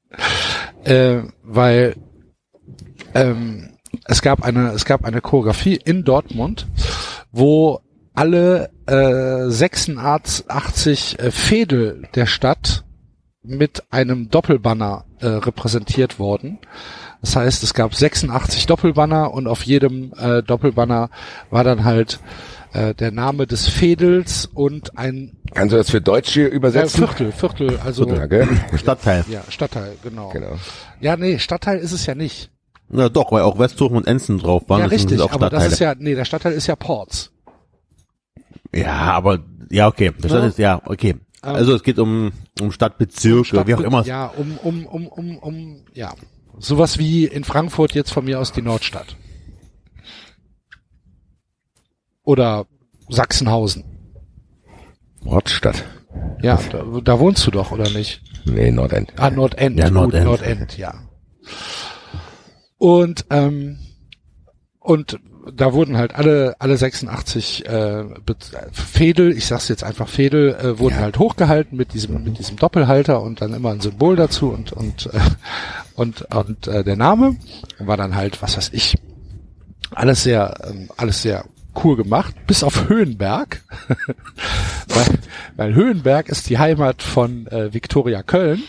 äh, 0.85 1.23
weil 1.43 1.95
ähm, 3.15 3.71
es 4.07 4.23
gab 4.23 4.43
eine 4.43 4.71
es 4.71 4.85
gab 4.85 5.05
eine 5.05 5.21
Choreografie 5.21 5.77
in 5.77 6.05
Dortmund, 6.05 6.67
wo 7.33 7.81
alle 8.21 8.69
äh, 8.87 9.51
86 9.51 11.19
äh, 11.19 11.31
Fädel 11.31 12.03
der 12.15 12.27
Stadt 12.27 12.85
mit 13.43 13.85
einem 13.91 14.29
Doppelbanner 14.29 15.07
äh, 15.21 15.27
repräsentiert 15.27 16.19
wurden. 16.19 16.59
Das 17.23 17.37
heißt, 17.37 17.63
es 17.63 17.73
gab 17.73 17.95
86 17.95 18.67
Doppelbanner 18.67 19.33
und 19.33 19.47
auf 19.47 19.63
jedem 19.63 20.13
äh, 20.19 20.43
Doppelbanner 20.43 21.09
war 21.49 21.65
dann 21.65 21.85
halt 21.87 22.21
äh, 22.75 22.95
der 22.95 23.11
Name 23.11 23.47
des 23.47 23.71
Fädels 23.71 24.45
und 24.53 24.99
ein 24.99 25.39
Kannst 25.55 25.73
du 25.73 25.79
das 25.79 25.89
für 25.89 26.03
Deutsche 26.03 26.43
äh, 26.43 26.49
übersetzen? 26.49 27.07
Viertel, 27.09 27.33
Viertel, 27.33 27.79
also 27.83 28.07
Ja, 28.07 28.27
gell? 28.27 28.47
Stadtteil. 28.77 29.25
ja, 29.31 29.41
Stadtteil, 29.49 29.97
genau. 30.03 30.29
Genau. 30.29 30.59
Ja, 31.01 31.17
nee, 31.17 31.39
Stadtteil 31.39 31.79
ist 31.79 31.93
es 31.93 32.05
ja 32.05 32.15
nicht. 32.15 32.51
Na 32.91 33.09
doch, 33.09 33.33
weil 33.33 33.45
auch 33.45 33.59
Westhofen 33.59 33.97
und 33.97 34.07
Enzen 34.07 34.39
drauf 34.39 34.65
waren. 34.67 34.81
ja, 34.81 34.87
richtig, 34.87 35.23
auch 35.23 35.33
aber 35.33 35.49
das 35.49 35.69
ist 35.73 35.79
ja, 35.79 35.95
nee, 35.99 36.15
der 36.15 36.27
Stadtteil 36.27 36.53
ist 36.53 36.67
ja 36.67 36.77
Ports. 36.77 37.33
Ja, 38.75 39.13
aber 39.13 39.41
ja, 39.71 39.89
okay. 39.89 40.13
Das 40.21 40.33
Ja. 40.33 40.47
ist 40.47 40.59
ja, 40.59 40.81
okay. 40.85 41.11
Ähm, 41.11 41.55
Also 41.55 41.75
es 41.75 41.83
geht 41.83 41.99
um 41.99 42.33
um 42.61 42.73
Stadtbezirke, 42.73 43.67
wie 43.67 43.75
auch 43.75 43.81
immer. 43.81 44.05
Ja, 44.05 44.27
um, 44.27 44.59
um, 44.59 44.87
um, 44.87 45.07
um, 45.07 45.39
um, 45.39 45.85
ja. 45.95 46.15
Sowas 46.59 46.99
wie 46.99 47.25
in 47.25 47.45
Frankfurt 47.45 47.95
jetzt 47.95 48.13
von 48.13 48.25
mir 48.27 48.39
aus 48.39 48.53
die 48.53 48.61
Nordstadt. 48.63 49.17
Oder 52.23 52.67
Sachsenhausen. 53.09 53.85
Wortstadt. 55.23 55.85
Ja, 56.43 56.59
da, 56.71 56.85
da 57.03 57.19
wohnst 57.19 57.47
du 57.47 57.51
doch, 57.51 57.71
oder 57.73 57.89
nicht? 57.91 58.23
Nee, 58.45 58.71
Nordend. 58.71 59.13
Ah, 59.17 59.31
Nordend. 59.31 59.79
Ja, 59.79 59.91
Nordend. 59.91 60.25
Nordend, 60.25 60.77
ja. 60.79 60.95
Und, 62.79 63.27
ähm, 63.31 63.79
und 64.79 65.19
da 65.53 65.73
wurden 65.73 65.97
halt 65.97 66.15
alle, 66.15 66.57
alle 66.59 66.77
86 66.77 67.67
äh, 67.67 68.05
Fädel, 68.73 69.37
ich 69.37 69.47
sag's 69.47 69.69
jetzt 69.69 69.85
einfach 69.85 70.09
Fädel, 70.09 70.55
äh, 70.55 70.79
wurden 70.79 70.99
halt 70.99 71.19
hochgehalten 71.19 71.77
mit 71.77 71.95
diesem, 71.95 72.23
mit 72.25 72.39
diesem 72.39 72.57
Doppelhalter 72.57 73.23
und 73.23 73.41
dann 73.41 73.55
immer 73.55 73.71
ein 73.71 73.81
Symbol 73.81 74.17
dazu 74.17 74.51
und, 74.51 74.73
und, 74.73 75.07
äh, 75.07 75.21
und, 75.95 76.23
und 76.35 76.67
äh, 76.67 76.85
der 76.85 76.97
Name 76.97 77.37
war 77.79 77.97
dann 77.97 78.15
halt, 78.15 78.43
was 78.43 78.57
weiß 78.57 78.71
ich, 78.73 78.97
alles 79.93 80.23
sehr, 80.23 80.55
ähm, 80.69 80.89
alles 80.97 81.23
sehr 81.23 81.45
cool 81.85 81.97
gemacht, 81.97 82.35
bis 82.47 82.63
auf 82.63 82.89
Höhenberg. 82.89 83.63
weil, 84.89 85.19
weil 85.57 85.75
Höhenberg 85.75 86.29
ist 86.29 86.49
die 86.51 86.59
Heimat 86.59 87.03
von 87.03 87.47
äh, 87.47 87.73
Viktoria 87.73 88.23
Köln. 88.23 88.63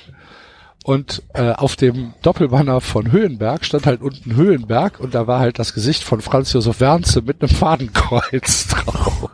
Und 0.84 1.22
äh, 1.34 1.52
auf 1.52 1.76
dem 1.76 2.14
Doppelbanner 2.24 2.82
von 2.82 3.12
Höhenberg 3.12 3.66
stand 3.66 3.86
halt 3.86 4.02
unten 4.02 4.36
Höhenberg 4.36 5.00
und 5.00 5.14
da 5.14 5.28
war 5.28 5.40
halt 5.40 5.60
das 5.60 5.74
Gesicht 5.74 6.04
von 6.04 6.22
Franz 6.22 6.54
Josef 6.54 6.80
Wernze 6.80 7.22
mit 7.22 7.42
einem 7.42 7.50
Fadenkreuz 7.56 8.68
drauf. 8.86 9.30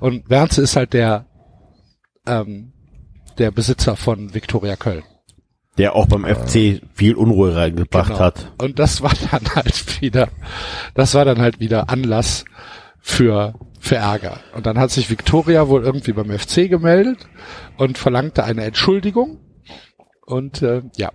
Und 0.00 0.28
Wernze 0.28 0.62
ist 0.62 0.74
halt 0.76 0.92
der 0.92 1.26
ähm, 2.26 2.72
der 3.38 3.50
Besitzer 3.50 3.96
von 3.96 4.34
Viktoria 4.34 4.76
Köln. 4.76 5.02
Der 5.78 5.94
auch 5.94 6.06
beim 6.06 6.24
FC 6.24 6.80
viel 6.94 7.14
Unruhe 7.14 7.54
reingebracht 7.54 8.08
Genau. 8.08 8.18
hat. 8.20 8.52
Und 8.58 8.78
das 8.78 9.02
war 9.02 9.12
dann 9.30 9.44
halt 9.54 10.00
wieder, 10.00 10.28
das 10.94 11.14
war 11.14 11.24
dann 11.24 11.38
halt 11.40 11.60
wieder 11.60 11.90
Anlass 11.90 12.44
für, 13.06 13.54
für 13.78 13.94
Ärger. 13.94 14.40
Und 14.52 14.66
dann 14.66 14.78
hat 14.78 14.90
sich 14.90 15.08
Victoria 15.08 15.68
wohl 15.68 15.84
irgendwie 15.84 16.12
beim 16.12 16.36
FC 16.36 16.68
gemeldet 16.68 17.28
und 17.78 17.98
verlangte 17.98 18.42
eine 18.42 18.64
Entschuldigung. 18.64 19.38
Und 20.26 20.60
äh, 20.60 20.82
ja, 20.96 21.12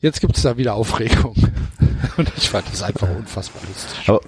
jetzt 0.00 0.20
gibt 0.20 0.36
es 0.36 0.42
da 0.42 0.58
wieder 0.58 0.74
Aufregung. 0.74 1.34
Und 2.18 2.30
ich 2.36 2.50
fand 2.50 2.70
das 2.70 2.82
einfach 2.82 3.08
unfassbar 3.08 3.62
lustig. 3.66 4.08
Aber, 4.08 4.20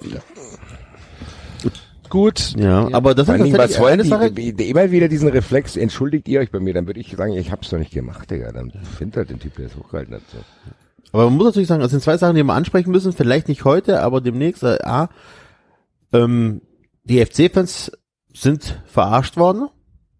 Gut. 2.09 2.55
ja, 2.57 2.89
aber 2.91 3.13
das 3.15 3.27
was 3.27 3.37
tatsächlich 3.37 3.79
wollen 3.79 3.93
eine 3.93 4.05
Sache. 4.05 4.31
die, 4.31 4.53
die, 4.53 4.69
immer 4.69 4.91
wieder 4.91 5.07
diesen 5.07 5.29
Reflex, 5.29 5.77
entschuldigt 5.77 6.27
ihr 6.27 6.39
euch 6.39 6.51
bei 6.51 6.59
mir, 6.59 6.73
dann 6.73 6.87
würde 6.87 6.99
ich 6.99 7.11
sagen, 7.15 7.33
ich 7.33 7.51
hab's 7.51 7.69
doch 7.69 7.77
nicht 7.77 7.93
gemacht, 7.93 8.31
Digga. 8.31 8.51
Dann 8.51 8.71
findet 8.97 9.17
halt 9.17 9.29
den 9.29 9.39
Typ, 9.39 9.55
der 9.55 9.67
es 9.67 9.75
hochgehalten 9.75 10.15
hat. 10.15 10.21
So. 10.31 10.39
Aber 11.11 11.25
man 11.25 11.35
muss 11.35 11.45
natürlich 11.45 11.67
sagen, 11.67 11.83
es 11.83 11.91
sind 11.91 12.01
zwei 12.01 12.17
Sachen, 12.17 12.35
die 12.35 12.43
wir 12.43 12.53
ansprechen 12.53 12.91
müssen. 12.91 13.13
Vielleicht 13.13 13.47
nicht 13.49 13.65
heute, 13.65 14.01
aber 14.01 14.19
demnächst. 14.19 14.63
Äh, 14.63 14.79
A, 14.83 15.09
ähm, 16.13 16.61
die 17.03 17.23
FC-Fans 17.25 17.91
sind 18.33 18.81
verarscht 18.85 19.37
worden, 19.37 19.69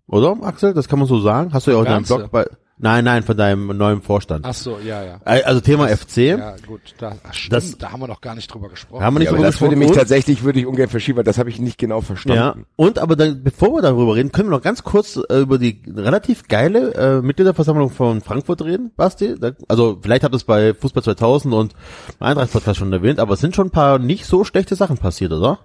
oder 0.08 0.36
Axel? 0.41 0.74
Das 0.74 0.88
kann 0.90 0.99
man 0.99 1.08
so 1.08 1.20
sagen. 1.22 1.53
Hast 1.53 1.68
du 1.68 1.72
ja 1.72 1.78
auch 1.78 1.82
in 1.82 1.86
deinem. 1.88 2.03
Blog 2.03 2.32
bei 2.32 2.45
Nein, 2.84 3.06
nein, 3.06 3.22
von 3.22 3.38
deinem 3.38 3.68
neuen 3.78 4.02
Vorstand. 4.02 4.44
Ach 4.44 4.56
so, 4.56 4.80
ja, 4.84 5.03
ja. 5.03 5.20
Äh, 5.24 5.44
Also 5.44 5.62
Thema 5.62 5.88
FC. 5.95 6.18
Ja, 6.18 6.56
gut, 6.66 6.82
da, 6.98 7.16
ach, 7.24 7.32
stimmt, 7.32 7.53
Das- 7.53 7.78
da 7.78 7.91
haben 7.91 7.99
wir 7.99 8.08
noch 8.08 8.22
gar 8.22 8.34
nicht 8.34 8.52
drüber 8.52 8.70
gesprochen. 8.70 9.03
Haben 9.03 9.14
wir 9.16 9.20
nicht 9.20 9.28
Ja, 9.28 9.34
drüber 9.34 9.45
das 9.45 9.62
würde 9.62 9.76
gesprochen. 9.76 9.80
mich 9.80 9.90
Und- 9.90 9.95
tatsächlich, 9.98 10.44
würde 10.44 10.60
ich 10.62 10.66
ungern 10.66 10.90
verschieben, 10.90 11.18
weil 11.18 11.24
das 11.24 11.38
habe 11.38 11.52
ich 11.52 11.60
nicht 11.60 11.78
genau 11.78 11.98
Ja, 11.98 12.02
verstanden. 12.02 12.66
und 12.78 12.98
aber 12.98 13.16
dann, 13.16 13.44
bevor 13.44 13.70
wir 13.76 13.84
darüber 13.84 14.16
reden, 14.16 14.32
können 14.32 14.49
wir 14.49 14.56
noch 14.58 14.64
ganz 14.64 14.82
kurz 14.82 15.20
äh, 15.30 15.41
über 15.41 15.60
die 15.60 15.80
relativ 15.95 16.48
geile 16.48 16.95
äh, 16.95 17.22
Mitgliederversammlung 17.22 17.91
von 17.91 18.22
Frankfurt 18.22 18.64
reden, 18.64 18.91
Basti. 18.98 19.36
Da, 19.40 19.52
also 19.68 19.99
vielleicht 20.02 20.24
habt 20.24 20.34
ihr 20.34 20.38
es 20.38 20.44
bei 20.45 20.74
Fußball 20.74 21.03
2000 21.03 21.53
und 21.53 21.74
Eintracht 22.20 22.52
Podcast 22.52 22.80
schon 22.80 22.91
erwähnt, 22.91 23.20
aber 23.20 23.36
es 23.36 23.41
sind 23.41 23.56
schon 23.56 23.68
ein 23.68 23.72
paar 23.72 23.99
nicht 23.99 24.26
so 24.26 24.44
schlechte 24.44 24.74
Sachen 24.76 24.98
passiert, 24.98 25.32
oder? 25.34 25.60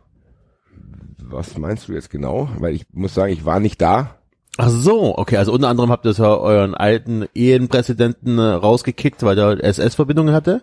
Was 1.29 1.59
meinst 1.59 1.89
du 1.89 1.93
jetzt 1.93 2.11
genau? 2.11 2.49
Weil 2.59 2.75
ich 2.75 2.87
muss 2.93 3.15
sagen, 3.15 3.33
ich 3.33 3.45
war 3.45 3.59
nicht 3.59 3.81
da. 3.81 4.17
Ach 4.59 4.71
so, 4.71 5.19
okay, 5.19 5.37
also 5.37 5.53
unter 5.53 5.69
anderem 5.69 5.91
habt 5.91 6.07
ihr 6.07 6.13
ja 6.13 6.35
euren 6.35 6.75
alten 6.75 7.27
Ehrenpräsidenten 7.35 8.39
äh, 8.39 8.43
rausgekickt, 8.43 9.23
weil 9.23 9.37
der 9.37 9.63
SS-Verbindungen 9.63 10.35
hatte. 10.35 10.63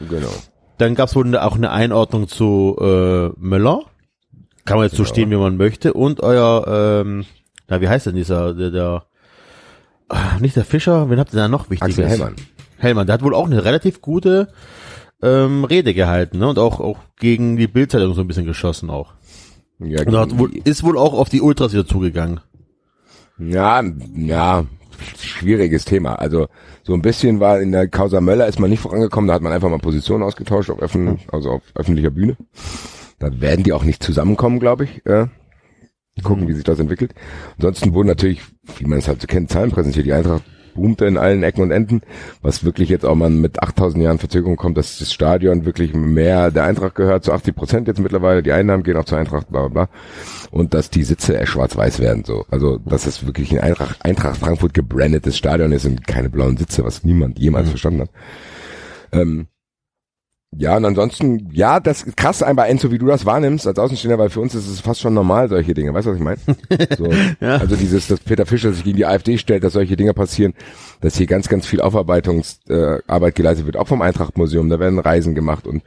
Genau. 0.00 0.32
Dann 0.78 0.94
gab 0.94 1.08
es 1.08 1.16
wohl 1.16 1.36
auch 1.36 1.56
eine 1.56 1.70
Einordnung 1.70 2.28
zu 2.28 2.76
äh, 2.80 3.28
Möller. 3.38 3.82
Kann 4.64 4.78
man 4.78 4.86
jetzt 4.86 4.96
so 4.96 5.04
stehen, 5.04 5.30
wie 5.30 5.36
man 5.36 5.56
möchte. 5.56 5.92
Und 5.92 6.22
euer, 6.22 7.02
ähm, 7.02 7.24
na, 7.68 7.80
wie 7.80 7.88
heißt 7.88 8.06
denn 8.06 8.14
dieser, 8.14 8.54
der, 8.54 8.70
der 8.70 9.04
ah, 10.08 10.38
nicht 10.40 10.56
der 10.56 10.64
Fischer, 10.64 11.10
wen 11.10 11.18
habt 11.18 11.32
ihr 11.32 11.38
da 11.38 11.48
noch 11.48 11.70
wichtiges? 11.70 11.98
Axel 11.98 12.08
Hellmann. 12.08 12.36
Hellmann, 12.78 13.06
der 13.06 13.14
hat 13.14 13.22
wohl 13.22 13.34
auch 13.34 13.46
eine 13.46 13.64
relativ 13.64 14.00
gute 14.00 14.48
ähm, 15.22 15.64
Rede 15.64 15.94
gehalten, 15.94 16.38
ne? 16.38 16.48
Und 16.48 16.58
auch, 16.58 16.80
auch 16.80 16.98
gegen 17.18 17.56
die 17.56 17.68
Bildzeitung 17.68 18.14
so 18.14 18.20
ein 18.20 18.28
bisschen 18.28 18.44
geschossen 18.44 18.90
auch. 18.90 19.14
Ja, 19.78 20.02
Und 20.06 20.16
hat 20.16 20.32
ist 20.64 20.82
wohl 20.84 20.96
auch 20.96 21.12
auf 21.14 21.28
die 21.28 21.40
Ultras 21.40 21.72
wieder 21.72 21.86
zugegangen. 21.86 22.40
ja, 23.38 23.82
ja, 24.14 24.64
schwieriges 25.18 25.84
Thema. 25.84 26.14
Also 26.14 26.48
so 26.82 26.94
ein 26.94 27.02
bisschen 27.02 27.40
war 27.40 27.60
in 27.60 27.72
der 27.72 27.88
Causa 27.88 28.20
Möller 28.20 28.46
ist 28.46 28.58
man 28.58 28.70
nicht 28.70 28.80
vorangekommen, 28.80 29.28
da 29.28 29.34
hat 29.34 29.42
man 29.42 29.52
einfach 29.52 29.68
mal 29.68 29.78
Positionen 29.78 30.22
ausgetauscht 30.22 30.70
auf, 30.70 30.80
öffn 30.80 31.18
also 31.30 31.50
auf 31.50 31.62
öffentlicher 31.74 32.10
Bühne. 32.10 32.36
Da 33.18 33.40
werden 33.40 33.64
die 33.64 33.72
auch 33.72 33.84
nicht 33.84 34.02
zusammenkommen, 34.02 34.60
glaube 34.60 34.84
ich. 34.84 35.04
Äh, 35.06 35.26
gucken, 36.22 36.48
wie 36.48 36.54
sich 36.54 36.64
das 36.64 36.78
entwickelt. 36.78 37.14
Ansonsten 37.56 37.92
wurden 37.92 38.08
natürlich, 38.08 38.40
wie 38.78 38.86
man 38.86 38.98
es 38.98 39.08
halt 39.08 39.20
so 39.20 39.26
kennt, 39.26 39.50
Zahlen 39.50 39.70
präsentiert. 39.70 40.06
Die 40.06 40.12
Eintracht 40.12 40.44
boomte 40.76 41.06
in 41.06 41.18
allen 41.18 41.42
Ecken 41.42 41.62
und 41.62 41.70
Enden, 41.70 42.02
was 42.42 42.64
wirklich 42.64 42.88
jetzt 42.88 43.04
auch 43.04 43.14
mal 43.14 43.30
mit 43.30 43.62
8000 43.62 44.04
Jahren 44.04 44.18
Verzögerung 44.18 44.56
kommt, 44.56 44.78
dass 44.78 44.98
das 44.98 45.12
Stadion 45.12 45.64
wirklich 45.64 45.94
mehr 45.94 46.50
der 46.50 46.64
Eintracht 46.64 46.94
gehört, 46.94 47.24
zu 47.24 47.32
80 47.32 47.54
Prozent 47.54 47.88
jetzt 47.88 48.00
mittlerweile. 48.00 48.42
Die 48.42 48.52
Einnahmen 48.52 48.82
gehen 48.82 48.96
auch 48.96 49.04
zur 49.04 49.18
Eintracht, 49.18 49.48
bla 49.50 49.68
bla 49.68 49.86
bla. 49.86 49.88
Und 50.50 50.74
dass 50.74 50.90
die 50.90 51.02
Sitze 51.02 51.44
schwarz-weiß 51.46 52.00
werden, 52.00 52.24
so. 52.24 52.44
Also, 52.50 52.78
dass 52.78 53.06
es 53.06 53.26
wirklich 53.26 53.52
ein 53.52 53.60
Eintracht, 53.60 54.04
Eintracht 54.04 54.36
Frankfurt 54.38 54.74
gebrandetes 54.74 55.36
Stadion 55.36 55.72
ist 55.72 55.86
und 55.86 56.06
keine 56.06 56.30
blauen 56.30 56.56
Sitze, 56.56 56.84
was 56.84 57.04
niemand 57.04 57.38
jemals 57.38 57.68
verstanden 57.68 58.02
hat. 58.02 58.10
Ähm, 59.12 59.48
ja, 60.58 60.76
und 60.76 60.84
ansonsten, 60.86 61.50
ja, 61.52 61.80
das 61.80 62.02
ist 62.02 62.16
krass 62.16 62.42
einmal 62.42 62.68
Enzo, 62.68 62.90
wie 62.90 62.98
du 62.98 63.06
das 63.06 63.26
wahrnimmst 63.26 63.66
als 63.66 63.78
Außenstehender, 63.78 64.18
weil 64.18 64.30
für 64.30 64.40
uns 64.40 64.54
ist 64.54 64.68
es 64.68 64.80
fast 64.80 65.00
schon 65.00 65.12
normal, 65.12 65.48
solche 65.48 65.74
Dinge. 65.74 65.92
Weißt 65.92 66.06
du, 66.06 66.10
was 66.12 66.16
ich 66.18 66.24
meine? 66.24 66.38
So, 66.96 67.10
Also 67.40 67.76
dieses, 67.76 68.06
dass 68.08 68.20
Peter 68.20 68.46
Fischer 68.46 68.72
sich 68.72 68.84
gegen 68.84 68.96
die 68.96 69.04
AfD 69.06 69.36
stellt, 69.38 69.64
dass 69.64 69.74
solche 69.74 69.96
Dinge 69.96 70.14
passieren, 70.14 70.54
dass 71.02 71.16
hier 71.16 71.26
ganz, 71.26 71.48
ganz 71.48 71.66
viel 71.66 71.80
Aufarbeitungsarbeit 71.82 73.00
äh, 73.00 73.12
Arbeit 73.12 73.34
geleistet 73.34 73.66
wird, 73.66 73.76
auch 73.76 73.88
vom 73.88 74.00
Eintracht-Museum, 74.00 74.70
da 74.70 74.80
werden 74.80 74.98
Reisen 74.98 75.34
gemacht 75.34 75.66
und 75.66 75.82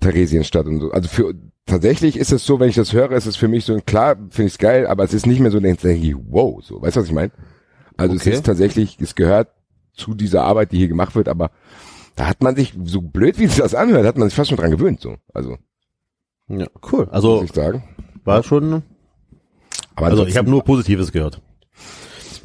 Theresienstadt 0.00 0.66
und 0.66 0.80
so. 0.80 0.90
Also 0.92 1.08
für 1.08 1.34
tatsächlich 1.66 2.16
ist 2.16 2.32
es 2.32 2.46
so, 2.46 2.60
wenn 2.60 2.68
ich 2.70 2.76
das 2.76 2.92
höre, 2.92 3.12
ist 3.12 3.26
es 3.26 3.36
für 3.36 3.48
mich 3.48 3.64
so, 3.64 3.78
klar, 3.84 4.16
finde 4.30 4.46
ich 4.48 4.54
es 4.54 4.58
geil, 4.58 4.86
aber 4.86 5.04
es 5.04 5.12
ist 5.12 5.26
nicht 5.26 5.40
mehr 5.40 5.50
so, 5.50 5.60
denke 5.60 5.92
ich, 5.92 6.14
wow, 6.30 6.62
so, 6.62 6.80
weißt 6.80 6.96
du, 6.96 7.00
was 7.00 7.06
ich 7.08 7.14
meine? 7.14 7.32
Also 7.96 8.14
Okay. 8.14 8.30
es 8.30 8.36
ist 8.38 8.46
tatsächlich, 8.46 8.96
es 9.00 9.14
gehört 9.14 9.48
zu 9.92 10.14
dieser 10.14 10.44
Arbeit, 10.44 10.72
die 10.72 10.78
hier 10.78 10.88
gemacht 10.88 11.14
wird, 11.14 11.28
aber 11.28 11.50
da 12.16 12.26
hat 12.26 12.42
man 12.42 12.56
sich, 12.56 12.74
so 12.84 13.00
blöd 13.00 13.38
wie 13.38 13.46
sich 13.46 13.58
das 13.58 13.74
anhört, 13.74 14.06
hat 14.06 14.18
man 14.18 14.28
sich 14.28 14.36
fast 14.36 14.50
schon 14.50 14.58
dran 14.58 14.70
gewöhnt, 14.70 15.00
so. 15.00 15.16
Also, 15.32 15.56
Ja, 16.48 16.66
cool. 16.92 17.04
muss 17.06 17.14
Also 17.14 17.42
ich 17.42 17.52
sagen. 17.52 17.84
war 18.24 18.42
schon, 18.42 18.82
Aber 19.94 20.06
also 20.06 20.26
ich 20.26 20.36
habe 20.36 20.50
nur 20.50 20.64
Positives 20.64 21.12
gehört. 21.12 21.40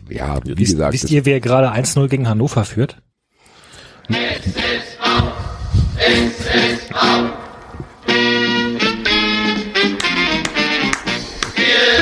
ja, 0.10 0.40
wie 0.46 0.58
Wisst, 0.58 0.74
gesagt, 0.74 0.94
wisst 0.94 1.06
es- 1.06 1.12
ihr, 1.12 1.26
wer 1.26 1.40
gerade 1.42 1.72
1-0 1.72 2.08
gegen 2.08 2.30
Hannover 2.30 2.64
führt? 2.66 3.02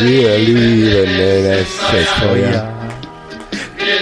wir 0.01 0.37
lieben 0.39 1.17
den 1.27 1.45
SSV, 1.49 2.21
Wir 3.77 3.99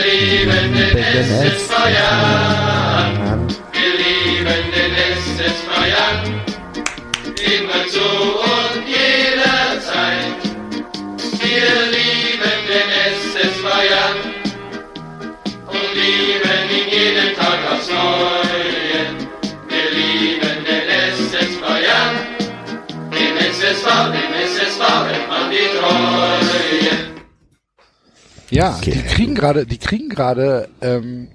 Ja, 28.55 28.79
die 28.83 28.91
kriegen 29.01 29.35
gerade, 29.35 29.65
die 29.65 29.77
kriegen 29.77 30.09
gerade 30.09 30.69
ähm, 30.81 31.29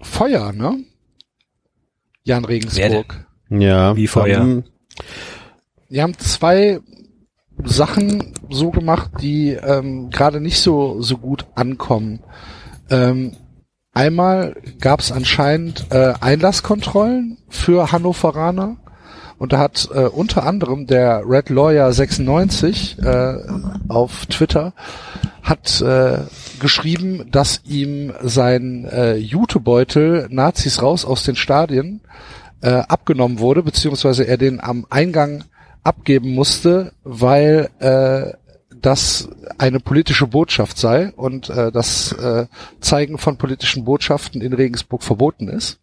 Feuer, 0.00 0.52
ne? 0.52 0.84
Jan 2.24 2.44
Regensburg. 2.44 3.26
Ja. 3.50 3.96
Wie 3.96 4.06
Feuer. 4.06 4.38
haben- 4.40 4.64
Die 5.90 6.02
haben 6.02 6.16
zwei 6.18 6.80
Sachen 7.62 8.32
so 8.50 8.70
gemacht, 8.70 9.10
die 9.20 9.50
ähm, 9.50 10.10
gerade 10.10 10.40
nicht 10.40 10.58
so 10.58 11.00
so 11.02 11.18
gut 11.18 11.46
ankommen. 11.54 12.20
Ähm, 12.90 13.36
einmal 13.92 14.56
gab 14.80 15.00
es 15.00 15.12
anscheinend 15.12 15.86
äh, 15.90 16.14
Einlasskontrollen 16.20 17.38
für 17.48 17.92
Hannoveraner 17.92 18.76
und 19.38 19.52
da 19.52 19.58
hat 19.58 19.88
äh, 19.92 20.06
unter 20.06 20.44
anderem 20.44 20.86
der 20.86 21.22
Red 21.26 21.50
Lawyer 21.50 21.92
96 21.92 22.98
äh, 22.98 23.34
auf 23.88 24.26
Twitter 24.26 24.72
hat 25.42 25.80
äh, 25.82 26.20
geschrieben, 26.58 27.26
dass 27.30 27.60
ihm 27.66 28.12
sein 28.22 28.86
äh, 28.86 29.16
Jutebeutel 29.16 30.26
Nazis 30.30 30.80
raus 30.80 31.04
aus 31.04 31.22
den 31.22 31.36
Stadien 31.36 32.00
äh, 32.62 32.70
abgenommen 32.70 33.40
wurde, 33.40 33.62
beziehungsweise 33.62 34.24
er 34.24 34.38
den 34.38 34.60
am 34.60 34.86
Eingang 34.88 35.44
abgeben 35.82 36.34
musste, 36.34 36.92
weil 37.04 37.68
äh, 37.78 38.32
das 38.80 39.28
eine 39.58 39.80
politische 39.80 40.26
Botschaft 40.26 40.78
sei 40.78 41.12
und 41.12 41.50
äh, 41.50 41.70
das 41.70 42.12
äh, 42.12 42.46
Zeigen 42.80 43.18
von 43.18 43.36
politischen 43.36 43.84
Botschaften 43.84 44.40
in 44.40 44.52
Regensburg 44.52 45.02
verboten 45.02 45.48
ist. 45.48 45.78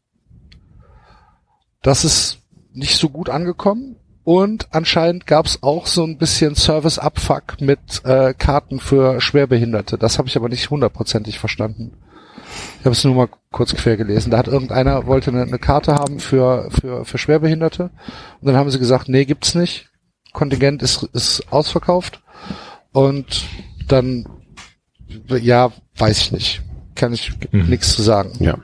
Das 1.82 2.04
ist 2.04 2.41
nicht 2.74 2.98
so 2.98 3.10
gut 3.10 3.30
angekommen. 3.30 3.96
Und 4.24 4.68
anscheinend 4.72 5.26
gab 5.26 5.48
es 5.48 5.64
auch 5.64 5.88
so 5.88 6.04
ein 6.04 6.18
bisschen 6.18 6.56
Service-Abfuck 6.56 7.60
mit 7.60 8.06
äh, 8.06 8.34
Karten 8.36 8.80
für 8.80 9.20
Schwerbehinderte. 9.20 9.98
Das 9.98 10.20
habe 10.20 10.28
ich 10.28 10.36
aber 10.36 10.48
nicht 10.48 10.70
hundertprozentig 10.70 11.40
verstanden. 11.40 11.94
Ich 12.80 12.86
habe 12.86 12.92
es 12.92 13.04
nur 13.04 13.16
mal 13.16 13.30
kurz 13.52 13.74
quer 13.76 13.98
gelesen. 13.98 14.30
Da 14.32 14.38
hat 14.38 14.48
irgendeiner 14.48 15.08
wollte 15.08 15.32
eine, 15.32 15.44
eine 15.44 15.60
Karte 15.60 15.96
haben 15.96 16.20
für, 16.20 16.70
für, 16.70 17.06
für 17.06 17.18
Schwerbehinderte. 17.18 17.84
Und 18.42 18.48
dann 18.48 18.56
haben 18.56 18.70
sie 18.70 18.80
gesagt, 18.80 19.10
nee, 19.10 19.26
gibt's 19.26 19.56
nicht. 19.56 19.90
Kontingent 20.34 20.84
ist, 20.84 21.04
ist 21.14 21.52
ausverkauft. 21.52 22.22
Und 22.92 23.46
dann, 23.88 24.28
ja, 25.28 25.72
weiß 25.98 26.20
ich 26.20 26.32
nicht. 26.32 26.62
Kann 26.96 27.14
ich 27.14 27.34
nichts 27.52 27.96
zu 27.96 28.02
sagen. 28.02 28.32
Ja. 28.40 28.58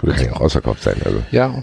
kann 0.00 0.24
ja 0.24 0.32
auch 0.32 0.40
ausverkauft 0.40 0.82
sein, 0.82 0.96
also. 1.04 1.22
Ja, 1.30 1.62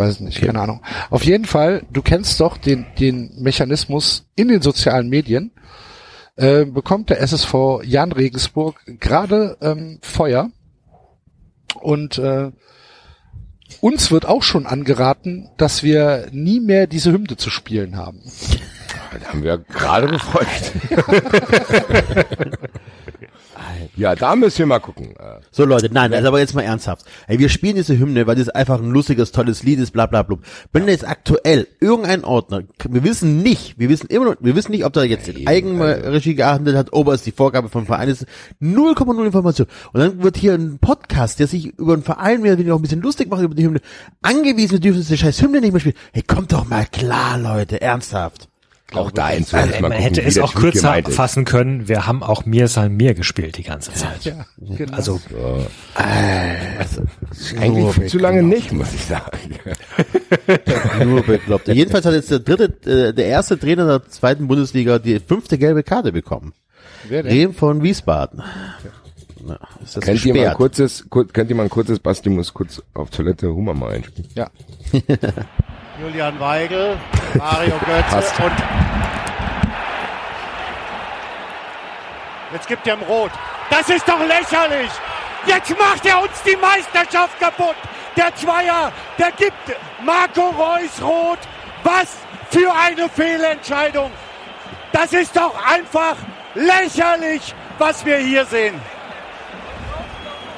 weiß 0.00 0.20
nicht, 0.20 0.40
keine 0.40 0.60
Ahnung. 0.60 0.82
Auf 1.10 1.24
jeden 1.24 1.44
Fall, 1.44 1.84
du 1.92 2.02
kennst 2.02 2.40
doch 2.40 2.56
den, 2.56 2.86
den 2.98 3.30
Mechanismus 3.38 4.26
in 4.34 4.48
den 4.48 4.62
sozialen 4.62 5.08
Medien. 5.08 5.52
Äh, 6.36 6.64
bekommt 6.64 7.10
der 7.10 7.20
SSV 7.20 7.82
Jan 7.84 8.12
Regensburg 8.12 8.80
gerade 8.98 9.58
ähm, 9.60 9.98
Feuer 10.00 10.50
und 11.80 12.18
äh, 12.18 12.50
uns 13.80 14.10
wird 14.10 14.26
auch 14.26 14.42
schon 14.42 14.66
angeraten, 14.66 15.50
dass 15.56 15.82
wir 15.82 16.28
nie 16.32 16.60
mehr 16.60 16.86
diese 16.86 17.12
Hymne 17.12 17.36
zu 17.36 17.50
spielen 17.50 17.96
haben. 17.96 18.22
Das 19.12 19.28
haben 19.28 19.42
wir 19.42 19.58
gerade 19.58 20.06
befeucht. 20.08 20.72
ja, 23.96 24.14
da 24.14 24.36
müssen 24.36 24.58
wir 24.58 24.66
mal 24.66 24.78
gucken. 24.78 25.14
So 25.50 25.64
Leute, 25.64 25.90
nein, 25.92 26.14
also 26.14 26.28
aber 26.28 26.38
jetzt 26.38 26.54
mal 26.54 26.62
ernsthaft. 26.62 27.06
Ey, 27.26 27.38
wir 27.38 27.48
spielen 27.48 27.76
diese 27.76 27.98
Hymne, 27.98 28.26
weil 28.26 28.36
das 28.36 28.48
einfach 28.48 28.80
ein 28.80 28.90
lustiges, 28.90 29.32
tolles 29.32 29.62
Lied 29.62 29.80
ist, 29.80 29.90
bla 29.92 30.06
bla 30.06 30.22
bla. 30.22 30.38
Wenn 30.72 30.86
jetzt 30.86 31.06
aktuell 31.06 31.66
irgendein 31.80 32.24
Ordner, 32.24 32.62
wir 32.88 33.02
wissen 33.02 33.42
nicht, 33.42 33.78
wir 33.78 33.88
wissen 33.88 34.06
immer 34.08 34.26
noch, 34.26 34.36
wir 34.40 34.54
wissen 34.54 34.70
nicht, 34.70 34.84
ob 34.84 34.92
da 34.92 35.02
jetzt 35.02 35.28
in 35.28 35.46
Eigenregie 35.46 36.34
gehandelt 36.34 36.76
hat, 36.76 36.92
ob 36.92 37.08
es 37.08 37.22
die 37.22 37.32
Vorgabe 37.32 37.68
vom 37.68 37.86
Verein 37.86 38.08
ist, 38.08 38.26
0,0 38.62 39.24
Information. 39.24 39.66
Und 39.92 40.00
dann 40.00 40.22
wird 40.22 40.36
hier 40.36 40.54
ein 40.54 40.78
Podcast, 40.78 41.40
der 41.40 41.48
sich 41.48 41.78
über 41.78 41.94
einen 41.94 42.02
Verein 42.02 42.42
mehr 42.42 42.52
oder 42.52 42.58
weniger 42.60 42.74
auch 42.74 42.78
ein 42.78 42.82
bisschen 42.82 43.02
lustig 43.02 43.28
macht 43.28 43.42
über 43.42 43.54
die 43.54 43.64
Hymne, 43.64 43.80
angewiesen, 44.22 44.72
wir 44.72 44.80
dürfen 44.80 45.00
diese 45.00 45.16
scheiß 45.16 45.42
Hymne 45.42 45.60
nicht 45.60 45.72
mehr 45.72 45.80
spielen. 45.80 45.96
Hey, 46.12 46.22
kommt 46.22 46.52
doch 46.52 46.68
mal 46.68 46.86
klar, 46.86 47.38
Leute, 47.38 47.80
ernsthaft. 47.80 48.49
Auch 48.94 49.10
da 49.10 49.26
eins 49.26 49.52
Man, 49.52 49.70
gucken, 49.70 49.92
hätte 49.92 50.22
es 50.22 50.38
auch 50.38 50.54
kürzer 50.54 51.02
fassen 51.04 51.44
können. 51.44 51.88
Wir 51.88 52.06
haben 52.06 52.22
auch 52.22 52.44
Mir 52.46 52.68
sein 52.68 52.96
Mir 52.96 53.14
gespielt 53.14 53.56
die 53.56 53.62
ganze 53.62 53.92
Zeit. 53.92 54.24
Ja, 54.24 54.46
genau. 54.58 54.96
Also 54.96 55.20
Eigentlich 57.58 57.94
viel 57.94 58.06
zu 58.06 58.18
lange 58.18 58.42
nicht, 58.42 58.72
muss 58.72 58.92
ich 58.94 59.04
sagen. 59.04 59.38
Nur 61.04 61.22
bekloppt. 61.22 61.68
Jedenfalls 61.68 62.06
hat 62.06 62.14
jetzt 62.14 62.30
der 62.30 62.40
dritte, 62.40 62.90
äh, 62.90 63.12
der 63.12 63.26
erste 63.26 63.58
Trainer 63.58 63.86
der 63.86 64.08
zweiten 64.08 64.48
Bundesliga 64.48 64.98
die 64.98 65.20
fünfte 65.20 65.58
gelbe 65.58 65.82
Karte 65.82 66.12
bekommen. 66.12 66.52
Wer 67.08 67.22
denn? 67.22 67.32
Rehm 67.32 67.54
von 67.54 67.82
Wiesbaden. 67.82 68.42
Na, 69.46 69.58
ist 69.82 69.96
das 69.96 70.04
Könnt 70.04 70.24
ihr 70.24 70.34
mal 70.34 70.48
ein 70.48 70.54
kurzes, 70.54 71.06
kur, 71.08 71.26
könnt 71.26 71.50
ihr 71.50 71.56
mal 71.56 71.64
ein 71.64 71.70
kurzes, 71.70 71.98
Basti 71.98 72.28
muss 72.28 72.52
kurz 72.52 72.82
auf 72.94 73.10
Toilette 73.10 73.54
Hummer 73.54 73.74
mal 73.74 73.92
einspielen. 73.92 74.30
Ja. 74.34 74.50
Julian 76.00 76.40
Weigel, 76.40 76.98
Mario 77.34 77.78
Götze 77.86 78.42
und 78.42 78.52
jetzt 82.52 82.66
gibt 82.66 82.86
er 82.86 82.94
ihm 82.94 83.02
Rot. 83.02 83.30
Das 83.68 83.88
ist 83.90 84.08
doch 84.08 84.18
lächerlich. 84.20 84.90
Jetzt 85.46 85.78
macht 85.78 86.06
er 86.06 86.22
uns 86.22 86.42
die 86.42 86.56
Meisterschaft 86.56 87.38
kaputt. 87.38 87.76
Der 88.16 88.34
Zweier, 88.34 88.92
der 89.18 89.30
gibt 89.32 89.76
Marco 90.02 90.48
Reus 90.48 91.02
Rot. 91.02 91.38
Was 91.84 92.16
für 92.50 92.72
eine 92.74 93.08
Fehlentscheidung. 93.08 94.10
Das 94.92 95.12
ist 95.12 95.36
doch 95.36 95.54
einfach 95.66 96.16
lächerlich, 96.54 97.54
was 97.78 98.04
wir 98.04 98.16
hier 98.16 98.44
sehen. 98.46 98.80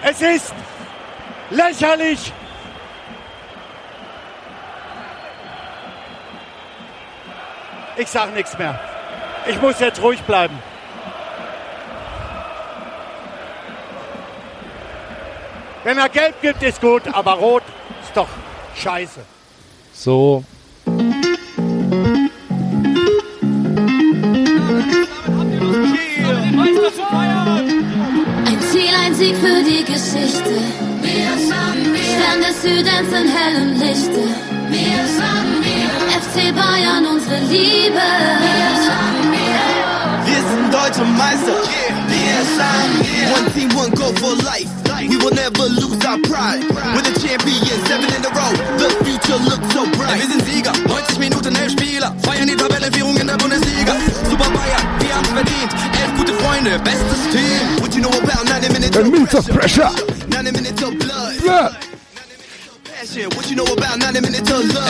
Es 0.03 0.21
ist 0.21 0.55
lächerlich. 1.51 2.33
Ich 7.97 8.09
sag 8.09 8.35
nichts 8.35 8.57
mehr. 8.59 8.79
Ich 9.47 9.61
muss 9.61 9.79
jetzt 9.81 10.01
ruhig 10.03 10.21
bleiben. 10.23 10.59
Wenn 15.85 15.99
er 15.99 16.09
gelb 16.09 16.41
gibt, 16.41 16.63
ist 16.63 16.81
gut, 16.81 17.03
aber 17.13 17.33
rot 17.33 17.65
ist 18.03 18.17
doch 18.17 18.29
scheiße. 18.77 19.21
So. 19.93 20.45
Ein 28.47 28.61
Ziel, 28.71 28.95
ein 29.05 29.15
Sieg 29.15 29.37
für 29.37 29.63
die 29.65 29.85
Geschichte. 29.85 30.61
Stern 32.23 32.41
des 32.41 32.63
Südens 32.63 33.13
in 33.13 33.29
hellem 33.29 33.73
Lichte. 33.81 34.23
FC 36.23 36.55
Bayern, 36.55 37.05
unsere 37.05 37.41
Liebe. 37.51 38.07
Wir 40.25 40.41
sind 40.49 40.73
deutsche 40.73 41.05
Meister. 41.19 41.57
One 43.35 43.51
team, 43.55 43.69
one 43.77 43.91
goal 43.91 44.15
for 44.17 44.37
life. 44.45 44.71
We 45.09 45.17
will 45.17 45.35
never 45.35 45.67
lose 45.69 45.99
our 46.07 46.19
pride. 46.23 46.63
We're 46.95 47.03
the 47.03 47.19
champions, 47.19 47.83
seven 47.89 48.07
in 48.15 48.23
a 48.25 48.31
row. 48.31 48.53
The 48.79 48.89
future 49.05 49.39
looks 49.43 49.67
so 49.75 49.83
bright. 49.99 50.21
Wir 50.21 50.29
sind 50.31 50.45
Sieger, 50.47 50.73
90 50.87 51.19
Minuten, 51.19 51.57
elf 51.57 51.73
Spieler. 51.73 52.15
Feiern 52.23 52.47
die 52.47 52.57
Tabellenführung 52.57 53.17
in 53.17 53.27
der 53.27 53.37
Bundesliga. 53.37 53.97
Super 54.31 54.49
Bayern, 54.51 54.85
wir 55.01 55.15
haben's 55.17 55.29
verdient. 55.29 55.73
Elf 56.01 56.17
gute 56.17 56.35
Freunde, 56.35 56.79
bestes 56.85 57.23
Team. 57.33 57.81
What 57.81 57.95
you 57.95 58.03
know 58.03 58.13
about 58.23 58.49
90 58.49 58.73
minutes 58.73 58.97
Ten 58.97 59.13
of 59.13 59.49
pressure. 59.49 59.91
90 60.29 60.53
minutes 60.53 60.83
of 60.83 60.97
blood. 60.99 61.35
Ja. 61.45 61.92
Es 63.03 63.17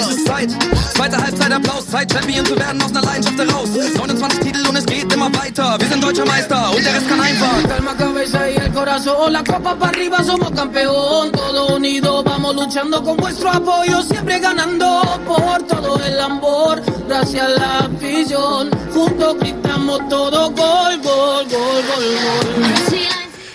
ist 0.08 0.26
Zeit. 0.26 0.50
Zweite 0.94 1.16
Halbzeit 1.16 1.50
Applaus. 1.50 1.86
Zeit, 1.88 2.12
Champion 2.12 2.44
zu 2.44 2.58
werden 2.58 2.82
aus 2.82 2.90
einer 2.90 3.00
Leidenschaft 3.00 3.38
heraus. 3.38 3.70
29 3.96 4.40
Titel 4.40 4.68
und 4.68 4.76
es 4.76 4.84
geht 4.84 5.10
immer 5.10 5.34
weiter. 5.34 5.78
Wir 5.80 5.88
sind 5.88 6.04
deutscher 6.04 6.26
Meister 6.26 6.70
und 6.76 6.84
der 6.84 6.92
Rest 6.92 7.08
kann 7.08 7.20
einfach. 7.20 7.68
Calma, 7.70 7.94
cabeza 7.94 8.50
y 8.50 8.56
el 8.56 8.70
corazón, 8.70 9.32
la 9.32 9.42
copa 9.42 9.74
para 9.76 9.92
arriba, 9.92 10.22
somos 10.22 10.50
campeón, 10.50 11.32
todos 11.32 11.70
unidos, 11.70 12.22
vamos 12.24 12.54
luchando 12.54 13.02
con 13.02 13.16
vuestro 13.16 13.48
apoyo, 13.48 14.02
siempre 14.02 14.38
ganando 14.40 15.02
por 15.26 15.62
todo 15.62 15.98
el 16.04 16.20
amor, 16.20 16.82
gracias 17.08 17.46
a 17.46 17.48
la 17.48 17.78
afición, 17.78 18.68
juntos 18.92 19.38
gritamos 19.40 20.06
todo 20.10 20.50
gol, 20.50 21.00
gol, 21.02 21.44
gol, 21.48 21.82
gol, 21.88 22.06
gol. 22.24 23.02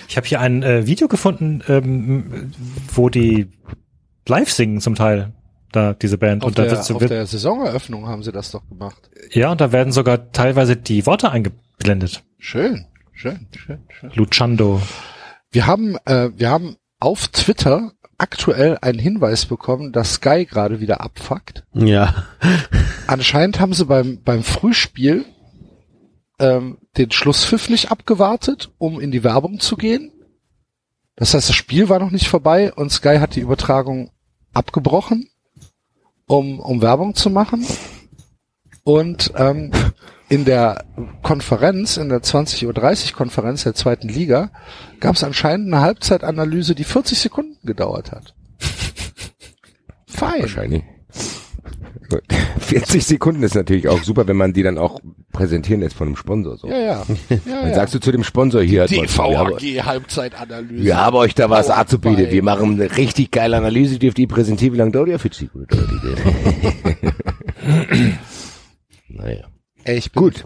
ich 0.10 0.18
habe 0.18 0.28
hier 0.28 0.40
ein 0.40 0.64
äh, 0.64 0.88
Video 0.88 1.08
gefunden, 1.08 1.64
ähm, 1.68 2.52
wo 2.96 3.10
die 3.10 3.48
live 4.30 4.52
singen 4.52 4.82
zum 4.82 4.96
Teil. 4.96 5.34
Da 5.72 5.94
diese 5.94 6.18
Band 6.18 6.44
Auf, 6.44 6.50
und 6.50 6.58
da 6.58 6.64
der, 6.64 6.72
wird, 6.72 6.92
auf 6.92 7.06
der 7.06 7.26
Saisoneröffnung 7.26 8.08
haben 8.08 8.24
sie 8.24 8.32
das 8.32 8.52
doch 8.52 8.68
gemacht. 8.70 9.10
ja 9.32 9.52
und 9.52 9.60
da 9.60 9.74
werden 9.74 9.92
sogar 9.92 10.32
teilweise 10.32 10.78
die 10.78 11.06
Worte 11.06 11.30
eingeblendet. 11.30 12.24
Schön, 12.38 12.86
schön, 13.12 13.48
schön, 13.56 13.84
schön. 13.90 14.12
Luchando. 14.16 14.82
Wir 15.52 15.68
haben, 15.68 15.98
äh, 16.06 16.30
wir 16.36 16.50
haben 16.50 16.78
auf 17.00 17.28
Twitter 17.28 17.92
aktuell 18.18 18.78
einen 18.82 19.00
Hinweis 19.00 19.46
bekommen, 19.46 19.92
dass 19.92 20.14
Sky 20.14 20.46
gerade 20.46 20.80
wieder 20.80 21.02
abfuckt. 21.02 21.66
Ja. 21.74 22.26
Anscheinend 23.08 23.60
haben 23.60 23.74
sie 23.74 23.86
beim, 23.86 24.22
beim 24.24 24.44
Frühspiel 24.44 25.26
ähm, 26.40 26.78
den 26.98 27.12
Schlusspfiff 27.12 27.70
nicht 27.70 27.92
abgewartet, 27.92 28.72
um 28.78 29.00
in 29.00 29.12
die 29.12 29.24
Werbung 29.24 29.60
zu 29.60 29.76
gehen. 29.76 30.12
Das 31.16 31.34
heißt, 31.34 31.50
das 31.50 31.56
Spiel 31.56 31.90
war 31.90 32.00
noch 32.00 32.12
nicht 32.12 32.28
vorbei 32.28 32.74
und 32.74 32.92
Sky 32.92 33.18
hat 33.18 33.36
die 33.36 33.42
Übertragung 33.42 34.12
abgebrochen, 34.58 35.30
um, 36.26 36.60
um 36.60 36.82
Werbung 36.82 37.16
zu 37.16 37.30
machen. 37.30 37.66
Und 38.84 39.34
ähm, 39.36 39.72
in 40.30 40.46
der 40.46 40.86
Konferenz, 41.22 41.98
in 41.98 42.10
der 42.10 42.22
20.30 42.22 42.66
Uhr 43.12 43.18
Konferenz 43.18 43.64
der 43.64 43.76
zweiten 43.76 44.10
Liga, 44.10 44.52
gab 45.00 45.16
es 45.16 45.24
anscheinend 45.24 45.74
eine 45.74 45.82
Halbzeitanalyse, 45.82 46.76
die 46.76 46.84
40 46.84 47.20
Sekunden 47.20 47.66
gedauert 47.66 48.12
hat. 48.12 48.34
Fein. 50.08 50.42
Wahrscheinlich. 50.42 50.84
Gut. 52.10 52.22
40 52.60 53.06
Sekunden 53.06 53.44
ist 53.44 53.56
natürlich 53.56 53.88
auch 53.88 54.04
super, 54.04 54.28
wenn 54.28 54.38
man 54.38 54.54
die 54.54 54.64
dann 54.64 54.78
auch 54.78 55.00
präsentieren 55.32 55.82
lässt 55.82 55.96
von 55.96 56.08
einem 56.08 56.16
Sponsor. 56.16 56.58
So. 56.58 56.68
Ja, 56.68 56.78
ja. 56.78 57.06
ja, 57.30 57.38
Dann 57.46 57.70
ja. 57.70 57.76
sagst 57.76 57.96
du 57.96 58.00
zu 58.00 58.12
dem 58.12 58.24
Sponsor 58.24 58.62
hier, 58.62 58.90
wir 58.90 59.08
haben, 59.08 59.58
DVAG 59.58 59.86
Halbzeitanalyse. 59.86 60.84
wir 60.84 60.98
haben 60.98 61.18
euch 61.18 61.36
da 61.36 61.50
was 61.50 61.68
Dauert 61.68 61.80
anzubieten. 61.80 62.32
Wir 62.32 62.44
machen 62.44 62.74
eine 62.74 62.98
richtig 62.98 63.32
geile 63.32 63.58
Analyse, 63.58 64.00
dürft 64.00 64.20
ihr 64.20 64.28
präsentieren, 64.28 64.74
wie 64.74 64.78
lange 64.78 64.92
dauert 64.92 65.10
die? 65.10 65.20
40 65.20 65.52
Sekunden 65.52 65.68
naja. 69.10 69.48
Bin, 69.86 70.14
Gut. 70.14 70.46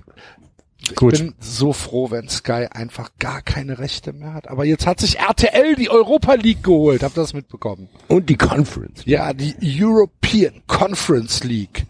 Ich 0.91 0.97
Gut. 0.97 1.17
bin 1.17 1.33
so 1.39 1.73
froh, 1.73 2.11
wenn 2.11 2.27
Sky 2.29 2.67
einfach 2.69 3.11
gar 3.17 3.41
keine 3.41 3.79
Rechte 3.79 4.13
mehr 4.13 4.33
hat. 4.33 4.49
Aber 4.49 4.65
jetzt 4.65 4.85
hat 4.85 4.99
sich 4.99 5.19
RTL 5.19 5.75
die 5.75 5.89
Europa 5.89 6.33
League 6.35 6.63
geholt. 6.63 7.03
Habt 7.03 7.17
ihr 7.17 7.21
das 7.21 7.33
mitbekommen? 7.33 7.89
Und 8.07 8.29
die 8.29 8.35
Conference. 8.35 9.01
Ja, 9.05 9.33
die 9.33 9.55
European 9.61 10.61
Conference 10.67 11.43
League. 11.43 11.85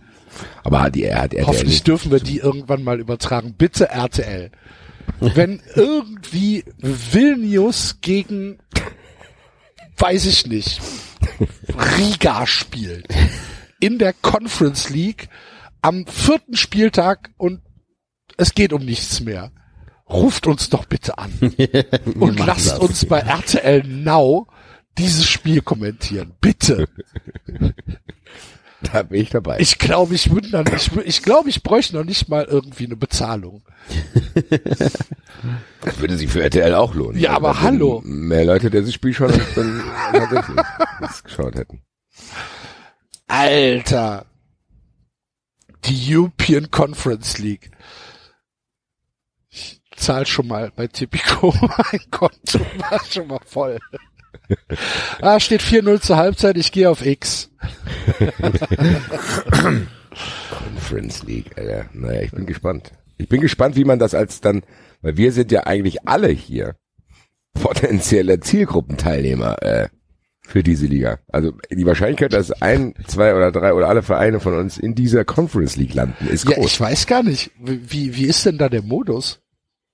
Aber 0.63 0.89
die 0.89 1.03
er 1.03 1.29
Hoffentlich 1.45 1.83
dürfen 1.83 2.11
wir 2.11 2.19
die 2.19 2.37
irgendwann 2.37 2.83
mal 2.83 2.99
übertragen. 2.99 3.53
Bitte 3.57 3.89
RTL. 3.89 4.51
Wenn 5.19 5.61
irgendwie 5.75 6.63
Vilnius 6.79 7.97
gegen, 8.01 8.59
weiß 9.97 10.25
ich 10.25 10.47
nicht, 10.47 10.81
Riga 11.97 12.47
spielt. 12.47 13.07
In 13.79 13.97
der 13.97 14.13
Conference 14.13 14.89
League 14.89 15.27
am 15.81 16.05
vierten 16.05 16.55
Spieltag 16.55 17.31
und 17.37 17.61
es 18.37 18.53
geht 18.53 18.73
um 18.73 18.83
nichts 18.83 19.19
mehr. 19.21 19.51
Ruft 20.09 20.45
uns 20.47 20.69
doch 20.69 20.85
bitte 20.85 21.17
an 21.17 21.31
und 22.19 22.39
lasst 22.39 22.71
das. 22.71 22.79
uns 22.79 23.05
bei 23.05 23.19
RTL 23.19 23.83
Now 23.87 24.47
dieses 24.97 25.27
Spiel 25.27 25.61
kommentieren. 25.61 26.33
Bitte. 26.41 26.87
Da 28.81 29.03
bin 29.03 29.21
ich 29.21 29.29
dabei. 29.29 29.59
Ich 29.59 29.77
glaube, 29.77 30.15
ich 30.15 30.31
würde 30.31 30.49
dann, 30.49 30.65
ich, 30.75 30.91
ich 31.05 31.21
glaube, 31.21 31.49
ich 31.49 31.61
bräuchte 31.63 31.95
noch 31.95 32.03
nicht 32.03 32.29
mal 32.29 32.45
irgendwie 32.45 32.85
eine 32.85 32.95
Bezahlung. 32.95 33.63
das 35.81 35.99
würde 35.99 36.17
sich 36.17 36.29
für 36.29 36.41
RTL 36.43 36.73
auch 36.73 36.95
lohnen. 36.95 37.19
Ja, 37.19 37.29
Weil 37.29 37.35
aber 37.37 37.47
da 37.53 37.61
hallo. 37.61 38.01
Mehr 38.03 38.43
Leute, 38.45 38.69
die 38.71 38.81
das 38.81 38.93
Spiel 38.93 39.13
schon 39.13 39.31
dann 39.55 39.83
tatsächlich 40.13 40.57
geschaut 41.23 41.55
hätten. 41.55 41.81
Alter. 43.27 44.25
Die 45.85 46.15
European 46.15 46.69
Conference 46.69 47.37
League. 47.37 47.71
Zahl 50.01 50.25
schon 50.25 50.47
mal 50.47 50.71
bei 50.75 50.87
Tipico 50.87 51.53
mein 51.61 52.01
Konto 52.11 52.59
war 52.89 52.99
schon 53.09 53.27
mal 53.27 53.39
voll. 53.45 53.77
ah, 55.21 55.39
steht 55.39 55.61
4-0 55.61 56.01
zur 56.01 56.17
Halbzeit, 56.17 56.57
ich 56.57 56.71
gehe 56.71 56.89
auf 56.89 57.05
X. 57.05 57.49
Conference 60.49 61.23
League, 61.23 61.57
Alter. 61.57 61.85
Naja, 61.93 62.21
ich 62.21 62.31
bin 62.31 62.45
gespannt. 62.45 62.91
Ich 63.17 63.29
bin 63.29 63.41
gespannt, 63.41 63.75
wie 63.75 63.85
man 63.85 63.99
das 63.99 64.13
als 64.13 64.41
dann, 64.41 64.63
weil 65.01 65.17
wir 65.17 65.31
sind 65.31 65.51
ja 65.51 65.65
eigentlich 65.67 66.07
alle 66.07 66.29
hier 66.29 66.75
potenzielle 67.53 68.39
Zielgruppenteilnehmer 68.39 69.61
äh, 69.61 69.89
für 70.41 70.63
diese 70.63 70.85
Liga. 70.87 71.19
Also 71.27 71.53
die 71.69 71.85
Wahrscheinlichkeit, 71.85 72.33
dass 72.33 72.51
ein, 72.61 72.93
zwei 73.07 73.35
oder 73.35 73.51
drei 73.51 73.73
oder 73.73 73.87
alle 73.87 74.01
Vereine 74.01 74.39
von 74.39 74.53
uns 74.57 74.77
in 74.77 74.95
dieser 74.95 75.23
Conference 75.23 75.75
League 75.77 75.93
landen, 75.93 76.27
ist 76.27 76.49
Ja, 76.49 76.55
groß. 76.55 76.65
ich 76.65 76.79
weiß 76.81 77.07
gar 77.07 77.23
nicht, 77.23 77.51
wie, 77.59 78.15
wie 78.15 78.25
ist 78.25 78.45
denn 78.45 78.57
da 78.57 78.67
der 78.69 78.81
Modus? 78.81 79.40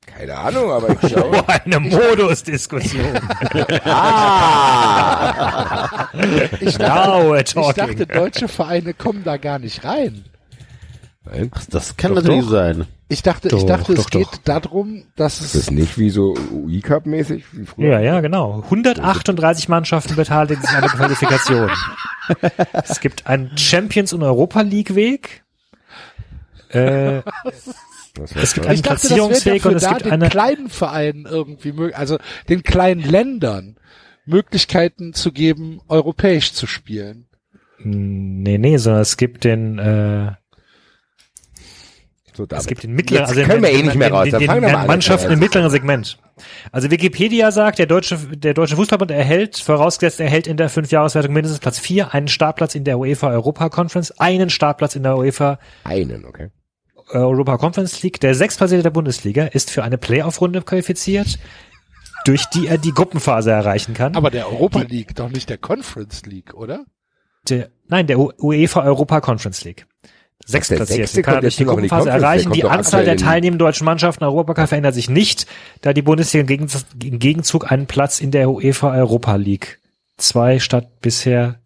Keine 0.07 0.35
Ahnung, 0.38 0.71
aber 0.71 0.89
ich 0.89 0.99
glaube. 1.01 1.43
Eine 1.47 1.79
Modusdiskussion. 1.79 3.19
ah! 3.85 6.07
Ich 6.59 6.79
we're 6.79 7.41
ich 7.41 7.53
dachte, 7.75 8.07
deutsche 8.07 8.47
Vereine 8.47 8.95
kommen 8.95 9.23
da 9.23 9.38
gar 9.38 9.59
nicht 9.59 9.84
rein. 9.84 10.25
Nein, 11.25 11.51
Das 11.69 11.97
kann 11.97 12.15
Doch, 12.15 12.23
natürlich 12.23 12.45
doch. 12.45 12.51
sein. 12.51 12.88
Ich 13.09 13.23
dachte, 13.23 13.47
ich 13.47 13.53
Doch, 13.53 13.65
dachte, 13.65 13.93
es 13.93 14.03
doch, 14.03 14.09
geht 14.09 14.27
darum, 14.43 15.03
dass 15.15 15.39
ist 15.39 15.55
das 15.55 15.61
es 15.63 15.71
nicht 15.71 15.97
wie 15.97 16.09
so 16.09 16.35
UI 16.51 16.81
Cup 16.81 17.05
mäßig 17.05 17.45
wie 17.53 17.65
früher? 17.65 17.93
Ja, 17.93 17.99
ja, 18.01 18.19
genau. 18.19 18.63
138 18.65 19.69
Mannschaften 19.69 20.15
beteiligen 20.15 20.61
sich 20.61 20.71
an 20.71 20.81
der 20.81 20.91
Qualifikation. 20.91 21.71
es 22.73 22.99
gibt 22.99 23.27
einen 23.27 23.57
Champions- 23.57 24.11
und 24.11 24.23
Europa 24.23 24.59
League-Weg. 24.61 25.43
Äh, 26.69 27.21
es 28.35 28.53
gibt 28.53 28.65
ich 28.65 28.72
einen 28.72 28.81
Platzierungsweg 28.81 29.65
und 29.65 29.76
es 29.76 29.84
da, 29.84 29.89
gibt 29.94 30.06
den 30.06 30.11
eine. 30.14 30.30
kleinen 30.30 30.69
Vereinen 30.69 31.26
irgendwie, 31.26 31.94
also 31.94 32.18
den 32.49 32.64
kleinen 32.64 33.02
Ländern 33.02 33.77
Möglichkeiten 34.26 35.14
zu 35.14 35.31
geben, 35.31 35.81
europäisch 35.88 36.53
zu 36.53 36.68
spielen. 36.68 37.27
Nee, 37.80 38.57
nee, 38.57 38.77
sondern 38.77 39.02
es 39.02 39.18
gibt 39.18 39.44
den, 39.44 39.77
äh, 39.80 40.31
So, 42.34 42.45
David. 42.45 42.61
es 42.61 42.68
gibt 42.68 42.84
den 42.84 42.94
mittleren, 42.94 43.22
Jetzt 43.23 43.30
also 43.30 43.41
den, 43.41 43.49
können 43.49 43.64
wir 43.64 43.72
eh 43.72 43.77
den, 43.77 43.85
nicht 43.88 43.95
mehr 43.95 44.10
den, 44.10 44.15
raus. 44.15 44.30
den, 44.30 44.39
den, 44.39 44.48
fangen 44.48 44.61
wir 44.61 44.72
mal 44.72 44.81
an. 44.81 44.88
Mannschaften 44.88 45.31
im 45.31 45.39
mittleren 45.39 45.69
Segment. 45.72 46.19
Also 46.72 46.91
Wikipedia 46.91 47.52
sagt, 47.52 47.80
der 47.80 47.88
deutsche, 47.88 48.15
der 48.18 48.53
deutsche 48.53 48.76
Fußballbund 48.76 49.10
erhält, 49.10 49.57
vorausgesetzt 49.57 50.19
er 50.19 50.26
erhält 50.27 50.45
in 50.45 50.56
der 50.57 50.69
Fünfjahreswertung 50.69 51.34
mindestens 51.34 51.60
Platz 51.60 51.80
vier, 51.80 52.14
einen 52.14 52.27
Startplatz 52.27 52.76
in 52.76 52.84
der 52.84 52.99
UEFA 52.99 53.30
Europa 53.31 53.69
Conference, 53.69 54.11
einen 54.19 54.49
Startplatz 54.52 54.95
in 54.95 55.03
der 55.03 55.18
UEFA 55.18 55.57
Einen, 55.84 56.26
okay. 56.26 56.49
Europa 57.09 57.57
Conference 57.57 58.01
League. 58.03 58.19
Der 58.19 58.35
Sechstplatzierte 58.35 58.84
der 58.84 58.89
Bundesliga 58.89 59.45
ist 59.45 59.71
für 59.71 59.84
eine 59.84 59.97
Playoff-Runde 59.97 60.61
qualifiziert, 60.61 61.39
durch 62.25 62.45
die 62.45 62.67
er 62.67 62.77
die 62.77 62.91
Gruppenphase 62.91 63.51
erreichen 63.51 63.93
kann. 63.93 64.15
Aber 64.15 64.29
der 64.29 64.51
Europa 64.51 64.81
League, 64.81 65.15
doch 65.15 65.29
nicht 65.29 65.49
der 65.49 65.57
Conference 65.57 66.25
League, 66.25 66.53
oder? 66.53 66.85
der, 67.49 67.69
nein, 67.88 68.07
der 68.07 68.19
UEFA 68.19 68.84
Europa 68.84 69.21
Conference 69.21 69.63
League. 69.63 69.88
Sechstplatzierte 70.45 71.21
kann 71.23 71.35
er 71.35 71.41
durch 71.41 71.55
die 71.57 71.65
Gruppenphase 71.65 72.09
erreichen. 72.09 72.51
Die 72.51 72.63
Anzahl 72.63 73.03
der 73.05 73.17
teilnehmenden 73.17 73.59
deutschen 73.59 73.85
Mannschaften 73.85 74.23
in 74.23 74.27
Europapokal 74.27 74.67
verändert 74.67 74.93
sich 74.93 75.09
nicht, 75.09 75.47
da 75.81 75.93
die 75.93 76.01
Bundesliga 76.01 76.41
im 76.41 77.19
Gegenzug, 77.19 77.63
im 77.63 77.69
einen 77.69 77.88
Platz 77.88 78.19
in 78.19 78.31
der 78.31 78.49
UEFA 78.49 78.93
Europa 78.93 79.35
League 79.35 79.79
zwei 80.17 80.59
statt 80.59 80.99
bisher 81.01 81.59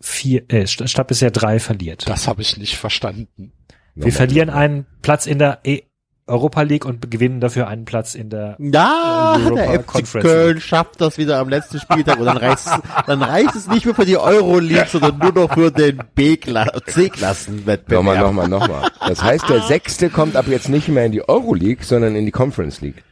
vier, 0.00 0.42
äh, 0.48 0.64
st- 0.64 0.88
statt 0.88 1.08
bisher 1.08 1.30
drei 1.30 1.60
verliert. 1.60 2.08
Das 2.08 2.26
habe 2.26 2.42
ich 2.42 2.56
nicht 2.56 2.76
verstanden. 2.76 3.52
Wir 3.94 4.12
verlieren 4.12 4.50
einen 4.50 4.86
Platz 5.02 5.26
in 5.26 5.38
der 5.38 5.60
e 5.64 5.82
Europa 6.28 6.62
League 6.62 6.84
und 6.84 7.10
gewinnen 7.10 7.40
dafür 7.40 7.66
einen 7.66 7.84
Platz 7.84 8.14
in 8.14 8.30
der 8.30 8.56
Ja, 8.60 9.34
Europa 9.38 9.54
der 9.56 9.80
FC 9.80 9.86
Conference 9.86 10.24
Köln 10.30 10.60
schafft 10.60 11.00
das 11.00 11.18
wieder 11.18 11.38
am 11.38 11.48
letzten 11.48 11.80
Spieltag 11.80 12.20
und 12.20 12.26
dann 12.26 12.36
reicht 12.36 12.64
dann 13.06 13.22
reicht 13.22 13.56
es 13.56 13.66
nicht 13.66 13.84
mehr 13.84 13.94
für 13.94 14.06
die 14.06 14.16
Euroleague, 14.16 14.86
sondern 14.88 15.18
nur 15.18 15.32
noch 15.32 15.52
für 15.52 15.72
den 15.72 16.00
B-Klasse, 16.14 16.80
C-Klassenwettbewerb. 16.86 18.04
Nochmal, 18.04 18.18
nochmal, 18.18 18.48
nochmal. 18.48 18.90
Das 19.00 19.22
heißt, 19.22 19.48
der 19.48 19.62
Sechste 19.62 20.10
kommt 20.10 20.36
ab 20.36 20.46
jetzt 20.46 20.68
nicht 20.68 20.88
mehr 20.88 21.04
in 21.04 21.12
die 21.12 21.28
Euroleague, 21.28 21.84
sondern 21.84 22.14
in 22.14 22.24
die 22.24 22.30
Conference 22.32 22.80
League. 22.80 23.02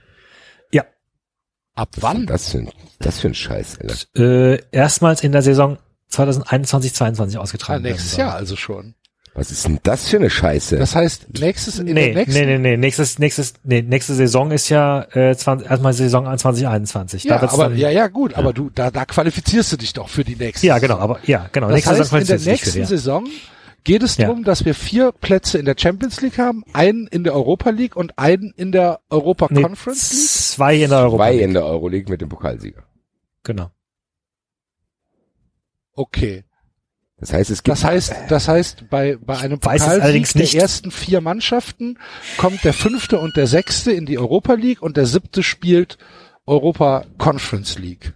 ja 0.72 0.84
Ab 1.74 1.88
wann? 1.96 2.26
Das 2.26 2.50
für 2.50 2.58
ein, 2.58 2.70
das 3.00 3.18
für 3.18 3.26
ein 3.28 3.34
Scheiß, 3.34 3.78
Alter. 3.80 4.54
äh, 4.54 4.62
erstmals 4.70 5.22
in 5.24 5.32
der 5.32 5.42
Saison 5.42 5.78
2021 6.08 6.94
22 6.94 7.38
Ah, 7.38 7.42
ausgetragen 7.42 7.82
nächstes 7.82 8.16
werden 8.16 8.28
Jahr 8.28 8.36
also 8.36 8.54
schon. 8.56 8.94
Was 9.34 9.50
ist 9.52 9.64
denn 9.64 9.78
das 9.84 10.08
für 10.08 10.16
eine 10.16 10.28
Scheiße? 10.28 10.76
Das 10.76 10.94
heißt, 10.96 11.38
nächstes 11.38 11.78
in 11.78 11.86
Nee, 11.86 11.94
der 11.94 12.06
nee, 12.08 12.14
nächsten 12.14 12.44
nee, 12.46 12.58
nee, 12.58 12.76
nächstes, 12.76 13.18
nächstes, 13.20 13.54
nee, 13.62 13.80
nächste 13.80 14.14
Saison 14.14 14.50
ist 14.50 14.68
ja 14.70 15.02
äh, 15.14 15.36
20, 15.36 15.70
erstmal 15.70 15.92
Saison 15.92 16.24
2021. 16.36 17.24
Ja, 17.24 17.40
aber 17.40 17.68
dann, 17.68 17.76
ja, 17.78 17.90
ja, 17.90 18.08
gut, 18.08 18.34
aber 18.34 18.52
du, 18.52 18.70
da, 18.74 18.90
da 18.90 19.04
qualifizierst 19.04 19.72
du 19.72 19.76
dich 19.76 19.92
doch 19.92 20.08
für 20.08 20.24
die 20.24 20.34
nächste. 20.36 20.66
ja, 20.66 20.78
genau, 20.78 20.94
Saison. 20.96 21.10
aber 21.10 21.20
ja, 21.26 21.48
genau. 21.52 21.68
Das 21.68 21.76
nächste 21.76 21.90
heißt, 21.90 21.98
Saison 22.10 22.20
in 22.20 22.26
der 22.26 22.38
nächsten 22.40 22.70
für, 22.72 22.78
ja. 22.80 22.86
Saison 22.86 23.26
geht 23.84 24.02
es 24.02 24.16
Ja. 24.16 24.26
darum, 24.26 24.42
dass 24.44 24.64
wir 24.64 24.74
vier 24.74 25.12
Plätze 25.12 25.58
in 25.58 25.64
der 25.64 25.76
Champions 25.78 26.20
League 26.20 26.36
haben, 26.38 26.64
einen 26.72 27.06
in 27.06 27.22
der 27.24 27.34
Europa 27.34 27.70
League 27.70 27.94
und 27.96 28.18
einen 28.18 28.52
in 28.56 28.72
der 28.72 29.00
Europa 29.10 29.46
Nee, 29.50 29.62
Conference 29.62 30.10
League. 30.12 30.28
zwei 30.28 30.74
in 30.82 30.90
der 30.90 30.98
Europa. 30.98 31.24
Zwei 31.24 31.32
League. 31.32 31.42
in 31.42 31.54
der 31.54 31.64
Euroleague 31.64 32.10
mit 32.10 32.20
dem 32.20 32.28
Pokalsieger. 32.28 32.82
Genau. 33.44 33.70
Okay. 35.94 36.44
Das 37.20 37.32
heißt, 37.34 37.50
es 37.50 37.62
gibt 37.62 37.76
Das 37.76 37.84
heißt, 37.84 38.14
das 38.28 38.48
heißt, 38.48 38.88
bei, 38.88 39.16
bei 39.20 39.36
einem 39.38 39.58
Pokalsieg 39.60 39.88
allerdings 39.88 40.32
der 40.32 40.40
nicht. 40.42 40.54
ersten 40.54 40.90
vier 40.90 41.20
Mannschaften 41.20 41.98
kommt 42.38 42.64
der 42.64 42.72
fünfte 42.72 43.18
und 43.18 43.36
der 43.36 43.46
sechste 43.46 43.92
in 43.92 44.06
die 44.06 44.18
Europa 44.18 44.54
League 44.54 44.80
und 44.82 44.96
der 44.96 45.04
siebte 45.06 45.42
spielt 45.42 45.98
Europa 46.46 47.04
Conference 47.18 47.78
League. 47.78 48.14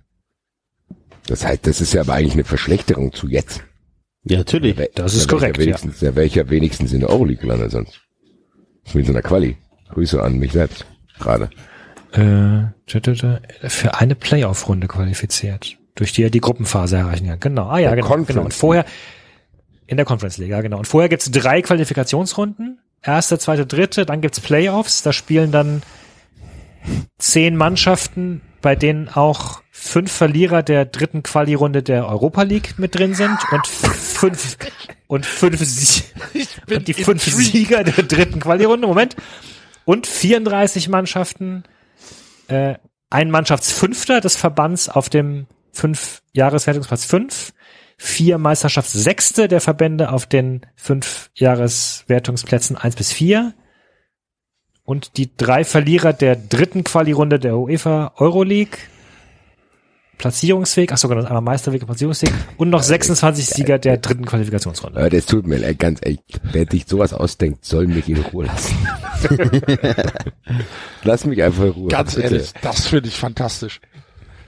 Das 1.26 1.44
heißt, 1.44 1.66
das 1.66 1.81
ist 1.81 1.93
ja 1.93 2.01
aber 2.01 2.14
eigentlich 2.14 2.35
eine 2.35 2.44
Verschlechterung 2.44 3.12
zu 3.12 3.28
jetzt. 3.28 3.62
Ja, 4.24 4.39
natürlich. 4.39 4.76
Wer- 4.78 4.89
Das 4.94 5.14
ist 5.14 5.31
da 5.31 5.36
korrekt, 5.36 5.59
Ja 5.59 5.64
wenigstens, 5.64 6.01
Da 6.01 6.16
wäre 6.16 6.24
ich 6.26 6.35
ja 6.35 6.48
wenigstens 6.48 6.93
in 6.93 7.01
der 7.01 7.10
Euroleague 7.10 7.43
gelandet 7.43 7.72
sonst. 7.72 8.01
Mit 8.94 9.06
so 9.06 9.12
einer 9.12 9.22
Quali. 9.22 9.56
Grüße 9.90 10.22
an 10.22 10.39
mich 10.39 10.52
selbst. 10.52 10.86
Gerade. 11.18 11.51
Äh, 12.12 12.64
für 13.68 13.94
eine 13.98 14.14
Playoff-Runde 14.14 14.86
qualifiziert, 14.89 15.76
durch 15.94 16.12
die 16.12 16.24
er 16.24 16.30
die 16.30 16.40
Gruppenphase 16.40 16.96
erreichen 16.96 17.28
kann. 17.28 17.40
Genau. 17.40 17.68
Ah 17.68 17.78
ja, 17.78 17.90
Der 17.90 17.96
genau. 17.96 18.08
Conference 18.08 18.28
genau. 18.28 18.44
Und 18.44 18.54
vorher 18.54 18.84
in 19.86 19.96
der 19.96 20.06
Conference 20.06 20.38
League, 20.38 20.50
ja, 20.50 20.60
genau. 20.60 20.78
Und 20.78 20.86
vorher 20.86 21.08
gibt's 21.08 21.30
drei 21.30 21.62
Qualifikationsrunden. 21.62 22.80
Erste, 23.02 23.38
zweite, 23.38 23.66
dritte, 23.66 24.06
dann 24.06 24.20
gibt's 24.20 24.40
Playoffs. 24.40 25.02
Da 25.02 25.12
spielen 25.12 25.52
dann 25.52 25.82
zehn 27.18 27.56
Mannschaften, 27.56 28.40
bei 28.62 28.76
denen 28.76 29.08
auch 29.08 29.62
fünf 29.70 30.10
Verlierer 30.10 30.62
der 30.62 30.84
dritten 30.84 31.22
Quali-Runde 31.22 31.82
der 31.82 32.08
Europa 32.08 32.42
League 32.42 32.78
mit 32.78 32.98
drin 32.98 33.14
sind 33.14 33.36
und 33.52 33.66
fünf 33.66 34.56
und 35.06 35.26
fünf 35.26 35.60
Sie 35.60 36.02
und 36.70 36.88
die 36.88 36.94
fünf 36.94 37.22
Sieger 37.22 37.84
der 37.84 38.04
dritten 38.04 38.40
Quali-Runde. 38.40 38.86
Moment. 38.86 39.16
Und 39.84 40.06
34 40.06 40.88
Mannschaften, 40.88 41.64
äh, 42.48 42.76
ein 43.10 43.30
Mannschaftsfünfter 43.30 44.22
des 44.22 44.34
Verbands 44.36 44.88
auf 44.88 45.10
dem 45.10 45.46
fünf 45.74 46.22
Jahreswertungsplatz 46.32 47.05
fünf, 47.05 47.52
vier 47.96 48.38
Meisterschaftssechste 48.38 49.48
der 49.48 49.60
Verbände 49.60 50.10
auf 50.10 50.26
den 50.26 50.62
fünf 50.76 51.30
Jahreswertungsplätzen 51.34 52.76
eins 52.76 52.96
bis 52.96 53.12
vier 53.12 53.55
und 54.84 55.16
die 55.16 55.34
drei 55.36 55.64
Verlierer 55.64 56.12
der 56.12 56.36
dritten 56.36 56.84
Quali-Runde 56.84 57.38
der 57.38 57.56
UEFA 57.56 58.12
Euroleague. 58.16 58.78
Platzierungsweg, 60.18 60.92
ach 60.92 60.98
so, 60.98 61.09
genau, 61.09 61.24
einmal 61.24 61.42
Meisterweg 61.42 61.82
und 61.82 61.86
Platzierungsweg 61.86 62.32
und 62.56 62.70
noch 62.70 62.82
26 62.82 63.46
Sieger 63.46 63.78
der 63.78 63.96
dritten 63.96 64.24
Qualifikationsrunde. 64.24 65.01
Äh, 65.01 65.10
das 65.10 65.26
tut 65.26 65.46
mir 65.46 65.59
leid, 65.59 65.80
ganz 65.80 65.98
ehrlich. 66.02 66.20
Wer 66.52 66.66
sich 66.70 66.86
sowas 66.86 67.12
ausdenkt, 67.12 67.64
soll 67.64 67.88
mich 67.88 68.09
in 68.09 68.18
Ruhe 68.18 68.46
lassen. 68.46 68.76
Lass 71.02 71.24
mich 71.24 71.42
einfach 71.42 71.64
in 71.64 71.70
Ruhe. 71.70 71.88
Ganz 71.88 72.14
bitte. 72.14 72.28
ehrlich, 72.28 72.52
das 72.62 72.86
finde 72.86 73.09
ich 73.09 73.16
fantastisch. 73.16 73.80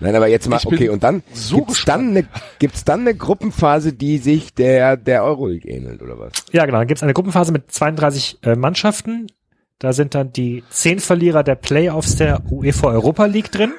Nein, 0.01 0.15
aber 0.15 0.29
jetzt 0.29 0.49
mal, 0.49 0.59
Ich 0.59 0.67
okay, 0.67 0.89
und 0.89 1.03
dann 1.03 1.23
so 1.33 1.59
gibt's 1.59 1.85
dann 1.85 2.09
eine, 2.11 2.29
gibt's 2.59 2.85
dann 2.85 3.01
eine 3.01 3.15
Gruppenphase, 3.15 3.93
die 3.93 4.19
sich 4.19 4.55
der, 4.55 4.97
der 4.97 5.25
Euroleague 5.25 5.71
ähnelt, 5.71 6.03
oder 6.03 6.19
was? 6.19 6.33
Ja, 6.53 6.67
genau. 6.67 6.79
Dann 6.79 6.87
gibt 6.87 6.99
es 6.99 7.03
eine 7.03 7.15
Gruppenphase 7.15 7.53
mit 7.53 7.71
32 7.73 8.39
äh, 8.43 8.57
Mannschaften. 8.57 9.29
Da 9.79 9.93
sind 9.93 10.15
dann 10.15 10.33
die 10.33 10.65
zehn 10.71 11.01
Verlierer 11.01 11.43
der 11.43 11.55
Playoffs 11.55 12.17
der 12.17 12.43
UEFA 12.51 12.89
Europa 12.89 13.27
League 13.27 13.53
drin. 13.53 13.73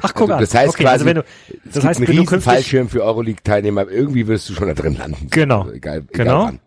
Ach, 0.00 0.12
guck 0.14 0.22
also, 0.22 0.34
an. 0.34 0.40
Das 0.40 0.54
heißt 0.54 0.68
okay, 0.70 0.82
quasi, 0.84 0.92
also 0.92 1.04
wenn 1.06 1.14
du, 1.16 1.24
das 1.72 1.84
heißt, 1.84 2.00
einen 2.00 2.08
wenn 2.08 2.16
du 2.16 2.24
künftig, 2.24 2.52
Fallschirm 2.52 2.88
für 2.88 3.04
Euroleague-Teilnehmer, 3.04 3.88
irgendwie 3.88 4.26
wirst 4.26 4.48
du 4.48 4.54
schon 4.54 4.66
da 4.68 4.74
drin 4.74 4.96
landen. 4.96 5.28
Genau. 5.30 5.62
Also 5.62 5.72
egal, 5.74 5.98
egal 5.98 6.24
Genau. 6.24 6.44
wann. 6.46 6.60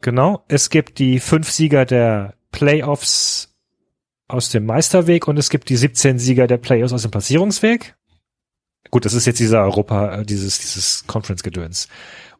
genau, 0.00 0.44
es 0.48 0.70
gibt 0.70 0.98
die 0.98 1.20
fünf 1.20 1.50
Sieger 1.50 1.84
der 1.84 2.34
Playoffs 2.52 3.52
aus 4.28 4.48
dem 4.48 4.64
Meisterweg 4.64 5.28
und 5.28 5.38
es 5.38 5.50
gibt 5.50 5.68
die 5.68 5.76
17 5.76 6.18
Sieger 6.18 6.46
der 6.46 6.58
Playoffs 6.58 6.92
aus 6.92 7.02
dem 7.02 7.10
Platzierungsweg. 7.10 7.94
Gut, 8.92 9.04
das 9.06 9.14
ist 9.14 9.26
jetzt 9.26 9.40
dieser 9.40 9.62
Europa, 9.62 10.20
äh, 10.20 10.24
dieses, 10.24 10.58
dieses 10.60 11.06
Conference-Gedöns. 11.06 11.88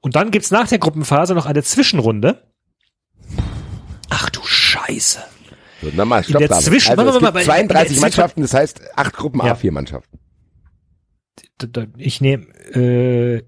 Und 0.01 0.15
dann 0.17 0.31
gibt's 0.31 0.51
nach 0.53 0.69
der 0.69 0.79
Gruppenphase 0.79 1.35
noch 1.35 1.47
eine 1.47 1.63
Zwischenrunde. 1.65 2.47
Ach 4.11 4.29
du 4.31 4.41
Scheiße. 4.45 5.21
So, 5.81 5.89
nochmal, 5.97 6.23
stopp 6.23 6.39
der 6.41 6.49
David. 6.49 6.65
Zwischen- 6.65 6.91
also, 6.99 7.17
es 7.17 7.21
mal, 7.23 7.33
gibt 7.33 7.35
mal, 7.35 7.41
in 7.41 7.45
der 7.45 7.45
32 7.45 7.87
Zwischen- 7.89 8.01
Mannschaften, 8.03 8.43
das 8.43 8.55
heißt 8.55 8.81
acht 8.99 9.15
Gruppen 9.15 9.41
Ja. 9.45 9.55
A4 9.55 9.73
Mannschaften. 9.73 10.19
Ich 11.97 12.21
nehme 12.21 12.45
äh, 12.75 13.43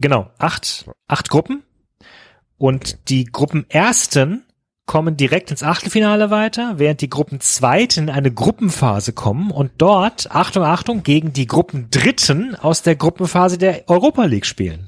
genau 0.00 0.30
acht 0.38 0.86
acht 1.08 1.28
Gruppen 1.28 1.62
und 2.56 3.08
die 3.10 3.24
Gruppenersten 3.26 4.46
kommen 4.90 5.16
direkt 5.16 5.52
ins 5.52 5.62
Achtelfinale 5.62 6.32
weiter, 6.32 6.74
während 6.78 7.00
die 7.00 7.08
Gruppenzweiten 7.08 8.08
in 8.08 8.10
eine 8.10 8.32
Gruppenphase 8.32 9.12
kommen 9.12 9.52
und 9.52 9.70
dort 9.78 10.32
Achtung 10.32 10.64
Achtung 10.64 11.04
gegen 11.04 11.32
die 11.32 11.46
Gruppendritten 11.46 12.56
aus 12.56 12.82
der 12.82 12.96
Gruppenphase 12.96 13.56
der 13.56 13.88
Europa 13.88 14.24
League 14.24 14.46
spielen. 14.46 14.84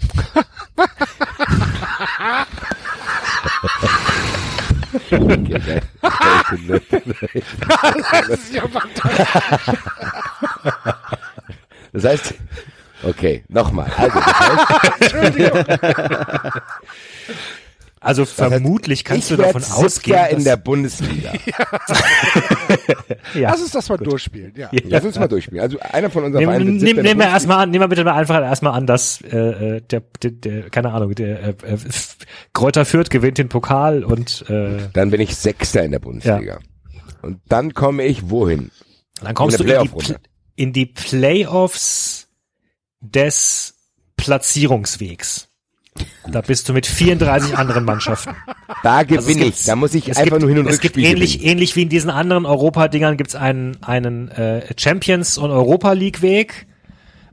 Das 11.93 12.05
heißt, 12.05 12.35
okay, 13.05 13.45
nochmal. 13.49 13.89
Also, 13.97 14.19
das 14.99 15.15
heißt, 15.15 16.63
Also 18.03 18.25
vermutlich 18.25 19.05
kannst 19.05 19.31
ich 19.31 19.37
du 19.37 19.43
davon 19.43 19.63
ausgehen, 19.63 20.17
Siebter 20.19 20.31
in 20.31 20.45
der 20.45 20.57
Bundesliga. 20.57 21.33
ja. 23.35 23.51
Lass 23.51 23.61
uns 23.63 23.71
das 23.71 23.89
mal 23.89 23.97
durchspielen, 23.99 24.53
ja. 24.57 24.71
Lass 24.85 25.05
uns 25.05 25.19
mal 25.19 25.29
durchspielen. 25.29 25.63
Also 25.63 25.79
einer 25.81 26.11
von 26.11 26.25
unseren 26.25 26.41
Nehmen, 26.41 26.53
Vereinen 26.53 26.77
nehmen, 26.79 26.95
der 26.97 27.05
nehmen 27.05 27.21
wir 27.21 27.29
erstmal 27.29 27.59
an, 27.63 27.71
nehmen 27.71 27.83
wir 27.85 27.89
bitte 27.89 28.05
mal 28.05 28.15
einfach 28.15 28.41
erstmal 28.43 28.73
an, 28.75 28.87
dass 28.87 29.21
äh, 29.23 29.77
äh, 29.77 29.81
der, 29.83 30.03
der, 30.23 30.31
der, 30.33 30.71
keine 30.71 30.93
Ahnung, 30.93 31.15
der 31.15 31.43
äh, 31.43 31.49
äh, 31.51 31.79
Kräuter 32.53 32.85
Fürth 32.85 33.11
gewinnt 33.11 33.39
den 33.39 33.49
Pokal 33.49 34.05
und 34.05 34.45
äh, 34.49 34.89
Dann 34.93 35.11
bin 35.11 35.21
ich 35.21 35.37
Sechster 35.37 35.83
in 35.85 35.93
der 35.93 35.99
Bundesliga. 36.01 36.59
Und 37.23 37.41
dann 37.49 37.73
komme 37.75 38.05
ich 38.05 38.31
wohin? 38.31 38.71
dann 39.23 39.35
kommst 39.35 39.61
In 39.61 39.67
du 39.67 39.73
der 39.73 39.83
in 39.83 39.89
die. 39.89 39.95
Pl- 39.95 40.17
in 40.55 40.73
die 40.73 40.87
Playoffs 40.87 42.29
des 43.01 43.75
Platzierungswegs. 44.17 45.49
Da 46.31 46.41
bist 46.41 46.69
du 46.69 46.73
mit 46.73 46.87
34 46.87 47.57
anderen 47.59 47.85
Mannschaften. 47.85 48.35
Da 48.83 48.97
Also 48.99 49.15
es 49.17 49.27
gewinne 49.27 49.45
gibt- 49.45 49.59
ich. 49.59 49.65
Da 49.67 49.77
muss 49.77 49.93
ich 49.95 50.09
es 50.09 50.17
einfach 50.17 50.39
gibt, 50.39 50.41
nur 50.43 50.49
hin 50.51 50.59
und 50.61 50.69
Es 50.69 50.81
gibt 50.81 50.97
ähnlich, 50.97 51.35
gewinnen. 51.35 51.51
ähnlich 51.53 51.77
wie 51.77 51.83
in 51.83 51.89
diesen 51.91 52.11
anderen 52.11 52.47
Europa-Dingern 52.47 53.17
gibt's 53.17 53.35
einen, 53.35 53.77
einen 53.83 54.29
äh, 54.31 54.63
Champions- 54.79 55.37
und 55.37 55.51
Europa-League-Weg 55.51 56.67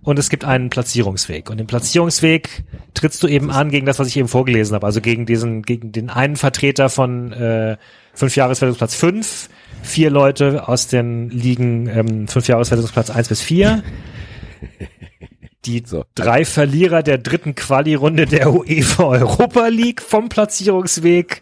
und 0.01 0.19
es 0.19 0.29
gibt 0.29 0.43
einen 0.43 0.69
Platzierungsweg. 0.69 1.49
Und 1.49 1.61
im 1.61 1.67
Platzierungsweg 1.67 2.63
trittst 2.95 3.23
du 3.23 3.27
eben 3.27 3.49
an 3.51 3.69
gegen 3.69 3.85
das, 3.85 3.99
was 3.99 4.07
ich 4.07 4.17
eben 4.17 4.27
vorgelesen 4.27 4.75
habe, 4.75 4.85
also 4.85 4.99
gegen 4.99 5.25
diesen, 5.25 5.61
gegen 5.61 5.91
den 5.93 6.09
einen 6.09 6.35
Vertreter 6.35 6.89
von 6.89 7.31
äh, 7.31 7.77
fünf 8.13 8.35
Jahreswertungsplatz 8.35 8.95
fünf, 8.95 9.49
vier 9.83 10.09
Leute 10.09 10.67
aus 10.67 10.87
den 10.87 11.29
Ligen 11.29 11.87
ähm, 11.87 12.27
fünf 12.27 12.47
Jahreswertungsplatz 12.47 13.09
eins 13.09 13.29
bis 13.29 13.41
vier. 13.41 13.83
Die 15.65 15.83
So. 15.85 16.05
drei 16.15 16.45
Verlierer 16.45 17.03
der 17.03 17.17
dritten 17.17 17.53
Quali-Runde 17.55 18.25
der 18.25 18.53
UEFA 18.53 19.03
Europa 19.03 19.67
League 19.67 20.01
vom 20.01 20.29
Platzierungsweg 20.29 21.41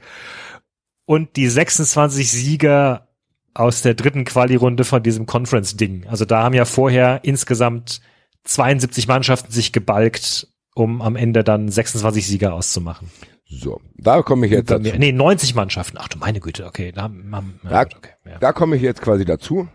und 1.06 1.36
die 1.36 1.48
26 1.48 2.30
Sieger 2.32 3.08
aus 3.54 3.82
der 3.82 3.94
dritten 3.94 4.26
Quali-Runde 4.26 4.84
von 4.86 5.02
diesem 5.04 5.26
Conference-Ding. 5.26 6.08
Also 6.08 6.26
da 6.26 6.44
haben 6.44 6.54
ja 6.56 6.66
vorher 6.66 7.22
insgesamt 7.24 8.02
72 8.44 9.08
Mannschaften 9.08 9.52
sich 9.52 9.72
gebalgt, 9.72 10.48
um 10.76 11.02
am 11.02 11.16
Ende 11.16 11.44
dann 11.44 11.70
26 11.70 12.26
Sieger 12.28 12.54
auszumachen. 12.54 13.10
So, 13.50 13.80
da 13.96 14.22
komme 14.24 14.46
ich 14.46 14.52
jetzt 14.52 14.70
dazu. 14.70 14.92
Nee, 14.98 15.12
90 15.12 15.56
Mannschaften. 15.56 15.98
Ach 16.00 16.08
du 16.10 16.18
meine 16.18 16.40
Güte, 16.40 16.66
okay. 16.66 16.92
Da, 16.92 17.04
haben, 17.04 17.60
Da, 17.64 17.82
okay, 17.82 18.10
ja. 18.26 18.38
da 18.40 18.52
komme 18.52 18.76
ich 18.76 18.82
jetzt 18.82 19.02
quasi 19.02 19.26
dazu. 19.26 19.68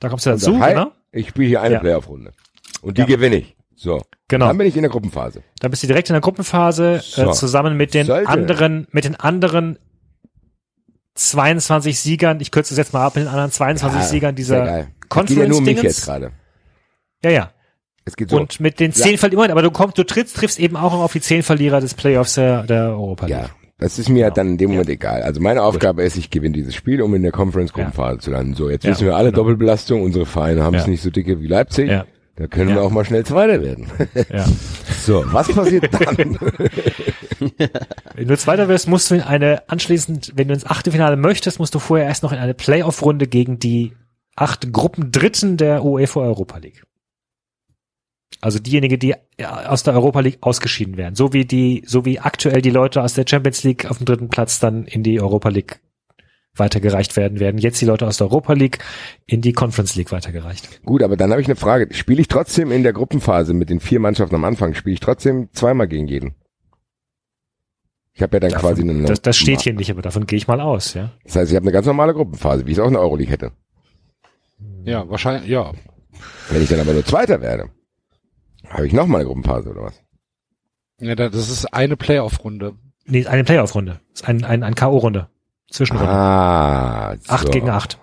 da 0.00 0.08
kommst 0.08 0.26
du 0.26 0.30
dazu, 0.30 0.52
sag, 0.54 0.60
hi, 0.60 0.70
genau. 0.74 0.92
Ich 1.12 1.28
spiele 1.28 1.48
hier 1.48 1.62
eine 1.62 1.74
Ja. 1.74 1.80
Playoff-Runde. 1.80 2.32
Und 2.82 2.98
die 2.98 3.02
Ja. 3.02 3.06
gewinne 3.06 3.36
ich. 3.36 3.56
So. 3.76 4.02
Genau. 4.28 4.46
Dann 4.48 4.58
bin 4.58 4.66
ich 4.66 4.76
in 4.76 4.82
der 4.82 4.90
Gruppenphase. 4.90 5.42
Dann 5.60 5.70
bist 5.70 5.82
du 5.82 5.86
direkt 5.86 6.08
in 6.08 6.14
der 6.14 6.20
Gruppenphase 6.20 7.00
So. 7.02 7.30
äh, 7.30 7.32
zusammen 7.32 7.76
mit 7.76 7.92
den 7.94 8.06
Sollte- 8.06 8.28
anderen, 8.28 8.86
mit 8.92 9.04
den 9.04 9.16
anderen 9.16 9.78
22 11.14 11.98
Siegern. 12.00 12.40
Ich 12.40 12.50
kürze 12.50 12.74
es 12.74 12.78
jetzt 12.78 12.92
mal 12.92 13.04
ab 13.04 13.14
mit 13.16 13.24
den 13.24 13.28
anderen 13.28 13.50
22 13.50 14.00
Ja, 14.00 14.06
Siegern 14.06 14.28
ja 14.30 14.32
dieser 14.32 14.64
geil. 14.64 14.88
Es 15.16 15.26
geht 15.26 15.38
ja 15.38 15.46
nur 15.48 15.58
um 15.58 15.64
mich 15.64 15.82
jetzt 15.82 16.04
gerade. 16.04 16.32
Ja, 17.22 17.30
ja. 17.30 17.50
Es 18.04 18.16
geht 18.16 18.30
so. 18.30 18.36
Und 18.38 18.60
mit 18.60 18.80
den 18.80 18.92
zehn 18.92 19.16
Verlierern, 19.16 19.50
aber 19.50 19.62
du 19.62 19.70
kommst, 19.70 19.96
du 19.96 20.04
trittst, 20.04 20.36
triffst 20.36 20.58
eben 20.58 20.76
auch 20.76 20.92
noch 20.92 21.00
auf 21.00 21.12
die 21.12 21.20
zehn 21.20 21.42
Verlierer 21.42 21.80
des 21.80 21.94
Playoffs 21.94 22.34
der, 22.34 22.64
der 22.64 22.88
Europa 22.90 23.26
League. 23.26 23.36
ja. 23.38 23.50
Das 23.76 23.98
ist 23.98 24.08
mir 24.08 24.30
dann 24.30 24.50
in 24.50 24.56
dem 24.58 24.70
Moment 24.70 24.88
egal. 24.88 25.22
Also 25.22 25.40
meine 25.40 25.60
Aufgabe 25.62 26.04
ist, 26.04 26.16
ich 26.16 26.30
gewinne 26.30 26.54
dieses 26.54 26.76
Spiel, 26.76 27.02
um 27.02 27.12
in 27.16 27.22
der 27.22 27.32
Conference-Gruppenphase 27.32 28.18
zu 28.20 28.30
landen. 28.30 28.54
So, 28.54 28.70
jetzt 28.70 28.84
Ja, 28.84 28.92
wissen 28.92 29.04
wir 29.06 29.16
alle 29.16 29.30
genau. 29.30 29.42
Doppelbelastung. 29.42 30.00
Unsere 30.02 30.26
Vereine 30.26 30.62
haben 30.62 30.74
es 30.76 30.84
Ja. 30.84 30.90
nicht 30.90 31.02
so 31.02 31.10
dicke 31.10 31.40
wie 31.40 31.48
Leipzig. 31.48 31.90
Ja. 31.90 32.06
Da 32.36 32.48
können 32.48 32.70
Ja. 32.70 32.76
wir 32.76 32.82
auch 32.82 32.90
mal 32.90 33.04
schnell 33.04 33.24
Zweiter 33.24 33.62
werden. 33.62 33.86
Ja. 34.32 34.44
so, 35.04 35.22
was 35.32 35.52
passiert 35.52 35.88
dann? 35.94 36.16
Wenn 38.14 38.28
du 38.28 38.36
Zweiter 38.36 38.68
wirst, 38.68 38.88
musst 38.88 39.10
du 39.10 39.14
in 39.16 39.20
eine 39.20 39.68
anschließend, 39.68 40.32
wenn 40.34 40.48
du 40.48 40.54
ins 40.54 40.66
Achtelfinale 40.66 41.16
möchtest, 41.16 41.58
musst 41.58 41.74
du 41.74 41.78
vorher 41.78 42.06
erst 42.06 42.22
noch 42.22 42.32
in 42.32 42.38
eine 42.38 42.54
Playoff-Runde 42.54 43.26
gegen 43.28 43.58
die 43.58 43.92
acht 44.34 44.72
Gruppen 44.72 45.12
Dritten 45.12 45.56
der 45.56 45.84
UEFA 45.84 46.20
Europa 46.20 46.58
League. 46.58 46.84
Also 48.40 48.58
diejenigen, 48.58 48.98
die 48.98 49.14
aus 49.44 49.84
der 49.84 49.94
Europa 49.94 50.20
League 50.20 50.38
ausgeschieden 50.40 50.96
werden. 50.96 51.14
So 51.14 51.32
wie 51.32 51.44
die, 51.44 51.82
so 51.86 52.04
wie 52.04 52.18
aktuell 52.18 52.62
die 52.62 52.70
Leute 52.70 53.02
aus 53.02 53.14
der 53.14 53.24
Champions 53.28 53.62
League 53.62 53.88
auf 53.88 53.98
dem 53.98 54.06
dritten 54.06 54.28
Platz 54.28 54.58
dann 54.58 54.86
in 54.86 55.02
die 55.04 55.20
Europa 55.20 55.50
League 55.50 55.80
weitergereicht 56.56 57.16
werden, 57.16 57.40
werden 57.40 57.58
jetzt 57.58 57.80
die 57.80 57.84
Leute 57.84 58.06
aus 58.06 58.16
der 58.18 58.28
Europa 58.28 58.52
League 58.52 58.78
in 59.26 59.40
die 59.40 59.52
Conference 59.52 59.94
League 59.96 60.12
weitergereicht. 60.12 60.82
Gut, 60.84 61.02
aber 61.02 61.16
dann 61.16 61.30
habe 61.30 61.40
ich 61.40 61.48
eine 61.48 61.56
Frage. 61.56 61.92
Spiele 61.94 62.20
ich 62.20 62.28
trotzdem 62.28 62.70
in 62.70 62.82
der 62.82 62.92
Gruppenphase 62.92 63.54
mit 63.54 63.70
den 63.70 63.80
vier 63.80 64.00
Mannschaften 64.00 64.34
am 64.36 64.44
Anfang, 64.44 64.74
spiele 64.74 64.94
ich 64.94 65.00
trotzdem 65.00 65.48
zweimal 65.52 65.88
gegen 65.88 66.06
jeden? 66.06 66.34
Ich 68.16 68.22
habe 68.22 68.36
ja 68.36 68.40
dann 68.40 68.52
quasi 68.52 68.82
eine... 68.82 69.02
Das, 69.06 69.20
das 69.22 69.36
steht 69.36 69.62
hier 69.62 69.72
nicht, 69.74 69.90
aber 69.90 70.00
davon 70.02 70.26
gehe 70.26 70.36
ich 70.36 70.46
mal 70.46 70.60
aus, 70.60 70.94
ja. 70.94 71.10
Das 71.24 71.34
heißt, 71.34 71.50
ich 71.50 71.56
habe 71.56 71.64
eine 71.64 71.72
ganz 71.72 71.86
normale 71.86 72.14
Gruppenphase, 72.14 72.64
wie 72.66 72.70
ich 72.70 72.78
es 72.78 72.82
auch 72.82 72.86
in 72.86 72.92
der 72.92 73.02
Euroleague 73.02 73.32
hätte. 73.32 73.50
Ja, 74.84 75.08
wahrscheinlich, 75.08 75.50
ja. 75.50 75.72
Wenn 76.50 76.62
ich 76.62 76.68
dann 76.68 76.78
aber 76.78 76.92
nur 76.92 77.04
Zweiter 77.04 77.40
werde, 77.40 77.70
habe 78.68 78.86
ich 78.86 78.92
noch 78.92 79.06
mal 79.08 79.18
eine 79.18 79.26
Gruppenphase 79.26 79.70
oder 79.70 79.82
was? 79.82 80.00
ja 81.00 81.16
da- 81.16 81.28
das 81.28 81.50
ist 81.50 81.66
eine 81.74 81.96
Playoff-Runde. 81.96 82.74
Nee, 83.06 83.26
eine 83.26 83.42
Playoff-Runde. 83.42 84.00
Ist 84.12 84.28
ein, 84.28 84.44
ein, 84.44 84.62
ein 84.62 84.76
K.O.-Runde. 84.76 85.26
Zwischenrunde. 85.74 86.10
Ah, 86.12 87.16
Acht 87.28 87.46
so. 87.46 87.50
gegen 87.50 87.68
acht. 87.70 87.98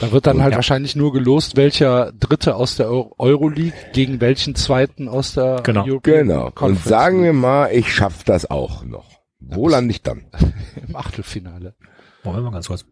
Da 0.00 0.10
wird 0.12 0.26
dann 0.26 0.36
Und- 0.36 0.42
halt 0.42 0.52
Ja. 0.52 0.56
wahrscheinlich 0.58 0.96
nur 0.96 1.12
gelost, 1.12 1.56
welcher 1.56 2.12
Dritte 2.12 2.56
aus 2.56 2.76
der 2.76 2.90
Eu- 2.90 3.12
Euroleague 3.18 3.72
gegen 3.92 4.20
welchen 4.20 4.54
Zweiten 4.56 5.08
aus 5.08 5.34
der 5.34 5.60
Genau. 5.62 5.84
European 5.86 6.26
Genau. 6.28 6.46
Und 6.46 6.54
Conference 6.54 6.84
sagen 6.88 7.22
wir 7.22 7.32
League 7.32 7.40
mal, 7.40 7.72
ich 7.72 7.94
schaff 7.94 8.24
das 8.24 8.50
auch 8.50 8.84
noch. 8.84 9.08
Wo 9.40 9.68
lande 9.68 9.92
ich 9.92 10.02
dann? 10.02 10.26
im 10.88 10.96
Achtelfinale. 10.96 11.74
Moment 12.24 12.44
mal 12.44 12.50
ganz 12.50 12.66
kurz. 12.68 12.84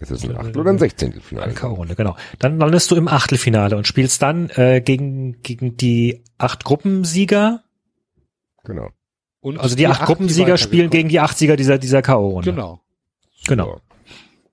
Ist 0.00 0.10
das 0.10 0.24
ein 0.24 0.36
Achtel- 0.36 0.58
oder 0.58 0.70
ein 0.70 0.78
Sechzehntelfinale? 0.78 1.46
Eine 1.46 1.54
K.O.-Runde, 1.54 1.94
genau. 1.94 2.16
Dann 2.38 2.58
landest 2.58 2.90
du 2.90 2.96
im 2.96 3.06
Achtelfinale 3.08 3.76
und 3.76 3.86
spielst 3.86 4.22
dann 4.22 4.48
äh, 4.50 4.80
gegen, 4.80 5.42
gegen 5.42 5.76
die 5.76 6.24
acht 6.38 6.64
Gruppensieger. 6.64 7.62
Genau. 8.64 8.88
Und 9.42 9.58
Also 9.58 9.76
die, 9.76 9.86
acht 9.86 10.06
Gruppensieger 10.06 10.56
spielen 10.56 10.88
gegen 10.88 11.10
die 11.10 11.20
acht 11.20 11.36
Sieger 11.36 11.56
dieser, 11.56 11.76
dieser 11.76 12.00
K.O.-Runde. 12.00 12.44
Genau. 12.44 12.80
Genau. 13.46 13.66
So. 13.66 13.80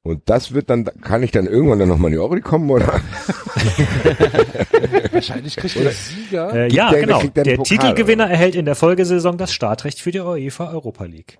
Und 0.01 0.21
das 0.27 0.53
wird 0.53 0.69
dann, 0.69 0.85
kann 1.01 1.21
ich 1.23 1.31
dann 1.31 1.45
irgendwann 1.45 1.77
dann 1.79 1.89
nochmal 1.89 2.09
in 2.09 2.13
die 2.13 2.19
Euroleague 2.19 2.41
kommen, 2.49 2.69
oder? 2.71 2.87
Wahrscheinlich 5.11 5.55
kriegt 5.55 5.75
der 5.75 5.91
Sieger. 5.91 6.53
Äh, 6.53 6.71
ja, 6.73 6.89
der- 6.89 7.01
genau. 7.01 7.21
der 7.21 7.43
Der 7.43 7.57
Pokal, 7.57 7.77
Titelgewinner 7.77 8.29
erhält 8.29 8.55
in 8.55 8.65
der 8.65 8.75
Folgesaison 8.75 9.37
das 9.37 9.53
Startrecht 9.53 9.99
für 9.99 10.11
die 10.11 10.19
UEFA 10.19 10.71
Europa 10.71 11.05
League. 11.05 11.39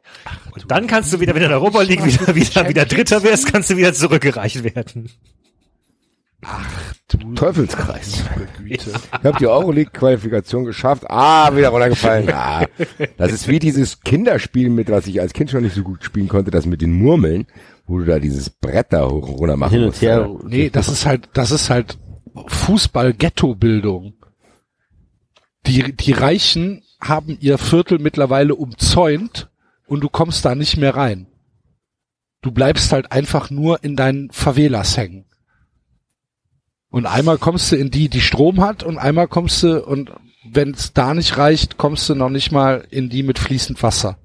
Und 0.54 0.70
dann 0.70 0.88
kannst 0.88 1.12
du 1.14 1.20
wieder, 1.20 1.34
wenn 1.34 1.40
du 1.42 1.46
in 1.46 1.52
der 1.52 1.60
Europa 1.60 1.82
League 1.82 2.06
wieder, 2.06 2.36
wieder, 2.36 2.70
wieder 2.70 2.86
Dritter 2.86 3.24
wirst, 3.24 3.52
kannst 3.52 3.70
du 3.70 3.78
wieder 3.78 3.94
zurückgereicht 3.94 4.64
werden. 4.76 5.10
Teufelskreis. 7.36 8.24
Güte. 8.58 8.92
Ich 9.20 9.26
habe 9.26 9.38
die 9.40 9.48
Euroleague-Qualifikation 9.48 10.64
geschafft. 10.64 11.04
Ah, 11.10 11.54
wieder 11.56 11.70
runtergefallen. 11.70 12.30
Ah, 12.34 12.66
das 13.18 13.32
ist 13.34 13.48
wie 13.48 13.60
dieses 13.60 14.02
Kinderspiel, 14.02 14.70
mit 14.70 14.90
was 14.90 15.08
ich 15.08 15.20
als 15.20 15.34
Kind 15.34 15.50
schon 15.52 15.64
nicht 15.64 15.76
so 15.76 15.84
gut 15.84 16.04
spielen 16.04 16.30
konnte, 16.30 16.52
das 16.52 16.66
mit 16.66 16.82
den 16.82 16.94
Murmeln, 16.94 17.48
wo 17.88 18.00
du 18.00 18.06
da 18.06 18.20
dieses 18.20 18.50
Brett 18.50 18.88
da 18.94 19.06
hoch 19.10 19.28
und 19.28 19.36
runter 19.36 19.58
machen 19.58 19.72
Hin 19.74 19.86
musst. 19.88 20.02
her. 20.02 20.22
Alter. 20.24 20.40
Nee, 20.48 20.70
das 20.70 20.88
ist 20.88 21.06
halt, 21.06 21.30
das 21.34 21.52
ist 21.52 21.70
halt 21.70 21.98
Fußball-Ghetto-Bildung. 22.48 24.14
Die, 25.66 25.94
die 25.96 26.12
Reichen 26.14 26.84
haben 27.02 27.38
ihr 27.42 27.58
Viertel 27.58 28.00
mittlerweile 28.00 28.56
umzäunt 28.56 29.50
und 29.88 30.02
du 30.02 30.10
kommst 30.10 30.46
da 30.46 30.56
nicht 30.56 30.78
mehr 30.78 30.96
rein. 30.96 31.28
Du 32.42 32.52
bleibst 32.52 32.94
halt 32.94 33.12
einfach 33.12 33.50
nur 33.50 33.84
in 33.84 33.98
deinen 33.98 34.32
Favelas 34.32 34.96
hängen. 34.96 35.26
Und 36.90 37.06
einmal 37.06 37.38
kommst 37.38 37.72
du 37.72 37.76
in 37.76 37.92
die, 37.92 38.10
die 38.10 38.22
Strom 38.22 38.62
hat 38.62 38.84
und 38.84 38.98
einmal 38.98 39.28
kommst 39.28 39.62
du, 39.64 39.84
und 39.86 40.12
wenn 40.44 40.72
es 40.72 40.94
da 40.94 41.14
nicht 41.14 41.38
reicht, 41.38 41.78
kommst 41.78 42.10
du 42.10 42.16
noch 42.16 42.30
nicht 42.30 42.52
mal 42.52 42.86
in 42.90 43.10
die 43.10 43.24
mit 43.24 43.38
fließend 43.38 43.82
Wasser. 43.84 44.18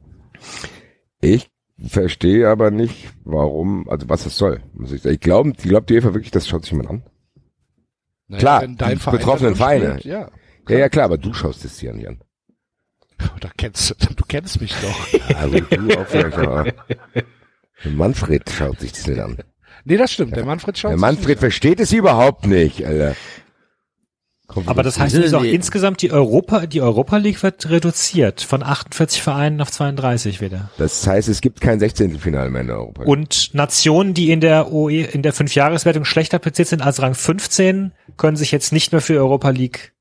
Ich 1.21 1.51
verstehe 1.79 2.49
aber 2.49 2.71
nicht, 2.71 3.09
warum, 3.25 3.89
also 3.89 4.09
was 4.09 4.25
das 4.25 4.37
soll. 4.37 4.63
Ich. 4.85 5.05
Ich 5.05 5.21
glaube, 5.21 5.51
ich 5.51 5.57
glaube 5.59 5.87
die 5.87 5.95
UEFA 5.95 6.15
wirklich, 6.15 6.31
das 6.31 6.49
schaut 6.49 6.63
sich 6.63 6.73
jemand 6.73 6.91
an. 6.91 7.03
Naja, 8.29 8.41
Klar, 8.41 8.67
die 8.67 8.77
Verein 8.97 9.19
betroffenen 9.19 9.55
Vereine. 9.57 9.99
spielt, 9.99 10.05
Ja. 10.05 10.31
Ja, 10.67 10.79
ja, 10.79 10.89
klar, 10.89 11.05
aber 11.07 11.19
du 11.19 11.35
schaust 11.35 11.63
es 11.65 11.77
dir 11.77 11.93
nicht 11.93 12.09
an. 12.09 12.21
Da 13.41 13.51
kennst 13.57 13.91
du, 13.91 14.15
du 14.15 14.25
kennst 14.27 14.61
mich 14.61 14.75
doch. 14.81 15.21
Also 15.37 15.61
du 15.61 15.99
auch 15.99 16.07
vielleicht, 16.07 16.39
aber 16.39 16.73
Manfred 17.85 18.49
schaut 18.51 18.81
sich 18.81 18.93
das 18.93 19.07
nicht 19.07 19.21
an. 19.21 19.39
Nee, 19.85 19.97
das 19.97 20.13
stimmt. 20.13 20.35
Der 20.37 20.45
Manfred 20.47 20.79
schaut 20.79 20.91
Der 20.93 20.99
Manfred 20.99 21.39
versteht 21.39 21.81
es 21.81 21.93
überhaupt 21.93 22.47
nicht, 22.47 22.85
Alter. 22.87 23.15
Kommt 24.47 24.69
Aber 24.69 24.83
das 24.83 24.99
heißt 24.99 25.13
sind 25.13 25.23
jetzt 25.23 25.35
auch 25.35 25.43
die- 25.43 25.55
insgesamt 25.55 26.03
die 26.03 26.13
Europa, 26.13 26.67
die 26.67 26.83
Europa 26.83 27.17
League 27.17 27.43
wird 27.43 27.69
reduziert 27.71 28.43
von 28.43 28.63
48 28.63 29.23
Vereinen 29.23 29.61
auf 29.63 29.71
32 29.71 30.41
wieder. 30.43 30.71
Das 30.77 31.07
heißt, 31.07 31.29
es 31.29 31.41
gibt 31.41 31.63
kein 31.63 31.81
16. 31.81 32.19
Finale 32.19 32.51
mehr 32.51 32.61
in 32.61 32.67
der 32.67 32.77
Europa. 32.77 33.03
League. 33.03 33.09
Und 33.11 33.51
Nationen, 33.55 34.13
die 34.13 34.31
in 34.31 34.41
der 34.41 34.71
OE, 34.71 35.01
in 35.03 35.23
der 35.23 35.33
Fünfjahreswertung 35.33 36.05
schlechter 36.05 36.39
platziert 36.39 36.69
sind 36.69 36.83
als 36.83 37.01
Rang 37.01 37.15
15, 37.15 37.93
können 38.19 38.37
sich 38.37 38.53
jetzt 38.53 38.71
nicht 38.73 38.93
mehr 38.93 39.01
für 39.01 39.15
Europa 39.19 39.49
League 39.49 39.93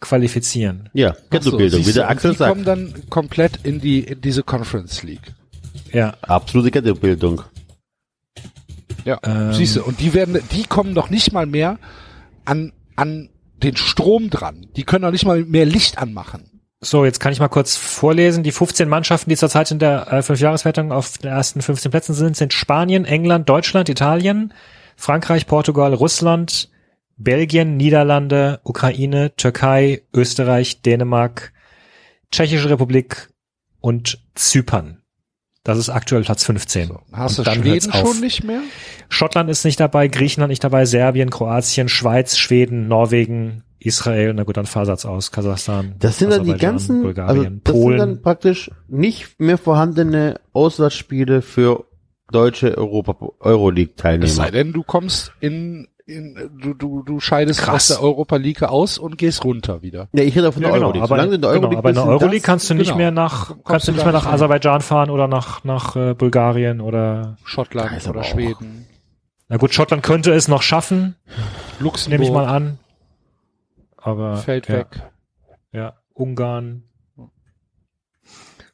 qualifizieren. 0.00 0.90
Ja, 0.92 1.16
Ach 1.30 1.42
so, 1.42 1.58
wie 1.58 1.68
der 1.70 2.04
und 2.04 2.10
Axel 2.10 2.32
die 2.32 2.36
sagt. 2.36 2.50
kommen 2.52 2.64
dann 2.64 2.94
komplett 3.08 3.58
in 3.64 3.80
die 3.80 4.00
in 4.00 4.20
diese 4.20 4.42
Conference 4.42 5.02
League. 5.02 5.32
Ja. 5.92 6.14
Absolute 6.20 6.70
Kettobildung. 6.70 7.42
Ja. 9.08 9.18
Ähm, 9.24 9.54
Siehst 9.54 9.76
du, 9.76 9.82
und 9.82 10.00
die 10.00 10.12
werden, 10.12 10.38
die 10.52 10.64
kommen 10.64 10.94
doch 10.94 11.08
nicht 11.08 11.32
mal 11.32 11.46
mehr 11.46 11.78
an 12.44 12.72
an 12.94 13.30
den 13.62 13.74
Strom 13.74 14.28
dran. 14.28 14.66
Die 14.76 14.84
können 14.84 15.02
doch 15.02 15.10
nicht 15.10 15.24
mal 15.24 15.44
mehr 15.44 15.64
Licht 15.64 15.96
anmachen. 15.96 16.60
So, 16.80 17.06
jetzt 17.06 17.18
kann 17.18 17.32
ich 17.32 17.40
mal 17.40 17.48
kurz 17.48 17.74
vorlesen. 17.74 18.42
Die 18.42 18.52
15 18.52 18.86
Mannschaften, 18.86 19.30
die 19.30 19.36
zurzeit 19.36 19.70
in 19.70 19.78
der 19.78 20.12
äh, 20.12 20.22
Fünfjahreswertung 20.22 20.92
auf 20.92 21.16
den 21.16 21.30
ersten 21.30 21.62
15 21.62 21.90
Plätzen 21.90 22.12
sind, 22.12 22.36
sind 22.36 22.52
Spanien, 22.52 23.06
England, 23.06 23.48
Deutschland, 23.48 23.88
Italien, 23.88 24.52
Frankreich, 24.94 25.46
Portugal, 25.46 25.94
Russland, 25.94 26.68
Belgien, 27.16 27.78
Niederlande, 27.78 28.60
Ukraine, 28.62 29.34
Türkei, 29.36 30.02
Österreich, 30.12 30.82
Dänemark, 30.82 31.54
Tschechische 32.30 32.68
Republik 32.68 33.30
und 33.80 34.22
Zypern. 34.34 34.97
Das 35.68 35.76
ist 35.76 35.90
aktuell 35.90 36.22
Platz 36.22 36.44
15. 36.44 36.92
Hast 37.12 37.38
Und 37.38 37.46
du 37.46 37.50
dann 37.50 37.62
Schweden 37.62 37.92
schon 37.92 38.20
nicht 38.20 38.42
mehr? 38.42 38.62
Schottland 39.10 39.50
ist 39.50 39.66
nicht 39.66 39.78
dabei, 39.78 40.08
Griechenland 40.08 40.48
nicht 40.48 40.64
dabei, 40.64 40.86
Serbien, 40.86 41.28
Kroatien, 41.28 41.90
Schweiz, 41.90 42.38
Schweden, 42.38 42.88
Norwegen, 42.88 43.64
Israel, 43.78 44.32
na 44.32 44.44
gut, 44.44 44.56
dann 44.56 44.64
Fahrsatz 44.64 45.04
aus, 45.04 45.30
Kasachstan. 45.30 45.94
Das 45.98 46.18
sind 46.18 46.30
dann 46.30 46.44
die 46.44 46.54
ganzen, 46.54 46.96
also 46.96 47.02
Bulgarien, 47.02 47.60
das 47.62 47.74
Polen. 47.74 47.98
sind 47.98 48.08
dann 48.08 48.22
praktisch 48.22 48.70
nicht 48.88 49.38
mehr 49.38 49.58
vorhandene 49.58 50.40
Auswärtsspiele 50.54 51.42
für 51.42 51.84
deutsche 52.32 52.78
Europa 52.78 53.12
Es 53.12 53.18
sei 53.18 53.50
Euroleague-Teilnehmer. 53.50 54.50
denn, 54.50 54.72
du 54.72 54.82
kommst 54.82 55.32
in, 55.40 55.88
in 56.08 56.34
du, 56.60 56.74
du, 56.74 57.02
du 57.02 57.20
scheidest 57.20 57.60
Krass. 57.60 57.90
aus 57.90 57.96
der 57.98 58.02
Europa 58.02 58.36
League 58.36 58.62
aus 58.62 58.98
und 58.98 59.18
gehst 59.18 59.44
runter 59.44 59.82
wieder. 59.82 60.08
Ja, 60.12 60.22
ich 60.24 60.34
rede 60.36 60.50
von 60.52 60.62
Ja, 60.62 60.68
der 60.68 60.74
genau, 60.78 60.86
Euroleague. 60.86 61.02
aber, 61.04 61.08
Solange 61.08 61.28
du 61.30 61.34
in 61.36 61.40
der 61.42 61.50
genau, 61.52 61.60
Euroleague 61.68 61.78
aber 61.78 61.88
in 61.90 61.94
der 61.94 62.04
Euroleague 62.06 62.40
kannst 62.40 62.70
du 62.70 62.74
nicht 62.74 62.86
genau. 62.86 62.96
mehr 62.96 63.10
nach, 63.10 63.54
kannst 63.64 63.88
du 63.88 63.92
nicht 63.92 64.02
mehr 64.04 64.12
nach. 64.12 64.26
Aserbaidschan 64.26 64.80
fahren 64.80 65.10
oder 65.10 65.28
nach, 65.28 65.64
nach 65.64 65.96
äh, 65.96 66.14
Bulgarien 66.14 66.80
oder, 66.80 67.36
Schottland 67.44 67.92
oder 67.92 68.08
aber 68.08 68.20
auch- 68.20 68.24
Schweden, 68.24 68.86
na 69.50 69.56
gut, 69.56 69.72
Schottland 69.74 70.02
könnte 70.02 70.32
es 70.32 70.48
noch 70.48 70.62
schaffen, 70.62 71.14
Luxemburg 71.78 72.20
nehme 72.20 72.24
ich 72.24 72.34
mal 72.34 72.46
an. 72.46 72.78
Aber, 73.96 74.36
fällt 74.38 74.68
ja, 74.68 74.76
weg. 74.76 75.02
Ja, 75.72 75.94
Ungarn, 76.14 76.84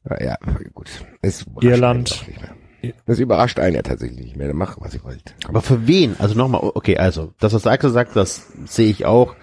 Ja, 0.09 0.23
ja, 0.23 0.37
gut. 0.75 0.91
Irland. 1.63 2.25
Das 3.07 3.19
überrascht 3.19 3.59
einen 3.59 3.77
ja 3.77 3.83
tatsächlich 3.83 4.21
nicht 4.21 4.37
mehr. 4.37 4.49
Dann 4.49 4.57
Mach, 4.57 4.77
was 4.81 4.95
ihr 4.95 5.05
wollt. 5.05 5.35
Aber 5.47 5.63
für 5.63 5.87
wen? 5.87 6.17
Also 6.19 6.37
nochmal, 6.37 6.61
okay, 6.75 6.97
also, 6.97 7.33
das, 7.41 7.53
was 7.53 7.67
Axel 7.67 7.91
sagt, 7.91 8.17
das 8.17 8.47
sehe 8.67 8.91
ich 8.91 9.05
auch. 9.07 9.35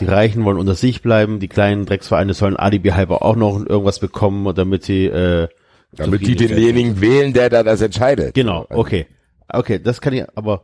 Die 0.00 0.06
Reichen 0.06 0.44
wollen 0.44 0.58
unter 0.58 0.74
sich 0.74 1.02
bleiben, 1.02 1.38
die 1.38 1.48
kleinen 1.48 1.86
Drecksvereine 1.86 2.34
sollen 2.34 2.56
Alibi 2.56 2.90
halber 2.90 3.22
auch 3.22 3.36
noch 3.36 3.64
irgendwas 3.64 4.00
bekommen, 4.00 4.54
damit 4.54 4.84
sie, 4.84 5.06
äh, 5.06 5.48
Damit 5.94 6.26
die 6.26 6.34
denjenigen 6.34 7.00
wählen, 7.00 7.32
der 7.32 7.50
da 7.50 7.62
das 7.62 7.80
entscheidet. 7.82 8.34
Genau, 8.34 8.66
Also, 8.68 8.80
okay. 8.80 9.06
Okay, 9.48 9.78
das 9.78 10.00
kann 10.00 10.14
ich, 10.14 10.24
aber 10.34 10.62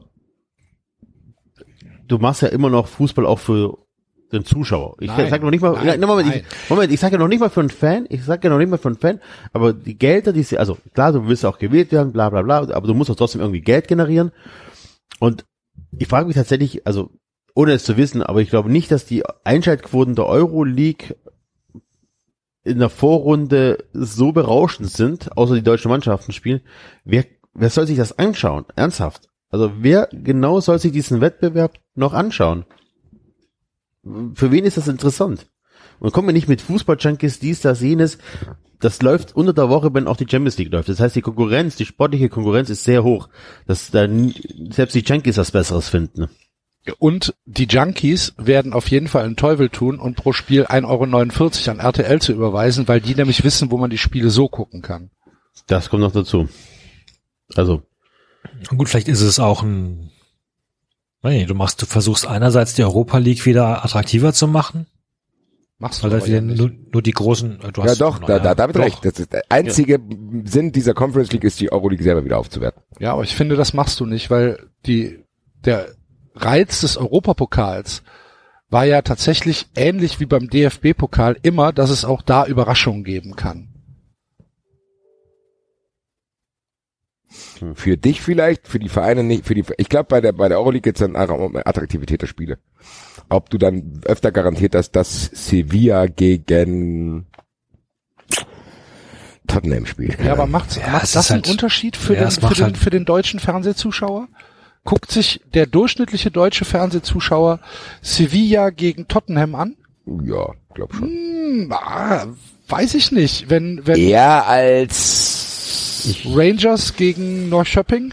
du 2.08 2.18
machst 2.18 2.42
ja 2.42 2.48
immer 2.48 2.70
noch 2.70 2.86
Fußball 2.88 3.26
auch 3.26 3.38
für 3.38 3.76
den 4.32 4.44
Zuschauer. 4.44 4.97
Ich 5.00 5.08
Nein, 5.08 5.31
sag 5.31 5.42
noch 5.42 5.50
nicht 5.50 5.60
mal, 5.60 5.73
nein, 5.73 6.00
nein, 6.00 6.08
Moment, 6.08 6.28
nein. 6.28 6.42
ich, 6.47 6.70
Moment, 6.70 6.92
ich 6.92 7.00
sage 7.00 7.15
ja 7.15 7.18
noch 7.18 7.28
nicht 7.28 7.40
mal 7.40 7.50
für 7.50 7.60
einen 7.60 7.70
Fan, 7.70 8.07
ich 8.08 8.24
sage 8.24 8.47
ja 8.47 8.50
noch 8.50 8.58
nicht 8.58 8.70
mal 8.70 8.78
für 8.78 8.89
einen 8.89 8.98
Fan, 8.98 9.20
aber 9.52 9.73
die 9.73 9.97
Gelder, 9.97 10.32
die 10.32 10.42
sie, 10.42 10.58
also 10.58 10.76
klar, 10.94 11.12
du 11.12 11.26
willst 11.26 11.44
auch 11.44 11.58
gewählt 11.58 11.92
werden, 11.92 12.12
bla 12.12 12.28
bla 12.31 12.42
bla, 12.42 12.58
aber 12.58 12.86
du 12.86 12.94
musst 12.94 13.10
auch 13.10 13.16
trotzdem 13.16 13.40
irgendwie 13.40 13.60
Geld 13.60 13.89
generieren. 13.89 14.32
Und 15.18 15.44
ich 15.98 16.08
frage 16.08 16.26
mich 16.26 16.36
tatsächlich, 16.36 16.86
also 16.86 17.10
ohne 17.55 17.73
es 17.73 17.84
zu 17.84 17.97
wissen, 17.97 18.23
aber 18.23 18.40
ich 18.40 18.50
glaube 18.50 18.70
nicht, 18.70 18.90
dass 18.90 19.07
die 19.07 19.24
Einschaltquoten 19.44 20.15
der 20.15 20.26
Euroleague 20.26 21.16
in 22.65 22.78
der 22.78 22.90
Vorrunde 22.90 23.84
so 23.92 24.32
berauschend 24.32 24.90
sind, 24.90 25.36
außer 25.36 25.55
die 25.55 25.62
deutschen 25.62 25.90
Mannschaften 25.90 26.32
spielen. 26.32 26.60
Wer, 27.05 27.24
wer 27.55 27.70
soll 27.70 27.86
sich 27.86 27.97
das 27.97 28.18
anschauen? 28.18 28.66
Ernsthaft? 28.76 29.28
Also 29.50 29.73
wer 29.78 30.08
genau 30.12 30.60
soll 30.60 30.78
sich 30.78 30.92
diesen 30.92 31.20
Wettbewerb 31.20 31.78
noch 31.94 32.12
anschauen? 32.12 32.65
Für 34.34 34.50
wen 34.50 34.64
ist 34.64 34.76
das 34.76 34.88
interessant? 34.88 35.46
Und 36.00 36.12
kommen 36.12 36.28
wir 36.28 36.32
nicht 36.32 36.48
mit 36.48 36.60
Fußball-Junkies, 36.62 37.40
dies, 37.40 37.60
das, 37.60 37.80
jenes. 37.80 38.18
Das 38.80 39.02
läuft 39.02 39.34
unter 39.34 39.52
der 39.52 39.68
Woche, 39.68 39.92
wenn 39.92 40.06
auch 40.06 40.16
die 40.16 40.26
Champions 40.30 40.56
League 40.58 40.70
läuft. 40.72 40.88
Das 40.88 41.00
heißt, 41.00 41.16
die 41.16 41.22
Konkurrenz, 41.22 41.74
die 41.74 41.84
sportliche 41.86 42.28
Konkurrenz 42.28 42.70
ist 42.70 42.84
sehr 42.84 43.02
hoch, 43.02 43.28
dass 43.66 43.90
da 43.90 44.06
nie- 44.06 44.70
selbst 44.72 44.94
die 44.94 45.00
Junkies 45.00 45.36
was 45.36 45.50
Besseres 45.50 45.88
finden. 45.88 46.28
Und 46.98 47.34
die 47.44 47.66
Junkies 47.66 48.34
werden 48.38 48.72
auf 48.72 48.88
jeden 48.88 49.08
Fall 49.08 49.24
einen 49.24 49.36
Teufel 49.36 49.68
tun 49.68 49.98
und 49.98 50.14
pro 50.14 50.32
Spiel 50.32 50.64
1,49 50.66 51.68
Euro 51.68 51.70
an 51.72 51.80
RTL 51.80 52.20
zu 52.22 52.32
überweisen, 52.32 52.86
weil 52.88 53.00
die 53.00 53.14
nämlich 53.14 53.42
wissen, 53.44 53.70
wo 53.70 53.76
man 53.76 53.90
die 53.90 53.98
Spiele 53.98 54.30
so 54.30 54.48
gucken 54.48 54.80
kann. 54.80 55.10
Das 55.66 55.90
kommt 55.90 56.02
noch 56.02 56.12
dazu. 56.12 56.48
Also, 57.56 57.82
Gut, 58.76 58.88
vielleicht 58.88 59.08
ist 59.08 59.20
es 59.20 59.40
auch 59.40 59.62
ein, 59.62 60.10
nee, 61.22 61.44
du 61.47 61.55
machst, 61.55 61.82
du 61.82 61.86
versuchst 61.86 62.26
einerseits 62.26 62.74
die 62.74 62.84
Europa 62.84 63.18
League 63.18 63.44
wieder 63.47 63.84
attraktiver 63.84 64.32
zu 64.32 64.48
machen, 64.48 64.86
Machst 65.80 66.00
du 66.00 66.05
weil 66.05 66.10
da 66.10 66.16
aber 66.16 66.26
wieder 66.26 66.36
ja 66.36 66.42
nicht. 66.42 66.58
nur, 66.58 66.70
nur 66.92 67.02
die 67.02 67.12
großen, 67.12 67.60
äh, 67.60 67.72
du 67.72 67.82
Ja 67.82 67.88
hast, 67.90 68.00
doch, 68.00 68.18
da, 68.18 68.40
da, 68.40 68.55
damit 68.56 68.76
doch. 68.76 68.82
recht. 68.82 69.05
Das 69.05 69.18
ist 69.18 69.32
der 69.32 69.44
einzige 69.48 70.00
Sinn 70.44 70.72
dieser 70.72 70.92
Conference 70.92 71.30
League 71.30 71.44
ist, 71.44 71.60
die 71.60 71.70
Euroleague 71.70 72.02
selber 72.02 72.24
wieder 72.24 72.38
aufzuwerten. 72.38 72.82
Ja, 72.98 73.12
aber 73.12 73.22
ich 73.22 73.36
finde, 73.36 73.55
das 73.55 73.74
machst 73.74 74.00
du 74.00 74.06
nicht, 74.06 74.28
weil 74.28 74.58
die, 74.86 75.24
der 75.64 75.86
Reiz 76.34 76.80
des 76.80 76.97
Europapokals 76.97 78.02
war 78.70 78.84
ja 78.84 79.02
tatsächlich 79.02 79.66
ähnlich 79.76 80.18
wie 80.18 80.26
beim 80.26 80.50
DFB-Pokal 80.50 81.36
immer, 81.42 81.72
dass 81.72 81.90
es 81.90 82.05
auch 82.05 82.22
da 82.22 82.44
Überraschungen 82.44 83.05
geben 83.05 83.36
kann. 83.36 83.68
Für 87.74 87.97
dich 87.97 88.23
vielleicht, 88.23 88.66
für 88.68 88.78
die 88.78 88.89
Vereine 88.89 89.23
nicht, 89.23 89.44
für 89.47 89.55
die, 89.55 89.65
ich 89.76 89.89
glaube 89.89 90.07
bei 90.08 90.20
der, 90.20 90.32
bei 90.32 90.48
der 90.48 90.58
Euroleague 90.58 90.81
geht's 90.92 91.00
dann 91.00 91.15
um 91.31 91.57
Attraktivität 91.57 92.23
der 92.23 92.26
Spiele. 92.26 92.58
Ob 93.28 93.50
du 93.50 93.58
dann 93.58 94.00
öfter 94.07 94.32
garantiert 94.32 94.74
hast, 94.74 94.92
dass 94.92 95.24
Sevilla 95.34 96.07
gegen 96.07 97.26
Tottenham 99.47 99.86
spielt. 99.86 100.18
Ja, 100.20 100.32
aber 100.32 100.47
macht, 100.47 100.76
Ja, 100.76 100.90
macht 100.90 101.05
es 101.05 101.12
das 101.12 101.26
ist 101.26 101.31
einen 101.32 101.42
halt- 101.42 101.50
Unterschied 101.52 101.97
für, 101.97 102.15
ja, 102.15 102.20
den, 102.24 102.31
für, 102.31 102.40
macht 102.42 102.58
den, 102.58 102.65
halt- 102.65 102.78
für 102.78 102.90
den 102.90 103.05
deutschen 103.05 103.40
Fernsehzuschauer? 103.40 104.28
Guckt 104.84 105.10
sich 105.10 105.40
der 105.52 105.66
durchschnittliche 105.66 106.31
deutsche 106.31 106.65
Fernsehzuschauer 106.65 107.60
Sevilla 108.00 108.70
gegen 108.70 109.07
Tottenham 109.08 109.55
an? 109.55 109.76
Ja, 110.24 110.55
glaub 110.74 110.94
schon. 110.94 111.08
Hm, 111.08 111.73
ah, 111.73 112.26
weiß 112.68 112.94
ich 112.94 113.12
nicht. 113.12 113.50
Wenn, 113.50 113.86
wenn 113.86 113.98
Eher 113.98 114.47
als, 114.47 115.47
Rangers 116.26 116.96
gegen 116.96 117.48
Norrköping? 117.48 118.12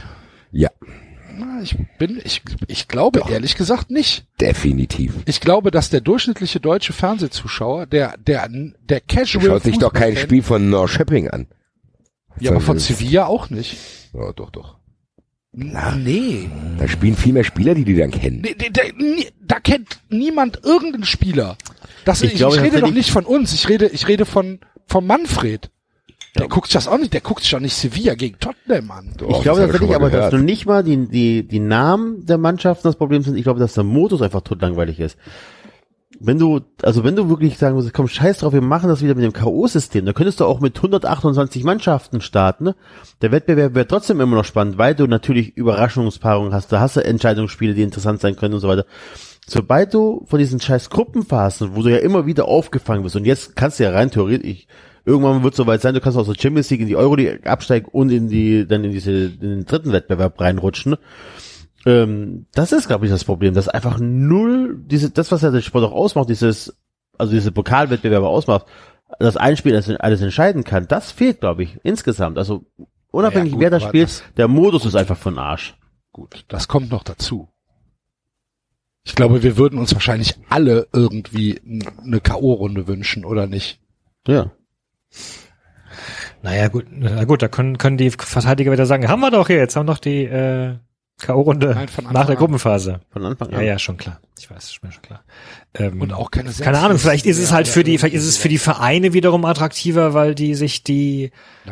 ja, 0.51 0.69
Ich 1.61 1.75
bin, 1.97 2.21
ich, 2.23 2.41
ich 2.67 2.87
glaube 2.87 3.23
ehrlich 3.29 3.55
gesagt 3.55 3.91
nicht. 3.91 4.25
definitiv. 4.39 5.13
Ich 5.25 5.41
glaube, 5.41 5.71
dass 5.71 5.89
der 5.89 6.01
durchschnittliche 6.01 6.59
deutsche 6.59 6.93
Fernsehzuschauer, 6.93 7.85
der, 7.87 8.17
der, 8.17 8.47
der 8.49 9.01
Casual 9.01 9.45
Schaut 9.45 9.63
sich 9.63 9.77
doch 9.77 9.93
kein 9.93 10.15
Spiel 10.15 10.43
von 10.43 10.69
Norrköping 10.69 11.29
an. 11.29 11.47
Ja, 12.39 12.51
aber 12.51 12.61
von 12.61 12.79
Sevilla 12.79 13.27
auch 13.27 13.49
nicht. 13.49 13.77
Ja, 14.13 14.31
doch, 14.33 14.49
doch. 14.49 14.77
Na, 15.57 15.95
nee. 15.95 16.49
Da 16.77 16.87
spielen 16.87 17.15
viel 17.15 17.31
mehr 17.31 17.45
Spieler, 17.45 17.75
die 17.75 17.85
die 17.85 17.95
dann 17.95 18.11
kennen. 18.11 18.41
nee, 18.41 18.55
da, 18.69 18.81
da 19.41 19.59
kennt 19.61 20.01
niemand 20.09 20.59
irgendeinen 20.63 21.05
Spieler. 21.05 21.57
Das, 22.03 22.21
Ich 22.21 22.27
ich, 22.27 22.33
ich, 22.33 22.37
glaube, 22.39 22.61
rede 22.61 22.81
doch 22.81 22.91
nicht 22.91 23.09
von 23.09 23.25
uns. 23.25 23.53
Ich 23.53 23.69
rede, 23.69 23.87
ich 23.87 24.07
rede 24.07 24.25
von, 24.25 24.59
von 24.85 25.07
Manfred. 25.07 25.71
Der 26.37 26.47
guckt 26.47 26.67
sich 26.67 26.73
das 26.73 26.87
auch 26.87 26.97
nicht, 26.97 27.13
der 27.13 27.21
guckt 27.21 27.41
sich 27.41 27.51
doch 27.51 27.59
nicht 27.59 27.75
Sevilla 27.75 28.15
gegen 28.15 28.37
Tottenham 28.39 28.91
an. 28.91 29.13
Doch, 29.17 29.29
ich 29.29 29.41
glaube 29.41 29.61
schon 29.61 29.71
tatsächlich 29.71 29.95
aber, 29.95 30.09
dass 30.09 30.29
gehört. 30.29 30.33
du 30.33 30.37
nicht 30.37 30.65
mal 30.65 30.83
die, 30.83 31.07
die, 31.07 31.47
die 31.47 31.59
Namen 31.59 32.25
der 32.25 32.37
Mannschaften 32.37 32.87
das 32.87 32.97
Problem 32.97 33.21
sind. 33.21 33.37
Ich 33.37 33.43
glaube, 33.43 33.59
dass 33.59 33.73
der 33.73 33.83
Modus 33.83 34.21
einfach 34.21 34.41
tot 34.41 34.61
langweilig 34.61 34.99
ist. 34.99 35.17
wenn 36.19 36.39
du, 36.39 36.61
also 36.81 37.03
wenn 37.03 37.15
du 37.15 37.29
wirklich 37.29 37.57
sagen 37.57 37.75
musst, 37.75 37.93
komm, 37.93 38.07
scheiß 38.07 38.39
drauf, 38.39 38.53
wir 38.53 38.61
machen 38.61 38.89
das 38.89 39.01
wieder 39.01 39.15
mit 39.15 39.23
dem 39.23 39.33
K.O.-System, 39.33 40.05
dann 40.05 40.13
könntest 40.13 40.39
du 40.39 40.45
auch 40.45 40.59
mit 40.59 40.75
128 40.75 41.63
Mannschaften 41.63 42.21
starten. 42.21 42.65
Ne? 42.65 42.75
Der 43.21 43.31
Wettbewerb 43.31 43.75
wäre 43.75 43.87
trotzdem 43.87 44.21
immer 44.21 44.35
noch 44.35 44.45
spannend, 44.45 44.77
weil 44.77 44.95
du 44.95 45.07
natürlich 45.07 45.55
Überraschungspaarungen 45.55 46.53
hast, 46.53 46.71
da 46.71 46.79
hast 46.79 46.95
du 46.97 47.03
Entscheidungsspiele, 47.03 47.73
die 47.73 47.83
interessant 47.83 48.21
sein 48.21 48.35
können 48.35 48.53
und 48.53 48.59
so 48.59 48.67
weiter. 48.67 48.85
Sobald 49.47 49.93
du 49.93 50.25
von 50.25 50.39
diesen 50.39 50.59
scheiß 50.59 50.89
Gruppenphasen, 50.89 51.75
wo 51.75 51.83
du 51.83 51.89
ja 51.89 51.97
immer 51.97 52.25
wieder 52.25 52.45
aufgefangen 52.45 53.03
wirst, 53.03 53.15
und 53.15 53.25
jetzt 53.25 53.55
kannst 53.55 53.79
du 53.79 53.83
ja 53.83 53.91
rein 53.91 54.09
theoretisch, 54.09 54.49
ich, 54.49 54.67
irgendwann 55.05 55.43
wird 55.43 55.53
es 55.53 55.57
soweit 55.57 55.81
sein, 55.81 55.93
du 55.93 56.01
kannst 56.01 56.17
aus 56.17 56.27
der 56.27 56.35
Champions 56.39 56.69
League 56.69 56.81
in 56.81 56.87
die 56.87 56.95
Euroleague 56.95 57.45
absteigen 57.49 57.87
und 57.91 58.09
in 58.11 58.27
die, 58.27 58.67
dann 58.67 58.83
in 58.83 58.91
diese, 58.91 59.11
in 59.11 59.39
den 59.39 59.65
dritten 59.65 59.91
Wettbewerb 59.91 60.39
reinrutschen. 60.41 60.97
Ähm, 61.85 62.47
das 62.53 62.71
ist, 62.71 62.87
glaube 62.87 63.05
ich, 63.05 63.11
das 63.11 63.23
Problem, 63.23 63.53
dass 63.53 63.67
einfach 63.69 63.99
null, 63.99 64.77
diese, 64.87 65.11
das, 65.11 65.31
was 65.31 65.41
ja 65.43 65.51
der 65.51 65.61
Sport 65.61 65.83
auch 65.85 65.91
ausmacht, 65.93 66.29
dieses, 66.29 66.75
also 67.17 67.31
diese 67.33 67.51
Pokalwettbewerbe 67.51 68.27
ausmacht, 68.27 68.65
dass 69.19 69.37
ein 69.37 69.55
Spiel 69.55 69.73
alles, 69.73 69.89
alles 69.89 70.21
entscheiden 70.21 70.63
kann, 70.63 70.87
das 70.87 71.11
fehlt, 71.11 71.39
glaube 71.41 71.63
ich, 71.63 71.77
insgesamt. 71.83 72.37
Also 72.39 72.65
unabhängig, 73.11 73.51
Ja, 73.51 73.53
gut, 73.53 73.61
wer 73.61 73.69
das 73.69 73.83
spielt, 73.83 74.09
das- 74.09 74.23
der 74.37 74.47
Modus 74.47 74.85
ist 74.85 74.95
einfach 74.95 75.17
von 75.17 75.37
Arsch. 75.37 75.75
Gut, 76.11 76.45
das 76.47 76.67
kommt 76.67 76.89
noch 76.91 77.03
dazu. 77.03 77.49
Ich 79.03 79.13
glaube, 79.13 79.43
wir 79.43 79.55
würden 79.57 79.77
uns 79.77 79.93
wahrscheinlich 79.93 80.35
alle 80.49 80.87
irgendwie 80.91 81.61
eine 82.03 82.19
K.O.-Runde 82.19 82.87
wünschen, 82.87 83.23
oder 83.23 83.45
nicht? 83.45 83.79
Ja. 84.27 84.51
Naja, 86.41 86.67
gut, 86.67 86.85
na 86.91 87.23
gut, 87.23 87.41
da 87.41 87.47
können, 87.47 87.77
können 87.77 87.97
die 87.97 88.11
Verteidiger 88.11 88.71
wieder 88.71 88.85
sagen, 88.85 89.07
haben 89.07 89.21
wir 89.21 89.31
doch 89.31 89.49
jetzt, 89.49 89.75
haben 89.75 89.87
doch 89.87 89.97
die 89.97 90.23
äh, 90.25 90.75
K.O.-Runde 91.19 91.73
nach 92.11 92.25
der 92.25 92.29
an. 92.31 92.35
Gruppenphase. 92.35 92.99
Von 93.09 93.25
Anfang 93.25 93.49
Ja, 93.51 93.57
an. 93.59 93.65
ja, 93.65 93.79
schon 93.79 93.95
klar. 93.97 94.19
Ich 94.37 94.51
weiß, 94.51 94.65
ist 94.65 94.83
mir 94.83 94.91
schon 94.91 95.01
klar. 95.01 95.23
Ähm, 95.73 96.01
Und 96.01 96.11
auch 96.13 96.29
keine 96.29 96.51
keine 96.51 96.77
Ahnung, 96.79 96.97
vielleicht 96.99 97.25
ist 97.25 97.39
es 97.39 97.51
halt 97.53 97.67
für 97.69 97.83
die, 97.85 97.97
vielleicht 97.97 98.15
ist 98.15 98.25
es 98.27 98.37
für 98.37 98.49
die 98.49 98.57
Vereine 98.57 99.13
wiederum 99.13 99.45
attraktiver, 99.45 100.13
weil 100.13 100.35
die 100.35 100.53
sich 100.55 100.83
die 100.83 101.31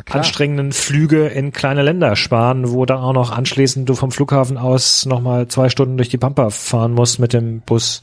anstrengenden 0.10 0.72
Flüge 0.72 1.28
in 1.28 1.52
kleine 1.52 1.84
Länder 1.84 2.16
sparen, 2.16 2.72
wo 2.72 2.86
dann 2.86 3.00
auch 3.00 3.14
noch 3.14 3.32
anschließend 3.32 3.88
du 3.88 3.94
vom 3.96 4.12
Flughafen 4.12 4.58
aus 4.58 5.06
nochmal 5.06 5.50
zwei 5.50 5.68
Stunden 5.70 5.98
durch 5.98 6.10
die 6.10 6.18
Pampa 6.18 6.50
fahren 6.50 6.94
musst 6.94 7.20
mit 7.20 7.34
dem 7.34 7.60
Bus. 7.62 8.00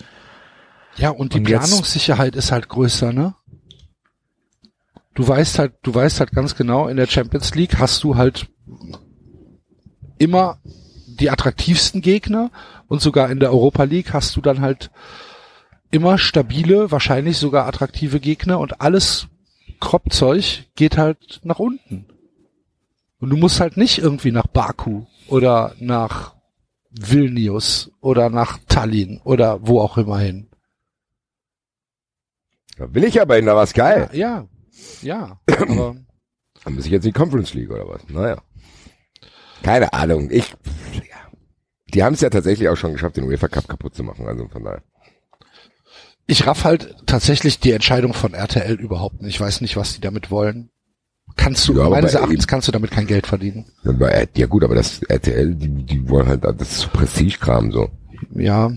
Ja, 0.96 1.08
und 1.10 1.32
die 1.32 1.38
Und 1.38 1.48
jetzt- 1.48 1.66
Planungssicherheit 1.68 2.36
ist 2.36 2.52
halt 2.52 2.68
größer, 2.68 3.12
ne? 3.14 3.34
Du 5.20 5.28
weißt 5.28 5.58
halt, 5.58 5.74
du 5.82 5.94
weißt 5.94 6.18
halt 6.20 6.32
ganz 6.32 6.56
genau, 6.56 6.88
in 6.88 6.96
der 6.96 7.06
Champions 7.06 7.54
League 7.54 7.78
hast 7.78 8.02
du 8.04 8.16
halt 8.16 8.48
immer 10.16 10.60
die 10.64 11.28
attraktivsten 11.28 12.00
Gegner 12.00 12.50
und 12.88 13.02
sogar 13.02 13.30
in 13.30 13.38
der 13.38 13.50
Europa 13.50 13.82
League 13.84 14.14
hast 14.14 14.34
du 14.34 14.40
dann 14.40 14.62
halt 14.62 14.90
immer 15.90 16.16
stabile, 16.16 16.90
wahrscheinlich 16.90 17.36
sogar 17.36 17.66
attraktive 17.66 18.18
Gegner 18.18 18.60
und 18.60 18.80
alles 18.80 19.28
Kropfzeug 19.78 20.64
geht 20.74 20.96
halt 20.96 21.40
nach 21.44 21.58
unten. 21.58 22.06
Und 23.18 23.28
du 23.28 23.36
musst 23.36 23.60
halt 23.60 23.76
nicht 23.76 23.98
irgendwie 23.98 24.32
nach 24.32 24.46
Baku 24.46 25.04
oder 25.28 25.74
nach 25.80 26.34
Vilnius 26.92 27.90
oder 28.00 28.30
nach 28.30 28.58
Tallinn 28.68 29.20
oder 29.22 29.66
wo 29.66 29.82
auch 29.82 29.98
immer 29.98 30.18
hin. 30.18 30.48
Da 32.78 32.94
will 32.94 33.04
ich 33.04 33.20
aber 33.20 33.36
hin, 33.36 33.44
da 33.44 33.54
war's 33.54 33.74
geil. 33.74 34.08
Ja, 34.14 34.18
ja, 34.18 34.48
aber 35.46 35.96
Dann 36.64 36.74
muss 36.74 36.84
ich 36.84 36.92
jetzt 36.92 37.04
in 37.04 37.12
die 37.12 37.18
Conference 37.18 37.54
League 37.54 37.70
oder 37.70 37.88
was? 37.88 38.02
Naja. 38.08 38.42
Keine 39.62 39.92
Ahnung. 39.92 40.28
Ich, 40.30 40.50
ja. 40.92 41.16
Die 41.94 42.02
haben 42.02 42.14
es 42.14 42.20
ja 42.20 42.30
tatsächlich 42.30 42.68
auch 42.68 42.76
schon 42.76 42.92
geschafft, 42.92 43.16
den 43.16 43.24
UEFA 43.24 43.48
Cup 43.48 43.68
kaputt 43.68 43.94
zu 43.94 44.02
machen. 44.02 44.26
Also 44.26 44.48
von 44.48 44.64
daher. 44.64 44.82
ich 46.26 46.46
raff 46.46 46.64
halt 46.64 46.96
tatsächlich 47.06 47.60
die 47.60 47.72
Entscheidung 47.72 48.14
von 48.14 48.34
RTL 48.34 48.74
überhaupt 48.74 49.22
nicht. 49.22 49.34
Ich 49.34 49.40
weiß 49.40 49.60
nicht, 49.62 49.76
was 49.76 49.94
die 49.94 50.00
damit 50.00 50.30
wollen. 50.30 50.70
Kannst 51.36 51.68
du, 51.68 51.74
Ja, 51.74 51.82
aber 51.82 51.96
meines 51.96 52.14
Erachtens 52.14 52.46
kannst 52.46 52.68
du 52.68 52.72
damit 52.72 52.90
kein 52.90 53.06
Geld 53.06 53.26
verdienen. 53.26 53.66
Ja, 53.84 54.24
Ja 54.36 54.46
gut, 54.46 54.64
aber 54.64 54.74
das 54.74 55.02
RTL, 55.02 55.54
die, 55.54 55.68
die 55.68 56.08
wollen 56.08 56.26
halt, 56.26 56.44
das 56.44 56.78
ist 56.78 56.92
Prestigekram 56.92 57.72
so. 57.72 57.88
Ja, 58.34 58.72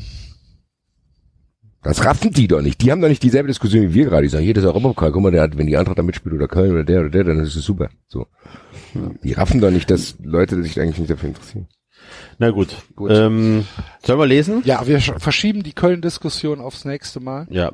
Das 1.84 2.06
raffen 2.06 2.32
die 2.32 2.48
doch 2.48 2.62
nicht. 2.62 2.82
Die 2.82 2.92
haben 2.92 3.02
doch 3.02 3.10
nicht 3.10 3.24
dieselbe 3.24 3.48
Diskussion 3.48 3.84
wie 3.84 3.94
wir 3.94 4.06
gerade. 4.06 4.24
Die 4.24 4.30
sagen, 4.30 4.46
jedes 4.46 4.64
Europapokal, 4.64 5.12
guck 5.12 5.22
mal, 5.22 5.32
der 5.32 5.42
hat, 5.42 5.58
wenn 5.58 5.68
die 5.68 5.76
Eintracht 5.78 5.98
da 5.98 6.04
mitspielt 6.04 6.34
oder 6.36 6.48
Köln 6.48 6.72
oder 6.72 6.84
der 6.84 7.02
oder 7.02 7.10
der, 7.10 7.24
dann 7.26 7.40
ist 7.40 7.56
es 7.56 7.64
super. 7.66 7.90
So. 8.08 8.28
Die 9.24 9.34
raffen 9.34 9.60
doch 9.60 9.72
nicht, 9.72 9.90
dass 9.92 10.16
Leute 10.24 10.62
sich 10.64 10.80
eigentlich 10.80 11.00
nicht 11.00 11.12
dafür 11.12 11.30
interessieren. 11.30 11.68
Na 12.38 12.52
gut. 12.52 12.76
Gut. 12.96 13.12
Ähm, 13.14 13.66
sollen 14.06 14.20
wir 14.20 14.28
lesen? 14.28 14.62
ja, 14.66 14.86
wir 14.88 15.00
sch- 15.00 15.20
verschieben 15.20 15.64
die 15.64 15.74
Köln-Diskussion 15.74 16.60
aufs 16.62 16.86
nächste 16.86 17.20
Mal. 17.20 17.48
Ja. 17.50 17.72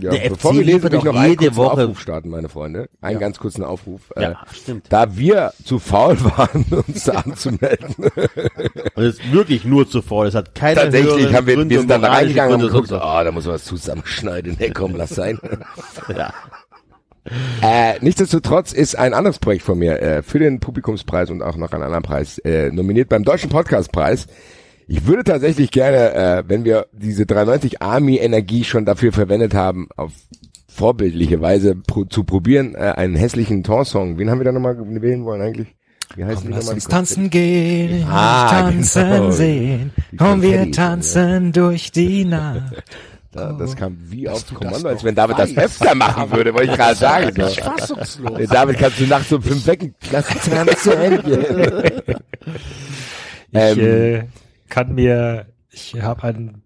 Ja, 0.00 0.10
Der 0.10 0.28
bevor 0.30 0.52
FC 0.52 0.58
wir 0.58 0.64
lesen, 0.64 0.82
will 0.84 0.94
ich 0.94 1.04
noch 1.04 1.14
einen 1.16 1.30
jede 1.30 1.36
kurzen 1.46 1.56
Woche- 1.56 1.82
Aufruf 1.82 2.00
starten, 2.00 2.28
meine 2.30 2.48
Freunde. 2.48 2.88
Einen 3.00 3.18
ganz 3.20 3.38
kurzen 3.38 3.64
Aufruf. 3.64 4.00
Äh, 4.16 4.22
Ja, 4.22 4.40
stimmt. 4.52 4.86
da 4.90 5.16
wir 5.16 5.52
zu 5.64 5.78
faul 5.78 6.16
waren, 6.36 6.64
uns 6.86 7.04
da 7.04 7.12
anzumelden, 7.12 7.94
Und 7.98 9.02
es 9.04 9.18
ist 9.18 9.32
wirklich 9.32 9.64
nur 9.64 9.88
zu 9.88 10.02
faul. 10.02 10.26
Es 10.26 10.34
hat 10.34 10.54
keine 10.54 10.76
tatsächlich 10.80 11.32
haben 11.34 11.46
wir, 11.46 11.54
Gründe, 11.56 11.70
wir 11.74 11.78
sind 11.80 11.90
dann 11.90 12.04
reingegangen 12.04 12.54
und 12.54 12.60
geguckt, 12.60 12.88
sonst 12.88 13.02
oh, 13.02 13.24
da 13.24 13.30
muss 13.32 13.46
was 13.46 13.64
zusammenschneiden. 13.64 14.56
Nee, 14.60 14.70
komm, 14.70 14.94
lass 14.96 15.10
sein. 15.10 15.38
Ja. 16.16 16.32
Äh, 17.60 17.96
nichtsdestotrotz 18.00 18.72
ist 18.72 18.96
ein 18.96 19.12
anderes 19.12 19.38
Projekt 19.38 19.62
von 19.62 19.78
mir 19.78 20.00
äh, 20.00 20.22
für 20.22 20.38
den 20.38 20.60
Publikumspreis 20.60 21.30
und 21.30 21.42
auch 21.42 21.56
noch 21.56 21.72
einen 21.72 21.82
anderen 21.82 22.02
Preis 22.02 22.38
äh, 22.38 22.70
nominiert 22.70 23.10
beim 23.10 23.22
Deutschen 23.22 23.50
Podcastpreis. 23.50 24.26
Ich 24.88 25.06
würde 25.06 25.22
tatsächlich 25.22 25.70
gerne, 25.70 26.14
äh, 26.14 26.44
wenn 26.48 26.64
wir 26.64 26.86
diese 26.92 27.26
390 27.26 27.82
Army 27.82 28.16
Energie 28.16 28.64
schon 28.64 28.86
dafür 28.86 29.12
verwendet 29.12 29.52
haben, 29.54 29.88
auf 29.96 30.12
vorbildliche 30.68 31.40
Weise 31.42 31.74
pro, 31.76 32.04
zu 32.04 32.24
probieren, 32.24 32.74
äh, 32.74 32.78
einen 32.96 33.14
hässlichen 33.14 33.62
Torsong. 33.64 34.18
Wen 34.18 34.30
haben 34.30 34.38
wir 34.40 34.44
da 34.44 34.52
nochmal 34.52 34.76
wählen 35.02 35.24
wollen 35.24 35.42
eigentlich? 35.42 35.68
Wie 36.16 36.24
heißt 36.24 36.40
Komm, 36.42 36.50
lass 36.52 36.60
nochmal? 36.60 36.74
uns 36.76 36.84
Die 36.84 36.90
tanzen 36.90 37.28
gehen, 37.30 38.06
Ah, 38.08 38.48
tanzen 38.50 39.10
genau. 39.10 39.30
sehen. 39.30 39.90
Komm, 40.16 40.40
wir 40.40 40.50
Konfettis, 40.52 40.76
tanzen 40.76 41.52
durch 41.52 41.92
die 41.92 42.24
Nacht. 42.24 42.82
Da, 43.30 43.52
das 43.52 43.76
kam 43.76 43.98
wie 44.08 44.26
auf 44.26 44.42
du 44.44 44.54
das 44.54 44.58
Kommando, 44.64 44.88
als 44.88 45.04
wenn 45.04 45.14
David 45.14 45.38
das 45.38 45.54
weißt. 45.54 45.82
öfter 45.82 45.94
machen 45.94 46.32
würde, 46.32 46.54
wollte 46.54 46.70
ich 46.70 46.76
gerade 46.78 46.96
sagen. 46.96 47.30
So. 47.36 47.46
Fassungslos. 47.60 48.38
Äh, 48.40 48.46
David, 48.46 48.78
kannst 48.78 48.98
du 49.00 49.04
nachts 49.06 49.30
um 49.32 49.42
fünf 49.42 49.66
wecken? 49.66 49.94
Lass 50.10 50.26
tanzen. 50.28 50.92
Ich 53.50 53.58
Ähm, 53.58 53.78
äh, 53.80 54.22
kann 54.68 54.94
mir, 54.94 55.46
ich 55.70 56.00
habe 56.00 56.22
ein, 56.24 56.62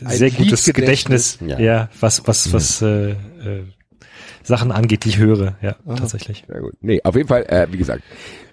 sehr 0.00 0.30
gutes. 0.30 0.64
Gedächtnis, 0.72 1.38
Ja. 1.44 1.58
ja. 1.58 1.88
was 2.00 2.26
was 2.26 2.52
was 2.52 2.82
äh, 2.82 3.10
äh, 3.10 3.16
Sachen 4.42 4.72
angeht, 4.72 5.04
die 5.04 5.10
ich 5.10 5.18
höre, 5.18 5.56
ja, 5.60 5.76
tatsächlich. 5.96 6.44
Ja 6.48 6.60
gut. 6.60 6.74
Nee, 6.80 7.00
auf 7.04 7.14
jeden 7.16 7.28
Fall, 7.28 7.44
äh, 7.48 7.66
wie 7.70 7.76
gesagt, 7.76 8.02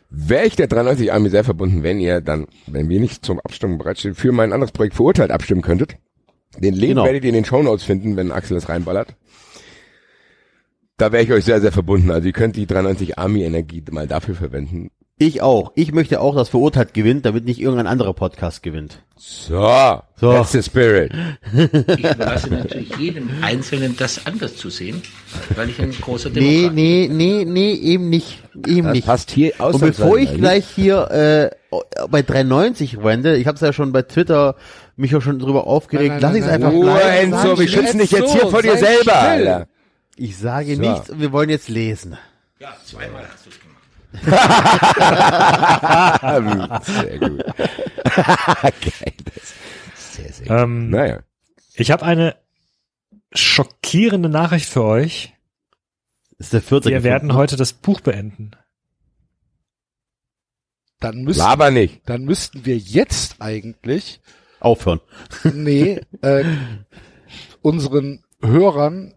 wäre 0.10 0.46
ich 0.46 0.56
der 0.56 0.68
93 0.68 1.12
Army 1.14 1.30
sehr 1.30 1.44
verbunden, 1.44 1.84
wenn 1.84 2.00
ihr 2.00 2.22
dann, 2.22 2.48
wenn 2.68 2.90
wir 2.90 3.00
nicht 3.00 3.26
zum 3.26 3.40
Abstimmen 3.40 3.78
bereitstehen, 3.78 4.16
für 4.16 4.32
mein 4.32 4.54
anderes 4.54 4.72
Projekt 4.72 4.96
verurteilt 4.96 5.32
abstimmen 5.32 5.62
könntet. 5.62 5.98
Den 6.58 6.74
Link 6.74 6.92
Genau. 6.92 7.06
werdet 7.06 7.24
ihr 7.24 7.30
in 7.30 7.36
den 7.36 7.46
Shownotes 7.46 7.84
finden, 7.84 8.16
wenn 8.16 8.32
Axel 8.32 8.56
das 8.56 8.70
reinballert. 8.70 9.16
Da 10.98 11.12
wäre 11.12 11.24
ich 11.24 11.32
euch 11.32 11.44
sehr, 11.44 11.60
sehr 11.60 11.74
verbunden. 11.74 12.12
Also 12.12 12.28
ihr 12.28 12.34
könnt 12.34 12.56
die 12.56 12.66
93 12.66 13.18
Army 13.20 13.44
Energie 13.44 13.84
mal 13.92 14.08
dafür 14.08 14.36
verwenden. 14.36 14.92
Ich 15.18 15.42
auch. 15.42 15.72
Ich 15.76 15.94
möchte 15.94 16.20
auch, 16.20 16.36
dass 16.36 16.50
Verurteilt 16.50 16.94
gewinnt, 16.94 17.26
damit 17.26 17.46
nicht 17.46 17.62
irgendein 17.62 17.88
anderer 17.88 18.14
Podcast 18.14 18.62
gewinnt. 18.64 19.02
So, 19.16 20.02
So. 20.18 20.34
that's 20.34 20.52
the 20.52 20.62
spirit. 20.62 21.14
Ich 21.54 22.00
überlasse 22.04 22.50
natürlich 22.50 22.94
jedem 22.98 23.30
Einzelnen, 23.42 23.96
das 23.96 24.26
anders 24.26 24.58
zu 24.58 24.70
sehen, 24.70 25.02
weil 25.56 25.70
ich 25.70 25.80
ein 25.82 25.92
großer 25.92 26.32
Nee, 26.32 26.64
Demokrat 26.64 26.76
bin. 26.76 26.76
nee, 26.76 27.10
nee, 27.10 27.46
nee, 27.46 27.74
eben 27.76 28.10
nicht. 28.10 28.44
Eben 28.68 28.84
Das 28.88 28.94
nicht. 28.94 29.06
passt 29.06 29.32
hier 29.32 29.54
Und 29.60 29.80
bevor 29.80 30.18
ich 30.18 30.34
gleich 30.34 30.66
hier 30.68 31.10
äh, 31.12 31.78
bei 32.10 32.22
390 32.22 33.02
wende, 33.02 33.38
ich 33.38 33.48
habe 33.48 33.56
es 33.56 33.62
ja 33.62 33.72
schon 33.72 33.94
bei 33.94 34.02
Twitter 34.02 34.56
mich 34.98 35.16
auch 35.16 35.22
schon 35.22 35.40
drüber 35.40 35.66
aufgeregt, 35.66 36.10
Nein, 36.10 36.22
lass 36.22 36.32
nein, 36.34 36.42
ich 36.42 36.46
es 36.48 36.52
einfach 36.52 36.72
Ruhe, 36.72 36.92
bleiben. 36.92 37.32
Enzo, 37.34 37.58
wir 37.58 37.68
schützen 37.70 38.00
dich 38.00 38.12
jetzt 38.12 38.34
hier 38.34 38.48
vor 38.50 38.62
dir 38.62 38.76
selber. 38.78 39.16
Alter. 39.18 39.68
Ich 40.18 40.38
sage 40.38 40.76
So. 40.76 40.82
nichts, 40.82 41.12
wir 41.18 41.32
wollen 41.32 41.50
jetzt 41.50 41.70
lesen. 41.70 42.18
Ja, 42.60 42.76
zweimal 42.86 43.24
hast 43.32 43.46
du 43.46 43.50
es. 43.50 43.56
Sehr 46.84 47.20
gut. 47.20 47.44
Geil. 48.04 49.14
Das 49.26 49.54
sehr, 50.16 50.32
sehr 50.34 50.48
gut. 50.48 50.58
Ähm, 50.58 50.90
Naja. 50.90 51.20
Ich 51.76 51.92
habe 51.92 52.06
eine 52.06 52.36
schockierende 53.34 54.30
Nachricht 54.30 54.70
für 54.70 54.84
euch. 54.84 55.34
Das 56.38 56.48
ist 56.48 56.54
der 56.54 56.62
vierte. 56.62 56.90
Wir 56.90 56.98
gefunden. 56.98 57.04
werden 57.12 57.34
heute 57.34 57.56
das 57.58 57.74
Buch 57.74 58.02
beenden. 58.02 58.52
Dann 61.00 61.24
müssten, 61.24 61.44
Laber 61.44 61.72
nicht. 61.72 62.02
dann 62.06 62.24
müssten 62.24 62.66
wir 62.66 62.78
jetzt 62.78 63.42
eigentlich, 63.42 64.22
aufhören. 64.60 65.02
nee, 65.44 66.00
äh, 66.22 66.46
unseren 67.62 68.24
Hörern 68.42 69.15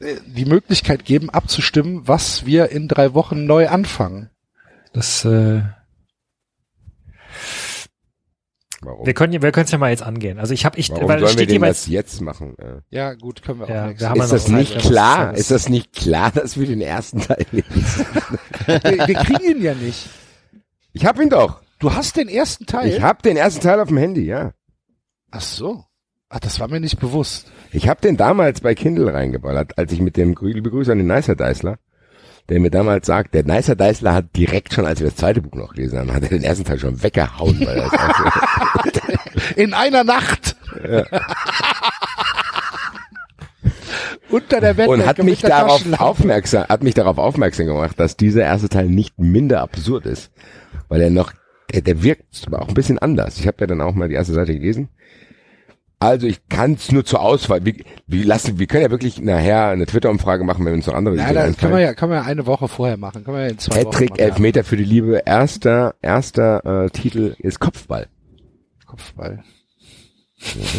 die 0.00 0.44
Möglichkeit 0.44 1.04
geben, 1.04 1.30
abzustimmen, 1.30 2.06
was 2.06 2.46
wir 2.46 2.70
in 2.70 2.88
drei 2.88 3.14
Wochen 3.14 3.46
neu 3.46 3.68
anfangen. 3.68 4.30
Das 4.92 5.24
äh, 5.24 5.62
Warum? 8.84 9.06
Wir 9.06 9.14
können 9.14 9.42
wir 9.42 9.52
können 9.52 9.64
es 9.64 9.70
ja 9.70 9.78
mal 9.78 9.90
jetzt 9.90 10.02
angehen. 10.02 10.38
Also 10.38 10.52
ich 10.52 10.64
habe 10.64 10.78
ich 10.78 10.90
Warum 10.90 11.08
weil 11.08 11.18
sollen 11.18 11.22
wir 11.22 11.28
steht 11.32 11.48
denn 11.48 11.56
jeweils 11.56 11.82
das 11.82 11.88
jetzt 11.88 12.20
machen? 12.20 12.54
Ja, 12.90 13.14
gut, 13.14 13.42
können 13.42 13.60
wir 13.60 13.64
auch 13.66 13.70
Ja, 13.70 13.98
wir 13.98 14.08
haben 14.10 14.20
Ist 14.20 14.32
das 14.32 14.44
Zeit, 14.44 14.54
nicht 14.54 14.78
klar? 14.78 15.34
Ist 15.34 15.50
das 15.50 15.68
nicht 15.68 15.92
klar, 15.94 16.30
dass 16.30 16.58
wir 16.58 16.66
den 16.66 16.80
ersten 16.80 17.20
Teil 17.20 17.46
lesen? 17.50 17.66
wir, 18.66 18.82
wir 18.82 19.14
kriegen 19.14 19.56
ihn 19.56 19.62
ja 19.62 19.74
nicht. 19.74 20.08
Ich 20.92 21.06
hab 21.06 21.18
ihn 21.18 21.30
doch. 21.30 21.62
Du 21.78 21.94
hast 21.94 22.16
den 22.16 22.28
ersten 22.28 22.66
Teil? 22.66 22.88
Ich 22.88 23.02
hab 23.02 23.22
den 23.22 23.36
ersten 23.36 23.60
Teil 23.60 23.80
auf 23.80 23.88
dem 23.88 23.96
Handy, 23.96 24.24
ja. 24.24 24.52
Ach 25.30 25.40
so. 25.40 25.84
Ach, 26.28 26.40
das 26.40 26.60
war 26.60 26.68
mir 26.68 26.80
nicht 26.80 26.98
bewusst. 26.98 27.50
Ich 27.74 27.88
hab 27.88 28.00
den 28.00 28.16
damals 28.16 28.60
bei 28.60 28.76
Kindle 28.76 29.12
reingeballert, 29.12 29.76
als 29.78 29.90
ich 29.90 30.00
mit 30.00 30.16
dem 30.16 30.36
liebe 30.40 30.70
Grüße 30.70 30.92
an 30.92 30.98
den 30.98 31.08
Nicer 31.08 31.34
Deisler, 31.34 31.78
der 32.48 32.60
mir 32.60 32.70
damals 32.70 33.04
sagt, 33.04 33.34
der 33.34 33.42
Nicer 33.42 33.74
Deisler 33.74 34.14
hat 34.14 34.36
direkt 34.36 34.72
schon, 34.72 34.86
als 34.86 35.00
wir 35.00 35.08
das 35.08 35.16
zweite 35.16 35.42
Buch 35.42 35.58
noch 35.58 35.74
gelesen 35.74 35.98
haben, 35.98 36.14
hat 36.14 36.22
er 36.22 36.28
den 36.28 36.44
ersten 36.44 36.64
Teil 36.64 36.78
schon 36.78 37.02
weggehauen, 37.02 37.58
weil 37.66 37.78
er 37.78 37.90
In 39.56 39.74
einer 39.74 40.04
Nacht. 40.04 40.54
Unter 44.30 44.60
der 44.60 44.74
Bettdecke 44.74 44.90
und 44.90 45.06
hat 45.06 45.18
mich 45.24 45.40
darauf 45.40 45.84
aufmerksam, 45.98 46.68
hat 46.68 46.84
mich 46.84 46.94
darauf 46.94 47.18
aufmerksam 47.18 47.66
gemacht, 47.66 47.98
dass 47.98 48.16
dieser 48.16 48.44
erste 48.44 48.68
Teil 48.68 48.86
nicht 48.86 49.18
minder 49.18 49.62
absurd 49.62 50.06
ist, 50.06 50.30
weil 50.88 51.00
er 51.00 51.10
noch, 51.10 51.32
der, 51.72 51.82
der 51.82 52.04
wirkt 52.04 52.44
aber 52.46 52.62
auch 52.62 52.68
ein 52.68 52.74
bisschen 52.74 53.00
anders. 53.00 53.36
Ich 53.38 53.48
habe 53.48 53.56
ja 53.58 53.66
dann 53.66 53.80
auch 53.80 53.94
mal 53.94 54.08
die 54.08 54.14
erste 54.14 54.32
Seite 54.32 54.54
gelesen. 54.54 54.90
Also 56.00 56.26
ich 56.26 56.48
kann 56.48 56.74
es 56.74 56.92
nur 56.92 57.04
zur 57.04 57.20
Auswahl. 57.22 57.64
Wir, 57.64 57.74
wir 58.06 58.24
lassen, 58.24 58.58
wir 58.58 58.66
können 58.66 58.82
ja 58.82 58.90
wirklich 58.90 59.20
nachher 59.20 59.68
eine 59.68 59.86
Twitter-Umfrage 59.86 60.44
machen, 60.44 60.64
wenn 60.66 60.74
uns 60.74 60.86
noch 60.86 60.94
andere 60.94 61.16
Ja, 61.16 61.22
Ideen 61.22 61.34
das 61.34 61.44
einfallen. 61.44 61.56
können 61.60 61.72
wir 61.74 61.80
ja, 61.80 61.94
können 61.94 62.12
wir 62.12 62.16
ja 62.16 62.24
eine 62.24 62.46
Woche 62.46 62.68
vorher 62.68 62.96
machen. 62.96 63.24
Können 63.24 63.36
wir 63.36 63.44
ja 63.44 63.50
in 63.50 63.58
zwei 63.58 63.76
Wochen 63.76 63.86
Hattrick, 63.86 64.10
machen. 64.10 64.20
Ja. 64.20 64.26
Elfmeter 64.26 64.64
für 64.64 64.76
die 64.76 64.84
Liebe. 64.84 65.22
Erster, 65.24 65.94
erster 66.02 66.84
äh, 66.84 66.90
Titel 66.90 67.34
ist 67.38 67.58
Kopfball. 67.60 68.06
Kopfball. 68.86 69.42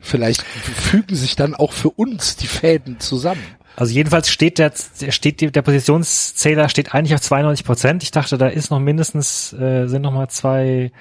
Vielleicht 0.00 0.42
fügen 0.42 1.14
sich 1.14 1.36
dann 1.36 1.54
auch 1.54 1.72
für 1.72 1.90
uns 1.90 2.36
die 2.36 2.46
Fäden 2.46 2.98
zusammen. 2.98 3.42
Also 3.76 3.92
jedenfalls 3.92 4.30
steht 4.30 4.58
der, 4.58 4.72
der 5.02 5.10
steht 5.10 5.42
die, 5.42 5.52
der 5.52 5.60
Positionszähler 5.60 6.70
steht 6.70 6.94
eigentlich 6.94 7.14
auf 7.14 7.20
92 7.20 7.66
Prozent. 7.66 8.02
Ich 8.02 8.10
dachte, 8.10 8.38
da 8.38 8.46
ist 8.46 8.70
noch 8.70 8.80
mindestens 8.80 9.52
äh, 9.52 9.86
sind 9.86 10.00
noch 10.00 10.12
mal 10.12 10.28
zwei 10.28 10.92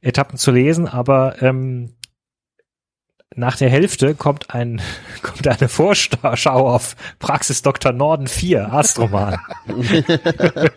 Etappen 0.00 0.38
zu 0.38 0.50
lesen, 0.50 0.88
aber 0.88 1.42
ähm, 1.42 1.90
nach 3.38 3.56
der 3.56 3.70
Hälfte 3.70 4.14
kommt 4.14 4.54
ein 4.54 4.80
kommt 5.22 5.46
eine 5.46 5.68
Vorschau 5.68 6.68
auf 6.68 6.96
Praxis 7.18 7.62
Dr. 7.62 7.92
Norden 7.92 8.26
4 8.26 8.72
Arztroman. 8.72 9.38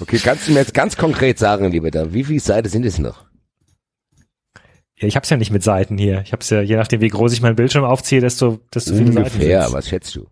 Okay, 0.00 0.18
kannst 0.18 0.48
du 0.48 0.52
mir 0.52 0.58
jetzt 0.58 0.74
ganz 0.74 0.96
konkret 0.96 1.38
sagen, 1.38 1.70
lieber 1.70 1.90
da, 1.90 2.12
wie 2.12 2.24
viele 2.24 2.40
Seiten 2.40 2.68
sind 2.68 2.84
es 2.84 2.98
noch? 2.98 3.24
Ja, 4.96 5.08
ich 5.08 5.16
habe 5.16 5.24
es 5.24 5.30
ja 5.30 5.36
nicht 5.36 5.50
mit 5.50 5.62
Seiten 5.62 5.96
hier. 5.96 6.22
Ich 6.24 6.32
habe 6.32 6.42
es 6.42 6.50
ja 6.50 6.60
je 6.60 6.76
nachdem 6.76 7.00
wie 7.00 7.08
groß 7.08 7.32
ich 7.32 7.40
meinen 7.40 7.56
Bildschirm 7.56 7.84
aufziehe, 7.84 8.20
desto 8.20 8.60
desto 8.74 8.92
viele 8.94 9.12
Seiten. 9.12 9.18
Ungefähr, 9.18 9.62
sind's. 9.62 9.74
was 9.74 9.88
schätzt 9.88 10.14
du? 10.14 10.28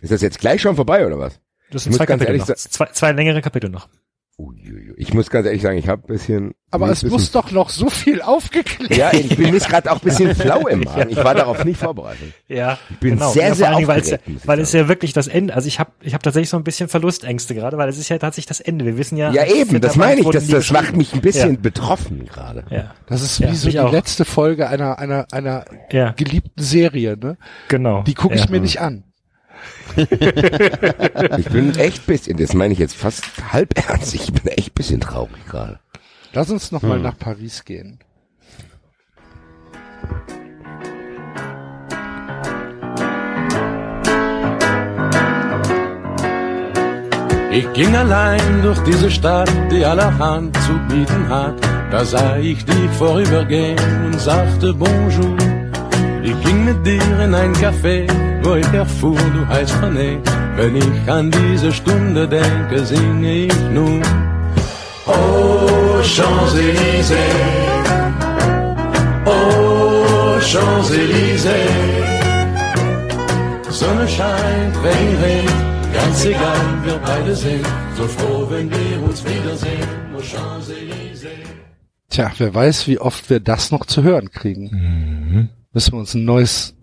Ist 0.00 0.12
das 0.12 0.22
jetzt 0.22 0.38
gleich 0.38 0.60
schon 0.60 0.76
vorbei 0.76 1.06
oder 1.06 1.18
was? 1.18 1.40
Das 1.70 1.84
sind 1.84 1.92
muss 1.92 1.98
zwei 1.98 2.06
ganz 2.06 2.20
Kapitel 2.20 2.40
ehrlich 2.40 2.48
noch. 2.48 2.56
Zwei, 2.56 2.86
zwei 2.86 3.12
längere 3.12 3.40
Kapitel 3.40 3.70
noch. 3.70 3.88
Uiuiui. 4.42 4.94
Ich 4.96 5.14
muss 5.14 5.30
ganz 5.30 5.46
ehrlich 5.46 5.62
sagen, 5.62 5.78
ich 5.78 5.88
habe 5.88 6.02
ein 6.04 6.06
bisschen. 6.12 6.52
Aber 6.70 6.86
es 6.90 7.00
bisschen, 7.02 7.10
muss 7.10 7.30
doch 7.30 7.50
noch 7.52 7.68
so 7.68 7.88
viel 7.90 8.22
aufgeklärt 8.22 8.96
Ja, 8.96 9.12
ich 9.12 9.36
bin 9.36 9.52
jetzt 9.52 9.68
gerade 9.68 9.90
auch 9.92 9.96
ein 9.96 10.00
bisschen 10.04 10.34
flau 10.34 10.66
im 10.66 10.80
Magen. 10.80 11.10
Ich 11.10 11.16
war 11.22 11.34
darauf 11.34 11.64
nicht 11.64 11.78
vorbereitet. 11.80 12.32
Ja, 12.48 12.78
Ich 12.90 12.98
bin 12.98 13.14
genau. 13.14 13.30
sehr, 13.30 13.48
ja, 13.48 13.54
sehr 13.54 13.74
Dingen, 13.74 13.88
weil 13.88 14.00
es 14.00 14.10
ja, 14.10 14.16
aufgeregt, 14.16 14.46
weil 14.48 14.60
es 14.60 14.72
ja 14.72 14.88
wirklich 14.88 15.12
das 15.12 15.28
Ende, 15.28 15.54
also 15.54 15.68
ich 15.68 15.78
habe 15.78 15.90
ich 16.00 16.14
hab 16.14 16.22
tatsächlich 16.22 16.48
so 16.48 16.56
ein 16.56 16.64
bisschen 16.64 16.88
Verlustängste 16.88 17.54
gerade, 17.54 17.76
weil 17.78 17.88
es 17.88 17.98
ist 17.98 18.08
ja 18.08 18.18
tatsächlich 18.18 18.46
das 18.46 18.60
Ende. 18.60 18.84
Wir 18.86 18.96
wissen 18.96 19.16
ja. 19.18 19.30
Ja, 19.32 19.44
eben, 19.46 19.80
das 19.80 19.96
meine 19.96 20.20
ich. 20.22 20.28
Das, 20.30 20.48
das 20.48 20.70
macht 20.72 20.96
mich 20.96 21.12
ein 21.12 21.20
bisschen 21.20 21.54
Ja. 21.54 21.60
betroffen 21.60 22.26
gerade. 22.26 22.64
Ja, 22.70 22.94
Das 23.06 23.22
ist 23.22 23.38
Ja, 23.38 23.50
wie 23.50 23.54
so 23.56 23.66
mich 23.66 23.74
die 23.74 23.80
auch. 23.80 23.92
letzte 23.92 24.24
Folge 24.24 24.68
einer, 24.68 24.98
einer, 24.98 25.26
einer 25.30 25.64
ja, 25.90 26.12
geliebten 26.12 26.62
Serie, 26.62 27.16
ne? 27.16 27.36
genau. 27.68 28.02
Die 28.02 28.14
gucke 28.14 28.34
ja. 28.34 28.42
ich 28.42 28.48
mir 28.48 28.60
nicht 28.60 28.80
an. 28.80 29.04
Ich 31.38 31.46
bin 31.50 31.76
echt 31.76 32.06
bisschen, 32.06 32.38
das 32.38 32.54
meine 32.54 32.72
ich 32.72 32.78
jetzt 32.78 32.96
fast 32.96 33.24
halb 33.52 33.76
ernst. 33.88 34.14
Ich 34.14 34.32
bin 34.32 34.46
echt 34.52 34.74
bisschen 34.74 35.00
traurig 35.00 35.46
gerade. 35.46 35.78
Lass 36.32 36.50
uns 36.50 36.72
noch 36.72 36.82
mal 36.82 36.98
nach 36.98 37.18
Paris 37.18 37.64
gehen. 37.64 37.98
Ich 47.50 47.70
ging 47.74 47.94
allein 47.94 48.62
durch 48.62 48.78
diese 48.84 49.10
Stadt, 49.10 49.52
die 49.70 49.84
allerhand 49.84 50.56
zu 50.62 50.72
bieten 50.88 51.28
hat. 51.28 51.54
Da 51.90 52.02
sah 52.02 52.38
ich 52.38 52.64
dich 52.64 52.90
vorübergehen 52.96 53.76
und 54.06 54.18
sagte 54.18 54.72
Bonjour. 54.72 55.36
Ich 56.22 56.40
ging 56.44 56.64
mit 56.64 56.86
dir 56.86 57.20
in 57.22 57.34
ein 57.34 57.52
Café, 57.52 58.06
wo 58.42 58.54
ich 58.56 58.66
erfuhr, 58.72 59.16
du 59.16 59.46
heißt 59.46 59.74
René. 59.82 60.18
Wenn 60.56 60.76
ich 60.76 61.10
an 61.10 61.30
diese 61.30 61.72
Stunde 61.72 62.28
denke, 62.28 62.84
singe 62.84 63.46
ich 63.46 63.60
nun. 63.72 64.02
Oh, 65.06 66.00
Champs-Élysées. 66.02 67.16
Oh, 69.24 70.38
Champs-Élysées. 70.40 72.12
Sonne 73.70 74.06
scheint, 74.06 74.76
Regen 74.84 75.16
regnet, 75.22 75.94
ganz 75.94 76.24
egal, 76.24 76.60
wir 76.84 76.98
beide 76.98 77.34
sind 77.34 77.66
so 77.96 78.04
froh, 78.04 78.46
wenn 78.50 78.70
wir 78.70 79.02
uns 79.02 79.24
wiedersehen. 79.24 79.88
Oh, 80.14 80.20
Champs-Élysées. 80.20 81.46
Tja, 82.10 82.30
wer 82.36 82.54
weiß, 82.54 82.86
wie 82.88 82.98
oft 82.98 83.30
wir 83.30 83.40
das 83.40 83.70
noch 83.70 83.86
zu 83.86 84.02
hören 84.02 84.30
kriegen. 84.30 85.48
Müssen 85.72 85.92
wir 85.92 85.98
uns 85.98 86.14
ein 86.14 86.26
neues 86.26 86.74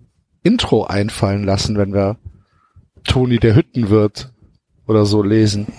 Intro 0.44 0.86
einfallen 0.86 1.44
lassen, 1.44 1.78
wenn 1.78 1.94
wir 1.94 2.18
Toni 3.04 3.40
der 3.40 3.56
Hüttenwirt 3.56 4.32
oder 4.88 5.06
so 5.06 5.24
lesen. 5.24 5.68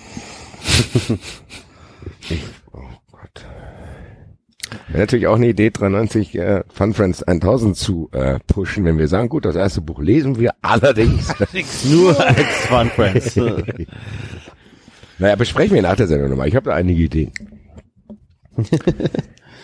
Wäre 4.91 5.03
natürlich 5.03 5.27
auch 5.27 5.35
eine 5.35 5.47
Idee, 5.47 5.69
93 5.69 6.35
äh, 6.35 6.63
Fun 6.67 6.93
Friends 6.93 7.23
1000 7.23 7.77
zu 7.77 8.09
äh, 8.11 8.39
pushen, 8.47 8.83
wenn 8.83 8.97
wir 8.97 9.07
sagen, 9.07 9.29
gut, 9.29 9.45
das 9.45 9.55
erste 9.55 9.79
Buch 9.79 10.01
lesen 10.01 10.37
wir 10.37 10.53
allerdings. 10.61 11.33
Nur 11.85 12.19
als 12.19 12.47
Fun 12.67 12.89
Friends. 12.89 13.35
naja, 15.17 15.35
besprechen 15.35 15.75
wir 15.75 15.81
nach 15.81 15.95
der 15.95 16.07
Sendung 16.07 16.29
nochmal. 16.29 16.49
Ich 16.49 16.55
habe 16.55 16.69
da 16.69 16.75
einige 16.75 17.03
Ideen. 17.03 17.31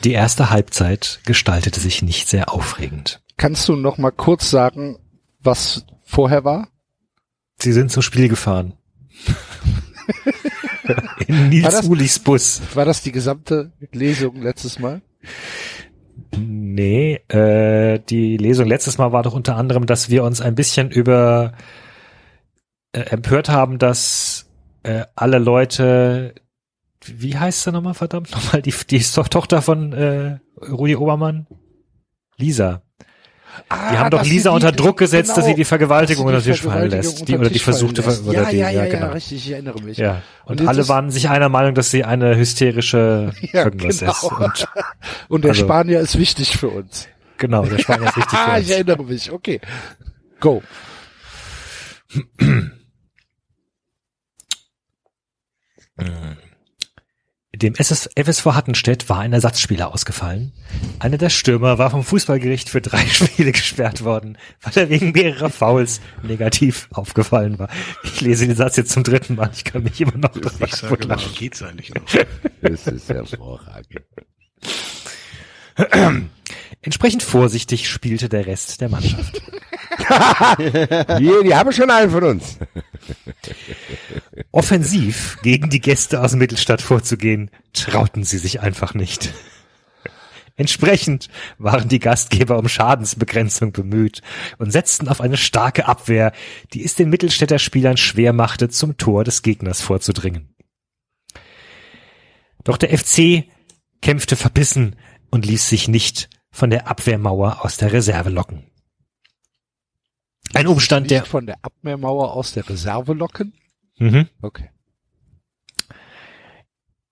Die 0.06 0.14
erste 0.14 0.50
Halbzeit 0.50 1.19
gestaltete 1.26 1.80
sich 1.82 2.01
nicht 2.01 2.30
sehr 2.30 2.53
aufregend. 2.53 3.22
Kannst 3.38 3.68
du 3.70 3.76
noch 3.76 3.98
mal 3.98 4.12
kurz 4.12 4.50
sagen, 4.50 4.98
was 5.40 5.86
vorher 6.04 6.44
war? 6.44 6.70
Sie 7.60 7.74
sind 7.74 7.92
zum 7.92 8.02
Spiel 8.02 8.30
gefahren. 8.30 8.74
In 11.28 11.36
War 11.36 11.48
Nils 11.48 11.64
das- 11.76 11.88
Ulis 11.88 12.20
Bus. 12.20 12.62
War 12.74 12.86
das 12.86 13.04
die 13.04 13.12
gesamte 13.12 13.72
Lesung 13.92 14.42
letztes 14.42 14.80
Mal? 14.80 15.02
Nee, 16.36 17.16
äh, 17.28 18.00
die 18.00 18.38
Lesung 18.38 18.68
letztes 18.68 18.98
Mal 18.98 19.12
war 19.12 19.24
doch 19.24 19.34
unter 19.34 19.56
anderem, 19.56 19.86
dass 19.86 20.10
wir 20.10 20.24
uns 20.24 20.42
ein 20.42 20.56
bisschen 20.56 20.92
über 20.92 21.54
äh, 22.94 23.02
empört 23.02 23.50
haben, 23.50 23.80
dass 23.80 24.50
äh, 24.84 25.06
alle 25.16 25.40
Leute, 25.40 26.36
wie 27.06 27.38
heißt 27.38 27.64
sie 27.64 27.72
nochmal, 27.72 27.94
verdammt 27.94 28.32
nochmal, 28.32 28.62
die, 28.62 28.74
die 28.90 28.98
ist 28.98 29.18
doch 29.18 29.28
Tochter 29.28 29.62
von 29.62 29.94
äh, 29.94 30.40
Rudi 30.62 30.96
Obermann? 30.96 31.48
Lisa. 32.38 32.84
Die 33.69 33.98
haben 33.98 34.10
doch 34.10 34.19
Ah, 34.19 34.24
Lisa 34.24 34.52
unter 34.52 34.72
Druck 34.72 34.98
gesetzt, 34.98 35.36
dass 35.36 35.45
sie 35.45 35.56
die 35.56 35.64
Vergewaltigung 35.66 36.26
unter 36.26 36.42
Tisch 36.42 36.61
fallen 36.61 36.90
lässt. 36.90 37.27
Die, 37.27 37.38
oder 37.38 37.50
die 37.50 37.60
versuchte, 37.60 38.02
lässt. 38.02 38.24
Ver- 38.24 38.30
oder 38.30 38.44
ja, 38.44 38.50
die, 38.50 38.58
ja, 38.58 38.69
ja, 38.69 38.86
genau. 38.86 39.08
ja, 39.08 39.11
richtig, 39.14 39.45
ich 39.45 39.52
erinnere 39.52 39.82
mich. 39.82 39.98
Ja. 39.98 40.22
Und, 40.45 40.60
jetzt 40.60 40.69
alle 40.69 40.88
waren 40.88 41.11
sich 41.11 41.30
einer 41.30 41.50
Meinung, 41.50 41.74
dass 41.76 41.92
sie 41.92 42.03
eine 42.03 42.36
hysterische 42.38 43.32
Ja, 43.53 43.66
irgendwas 43.66 44.00
genau. 44.00 44.11
ist. 44.11 44.24
Und 44.24 44.68
Und 45.30 45.44
der 45.44 45.52
Also- 45.52 45.64
Spanier 45.66 46.00
ist 46.00 46.18
wichtig 46.18 46.58
für 46.58 46.69
uns. 46.69 47.08
genau, 47.38 47.66
der 47.66 47.80
Spanier 47.80 48.08
ist 48.10 48.18
richtig 48.18 48.40
für 48.40 48.45
Ah, 48.52 48.56
uns. 48.58 48.66
ich 48.66 48.72
erinnere 48.74 49.03
mich. 49.03 49.32
Okay. 49.32 49.60
Go. 50.40 50.61
Dem 57.58 57.74
SS 57.76 58.08
FSV 58.16 58.45
Hattenstedt 58.53 59.10
war 59.10 59.19
ein 59.19 59.34
Ersatzspieler 59.34 59.92
ausgefallen. 59.92 60.52
Einer 61.00 61.18
der 61.18 61.32
Stürmer 61.32 61.80
war 61.80 61.90
vom 61.90 62.03
Fußballgericht 62.03 62.69
für 62.69 62.82
drei 62.82 63.00
Spiele 63.08 63.52
gesperrt 63.52 64.03
worden, 64.03 64.38
weil 64.61 64.74
er 64.76 64.90
wegen 64.90 65.11
mehrerer 65.11 65.50
Fouls 65.50 66.00
negativ 66.22 66.88
aufgefallen 66.92 67.58
war. 67.58 67.69
Ich 68.03 68.22
lese 68.22 68.45
den 68.45 68.56
Satz 68.56 68.76
jetzt 68.76 68.92
zum 68.92 69.03
dritten 69.03 69.36
Mal. 69.36 69.50
Ich 69.53 69.64
kann 69.64 69.82
mich 69.84 70.00
immer 70.00 70.18
noch 70.18 70.36
Ich 70.36 70.42
drüber 70.42 70.68
sage 70.68 71.08
lachen. 71.08 71.34
geht's 71.36 71.64
eigentlich 71.64 71.92
noch? 71.94 72.03
Das 72.61 72.86
ist 72.86 73.10
hervorragend. 73.10 74.02
Entsprechend 76.88 77.22
vorsichtig 77.22 77.90
spielte 77.90 78.30
der 78.30 78.46
Rest 78.46 78.80
der 78.80 78.88
Mannschaft. 78.88 79.42
Die, 81.20 81.34
die 81.44 81.54
haben 81.54 81.74
schon 81.74 81.92
einen 81.92 82.10
von 82.10 82.24
uns. 82.24 82.60
Offensiv 84.54 85.38
gegen 85.44 85.70
die 85.70 85.82
Gäste 85.82 86.22
aus 86.22 86.36
Mittelstadt 86.36 86.82
vorzugehen, 86.82 87.52
trauten 87.74 88.24
sie 88.24 88.38
sich 88.38 88.62
einfach 88.62 88.94
nicht. 88.94 89.34
Entsprechend 90.56 91.28
waren 91.58 91.90
die 91.90 92.00
Gastgeber 92.00 92.58
um 92.58 92.70
Schadensbegrenzung 92.70 93.74
bemüht 93.74 94.22
und 94.58 94.72
setzten 94.72 95.10
auf 95.10 95.20
eine 95.20 95.36
starke 95.36 95.90
Abwehr, 95.90 96.32
die 96.72 96.86
es 96.86 96.96
den 96.96 97.10
Mittelstädter 97.10 97.60
Spielern 97.60 97.98
schwer 97.98 98.32
machte, 98.32 98.70
zum 98.70 98.96
Tor 98.96 99.26
des 99.26 99.42
Gegners 99.42 99.82
vorzudringen. 99.82 100.56
Doch 102.64 102.78
der 102.78 102.98
FC 102.98 103.44
kämpfte 104.02 104.38
verbissen 104.38 104.96
und 105.30 105.46
ließ 105.46 105.68
sich 105.68 105.90
nicht 105.90 106.30
von 106.58 106.72
der 106.72 106.88
Abwehrmauer 106.88 107.64
aus 107.64 107.77
der 107.77 107.94
Reserve 107.94 108.32
locken. 108.32 108.64
Ein 110.56 110.66
Umstand, 110.66 111.03
Nicht 111.03 111.11
der 111.11 111.24
von 111.24 111.45
der 111.45 111.58
Abwehrmauer 111.61 112.34
aus 112.34 112.52
der 112.53 112.68
Reserve 112.68 113.14
locken? 113.14 113.53
mhm. 114.00 114.27
Okay. 114.42 114.72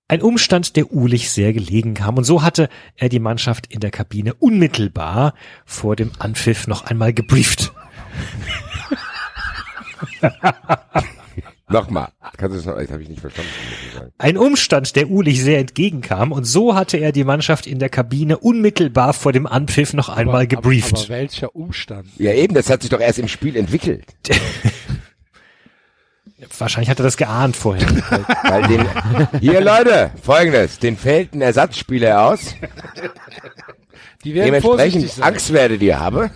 Ein 0.08 0.24
Umstand, 0.24 0.76
der 0.76 0.92
Ulich 0.92 1.30
sehr 1.30 1.54
gelegen 1.54 1.94
kam. 1.94 2.18
Und 2.18 2.24
so 2.24 2.42
hatte 2.42 2.70
er 2.96 3.08
die 3.10 3.20
Mannschaft 3.20 3.68
in 3.68 3.82
der 3.82 3.92
Kabine 3.92 4.34
unmittelbar 4.34 5.36
vor 5.64 5.96
dem 5.96 6.12
Anpfiff 6.18 6.66
noch 6.66 6.86
einmal 6.86 7.14
gebrieft. 7.14 7.72
Nochmal. 11.68 12.10
Kannst 12.38 12.54
du 12.54 12.58
das 12.58 12.66
noch, 12.66 12.78
das 12.78 12.92
habe 12.92 13.02
ich 13.02 13.10
nicht 13.10 13.22
verstanden. 13.22 13.50
Ein 14.20 14.38
Umstand, 14.38 14.96
der 14.96 15.10
Ulich 15.10 15.42
sehr 15.44 15.58
entgegenkam. 15.60 16.32
Und 16.32 16.44
so 16.44 16.76
hatte 16.76 16.98
er 16.98 17.12
die 17.12 17.24
Mannschaft 17.24 17.66
in 17.66 17.80
der 17.80 17.90
Kabine 17.90 18.38
unmittelbar 18.38 19.14
vor 19.14 19.32
dem 19.32 19.48
Anpfiff 19.48 19.94
noch 19.94 20.10
einmal 20.10 20.36
aber, 20.36 20.48
gebrieft. 20.48 20.94
Aber, 20.94 21.02
aber 21.02 21.10
welcher 21.10 21.56
Umstand? 21.56 22.08
Ja 22.18 22.34
eben, 22.34 22.54
das 22.54 22.70
hat 22.70 22.82
sich 22.82 22.92
doch 22.92 23.00
erst 23.00 23.18
im 23.18 23.28
Spiel 23.28 23.56
entwickelt. 23.56 24.06
Wahrscheinlich 26.60 26.90
hat 26.90 27.00
er 27.00 27.04
das 27.04 27.18
geahnt 27.18 27.56
vorher. 27.56 27.88
Weil 28.44 28.68
den, 28.68 28.86
hier 29.40 29.62
Leute, 29.62 30.12
folgendes, 30.22 30.78
den 30.78 30.98
fällt 30.98 31.34
ein 31.34 31.42
Ersatzspieler 31.42 32.28
aus. 32.28 32.54
Die 34.24 34.36
werden 34.36 34.46
Dementsprechend 34.46 34.64
vorsichtig 34.64 35.14
sein. 35.14 35.24
Angst 35.24 35.52
werdet 35.54 35.82
ihr 35.82 36.00
haben. 36.00 36.30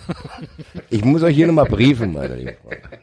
Ich 0.88 1.04
muss 1.04 1.22
euch 1.22 1.36
hier 1.36 1.46
nochmal 1.46 1.66
briefen, 1.66 2.14
meine 2.14 2.34
lieben 2.34 2.56
Freunde. 2.62 2.99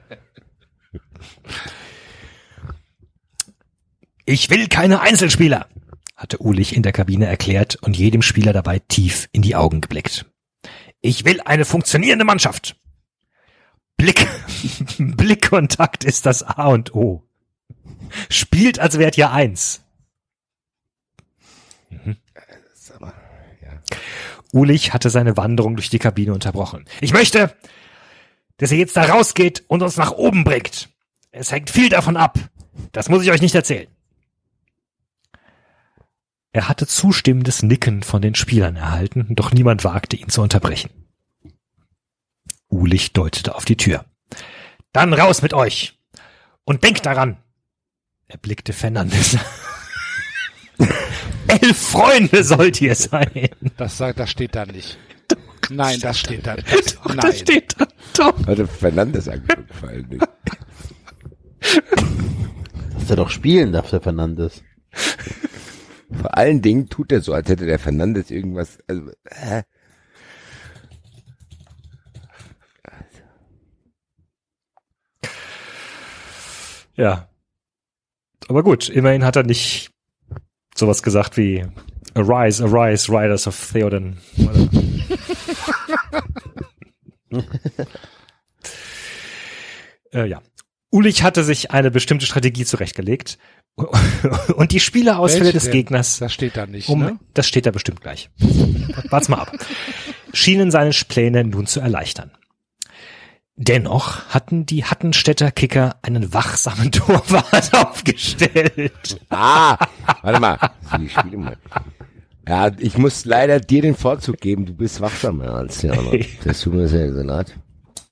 Ich 4.30 4.50
will 4.50 4.68
keine 4.68 5.00
Einzelspieler, 5.00 5.70
hatte 6.18 6.42
Ulich 6.42 6.76
in 6.76 6.84
der 6.84 6.92
Kabine 6.92 7.28
erklärt 7.28 7.78
und 7.78 7.96
jedem 7.96 8.22
Spieler 8.22 8.52
dabei 8.52 8.80
tief 8.80 9.30
in 9.32 9.42
die 9.42 9.56
Augen 9.56 9.80
geblickt. 9.80 10.26
Ich 11.00 11.24
will 11.24 11.40
eine 11.40 11.64
funktionierende 11.64 12.26
Mannschaft. 12.26 12.76
Blick, 13.96 14.28
Blickkontakt 14.98 16.04
ist 16.04 16.26
das 16.26 16.44
A 16.44 16.68
und 16.68 16.94
O. 16.94 17.24
Spielt, 18.30 18.80
als 18.80 19.00
wärt 19.00 19.18
ihr 19.18 19.32
eins. 19.32 19.82
Mhm. 21.90 22.18
Ulich 24.52 24.92
hatte 24.92 25.10
seine 25.10 25.38
Wanderung 25.38 25.78
durch 25.78 25.90
die 25.90 26.00
Kabine 26.00 26.34
unterbrochen. 26.34 26.84
Ich 27.00 27.14
möchte, 27.14 27.56
dass 28.58 28.74
ihr 28.74 28.78
jetzt 28.78 28.98
da 28.98 29.04
rausgeht 29.04 29.64
und 29.68 29.84
uns 29.84 29.96
nach 29.96 30.12
oben 30.12 30.44
bringt. 30.44 30.90
Es 31.32 31.54
hängt 31.54 31.70
viel 31.70 31.88
davon 31.88 32.18
ab. 32.18 32.38
Das 32.92 33.08
muss 33.08 33.24
ich 33.24 33.32
euch 33.32 33.42
nicht 33.42 33.56
erzählen. 33.56 33.88
Er 36.58 36.68
hatte 36.68 36.88
zustimmendes 36.88 37.62
Nicken 37.62 38.02
von 38.02 38.20
den 38.20 38.34
Spielern 38.34 38.78
erhalten, 38.78 39.28
doch 39.36 39.52
niemand 39.52 39.84
wagte 39.84 40.16
ihn 40.16 40.30
zu 40.30 40.42
unterbrechen. 40.42 40.90
Ulich 42.68 43.14
deutete 43.14 43.54
auf 43.54 43.64
die 43.64 43.78
Tür. 43.78 44.06
Dann 44.92 45.14
raus 45.14 45.44
mit 45.44 45.54
euch! 45.54 46.00
Und 46.64 46.84
denkt 46.84 47.06
daran! 47.06 47.38
Er 48.28 48.40
blickte 48.40 48.74
Fernandes. 48.74 49.38
Elf 51.48 51.78
Freunde 51.78 52.44
sollt 52.44 52.82
ihr 52.82 52.96
sein! 52.96 53.50
Das, 53.78 54.00
sagt, 54.00 54.18
das 54.18 54.32
steht 54.32 54.56
da 54.56 54.66
nicht. 54.66 54.98
Nein, 55.70 56.00
das 56.00 56.18
steht 56.18 56.48
da 56.48 56.56
nicht. 56.56 56.96
Doch, 56.96 57.06
Nein. 57.06 57.18
das 57.20 57.38
steht 57.38 57.76
da 57.80 57.86
doch. 58.18 58.48
Hatte 58.48 58.66
Fernandes 58.66 59.28
angeguckt, 59.28 59.76
vor 59.76 59.90
allem 59.90 60.08
nicht. 60.08 60.28
Dass 62.96 63.10
er 63.12 63.16
doch 63.16 63.30
spielen 63.30 63.74
darf, 63.74 63.92
der 63.92 64.02
Fernandes. 64.02 64.64
Vor 66.10 66.38
allen 66.38 66.62
Dingen 66.62 66.88
tut 66.88 67.12
er 67.12 67.22
so, 67.22 67.34
als 67.34 67.50
hätte 67.50 67.66
der 67.66 67.80
Fernandes 67.80 68.32
irgendwas, 68.32 68.78
also, 68.88 69.12
hä? 69.30 69.64
Ja. 76.96 77.30
Aber 78.48 78.64
gut, 78.64 78.90
immerhin 78.90 79.24
hat 79.24 79.36
er 79.36 79.44
nicht 79.44 79.92
sowas 80.76 81.04
gesagt 81.04 81.38
wie 81.38 81.66
Arise, 82.16 82.64
arise, 82.64 83.12
riders 83.12 83.46
of 83.48 83.72
Theoden. 83.72 84.18
äh, 90.12 90.26
ja. 90.26 90.42
Ulich 90.98 91.22
hatte 91.22 91.44
sich 91.44 91.70
eine 91.70 91.92
bestimmte 91.92 92.26
Strategie 92.26 92.66
zurechtgelegt 92.66 93.38
und 94.56 94.72
die 94.72 94.80
Spielerausfälle 94.80 95.46
Welche 95.46 95.54
des 95.54 95.64
denn? 95.66 95.74
Gegners 95.74 96.18
Das 96.18 96.34
steht 96.34 96.58
da 96.58 96.66
nicht, 96.66 96.90
um, 96.90 97.02
ne? 97.02 97.20
das 97.36 97.48
steht 97.48 97.68
da 97.68 97.72
bestimmt 97.72 98.02
gleich. 98.02 98.32
Wart's 99.12 99.30
mal 99.30 99.42
ab. 99.42 99.52
Schienen 100.34 100.72
seine 100.72 100.90
Pläne 101.08 101.44
nun 101.44 101.68
zu 101.68 101.82
erleichtern. 101.82 102.32
Dennoch 103.58 104.26
hatten 104.30 104.66
die 104.66 104.86
Hattenstädter 104.86 105.52
Kicker 105.52 105.98
einen 106.02 106.34
wachsamen 106.34 106.92
Torwart 106.92 107.76
aufgestellt. 107.76 109.20
Ah, 109.30 109.78
warte 110.24 110.40
mal. 110.40 110.58
Sie 110.98 111.10
spielen 111.10 111.44
mal. 111.44 111.58
Ja, 112.48 112.72
ich 112.80 112.98
muss 112.98 113.24
leider 113.26 113.60
dir 113.60 113.84
den 113.84 113.96
Vorzug 113.96 114.38
geben. 114.42 114.66
Du 114.66 114.74
bist 114.74 115.00
wachsamer 115.00 115.54
als 115.54 115.78
der 115.78 115.94
andere. 115.94 116.22
Das 116.44 116.60
tut 116.62 116.74
mir 116.74 116.88
sehr 116.88 117.06
leid. 117.10 117.56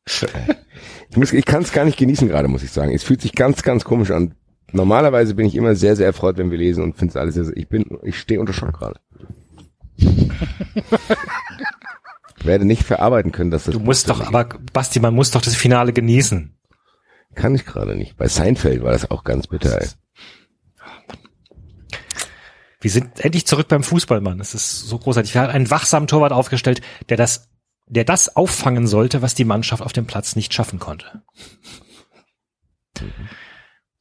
Ich, 0.08 1.18
muss, 1.18 1.34
ich 1.34 1.46
kann 1.46 1.64
es 1.64 1.72
gar 1.72 1.86
nicht 1.86 1.98
genießen 1.98 2.28
gerade, 2.28 2.48
muss 2.48 2.64
ich 2.64 2.72
sagen. 2.72 2.94
Es 2.94 3.04
fühlt 3.04 3.22
sich 3.22 3.34
ganz, 3.34 3.64
ganz 3.64 3.84
komisch 3.84 4.12
an. 4.12 4.36
Normalerweise 4.72 5.36
bin 5.36 5.46
ich 5.46 5.56
immer 5.56 5.76
sehr, 5.76 5.96
sehr 5.96 6.08
erfreut, 6.08 6.38
wenn 6.38 6.52
wir 6.52 6.58
lesen 6.58 6.84
und 6.84 6.98
finde 6.98 7.12
es 7.12 7.16
alles 7.16 7.36
sehr, 7.36 7.46
sehr, 7.46 7.58
ich 7.58 7.70
bin, 7.70 7.98
ich 8.04 8.20
stehe 8.20 8.40
unter 8.40 8.54
Schock 8.54 8.74
gerade. 8.74 9.00
Ich 9.98 10.08
werde 12.46 12.66
nicht 12.66 12.84
verarbeiten 12.84 13.32
können, 13.32 13.52
dass 13.52 13.64
das 13.64 13.74
Du 13.74 13.80
musst 13.80 14.10
doch, 14.10 14.26
aber 14.26 14.50
Basti, 14.74 15.00
man 15.00 15.16
muss 15.16 15.32
doch 15.32 15.42
das 15.42 15.56
Finale 15.56 15.94
genießen. 15.94 16.54
kann 17.36 17.56
ich 17.56 17.66
gerade 17.66 17.96
nicht. 17.96 18.18
Bei 18.18 18.28
Seinfeld 18.28 18.84
war 18.84 18.92
das 18.92 19.10
auch 19.10 19.24
ganz 19.24 19.48
bitter. 19.48 19.82
Ey. 19.82 19.88
Wir 22.82 22.92
sind 22.92 23.20
endlich 23.24 23.48
zurück 23.48 23.68
beim 23.68 23.84
Fußball, 23.84 24.22
Mann. 24.22 24.40
Es 24.40 24.54
ist 24.54 24.82
so 24.82 25.00
großartig. 25.00 25.34
Wir 25.34 25.42
haben 25.42 25.50
einen 25.52 25.72
wachsamen 25.72 26.08
Torwart 26.08 26.34
aufgestellt, 26.34 26.82
der 27.10 27.18
das, 27.18 27.48
der 27.88 28.04
das 28.04 28.36
auffangen 28.36 28.88
sollte, 28.88 29.22
was 29.22 29.36
die 29.36 29.46
Mannschaft 29.46 29.84
auf 29.84 29.94
dem 29.94 30.06
Platz 30.06 30.36
nicht 30.36 30.54
schaffen 30.54 30.80
konnte. 30.80 31.22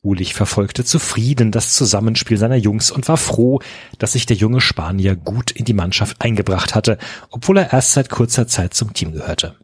Ulich 0.02 0.34
verfolgte 0.34 0.84
zufrieden 0.84 1.50
das 1.50 1.74
Zusammenspiel 1.74 2.36
seiner 2.36 2.56
Jungs 2.56 2.90
und 2.90 3.08
war 3.08 3.16
froh, 3.16 3.60
dass 3.98 4.12
sich 4.12 4.26
der 4.26 4.36
junge 4.36 4.60
Spanier 4.60 5.16
gut 5.16 5.50
in 5.50 5.64
die 5.64 5.72
Mannschaft 5.72 6.20
eingebracht 6.20 6.74
hatte, 6.74 6.98
obwohl 7.30 7.58
er 7.58 7.72
erst 7.72 7.92
seit 7.92 8.10
kurzer 8.10 8.46
Zeit 8.46 8.74
zum 8.74 8.92
Team 8.92 9.12
gehörte. 9.12 9.56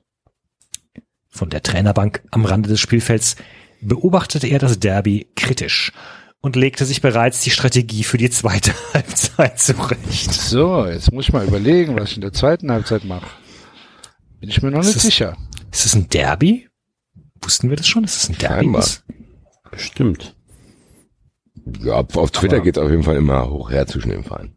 Von 1.28 1.50
der 1.50 1.62
Trainerbank 1.62 2.22
am 2.30 2.46
Rande 2.46 2.70
des 2.70 2.80
Spielfelds 2.80 3.36
beobachtete 3.82 4.46
er 4.46 4.58
das 4.58 4.80
Derby 4.80 5.28
kritisch 5.36 5.92
und 6.40 6.56
legte 6.56 6.86
sich 6.86 7.02
bereits 7.02 7.42
die 7.42 7.50
Strategie 7.50 8.02
für 8.02 8.18
die 8.18 8.30
zweite 8.30 8.72
Halbzeit 8.94 9.58
zurecht. 9.58 10.32
So, 10.32 10.86
jetzt 10.86 11.12
muss 11.12 11.26
ich 11.26 11.32
mal 11.32 11.46
überlegen, 11.46 11.96
was 11.96 12.10
ich 12.10 12.16
in 12.16 12.22
der 12.22 12.32
zweiten 12.32 12.70
Halbzeit 12.70 13.04
mache. 13.04 13.26
Bin 14.40 14.48
ich 14.48 14.62
mir 14.62 14.70
noch 14.70 14.80
Ist 14.80 14.86
nicht 14.86 14.96
es- 14.96 15.02
sicher. 15.02 15.36
Ist 15.70 15.86
es 15.86 15.94
ein 15.94 16.08
Derby? 16.08 16.68
Wussten 17.42 17.70
wir 17.70 17.76
das 17.76 17.86
schon? 17.86 18.04
Ist 18.04 18.16
es 18.22 18.28
ein 18.28 18.38
Derby? 18.38 18.64
Scheinbar. 18.64 18.86
Bestimmt. 19.70 20.34
Ja, 21.82 21.94
auf 22.14 22.30
Twitter 22.32 22.60
geht's 22.60 22.78
auf 22.78 22.90
jeden 22.90 23.02
Fall 23.04 23.16
immer 23.16 23.48
hoch 23.50 23.70
her 23.70 23.86
zwischen 23.86 24.10
den 24.10 24.24
Vereinen. 24.24 24.56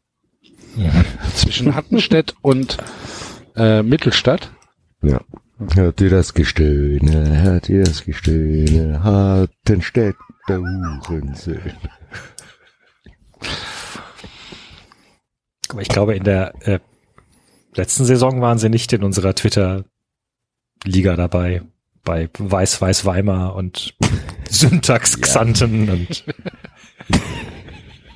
Zwischen 1.36 1.76
Hattenstedt 1.76 2.34
und 2.42 2.78
äh, 3.56 3.84
Mittelstadt. 3.84 4.50
Ja. 5.04 5.22
Hört 5.76 6.02
ihr 6.02 6.10
das 6.10 6.34
Gestöhne, 6.34 7.42
hört 7.44 7.70
ihr 7.70 7.84
das 7.84 8.04
Gestöhne, 8.04 9.04
Hartenstädter 9.04 10.18
Hurensöhne. 11.08 11.78
Aber 15.70 15.82
ich 15.82 15.88
glaube, 15.90 16.16
in 16.16 16.24
der 16.24 16.54
äh, 16.68 16.80
letzten 17.76 18.06
Saison 18.06 18.42
waren 18.42 18.58
sie 18.58 18.70
nicht 18.70 18.94
in 18.94 19.04
unserer 19.04 19.36
Twitter-Liga 19.36 21.16
dabei. 21.16 21.64
Bei 22.04 22.30
Weiß-Weiß 22.38 23.06
Weimar 23.06 23.56
und 23.56 23.96
Syntax 24.50 25.22
Xanten 25.22 25.90
und 25.90 26.26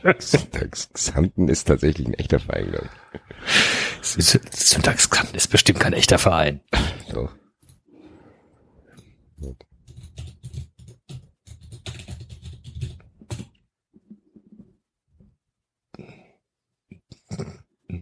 Syntax 0.19 0.89
Xanten 0.93 1.47
ist 1.47 1.65
tatsächlich 1.65 2.07
ein 2.07 2.13
echter 2.13 2.39
Verein, 2.39 2.71
glaube 2.71 2.89
ich. 2.89 4.01
Syntax 4.01 5.09
Xanten 5.09 5.35
ist 5.35 5.47
bestimmt 5.47 5.79
kein 5.79 5.93
echter 5.93 6.17
Verein. 6.19 6.59
Doch. 7.13 7.33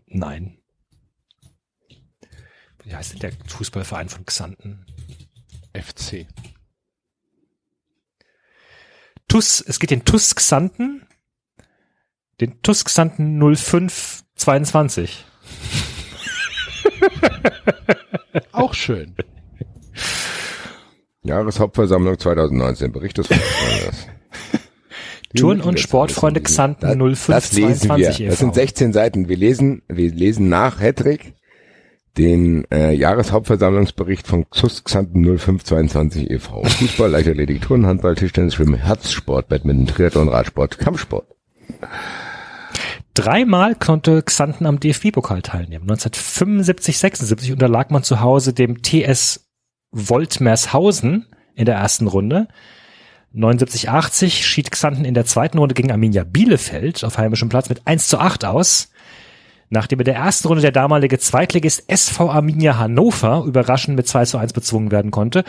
Nein. 0.07 0.57
Wie 2.95 2.97
heißt 2.97 3.11
denn 3.11 3.19
der 3.19 3.31
Fußballverein 3.47 4.07
von 4.07 4.25
Xanten? 4.25 4.85
FC. 5.73 6.27
TUS, 9.27 9.59
es 9.59 9.81
geht 9.81 9.91
den 9.91 10.05
TUS 10.05 10.33
Xanten, 10.33 11.05
den 12.39 12.61
TUS 12.61 12.85
Xanten 12.85 13.37
0522. 13.37 15.25
Auch 18.53 18.73
schön. 18.73 19.13
Jahreshauptversammlung 21.23 22.17
2019, 22.17 22.93
Bericht 22.93 23.17
des 23.17 23.27
Vorstandes. 23.27 24.07
Turn- 25.35 25.59
und 25.59 25.81
Sportfreunde 25.81 26.39
Xanten 26.39 26.97
Das, 26.97 27.27
das 27.27 27.51
lesen 27.51 27.89
wir. 27.89 28.13
0522 28.13 28.27
Das 28.27 28.39
sind 28.39 28.51
e.V.. 28.51 28.55
16 28.55 28.93
Seiten. 28.93 29.27
Wir 29.27 29.35
lesen, 29.35 29.81
wir 29.89 30.13
lesen 30.13 30.47
nach 30.47 30.79
Hedrick 30.79 31.35
den 32.17 32.65
äh, 32.71 32.93
Jahreshauptversammlungsbericht 32.93 34.27
von 34.27 34.49
XUS 34.49 34.83
Xanten 34.83 35.21
0522 35.21 36.31
e.V. 36.31 36.63
Fußball, 36.63 37.09
Leichtathletik, 37.09 37.61
Turnen, 37.61 37.85
Handball, 37.85 38.15
Tischtennis, 38.15 38.55
Schwimmen, 38.55 38.75
Herzsport, 38.75 39.49
Badminton, 39.49 39.87
Triathlon, 39.87 40.29
Radsport, 40.29 40.77
Kampfsport. 40.79 41.27
Dreimal 43.13 43.75
konnte 43.75 44.21
Xanten 44.23 44.65
am 44.65 44.79
DFB-Pokal 44.79 45.41
teilnehmen. 45.41 45.83
1975, 45.83 46.97
76 46.97 47.51
unterlag 47.51 47.91
man 47.91 48.03
zu 48.03 48.19
Hause 48.19 48.53
dem 48.53 48.81
TS 48.81 49.47
Woltmershausen 49.91 51.25
in 51.55 51.65
der 51.65 51.75
ersten 51.75 52.07
Runde. 52.07 52.47
79, 53.31 53.89
80 53.89 54.45
schied 54.45 54.71
Xanten 54.71 55.05
in 55.05 55.13
der 55.13 55.25
zweiten 55.25 55.57
Runde 55.57 55.75
gegen 55.75 55.91
Arminia 55.91 56.23
Bielefeld 56.23 57.03
auf 57.03 57.17
heimischem 57.17 57.49
Platz 57.49 57.69
mit 57.69 57.85
1 57.85 58.07
zu 58.07 58.19
8 58.19 58.45
aus. 58.45 58.91
Nachdem 59.69 59.99
in 59.99 60.05
der 60.05 60.15
ersten 60.15 60.47
Runde 60.47 60.61
der 60.61 60.71
damalige 60.71 61.19
Zweitligist 61.19 61.85
SV 61.87 62.29
Arminia 62.29 62.77
Hannover 62.77 63.43
überraschend 63.45 63.97
mit 63.97 64.07
2 64.07 64.25
zu 64.25 64.37
1 64.37 64.53
bezwungen 64.53 64.91
werden 64.91 65.11
konnte. 65.11 65.43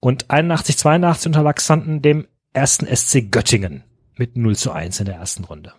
Und 0.00 0.30
81, 0.30 0.78
82 0.78 1.26
unterlag 1.26 1.56
Xanten 1.56 2.02
dem 2.02 2.26
ersten 2.52 2.86
SC 2.86 3.30
Göttingen 3.30 3.84
mit 4.16 4.36
0 4.36 4.56
zu 4.56 4.72
1 4.72 5.00
in 5.00 5.06
der 5.06 5.16
ersten 5.16 5.44
Runde. 5.44 5.72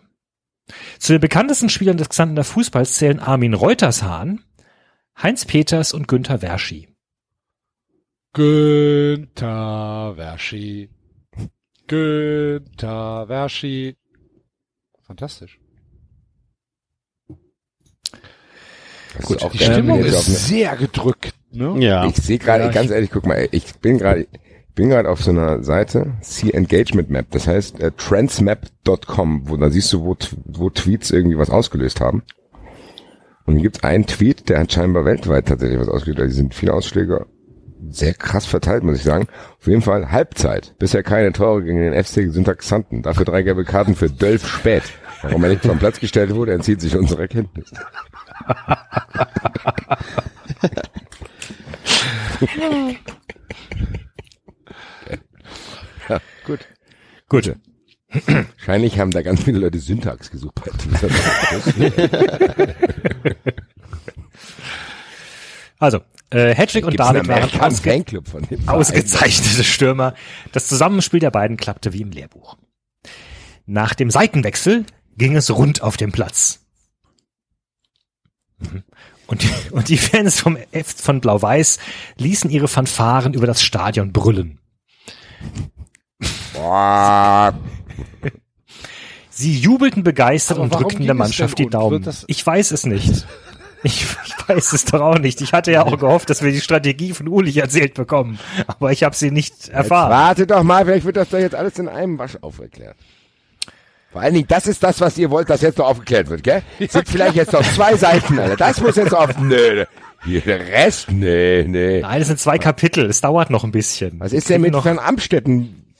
Zu 0.98 1.12
den 1.12 1.20
bekanntesten 1.20 1.68
Spielern 1.68 1.98
des 1.98 2.08
Xantener 2.08 2.44
Fußballs 2.44 2.94
zählen 2.94 3.20
Armin 3.20 3.54
Reutershahn, 3.54 4.42
Heinz 5.22 5.44
Peters 5.44 5.92
und 5.92 6.08
Günther 6.08 6.38
Verschi. 6.38 6.88
Günther 8.32 10.14
Verschi. 10.16 10.90
Günther 11.86 13.26
Verschi. 13.26 13.96
Fantastisch. 15.02 15.60
Das 19.16 19.26
Gut, 19.26 19.52
die 19.52 19.58
Stimmung 19.58 20.00
ist 20.04 20.14
auf 20.16 20.26
eine- 20.26 20.36
sehr 20.36 20.76
gedrückt, 20.76 21.34
ne? 21.52 21.74
Ja. 21.78 22.06
Ich 22.06 22.16
sehe 22.16 22.38
gerade, 22.38 22.64
Ja, 22.64 22.70
ganz 22.70 22.90
ehrlich, 22.90 23.10
guck 23.12 23.26
mal, 23.26 23.48
ich 23.52 23.74
bin 23.76 23.98
gerade, 23.98 24.22
ich 24.22 24.74
bin 24.74 24.88
gerade 24.88 25.08
auf 25.08 25.22
so 25.22 25.30
einer 25.30 25.62
Seite, 25.62 26.14
See 26.20 26.50
Engagement 26.50 27.10
Map, 27.10 27.26
das 27.30 27.46
heißt 27.46 27.80
äh, 27.80 27.92
transmap.com, 27.96 29.48
wo 29.48 29.56
da 29.56 29.70
siehst 29.70 29.92
du, 29.92 30.04
wo, 30.04 30.16
wo 30.46 30.70
Tweets 30.70 31.10
irgendwie 31.10 31.38
was 31.38 31.50
ausgelöst 31.50 32.00
haben. 32.00 32.22
Und 33.46 33.54
hier 33.56 33.62
gibt 33.64 33.84
einen 33.84 34.06
Tweet, 34.06 34.48
der 34.48 34.60
hat 34.60 34.72
scheinbar 34.72 35.04
weltweit 35.04 35.46
tatsächlich 35.46 35.78
was 35.78 35.88
ausgelöst. 35.88 36.20
Also, 36.20 36.30
Die 36.30 36.36
sind 36.36 36.54
viele 36.54 36.72
Ausschläge 36.72 37.26
sehr 37.90 38.14
krass 38.14 38.46
verteilt, 38.46 38.82
muss 38.82 38.96
ich 38.96 39.02
sagen. 39.04 39.28
Auf 39.60 39.66
jeden 39.66 39.82
Fall 39.82 40.10
Halbzeit. 40.10 40.74
Bisher 40.78 41.02
keine 41.02 41.32
Tore 41.32 41.62
gegen 41.62 41.78
den 41.78 41.92
FC 42.02 42.32
Syntaxanten. 42.32 43.02
Dafür 43.02 43.26
drei 43.26 43.42
gelbe 43.42 43.64
Karten 43.64 43.94
für 43.94 44.08
Dölf 44.08 44.46
Spät. 44.48 44.82
Warum 45.20 45.44
er 45.44 45.50
nicht 45.50 45.64
vom 45.66 45.78
Platz 45.78 46.00
gestellt 46.00 46.34
wurde, 46.34 46.52
entzieht 46.54 46.80
sich 46.80 46.96
unserer 46.96 47.28
Kenntnis. 47.28 47.70
Ja, 56.08 56.20
gut. 56.46 56.60
Gut. 57.28 57.56
Wahrscheinlich 58.26 58.98
haben 58.98 59.10
da 59.10 59.22
ganz 59.22 59.42
viele 59.42 59.58
Leute 59.58 59.78
Syntax 59.78 60.30
gesucht. 60.30 60.54
bei. 60.54 60.70
Also, 65.78 66.00
äh, 66.30 66.54
Hedrick 66.54 66.86
und 66.86 66.98
David 66.98 67.26
waren 67.28 67.60
ausge 67.60 68.04
ausgezeichnete 68.66 69.64
Stürmer. 69.64 70.14
Das 70.52 70.68
Zusammenspiel 70.68 71.20
der 71.20 71.30
beiden 71.30 71.56
klappte 71.56 71.92
wie 71.92 72.02
im 72.02 72.10
Lehrbuch. 72.10 72.56
Nach 73.66 73.94
dem 73.94 74.10
Seitenwechsel 74.10 74.84
ging 75.16 75.36
es 75.36 75.50
rund 75.50 75.82
auf 75.82 75.96
dem 75.96 76.12
Platz. 76.12 76.63
Und 79.26 79.42
die, 79.42 79.50
und 79.70 79.88
die 79.88 79.98
Fans 79.98 80.40
vom 80.40 80.56
F 80.72 80.94
von 80.96 81.20
Blau-Weiß 81.20 81.78
ließen 82.18 82.50
ihre 82.50 82.68
Fanfaren 82.68 83.34
über 83.34 83.46
das 83.46 83.62
Stadion 83.62 84.12
brüllen. 84.12 84.58
Boah, 86.54 87.54
Sie 89.36 89.58
jubelten 89.58 90.04
begeistert 90.04 90.58
Aber 90.58 90.64
und 90.64 90.74
drückten 90.74 91.06
der 91.06 91.14
Mannschaft 91.14 91.58
die? 91.58 91.66
Daumen. 91.66 92.08
Ich 92.28 92.46
weiß 92.46 92.70
es 92.70 92.86
nicht. 92.86 93.26
Ich, 93.82 94.06
ich 94.24 94.34
weiß 94.48 94.72
es 94.72 94.84
doch 94.84 95.00
auch 95.00 95.18
nicht. 95.18 95.40
Ich 95.40 95.52
hatte 95.52 95.72
ja 95.72 95.84
auch 95.84 95.98
gehofft, 95.98 96.30
dass 96.30 96.42
wir 96.42 96.52
die 96.52 96.60
Strategie 96.60 97.12
von 97.12 97.26
Ulich 97.26 97.56
erzählt 97.56 97.94
bekommen. 97.94 98.38
Aber 98.68 98.92
ich 98.92 99.02
habe 99.02 99.16
sie 99.16 99.32
nicht 99.32 99.52
jetzt 99.54 99.68
erfahren. 99.70 100.10
warte 100.10 100.46
doch 100.46 100.62
mal, 100.62 100.84
vielleicht 100.84 101.04
wird 101.04 101.16
das 101.16 101.30
doch 101.30 101.38
jetzt 101.38 101.56
alles 101.56 101.78
in 101.80 101.88
einem 101.88 102.16
Wasch 102.18 102.38
aufgeklärt. 102.42 102.96
Vor 104.14 104.22
allen 104.22 104.34
Dingen, 104.34 104.46
das 104.46 104.68
ist 104.68 104.80
das, 104.84 105.00
was 105.00 105.18
ihr 105.18 105.28
wollt, 105.32 105.50
dass 105.50 105.60
jetzt 105.60 105.78
noch 105.78 105.88
aufgeklärt 105.88 106.28
wird, 106.28 106.44
gell? 106.44 106.62
Sind 106.78 107.08
vielleicht 107.08 107.34
jetzt 107.34 107.52
noch 107.52 107.64
zwei 107.64 107.96
Seiten, 107.96 108.38
Alter. 108.38 108.54
Das 108.54 108.80
muss 108.80 108.94
jetzt 108.94 109.12
auf, 109.12 109.36
nö, 109.40 109.84
hier, 110.24 110.40
der 110.40 110.60
Rest, 110.60 111.10
nee, 111.10 111.64
nee. 111.66 112.00
Nein, 112.00 112.20
es 112.22 112.28
sind 112.28 112.38
zwei 112.38 112.56
Kapitel. 112.58 113.06
Es 113.06 113.20
dauert 113.20 113.50
noch 113.50 113.64
ein 113.64 113.72
bisschen. 113.72 114.20
Was 114.20 114.32
ist 114.32 114.48
denn 114.50 114.60
mit 114.60 114.70
noch? 114.70 114.84
Van 114.84 115.00
Amstetten? 115.00 115.92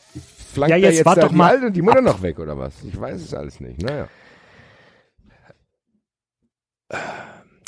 Flankt 0.52 0.70
Ja, 0.70 0.76
jetzt 0.76 0.98
jetzt 0.98 1.06
wart 1.06 1.18
da 1.18 1.22
doch 1.22 1.32
mal 1.32 1.64
und 1.64 1.72
die 1.72 1.82
Mutter 1.82 2.02
noch 2.02 2.22
weg, 2.22 2.38
oder 2.38 2.56
was? 2.56 2.74
Ich 2.86 3.00
weiß 3.00 3.20
es 3.20 3.34
alles 3.34 3.58
nicht, 3.58 3.82
naja. 3.82 4.06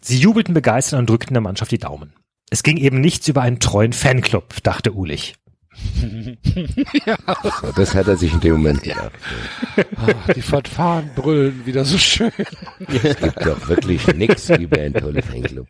Sie 0.00 0.20
jubelten 0.20 0.54
begeistert 0.54 1.00
und 1.00 1.10
drückten 1.10 1.34
der 1.34 1.40
Mannschaft 1.40 1.72
die 1.72 1.78
Daumen. 1.78 2.12
Es 2.50 2.62
ging 2.62 2.76
eben 2.76 3.00
nichts 3.00 3.26
über 3.26 3.42
einen 3.42 3.58
treuen 3.58 3.92
Fanclub, 3.92 4.62
dachte 4.62 4.92
Ulich. 4.92 5.34
So, 7.60 7.72
das 7.76 7.94
hat 7.94 8.08
er 8.08 8.16
sich 8.16 8.32
in 8.32 8.40
dem 8.40 8.52
Moment 8.52 8.82
gedacht. 8.82 9.12
Ah, 9.96 10.32
die 10.34 10.42
Fanfaren 10.42 11.10
brüllen 11.14 11.66
wieder 11.66 11.84
so 11.84 11.98
schön. 11.98 12.32
Es 12.88 13.16
gibt 13.16 13.46
doch 13.46 13.68
wirklich 13.68 14.06
nix 14.14 14.48
über 14.50 14.78
einen 14.78 14.94
tollen 14.94 15.22
Fanclub. 15.22 15.68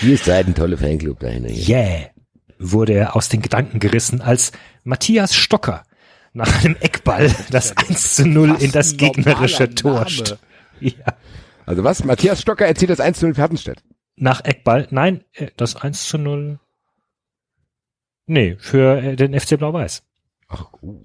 Hier 0.00 0.14
ist 0.14 0.24
seid 0.24 0.46
ein 0.46 0.54
toller 0.54 0.76
Fanclub 0.76 1.20
dahinter. 1.20 1.50
Yeah, 1.50 2.10
wurde 2.58 2.94
er 2.94 3.16
aus 3.16 3.28
den 3.28 3.42
Gedanken 3.42 3.78
gerissen, 3.78 4.20
als 4.20 4.52
Matthias 4.84 5.34
Stocker 5.34 5.84
nach 6.32 6.64
einem 6.64 6.76
Eckball 6.80 7.34
das 7.50 7.76
1 7.76 8.16
zu 8.16 8.26
0 8.26 8.56
in 8.60 8.72
das 8.72 8.96
gegnerische 8.96 9.74
Tor 9.74 10.06
ja. 10.80 10.92
Also 11.66 11.84
was? 11.84 12.04
Matthias 12.04 12.40
Stocker 12.40 12.66
erzählt 12.66 12.90
das 12.90 13.00
1 13.00 13.18
zu 13.18 13.26
0 13.26 13.34
für 13.34 13.42
Hattenstedt. 13.42 13.82
Nach 14.16 14.44
Eckball, 14.44 14.86
nein, 14.90 15.24
äh, 15.32 15.48
das 15.56 15.76
1 15.76 16.08
zu 16.08 16.18
0. 16.18 16.58
Nee, 18.28 18.56
für 18.58 19.02
äh, 19.02 19.16
den 19.16 19.38
FC 19.38 19.58
Blau-Weiß. 19.58 20.02
Ach, 20.48 20.66
uh. 20.82 21.00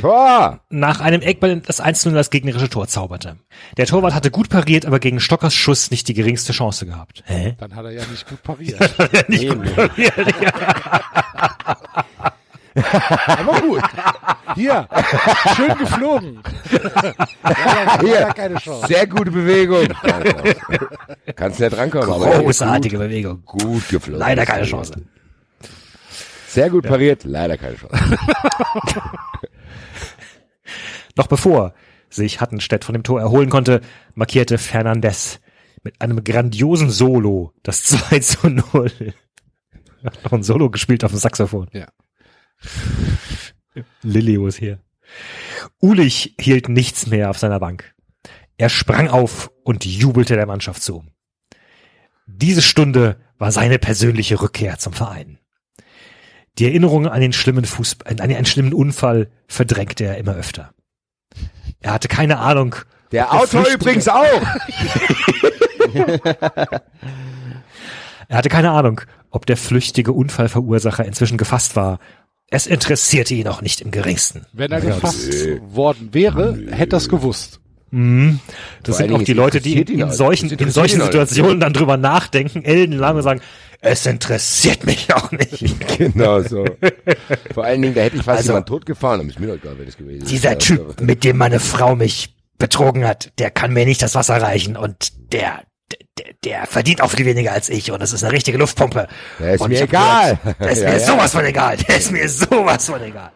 Tor! 0.00 0.60
Nach 0.68 1.00
einem 1.00 1.22
Eckball 1.22 1.60
das 1.60 1.80
1 1.80 2.00
zu 2.00 2.08
0 2.08 2.16
das 2.16 2.30
gegnerische 2.30 2.68
Tor 2.68 2.88
zauberte. 2.88 3.36
Der 3.76 3.86
Torwart 3.86 4.14
hatte 4.14 4.30
gut 4.30 4.48
pariert, 4.48 4.84
aber 4.86 4.98
gegen 4.98 5.20
Stockers 5.20 5.54
Schuss 5.54 5.90
nicht 5.90 6.08
die 6.08 6.14
geringste 6.14 6.52
Chance 6.52 6.86
gehabt. 6.86 7.22
Hä? 7.26 7.54
Dann 7.58 7.74
hat 7.74 7.84
er 7.84 7.92
ja 7.92 8.02
nicht 8.06 8.28
gut 8.28 8.42
pariert. 8.42 8.78
nicht 9.28 9.48
gut 9.48 9.74
pariert, 9.74 10.14
ja. 10.42 10.52
Aber 13.26 13.60
gut. 13.62 13.82
Hier, 14.54 14.86
schön 15.56 15.78
geflogen. 15.78 16.42
ja, 17.42 18.00
Hier. 18.00 18.20
ja, 18.20 18.32
keine 18.34 18.56
Chance. 18.56 18.86
Sehr 18.86 19.06
gute 19.06 19.30
Bewegung. 19.30 19.88
Kannst 21.34 21.58
nicht 21.58 21.74
rankommen. 21.74 22.10
aber 22.10 22.38
Großartige 22.42 22.98
Bewegung. 22.98 23.42
Gut, 23.46 23.62
gut 23.62 23.88
geflogen. 23.88 24.20
Leider 24.20 24.44
keine 24.44 24.66
Chance. 24.66 25.00
Sehr 26.46 26.70
gut 26.70 26.86
pariert, 26.86 27.24
leider 27.24 27.56
keine 27.56 27.76
Chance. 27.76 27.96
Noch 31.16 31.26
bevor 31.26 31.74
sich 32.08 32.40
Hattenstedt 32.40 32.84
von 32.84 32.92
dem 32.92 33.02
Tor 33.02 33.20
erholen 33.20 33.50
konnte, 33.50 33.80
markierte 34.14 34.58
Fernandes 34.58 35.40
mit 35.82 36.00
einem 36.00 36.24
grandiosen 36.24 36.90
Solo 36.90 37.52
das 37.62 37.82
2 37.84 38.18
zu 38.20 38.48
0. 38.48 39.14
Hat 40.04 40.24
noch 40.24 40.32
ein 40.32 40.42
Solo 40.42 40.70
gespielt 40.70 41.04
auf 41.04 41.10
dem 41.10 41.18
Saxophon. 41.18 41.68
Ja. 41.72 41.88
Lilio 44.02 44.46
ist 44.46 44.58
hier. 44.58 44.80
Ulich 45.80 46.34
hielt 46.38 46.68
nichts 46.68 47.06
mehr 47.06 47.30
auf 47.30 47.38
seiner 47.38 47.60
Bank. 47.60 47.94
Er 48.56 48.68
sprang 48.68 49.08
auf 49.08 49.50
und 49.64 49.84
jubelte 49.84 50.36
der 50.36 50.46
Mannschaft 50.46 50.82
zu. 50.82 51.04
Diese 52.26 52.62
Stunde 52.62 53.20
war 53.38 53.52
seine 53.52 53.78
persönliche 53.78 54.40
Rückkehr 54.40 54.78
zum 54.78 54.92
Verein. 54.92 55.35
Die 56.58 56.66
Erinnerung 56.66 57.06
an 57.06 57.20
den 57.20 57.32
schlimmen 57.32 57.64
Fußball, 57.64 58.12
an 58.12 58.20
einen 58.20 58.46
schlimmen 58.46 58.72
Unfall 58.72 59.28
verdrängte 59.46 60.04
er 60.04 60.18
immer 60.18 60.34
öfter. 60.34 60.70
Er 61.80 61.92
hatte 61.92 62.08
keine 62.08 62.38
Ahnung. 62.38 62.74
Der 63.12 63.32
Autor 63.32 63.62
Flüchtlinge- 63.62 63.74
übrigens 63.74 64.08
auch. 64.08 64.42
Er 68.28 68.38
hatte 68.38 68.48
keine 68.48 68.72
Ahnung, 68.72 69.00
ob 69.30 69.46
der 69.46 69.56
flüchtige 69.56 70.12
Unfallverursacher 70.12 71.04
inzwischen 71.04 71.38
gefasst 71.38 71.76
war. 71.76 71.98
Es 72.48 72.66
interessierte 72.66 73.34
ihn 73.34 73.46
auch 73.48 73.62
nicht 73.62 73.80
im 73.80 73.90
geringsten. 73.92 74.46
Wenn 74.52 74.72
er 74.72 74.80
gefasst 74.80 75.32
worden 75.68 76.08
wäre, 76.12 76.58
hätte 76.70 76.96
er 76.96 76.98
es 76.98 77.08
gewusst. 77.08 77.60
Mhm. 77.92 78.40
Das 78.82 78.96
Vor 78.96 79.06
sind 79.06 79.14
auch 79.14 79.22
die 79.22 79.32
Leute, 79.32 79.60
die 79.60 79.78
interessiert 79.78 79.90
ihn 79.90 80.00
in 80.08 80.12
solchen, 80.12 80.50
in 80.50 80.70
solchen 80.70 81.00
auch. 81.00 81.04
Situationen 81.06 81.60
dann 81.60 81.72
drüber 81.72 81.96
nachdenken, 81.96 82.64
ellenlang 82.64 83.16
und 83.16 83.22
sagen, 83.22 83.40
es 83.86 84.04
interessiert 84.06 84.84
mich 84.84 85.12
auch 85.14 85.30
nicht. 85.32 85.64
Genau 85.98 86.40
so. 86.42 86.64
Vor 87.54 87.64
allen 87.64 87.80
Dingen, 87.82 87.94
da 87.94 88.02
hätte 88.02 88.16
ich 88.16 88.22
fast 88.22 88.38
Also- 88.38 88.50
jemand 88.52 88.68
totgefahren. 88.68 89.20
Und 89.20 89.30
ist 89.30 89.40
mir 89.40 89.46
doch 89.46 89.54
egal, 89.54 89.74
wer 89.78 89.86
das 89.86 89.96
gewesen 89.96 90.22
ist. 90.22 90.30
Dieser 90.30 90.58
Typ, 90.58 91.00
mit 91.00 91.24
dem 91.24 91.36
meine 91.38 91.58
Frau 91.60 91.96
mich 91.96 92.34
betrogen 92.58 93.06
hat, 93.06 93.32
der 93.38 93.50
kann 93.50 93.72
mir 93.72 93.84
nicht 93.86 94.02
das 94.02 94.14
Wasser 94.14 94.40
reichen 94.42 94.76
und 94.76 95.12
der, 95.32 95.62
der, 96.18 96.26
der 96.44 96.66
verdient 96.66 97.00
auch 97.02 97.10
viel 97.10 97.24
weniger 97.26 97.52
als 97.52 97.68
ich 97.68 97.90
und 97.92 98.00
das 98.00 98.12
ist 98.12 98.24
eine 98.24 98.32
richtige 98.32 98.58
Luftpumpe. 98.58 99.08
Der 99.38 99.54
ist 99.54 99.60
und 99.60 99.70
mir 99.70 99.82
egal. 99.82 100.36
Gehört, 100.36 100.60
der 100.60 100.70
ist 100.72 100.82
Ja, 100.82 100.88
mir 100.90 100.98
ja. 100.98 101.06
sowas 101.06 101.32
von 101.32 101.44
egal. 101.44 101.76
Der 101.76 101.96
ist 101.96 102.10
mir 102.12 102.28
sowas 102.28 102.86
von 102.86 103.02
egal. 103.02 103.30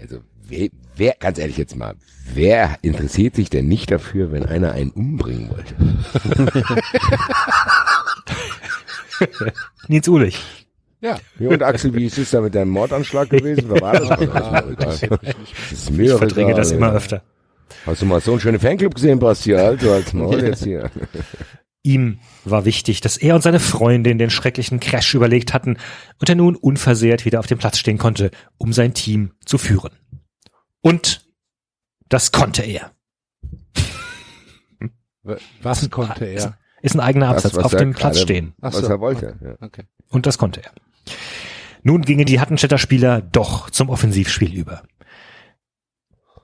Also, 0.00 0.18
wer, 0.48 0.68
wer, 0.96 1.14
ganz 1.18 1.38
ehrlich 1.38 1.56
jetzt 1.56 1.76
mal, 1.76 1.94
wer 2.32 2.76
interessiert 2.82 3.34
sich 3.36 3.50
denn 3.50 3.66
nicht 3.68 3.90
dafür, 3.90 4.32
wenn 4.32 4.44
einer 4.46 4.72
einen 4.72 4.90
umbringen 4.90 5.50
wollte? 5.50 5.74
Nils 9.88 10.08
Ulich. 10.08 10.42
Ja. 11.00 11.18
Ja, 11.38 11.50
und 11.50 11.62
Axel, 11.62 11.94
wie 11.94 12.06
ist 12.06 12.16
es 12.16 12.30
da 12.30 12.40
mit 12.40 12.54
deinem 12.54 12.70
Mordanschlag 12.70 13.28
gewesen? 13.28 13.70
Oder 13.70 13.80
war 13.82 13.92
das? 13.92 14.20
Egal. 14.20 14.74
Das 14.78 15.02
ist 15.70 15.90
mir 15.90 16.12
Ich 16.12 16.18
verdränge 16.18 16.52
egal, 16.52 16.60
das 16.60 16.72
immer 16.72 16.88
ja. 16.88 16.94
öfter. 16.94 17.22
Hast 17.84 18.00
du 18.00 18.06
mal 18.06 18.20
so 18.20 18.32
einen 18.32 18.40
schönen 18.40 18.58
Fanclub 18.58 18.94
gesehen, 18.94 19.18
Basti? 19.18 19.54
Also, 19.54 19.92
als 19.92 20.12
Maul 20.14 20.42
jetzt 20.42 20.64
hier. 20.64 20.90
Ihm 21.82 22.20
war 22.44 22.64
wichtig, 22.64 23.02
dass 23.02 23.18
er 23.18 23.34
und 23.34 23.42
seine 23.42 23.60
Freundin 23.60 24.16
den 24.16 24.30
schrecklichen 24.30 24.80
Crash 24.80 25.12
überlegt 25.12 25.52
hatten 25.52 25.76
und 26.18 26.28
er 26.28 26.34
nun 26.34 26.56
unversehrt 26.56 27.26
wieder 27.26 27.40
auf 27.40 27.46
dem 27.46 27.58
Platz 27.58 27.76
stehen 27.78 27.98
konnte, 27.98 28.30
um 28.56 28.72
sein 28.72 28.94
Team 28.94 29.32
zu 29.44 29.58
führen. 29.58 29.92
Und 30.80 31.26
das 32.08 32.32
konnte 32.32 32.62
er. 32.62 32.92
Was 35.60 35.90
konnte 35.90 36.24
er? 36.24 36.56
Ist 36.84 36.94
ein 36.94 37.00
eigener 37.00 37.32
Das, 37.32 37.46
Absatz. 37.46 37.56
was 37.56 37.64
auf 37.64 37.76
dem 37.76 37.94
Platz 37.94 38.20
stehen. 38.20 38.52
Ach 38.60 38.74
Was 38.74 38.82
so, 38.82 38.88
er 38.88 39.00
wollte. 39.00 39.36
Okay. 39.40 39.48
Ja. 39.48 39.66
okay. 39.66 39.82
Und 40.10 40.26
das 40.26 40.36
konnte 40.36 40.62
er. 40.62 40.70
Nun 41.82 42.02
gingen 42.02 42.26
die 42.26 42.40
Hattenstädter 42.40 42.76
Spieler 42.76 43.22
doch 43.22 43.70
zum 43.70 43.88
Offensivspiel 43.88 44.52
über. 44.54 44.82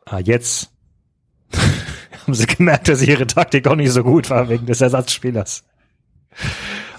Ah, 0.07 0.19
jetzt 0.19 0.71
haben 2.23 2.33
sie 2.35 2.47
gemerkt, 2.47 2.89
dass 2.89 3.03
ihre 3.03 3.27
Taktik 3.27 3.67
auch 3.69 3.77
nicht 3.77 3.93
so 3.93 4.03
gut 4.03 4.31
war 4.31 4.49
wegen 4.49 4.65
des 4.65 4.81
Ersatzspielers. 4.81 5.63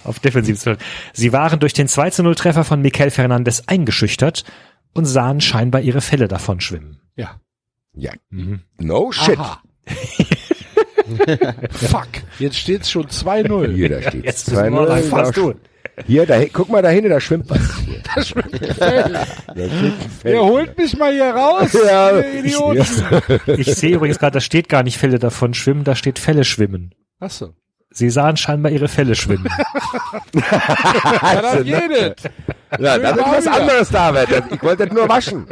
Auf 0.03 0.19
Defensivfeld. 0.19 0.79
Sie 1.13 1.33
waren 1.33 1.59
durch 1.59 1.73
den 1.73 1.87
2 1.87 2.11
zu 2.11 2.21
0 2.21 2.35
Treffer 2.35 2.63
von 2.63 2.79
Mikel 2.81 3.09
Fernandes 3.09 3.67
eingeschüchtert 3.67 4.43
und 4.93 5.05
sahen 5.05 5.41
scheinbar 5.41 5.81
ihre 5.81 6.01
Fälle 6.01 6.27
davon 6.27 6.61
schwimmen. 6.61 7.01
Ja. 7.15 7.41
Ja. 7.93 8.11
No 8.77 9.11
shit. 9.11 9.39
Fuck. 11.71 12.07
Jetzt 12.39 12.57
steht's 12.57 12.89
schon 12.91 13.07
2-0. 13.07 13.73
Hier, 13.73 13.89
da 13.89 14.01
steht 14.09 14.25
Jetzt 14.25 14.49
müssen 14.49 14.63
wir 14.63 14.69
mal 14.71 14.87
was 14.87 15.29
2-0. 15.29 15.33
tun. 15.33 15.55
Hier, 16.07 16.25
da, 16.25 16.43
guck 16.51 16.69
mal 16.69 16.81
da 16.81 16.89
hinten, 16.89 17.09
da 17.09 17.19
schwimmt 17.19 17.49
was. 17.49 17.59
Das. 18.15 18.15
Da 18.15 18.21
schwimmt 18.23 18.53
ein 18.53 20.11
Feld. 20.21 20.33
Ihr 20.35 20.41
holt 20.43 20.77
mich 20.77 20.97
mal 20.97 21.13
hier 21.13 21.29
raus, 21.31 21.71
Ja, 21.73 22.17
ihr 22.19 22.39
Idioten. 22.43 22.85
Ich 23.57 23.73
sehe 23.75 23.95
übrigens 23.95 24.19
gerade, 24.19 24.33
da 24.33 24.41
steht 24.41 24.67
gar 24.69 24.83
nicht 24.83 24.97
Fälle 24.97 25.17
davon 25.19 25.53
schwimmen, 25.53 25.83
da 25.83 25.95
steht 25.95 26.19
Fälle 26.19 26.43
schwimmen. 26.43 26.93
Ach 27.19 27.29
so. 27.31 27.53
Sie 27.93 28.09
sahen 28.09 28.37
scheinbar 28.37 28.71
ihre 28.71 28.87
Fälle 28.87 29.15
schwimmen. 29.15 29.47
Ja, 30.33 31.41
dann 31.41 31.63
geht 31.63 31.91
es. 31.91 32.23
Ja, 32.79 32.97
das 32.97 33.17
ist 33.17 33.25
was 33.25 33.47
anderes, 33.47 33.89
David. 33.89 34.31
Das- 34.31 34.43
Ich 34.51 34.63
wollte 34.63 34.85
das 34.87 34.95
nur 34.95 35.09
waschen. 35.09 35.45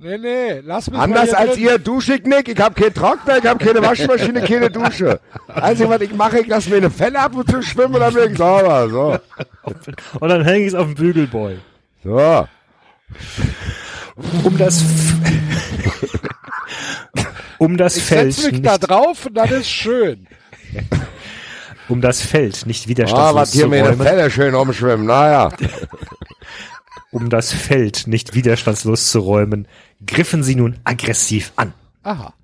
Nee, 0.00 0.16
nee, 0.16 0.60
lass 0.64 0.86
mich 0.88 0.96
mal 0.96 1.04
Anders 1.04 1.34
als 1.34 1.54
drin. 1.54 1.64
ihr 1.64 1.78
dusche 1.78 2.14
ich. 2.14 2.24
Ich 2.48 2.60
habe 2.60 2.80
keinen 2.80 2.94
Trockner, 2.94 3.38
ich 3.38 3.44
habe 3.46 3.64
keine 3.64 3.82
Waschmaschine, 3.82 4.42
keine 4.42 4.70
Dusche. 4.70 5.18
Einzige, 5.48 5.88
was 5.88 6.00
ich 6.02 6.12
mache, 6.14 6.38
ich 6.38 6.46
lasse 6.46 6.70
mir 6.70 6.76
eine 6.76 6.90
Felle 6.90 7.18
ab 7.18 7.34
und 7.34 7.50
zu 7.50 7.60
schwimmen 7.62 7.94
und 7.94 8.00
dann 8.00 8.14
bin 8.14 8.30
ich 8.32 8.38
sauber. 8.38 8.88
So. 8.88 9.18
Und 10.20 10.28
dann 10.28 10.44
hänge 10.44 10.60
ich 10.60 10.68
es 10.68 10.74
auf 10.74 10.86
dem 10.86 10.94
Bügelboy. 10.94 11.58
So. 12.04 12.46
Um 14.44 14.56
das, 14.56 14.84
um 17.58 17.76
das 17.76 17.96
Ich 17.96 18.04
Feld, 18.04 18.32
setz 18.34 18.44
mich 18.44 18.52
nicht, 18.54 18.66
da 18.66 18.78
drauf 18.78 19.26
und 19.26 19.34
dann 19.34 19.48
ist 19.50 19.68
schön. 19.68 20.26
um 21.88 22.00
das 22.00 22.20
Feld 22.20 22.66
nicht 22.66 22.84
Ah, 22.84 22.88
widerstandslos 22.88 23.34
was 23.34 23.52
hier 23.52 23.64
zu 23.66 23.72
eine 23.72 23.82
räumen, 23.88 24.00
Felle 24.06 24.30
schön 24.30 24.54
umschwimmen. 24.54 25.06
Naja. 25.06 25.50
Um 27.10 27.30
das 27.30 27.52
Feld 27.52 28.06
nicht 28.06 28.34
widerstandslos 28.34 29.10
zu 29.10 29.20
räumen, 29.20 29.66
griffen 30.04 30.42
sie 30.42 30.54
nun 30.54 30.78
aggressiv 30.84 31.52
an. 31.56 31.72
Aha. 32.02 32.34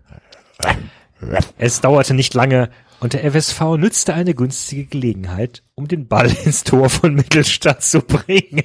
Es 1.59 1.81
dauerte 1.81 2.15
nicht 2.15 2.35
lange 2.35 2.71
und 3.01 3.13
der 3.13 3.31
FSV 3.31 3.77
nützte 3.77 4.15
eine 4.15 4.35
günstige 4.35 4.87
Gelegenheit, 4.87 5.63
um 5.75 5.89
den 5.89 6.09
Ball 6.09 6.31
ins 6.45 6.65
Tor 6.65 6.89
von 6.89 7.15
Mittelstadt 7.15 7.83
zu 7.83 8.01
bringen. 8.01 8.63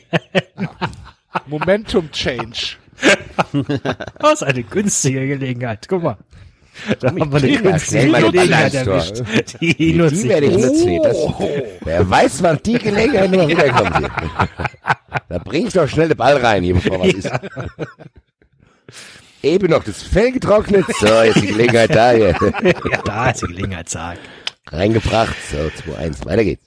Momentum 1.48 2.12
Change. 2.12 2.78
Was 4.20 4.44
eine 4.44 4.64
günstige 4.64 5.28
Gelegenheit. 5.28 5.88
Guck 5.88 6.04
mal. 6.04 6.18
Da 7.00 7.10
haben 7.10 7.32
wir 7.32 7.62
das 7.62 7.86
schnell 7.86 8.10
mal 8.10 8.32
den 8.32 8.52
ins 8.52 8.74
erwischt. 8.74 9.24
Die 9.62 9.76
Die 9.76 10.30
werde 10.30 10.46
ich 10.48 10.58
nutzen. 10.58 11.02
Das, 11.04 11.18
wer 11.82 12.10
weiß, 12.10 12.44
wann 12.44 12.60
die 12.64 12.78
Gelegenheit 12.78 13.32
noch 13.32 13.48
wiederkommt. 13.48 13.98
Hier. 13.98 14.10
Da 15.30 15.38
bring 15.40 15.68
ich 15.68 15.74
doch 15.74 15.88
schnell 15.88 16.08
den 16.08 16.18
Ball 16.18 16.38
rein, 16.38 16.64
hier, 16.64 16.76
bevor 16.76 17.00
was 17.00 17.14
ist. 17.14 17.32
Eben 19.42 19.72
noch 19.72 19.84
das 19.84 20.02
Fell 20.04 20.32
getrocknet. 20.32 20.86
So, 21.00 21.08
jetzt 21.22 21.42
die 21.42 21.48
Gelegenheit 21.48 21.96
da 21.96 22.12
hier. 22.12 22.36
Ja, 22.92 23.02
da 23.04 23.30
ist 23.30 23.42
die 23.42 23.48
Gelegenheit, 23.48 23.90
sag. 23.90 24.18
Reingebracht. 24.68 25.36
So, 25.52 25.58
2-1. 25.92 26.26
Weiter 26.26 26.44
geht's. 26.44 26.64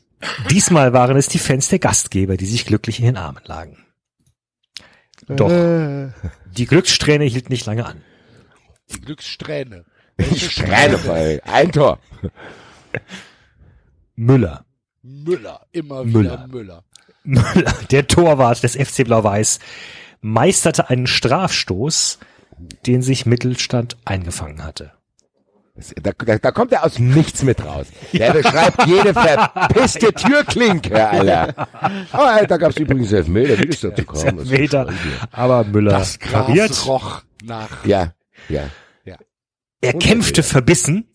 Diesmal 0.50 0.92
waren 0.92 1.16
es 1.16 1.28
die 1.28 1.39
Fans 1.39 1.68
der 1.68 1.81
Gastgeber, 1.81 2.36
die 2.36 2.47
sich 2.47 2.65
glücklich 2.65 3.00
in 3.00 3.07
den 3.07 3.16
Armen 3.16 3.42
lagen. 3.44 3.78
Doch, 5.28 5.50
die 6.57 6.66
Glückssträhne 6.66 7.24
hielt 7.24 7.50
nicht 7.50 7.66
lange 7.66 7.86
an. 7.86 8.02
Die 8.92 9.00
Glückssträhne. 9.00 9.84
Ich 10.18 10.50
strähne 10.52 10.99
voll. 10.99 11.41
Ein 11.44 11.73
Tor. 11.73 11.99
Müller. 14.16 14.65
Müller. 15.02 15.66
Immer 15.73 16.05
Müller. 16.05 16.32
wieder 16.32 16.47
Müller. 16.49 16.84
Müller, 17.24 17.74
der 17.91 18.07
Torwart 18.08 18.62
des 18.62 18.74
FC 18.76 19.05
Blau-Weiß, 19.05 19.60
meisterte 20.20 20.91
einen 20.91 21.07
Strafstoß, 21.07 22.18
den 22.86 23.02
sich 23.02 23.26
Mittelstand 23.26 23.97
eingefangen 24.05 24.65
hatte. 24.65 24.92
Da, 26.02 26.12
da, 26.12 26.36
da 26.36 26.50
kommt 26.50 26.73
er 26.73 26.84
aus 26.84 26.99
Nichts 26.99 27.42
mit 27.44 27.65
raus. 27.65 27.86
Der 28.12 28.32
beschreibt 28.34 28.86
jede 28.86 29.15
verpisste 29.15 30.12
Türklinke, 30.12 31.08
Alter. 31.08 31.66
Aber 32.12 32.42
äh, 32.42 32.47
da 32.47 32.58
gab's 32.58 32.76
übrigens 32.76 33.10
Elfmeter, 33.10 33.58
wie 33.58 33.68
ist 33.68 33.82
dazu 33.82 33.94
gekommen? 33.94 34.36
Das 34.36 34.44
ist 34.44 34.50
Meter, 34.50 34.84
schon 34.84 34.99
hier. 35.02 35.12
aber 35.32 35.65
Müller 35.65 35.92
Das 35.92 36.18
Gras 36.18 36.86
roch 36.86 37.23
nach. 37.42 37.86
Ja, 37.86 38.12
ja. 38.50 38.65
Er 39.82 39.92
kämpfte 39.94 40.42
verbissen 40.42 41.06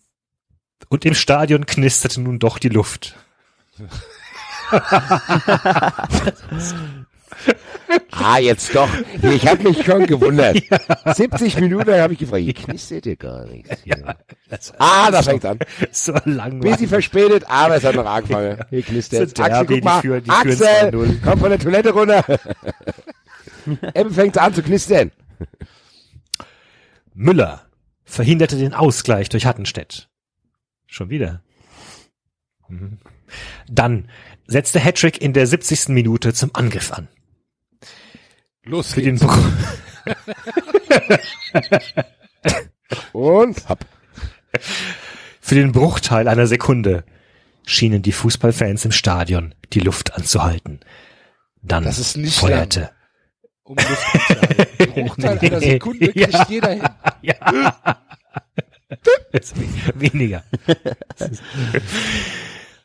und 0.90 1.06
im 1.06 1.16
Stadion 1.16 1.66
knisterte 1.66 2.22
nun 2.22 2.38
doch 2.38 2.60
die 2.60 2.70
Luft. 2.70 3.16
Ah, 8.12 8.40
jetzt 8.40 8.76
doch. 8.76 8.90
Ich 9.22 9.48
habe 9.48 9.64
mich 9.70 9.86
schon 9.86 10.06
gewundert. 10.08 10.62
70 11.16 11.60
Minuten 11.60 11.94
habe 11.94 12.14
ich 12.14 12.20
gefragt, 12.20 12.42
hier 12.44 12.54
knistert 12.54 13.06
hier 13.06 13.16
gar 13.16 13.46
nichts. 13.46 13.78
Hier. 13.84 14.16
Ah, 14.80 15.10
da 15.12 15.22
fängt's 15.22 15.46
an. 15.46 15.60
So 15.92 16.14
langweilig. 16.26 16.74
Bisschen 16.74 16.90
verspätet, 16.90 17.46
aber 17.48 17.76
es 17.78 17.84
hat 17.84 17.96
noch 17.96 18.06
angefangen. 18.06 18.60
Hier 18.70 18.82
knistert 18.82 19.40
Axel, 19.40 19.66
guck 19.68 19.84
mal. 19.84 20.02
die 20.02 20.08
führen- 20.08 20.24
die 20.24 20.30
Axel, 20.30 20.68
2-0. 20.68 21.20
komm 21.24 21.40
von 21.40 21.50
der 21.52 21.60
Toilette 21.60 21.92
runter. 21.92 22.26
Eben 23.96 24.12
fängt's 24.14 24.38
an 24.38 24.54
zu 24.54 24.64
knistern. 24.64 25.12
Müller 27.14 27.67
verhinderte 28.08 28.58
den 28.58 28.74
Ausgleich 28.74 29.30
durch 29.30 29.46
Hattenstedt. 29.46 30.10
Schon 30.88 31.10
wieder. 31.10 31.44
Mhm. 32.68 32.98
Dann 33.70 34.10
setzte 34.48 34.80
Hattrick 34.80 35.22
in 35.22 35.34
der 35.34 35.46
70. 35.46 35.90
Minute 35.90 36.34
zum 36.34 36.52
Angriff 36.54 36.92
an. 36.94 37.10
Los 38.64 38.94
Für 38.94 39.02
den, 39.02 39.18
geht's. 39.18 39.32
Bru 43.12 43.28
Und 43.38 43.70
hopp. 43.70 43.86
für 45.42 45.56
den 45.56 45.72
Bruchteil 45.74 46.28
einer 46.28 46.48
Sekunde 46.48 47.04
schienen 47.66 48.02
die 48.02 48.14
Fußballfans 48.14 48.86
im 48.86 48.92
Stadion 48.94 49.54
die 49.74 49.82
Luft 49.82 50.14
anzuhalten. 50.16 50.80
Dann 51.62 51.84
Das 51.84 52.00
ist 52.00 52.16
nicht 52.16 52.38
feuerte. 52.40 52.92
Um 53.64 53.78
zu 53.78 53.86
halten. 53.86 54.67
Bruchteil 54.78 55.40
einer 55.40 55.60
Sekunde 55.60 56.08
kriegt 56.14 56.34
Ja. 56.34 56.46
jeder 56.50 56.70
hin. 56.70 56.84
Ja. 57.22 57.36
Weniger. 59.96 60.44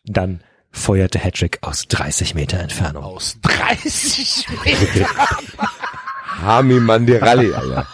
Dann 0.05 0.43
feuerte 0.71 1.19
Hedrick 1.19 1.59
aus 1.63 1.87
30 1.89 2.35
Meter 2.35 2.59
Entfernung. 2.59 3.05
Aus 3.05 3.37
30 3.43 4.47
Metern. 4.65 5.07
Hami 6.43 6.81
Mandiralli, 6.81 7.53
Alter. 7.53 7.87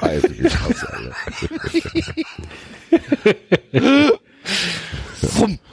Alter, 0.00 0.28
die 0.28 0.48
Schnauze, 0.50 0.88
Alter. 0.92 1.16
Wumm. 5.38 5.58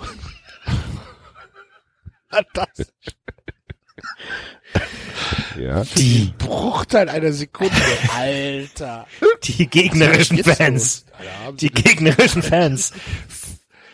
Ja. 5.58 5.84
Die, 5.96 6.34
Bruchteil 6.38 7.08
einer 7.08 7.32
Sekunde. 7.32 7.74
Alter. 8.14 9.08
die 9.44 9.68
gegnerischen 9.70 10.44
Fans? 10.44 11.06
Alter, 11.18 11.54
die 11.54 11.70
gegnerischen 11.70 12.44
Fans, 12.44 12.92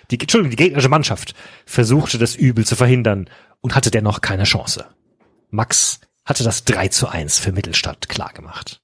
die, 0.09 0.19
Entschuldigung, 0.19 0.50
die 0.50 0.56
gegnerische 0.64 0.90
Mannschaft 0.90 1.35
versuchte 1.66 2.17
das 2.17 2.35
Übel 2.35 2.66
zu 2.66 2.75
verhindern 2.75 3.30
und 3.61 3.75
hatte 3.75 3.91
dennoch 3.91 4.22
keine 4.22 4.43
Chance. 4.43 4.85
Max 5.50 6.00
hatte 6.25 6.43
das 6.43 6.64
3 6.66 6.88
zu 6.88 7.08
1 7.08 7.38
für 7.40 7.51
Mittelstadt 7.51 8.09
klargemacht. 8.09 8.82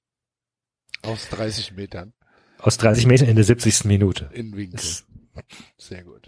Aus 1.01 1.29
30 1.29 1.73
Metern 1.73 2.13
Aus 2.59 2.77
30 2.77 3.07
Metern 3.07 3.27
in 3.27 3.35
der 3.35 3.45
70. 3.45 3.85
Minute. 3.85 4.29
in 4.33 4.55
Winkel. 4.55 4.79
Sehr 5.77 6.03
gut. 6.03 6.27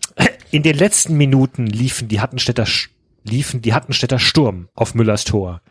In 0.51 0.63
den 0.63 0.75
letzten 0.75 1.15
Minuten 1.15 1.67
liefen 1.67 2.07
die 2.07 2.19
Hattenstädter, 2.21 2.65
liefen 3.23 3.61
die 3.61 3.73
Hattenstädter 3.73 4.19
Sturm 4.19 4.69
auf 4.73 4.95
Müllers 4.95 5.23
Tor. 5.23 5.61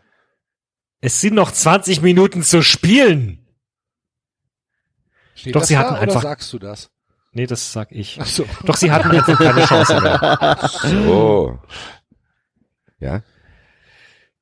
Es 1.01 1.21
sind 1.21 1.33
noch 1.35 1.51
20 1.51 2.01
Minuten 2.01 2.43
zu 2.43 2.61
spielen. 2.61 3.45
Steht 5.35 5.55
Doch, 5.55 5.61
das 5.61 5.67
sie 5.69 5.73
da, 5.75 5.79
hatten 5.81 5.93
oder 5.93 6.01
einfach- 6.03 6.21
sagst 6.21 6.51
du 6.53 6.59
das? 6.59 6.89
Nee, 7.31 7.45
das 7.45 7.71
sag 7.71 7.91
ich. 7.91 8.17
Ach 8.19 8.25
so. 8.25 8.45
Doch 8.65 8.75
sie 8.75 8.91
hatten 8.91 9.13
jetzt 9.13 9.25
keine 9.27 9.65
Chance 9.65 10.01
mehr. 10.01 10.69
So. 10.83 11.59
Ja. 13.01 13.23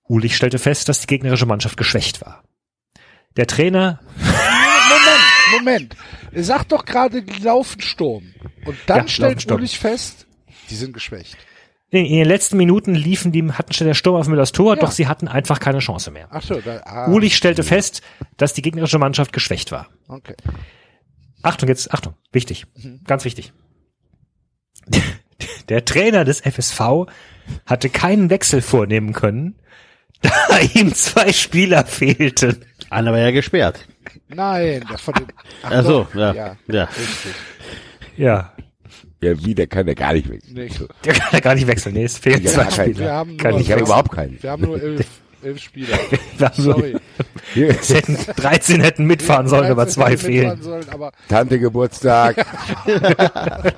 Ulich 0.07 0.35
stellte 0.35 0.57
fest, 0.57 0.90
dass 0.90 1.01
die 1.01 1.06
gegnerische 1.06 1.45
Mannschaft 1.45 1.77
geschwächt 1.77 2.22
war. 2.22 2.43
Der 3.35 3.45
Trainer, 3.45 3.99
Moment, 4.16 5.51
Moment. 5.91 5.95
Er 6.32 6.43
sagt 6.43 6.72
doch 6.72 6.83
gerade, 6.85 7.22
die 7.22 7.43
laufen 7.43 7.82
Sturm. 7.82 8.33
Und 8.66 8.77
dann 8.88 9.01
Ja, 9.06 9.07
stellt. 9.09 9.51
Ulich 9.51 9.77
fest, 9.77 10.25
die 10.69 10.75
sind 10.75 10.93
geschwächt. 10.93 11.37
in, 11.89 12.05
in 12.05 12.17
den 12.17 12.27
letzten 12.27 12.57
Minuten 12.57 12.93
liefen 12.95 13.31
die 13.31 13.49
Hattenstädter 13.51 13.93
Sturm 13.93 14.15
auf 14.17 14.27
Müllers 14.27 14.51
Tor, 14.51 14.75
Ja. 14.75 14.81
doch 14.81 14.91
sie 14.91 15.07
hatten 15.07 15.27
einfach 15.27 15.59
keine 15.59 15.79
Chance 15.79 16.11
mehr. 16.11 16.27
Ach 16.31 16.41
so, 16.43 16.59
da, 16.61 16.81
ah, 16.85 17.07
Ulich 17.09 17.35
stellte 17.35 17.63
fest, 17.63 18.01
dass 18.37 18.53
die 18.53 18.61
gegnerische 18.61 18.99
Mannschaft 18.99 19.31
geschwächt 19.33 19.71
war. 19.71 19.87
Okay. 20.07 20.35
Achtung 21.43 21.69
jetzt, 21.69 21.93
Achtung, 21.93 22.15
wichtig, 22.31 22.65
Mhm. 22.75 23.01
ganz 23.05 23.23
wichtig. 23.25 23.53
Der 25.69 25.85
Trainer 25.85 26.23
des 26.25 26.41
FSV 26.41 27.07
hatte 27.65 27.89
keinen 27.89 28.29
Wechsel 28.29 28.61
vornehmen 28.61 29.13
können, 29.13 29.55
da 30.21 30.59
ihm 30.73 30.93
zwei 30.95 31.31
Spieler 31.31 31.85
fehlten. 31.85 32.65
Einer 32.89 33.11
war 33.11 33.19
ja 33.19 33.31
gesperrt. 33.31 33.85
Nein, 34.29 34.85
der 34.89 34.97
von 34.97 35.13
den, 35.13 35.27
ach 35.63 35.71
Ach 35.71 35.83
so, 35.83 36.03
doch, 36.03 36.15
ja. 36.15 36.33
ja. 36.33 36.57
Ja. 36.67 36.83
Richtig. 36.85 37.33
Ja, 38.15 38.53
Ja, 39.21 39.43
wie, 39.43 39.55
der 39.55 39.67
kann 39.67 39.85
der 39.87 39.95
gar 39.95 40.13
nicht 40.13 40.29
weg. 40.29 40.41
Nee. 40.47 40.69
der 41.03 41.13
kann 41.13 41.29
ja 41.33 41.39
gar 41.39 41.55
nicht 41.55 41.65
wechseln. 41.67 41.95
Nee, 41.95 42.03
es 42.03 42.17
fehlen 42.17 42.43
Ja, 42.43 42.51
zwei 42.51 42.69
Spieler. 42.69 42.99
Wir 42.99 43.11
haben 43.13 43.37
Kann 43.37 43.51
nur, 43.51 43.61
Ich 43.61 43.71
habe 43.71 43.81
überhaupt 43.81 44.11
keinen. 44.11 44.41
wir 44.41 44.51
haben 44.51 44.61
nur 44.63 44.79
elf, 44.81 45.07
elf 45.43 45.59
Spieler. 45.59 45.97
Wir 46.37 46.47
haben 46.49 46.63
nur- 46.63 46.73
Sorry. 46.75 46.95
Hätten 47.53 48.17
13 48.35 48.81
hätten 48.81 49.05
mitfahren 49.05 49.47
sollen, 49.47 49.71
aber 49.71 49.85
13 49.85 49.93
zwei 49.93 50.17
fehlen. 50.17 50.61
Sollen, 50.61 50.87
aber 50.89 51.11
Tante 51.29 51.59
Geburtstag. 51.59 52.45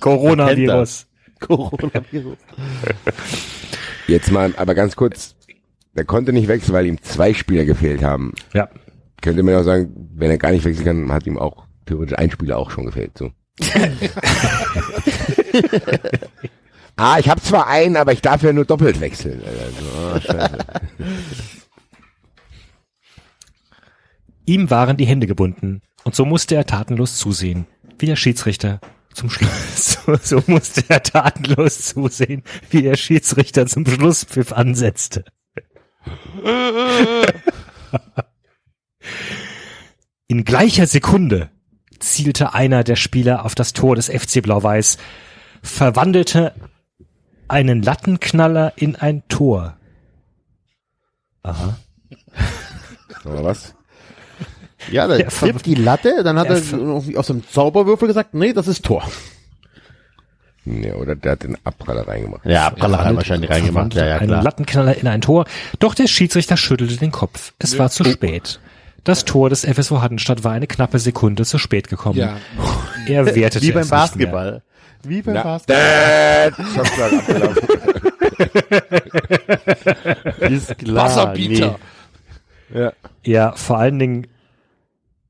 Coronavirus. 0.00 1.06
Coronavirus. 1.40 2.36
Jetzt 4.06 4.30
mal, 4.30 4.52
aber 4.56 4.74
ganz 4.74 4.96
kurz. 4.96 5.34
Der 5.94 6.04
konnte 6.04 6.32
nicht 6.34 6.48
wechseln, 6.48 6.74
weil 6.74 6.86
ihm 6.86 7.00
zwei 7.02 7.32
Spieler 7.32 7.64
gefehlt 7.64 8.02
haben. 8.02 8.34
Ja. 8.52 8.68
Könnte 9.22 9.42
man 9.42 9.54
auch 9.54 9.62
sagen, 9.62 10.10
wenn 10.14 10.30
er 10.30 10.36
gar 10.38 10.50
nicht 10.52 10.64
wechseln 10.64 10.84
kann, 10.84 11.12
hat 11.12 11.26
ihm 11.26 11.38
auch 11.38 11.64
theoretisch 11.86 12.18
ein 12.18 12.30
Spieler 12.30 12.58
auch 12.58 12.70
schon 12.70 12.84
gefehlt. 12.84 13.16
So. 13.16 13.30
ah, 16.96 17.18
ich 17.18 17.28
habe 17.28 17.40
zwar 17.40 17.66
einen, 17.66 17.96
aber 17.96 18.12
ich 18.12 18.20
darf 18.20 18.42
ja 18.42 18.52
nur 18.52 18.64
doppelt 18.64 19.00
wechseln. 19.00 19.42
Also, 19.44 20.20
scheiße. 20.20 20.58
Ihm 24.44 24.70
waren 24.70 24.96
die 24.96 25.06
Hände 25.06 25.26
gebunden 25.26 25.82
und 26.04 26.14
so 26.14 26.24
musste 26.24 26.54
er 26.54 26.66
tatenlos 26.66 27.16
zusehen, 27.16 27.66
wie 27.98 28.06
der 28.06 28.14
Schiedsrichter 28.16 28.80
zum 29.12 29.28
Schluss, 29.30 29.98
so, 30.06 30.16
so 30.22 30.42
musste 30.46 30.84
er 30.88 31.02
tatenlos 31.02 31.78
zusehen, 31.86 32.44
wie 32.70 32.82
der 32.82 32.96
Schiedsrichter 32.96 33.66
zum 33.66 33.84
Schlusspfiff 33.86 34.52
ansetzte. 34.52 35.24
In 40.28 40.44
gleicher 40.44 40.86
Sekunde 40.86 41.50
zielte 41.98 42.54
einer 42.54 42.84
der 42.84 42.96
Spieler 42.96 43.44
auf 43.44 43.54
das 43.54 43.72
Tor 43.72 43.96
des 43.96 44.08
FC 44.08 44.42
Blau-Weiß, 44.42 44.98
verwandelte 45.62 46.52
einen 47.48 47.82
Lattenknaller 47.82 48.72
in 48.76 48.96
ein 48.96 49.22
Tor. 49.28 49.76
Aha. 51.42 51.78
Oder 53.24 53.44
was? 53.44 53.74
Ja, 54.90 55.08
der 55.08 55.28
trifft 55.28 55.66
die 55.66 55.74
Latte, 55.74 56.22
dann 56.22 56.38
hat 56.38 56.48
er 56.48 56.56
irgendwie 56.56 57.16
aus 57.16 57.26
dem 57.26 57.46
Zauberwürfel 57.48 58.06
gesagt, 58.06 58.34
nee, 58.34 58.52
das 58.52 58.68
ist 58.68 58.84
Tor. 58.84 59.02
Ja, 60.64 60.94
oder 60.94 61.14
der 61.14 61.32
hat 61.32 61.44
den 61.44 61.56
Abpraller 61.64 62.08
reingemacht. 62.08 62.44
Ja, 62.44 62.66
Abpraller 62.66 62.98
hat 62.98 63.06
er 63.06 63.16
wahrscheinlich 63.16 63.50
reingemacht. 63.50 63.94
Ja, 63.94 64.04
ja, 64.06 64.16
einen 64.16 64.28
klar. 64.28 64.42
Lattenknaller 64.42 64.96
in 64.96 65.06
ein 65.06 65.20
Tor. 65.20 65.46
Doch 65.78 65.94
der 65.94 66.08
Schiedsrichter 66.08 66.56
schüttelte 66.56 66.96
den 66.96 67.12
Kopf. 67.12 67.52
Es 67.60 67.78
war 67.78 67.88
zu 67.88 68.04
spät. 68.04 68.58
Das 69.06 69.24
Tor 69.24 69.48
des 69.50 69.64
FSV 69.64 69.92
Hattenstadt 70.02 70.42
war 70.44 70.52
eine 70.52 70.66
knappe 70.66 70.98
Sekunde 70.98 71.44
zu 71.44 71.58
spät 71.58 71.88
gekommen. 71.88 72.18
ja, 72.18 72.36
Er 73.06 73.24
wertete 73.34 73.62
Wie 73.64 73.68
es 73.70 73.74
beim 73.74 73.82
nicht 73.82 74.16
mehr. 74.16 74.30
Basketball. 74.32 74.62
Wie 75.04 75.22
beim 75.22 75.34
Na, 75.34 75.42
Basketball. 75.44 76.52
Ist 80.50 80.78
klar. 80.78 81.04
Wasserbieter. 81.06 81.78
Ja, 83.24 83.52
vor 83.52 83.78
allen 83.78 83.98
Dingen, 83.98 84.26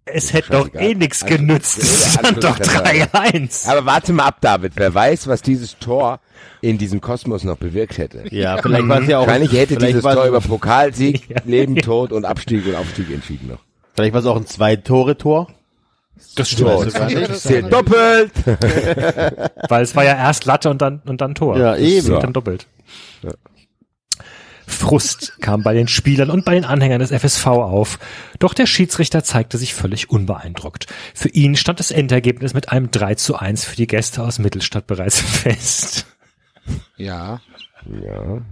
es 0.07 0.33
hätte 0.33 0.53
doch 0.53 0.73
eh 0.75 0.95
nichts 0.95 1.23
Also, 1.25 1.37
genützt. 1.37 1.79
Es 1.79 2.15
stand 2.15 2.43
doch 2.43 2.59
Anschlusstreffer. 2.59 3.09
3-1. 3.13 3.69
Aber 3.69 3.85
warte 3.87 4.13
mal 4.13 4.25
ab, 4.27 4.39
David. 4.41 4.73
Wer 4.77 4.95
weiß, 4.95 5.27
was 5.27 5.43
dieses 5.43 5.79
Tor 5.79 6.21
in 6.63 6.79
diesem 6.79 7.01
Kosmos 7.01 7.45
noch 7.45 7.57
bewirkt 7.57 7.99
hätte. 7.99 8.23
Nee. 8.31 8.39
Ja, 8.41 8.57
vielleicht 8.63 8.89
war 8.89 9.03
es 9.03 9.09
ja 9.09 9.19
auch, 9.19 9.27
Wahrscheinlich 9.27 9.53
hätte 9.53 9.77
dieses 9.77 10.03
Tor 10.03 10.25
über 10.27 10.41
Pokalsieg, 10.41 11.29
Ja. 11.29 11.37
Leben, 11.45 11.77
Tod 11.77 12.13
und 12.13 12.25
Abstieg 12.25 12.65
und 12.67 12.75
Aufstieg 12.77 13.11
entschieden 13.11 13.49
noch. 13.49 13.66
Vielleicht 13.97 14.12
war 14.12 14.20
es 14.20 14.26
auch 14.26 14.36
ein 14.36 14.47
Zwei-Tore-Tor. 14.47 15.49
Das 16.36 16.50
stimmt. 16.50 16.84
nicht. 16.84 17.28
das 17.28 17.42
zählt 17.42 17.73
doppelt. 17.73 18.31
Weil 19.68 19.83
es 19.83 19.94
war 19.97 20.05
ja 20.05 20.15
erst 20.16 20.44
Latte 20.47 20.70
und 20.70 20.81
dann, 20.81 21.02
und 21.05 21.20
dann 21.20 21.34
Tor. 21.34 21.58
Ja, 21.58 21.76
eben. 21.76 22.15
Und 22.15 22.23
dann 22.23 22.33
doppelt. 22.33 22.66
Frust 24.68 25.41
kam 25.41 25.62
bei 25.62 25.75
den 25.75 25.86
Spielern 25.89 26.28
und 26.31 26.44
bei 26.44 26.55
den 26.55 26.65
Anhängern 26.65 26.99
des 26.99 27.12
FSV 27.12 27.47
auf. 27.47 27.99
Doch 28.41 28.52
der 28.52 28.66
Schiedsrichter 28.66 29.23
zeigte 29.23 29.58
sich 29.58 29.75
völlig 29.75 30.10
unbeeindruckt. 30.10 30.86
Für 31.15 31.28
ihn 31.28 31.55
stand 31.55 31.78
das 31.78 31.91
Endergebnis 31.92 32.52
mit 32.52 32.70
einem 32.70 32.91
3 32.91 33.15
zu 33.15 33.36
1 33.36 33.65
für 33.65 33.76
die 33.76 33.86
Gäste 33.86 34.23
aus 34.23 34.39
Mittelstadt 34.41 34.86
bereits 34.86 35.20
fest. 35.20 36.07
ja. 36.97 37.41
Ja, 38.02 38.42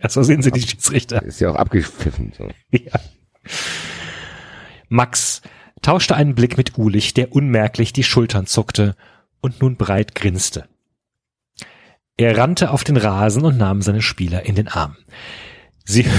Ja, 0.00 0.08
so 0.08 0.22
sehen 0.22 0.42
sie 0.42 0.52
die 0.52 0.60
Schiedsrichter. 0.62 1.20
ist 1.22 1.40
ja 1.40 1.50
auch 1.50 1.56
abgepfiffen. 1.56 2.32
So. 2.38 2.48
Ja. 2.70 2.92
Max 4.88 5.42
tauschte 5.82 6.16
einen 6.16 6.34
Blick 6.34 6.56
mit 6.56 6.78
Ulich, 6.78 7.14
der 7.14 7.32
unmerklich 7.32 7.92
die 7.92 8.04
Schultern 8.04 8.46
zuckte 8.46 8.96
und 9.40 9.60
nun 9.60 9.76
breit 9.76 10.14
grinste. 10.14 10.68
Er 12.16 12.38
rannte 12.38 12.70
auf 12.70 12.84
den 12.84 12.96
Rasen 12.96 13.44
und 13.44 13.58
nahm 13.58 13.82
seine 13.82 14.00
Spieler 14.00 14.46
in 14.46 14.54
den 14.54 14.68
Arm. 14.68 14.96
Sie, 15.84 16.06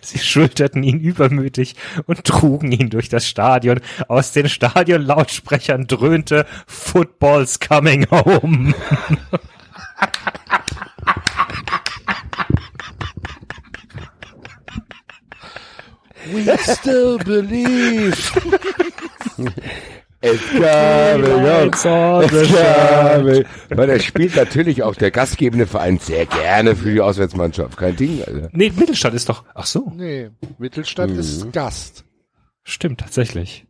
Sie 0.00 0.18
schulterten 0.18 0.82
ihn 0.82 0.98
übermütig 0.98 1.76
und 2.06 2.24
trugen 2.24 2.72
ihn 2.72 2.90
durch 2.90 3.08
das 3.08 3.28
Stadion. 3.28 3.80
Aus 4.08 4.32
den 4.32 4.48
Stadionlautsprechern 4.48 5.86
dröhnte 5.86 6.46
Football's 6.66 7.60
coming 7.60 8.10
home. 8.10 8.74
We 16.32 16.56
still 16.58 17.18
believe. 17.18 18.16
It's 20.22 20.40
shirt. 20.48 21.72
coming. 21.74 23.44
Weil 23.68 23.90
er 23.90 24.00
spielt 24.00 24.36
natürlich 24.36 24.82
auch 24.82 24.94
der 24.94 25.10
gastgebende 25.10 25.66
Verein 25.66 25.98
sehr 25.98 26.24
gerne 26.24 26.74
für 26.76 26.92
die 26.92 27.00
Auswärtsmannschaft. 27.02 27.76
Kein 27.76 27.94
Ding, 27.96 28.22
Alter. 28.26 28.48
Nee, 28.52 28.72
Mittelstadt 28.74 29.12
ist 29.14 29.28
doch. 29.28 29.44
Ach 29.54 29.66
so. 29.66 29.92
Nee, 29.94 30.30
Mittelstadt 30.58 31.10
Mhm. 31.10 31.18
ist 31.18 31.52
Gast. 31.52 32.04
Stimmt, 32.62 33.00
tatsächlich. 33.00 33.66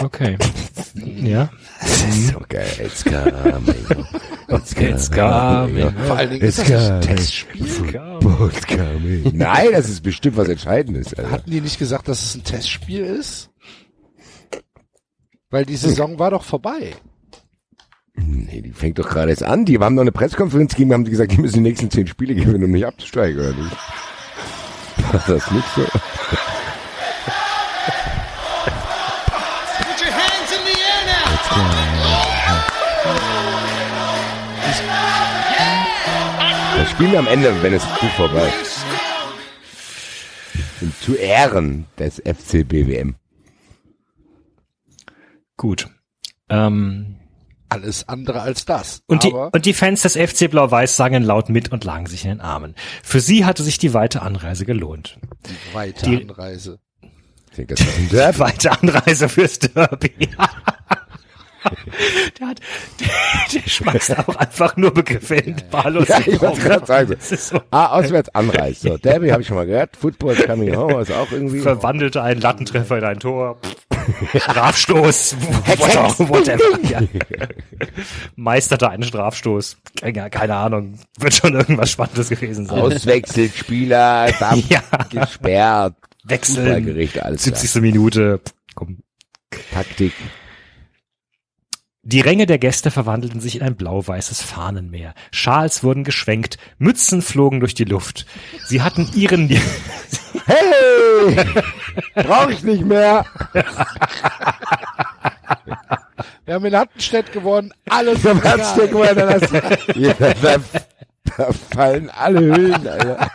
Okay. 0.00 0.36
Ja. 0.94 1.50
Das 1.80 2.02
ist 2.16 2.28
so 2.28 2.40
geil. 2.48 2.66
It's 2.84 3.02
coming. 3.02 3.24
It's 4.48 4.74
coming. 4.74 4.92
It's 4.94 5.10
coming. 5.10 5.90
Vor 6.06 6.16
allen 6.16 6.30
Dingen 6.30 6.44
It's 6.44 6.58
ist 6.58 6.70
das 6.70 6.88
coming. 6.88 7.00
Testspiel. 7.00 7.66
It's 7.66 8.66
coming. 8.66 9.30
Nein, 9.34 9.68
das 9.72 9.88
ist 9.88 10.02
bestimmt 10.02 10.36
was 10.36 10.48
Entscheidendes, 10.48 11.14
Alter. 11.14 11.30
Hatten 11.30 11.50
die 11.50 11.62
nicht 11.62 11.78
gesagt, 11.78 12.08
dass 12.08 12.22
es 12.22 12.34
ein 12.34 12.44
Testspiel 12.44 13.04
ist? 13.04 13.48
Weil 15.50 15.64
die 15.64 15.76
Saison 15.76 16.18
war 16.18 16.30
doch 16.30 16.44
vorbei. 16.44 16.94
Nee, 18.14 18.60
die 18.60 18.72
fängt 18.72 18.98
doch 18.98 19.08
gerade 19.08 19.30
erst 19.30 19.42
an. 19.44 19.64
Die 19.64 19.78
haben 19.78 19.94
noch 19.94 20.02
eine 20.02 20.12
Pressekonferenz 20.12 20.74
gegeben, 20.74 20.92
haben 20.92 21.04
die 21.06 21.10
gesagt, 21.10 21.32
die 21.32 21.38
müssen 21.40 21.54
die 21.56 21.60
nächsten 21.70 21.90
zehn 21.90 22.06
Spiele 22.06 22.34
gewinnen, 22.34 22.64
um 22.64 22.70
nicht 22.70 22.84
abzusteigen, 22.86 23.40
oder 23.40 23.54
nicht? 23.54 23.76
War 25.10 25.22
das 25.26 25.50
nicht 25.50 25.68
so? 25.74 25.86
Das 36.76 36.90
spielen 36.90 37.12
wir 37.12 37.18
am 37.18 37.26
Ende, 37.26 37.62
wenn 37.62 37.74
es 37.74 37.84
Buch 37.84 38.10
vorbei 38.16 38.50
ist. 38.62 38.78
Und 40.80 40.96
zu 41.00 41.14
Ehren 41.14 41.86
des 41.98 42.16
FC 42.16 42.66
BWM. 42.66 43.14
Gut. 45.56 45.88
Ähm, 46.48 47.16
Alles 47.68 48.08
andere 48.08 48.40
als 48.42 48.64
das. 48.64 49.02
und, 49.06 49.22
die, 49.22 49.32
und 49.32 49.64
die 49.64 49.74
Fans 49.74 50.02
des 50.02 50.16
FC 50.16 50.50
Blau-Weiß 50.50 50.96
sangen 50.96 51.22
laut 51.22 51.50
mit 51.50 51.70
und 51.70 51.84
lagen 51.84 52.06
sich 52.06 52.24
in 52.24 52.30
den 52.30 52.40
Armen. 52.40 52.74
Für 53.04 53.20
sie 53.20 53.44
hatte 53.44 53.62
sich 53.62 53.78
die 53.78 53.94
weite 53.94 54.22
Anreise 54.22 54.64
gelohnt. 54.64 55.18
die 55.46 55.74
weite 55.74 56.04
die- 56.04 56.22
Anreise. 56.28 56.78
Ich 57.50 57.56
denke, 57.56 57.74
das 57.74 57.86
ist 57.86 57.98
ein 57.98 58.08
Die 58.08 58.16
weite 58.40 58.72
Anreise 58.72 59.28
fürs 59.28 59.58
Derby. 59.58 60.30
der, 62.40 62.48
hat, 62.48 62.60
der, 63.00 63.08
der 63.62 63.68
schmeißt 63.68 64.18
auch 64.28 64.36
einfach 64.36 64.76
nur 64.76 64.92
Begriffe 64.92 65.36
in 65.36 65.56
wahllos 65.70 66.08
Ja, 66.08 66.20
ich 66.24 66.40
wollte 66.40 66.60
gerade 66.60 66.86
sagen. 66.86 67.16
So 67.20 67.60
Ah, 67.70 67.86
auswärts 67.98 68.28
anreist. 68.34 68.82
So, 68.82 68.96
Derby 68.96 69.28
habe 69.28 69.42
ich 69.42 69.48
schon 69.48 69.56
mal 69.56 69.66
gehört. 69.66 69.96
Football 69.96 70.34
coming 70.36 70.74
home 70.76 71.00
ist 71.02 71.12
auch 71.12 71.30
irgendwie. 71.30 71.60
verwandelte 71.60 72.22
einen 72.22 72.40
Lattentreffer 72.40 72.98
in 72.98 73.04
ein 73.04 73.20
Tor. 73.20 73.58
Strafstoß. 74.36 75.36
whatever, 75.78 76.28
whatever. 76.28 76.78
Ja. 76.88 77.00
Meisterte 78.36 78.90
einen 78.90 79.02
Strafstoß. 79.04 79.76
Ja, 80.02 80.28
keine 80.28 80.56
Ahnung. 80.56 80.98
Wird 81.18 81.34
schon 81.34 81.54
irgendwas 81.54 81.90
Spannendes 81.90 82.28
gewesen 82.28 82.66
sein. 82.66 82.80
Auswechselt 82.80 83.54
Spieler, 83.54 84.30
darf 84.38 84.56
Ja. 84.68 84.82
gesperrt, 85.10 85.94
Wechseln. 86.24 86.56
Fußballgericht, 86.66 87.22
alles 87.22 87.42
klar. 87.44 87.56
70. 87.56 87.82
Minute. 87.82 88.40
Komm. 88.74 88.98
Taktik. 89.72 90.12
Die 92.04 92.20
Ränge 92.20 92.46
der 92.46 92.58
Gäste 92.58 92.90
verwandelten 92.90 93.40
sich 93.40 93.54
in 93.54 93.62
ein 93.62 93.76
blau-weißes 93.76 94.42
Fahnenmeer. 94.42 95.14
Schals 95.30 95.84
wurden 95.84 96.02
geschwenkt, 96.02 96.58
Mützen 96.78 97.22
flogen 97.22 97.60
durch 97.60 97.74
die 97.74 97.84
Luft. 97.84 98.26
Sie 98.66 98.82
hatten 98.82 99.08
ihren, 99.14 99.48
Hey! 100.46 101.46
Brauche 102.14 102.52
ich 102.52 102.64
nicht 102.64 102.84
mehr. 102.84 103.24
Wir 106.44 106.54
haben 106.54 106.64
in 106.64 106.76
Hattenstedt 106.76 107.32
gewonnen. 107.32 107.72
Alles 107.88 108.24
er 108.24 108.34
dann 108.34 109.40
das, 109.40 109.48
ja, 109.94 110.12
da, 110.14 110.56
da 111.36 111.52
fallen 111.72 112.10
alle 112.10 112.40
Hüllen, 112.40 112.88
Alter. 112.88 113.30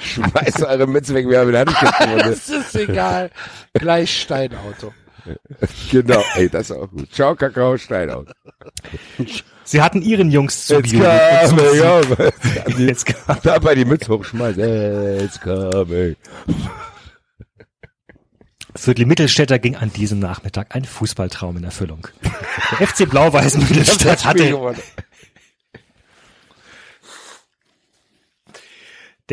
Schmeißt 0.00 0.64
eure 0.64 0.88
Mütze 0.88 1.14
weg, 1.14 1.28
wir 1.28 1.38
haben 1.38 1.50
in 1.50 1.58
Handschrift 1.58 1.98
gewonnen. 1.98 2.18
Das 2.24 2.48
ist 2.48 2.74
egal. 2.74 3.30
Gleich 3.72 4.20
Steinauto. 4.20 4.92
Genau, 5.90 6.22
ey, 6.34 6.48
das 6.48 6.70
ist 6.70 6.76
auch 6.76 6.90
gut. 6.90 7.12
Ciao, 7.12 7.34
Kakao, 7.34 7.76
Steinhaus. 7.76 8.26
sie 9.64 9.80
hatten 9.82 10.02
ihren 10.02 10.30
Jungs 10.30 10.66
zu 10.66 10.78
It's 10.78 10.92
coming, 10.92 12.86
Jetzt 12.88 13.06
kam- 13.06 13.38
Dabei 13.42 13.74
die 13.74 13.84
Mütze 13.84 14.08
hochschmeißen. 14.08 15.20
It's 15.20 15.40
coming. 15.40 16.16
Für 18.74 18.94
die 18.94 19.04
Mittelstädter 19.04 19.58
ging 19.58 19.76
an 19.76 19.92
diesem 19.92 20.18
Nachmittag 20.18 20.74
ein 20.74 20.84
Fußballtraum 20.84 21.58
in 21.58 21.64
Erfüllung. 21.64 22.08
Der 22.80 22.86
FC 22.86 23.08
Blau-Weiß 23.08 23.58
Mittelstadt 23.58 24.24
hatte, 24.24 24.74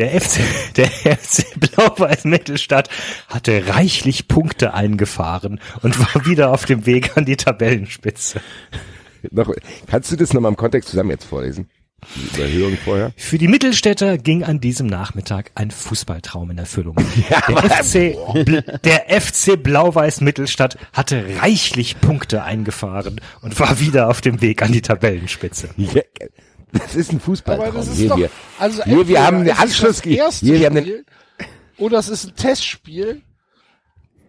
der 0.00 0.18
FC, 0.18 0.40
der 0.76 0.88
FC 0.88 1.44
Blau-Weiß 1.60 2.24
Mittelstadt 2.24 2.88
hatte 3.28 3.68
reichlich 3.68 4.28
Punkte 4.28 4.72
eingefahren 4.74 5.60
und 5.82 5.98
war 5.98 6.26
wieder 6.26 6.50
auf 6.50 6.64
dem 6.64 6.86
Weg 6.86 7.16
an 7.16 7.26
die 7.26 7.36
Tabellenspitze. 7.36 8.40
Noch, 9.30 9.52
kannst 9.86 10.10
du 10.10 10.16
das 10.16 10.32
nochmal 10.32 10.50
im 10.50 10.56
Kontext 10.56 10.88
zusammen 10.88 11.10
jetzt 11.10 11.24
vorlesen? 11.24 11.68
Die 12.16 12.38
Überhöhung 12.38 12.78
vorher? 12.82 13.12
Für 13.14 13.36
die 13.36 13.46
Mittelstädter 13.46 14.16
ging 14.16 14.42
an 14.42 14.58
diesem 14.58 14.86
Nachmittag 14.86 15.50
ein 15.54 15.70
Fußballtraum 15.70 16.50
in 16.52 16.56
Erfüllung. 16.56 16.96
Der 17.28 17.84
FC, 17.84 18.16
der 18.84 19.20
FC 19.20 19.62
Blau-Weiß 19.62 20.22
Mittelstadt 20.22 20.78
hatte 20.94 21.22
reichlich 21.42 22.00
Punkte 22.00 22.42
eingefahren 22.42 23.20
und 23.42 23.60
war 23.60 23.80
wieder 23.80 24.08
auf 24.08 24.22
dem 24.22 24.40
Weg 24.40 24.62
an 24.62 24.72
die 24.72 24.80
Tabellenspitze. 24.80 25.68
Ja, 25.76 26.00
das 26.72 26.94
ist 26.94 27.12
ein 27.12 27.20
Fußballtraum. 27.20 27.68
Aber 27.68 27.78
das 27.78 27.88
ist 27.88 27.96
hier, 27.96 28.08
doch, 28.08 28.16
wir, 28.16 28.30
also 28.58 28.84
hier, 28.84 29.08
wir 29.08 29.24
haben 29.24 29.44
den 29.44 29.56
Anschluss, 29.56 30.02
hier, 30.02 30.28
wir 30.40 30.66
haben 30.66 30.74
den, 30.76 31.04
oder 31.78 31.98
es 31.98 32.08
ist 32.08 32.26
ein 32.26 32.36
Testspiel. 32.36 33.22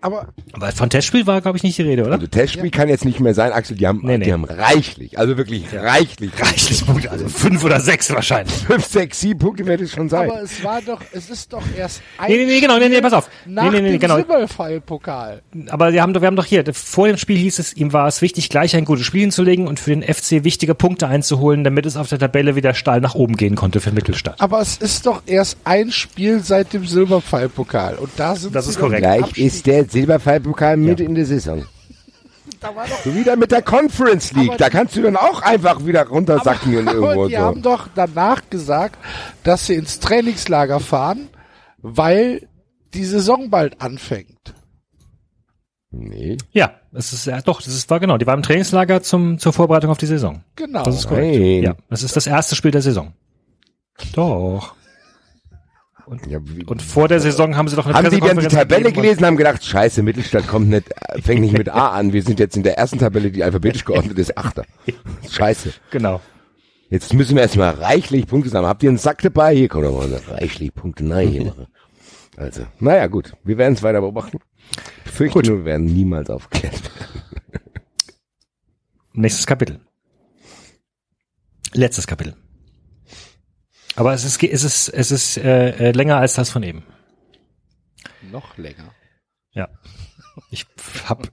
Aber 0.02 0.28
Aber 0.54 0.72
von 0.72 0.90
Testspiel 0.90 1.28
war, 1.28 1.42
glaube 1.42 1.58
ich, 1.58 1.64
nicht 1.64 1.78
die 1.78 1.84
Rede, 1.84 2.04
oder? 2.04 2.14
also 2.14 2.28
Testspiel 2.28 2.72
kann 2.72 2.90
jetzt 2.90 3.06
nicht 3.06 3.20
mehr 3.20 3.34
sein, 3.34 3.52
Axel, 3.52 3.78
die 3.78 3.88
haben, 3.88 4.02
Nee, 4.04 4.18
nee. 4.18 4.26
die 4.26 4.34
haben 4.34 4.46
reichlich, 4.46 5.18
also 5.20 5.38
wirklich 5.38 5.66
reichlich. 5.74 6.32
Reichlich 6.40 6.86
Punkte, 6.86 7.12
also 7.12 7.28
fünf 7.28 7.64
oder 7.64 7.80
sechs 7.80 8.12
wahrscheinlich. 8.12 8.54
Fünf, 8.72 8.86
sechs, 8.86 9.20
sieben 9.20 9.40
Punkte 9.40 9.66
wird 9.66 9.82
es 9.82 9.92
schon 9.92 10.10
sein. 10.10 10.30
aber 10.30 10.42
es 10.42 10.64
war 10.64 10.82
doch, 10.82 11.02
es 11.12 11.30
ist 11.30 11.54
doch 11.54 11.64
erst 11.78 12.02
ein 12.18 12.32
Nee, 12.32 12.38
nee, 12.38 12.46
nee, 12.46 12.60
genau, 12.60 12.78
nee, 12.80 12.90
nee, 12.90 13.02
pass 13.02 13.14
auf. 13.14 13.30
Nach 13.46 13.64
Nee, 13.66 13.70
nee, 13.70 13.82
nee, 13.82 13.92
dem 13.92 14.00
genau. 14.00 14.16
Silberpfeil-Pokal. 14.16 15.42
Aber 15.70 15.94
wir 15.94 16.02
haben 16.02 16.14
doch, 16.14 16.22
wir 16.22 16.28
haben 16.28 16.36
doch 16.36 16.46
hier, 16.46 16.64
vor 16.74 17.08
dem 17.08 17.18
Spiel 17.18 17.38
hieß 17.38 17.60
es, 17.60 17.74
ihm 17.74 17.94
war 17.94 18.08
es 18.08 18.22
wichtig, 18.22 18.50
gleich 18.50 18.76
ein 18.76 18.86
gutes 18.86 19.06
Spiel 19.06 19.22
hinzulegen 19.22 19.68
und 19.68 19.80
für 19.80 19.92
den 19.96 20.02
FC 20.04 20.44
wichtige 20.44 20.76
Punkte 20.76 21.08
einzuholen, 21.08 21.64
damit 21.64 21.86
es 21.86 21.98
auf 21.98 22.10
der 22.10 22.20
Tabelle 22.20 22.56
wieder 22.56 22.74
steil 22.74 23.02
nach 23.02 23.16
oben 23.16 23.36
gehen 23.38 23.56
konnte 23.56 23.80
für 23.82 23.92
Mittelstadt. 23.92 24.40
Aber 24.40 24.62
es 24.62 24.78
ist 24.78 25.06
doch 25.06 25.22
erst 25.26 25.58
ein 25.64 25.92
Spiel 25.92 26.40
seit 26.42 26.74
dem 26.74 26.86
Silberpfeil-Pokal. 26.86 27.96
Und 27.96 28.12
da 28.18 28.36
sind 28.36 28.56
Das 28.56 28.68
ist 28.68 28.80
korrekt. 28.80 29.02
Gleich 29.02 29.38
ist 29.38 29.66
der 29.66 29.86
Silberpfeilpokal 29.92 30.78
mit 30.78 31.00
in 31.00 31.16
der 31.16 31.26
Saison. 31.26 31.66
Da 32.60 32.76
war 32.76 32.88
doch 32.88 33.00
So 33.04 33.16
wieder 33.16 33.36
mit 33.36 33.52
der 33.52 33.62
Conference 33.62 34.34
League. 34.34 34.50
Aber 34.50 34.58
Da 34.58 34.66
die- 34.66 34.72
kannst 34.72 34.96
du 34.96 35.02
dann 35.02 35.16
auch 35.16 35.42
einfach 35.42 35.86
wieder 35.86 36.08
runtersacken 36.08 36.78
und 36.78 36.88
irgendwo. 36.88 37.08
Aber 37.08 37.28
die 37.28 37.36
so. 37.36 37.40
haben 37.42 37.62
doch 37.62 37.88
danach 37.96 38.50
gesagt, 38.50 38.98
dass 39.44 39.66
sie 39.68 39.76
ins 39.76 40.00
Trainingslager 40.00 40.80
fahren, 40.80 41.30
weil 41.80 42.48
die 42.94 43.06
Saison 43.06 43.50
bald 43.50 43.82
anfängt. 43.82 44.54
Nee. 45.92 46.38
Ja, 46.52 46.76
es 46.94 47.12
ist, 47.14 47.26
ja, 47.26 47.42
doch, 47.42 47.62
das 47.62 47.74
ist, 47.74 47.90
war 47.90 48.00
genau, 48.00 48.18
die 48.18 48.26
waren 48.28 48.40
im 48.40 48.44
Trainingslager 48.44 49.02
zum, 49.02 49.40
zur 49.40 49.52
Vorbereitung 49.54 49.90
auf 49.92 49.98
die 49.98 50.06
Saison. 50.06 50.42
Genau. 50.56 50.84
Das 50.84 50.96
ist 50.96 51.08
korrekt. 51.08 51.38
Nein. 51.38 51.64
Ja, 51.64 51.76
das 51.90 52.04
ist 52.04 52.16
das 52.16 52.28
erste 52.28 52.56
Spiel 52.56 52.72
der 52.72 52.82
Saison. 52.82 53.14
Doch. 54.14 54.76
Ja, 56.28 56.40
wie, 56.44 56.66
Und 56.66 56.82
vor 56.82 57.08
der 57.08 57.20
Saison 57.22 57.56
haben 57.56 57.68
sie 57.70 57.76
doch 57.78 57.86
eine 57.86 57.96
haben 57.96 58.10
die 58.10 58.20
dann 58.20 58.38
die 58.38 58.48
Tabelle 58.48 58.88
und- 58.88 58.94
gelesen, 58.94 59.26
haben 59.26 59.38
gedacht, 59.38 59.64
scheiße, 59.64 60.04
Mittelstadt 60.04 60.48
kommt 60.48 60.68
nicht, 60.70 60.92
äh, 60.92 61.22
fängt 61.22 61.42
nicht 61.42 61.58
mit 61.58 61.70
A 61.70 61.90
an. 61.92 62.12
Wir 62.12 62.22
sind 62.22 62.40
jetzt 62.40 62.58
in 62.58 62.64
der 62.64 62.78
ersten 62.78 63.00
Tabelle, 63.00 63.32
die 63.32 63.44
alphabetisch 63.44 63.86
geordnet 63.86 64.18
ist, 64.20 64.38
Achter. 64.38 64.66
Scheiße. 65.30 65.74
Genau. 65.90 66.20
Jetzt 66.90 67.14
müssen 67.14 67.36
wir 67.36 67.44
erstmal 67.44 67.70
reichlich 67.76 68.28
Punkte 68.28 68.50
sammeln. 68.50 68.68
Habt 68.70 68.84
ihr 68.84 68.90
einen 68.90 68.98
Sack 68.98 69.22
dabei? 69.22 69.56
Hier 69.56 69.70
kommt 69.70 69.86
mal 69.90 70.22
reichlich 70.28 70.74
Punkte. 70.74 71.06
Nein, 71.06 71.30
hier 71.30 71.46
machen. 71.46 71.68
Also, 72.36 72.64
naja, 72.80 73.08
gut. 73.08 73.34
Wir 73.46 73.58
werden 73.58 73.76
es 73.76 73.84
weiter 73.84 74.02
beobachten. 74.02 74.40
Ich 75.06 75.12
fürchte 75.12 75.40
nur, 75.40 75.60
wir 75.60 75.66
werden 75.66 75.86
niemals 75.86 76.30
aufklärt. 76.30 76.92
Nächstes 79.14 79.46
Kapitel. 79.46 79.80
Letztes 81.74 82.06
Kapitel. 82.08 82.36
Aber 83.96 84.14
es 84.14 84.24
ist, 84.24 84.42
es 84.44 84.64
ist, 84.64 84.90
es 84.90 85.12
ist 85.12 85.38
äh, 85.38 85.90
äh, 85.90 85.92
länger 85.92 86.18
als 86.18 86.36
das 86.36 86.50
von 86.50 86.64
eben. 86.64 86.84
Noch 88.32 88.58
länger. 88.58 88.94
Ja. 89.52 89.68
Ich 90.50 90.66
hab, 91.08 91.28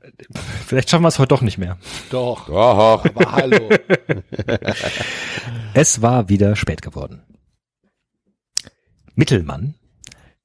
vielleicht 0.67 0.91
schaffen 0.91 1.05
wir 1.05 1.09
es 1.09 1.19
heute 1.19 1.29
doch 1.29 1.43
nicht 1.43 1.59
mehr. 1.59 1.79
Doch. 2.11 2.47
Doch. 2.47 3.05
Aber 3.05 3.33
hallo. 3.33 3.69
Es 5.75 6.03
war 6.03 6.29
wieder 6.29 6.57
spät 6.57 6.83
geworden. 6.83 7.23
Mittelmann 9.15 9.75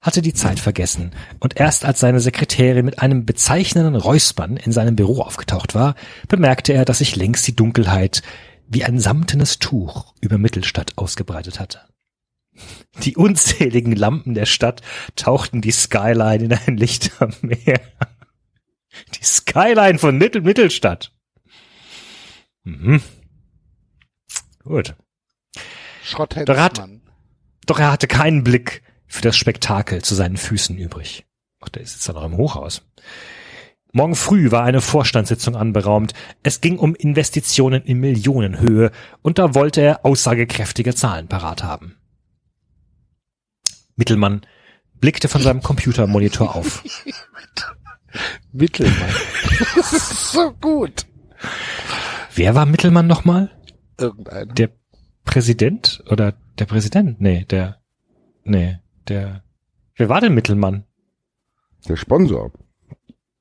hatte 0.01 0.21
die 0.21 0.33
Zeit 0.33 0.59
vergessen 0.59 1.11
und 1.39 1.59
erst 1.59 1.85
als 1.85 2.01
seine 2.01 2.19
Sekretärin 2.19 2.85
mit 2.85 2.99
einem 2.99 3.25
bezeichnenden 3.25 3.95
Räuspern 3.95 4.57
in 4.57 4.71
seinem 4.71 4.95
Büro 4.95 5.21
aufgetaucht 5.21 5.75
war, 5.75 5.95
bemerkte 6.27 6.73
er, 6.73 6.83
dass 6.85 6.97
sich 6.97 7.15
längst 7.15 7.47
die 7.47 7.55
Dunkelheit 7.55 8.21
wie 8.67 8.83
ein 8.83 8.99
samtenes 8.99 9.59
Tuch 9.59 10.13
über 10.19 10.37
Mittelstadt 10.37 10.97
ausgebreitet 10.97 11.59
hatte. 11.59 11.79
Die 13.03 13.17
unzähligen 13.17 13.95
Lampen 13.95 14.33
der 14.33 14.45
Stadt 14.45 14.81
tauchten 15.15 15.61
die 15.61 15.71
Skyline 15.71 16.45
in 16.45 16.53
ein 16.53 16.77
Lichtermeer. 16.77 17.81
Die 19.15 19.23
Skyline 19.23 19.97
von 19.97 20.17
Mittel 20.17 20.41
Mittelstadt. 20.41 21.11
Mhm. 22.63 23.01
Gut. 24.63 24.95
Doch 26.45 26.55
er, 26.55 26.63
hat, 26.63 26.83
doch 27.65 27.79
er 27.79 27.91
hatte 27.91 28.07
keinen 28.07 28.43
Blick 28.43 28.83
für 29.07 29.21
das 29.21 29.35
Spektakel 29.35 30.01
zu 30.01 30.15
seinen 30.15 30.37
Füßen 30.37 30.77
übrig. 30.77 31.25
Ach, 31.61 31.69
der 31.69 31.81
ist 31.81 31.95
jetzt 31.95 32.07
da 32.09 32.13
noch 32.13 32.25
im 32.25 32.37
Hochhaus. 32.37 32.83
Morgen 33.91 34.15
früh 34.15 34.51
war 34.51 34.63
eine 34.63 34.81
Vorstandssitzung 34.81 35.55
anberaumt. 35.55 36.13
Es 36.41 36.61
ging 36.61 36.79
um 36.79 36.95
Investitionen 36.95 37.83
in 37.83 37.99
Millionenhöhe 37.99 38.91
und 39.21 39.37
da 39.37 39.53
wollte 39.53 39.81
er 39.81 40.05
aussagekräftige 40.05 40.95
Zahlen 40.95 41.27
parat 41.27 41.63
haben. 41.63 41.95
Mittelmann 43.95 44.45
blickte 44.99 45.27
von 45.27 45.41
seinem 45.41 45.61
Computermonitor 45.61 46.55
auf. 46.55 46.83
Mittelmann. 48.51 49.09
Das 49.75 49.93
ist 49.93 50.31
so 50.31 50.51
gut. 50.53 51.05
Wer 52.35 52.55
war 52.55 52.65
Mittelmann 52.65 53.07
nochmal? 53.07 53.51
Irgendeiner. 53.99 54.53
Der 54.53 54.69
Präsident 55.25 56.03
oder 56.09 56.33
der 56.59 56.65
Präsident? 56.65 57.21
Nee, 57.21 57.45
der, 57.45 57.81
nee, 58.43 58.79
der, 59.07 59.43
wer 59.95 60.09
war 60.09 60.21
denn 60.21 60.33
Mittelmann? 60.33 60.85
Der 61.87 61.95
Sponsor. 61.95 62.51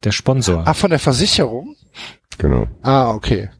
Der 0.04 0.12
Sponsor. 0.12 0.66
Ah, 0.66 0.74
von 0.74 0.90
der 0.90 0.98
Versicherung? 0.98 1.76
Genau. 2.38 2.66
Ah, 2.82 3.10
okay. 3.10 3.50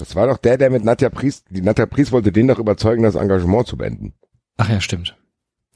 Das 0.00 0.16
war 0.16 0.26
doch 0.26 0.38
der, 0.38 0.56
der 0.56 0.70
mit 0.70 0.84
Nadja 0.84 1.10
Priest, 1.10 1.46
die 1.50 1.60
Nadja 1.60 1.86
Priest 1.86 2.12
wollte 2.12 2.32
den 2.32 2.48
doch 2.48 2.58
überzeugen, 2.58 3.02
das 3.02 3.14
Engagement 3.14 3.66
zu 3.66 3.76
beenden. 3.76 4.14
Ach 4.56 4.68
ja, 4.68 4.80
stimmt. 4.80 5.16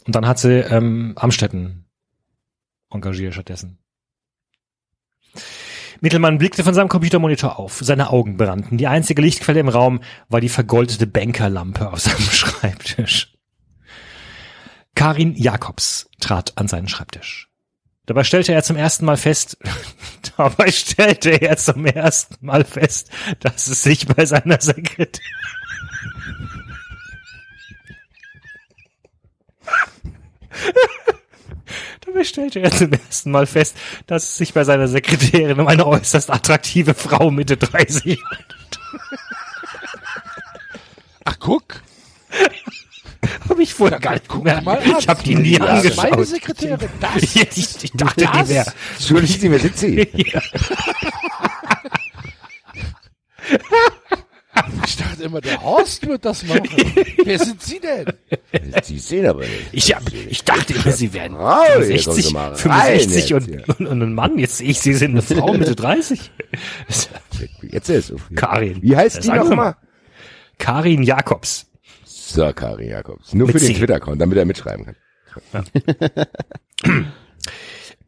Und 0.06 0.14
dann 0.14 0.26
hat 0.26 0.38
sie 0.38 0.60
ähm, 0.60 1.12
Amstetten 1.16 1.84
engagiert 2.90 3.34
stattdessen. 3.34 3.78
Mittelmann 6.00 6.38
blickte 6.38 6.64
von 6.64 6.74
seinem 6.74 6.88
Computermonitor 6.88 7.58
auf. 7.58 7.80
Seine 7.82 8.10
Augen 8.10 8.36
brannten. 8.36 8.78
Die 8.78 8.86
einzige 8.86 9.22
Lichtquelle 9.22 9.60
im 9.60 9.68
Raum 9.68 10.00
war 10.28 10.40
die 10.40 10.48
vergoldete 10.48 11.06
Bankerlampe 11.06 11.90
auf 11.90 12.00
seinem 12.00 12.18
Schreibtisch. 12.18 13.34
Karin 14.94 15.34
Jakobs 15.34 16.08
trat 16.20 16.52
an 16.56 16.68
seinen 16.68 16.88
Schreibtisch. 16.88 17.50
Dabei 18.06 18.24
stellte 18.24 18.52
er 18.52 18.62
zum 18.62 18.76
ersten 18.76 19.06
Mal 19.06 19.16
fest, 19.16 19.56
dabei 20.36 20.70
stellte 20.70 21.30
er 21.40 21.56
zum 21.56 21.86
ersten 21.86 22.44
Mal 22.44 22.64
fest, 22.64 23.10
dass 23.40 23.66
es 23.66 23.82
sich 23.82 24.06
bei 24.06 24.26
seiner 24.26 24.60
Sekretärin 24.60 25.22
Dabei 32.06 32.24
stellte 32.24 32.60
er 32.60 32.70
zum 32.70 32.92
ersten 32.92 33.30
Mal 33.30 33.46
fest, 33.46 33.76
dass 34.06 34.24
es 34.24 34.36
sich 34.36 34.52
bei 34.52 34.64
seiner 34.64 34.88
Sekretärin 34.88 35.58
um 35.58 35.66
eine 35.66 35.86
äußerst 35.86 36.30
attraktive 36.30 36.94
Frau 36.94 37.30
Mitte 37.30 37.56
30 37.56 38.18
handelt. 38.30 38.80
Ach, 41.24 41.36
guck. 41.38 41.82
Hab 43.48 43.58
ich 43.58 43.74
vorher 43.74 43.98
gar 44.00 44.12
nicht 44.14 44.28
gemerkt. 44.28 44.66
Ich 44.98 45.08
habe 45.08 45.22
die 45.22 45.34
nie 45.34 45.56
Das 45.58 45.84
ist 45.84 45.98
angeschaut. 45.98 46.10
meine 46.10 46.24
Sekretärin. 46.24 46.88
Das. 47.00 47.10
Ich, 47.22 47.36
ich, 47.36 47.84
ich 47.84 47.92
dachte, 47.92 48.24
Das? 48.24 48.48
die 48.48 48.54
wäre. 48.54 48.72
Entschuldigen 48.96 49.40
Sie, 49.40 49.50
wer 49.50 49.58
sind 49.60 49.76
Sie? 49.78 50.08
Ja. 50.14 50.40
Ich 54.86 54.96
dachte 54.96 55.24
immer, 55.24 55.40
der 55.40 55.60
Horst 55.62 56.06
wird 56.06 56.24
das 56.24 56.44
machen. 56.44 56.68
Wer 57.24 57.38
sind 57.40 57.60
Sie 57.60 57.80
denn? 57.80 58.06
Sie 58.84 58.98
sehen 58.98 59.26
aber 59.26 59.40
nicht. 59.40 59.68
Ich, 59.72 59.94
hab, 59.94 60.02
ich 60.12 60.44
dachte 60.44 60.74
immer, 60.74 60.92
sie 60.92 61.12
wären 61.12 61.34
Oh, 61.34 61.60
hier 61.66 61.74
kommen 61.74 61.84
60, 61.86 62.26
Sie 62.26 62.32
mal 62.32 62.48
rein 62.52 62.56
65 62.56 63.14
jetzt 63.14 63.32
und, 63.32 63.44
hier. 63.46 63.64
und, 63.78 63.86
und 63.88 64.02
ein 64.02 64.14
Mann. 64.14 64.38
Jetzt 64.38 64.58
sehe 64.58 64.68
ich, 64.68 64.78
sie 64.80 64.94
sind 64.94 65.10
eine 65.10 65.22
Frau 65.22 65.52
Mitte 65.54 65.74
30. 65.74 66.30
Jetzt 67.62 67.88
ist 67.88 68.10
es. 68.10 68.20
Karin. 68.36 68.80
Wie 68.82 68.96
heißt 68.96 69.24
die 69.24 69.28
nochmal? 69.28 69.74
Karin 70.58 71.02
Jakobs. 71.02 71.66
So, 72.34 72.52
Karin 72.52 72.88
Jakobs. 72.90 73.32
Nur 73.32 73.46
Mit 73.46 73.58
für 73.58 73.64
den. 73.66 73.76
Twitter-Account, 73.76 74.20
damit 74.20 74.36
er 74.38 74.44
mitschreiben 74.44 74.86
kann. 75.52 75.64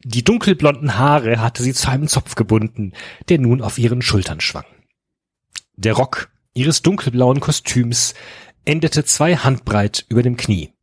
Die 0.03 0.23
dunkelblonden 0.23 0.97
Haare 0.97 1.39
hatte 1.41 1.63
sie 1.63 1.73
zu 1.73 1.89
einem 1.89 2.07
Zopf 2.07 2.35
gebunden, 2.35 2.93
der 3.29 3.39
nun 3.39 3.61
auf 3.61 3.77
ihren 3.77 4.01
Schultern 4.01 4.39
schwang. 4.41 4.65
Der 5.75 5.93
Rock 5.93 6.29
ihres 6.53 6.81
dunkelblauen 6.81 7.39
Kostüms 7.39 8.13
endete 8.65 9.03
zwei 9.05 9.35
Handbreit 9.35 10.05
über 10.09 10.23
dem 10.23 10.37
Knie. 10.37 10.73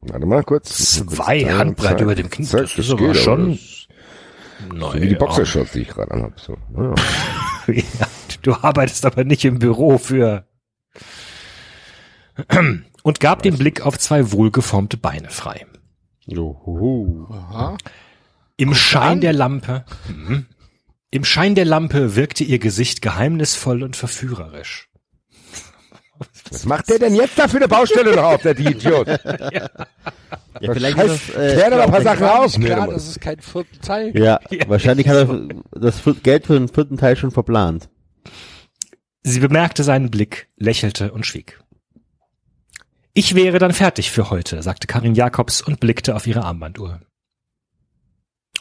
Warte 0.00 0.26
mal 0.26 0.42
kurz. 0.42 0.76
Zwei 0.94 1.44
Handbreit 1.44 2.00
über 2.00 2.14
dem 2.14 2.28
Knie. 2.28 2.44
Zack, 2.46 2.62
Das 2.62 2.78
ist 2.78 2.90
aber 2.90 3.12
geht, 3.12 3.16
schon- 3.16 3.52
das- 3.52 3.86
So 4.80 4.94
wie 4.94 5.08
die 5.08 5.14
Boxershorts, 5.14 5.72
die 5.72 5.80
ich 5.80 5.88
gerade 5.88 6.10
anhab. 6.12 6.38
So. 6.40 6.56
Ja. 7.68 7.74
Ja, 8.00 8.08
du 8.42 8.54
arbeitest 8.54 9.06
aber 9.06 9.22
nicht 9.22 9.44
im 9.44 9.60
Büro 9.60 9.96
für. 9.98 10.48
Und 13.02 13.20
gab 13.20 13.42
den 13.42 13.58
Blick 13.58 13.80
auf 13.84 13.98
zwei 13.98 14.30
wohlgeformte 14.32 14.96
Beine 14.96 15.28
frei. 15.28 15.66
Johoho. 16.26 17.28
Aha. 17.30 17.76
Im 18.56 18.74
Schein 18.74 19.20
der 19.20 19.32
Lampe, 19.32 19.84
mhm. 20.08 20.46
im 21.10 21.24
Schein 21.24 21.56
der 21.56 21.64
Lampe 21.64 22.14
wirkte 22.14 22.44
ihr 22.44 22.60
Gesicht 22.60 23.02
geheimnisvoll 23.02 23.82
und 23.82 23.96
verführerisch. 23.96 24.88
Was 26.50 26.64
macht 26.64 26.88
der 26.90 27.00
denn 27.00 27.16
jetzt 27.16 27.38
da 27.38 27.48
für 27.48 27.56
eine 27.56 27.66
Baustelle 27.66 28.14
noch 28.14 28.22
auf, 28.22 28.42
der 28.42 28.54
die 28.54 28.66
Idiot? 28.66 29.08
Ja, 30.60 30.74
vielleicht 30.74 30.96
Heißt, 30.96 31.14
ist 31.14 31.34
das, 31.34 31.36
äh, 31.36 31.70
doch 31.70 31.76
noch 31.78 31.84
ein 31.86 31.90
paar 31.90 32.02
Sachen 32.02 32.24
aus. 32.24 32.52
Klar, 32.60 32.86
Nee, 32.86 32.92
das 32.92 33.08
ist 33.08 33.20
kein 33.20 33.40
vierten 33.40 33.80
Teil. 33.80 34.16
ja, 34.16 34.38
wahrscheinlich 34.68 35.08
hat 35.08 35.16
er 35.16 35.48
das 35.72 36.02
Geld 36.22 36.46
für 36.46 36.52
den 36.52 36.68
vierten 36.68 36.98
Teil 36.98 37.16
schon 37.16 37.32
verplant. 37.32 37.88
Sie 39.24 39.40
bemerkte 39.40 39.82
seinen 39.82 40.10
Blick, 40.10 40.48
lächelte 40.56 41.10
und 41.12 41.26
schwieg. 41.26 41.58
Ich 43.14 43.34
wäre 43.34 43.58
dann 43.58 43.72
fertig 43.72 44.10
für 44.10 44.30
heute, 44.30 44.62
sagte 44.62 44.86
Karin 44.86 45.14
Jakobs 45.14 45.60
und 45.60 45.80
blickte 45.80 46.16
auf 46.16 46.26
ihre 46.26 46.44
Armbanduhr. 46.44 47.00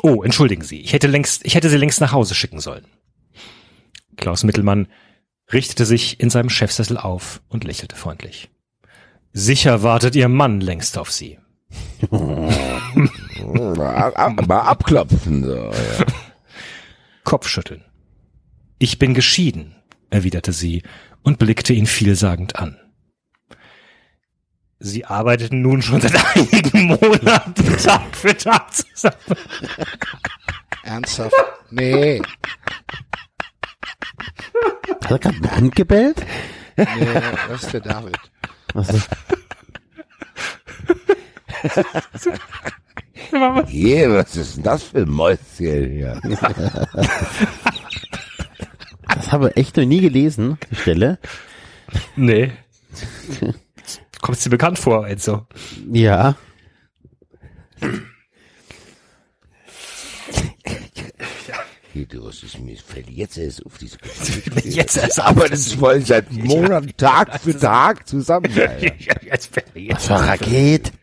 Oh, 0.01 0.23
entschuldigen 0.23 0.63
Sie, 0.63 0.81
ich 0.81 0.93
hätte 0.93 1.07
längst, 1.07 1.45
ich 1.45 1.55
hätte 1.55 1.69
Sie 1.69 1.77
längst 1.77 2.01
nach 2.01 2.11
Hause 2.11 2.35
schicken 2.35 2.59
sollen. 2.59 2.85
Klaus 4.17 4.43
Mittelmann 4.43 4.87
richtete 5.51 5.85
sich 5.85 6.19
in 6.19 6.29
seinem 6.29 6.49
Chefsessel 6.49 6.97
auf 6.97 7.41
und 7.49 7.63
lächelte 7.63 7.95
freundlich. 7.95 8.49
Sicher 9.33 9.83
wartet 9.83 10.15
Ihr 10.15 10.27
Mann 10.27 10.59
längst 10.59 10.97
auf 10.97 11.11
Sie. 11.11 11.39
mal, 12.09 14.11
ab, 14.15 14.47
mal 14.47 14.61
abklopfen. 14.61 15.43
So, 15.43 15.55
ja. 15.55 15.71
Kopfschütteln. 17.23 17.85
Ich 18.79 18.99
bin 18.99 19.13
geschieden, 19.13 19.75
erwiderte 20.09 20.51
sie 20.51 20.83
und 21.21 21.39
blickte 21.39 21.73
ihn 21.73 21.85
vielsagend 21.85 22.57
an. 22.57 22.80
Sie 24.83 25.05
arbeiteten 25.05 25.61
nun 25.61 25.81
schon 25.83 26.01
seit 26.01 26.15
einigen 26.35 26.87
Monaten 26.87 27.77
Tag 27.83 28.15
für 28.15 28.35
Tag 28.35 28.65
zusammen. 28.73 29.15
Ernsthaft? 30.81 31.35
Nee. 31.69 32.19
Hat 35.03 35.11
er 35.11 35.19
gerade 35.19 35.35
einen 35.37 35.55
Hund 35.57 35.75
gebellt? 35.75 36.25
Nee, 36.77 36.85
das 37.47 37.63
ist 37.63 37.73
der 37.73 37.81
David. 37.81 38.17
Also, 38.73 38.99
Je, 43.67 44.09
was 44.09 44.35
ist 44.35 44.57
denn 44.57 44.63
das 44.63 44.83
für 44.83 44.99
ein 45.03 45.09
Mäuschen 45.09 45.91
hier? 45.91 46.19
das 49.07 49.31
habe 49.31 49.49
ich 49.49 49.57
echt 49.57 49.77
noch 49.77 49.85
nie 49.85 50.01
gelesen, 50.01 50.57
die 50.71 50.75
Stelle. 50.75 51.19
Nee. 52.15 52.51
Kommst 54.21 54.45
dir 54.45 54.49
bekannt 54.49 54.79
vor, 54.79 55.07
Enzo? 55.07 55.47
Ja. 55.91 56.35
Du, 61.93 62.29
ist 62.29 62.59
mir 62.59 62.77
fällt 62.77 63.09
jetzt 63.09 63.37
erst 63.37 63.65
auf 63.65 63.77
diese 63.77 63.97
Jetzt 64.63 64.97
erst 64.97 65.19
Aber 65.19 65.49
das 65.49 65.79
wollen 65.79 66.05
seit 66.05 66.31
Monaten 66.31 66.95
Tag 66.95 67.41
für 67.41 67.57
Tag 67.57 68.07
zusammen. 68.07 68.45
Alter. 68.57 68.95
Jetzt 69.25 69.53
fällt 69.53 69.75
mir 69.75 69.81
jetzt 69.81 70.09
Was 70.09 70.21
Raket? 70.21 70.93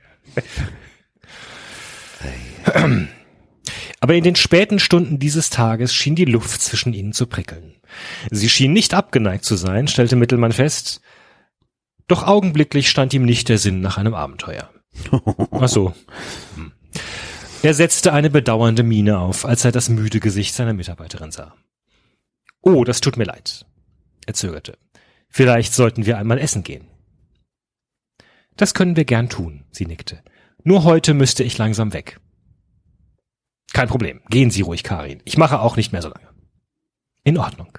Aber 4.00 4.14
in 4.14 4.24
den 4.24 4.36
späten 4.36 4.78
Stunden 4.78 5.18
dieses 5.18 5.50
Tages 5.50 5.92
schien 5.92 6.14
die 6.14 6.24
Luft 6.24 6.62
zwischen 6.62 6.94
ihnen 6.94 7.12
zu 7.12 7.26
prickeln. 7.26 7.74
Sie 8.30 8.48
schien 8.48 8.72
nicht 8.72 8.94
abgeneigt 8.94 9.44
zu 9.44 9.56
sein, 9.56 9.88
stellte 9.88 10.16
Mittelmann 10.16 10.52
fest. 10.52 11.00
Doch 12.08 12.26
augenblicklich 12.26 12.88
stand 12.88 13.12
ihm 13.14 13.24
nicht 13.24 13.48
der 13.48 13.58
Sinn 13.58 13.80
nach 13.80 13.98
einem 13.98 14.14
Abenteuer. 14.14 14.70
Ach 15.50 15.68
so. 15.68 15.94
Hm. 16.56 16.72
Er 17.62 17.74
setzte 17.74 18.12
eine 18.12 18.30
bedauernde 18.30 18.82
Miene 18.82 19.18
auf, 19.18 19.44
als 19.44 19.64
er 19.64 19.72
das 19.72 19.88
müde 19.88 20.20
Gesicht 20.20 20.54
seiner 20.54 20.72
Mitarbeiterin 20.72 21.30
sah. 21.30 21.54
Oh, 22.62 22.84
das 22.84 23.00
tut 23.00 23.16
mir 23.16 23.24
leid. 23.24 23.66
Er 24.26 24.34
zögerte. 24.34 24.78
Vielleicht 25.28 25.74
sollten 25.74 26.06
wir 26.06 26.18
einmal 26.18 26.38
essen 26.38 26.62
gehen. 26.62 26.88
Das 28.56 28.74
können 28.74 28.96
wir 28.96 29.04
gern 29.04 29.28
tun, 29.28 29.64
sie 29.70 29.86
nickte. 29.86 30.22
Nur 30.64 30.84
heute 30.84 31.14
müsste 31.14 31.44
ich 31.44 31.58
langsam 31.58 31.92
weg. 31.92 32.20
Kein 33.72 33.88
Problem. 33.88 34.22
Gehen 34.30 34.50
Sie 34.50 34.62
ruhig, 34.62 34.82
Karin. 34.82 35.22
Ich 35.24 35.36
mache 35.36 35.60
auch 35.60 35.76
nicht 35.76 35.92
mehr 35.92 36.02
so 36.02 36.08
lange. 36.08 36.28
In 37.22 37.38
Ordnung. 37.38 37.78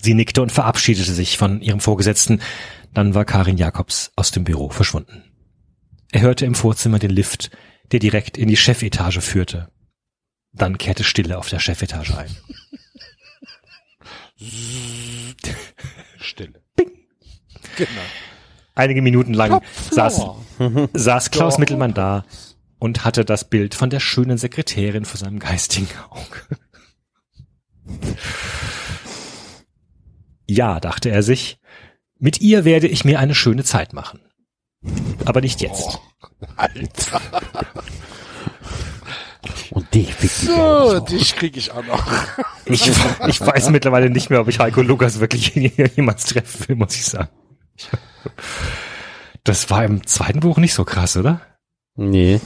Sie 0.00 0.14
nickte 0.14 0.42
und 0.42 0.52
verabschiedete 0.52 1.12
sich 1.12 1.38
von 1.38 1.60
ihrem 1.60 1.80
Vorgesetzten. 1.80 2.40
Dann 2.94 3.14
war 3.14 3.24
Karin 3.24 3.58
Jakobs 3.58 4.12
aus 4.16 4.30
dem 4.30 4.44
Büro 4.44 4.70
verschwunden. 4.70 5.24
Er 6.10 6.22
hörte 6.22 6.46
im 6.46 6.54
Vorzimmer 6.54 6.98
den 6.98 7.10
Lift, 7.10 7.50
der 7.92 8.00
direkt 8.00 8.38
in 8.38 8.48
die 8.48 8.56
Chefetage 8.56 9.20
führte. 9.20 9.70
Dann 10.52 10.78
kehrte 10.78 11.04
Stille 11.04 11.38
auf 11.38 11.48
der 11.48 11.60
Chefetage 11.60 12.16
ein. 12.16 12.30
Stille. 16.18 16.62
Bing. 16.76 16.90
Genau. 17.76 17.90
Einige 18.74 19.02
Minuten 19.02 19.34
lang 19.34 19.60
saß, 19.90 20.22
saß 20.92 21.30
Klaus 21.30 21.54
Doch. 21.54 21.58
Mittelmann 21.58 21.94
da 21.94 22.24
und 22.78 23.04
hatte 23.04 23.24
das 23.24 23.48
Bild 23.48 23.74
von 23.74 23.90
der 23.90 24.00
schönen 24.00 24.38
Sekretärin 24.38 25.04
vor 25.04 25.18
seinem 25.18 25.40
geistigen 25.40 25.88
Auge. 26.10 26.58
Ja, 30.48 30.80
dachte 30.80 31.10
er 31.10 31.22
sich, 31.22 31.58
mit 32.18 32.40
ihr 32.40 32.64
werde 32.64 32.88
ich 32.88 33.04
mir 33.04 33.18
eine 33.18 33.34
schöne 33.34 33.64
Zeit 33.64 33.92
machen. 33.92 34.20
Aber 35.24 35.40
nicht 35.40 35.60
jetzt. 35.60 36.00
Alter. 36.56 37.20
Und 39.70 39.94
dich 39.94 40.14
fickt 40.14 40.42
die 40.42 40.46
So, 40.46 41.00
dich 41.00 41.36
krieg 41.36 41.56
ich 41.56 41.70
auch 41.70 41.84
noch. 41.84 42.06
Ich, 42.70 42.86
ich 42.86 43.40
weiß 43.40 43.70
mittlerweile 43.70 44.10
nicht 44.10 44.28
mehr, 44.28 44.42
ob 44.42 44.48
ich 44.48 44.58
Heiko 44.58 44.82
Lukas 44.82 45.20
wirklich 45.20 45.54
jemals 45.96 46.26
treffen 46.26 46.68
will, 46.68 46.76
muss 46.76 46.94
ich 46.96 47.06
sagen. 47.06 47.30
Das 49.42 49.70
war 49.70 49.84
im 49.84 50.06
zweiten 50.06 50.40
Buch 50.40 50.58
nicht 50.58 50.74
so 50.74 50.84
krass, 50.84 51.16
oder? 51.16 51.40
Nee. 51.96 52.40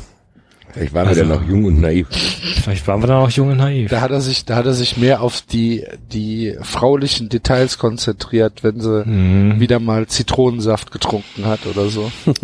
Ich 0.81 0.93
war 0.95 1.03
mir 1.05 1.11
Also- 1.11 1.21
dann 1.21 1.29
noch 1.29 1.47
jung 1.49 1.65
und 1.65 1.81
naiv. 1.81 2.07
Vielleicht 2.11 2.87
waren 2.89 3.03
wir 3.03 3.07
da 3.07 3.21
noch 3.21 3.31
jung 3.31 3.51
und 3.51 3.59
naiv. 3.59 3.91
Da 3.91 4.01
hat 4.01 4.11
er 4.11 4.21
sich, 4.21 4.45
da 4.47 4.57
hat 4.57 4.65
er 4.67 4.73
sich 4.73 4.97
mehr 4.97 5.21
auf 5.21 5.43
die, 5.43 5.85
die 6.13 6.57
fraulichen 6.63 7.29
Details 7.29 7.77
konzentriert, 7.79 8.63
wenn 8.65 8.81
sie 8.81 9.05
Mhm. 9.05 9.61
wieder 9.61 9.79
mal 9.81 10.07
Zitronensaft 10.07 10.91
getrunken 10.93 11.45
hat 11.45 11.67
oder 11.67 11.89
so. 11.89 12.11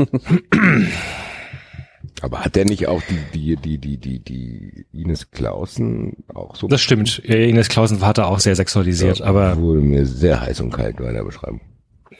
Aber 2.21 2.41
hat 2.45 2.57
der 2.57 2.65
nicht 2.65 2.89
auch 2.89 3.01
die, 3.09 3.19
die, 3.33 3.57
die, 3.57 3.79
die, 3.79 3.97
die, 3.97 4.19
die 4.19 4.87
Ines 4.93 5.31
Klausen 5.31 6.17
auch 6.35 6.57
so? 6.57 6.67
Das 6.67 6.81
stimmt. 6.81 7.23
Ja, 7.25 7.37
Ines 7.37 7.69
Klausen 7.69 8.01
war 8.01 8.13
da 8.13 8.25
auch 8.25 8.41
sehr 8.41 8.57
sexualisiert, 8.57 9.19
Ja, 9.21 9.27
aber 9.27 9.57
Wurde 9.57 9.81
mir 9.81 10.05
sehr 10.05 10.41
heiß 10.41 10.61
und 10.61 10.73
kalt 10.73 10.97
bei 10.97 11.13
der 11.13 11.23
Beschreibung. 11.25 11.61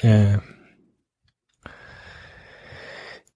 äh, 0.01 0.39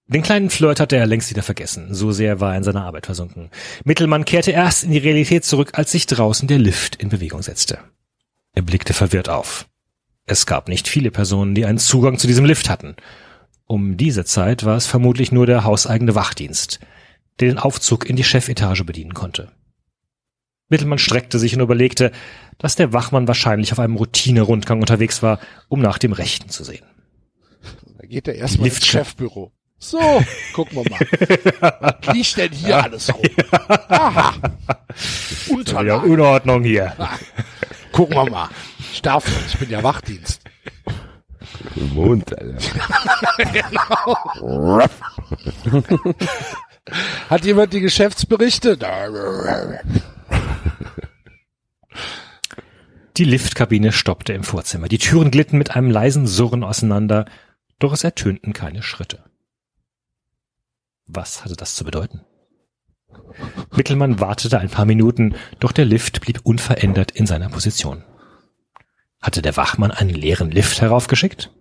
den 0.07 0.21
kleinen 0.21 0.49
Flirt 0.49 0.79
hatte 0.79 0.97
er 0.97 1.07
längst 1.07 1.29
wieder 1.29 1.43
vergessen. 1.43 1.93
So 1.93 2.11
sehr 2.11 2.39
war 2.39 2.51
er 2.51 2.57
in 2.57 2.63
seiner 2.63 2.83
Arbeit 2.83 3.05
versunken. 3.05 3.49
Mittelmann 3.85 4.25
kehrte 4.25 4.51
erst 4.51 4.83
in 4.83 4.91
die 4.91 4.97
Realität 4.97 5.45
zurück, 5.45 5.71
als 5.73 5.91
sich 5.91 6.07
draußen 6.07 6.47
der 6.47 6.59
Lift 6.59 6.97
in 6.97 7.09
Bewegung 7.09 7.41
setzte. 7.41 7.79
Er 8.53 8.61
blickte 8.61 8.93
verwirrt 8.93 9.29
auf. 9.29 9.67
Es 10.25 10.45
gab 10.45 10.67
nicht 10.67 10.87
viele 10.87 11.11
Personen, 11.11 11.55
die 11.55 11.65
einen 11.65 11.77
Zugang 11.77 12.17
zu 12.17 12.27
diesem 12.27 12.45
Lift 12.45 12.69
hatten. 12.69 12.95
Um 13.65 13.97
diese 13.97 14.25
Zeit 14.25 14.65
war 14.65 14.75
es 14.75 14.87
vermutlich 14.87 15.31
nur 15.31 15.45
der 15.45 15.63
hauseigene 15.63 16.15
Wachdienst, 16.15 16.79
der 17.39 17.47
den 17.47 17.57
Aufzug 17.57 18.09
in 18.09 18.15
die 18.15 18.23
Chefetage 18.23 18.83
bedienen 18.83 19.13
konnte. 19.13 19.51
Mittelmann 20.69 20.99
streckte 20.99 21.39
sich 21.39 21.55
und 21.55 21.61
überlegte, 21.61 22.11
dass 22.57 22.75
der 22.75 22.93
Wachmann 22.93 23.27
wahrscheinlich 23.27 23.71
auf 23.71 23.79
einem 23.79 23.95
Routine-Rundgang 23.95 24.79
unterwegs 24.79 25.21
war, 25.21 25.39
um 25.69 25.81
nach 25.81 25.97
dem 25.97 26.13
Rechten 26.13 26.49
zu 26.49 26.63
sehen. 26.63 26.85
Da 27.97 28.07
geht 28.07 28.27
er 28.27 28.35
erstmal 28.35 28.67
ins 28.67 28.85
Chefbüro. 28.85 29.51
So, 29.83 29.99
gucken 30.53 30.77
wir 30.77 30.89
mal. 30.89 31.97
Liegt 32.13 32.37
denn 32.37 32.53
hier 32.53 32.81
alles 32.81 33.13
rum? 33.13 33.21
Aha. 33.89 34.33
Ja. 35.83 35.97
Unordnung 35.97 36.63
hier. 36.63 36.95
Gucken 37.91 38.15
wir 38.15 38.29
mal. 38.29 38.49
Ich 38.93 39.01
darf 39.01 39.25
nicht, 39.25 39.53
ich 39.53 39.59
bin 39.59 39.69
ja 39.69 39.83
Wachdienst. 39.83 40.41
Mond, 41.75 42.33
Alter. 42.39 42.79
Hat 47.29 47.43
jemand 47.43 47.73
die 47.73 47.81
Geschäftsberichte? 47.81 48.77
Die 53.17 53.25
Liftkabine 53.25 53.91
stoppte 53.91 54.31
im 54.31 54.45
Vorzimmer. 54.45 54.87
Die 54.87 54.97
Türen 54.97 55.29
glitten 55.29 55.57
mit 55.57 55.71
einem 55.75 55.91
leisen 55.91 56.25
Surren 56.25 56.63
auseinander, 56.63 57.25
doch 57.79 57.91
es 57.91 58.05
ertönten 58.05 58.53
keine 58.53 58.81
Schritte. 58.81 59.23
Was 61.05 61.43
hatte 61.43 61.55
das 61.55 61.75
zu 61.75 61.83
bedeuten? 61.83 62.21
Mittelmann 63.75 64.19
wartete 64.19 64.59
ein 64.59 64.69
paar 64.69 64.85
Minuten, 64.85 65.35
doch 65.59 65.71
der 65.71 65.85
Lift 65.85 66.21
blieb 66.21 66.41
unverändert 66.43 67.11
in 67.11 67.25
seiner 67.25 67.49
Position. 67.49 68.03
Hatte 69.21 69.41
der 69.41 69.55
Wachmann 69.57 69.91
einen 69.91 70.13
leeren 70.13 70.51
Lift 70.51 70.81
heraufgeschickt? 70.81 71.51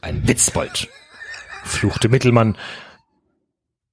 Ein 0.00 0.26
Witzbold, 0.28 0.88
fluchte 1.64 2.08
Mittelmann 2.08 2.56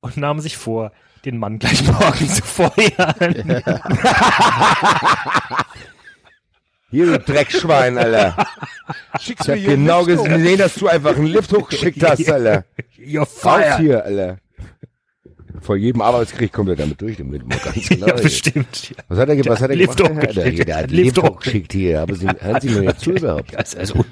und 0.01 0.17
nahm 0.17 0.39
sich 0.39 0.57
vor, 0.57 0.91
den 1.25 1.37
Mann 1.37 1.59
gleich 1.59 1.83
morgen 1.85 2.27
zu 2.27 2.43
feuern. 2.43 3.63
Hier, 6.91 7.05
du 7.05 7.19
Dreckschwein, 7.19 7.97
Alter. 7.97 8.35
Schick's 9.19 9.47
Ich 9.47 9.49
hab 9.49 9.57
genau 9.65 10.03
gesehen, 10.05 10.57
dass 10.57 10.75
du 10.75 10.87
einfach 10.87 11.15
einen 11.15 11.27
Lift 11.27 11.51
hochgeschickt 11.53 12.03
hast, 12.03 12.29
Alter. 12.31 12.65
You're 12.97 13.25
fired. 13.25 13.79
hier, 13.79 14.03
Alter. 14.03 14.37
Vor 15.61 15.75
jedem 15.75 16.01
Arbeitskrieg 16.01 16.51
kommt 16.51 16.69
er 16.69 16.75
damit 16.75 16.99
durch, 17.01 17.17
damit 17.17 17.47
man 17.47 17.57
ganz 17.59 17.87
genau. 17.89 18.07
Ja, 18.07 18.13
bestimmt. 18.13 18.93
Was 19.07 19.19
hat 19.19 19.29
er, 19.29 19.45
was 19.45 19.61
hat 19.61 19.69
er 19.69 19.75
Lift 19.75 19.97
gemacht? 19.97 20.13
hochgeschickt. 20.15 20.37
Der, 20.37 20.51
der, 20.51 20.65
der 20.65 20.75
hat 20.77 20.91
Lift 20.91 21.15
Lift 21.17 21.21
hochgeschickt. 21.29 21.73
hier. 21.73 22.01
Aber 22.01 22.15
Sie, 22.15 22.27
hören 22.39 22.61
Sie 22.61 22.69
mir 22.69 22.83
jetzt 22.83 23.01
zu 23.01 23.11
überhaupt? 23.11 23.55
Also, 23.55 23.77
also 23.77 23.93
Un 23.95 24.05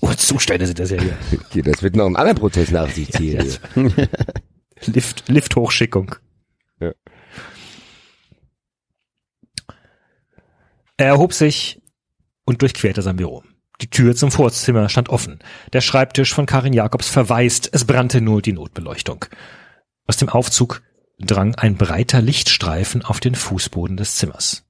Unzustände 0.00 0.66
sind 0.66 0.78
das 0.78 0.90
ja 0.90 1.00
hier. 1.00 1.16
Hier, 1.52 1.62
das 1.62 1.82
wird 1.82 1.94
noch 1.96 2.06
einen 2.06 2.16
anderen 2.16 2.38
Prozess 2.38 2.70
nach 2.70 2.90
sich 2.90 3.10
ziehen. 3.12 3.40
hier. 3.74 4.08
Lift, 4.86 5.28
Lift-Hochschickung. 5.28 6.14
Ja. 6.80 6.92
Er 10.96 11.06
erhob 11.06 11.32
sich 11.32 11.77
und 12.48 12.62
durchquerte 12.62 13.02
sein 13.02 13.16
Büro. 13.16 13.44
Die 13.82 13.90
Tür 13.90 14.16
zum 14.16 14.30
Vorzimmer 14.30 14.88
stand 14.88 15.10
offen. 15.10 15.38
Der 15.74 15.82
Schreibtisch 15.82 16.32
von 16.32 16.46
Karin 16.46 16.72
Jakobs 16.72 17.06
verwaist, 17.06 17.68
es 17.74 17.84
brannte 17.84 18.22
nur 18.22 18.40
die 18.40 18.54
Notbeleuchtung. 18.54 19.26
Aus 20.06 20.16
dem 20.16 20.30
Aufzug 20.30 20.82
drang 21.18 21.54
ein 21.56 21.76
breiter 21.76 22.22
Lichtstreifen 22.22 23.04
auf 23.04 23.20
den 23.20 23.34
Fußboden 23.34 23.98
des 23.98 24.16
Zimmers. 24.16 24.64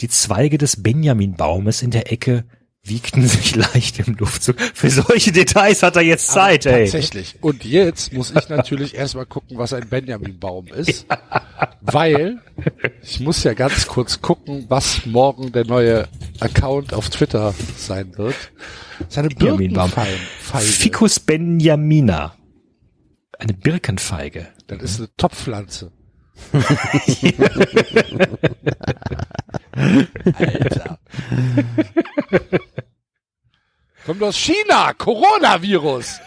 Die 0.00 0.08
Zweige 0.08 0.58
des 0.58 0.82
Benjaminbaumes 0.82 1.80
in 1.80 1.90
der 1.90 2.12
Ecke 2.12 2.44
wiegten 2.82 3.26
sich 3.26 3.56
leicht 3.56 3.98
im 4.00 4.14
Luftzug. 4.14 4.60
Für 4.60 4.90
solche 4.90 5.32
Details 5.32 5.82
hat 5.82 5.96
er 5.96 6.02
jetzt 6.02 6.28
Zeit, 6.28 6.66
ey. 6.66 6.84
Tatsächlich. 6.84 7.36
Und 7.40 7.64
jetzt 7.64 8.12
muss 8.12 8.32
ich 8.34 8.48
natürlich 8.48 8.94
erstmal 8.94 9.26
gucken, 9.26 9.58
was 9.58 9.72
ein 9.72 9.88
Benjaminbaum 9.88 10.68
ist. 10.68 11.06
Weil 11.80 12.40
ich 13.02 13.20
muss 13.20 13.42
ja 13.42 13.54
ganz 13.54 13.86
kurz 13.86 14.20
gucken, 14.20 14.66
was 14.68 15.06
morgen 15.06 15.52
der 15.52 15.66
neue 15.66 16.08
Account 16.40 16.92
auf 16.92 17.08
Twitter 17.08 17.54
sein 17.76 18.16
wird. 18.18 18.34
Seine. 19.08 19.30
Birkenfeige. 19.30 20.18
Ficus 20.58 21.20
benjamina. 21.20 22.34
Eine 23.38 23.54
Birkenfeige. 23.54 24.48
Das 24.66 24.82
ist 24.82 24.98
eine 24.98 25.08
Topfpflanze. 25.16 25.92
Alter. 29.72 30.98
Kommt 34.06 34.22
aus 34.22 34.36
China, 34.36 34.92
Coronavirus. 34.94 36.20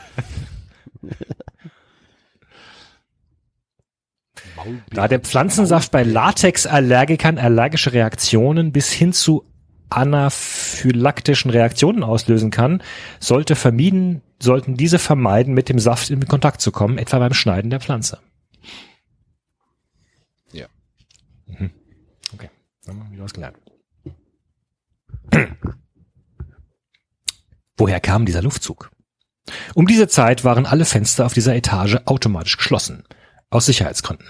Da 4.92 5.08
der 5.08 5.20
Pflanzensaft 5.20 5.92
bei 5.92 6.04
Latexallergikern 6.04 7.38
allergische 7.38 7.92
Reaktionen 7.92 8.72
bis 8.72 8.92
hin 8.92 9.12
zu 9.12 9.44
anaphylaktischen 9.90 11.52
Reaktionen 11.52 12.04
auslösen 12.04 12.50
kann, 12.50 12.82
sollte 13.20 13.56
vermieden, 13.56 14.22
sollten 14.42 14.76
diese 14.76 15.00
vermeiden, 15.00 15.54
mit 15.54 15.70
dem 15.70 15.80
Saft 15.80 16.10
in 16.10 16.28
Kontakt 16.28 16.62
zu 16.62 16.72
kommen, 16.72 16.98
etwa 16.98 17.20
beim 17.20 17.34
Schneiden 17.34 17.70
der 17.70 17.82
Pflanze. 17.82 18.20
Haben 22.88 23.00
wir 23.00 23.12
wieder 23.12 23.13
was 23.24 23.34
gelernt. 23.34 23.58
Woher 27.78 28.00
kam 28.00 28.26
dieser 28.26 28.42
Luftzug? 28.42 28.92
Um 29.74 29.88
diese 29.88 30.08
Zeit 30.08 30.44
waren 30.44 30.66
alle 30.66 30.86
Fenster 30.86 31.26
auf 31.26 31.34
dieser 31.34 31.56
Etage 31.56 31.98
automatisch 32.06 32.58
geschlossen. 32.58 33.04
Aus 33.50 33.66
Sicherheitsgründen. 33.66 34.28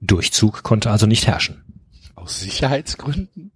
Durchzug 0.00 0.62
konnte 0.62 0.90
also 0.90 1.06
nicht 1.06 1.26
herrschen. 1.26 1.64
Aus 2.14 2.40
Sicherheitsgründen? 2.40 3.52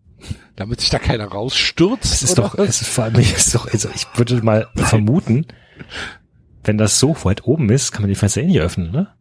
Damit 0.57 0.81
sich 0.81 0.91
da 0.91 0.99
keiner 0.99 1.27
rausstürzt? 1.27 2.05
Es 2.05 2.23
ist 2.23 2.39
oder 2.39 2.49
doch, 2.49 2.59
es 2.59 2.81
ist 2.83 2.89
vor 2.89 3.05
allem, 3.05 3.17
es 3.19 3.47
ist 3.47 3.55
doch, 3.55 3.71
also 3.71 3.89
ich 3.95 4.07
würde 4.17 4.43
mal 4.43 4.69
vermuten, 4.75 5.47
wenn 6.63 6.79
das 6.79 6.99
so 6.99 7.15
weit 7.25 7.45
oben 7.45 7.69
ist, 7.71 7.93
kann 7.93 8.03
man 8.03 8.09
die 8.09 8.15
Fenster 8.15 8.43
eh 8.43 8.47
nicht 8.47 8.61
öffnen, 8.61 8.91
ne? 8.91 9.15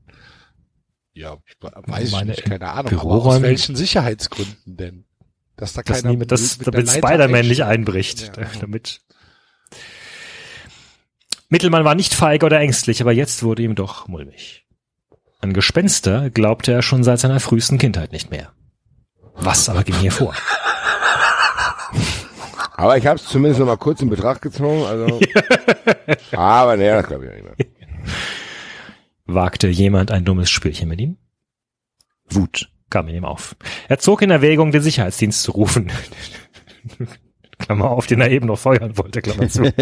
Ja, 1.13 1.37
ich 1.45 1.55
weiß 1.61 2.05
ich 2.05 2.11
Meine 2.11 2.31
nicht, 2.31 2.45
keine 2.45 2.69
Ahnung. 2.69 2.99
Aber 2.99 3.25
aus 3.25 3.41
welchen 3.41 3.75
Sicherheitsgründen 3.75 4.77
denn? 4.77 5.05
Dass 5.57 5.73
da 5.73 5.81
Dass 5.81 5.97
keiner 5.97 6.11
niemand, 6.11 6.31
dass, 6.31 6.57
mit 6.57 6.67
damit 6.67 6.89
Spider-Man 6.89 7.47
nicht 7.47 7.63
einbricht. 7.63 8.35
Ja. 8.37 8.45
Damit. 8.59 9.01
Mittelmann 11.49 11.85
war 11.85 11.95
nicht 11.95 12.13
feig 12.13 12.43
oder 12.43 12.59
ängstlich, 12.59 13.01
aber 13.01 13.11
jetzt 13.11 13.43
wurde 13.43 13.61
ihm 13.61 13.75
doch 13.75 14.07
mulmig. 14.07 14.65
An 15.39 15.53
Gespenster 15.53 16.29
glaubte 16.29 16.71
er 16.71 16.81
schon 16.81 17.03
seit 17.03 17.19
seiner 17.19 17.39
frühesten 17.39 17.77
Kindheit 17.77 18.11
nicht 18.11 18.31
mehr. 18.31 18.53
Was 19.35 19.69
aber 19.69 19.83
ging 19.83 19.95
hier 19.95 20.11
vor? 20.11 20.35
Aber 22.75 22.97
ich 22.97 23.05
habe 23.05 23.17
es 23.17 23.25
zumindest 23.25 23.59
noch 23.59 23.67
mal 23.67 23.77
kurz 23.77 24.01
in 24.01 24.09
Betracht 24.09 24.41
gezogen. 24.41 24.83
Also, 24.83 25.19
aber 26.31 26.75
nee, 26.75 26.89
das 26.89 27.05
glaube 27.05 27.27
ich 27.27 27.31
nicht 27.31 27.43
mehr. 27.43 27.55
Wagte 29.25 29.67
jemand 29.67 30.09
ein 30.09 30.25
dummes 30.25 30.49
Spielchen 30.49 30.89
mit 30.89 30.99
ihm? 30.99 31.17
Wut 32.29 32.72
kam 32.93 33.07
in 33.07 33.15
ihm 33.15 33.25
auf. 33.25 33.55
Er 33.89 33.97
zog 33.97 34.21
in 34.21 34.29
Erwägung, 34.29 34.71
den 34.71 34.83
Sicherheitsdienst 34.83 35.41
zu 35.41 35.51
rufen. 35.51 35.91
Klammer 37.57 37.89
auf, 37.89 38.05
den 38.05 38.21
er 38.21 38.29
eben 38.29 38.45
noch 38.45 38.59
feuern 38.59 38.97
wollte, 38.97 39.21
Klammer 39.21 39.49
zu. 39.49 39.63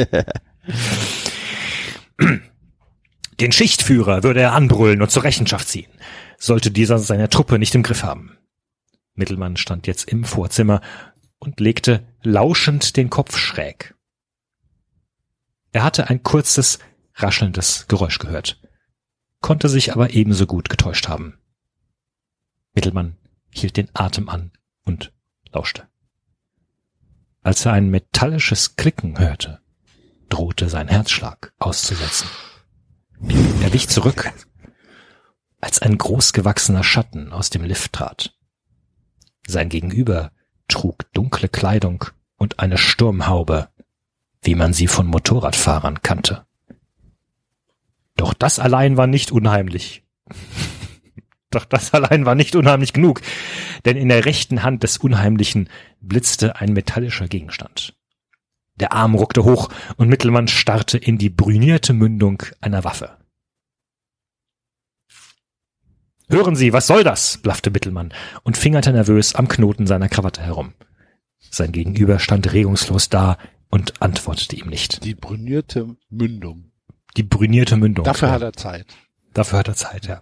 Den 3.40 3.52
Schichtführer 3.52 4.24
würde 4.24 4.40
er 4.42 4.54
anbrüllen 4.54 5.02
und 5.02 5.10
zur 5.10 5.24
Rechenschaft 5.24 5.68
ziehen, 5.68 5.92
sollte 6.38 6.70
dieser 6.70 7.00
seine 7.00 7.28
Truppe 7.28 7.58
nicht 7.58 7.74
im 7.74 7.82
Griff 7.82 8.04
haben. 8.04 8.38
Mittelmann 9.16 9.58
stand 9.58 9.88
jetzt 9.88 10.08
im 10.08 10.24
Vorzimmer 10.24 10.80
und 11.40 11.60
legte 11.60 12.08
lauschend 12.22 12.98
den 12.98 13.10
Kopf 13.10 13.36
schräg. 13.38 13.96
Er 15.72 15.84
hatte 15.84 16.08
ein 16.10 16.22
kurzes, 16.22 16.78
raschelndes 17.16 17.88
Geräusch 17.88 18.20
gehört, 18.20 18.62
konnte 19.42 19.70
sich 19.70 19.92
aber 19.92 20.12
ebenso 20.12 20.46
gut 20.46 20.70
getäuscht 20.70 21.08
haben. 21.08 21.41
Mittelmann 22.74 23.18
hielt 23.54 23.78
den 23.78 23.90
Atem 23.94 24.30
an 24.30 24.52
und 24.86 25.14
lauschte. 25.52 25.88
Als 27.44 27.66
er 27.66 27.74
ein 27.74 27.90
metallisches 27.90 28.76
Klicken 28.76 29.18
hörte, 29.20 29.60
drohte 30.30 30.70
sein 30.70 30.88
Herzschlag 30.88 31.54
auszusetzen. 31.60 32.28
Er 33.62 33.74
wich 33.74 33.90
zurück, 33.90 34.32
als 35.60 35.82
ein 35.82 35.98
großgewachsener 35.98 36.84
Schatten 36.84 37.32
aus 37.32 37.50
dem 37.50 37.64
Lift 37.64 37.94
trat. 37.94 38.36
Sein 39.48 39.70
Gegenüber 39.70 40.32
trug 40.68 41.12
dunkle 41.14 41.50
Kleidung 41.50 42.06
und 42.38 42.60
eine 42.60 42.78
Sturmhaube, 42.78 43.70
wie 44.42 44.56
man 44.56 44.74
sie 44.74 44.88
von 44.88 45.08
Motorradfahrern 45.08 46.02
kannte. 46.02 46.46
Doch 48.16 48.34
das 48.34 48.60
allein 48.60 48.98
war 48.98 49.08
nicht 49.08 49.32
unheimlich. 49.32 50.04
Doch 51.52 51.66
das 51.66 51.94
allein 51.94 52.26
war 52.26 52.36
nicht 52.36 52.56
unheimlich 52.56 52.94
genug, 52.94 53.22
denn 53.86 53.98
in 53.98 54.10
der 54.10 54.26
rechten 54.26 54.64
Hand 54.64 54.84
des 54.84 54.98
Unheimlichen 54.98 55.70
blitzte 56.02 56.56
ein 56.56 56.74
metallischer 56.74 57.28
Gegenstand. 57.28 57.94
Der 58.76 58.94
Arm 58.94 59.14
ruckte 59.14 59.44
hoch 59.44 59.70
und 59.98 60.10
Mittelmann 60.10 60.48
starrte 60.48 60.98
in 60.98 61.20
die 61.20 61.30
brünierte 61.30 61.94
Mündung 61.94 62.42
einer 62.62 62.84
Waffe. 62.84 63.18
Hören 66.30 66.56
Sie, 66.56 66.72
was 66.72 66.88
soll 66.88 67.04
das? 67.04 67.38
blaffte 67.40 67.72
Mittelmann 67.72 68.14
und 68.44 68.58
fingerte 68.58 68.94
nervös 68.94 69.36
am 69.36 69.50
Knoten 69.50 69.86
seiner 69.86 70.08
Krawatte 70.08 70.42
herum. 70.42 70.74
Sein 71.50 71.74
Gegenüber 71.74 72.20
stand 72.20 72.54
regungslos 72.54 73.10
da 73.10 73.38
und 73.70 74.02
antwortete 74.02 74.56
ihm 74.56 74.68
nicht. 74.68 75.04
Die 75.04 75.16
brünierte 75.16 75.98
Mündung. 76.10 76.72
Die 77.18 77.24
brünierte 77.24 77.76
Mündung. 77.76 78.06
Dafür 78.06 78.30
ja. 78.30 78.34
hat 78.36 78.42
er 78.42 78.54
Zeit. 78.54 78.88
Dafür 79.34 79.60
hat 79.60 79.68
er 79.68 79.76
Zeit, 79.76 80.08
ja. 80.08 80.22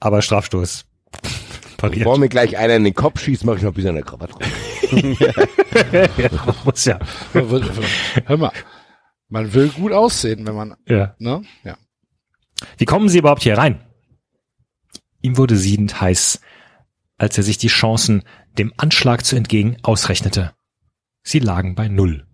Aber 0.00 0.22
Strafstoß. 0.22 0.86
Pariert. 1.76 2.00
Bevor 2.00 2.18
mir 2.18 2.28
gleich 2.28 2.58
einer 2.58 2.76
in 2.76 2.84
den 2.84 2.94
Kopf 2.94 3.20
schießt, 3.20 3.44
mache 3.44 3.56
ich 3.58 3.62
noch 3.62 3.70
ein 3.70 3.74
bisschen 3.74 3.90
eine 3.90 4.02
Krawatte 4.02 4.34
rum. 4.34 5.16
ja, 5.18 6.30
man 6.44 6.56
muss 6.64 6.84
ja. 6.84 6.98
Hör 7.32 8.36
mal, 8.36 8.52
man 9.28 9.54
will 9.54 9.68
gut 9.68 9.92
aussehen, 9.92 10.46
wenn 10.46 10.54
man, 10.54 10.76
ja. 10.86 11.14
ne? 11.18 11.42
Ja. 11.64 11.78
Wie 12.76 12.84
kommen 12.84 13.08
Sie 13.08 13.18
überhaupt 13.18 13.42
hier 13.42 13.56
rein? 13.56 13.82
Ihm 15.22 15.38
wurde 15.38 15.56
siedend 15.56 16.00
heiß, 16.00 16.40
als 17.16 17.38
er 17.38 17.44
sich 17.44 17.58
die 17.58 17.68
Chancen, 17.68 18.24
dem 18.58 18.74
Anschlag 18.76 19.24
zu 19.24 19.36
entgegen, 19.36 19.76
ausrechnete. 19.82 20.52
Sie 21.22 21.38
lagen 21.38 21.74
bei 21.74 21.88
Null. 21.88 22.26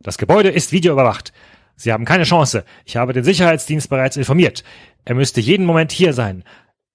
Das 0.00 0.18
Gebäude 0.18 0.48
ist 0.48 0.72
videoüberwacht. 0.72 1.32
Sie 1.80 1.94
haben 1.94 2.04
keine 2.04 2.24
Chance. 2.24 2.64
Ich 2.84 2.98
habe 2.98 3.14
den 3.14 3.24
Sicherheitsdienst 3.24 3.88
bereits 3.88 4.18
informiert. 4.18 4.64
Er 5.06 5.14
müsste 5.14 5.40
jeden 5.40 5.64
Moment 5.64 5.92
hier 5.92 6.12
sein. 6.12 6.44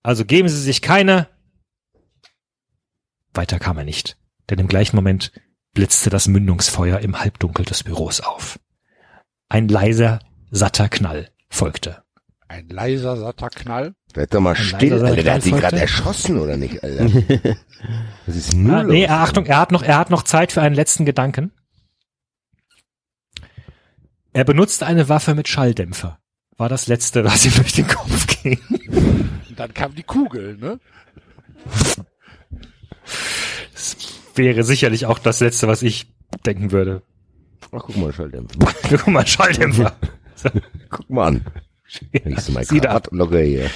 Also 0.04 0.26
geben 0.26 0.48
Sie 0.48 0.62
sich 0.62 0.84
keine. 0.84 1.28
Weiter 3.34 3.58
kam 3.58 3.80
er 3.80 3.84
nicht, 3.84 4.16
denn 4.52 4.60
im 4.60 4.68
gleichen 4.68 4.96
Moment 4.96 5.32
blitzte 5.74 6.12
das 6.12 6.28
Mündungsfeuer 6.28 7.00
im 7.00 7.20
Halbdunkel 7.20 7.66
des 7.66 7.84
Büros 7.84 8.22
auf. 8.22 8.60
Ein 9.50 9.68
leiser, 9.70 10.20
satter 10.52 10.88
Knall 10.88 11.32
folgte. 11.50 12.04
Ein 12.48 12.70
leiser, 12.70 13.18
satter 13.18 13.50
Knall. 13.50 13.96
Werd 14.14 14.36
doch 14.36 14.40
mal 14.40 14.52
Ein 14.52 14.56
still, 14.64 14.90
leiser 14.94 15.06
Alter. 15.08 15.24
Der 15.24 15.34
hat 15.34 15.42
sich 15.42 15.52
Folgte. 15.52 15.70
gerade 15.70 15.82
erschossen, 15.82 16.38
oder 16.38 16.58
nicht, 16.58 16.84
Alter? 16.84 17.08
Das 18.28 18.36
ist 18.36 18.54
null. 18.56 18.74
Ah, 18.74 18.84
nee, 18.84 19.08
Achtung, 19.08 19.46
er 19.46 19.60
hat 19.60 19.72
noch, 19.72 19.84
er 19.84 19.98
hat 19.98 20.10
noch 20.10 20.24
Zeit 20.24 20.52
für 20.52 20.62
einen 20.62 20.74
letzten 20.76 21.06
Gedanken. 21.06 21.52
Er 24.36 24.44
benutzt 24.44 24.84
eine 24.84 25.08
Waffe 25.08 25.34
mit 25.34 25.48
Schalldämpfer. 25.48 26.20
War 26.58 26.68
das 26.68 26.88
letzte, 26.88 27.24
was 27.24 27.46
ihm 27.46 27.54
durch 27.56 27.72
den 27.72 27.88
Kopf 27.88 28.28
ging. 28.28 28.60
Und 29.48 29.58
dann 29.58 29.74
kam 29.74 29.96
die 29.96 30.04
Kugel, 30.04 30.58
ne? 30.58 30.78
Das 33.72 33.96
wäre 34.36 34.64
sicherlich 34.64 35.06
auch 35.06 35.20
das 35.20 35.40
letzte, 35.40 35.70
was 35.70 35.82
ich 35.84 36.14
denken 36.46 36.74
würde. 36.74 37.02
Ach, 37.72 37.84
guck 37.86 37.96
mal, 37.96 38.12
Schalldämpfer. 38.12 38.58
Guck 38.90 39.08
mal, 39.08 39.26
Schalldämpfer. 39.26 39.96
So, 40.36 40.50
Guck 40.90 41.10
mal 41.10 41.28
an. 41.28 41.46
Mal 42.52 42.66
Sieh 42.66 42.82
da. 42.82 43.02
Locker 43.12 43.40
hier. 43.40 43.70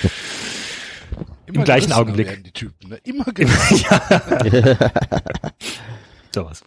Immer 1.46 1.64
gleichen 1.64 1.88
gerissener 1.88 1.98
Augenblick. 1.98 2.44
Die 2.44 2.52
Typen, 2.52 2.90
ne? 2.90 3.00
Immer 3.06 3.24
gerissener. 3.26 4.92
Sowas. 6.36 6.64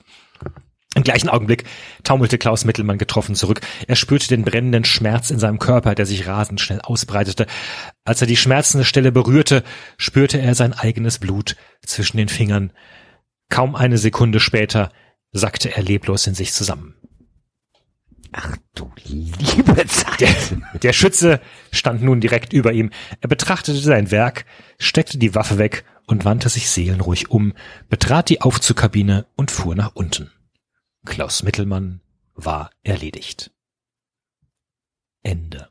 Im 0.94 1.04
gleichen 1.04 1.30
Augenblick 1.30 1.64
taumelte 2.04 2.36
Klaus 2.36 2.66
Mittelmann 2.66 2.98
getroffen 2.98 3.34
zurück. 3.34 3.62
Er 3.86 3.96
spürte 3.96 4.28
den 4.28 4.44
brennenden 4.44 4.84
Schmerz 4.84 5.30
in 5.30 5.38
seinem 5.38 5.58
Körper, 5.58 5.94
der 5.94 6.04
sich 6.04 6.26
rasend 6.26 6.60
schnell 6.60 6.80
ausbreitete. 6.82 7.46
Als 8.04 8.20
er 8.20 8.26
die 8.26 8.36
schmerzende 8.36 8.84
Stelle 8.84 9.10
berührte, 9.10 9.64
spürte 9.96 10.38
er 10.38 10.54
sein 10.54 10.74
eigenes 10.74 11.18
Blut 11.18 11.56
zwischen 11.84 12.18
den 12.18 12.28
Fingern. 12.28 12.72
Kaum 13.48 13.74
eine 13.74 13.96
Sekunde 13.96 14.38
später 14.38 14.90
sackte 15.32 15.74
er 15.74 15.82
leblos 15.82 16.26
in 16.26 16.34
sich 16.34 16.52
zusammen. 16.52 16.94
Du 18.74 18.90
liebe 19.04 19.86
Zeit. 19.86 20.20
Der, 20.20 20.34
der 20.82 20.92
Schütze 20.92 21.40
stand 21.70 22.02
nun 22.02 22.20
direkt 22.20 22.52
über 22.52 22.72
ihm. 22.72 22.90
Er 23.20 23.28
betrachtete 23.28 23.78
sein 23.78 24.10
Werk, 24.10 24.46
steckte 24.78 25.18
die 25.18 25.34
Waffe 25.34 25.58
weg 25.58 25.84
und 26.06 26.24
wandte 26.24 26.48
sich 26.48 26.70
seelenruhig 26.70 27.30
um, 27.30 27.52
betrat 27.88 28.28
die 28.28 28.40
Aufzugkabine 28.40 29.26
und 29.36 29.50
fuhr 29.50 29.74
nach 29.74 29.94
unten. 29.94 30.30
Klaus 31.05 31.42
Mittelmann 31.42 32.00
war 32.34 32.70
erledigt. 32.82 33.50
Ende. 35.22 35.68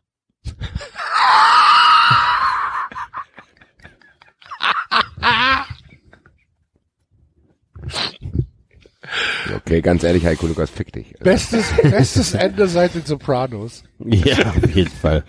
Okay, 9.56 9.82
ganz 9.82 10.04
ehrlich, 10.04 10.26
Heiko 10.26 10.48
Lukas, 10.48 10.70
fick 10.70 10.92
dich. 10.94 11.14
Bestes, 11.20 11.66
bestes 11.82 12.34
Ende 12.34 12.68
seit 12.68 12.96
den 12.96 13.06
Sopranos. 13.06 13.84
Ja, 14.00 14.52
auf 14.52 14.76
jeden 14.76 14.92
Fall. 14.92 15.24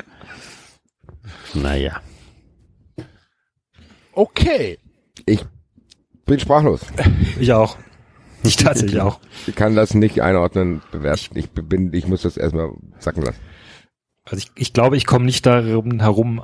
Naja. 1.55 2.01
Okay. 4.13 4.79
Ich 5.27 5.45
bin 6.27 6.39
sprachlos. 6.39 6.81
Ich 7.39 7.53
auch. 7.53 7.77
Ich 8.45 8.57
tatsächlich 8.57 9.01
auch. 9.01 9.21
Ich 9.47 9.55
kann 9.55 9.75
das 9.77 9.95
nicht 9.95 10.21
einordnen, 10.21 10.83
bewerten. 10.91 11.39
Ich 11.39 11.51
bin, 11.51 11.93
ich 11.93 12.07
muss 12.09 12.23
das 12.23 12.37
erstmal 12.37 12.71
sacken 12.99 13.23
lassen. 13.23 13.39
Also 14.25 14.39
ich, 14.39 14.51
ich 14.55 14.73
glaube, 14.73 14.97
ich 14.97 15.07
komme 15.07 15.25
nicht 15.25 15.47
darum 15.47 16.01
herum, 16.01 16.43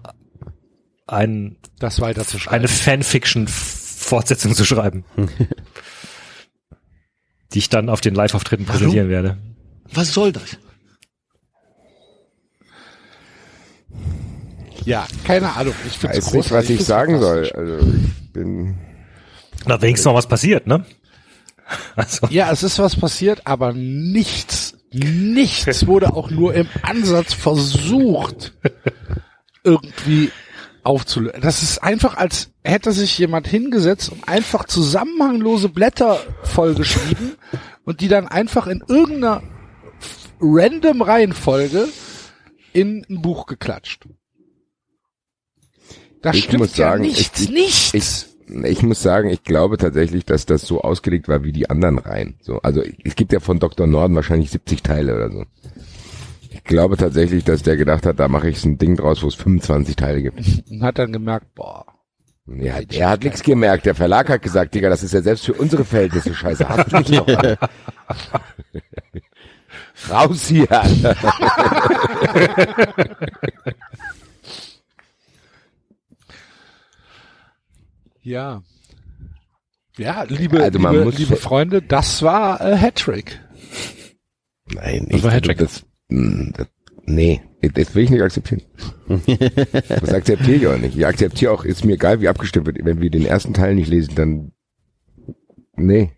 ein, 1.07 1.57
Das 1.78 2.01
weiterzuschreiben. 2.01 2.59
eine 2.59 2.68
Fanfiction-Fortsetzung 2.68 4.55
zu 4.55 4.65
schreiben. 4.65 5.05
die 7.55 7.59
ich 7.59 7.68
dann 7.70 7.89
auf 7.89 8.01
den 8.01 8.15
Live-Auftritten 8.15 8.67
präsentieren 8.67 9.09
werde. 9.09 9.39
Was 9.93 10.12
soll 10.12 10.33
das? 10.33 10.59
ja, 14.85 15.07
keine 15.25 15.55
Ahnung. 15.55 15.75
Ich 15.86 15.97
Ich 15.97 16.05
weiß 16.05 16.33
nicht, 16.35 16.51
was 16.51 16.68
ich 16.68 16.85
sagen 16.85 17.18
soll. 17.20 17.51
Also 17.51 17.78
ich 17.78 18.33
bin 18.33 18.77
Na, 19.67 19.81
wenigstens 19.81 20.07
noch 20.07 20.15
was 20.15 20.27
passiert, 20.28 20.67
ne? 20.67 20.85
Also, 21.97 22.27
Ja, 22.31 22.51
es 22.51 22.63
ist 22.63 22.79
was 22.79 22.97
passiert, 22.97 23.47
aber 23.47 23.73
nichts, 23.73 24.75
nichts 24.93 25.87
wurde 25.87 26.15
auch 26.15 26.31
nur 26.31 26.55
im 26.55 26.69
Ansatz 26.83 27.35
versucht, 27.35 28.55
irgendwie 29.65 30.31
aufzulösen. 30.85 31.41
Das 31.43 31.63
ist 31.63 31.83
einfach, 31.83 32.17
als 32.17 32.51
hätte 32.65 32.93
sich 32.93 33.19
jemand 33.19 33.47
hingesetzt 33.49 34.11
und 34.11 34.27
einfach 34.29 34.65
zusammenhanglose 34.65 35.69
Blätter 35.69 36.19
vollgeschrieben 36.45 37.37
und 37.85 38.01
die 38.01 38.09
dann 38.09 38.29
einfach 38.29 38.67
in 38.67 38.83
irgendeiner 38.89 39.43
random 40.41 41.03
Reihenfolge 41.03 41.89
in 42.73 43.05
ein 43.11 43.21
Buch 43.23 43.47
geklatscht. 43.47 44.05
Da 46.23 46.31
Ich 46.33 46.45
stimmt 46.45 46.59
muss 46.61 46.77
ja 46.77 46.91
sagen, 46.91 47.03
nichts, 47.03 47.41
ich- 47.41 47.51
nichts. 47.51 47.95
ich, 47.95 48.27
ich 48.65 48.83
muss 48.83 49.02
sagen, 49.02 49.28
ich 49.31 49.43
glaube 49.44 49.77
tatsächlich, 49.78 50.25
dass 50.25 50.47
das 50.47 50.62
so 50.62 50.81
ausgelegt 50.83 51.28
war 51.28 51.43
wie 51.44 51.52
die 51.52 51.68
anderen 51.70 51.99
Reihen. 51.99 52.35
So, 52.41 52.60
also 52.62 52.83
es 53.05 53.15
gibt 53.17 53.33
ja 53.33 53.41
von 53.41 53.59
Dr. 53.59 53.86
Norden 53.86 54.15
wahrscheinlich 54.15 54.51
70 54.51 54.83
Teile 54.83 55.15
oder 55.15 55.31
so. 55.31 55.44
Ich 56.51 56.65
glaube 56.65 56.97
tatsächlich, 56.97 57.44
dass 57.44 57.62
der 57.62 57.77
gedacht 57.77 58.07
hat, 58.07 58.18
da 58.20 58.28
mache 58.28 58.49
ich 58.51 58.60
so 58.60 58.68
ein 58.68 58.78
Ding 58.78 58.97
draus, 58.97 59.23
wo 59.23 59.28
es 59.28 59.35
25 59.35 59.97
Teile 59.97 60.23
gibt. 60.23 60.41
und 60.70 60.83
hat 60.83 60.99
dann 60.99 61.12
gemerkt, 61.12 61.55
boah, 61.55 61.85
Ja, 62.47 62.78
er 62.91 63.10
hat 63.10 63.25
nichts 63.25 63.43
gemerkt. 63.43 63.86
Der 63.86 63.94
Verlag 63.94 64.28
hat 64.28 64.43
gesagt, 64.43 64.75
Digga, 64.75 64.89
das 64.89 65.02
ist 65.02 65.15
ja 65.15 65.23
selbst 65.23 65.47
für 65.47 65.55
unsere 65.55 65.85
Verhältnisse 65.85 66.35
scheiße. 66.35 66.68
Hast 66.68 66.93
du 66.93 66.97
nicht 66.99 67.10
noch. 67.10 67.27
Raus 70.10 70.47
hier. 70.47 70.68
Ja. 78.29 78.63
Ja, 79.97 80.23
liebe, 80.25 80.63
Also 80.63 80.79
man 80.79 80.93
liebe, 80.93 81.05
muss- 81.07 81.19
liebe 81.19 81.37
Freunde, 81.37 81.81
das 81.83 82.23
war 82.23 82.61
äh, 82.61 82.77
Hattrick. 82.77 83.41
Nein, 84.73 85.07
Das 85.09 85.19
ich, 85.19 85.25
war 85.25 85.33
Hattrick. 85.33 85.59
das, 85.59 85.85
mh, 86.09 86.53
das, 86.57 86.67
nee, 87.07 87.41
das 87.63 87.95
will 87.95 88.05
ich 88.05 88.11
nicht 88.11 88.23
akzeptieren. 88.23 88.63
Das 89.89 90.13
akzeptiere 90.13 90.57
ich 90.57 90.67
auch 90.67 90.77
nicht. 90.79 90.95
Ich 90.97 91.07
akzeptiere 91.07 91.53
auch, 91.53 91.65
ist 91.65 91.85
mir 91.87 91.95
egal, 91.95 92.21
wie 92.21 92.29
abgestimmt 92.29 92.67
wird. 92.67 92.79
Wenn 92.85 93.01
wir 93.01 93.11
den 93.11 93.25
ersten 93.25 93.55
Teil 93.55 93.75
nicht 93.75 93.89
lesen, 93.89 94.15
dann, 94.15 94.53
nee. 95.75 96.13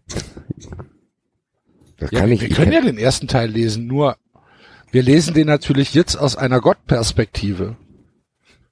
Das 1.97 2.11
Ja, 2.11 2.19
kann 2.21 2.33
ich, 2.33 2.41
wir 2.41 2.49
ich 2.51 2.57
können 2.57 2.73
kann, 2.73 2.85
ja 2.85 2.91
den 2.91 2.99
ersten 2.99 3.29
Teil 3.29 3.51
lesen, 3.51 3.87
nur 3.87 4.17
wir 4.91 5.03
lesen 5.05 5.33
den 5.35 5.47
natürlich 5.47 5.95
jetzt 5.95 6.17
aus 6.17 6.35
einer 6.37 6.61
Gottperspektive. 6.61 7.77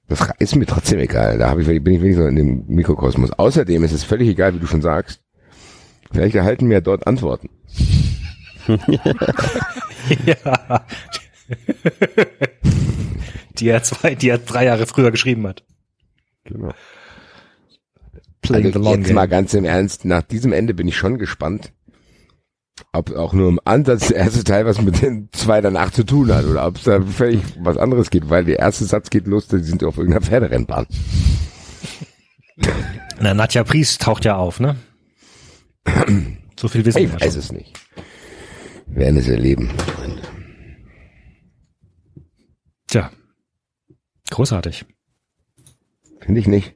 Das 0.09 0.27
ist 0.39 0.55
mir 0.55 0.65
trotzdem 0.65 0.99
egal. 0.99 1.37
Da 1.37 1.57
ich, 1.57 1.67
bin 1.67 1.93
ich 1.93 2.01
wenigstens 2.01 2.27
in 2.27 2.35
dem 2.35 2.65
Mikrokosmos. 2.67 3.31
Außerdem 3.31 3.83
ist 3.83 3.93
es 3.93 4.03
völlig 4.03 4.27
egal, 4.27 4.55
wie 4.55 4.59
du 4.59 4.67
schon 4.67 4.81
sagst. 4.81 5.21
Vielleicht 6.11 6.35
erhalten 6.35 6.69
wir 6.69 6.81
dort 6.81 7.05
Antworten. 7.07 7.49
ja. 10.25 10.85
die 13.59 13.69
er 13.69 13.83
zwei, 13.83 14.15
die 14.15 14.29
er 14.29 14.39
drei 14.39 14.65
Jahre 14.65 14.87
früher 14.87 15.11
geschrieben 15.11 15.47
hat. 15.47 15.63
Genau. 16.45 16.73
Playing 18.41 18.65
Also 18.65 18.79
the 18.79 18.83
long 18.83 18.95
jetzt 18.97 19.07
game. 19.07 19.15
mal 19.15 19.27
ganz 19.27 19.53
im 19.53 19.65
Ernst, 19.65 20.05
nach 20.05 20.23
diesem 20.23 20.53
Ende 20.53 20.73
bin 20.73 20.87
ich 20.87 20.97
schon 20.97 21.19
gespannt, 21.19 21.71
ob 22.93 23.15
auch 23.15 23.33
nur 23.33 23.49
im 23.49 23.59
Ansatz 23.65 24.07
der 24.07 24.17
erste 24.17 24.43
Teil 24.43 24.65
was 24.65 24.81
mit 24.81 25.01
den 25.01 25.29
zwei 25.31 25.61
danach 25.61 25.91
zu 25.91 26.03
tun 26.05 26.33
hat 26.33 26.45
oder 26.45 26.65
ob 26.67 26.77
es 26.77 26.83
da 26.83 27.01
völlig 27.01 27.41
was 27.59 27.77
anderes 27.77 28.09
geht, 28.09 28.29
weil 28.29 28.45
der 28.45 28.59
erste 28.59 28.85
Satz 28.85 29.09
geht 29.09 29.27
los, 29.27 29.47
die 29.47 29.59
sind 29.59 29.83
auf 29.83 29.97
irgendeiner 29.97 30.25
Pferderennbahn. 30.25 30.87
Na, 33.19 33.33
Nadja 33.33 33.63
Priest 33.63 34.01
taucht 34.01 34.25
ja 34.25 34.35
auf, 34.37 34.59
ne? 34.59 34.75
so 36.59 36.67
viel 36.67 36.85
wissen 36.85 36.99
Ich 36.99 37.11
wir 37.11 37.19
weiß 37.19 37.33
schon. 37.33 37.39
es 37.39 37.51
nicht. 37.51 37.79
Wir 38.87 38.97
werden 39.05 39.17
es 39.17 39.27
erleben, 39.27 39.69
Freunde. 39.77 40.21
Tja. 42.87 43.11
Großartig. 44.31 44.85
Finde 46.21 46.39
ich 46.41 46.47
nicht. 46.47 46.75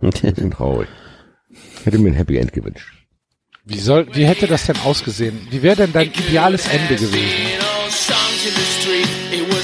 Bisschen 0.00 0.50
traurig. 0.50 0.88
Hätte 1.84 1.98
mir 1.98 2.10
ein 2.10 2.14
Happy 2.14 2.36
End 2.36 2.52
gewünscht. 2.52 2.92
Wie 3.68 3.80
soll, 3.80 4.06
wie 4.12 4.24
hätte 4.24 4.46
das 4.46 4.66
denn 4.66 4.76
ausgesehen? 4.84 5.48
Wie 5.50 5.60
wäre 5.60 5.74
denn 5.74 5.92
dein 5.92 6.06
ideales 6.06 6.68
Ende 6.68 6.94
gewesen? 6.94 7.34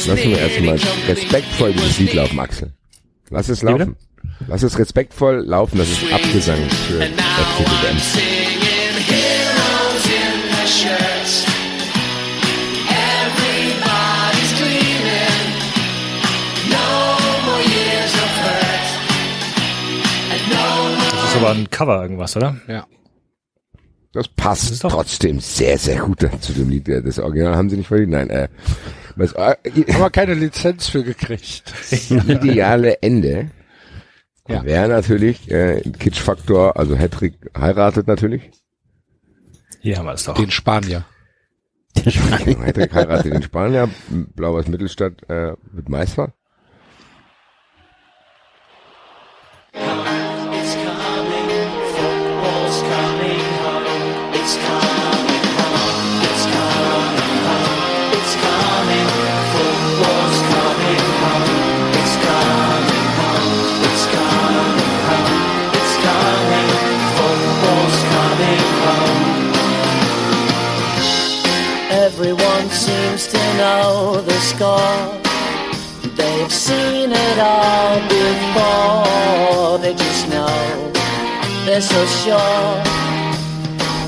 Lass 0.08 0.24
mir 0.24 0.38
erstmal 0.38 0.80
respektvoll 1.06 1.72
dieses 1.72 1.98
Lied 2.00 2.14
laufen, 2.14 2.40
Axel. 2.40 2.72
Lass 3.30 3.48
es 3.48 3.60
bitte? 3.60 3.72
laufen. 3.72 3.96
Lass 4.48 4.64
es 4.64 4.76
respektvoll 4.76 5.44
laufen, 5.46 5.78
das 5.78 5.88
ist 5.88 6.12
Abgesang 6.12 6.58
für 6.88 7.00
FCBM. 7.00 7.96
Das 21.12 21.30
ist 21.30 21.36
aber 21.36 21.50
ein 21.52 21.70
Cover 21.70 22.02
irgendwas, 22.02 22.36
oder? 22.36 22.56
Ja. 22.66 22.84
Das 24.12 24.28
passt 24.28 24.84
doch- 24.84 24.92
trotzdem 24.92 25.40
sehr, 25.40 25.78
sehr 25.78 26.00
gut 26.00 26.20
zu 26.40 26.52
dem 26.52 26.68
Lied. 26.68 26.86
Das 26.88 27.18
Original 27.18 27.56
haben 27.56 27.70
sie 27.70 27.76
nicht 27.78 27.86
verdient. 27.88 28.10
Nein, 28.12 28.28
äh, 28.30 28.48
das 29.16 29.32
äh, 29.32 29.56
Aber 29.94 30.10
keine 30.10 30.34
Lizenz 30.34 30.88
für 30.88 31.02
gekriegt. 31.02 31.62
ideale 31.90 33.00
Ende 33.02 33.50
Ja. 34.48 34.64
wäre 34.64 34.88
natürlich 34.88 35.50
äh, 35.50 35.80
Kitschfaktor, 35.98 36.76
also 36.76 36.96
Hattrick 36.98 37.34
heiratet 37.56 38.06
natürlich. 38.06 38.50
Hier 39.80 39.96
haben 39.98 40.06
wir 40.06 40.12
es 40.12 40.24
doch. 40.24 40.34
Den 40.34 40.50
Spanier. 40.50 41.04
Hattrick 41.96 42.92
heiratet 42.94 43.32
den 43.34 43.42
Spanier, 43.42 43.88
Blauers 44.08 44.68
Mittelstadt 44.68 45.22
äh, 45.28 45.54
wird 45.72 45.88
Meister. 45.88 46.32
Know 73.62 74.20
the 74.30 74.38
score. 74.50 75.02
They've 76.18 76.54
seen 76.66 77.10
it 77.28 77.38
all 77.38 77.94
before. 78.18 79.78
They 79.84 79.94
just 79.94 80.24
know 80.34 80.56
they're 81.64 81.88
so 81.94 82.00
sure 82.22 82.72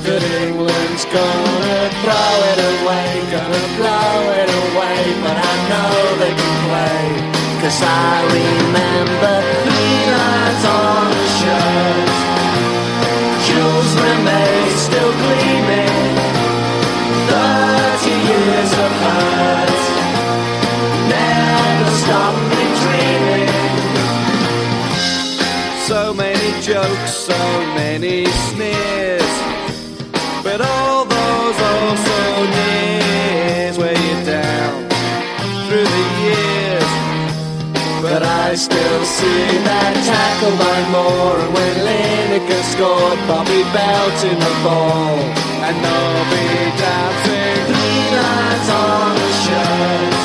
that 0.05 0.23
England's 0.43 1.05
gonna 1.17 1.81
throw 2.01 2.31
it 2.51 2.59
away, 2.73 3.09
gonna 3.35 3.65
blow 3.79 4.17
it 4.41 4.49
away. 4.63 5.01
But 5.23 5.37
I 5.51 5.55
know 5.69 5.91
they 6.23 6.33
can 6.41 6.55
play, 6.67 7.03
cause 7.61 7.79
I 7.81 8.13
remember 8.39 9.35
three 9.63 9.99
lines 10.19 10.65
on 10.79 11.14
jokes, 26.85 27.13
so 27.13 27.37
many 27.75 28.25
sneers. 28.25 29.33
But 30.43 30.61
all 30.61 31.05
those 31.05 31.57
also 31.71 32.19
nears 32.57 33.77
weigh 33.77 34.01
you 34.07 34.17
down 34.25 34.89
through 35.67 35.89
the 35.97 36.05
years. 36.25 36.91
But 38.01 38.21
I 38.23 38.55
still 38.55 39.03
see 39.17 39.45
that 39.69 39.93
tackle 40.11 40.55
by 40.61 40.79
Moore 40.93 41.37
And 41.41 41.51
when 41.57 41.75
Lineker 41.89 42.63
scored 42.73 43.19
Bobby 43.27 43.63
Belt 43.73 44.19
in 44.29 44.37
the 44.37 44.55
ball 44.61 45.17
And 45.65 45.75
Nobby 45.81 46.47
dancing 46.77 47.65
lines 48.13 48.69
on 48.85 49.11
the 49.23 49.31
shirt 49.43 50.15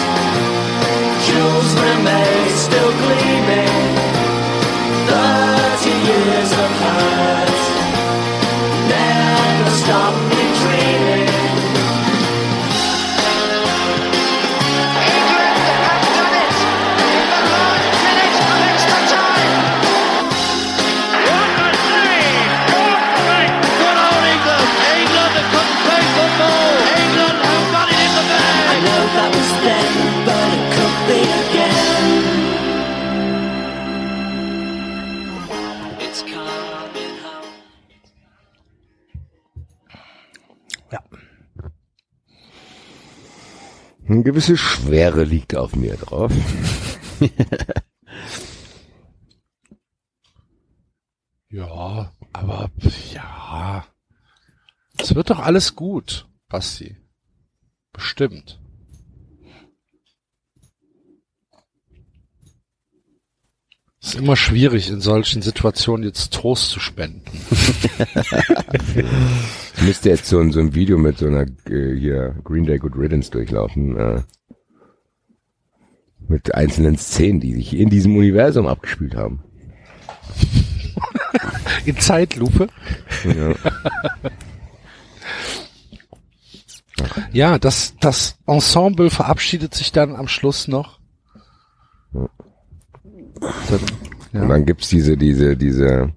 Jules 1.25 1.73
Rimet 1.81 2.53
still 2.69 2.93
gleaming 3.01 3.91
30 5.09 5.91
years 5.91 6.50
stop 9.91 10.30
Eine 44.21 44.33
gewisse 44.33 44.59
Schwere 44.59 45.25
liegt 45.25 45.57
auf 45.57 45.75
mir 45.75 45.97
drauf. 45.97 46.31
Ja, 51.53 52.13
aber 52.33 52.71
ja. 53.13 53.85
Es 54.97 55.17
wird 55.17 55.31
doch 55.31 55.41
alles 55.41 55.75
gut, 55.75 56.29
Basti. 56.49 56.97
Bestimmt. 57.93 58.60
Ist 64.03 64.15
immer 64.15 64.37
schwierig, 64.37 64.89
in 64.91 65.01
solchen 65.01 65.43
Situationen 65.43 66.05
jetzt 66.07 66.33
Trost 66.33 66.71
zu 66.71 66.81
spenden. 66.81 67.23
Ich 69.77 69.83
müsste 69.83 70.09
jetzt 70.09 70.27
so, 70.27 70.39
ein- 70.41 70.53
so 70.53 70.61
ein 70.61 70.75
Video 70.75 70.97
mit 70.99 71.19
so 71.19 71.27
einer 71.27 71.43
äh, 71.69 71.97
hier 71.99 72.35
Green 72.45 72.65
Day 72.65 72.79
Good 72.79 72.97
Riddance 72.97 73.31
durchlaufen. 73.31 73.97
Äh, 73.99 74.23
mit 76.29 76.55
einzelnen 76.55 76.97
Szenen, 76.97 77.41
die 77.41 77.55
sich 77.55 77.75
in 77.77 77.91
diesem 77.91 78.17
Universum 78.17 78.67
abgespielt 78.69 79.17
haben. 79.17 79.43
In 81.85 81.97
Zeitlupe? 81.99 82.69
Ja. 83.25 83.55
Ja, 87.33 87.59
das, 87.59 87.95
das 88.01 88.37
Ensemble 88.47 89.11
verabschiedet 89.11 89.75
sich 89.75 89.91
dann 89.91 90.15
am 90.15 90.29
Schluss 90.29 90.69
noch. 90.69 91.01
Ja. 94.33 94.43
Und 94.43 94.49
dann 94.49 94.65
gibt's 94.65 94.89
diese, 94.89 95.17
diese, 95.17 95.57
diese, 95.57 96.13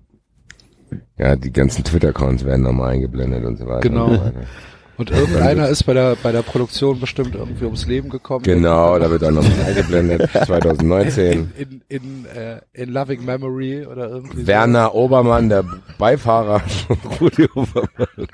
ja, 1.18 1.36
die 1.36 1.52
ganzen 1.52 1.84
Twitter-Accounts 1.84 2.46
werden 2.46 2.62
nochmal 2.62 2.94
eingeblendet 2.94 3.44
und 3.44 3.58
so 3.58 3.66
weiter. 3.66 3.82
Genau. 3.90 4.08
Und 4.08 4.16
so 4.16 4.26
weiter. 4.26 4.48
Und 4.96 5.10
irgendeiner 5.10 5.70
ist 5.70 5.84
bei 5.84 5.94
der, 5.94 6.16
bei 6.22 6.32
der 6.32 6.44
Produktion 6.44 7.00
bestimmt 7.00 7.34
irgendwie 7.34 7.66
ums 7.66 7.88
Leben 7.88 8.10
gekommen. 8.10 8.44
Genau, 8.44 9.00
da 9.00 9.10
wird 9.10 9.24
dann 9.24 9.34
nochmal 9.34 9.66
eingeblendet, 9.66 10.22
In, 10.36 10.46
2019. 10.46 11.52
in, 11.58 11.84
in, 11.88 12.26
äh, 12.28 12.62
in 12.74 12.90
Loving 12.90 13.26
Memory 13.26 13.88
oder 13.88 14.10
irgendwie 14.10 14.46
Werner 14.46 14.94
Obermann, 14.94 15.50
der 15.50 15.66
Beifahrer 15.98 16.60
von 16.60 16.98
Rudi 17.20 17.46
Obermann. 17.56 18.28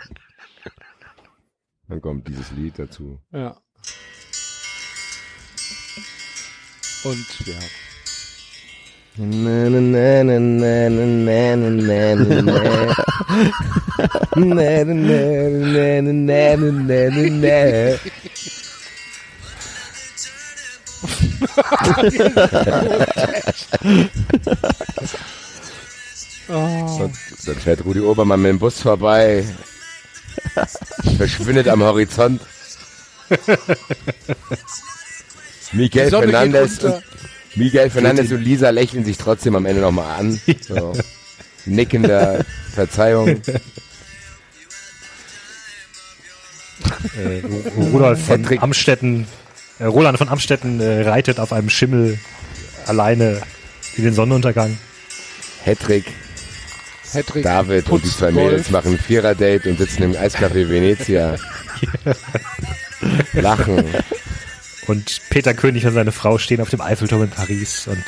Dann 1.88 2.02
kommt 2.02 2.28
dieses 2.28 2.52
Lied 2.52 2.78
dazu. 2.78 3.20
so. 3.32 3.38
Ja. 3.38 3.56
Und 7.06 7.48
ja 7.48 7.56
oh. 26.50 27.10
Dann 27.46 27.56
fährt 27.56 27.84
Rudi 27.84 28.00
Obermann 28.00 28.42
mit 28.42 28.52
dem 28.52 28.60
Bus 28.60 28.80
vorbei, 28.82 29.44
verschwindet 31.18 31.68
am 31.68 31.84
Horizont. 31.84 32.42
Miguel 35.74 36.10
Fernandes 36.10 36.80
und 36.84 37.04
Miguel 37.60 37.90
Fernandes 37.90 38.32
und 38.32 38.42
Lisa 38.42 38.70
lächeln 38.70 39.04
sich 39.04 39.18
trotzdem 39.18 39.56
am 39.56 39.66
Ende 39.66 39.82
nochmal 39.82 40.20
an. 40.20 40.40
So. 40.62 40.94
Nickender 41.66 42.46
Verzeihung. 42.74 43.42
Äh, 47.18 47.42
Rudolf 47.78 48.26
von 48.26 48.42
Patrick. 48.42 48.64
Amstetten, 48.64 49.28
äh, 49.80 49.86
Roland 49.86 50.18
von 50.18 50.30
Amstetten 50.30 50.80
äh, 50.80 51.02
reitet 51.02 51.40
auf 51.40 51.52
einem 51.52 51.70
Schimmel 51.70 52.18
alleine 52.88 53.42
in 53.98 54.06
den 54.06 54.14
Sonnenuntergang. 54.14 54.78
Hedrick, 55.64 56.06
Hedrick 57.12 57.44
David 57.44 57.90
und 57.90 58.04
die 58.04 58.10
zwei 58.10 58.32
Golf. 58.32 58.46
Mädels 58.46 58.70
machen 58.72 58.94
ein 58.94 58.98
Vierer-Date 58.98 59.66
und 59.68 59.78
sitzen 59.78 60.04
im 60.04 60.14
Eiscafé 60.14 60.70
Venezia. 60.70 61.36
Lachen. 63.34 63.84
Und 64.88 65.22
Peter 65.30 65.54
König 65.54 65.86
und 65.86 65.94
seine 65.94 66.12
Frau 66.12 66.38
stehen 66.38 66.62
auf 66.62 66.70
dem 66.70 66.82
Eiffelturm 66.82 67.24
in 67.24 67.30
Paris 67.30 67.88
und 67.88 68.04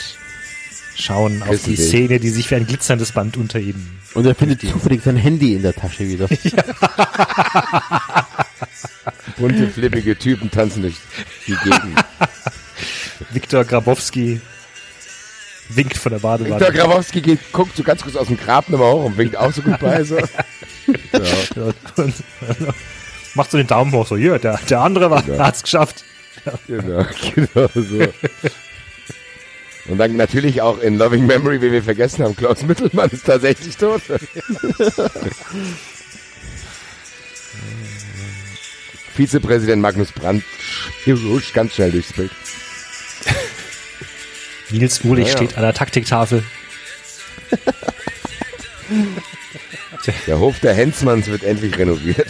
schauen 0.95 1.43
auf 1.43 1.64
die. 1.64 1.75
Szene, 1.75 2.19
die 2.19 2.30
sich 2.30 2.50
wie 2.51 2.56
ein 2.56 2.67
glitzerndes 2.67 3.11
Band 3.11 3.38
unter 3.38 3.59
ihnen. 3.59 4.00
Und 4.14 4.25
er 4.25 4.35
findet 4.35 4.61
zufällig 4.61 5.03
sein 5.03 5.16
Handy 5.16 5.56
in 5.56 5.61
der 5.61 5.74
Tasche 5.74 6.08
wieder. 6.08 6.27
Bunte, 9.38 9.67
flippige 9.67 10.17
Typen 10.17 10.51
tanzen 10.51 10.83
durch 10.83 10.95
die 11.48 11.56
Gegend. 11.56 12.03
Viktor 13.32 13.66
Grabowski 13.66 14.41
winkt 15.69 15.98
von 15.98 16.11
der 16.11 16.19
Badewanne. 16.19 16.59
Viktor 16.59 16.74
Grabowski 16.74 17.22
geht, 17.22 17.40
guckt 17.51 17.75
so 17.75 17.83
ganz 17.83 18.01
kurz 18.03 18.16
aus 18.16 18.27
dem 18.27 18.38
Grab 18.38 18.69
nochmal 18.69 18.91
hoch 18.91 19.06
und 19.06 19.17
winkt 19.17 19.38
auch 19.38 19.51
so 19.51 19.61
gut 19.61 19.80
bei. 19.80 20.03
So. 20.03 20.17
So. 21.56 21.64
und, 21.64 21.75
und, 21.98 22.14
macht 23.35 23.51
so 23.51 23.58
den 23.58 23.67
Daumen 23.67 23.91
hoch, 23.93 24.08
so, 24.08 24.17
hier, 24.17 24.40
der, 24.40 24.59
der 24.69 24.82
andere 24.82 25.09
war, 25.09 25.24
Genau. 25.24 25.43
hat's 25.43 25.64
geschafft. 25.64 26.03
Genau, 26.67 27.05
genau 27.35 27.69
so. 27.73 28.07
Und 29.87 29.97
dann 29.97 30.15
natürlich 30.15 30.61
auch 30.61 30.79
in 30.79 30.97
Loving 30.97 31.25
Memory, 31.25 31.61
wie 31.61 31.71
wir 31.71 31.83
vergessen 31.83 32.23
haben, 32.23 32.35
Klaus 32.35 32.61
Mittelmann 32.63 33.09
ist 33.09 33.25
tatsächlich 33.25 33.77
tot. 33.77 34.01
Vizepräsident 39.15 39.81
Magnus 39.81 40.11
Brandt 40.11 40.43
rutscht 41.07 41.53
ganz 41.53 41.73
schnell 41.73 41.91
durchs 41.91 42.13
Bild. 42.13 42.31
Nils 44.69 45.03
Uhlich 45.03 45.27
Ja, 45.27 45.31
ja. 45.33 45.37
steht 45.37 45.57
an 45.57 45.63
der 45.63 45.73
Taktiktafel. 45.73 46.43
Der 50.27 50.39
Hof 50.39 50.59
der 50.59 50.73
Hensmanns 50.73 51.27
wird 51.27 51.43
endlich 51.43 51.77
renoviert. 51.77 52.27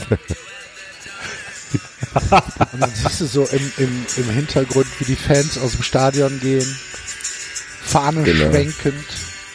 Und 2.74 2.80
dann 2.82 2.92
siehst 2.94 3.22
du 3.22 3.26
so 3.26 3.46
im, 3.46 3.72
im, 3.78 4.06
im 4.18 4.30
Hintergrund, 4.30 4.88
wie 5.00 5.06
die 5.06 5.16
Fans 5.16 5.58
aus 5.58 5.72
dem 5.74 5.84
Stadion 5.84 6.40
gehen, 6.40 6.66
Fahne 7.84 8.24
Genau. 8.24 8.50
schwenkend, 8.52 9.06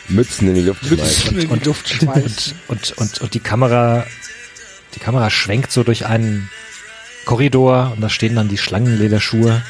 Mützen 0.09 0.49
in 0.49 0.55
die 0.55 0.63
Luft 0.63 0.83
Mützen 0.85 0.99
schmeißen. 0.99 1.39
in 1.41 1.59
die 1.59 1.65
Luft 1.65 1.89
schmeißen. 1.89 2.55
Und, 2.69 2.93
und, 2.93 2.99
und, 2.99 3.21
und 3.21 3.35
die 3.35 3.41
Kamera, 3.41 4.07
die 4.95 5.01
Kamera 5.01 5.31
schwenkt 5.31 5.73
so 5.73 5.83
durch 5.83 6.07
einen 6.07 6.49
Korridor 7.25 7.93
und 7.95 8.01
da 8.01 8.09
stehen 8.09 8.37
dann 8.37 8.49
die 8.49 8.59
Schlangenlederschuhe. 8.59 9.63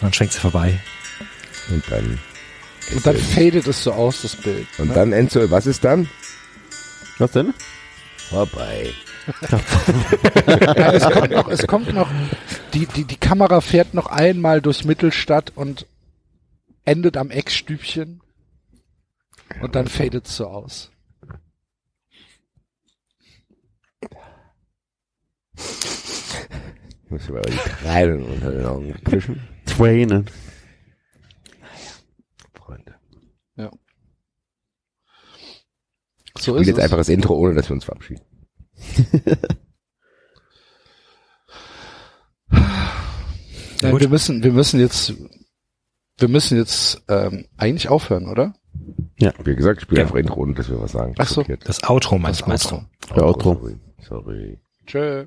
Und 0.00 0.06
dann 0.06 0.12
schwenkt 0.12 0.32
sie 0.34 0.40
vorbei. 0.40 0.78
Und 1.68 1.84
dann, 1.90 2.18
Und 2.94 3.06
dann 3.06 3.16
fadet 3.16 3.66
es 3.66 3.82
so 3.84 3.92
aus, 3.92 4.22
das 4.22 4.34
Bild. 4.36 4.66
und 4.78 4.88
ne? 4.88 4.94
dann 4.94 5.12
Enzo, 5.12 5.50
was 5.50 5.66
ist 5.66 5.84
dann? 5.84 6.08
Was 7.18 7.32
denn? 7.32 7.52
Vorbei. 8.30 8.92
Ja, 10.46 10.92
es 10.92 11.04
kommt 11.04 11.30
noch, 11.30 11.48
es 11.48 11.66
kommt 11.66 11.92
noch, 11.94 12.10
die, 12.74 12.86
die, 12.86 13.04
die 13.04 13.16
Kamera 13.16 13.60
fährt 13.60 13.94
noch 13.94 14.06
einmal 14.06 14.60
durch 14.60 14.84
Mittelstadt 14.84 15.52
und 15.54 15.86
endet 16.84 17.16
am 17.16 17.30
Eckstübchen. 17.30 18.20
Und 19.60 19.74
dann 19.74 19.88
fadet 19.88 20.26
es 20.26 20.36
so 20.36 20.46
aus. 20.46 20.90
Ich 27.04 27.10
muss 27.10 27.28
aber 27.28 27.40
die 27.42 27.56
Tränen 27.56 28.22
unter 28.22 28.50
den 28.52 28.64
Augen 28.64 28.94
wischen. 29.06 29.40
Tränen. 29.66 30.26
Freunde. 32.54 32.94
So 36.38 36.54
Und 36.54 36.62
ist 36.62 36.68
jetzt 36.68 36.78
es. 36.78 36.84
einfach 36.84 36.96
das 36.96 37.08
Intro, 37.08 37.34
ohne 37.34 37.54
dass 37.54 37.68
wir 37.68 37.74
uns 37.74 37.84
verabschieden. 37.84 38.22
Nein, 43.82 43.98
wir 43.98 44.08
müssen, 44.08 44.42
wir 44.42 44.52
müssen 44.52 44.78
jetzt, 44.80 45.14
wir 46.18 46.28
müssen 46.28 46.58
jetzt 46.58 47.02
ähm, 47.08 47.46
eigentlich 47.56 47.88
aufhören, 47.88 48.28
oder? 48.28 48.54
Ja. 49.18 49.32
Wie 49.44 49.54
gesagt, 49.56 49.78
ich 49.78 49.82
spiele 49.84 50.00
Ja. 50.00 50.06
einfach 50.06 50.18
Intro, 50.18 50.40
ohne 50.40 50.54
dass 50.54 50.68
wir 50.68 50.80
was 50.80 50.92
sagen. 50.92 51.14
Ach 51.18 51.26
so. 51.28 51.42
Das 51.64 51.82
Outro 51.88 52.18
meinst, 52.18 52.42
Das 52.42 52.48
meinst 52.48 52.72
Outro. 52.72 52.86
du? 53.08 53.14
Der 53.14 53.24
Outro. 53.26 53.54
Sorry. 53.54 53.76
Sorry. 54.06 54.60
Tschö. 54.86 55.26